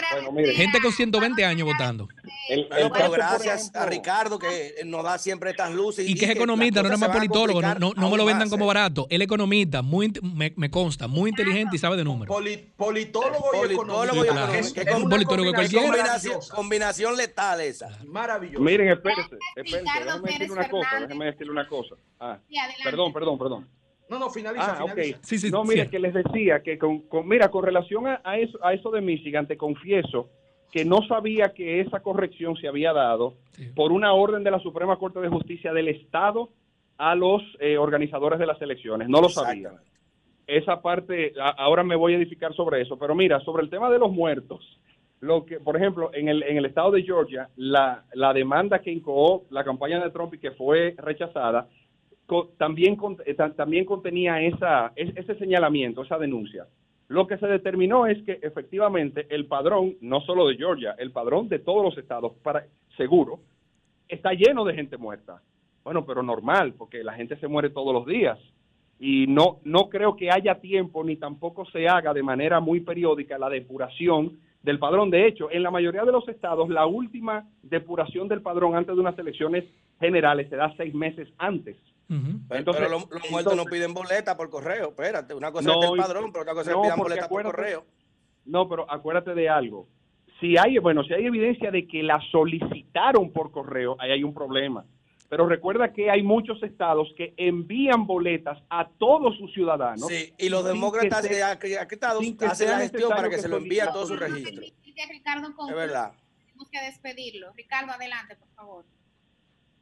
Gente 0.55 0.81
con 0.81 0.93
120 0.93 1.45
años 1.45 1.67
votando. 1.67 2.09
El, 2.49 2.67
Bueno, 2.69 2.87
el 2.87 2.93
pero 2.93 3.11
gracias 3.13 3.61
ejemplo, 3.61 3.81
a 3.81 3.87
Ricardo 3.87 4.39
que 4.39 4.75
nos 4.85 5.05
da 5.05 5.19
siempre 5.19 5.51
estas 5.51 5.73
luces. 5.73 6.09
Y 6.09 6.15
que 6.15 6.25
es 6.25 6.31
economista, 6.33 6.83
no 6.83 6.93
es 6.93 6.99
más 6.99 7.11
politólogo, 7.11 7.61
no, 7.63 7.75
no, 7.75 7.93
no 7.95 8.11
me 8.11 8.17
lo 8.17 8.25
vendan 8.25 8.47
más, 8.49 8.51
como 8.51 8.65
¿eh? 8.65 8.69
barato. 8.69 9.07
Él 9.11 9.23
es 9.23 9.27
economista, 9.27 9.83
muy, 9.83 10.13
me, 10.23 10.53
me 10.57 10.71
consta, 10.71 11.07
muy 11.07 11.31
inteligente 11.31 11.77
y 11.77 11.79
sabe 11.79 11.97
de 11.97 12.05
números. 12.05 12.35
Poli- 12.35 12.57
politólogo 12.77 13.51
y 13.55 13.59
Politólogo 13.59 14.03
economista. 14.05 14.17
y 14.17 14.29
claro. 14.29 14.41
economista. 14.53 14.59
Es- 14.69 14.73
Que 14.73 14.81
es 14.81 14.87
con- 14.91 15.03
una 15.05 15.11
politólogo 15.17 15.51
combinación 15.53 15.83
cualquiera. 15.85 16.07
Combinación, 16.13 16.57
combinación 16.57 17.17
letal 17.17 17.61
esa. 17.61 17.99
Maravilloso. 18.07 18.65
Miren, 18.65 18.89
espérense, 18.89 19.37
espérense, 19.57 19.93
déjeme 20.05 20.29
decirle 20.31 20.53
una 20.53 20.69
cosa, 20.69 20.89
déjeme 21.01 21.25
decirle 21.27 21.53
una 21.53 21.69
cosa. 21.69 21.95
Ah, 22.19 22.39
Sí, 22.49 22.57
perdón, 22.85 23.13
perdón, 23.13 23.39
perdón. 23.39 23.69
No, 24.11 24.19
no, 24.19 24.29
finaliza, 24.31 24.77
Ah, 24.79 24.85
ok. 24.85 24.91
finaliza. 24.91 25.19
Sí, 25.23 25.39
sí, 25.39 25.51
no, 25.51 25.63
sí. 25.65 25.69
mira, 25.71 25.87
que 25.89 25.99
les 25.99 26.13
decía 26.13 26.63
que 26.63 26.77
con, 26.79 27.01
con- 27.03 27.27
mira, 27.29 27.49
con 27.51 27.65
relación 27.65 28.07
a, 28.09 28.21
a 28.25 28.39
eso, 28.39 28.59
a 28.63 28.75
eso 28.75 28.91
de 28.91 29.01
Michigan, 29.01 29.47
te 29.47 29.57
confieso 29.57 30.29
que 30.73 30.85
no 30.85 31.03
sabía 31.07 31.53
que 31.55 31.81
esa 31.81 32.01
corrección 32.01 32.57
se 32.57 32.69
había 32.69 32.93
dado 32.93 33.35
por 33.75 33.93
una 33.93 34.13
orden 34.13 34.43
de 34.45 34.51
la 34.51 34.59
Suprema 34.61 34.97
Corte 34.99 35.21
de 35.21 35.29
Justicia 35.29 35.73
del 35.73 35.89
Estado 35.89 36.51
a 36.99 37.15
los 37.15 37.43
eh, 37.61 37.79
organizadores 37.79 38.39
de 38.39 38.47
las 38.47 38.61
elecciones. 38.61 39.09
No 39.09 39.21
lo 39.21 39.29
sabía. 39.29 39.73
Esa 40.47 40.83
parte, 40.83 41.33
a- 41.41 41.51
ahora 41.51 41.83
me 41.85 41.95
voy 41.97 42.15
a 42.15 42.17
edificar 42.17 42.53
sobre 42.55 42.83
eso. 42.83 42.99
Pero 42.99 43.15
mira, 43.15 43.41
sobre 43.41 43.63
el 43.63 43.71
tema 43.71 43.89
de 43.91 43.99
los 43.99 44.11
muertos, 44.13 44.79
lo 45.21 45.45
que, 45.45 45.61
por 45.61 45.77
ejemplo, 45.77 46.11
en 46.15 46.29
el, 46.29 46.43
en 46.43 46.57
el 46.57 46.65
estado 46.67 46.91
de 46.93 47.03
Georgia, 47.03 47.49
la, 47.57 48.05
la 48.15 48.33
demanda 48.33 48.81
que 48.81 48.91
incoó 48.91 49.45
la 49.51 49.63
campaña 49.65 50.03
de 50.03 50.11
Trump 50.11 50.35
y 50.35 50.39
que 50.39 50.51
fue 50.53 50.95
rechazada, 50.99 51.69
también, 52.57 52.97
eh, 53.27 53.35
ta- 53.35 53.53
también 53.55 53.85
contenía 53.85 54.41
esa, 54.41 54.93
es- 54.97 55.17
ese 55.17 55.35
señalamiento, 55.37 56.03
esa 56.03 56.19
denuncia. 56.19 56.67
Lo 57.09 57.27
que 57.27 57.39
se 57.39 57.47
determinó 57.47 58.07
es 58.07 58.23
que 58.23 58.39
efectivamente 58.43 59.27
el 59.31 59.47
padrón, 59.47 59.97
no 60.01 60.21
solo 60.21 60.47
de 60.47 60.57
Georgia, 60.57 60.95
el 60.99 61.11
padrón 61.11 61.49
de 61.49 61.59
todos 61.59 61.83
los 61.85 61.99
estados, 61.99 62.33
para 62.43 62.65
seguro, 62.97 63.41
está 64.09 64.33
lleno 64.33 64.65
de 64.65 64.75
gente 64.75 64.97
muerta. 64.97 65.43
Bueno, 65.83 66.05
pero 66.05 66.23
normal, 66.23 66.75
porque 66.79 67.03
la 67.03 67.15
gente 67.15 67.37
se 67.37 67.49
muere 67.49 67.71
todos 67.71 67.93
los 67.93 68.07
días. 68.07 68.39
Y 69.01 69.27
no, 69.27 69.59
no 69.65 69.89
creo 69.89 70.15
que 70.15 70.31
haya 70.31 70.61
tiempo 70.61 71.03
ni 71.03 71.17
tampoco 71.17 71.65
se 71.71 71.89
haga 71.89 72.13
de 72.13 72.23
manera 72.23 72.61
muy 72.61 72.81
periódica 72.81 73.39
la 73.39 73.49
depuración 73.49 74.39
del 74.63 74.79
padrón. 74.79 75.11
De 75.11 75.27
hecho, 75.27 75.51
en 75.51 75.63
la 75.63 75.71
mayoría 75.71 76.05
de 76.05 76.13
los 76.13 76.29
estados, 76.29 76.69
la 76.69 76.87
última 76.87 77.49
depuración 77.63 78.29
del 78.29 78.43
padrón 78.43 78.77
antes 78.77 78.95
de 78.95 79.01
unas 79.01 79.19
elecciones 79.19 79.65
generales 79.99 80.49
se 80.51 80.57
da 80.57 80.73
seis 80.77 80.95
meses 80.95 81.29
antes. 81.39 81.77
Pero, 82.49 82.59
Entonces- 82.59 82.83
pero 82.85 82.89
los, 82.99 83.09
los 83.11 83.31
muertos 83.31 83.57
no 83.57 83.65
piden 83.65 83.95
boleta 83.95 84.37
por 84.37 84.51
correo. 84.51 84.89
Espérate, 84.89 85.33
una 85.33 85.53
cosa 85.53 85.69
No, 85.69 85.83
es 85.85 85.91
el 85.93 85.97
padrón, 85.99 86.33
pero 86.33 86.43
otra 86.43 86.55
cosa 86.55 86.71
es 86.71 86.77
que 86.77 86.83
pidan 86.83 86.99
boleta 86.99 87.29
por 87.29 87.41
acuérdate- 87.43 87.57
correo. 87.57 87.87
No, 88.47 88.69
pero 88.69 88.91
acuérdate 88.91 89.35
de 89.35 89.49
algo. 89.49 89.87
Si 90.41 90.57
hay, 90.57 90.79
bueno, 90.79 91.05
si 91.05 91.13
hay 91.13 91.27
evidencia 91.27 91.71
de 91.71 91.87
que 91.87 92.03
la 92.03 92.21
solicitaron 92.33 93.31
por 93.33 93.53
correo, 93.53 93.97
ahí 94.01 94.11
hay 94.11 94.25
un 94.25 94.35
problema. 94.35 94.85
Pero 95.29 95.47
recuerda 95.47 95.93
que 95.93 96.11
hay 96.11 96.25
muchos 96.25 96.61
estados 96.65 97.13
que 97.17 97.35
envían 97.37 98.05
boletas 98.07 98.59
a 98.69 98.89
todos 98.89 99.37
sus 99.37 99.53
ciudadanos. 99.53 100.09
Sí, 100.09 100.33
y 100.39 100.49
los 100.49 100.63
que 100.65 100.69
demócratas 100.71 101.23
de 101.23 101.29
que 101.29 102.47
hacen 102.47 102.71
la 102.71 102.79
gestión 102.81 103.11
para 103.11 103.23
que 103.29 103.37
necesario 103.37 103.43
se 103.43 103.49
lo 103.49 103.57
que 103.59 103.63
envíe 103.63 103.81
a 103.81 103.93
todos 103.93 104.09
sus 104.09 104.19
registros. 104.19 104.73
Es 105.69 105.75
verdad. 105.77 106.13
Tenemos 106.47 106.69
que 106.71 106.81
despedirlo. 106.81 107.53
Ricardo, 107.55 107.93
adelante, 107.93 108.35
por 108.37 108.49
favor. 108.49 108.85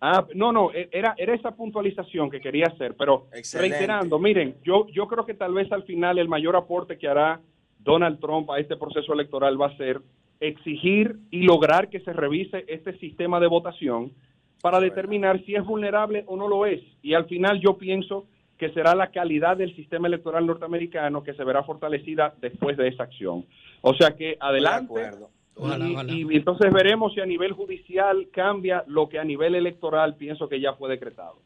Ah, 0.00 0.24
no, 0.34 0.52
no, 0.52 0.72
e- 0.72 0.88
era, 0.92 1.14
era 1.16 1.34
esa 1.34 1.52
puntualización 1.56 2.30
que 2.30 2.40
quería 2.40 2.66
hacer, 2.66 2.94
pero 2.96 3.26
Excelente. 3.32 3.76
reiterando, 3.76 4.18
miren, 4.18 4.56
yo, 4.62 4.86
yo 4.88 5.08
creo 5.08 5.26
que 5.26 5.34
tal 5.34 5.54
vez 5.54 5.70
al 5.72 5.82
final 5.82 6.18
el 6.18 6.28
mayor 6.28 6.54
aporte 6.54 6.98
que 6.98 7.08
hará 7.08 7.40
Donald 7.80 8.20
Trump 8.20 8.50
a 8.50 8.60
este 8.60 8.76
proceso 8.76 9.12
electoral 9.12 9.60
va 9.60 9.66
a 9.66 9.76
ser 9.76 10.00
exigir 10.40 11.16
y 11.30 11.42
lograr 11.42 11.88
que 11.88 12.00
se 12.00 12.12
revise 12.12 12.64
este 12.68 12.96
sistema 12.98 13.40
de 13.40 13.48
votación 13.48 14.12
para 14.60 14.80
determinar 14.80 15.44
si 15.44 15.54
es 15.54 15.64
vulnerable 15.64 16.24
o 16.26 16.36
no 16.36 16.48
lo 16.48 16.66
es. 16.66 16.80
Y 17.02 17.14
al 17.14 17.26
final 17.26 17.60
yo 17.60 17.76
pienso 17.76 18.26
que 18.56 18.70
será 18.70 18.94
la 18.94 19.10
calidad 19.10 19.56
del 19.56 19.74
sistema 19.76 20.08
electoral 20.08 20.46
norteamericano 20.46 21.22
que 21.22 21.34
se 21.34 21.44
verá 21.44 21.62
fortalecida 21.62 22.34
después 22.40 22.76
de 22.76 22.88
esa 22.88 23.04
acción. 23.04 23.46
O 23.80 23.94
sea 23.94 24.16
que 24.16 24.36
adelante. 24.40 25.10
Ojalá, 25.58 25.86
Y, 25.88 25.92
ojalá. 25.94 26.12
y 26.12 26.36
entonces 26.36 26.72
veremos 26.72 27.12
si 27.14 27.20
a 27.20 27.26
nivel 27.26 27.52
judicial 27.52 28.28
cambia 28.32 28.84
lo 28.86 29.08
que 29.08 29.18
a 29.18 29.24
nivel 29.24 29.54
electoral 29.54 30.16
pienso 30.16 30.48
que 30.48 30.60
ya 30.60 30.72
fue 30.74 30.88
decretado. 30.90 31.40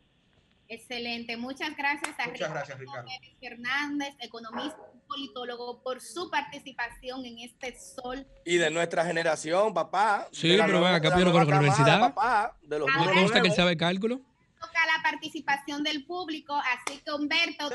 Excelente. 0.69 1.37
Muchas 1.37 1.77
gracias 1.77 2.19
a 2.19 2.29
Muchas 2.29 2.51
gracias, 2.51 2.79
Ricardo. 2.79 3.07
Fernández, 3.41 4.15
economista 4.21 4.79
y 4.95 5.07
politólogo, 5.07 5.83
por 5.83 6.01
su 6.01 6.31
participación 6.31 7.27
en 7.27 7.41
este 7.41 7.77
sol. 7.79 8.27
Y 8.47 8.57
de 8.57 8.71
nuestra 8.71 9.05
generación, 9.05 9.75
papá. 9.75 10.29
Sí, 10.33 10.57
pero 10.65 10.81
ven 10.83 10.95
acá, 10.95 11.13
pero 11.15 11.31
con 11.31 11.47
la 11.47 11.59
universidad. 11.59 12.01
papá, 12.01 12.57
de 12.63 12.79
los 12.79 12.89
¿No 12.89 13.05
nuevos. 13.05 13.21
consta 13.21 13.43
que 13.43 13.49
él 13.49 13.55
sabe 13.55 13.77
cálculo? 13.77 14.21
Toca 14.63 14.87
la 14.97 15.03
participación 15.03 15.83
del 15.83 16.05
público, 16.05 16.55
así 16.55 16.99
que 17.05 17.11
Humberto, 17.13 17.69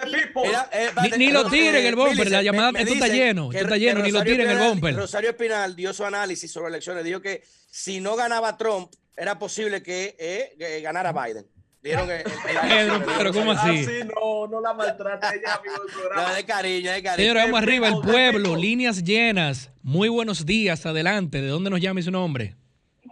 Mira, 0.43 0.69
eh, 0.71 0.89
Ni- 1.17 1.25
ni 1.25 1.31
lo 1.31 1.49
tiren 1.49 1.75
en 1.75 1.85
el 1.85 1.95
bumper, 1.95 2.31
la 2.31 2.41
llamada- 2.41 2.71
me- 2.71 2.79
me 2.79 2.83
esto 2.83 2.93
está 2.93 3.07
lleno, 3.07 3.49
que- 3.49 3.57
esto 3.57 3.67
está 3.67 3.77
lleno, 3.77 4.01
ni 4.03 4.11
lo 4.11 4.19
Rosario 4.19 4.33
tiren 4.33 4.45
en 4.47 4.51
el 4.51 4.57
Espinal- 4.57 4.69
bumper. 4.73 4.95
Rosario 4.95 5.29
Espinal 5.31 5.75
dio 5.75 5.93
su 5.93 6.05
análisis 6.05 6.51
sobre 6.51 6.69
elecciones, 6.69 7.03
dijo 7.03 7.21
que 7.21 7.43
si 7.69 7.99
no 7.99 8.15
ganaba 8.15 8.55
Trump, 8.57 8.91
era 9.17 9.37
posible 9.37 9.83
que, 9.83 10.15
eh, 10.17 10.55
que 10.57 10.81
ganara 10.81 11.11
Biden. 11.11 11.45
Pedro, 11.87 13.05
pero 13.17 13.31
¿cómo 13.33 13.51
así? 13.51 13.69
Así 13.79 13.99
no, 14.13 14.47
no 14.47 14.59
la 14.61 14.73
maltrata 14.73 15.33
ella, 15.33 15.55
amigo 15.55 15.75
del 15.83 15.93
programa. 15.93 16.29
No, 16.29 16.35
de 16.35 16.45
cariño, 16.45 16.91
de 16.91 17.03
cariño. 17.03 17.15
Señores, 17.29 17.43
vamos 17.43 17.61
arriba, 17.61 17.87
el 17.87 17.99
pueblo, 18.01 18.55
líneas 18.55 19.03
llenas. 19.03 19.71
Muy 19.83 20.09
buenos 20.09 20.45
días, 20.45 20.85
adelante. 20.85 21.41
¿De 21.41 21.47
dónde 21.47 21.69
nos 21.69 21.79
llama 21.79 21.99
y 21.99 22.03
su 22.03 22.11
nombre? 22.11 22.55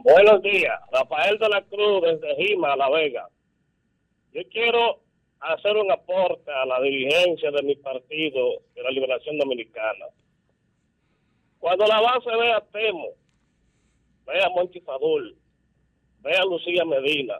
Buenos 0.03 0.41
días, 0.43 0.73
Rafael 0.91 1.37
de 1.39 1.49
la 1.49 1.61
Cruz 1.63 2.01
desde 2.03 2.35
Jima, 2.35 2.75
La 2.75 2.89
Vega. 2.89 3.27
Yo 4.35 4.41
quiero 4.49 4.99
hacer 5.39 5.77
un 5.77 5.89
aporte 5.89 6.51
a 6.51 6.65
la 6.65 6.81
dirigencia 6.81 7.51
de 7.51 7.63
mi 7.63 7.77
partido 7.77 8.63
de 8.75 8.83
la 8.83 8.91
Liberación 8.91 9.37
Dominicana. 9.37 10.07
Cuando 11.57 11.85
la 11.85 12.01
base 12.01 12.29
ve 12.35 12.51
a 12.51 12.59
Temo, 12.59 13.11
ve 14.25 14.43
a 14.43 14.49
Monchi 14.49 14.81
Fadul, 14.81 15.37
ve 16.19 16.35
a 16.35 16.43
Lucía 16.43 16.83
Medina, 16.83 17.39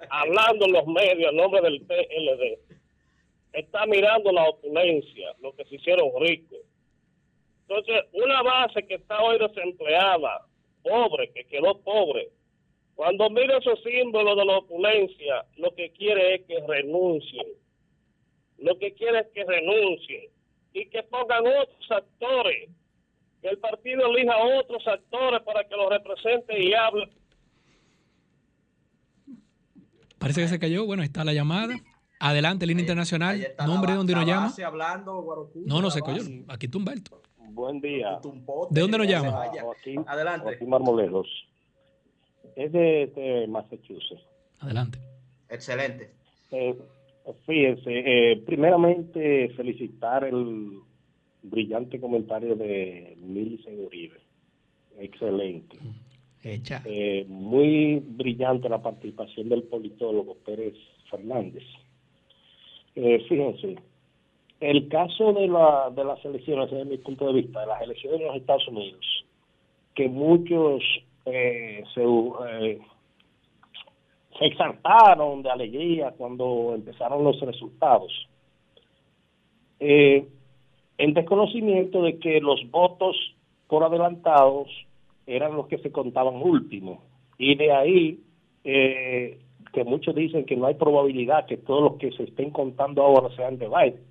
hablando 0.10 0.66
en 0.66 0.72
los 0.72 0.86
medios 0.88 1.28
a 1.28 1.32
nombre 1.32 1.60
del 1.60 1.80
PLD, 1.82 2.58
está 3.52 3.86
mirando 3.86 4.32
la 4.32 4.48
opulencia, 4.48 5.32
lo 5.40 5.54
que 5.54 5.64
se 5.66 5.76
hicieron 5.76 6.10
ricos. 6.18 6.58
Entonces, 7.68 8.02
una 8.14 8.42
base 8.42 8.84
que 8.84 8.94
está 8.96 9.22
hoy 9.22 9.38
desempleada, 9.38 10.44
pobre, 10.82 11.30
que 11.30 11.44
quedó 11.44 11.78
pobre, 11.78 12.30
cuando 13.00 13.30
mira 13.30 13.56
esos 13.56 13.82
símbolos 13.82 14.36
de 14.36 14.44
la 14.44 14.58
opulencia, 14.58 15.46
lo 15.56 15.74
que 15.74 15.90
quiere 15.92 16.34
es 16.34 16.42
que 16.46 16.60
renuncien. 16.68 17.46
Lo 18.58 18.78
que 18.78 18.92
quiere 18.92 19.20
es 19.20 19.28
que 19.32 19.42
renuncien 19.42 20.24
y 20.74 20.84
que 20.90 21.02
pongan 21.04 21.46
otros 21.46 21.90
actores, 21.90 22.68
que 23.40 23.48
el 23.48 23.56
partido 23.56 24.02
elija 24.06 24.36
otros 24.60 24.86
actores 24.86 25.40
para 25.44 25.66
que 25.66 25.76
los 25.76 25.88
representen 25.88 26.62
y 26.62 26.74
hablen. 26.74 27.08
Parece 30.18 30.42
que 30.42 30.48
se 30.48 30.58
cayó. 30.58 30.84
Bueno, 30.84 31.02
está 31.02 31.24
la 31.24 31.32
llamada. 31.32 31.76
Adelante, 32.18 32.66
línea 32.66 32.82
internacional. 32.82 33.36
Ahí 33.56 33.66
Nombre 33.66 33.92
de 33.92 33.96
dónde 33.96 34.12
nos 34.12 34.26
la 34.26 34.30
llama. 34.34 34.54
hablando, 34.66 35.50
No, 35.54 35.80
no 35.80 35.90
se 35.90 36.02
cayó. 36.02 36.20
Aquí 36.48 36.66
está 36.66 36.76
Humberto. 36.76 37.22
Buen 37.38 37.80
día. 37.80 38.20
¿De 38.68 38.80
dónde 38.82 38.98
nos 38.98 39.06
llama? 39.06 39.30
Joaquín, 39.58 40.04
Adelante. 40.06 40.44
Joaquín 40.44 40.68
Marmoleros. 40.68 41.49
Es 42.56 42.72
de, 42.72 43.12
de 43.14 43.46
Massachusetts. 43.48 44.22
Adelante. 44.60 44.98
Excelente. 45.48 46.10
Eh, 46.52 46.76
fíjense, 47.46 47.90
eh, 48.32 48.36
primeramente 48.46 49.48
felicitar 49.56 50.24
el 50.24 50.80
brillante 51.42 52.00
comentario 52.00 52.54
de 52.56 53.16
Millicent 53.20 53.78
Uribe. 53.78 54.18
excelente. 54.98 55.76
Hecha. 56.42 56.82
Eh, 56.86 57.26
muy 57.28 57.98
brillante 58.00 58.68
la 58.68 58.82
participación 58.82 59.48
del 59.48 59.62
politólogo 59.64 60.36
Pérez 60.36 60.74
Fernández. 61.10 61.64
Eh, 62.94 63.24
fíjense, 63.28 63.76
el 64.60 64.88
caso 64.88 65.32
de, 65.32 65.48
la, 65.48 65.90
de 65.94 66.04
las 66.04 66.24
elecciones, 66.24 66.70
desde 66.70 66.84
mi 66.84 66.98
punto 66.98 67.26
de 67.26 67.42
vista, 67.42 67.60
de 67.60 67.66
las 67.66 67.82
elecciones 67.82 68.20
en 68.20 68.26
los 68.26 68.36
Estados 68.36 68.68
Unidos, 68.68 69.24
que 69.94 70.08
muchos 70.08 70.82
eh, 71.26 71.84
se, 71.94 72.02
eh, 72.02 72.78
se 74.38 74.46
exaltaron 74.46 75.42
de 75.42 75.50
alegría 75.50 76.12
cuando 76.16 76.72
empezaron 76.74 77.24
los 77.24 77.40
resultados. 77.40 78.28
Eh, 79.78 80.26
en 80.98 81.14
desconocimiento 81.14 82.02
de 82.02 82.18
que 82.18 82.40
los 82.40 82.60
votos 82.70 83.16
por 83.68 83.84
adelantados 83.84 84.68
eran 85.26 85.54
los 85.56 85.66
que 85.68 85.78
se 85.78 85.90
contaban 85.90 86.42
último. 86.42 87.02
Y 87.38 87.54
de 87.54 87.72
ahí 87.72 88.20
eh, 88.64 89.38
que 89.72 89.84
muchos 89.84 90.14
dicen 90.14 90.44
que 90.44 90.56
no 90.56 90.66
hay 90.66 90.74
probabilidad 90.74 91.46
que 91.46 91.56
todos 91.56 91.82
los 91.82 91.96
que 91.98 92.12
se 92.12 92.24
estén 92.24 92.50
contando 92.50 93.02
ahora 93.02 93.34
sean 93.36 93.58
de 93.58 93.68
Biden. 93.68 94.02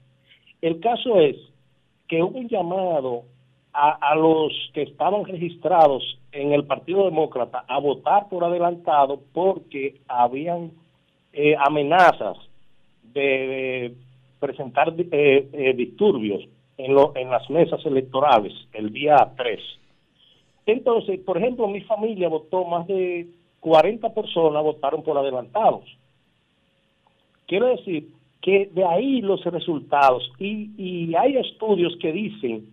El 0.62 0.80
caso 0.80 1.20
es 1.20 1.36
que 2.08 2.24
hubo 2.24 2.40
un 2.40 2.50
llamado 2.50 3.24
a, 3.74 3.92
a 4.12 4.16
los 4.16 4.52
que 4.74 4.84
estaban 4.84 5.26
registrados 5.26 6.04
en 6.32 6.54
el 6.54 6.66
Partido 6.66 7.06
Demócrata 7.06 7.66
a 7.68 7.80
votar 7.80 8.28
por 8.30 8.44
adelantado 8.44 9.22
porque 9.34 10.02
habían 10.08 10.72
eh, 11.34 11.56
amenazas 11.58 12.38
de, 13.14 13.94
presentar 14.40 14.94
eh, 14.98 15.50
eh, 15.52 15.74
disturbios 15.74 16.48
en, 16.78 16.94
lo- 16.94 17.14
en 17.16 17.30
las 17.30 17.50
mesas 17.50 17.86
electorales 17.86 18.54
el 18.74 18.92
día 18.92 19.16
3. 19.38 19.60
Entonces, 20.66 21.20
por 21.22 21.38
ejemplo, 21.38 21.68
mi 21.68 21.82
familia 21.82 22.30
votó, 22.30 22.64
más 22.66 22.88
de 22.88 23.28
40 23.60 24.14
personas 24.14 24.64
votaron 24.64 25.04
por 25.04 25.18
adelantados. 25.18 25.84
Quiero 27.48 27.68
decir 27.68 28.08
que 28.42 28.70
de 28.74 28.86
ahí 28.86 29.22
los 29.22 29.44
resultados, 29.44 30.32
y, 30.40 30.70
y 30.78 31.16
hay 31.16 31.36
estudios 31.38 31.98
que 32.00 32.12
dicen 32.14 32.68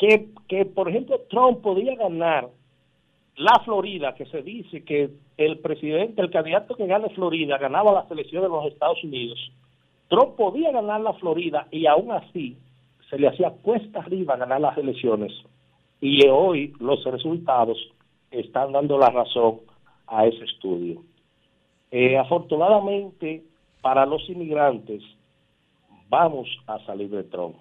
que, 0.00 0.30
que, 0.48 0.64
por 0.64 0.88
ejemplo, 0.88 1.20
Trump 1.28 1.60
podía 1.60 1.94
ganar 1.94 2.48
la 3.36 3.60
Florida, 3.66 4.14
que 4.14 4.24
se 4.26 4.40
dice 4.42 4.82
que 4.82 5.10
el 5.36 5.58
presidente, 5.58 6.22
el 6.22 6.30
candidato 6.30 6.74
que 6.74 6.86
gane 6.86 7.10
Florida, 7.10 7.58
ganaba 7.58 7.92
las 7.92 8.10
elecciones 8.10 8.50
de 8.50 8.56
los 8.56 8.72
Estados 8.72 9.04
Unidos. 9.04 9.38
Trump 10.08 10.36
podía 10.36 10.72
ganar 10.72 11.02
la 11.02 11.12
Florida 11.12 11.68
y 11.70 11.84
aún 11.84 12.12
así 12.12 12.56
se 13.10 13.18
le 13.18 13.28
hacía 13.28 13.50
cuesta 13.50 13.98
arriba 13.98 14.38
ganar 14.38 14.62
las 14.62 14.78
elecciones. 14.78 15.32
Y 16.00 16.26
hoy 16.28 16.72
los 16.80 17.04
resultados 17.04 17.76
están 18.30 18.72
dando 18.72 18.96
la 18.96 19.10
razón 19.10 19.60
a 20.06 20.26
ese 20.26 20.44
estudio. 20.44 21.02
Eh, 21.90 22.16
afortunadamente, 22.16 23.44
para 23.82 24.06
los 24.06 24.26
inmigrantes, 24.30 25.02
vamos 26.08 26.48
a 26.66 26.78
salir 26.86 27.10
de 27.10 27.24
Trump. 27.24 27.56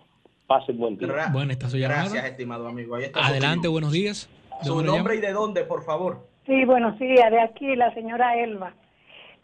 Pasen 0.49 0.79
buen 0.79 0.97
día. 0.97 1.29
Bueno, 1.31 1.51
está 1.51 1.69
su 1.69 1.77
llamada. 1.77 2.01
Gracias, 2.05 2.25
estimado 2.25 2.67
amigo. 2.67 2.95
Ahí 2.95 3.03
está 3.03 3.19
su 3.19 3.25
Adelante, 3.27 3.67
opinión. 3.67 3.73
buenos 3.73 3.91
días. 3.91 4.29
¿De 4.61 4.65
Su 4.65 4.81
nombre 4.83 5.13
llama? 5.13 5.15
y 5.15 5.21
de 5.27 5.31
dónde, 5.31 5.63
por 5.63 5.85
favor. 5.85 6.27
Sí, 6.47 6.65
buenos 6.65 6.97
días, 6.97 7.29
de 7.29 7.39
aquí 7.39 7.75
la 7.75 7.93
señora 7.93 8.35
Elba. 8.35 8.73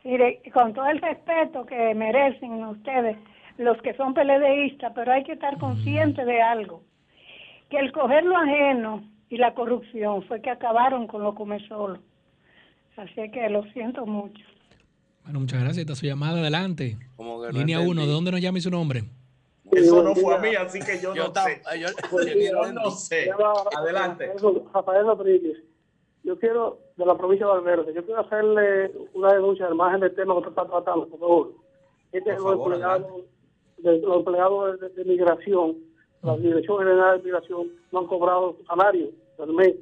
Mire, 0.03 0.41
con 0.51 0.73
todo 0.73 0.87
el 0.87 0.99
respeto 0.99 1.63
que 1.67 1.93
merecen 1.93 2.53
ustedes, 2.65 3.17
los 3.59 3.79
que 3.83 3.93
son 3.93 4.15
PLDistas, 4.15 4.93
pero 4.95 5.11
hay 5.13 5.23
que 5.23 5.33
estar 5.33 5.59
conscientes 5.59 6.25
de 6.25 6.41
algo, 6.41 6.81
que 7.69 7.77
el 7.77 7.91
coger 7.91 8.23
lo 8.25 8.35
ajeno 8.37 9.03
y 9.29 9.37
la 9.37 9.53
corrupción 9.53 10.23
fue 10.23 10.41
que 10.41 10.49
acabaron 10.49 11.05
con 11.05 11.21
lo 11.21 11.35
comer 11.35 11.61
solo. 11.67 11.99
Así 12.97 13.29
que 13.31 13.47
lo 13.49 13.61
siento 13.73 14.07
mucho. 14.07 14.43
Bueno, 15.23 15.39
muchas 15.41 15.59
gracias. 15.59 15.81
Está 15.83 15.93
su 15.95 16.07
llamada. 16.07 16.39
Adelante. 16.39 16.97
Línea 17.51 17.79
1, 17.79 17.89
entendí. 17.91 18.05
¿de 18.07 18.11
dónde 18.11 18.31
nos 18.31 18.41
llama 18.41 18.57
y 18.57 18.61
su 18.61 18.71
nombre? 18.71 19.03
Eso 19.71 20.03
no 20.03 20.15
fue 20.15 20.35
a 20.35 20.39
mí, 20.39 20.55
así 20.55 20.79
que 20.79 20.99
yo, 20.99 21.13
Yo 21.15 21.27
no 21.27 21.33
sé. 21.33 21.61
eh, 21.73 21.79
yo- 21.79 21.87
Pues 22.11 22.27
yo 22.51 22.71
no 22.73 22.91
sé. 22.91 23.31
Adelante. 23.75 24.31
Rafael 24.73 25.05
Rodríguez. 25.07 25.57
Yo 26.23 26.37
quiero, 26.39 26.79
de 26.97 27.05
la 27.05 27.15
provincia 27.17 27.45
de 27.45 27.53
Valverde, 27.53 27.93
yo 27.93 28.03
quiero 28.05 28.21
hacerle 28.21 28.91
una 29.13 29.33
denuncia 29.33 29.67
al 29.67 29.75
margen 29.75 29.99
del 30.01 30.15
tema 30.15 30.33
que 30.33 30.39
usted 30.39 30.49
está 30.51 30.65
tratando, 30.65 31.07
por 31.07 31.19
favor. 31.19 31.51
Este 32.11 32.31
es 32.31 32.35
Por 32.37 32.43
los 32.45 32.51
favor, 32.57 32.73
empleados, 32.73 33.23
de, 33.77 33.99
los 33.99 34.15
empleados 34.17 34.79
de, 34.79 34.89
de 34.89 35.05
migración, 35.05 35.77
la 36.23 36.35
Dirección 36.37 36.77
General 36.79 37.17
de 37.17 37.23
Migración, 37.23 37.71
no 37.91 37.99
han 37.99 38.07
cobrado 38.07 38.55
su 38.57 38.65
salario 38.65 39.09
del 39.37 39.53
mes. 39.53 39.75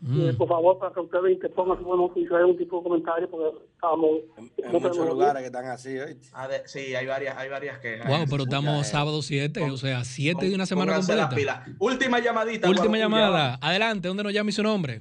Mm. 0.00 0.28
Eh, 0.28 0.32
por 0.34 0.48
favor, 0.48 0.78
para 0.78 0.94
que 0.94 1.00
ustedes 1.00 1.32
interpongan 1.32 1.84
un 1.84 2.12
tipo 2.56 2.76
de 2.78 2.82
comentario, 2.82 3.28
porque 3.28 3.58
estamos... 3.74 4.10
En 4.58 4.72
muchos 4.72 4.96
lugares 4.96 5.40
que 5.42 5.46
están 5.46 5.66
así. 5.66 5.96
Ah, 6.32 6.46
de- 6.46 6.66
sí, 6.66 6.94
hay 6.94 7.06
varias, 7.06 7.36
hay 7.36 7.48
varias 7.48 7.78
quejas. 7.78 8.06
Wow, 8.06 8.26
pero 8.30 8.42
estamos 8.44 8.86
eh. 8.86 8.90
sábado 8.90 9.22
7, 9.22 9.70
o 9.70 9.76
sea, 9.76 10.04
7 10.04 10.48
de 10.48 10.54
una 10.54 10.66
semana 10.66 10.94
completa. 10.94 11.28
pila. 11.30 11.64
Última 11.80 12.20
llamadita. 12.20 12.68
Última 12.68 12.86
Guadalupe, 12.96 12.98
llamada. 13.16 13.58
Adelante, 13.60 14.06
¿dónde 14.08 14.22
nos 14.22 14.32
llama 14.32 14.50
y 14.50 14.52
su 14.52 14.62
nombre? 14.62 15.00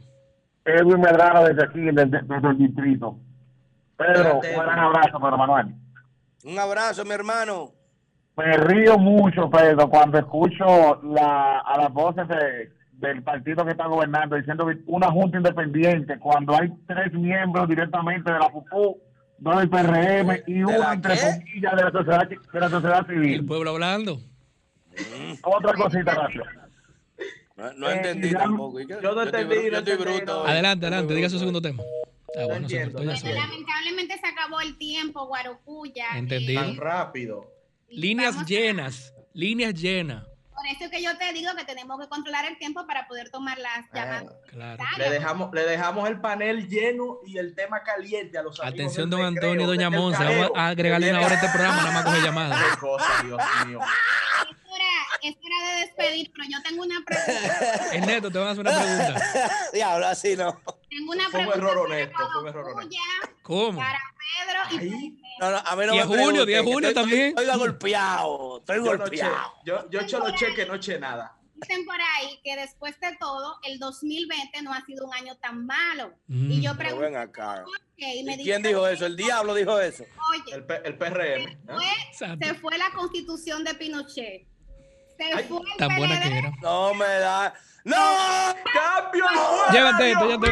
Edwin 0.66 1.00
Medrano 1.00 1.44
desde 1.44 1.64
aquí, 1.64 1.80
desde, 1.80 2.22
desde 2.24 2.48
el 2.50 2.58
distrito. 2.58 3.18
Pedro, 3.98 4.36
un 4.36 4.42
gran 4.42 4.80
abrazo, 4.80 5.20
Pedro 5.20 5.38
Manuel. 5.38 5.68
Un 6.44 6.60
abrazo, 6.60 7.04
mi 7.06 7.12
hermano. 7.12 7.72
Me 8.36 8.56
río 8.58 8.98
mucho, 8.98 9.50
Pedro, 9.50 9.90
cuando 9.90 10.20
escucho 10.20 11.02
la, 11.04 11.60
a 11.60 11.78
las 11.78 11.94
voces 11.94 12.28
de- 12.28 12.77
del 12.98 13.22
partido 13.24 13.64
que 13.64 13.72
está 13.72 13.86
gobernando 13.88 14.36
diciendo 14.36 14.66
que 14.68 14.78
una 14.88 15.10
junta 15.12 15.38
independiente, 15.38 16.18
cuando 16.20 16.56
hay 16.56 16.70
tres 16.88 17.14
miembros 17.14 17.68
directamente 17.70 18.32
de 18.32 18.40
la 18.40 18.50
FUFU, 18.50 19.00
dos 19.40 19.58
del 19.60 19.70
PRM 19.70 20.42
y 20.48 20.64
uno, 20.64 20.92
entre 20.94 21.16
comillas, 21.16 21.76
de 21.76 21.84
la 21.84 21.92
sociedad, 21.92 22.28
de 22.28 22.60
la 22.60 22.70
sociedad 22.70 23.06
El 23.10 23.16
civil. 23.16 23.46
pueblo 23.46 23.70
hablando. 23.72 24.20
Otra 25.44 25.74
cosita, 25.74 26.14
gracias. 26.16 26.46
No, 27.56 27.74
no 27.74 27.90
Eh, 27.90 27.96
entendí 27.98 28.30
ya- 28.32 28.40
tampoco. 28.40 28.80
Yo 28.80 29.00
no 29.16 29.24
entendí, 29.24 29.56
yo 29.56 29.62
estoy 29.62 29.94
entendí, 29.94 30.04
bruto. 30.04 30.26
no. 30.34 30.42
hoy. 30.42 30.52
Adelante, 30.52 30.86
adelante, 30.86 31.14
diga 31.14 31.30
su 31.30 31.40
segundo 31.40 31.62
tema. 31.62 31.82
Ah, 32.40 32.46
bueno, 32.46 32.68
lamentablemente 32.68 34.18
se 34.20 34.28
acabó 34.28 34.60
el 34.62 34.78
tiempo, 34.78 35.26
Guarocuya. 35.28 36.06
Entendido. 36.16 36.62
Tan 36.62 36.76
rápido. 36.78 37.46
Líneas 37.90 38.46
llenas, 38.46 39.14
líneas 39.34 39.74
llenas. 39.74 40.24
Por 40.58 40.66
eso 40.66 40.86
es 40.86 40.90
que 40.90 41.04
yo 41.04 41.16
te 41.20 41.32
digo 41.34 41.52
que 41.56 41.66
tenemos 41.66 42.00
que 42.00 42.10
controlar 42.10 42.46
el 42.46 42.58
tiempo 42.58 42.88
para 42.88 43.08
poder 43.08 43.30
tomar 43.30 43.60
las 43.60 43.86
llamadas. 43.94 44.34
Claro. 44.48 44.84
Le 44.98 45.10
dejamos, 45.12 45.54
le 45.54 45.64
dejamos 45.68 46.10
el 46.10 46.20
panel 46.20 46.68
lleno 46.68 47.20
y 47.28 47.38
el 47.38 47.54
tema 47.54 47.84
caliente 47.84 48.40
a 48.40 48.42
los 48.42 48.60
amigos 48.60 48.74
Atención, 48.74 49.08
don 49.08 49.22
Antonio 49.22 49.66
y 49.66 49.68
doña 49.68 49.92
Monza. 49.92 50.24
Vamos 50.24 50.52
a 50.56 50.70
agregarle 50.70 51.12
una 51.12 51.20
hora 51.20 51.30
a 51.30 51.36
este 51.36 51.50
programa, 51.50 51.76
nada 51.78 51.92
más 51.92 52.06
coge 52.06 52.22
llamadas. 52.22 52.60
Qué 52.72 52.78
cosa, 52.80 53.24
Dios 53.24 53.42
mío. 53.68 53.80
Es 55.24 55.36
hora, 55.36 55.36
es 55.36 55.38
hora 55.44 55.72
de 55.76 55.82
despedir, 55.82 56.32
pero 56.34 56.48
yo 56.50 56.62
tengo 56.64 56.84
una 56.84 57.02
pregunta. 57.06 57.86
Ernesto, 57.94 58.32
te 58.32 58.38
van 58.40 58.48
a 58.48 58.52
hacer 58.52 58.62
una 58.62 58.82
pregunta. 58.82 59.52
Diablo, 59.74 60.08
así 60.08 60.36
no. 60.36 60.62
Tengo 60.90 61.12
una 61.12 61.30
Fue 61.30 61.40
un 61.42 61.48
pregunta 61.52 61.58
error 61.58 61.70
para 61.74 61.82
honesto, 61.82 62.18
fue 62.34 62.42
un 62.42 62.48
error 62.48 62.66
honesto. 62.72 62.96
¿Cómo? 63.44 63.80
para 63.80 64.00
Pedro 64.70 64.84
y 64.84 65.20
No, 65.40 65.52
no, 65.52 65.58
a 65.58 65.76
mí 65.76 65.86
no 65.86 65.94
Y 65.94 65.98
me 65.98 66.02
que 66.04 66.08
Julio 66.62 66.90
estoy- 66.90 66.94
también. 66.94 67.28
Estoy, 67.30 67.46
estoy 67.46 67.60
golpeado. 67.60 68.58
Estoy 68.60 68.76
Yo, 68.78 68.82
no 68.84 68.98
golpeado. 68.98 69.54
yo, 69.66 69.90
yo 69.90 70.00
echo 70.02 70.20
los 70.20 70.34
cheques, 70.36 70.68
no 70.68 70.76
eché 70.76 71.00
nada. 71.00 71.34
dicen 71.56 71.86
por 71.86 71.96
ahí 71.96 72.40
que 72.44 72.56
después 72.56 73.00
de 73.00 73.16
todo, 73.20 73.58
el 73.64 73.80
2020 73.80 74.62
no 74.62 74.74
ha 74.74 74.86
sido 74.86 75.06
un 75.08 75.14
año 75.14 75.36
tan 75.38 75.66
malo. 75.66 76.14
Mm. 76.28 76.52
y 76.52 76.62
yo 76.62 76.72
Pero 76.78 76.90
pregunto, 76.98 77.02
ven 77.06 77.16
acá. 77.18 77.64
¿por 77.64 77.80
qué? 77.96 78.16
Y 78.18 78.24
me 78.24 78.34
¿Y 78.36 78.44
quién 78.44 78.62
dijo 78.62 78.88
eso? 78.88 79.06
¿El 79.06 79.16
diablo 79.16 79.54
dijo 79.56 79.80
eso? 79.80 80.04
Oye, 80.32 80.56
El, 80.56 80.66
P- 80.66 80.82
el 80.84 80.98
PRM. 80.98 81.58
¿no? 81.66 81.76
fue- 81.76 82.38
se 82.38 82.54
fue 82.56 82.78
la 82.78 82.90
constitución 82.92 83.64
de 83.64 83.74
Pinochet. 83.76 84.46
Se 85.18 85.44
fue 85.44 85.58
el 85.60 85.78
Tan 85.78 85.96
buena 85.98 86.22
que 86.22 86.38
era. 86.38 86.52
No 86.62 86.94
me 86.94 87.06
da. 87.06 87.54
¡No! 87.84 87.96
¡Cambio! 88.74 89.26
Llévate 89.72 90.12
esto, 90.12 90.28
llévate. 90.28 90.52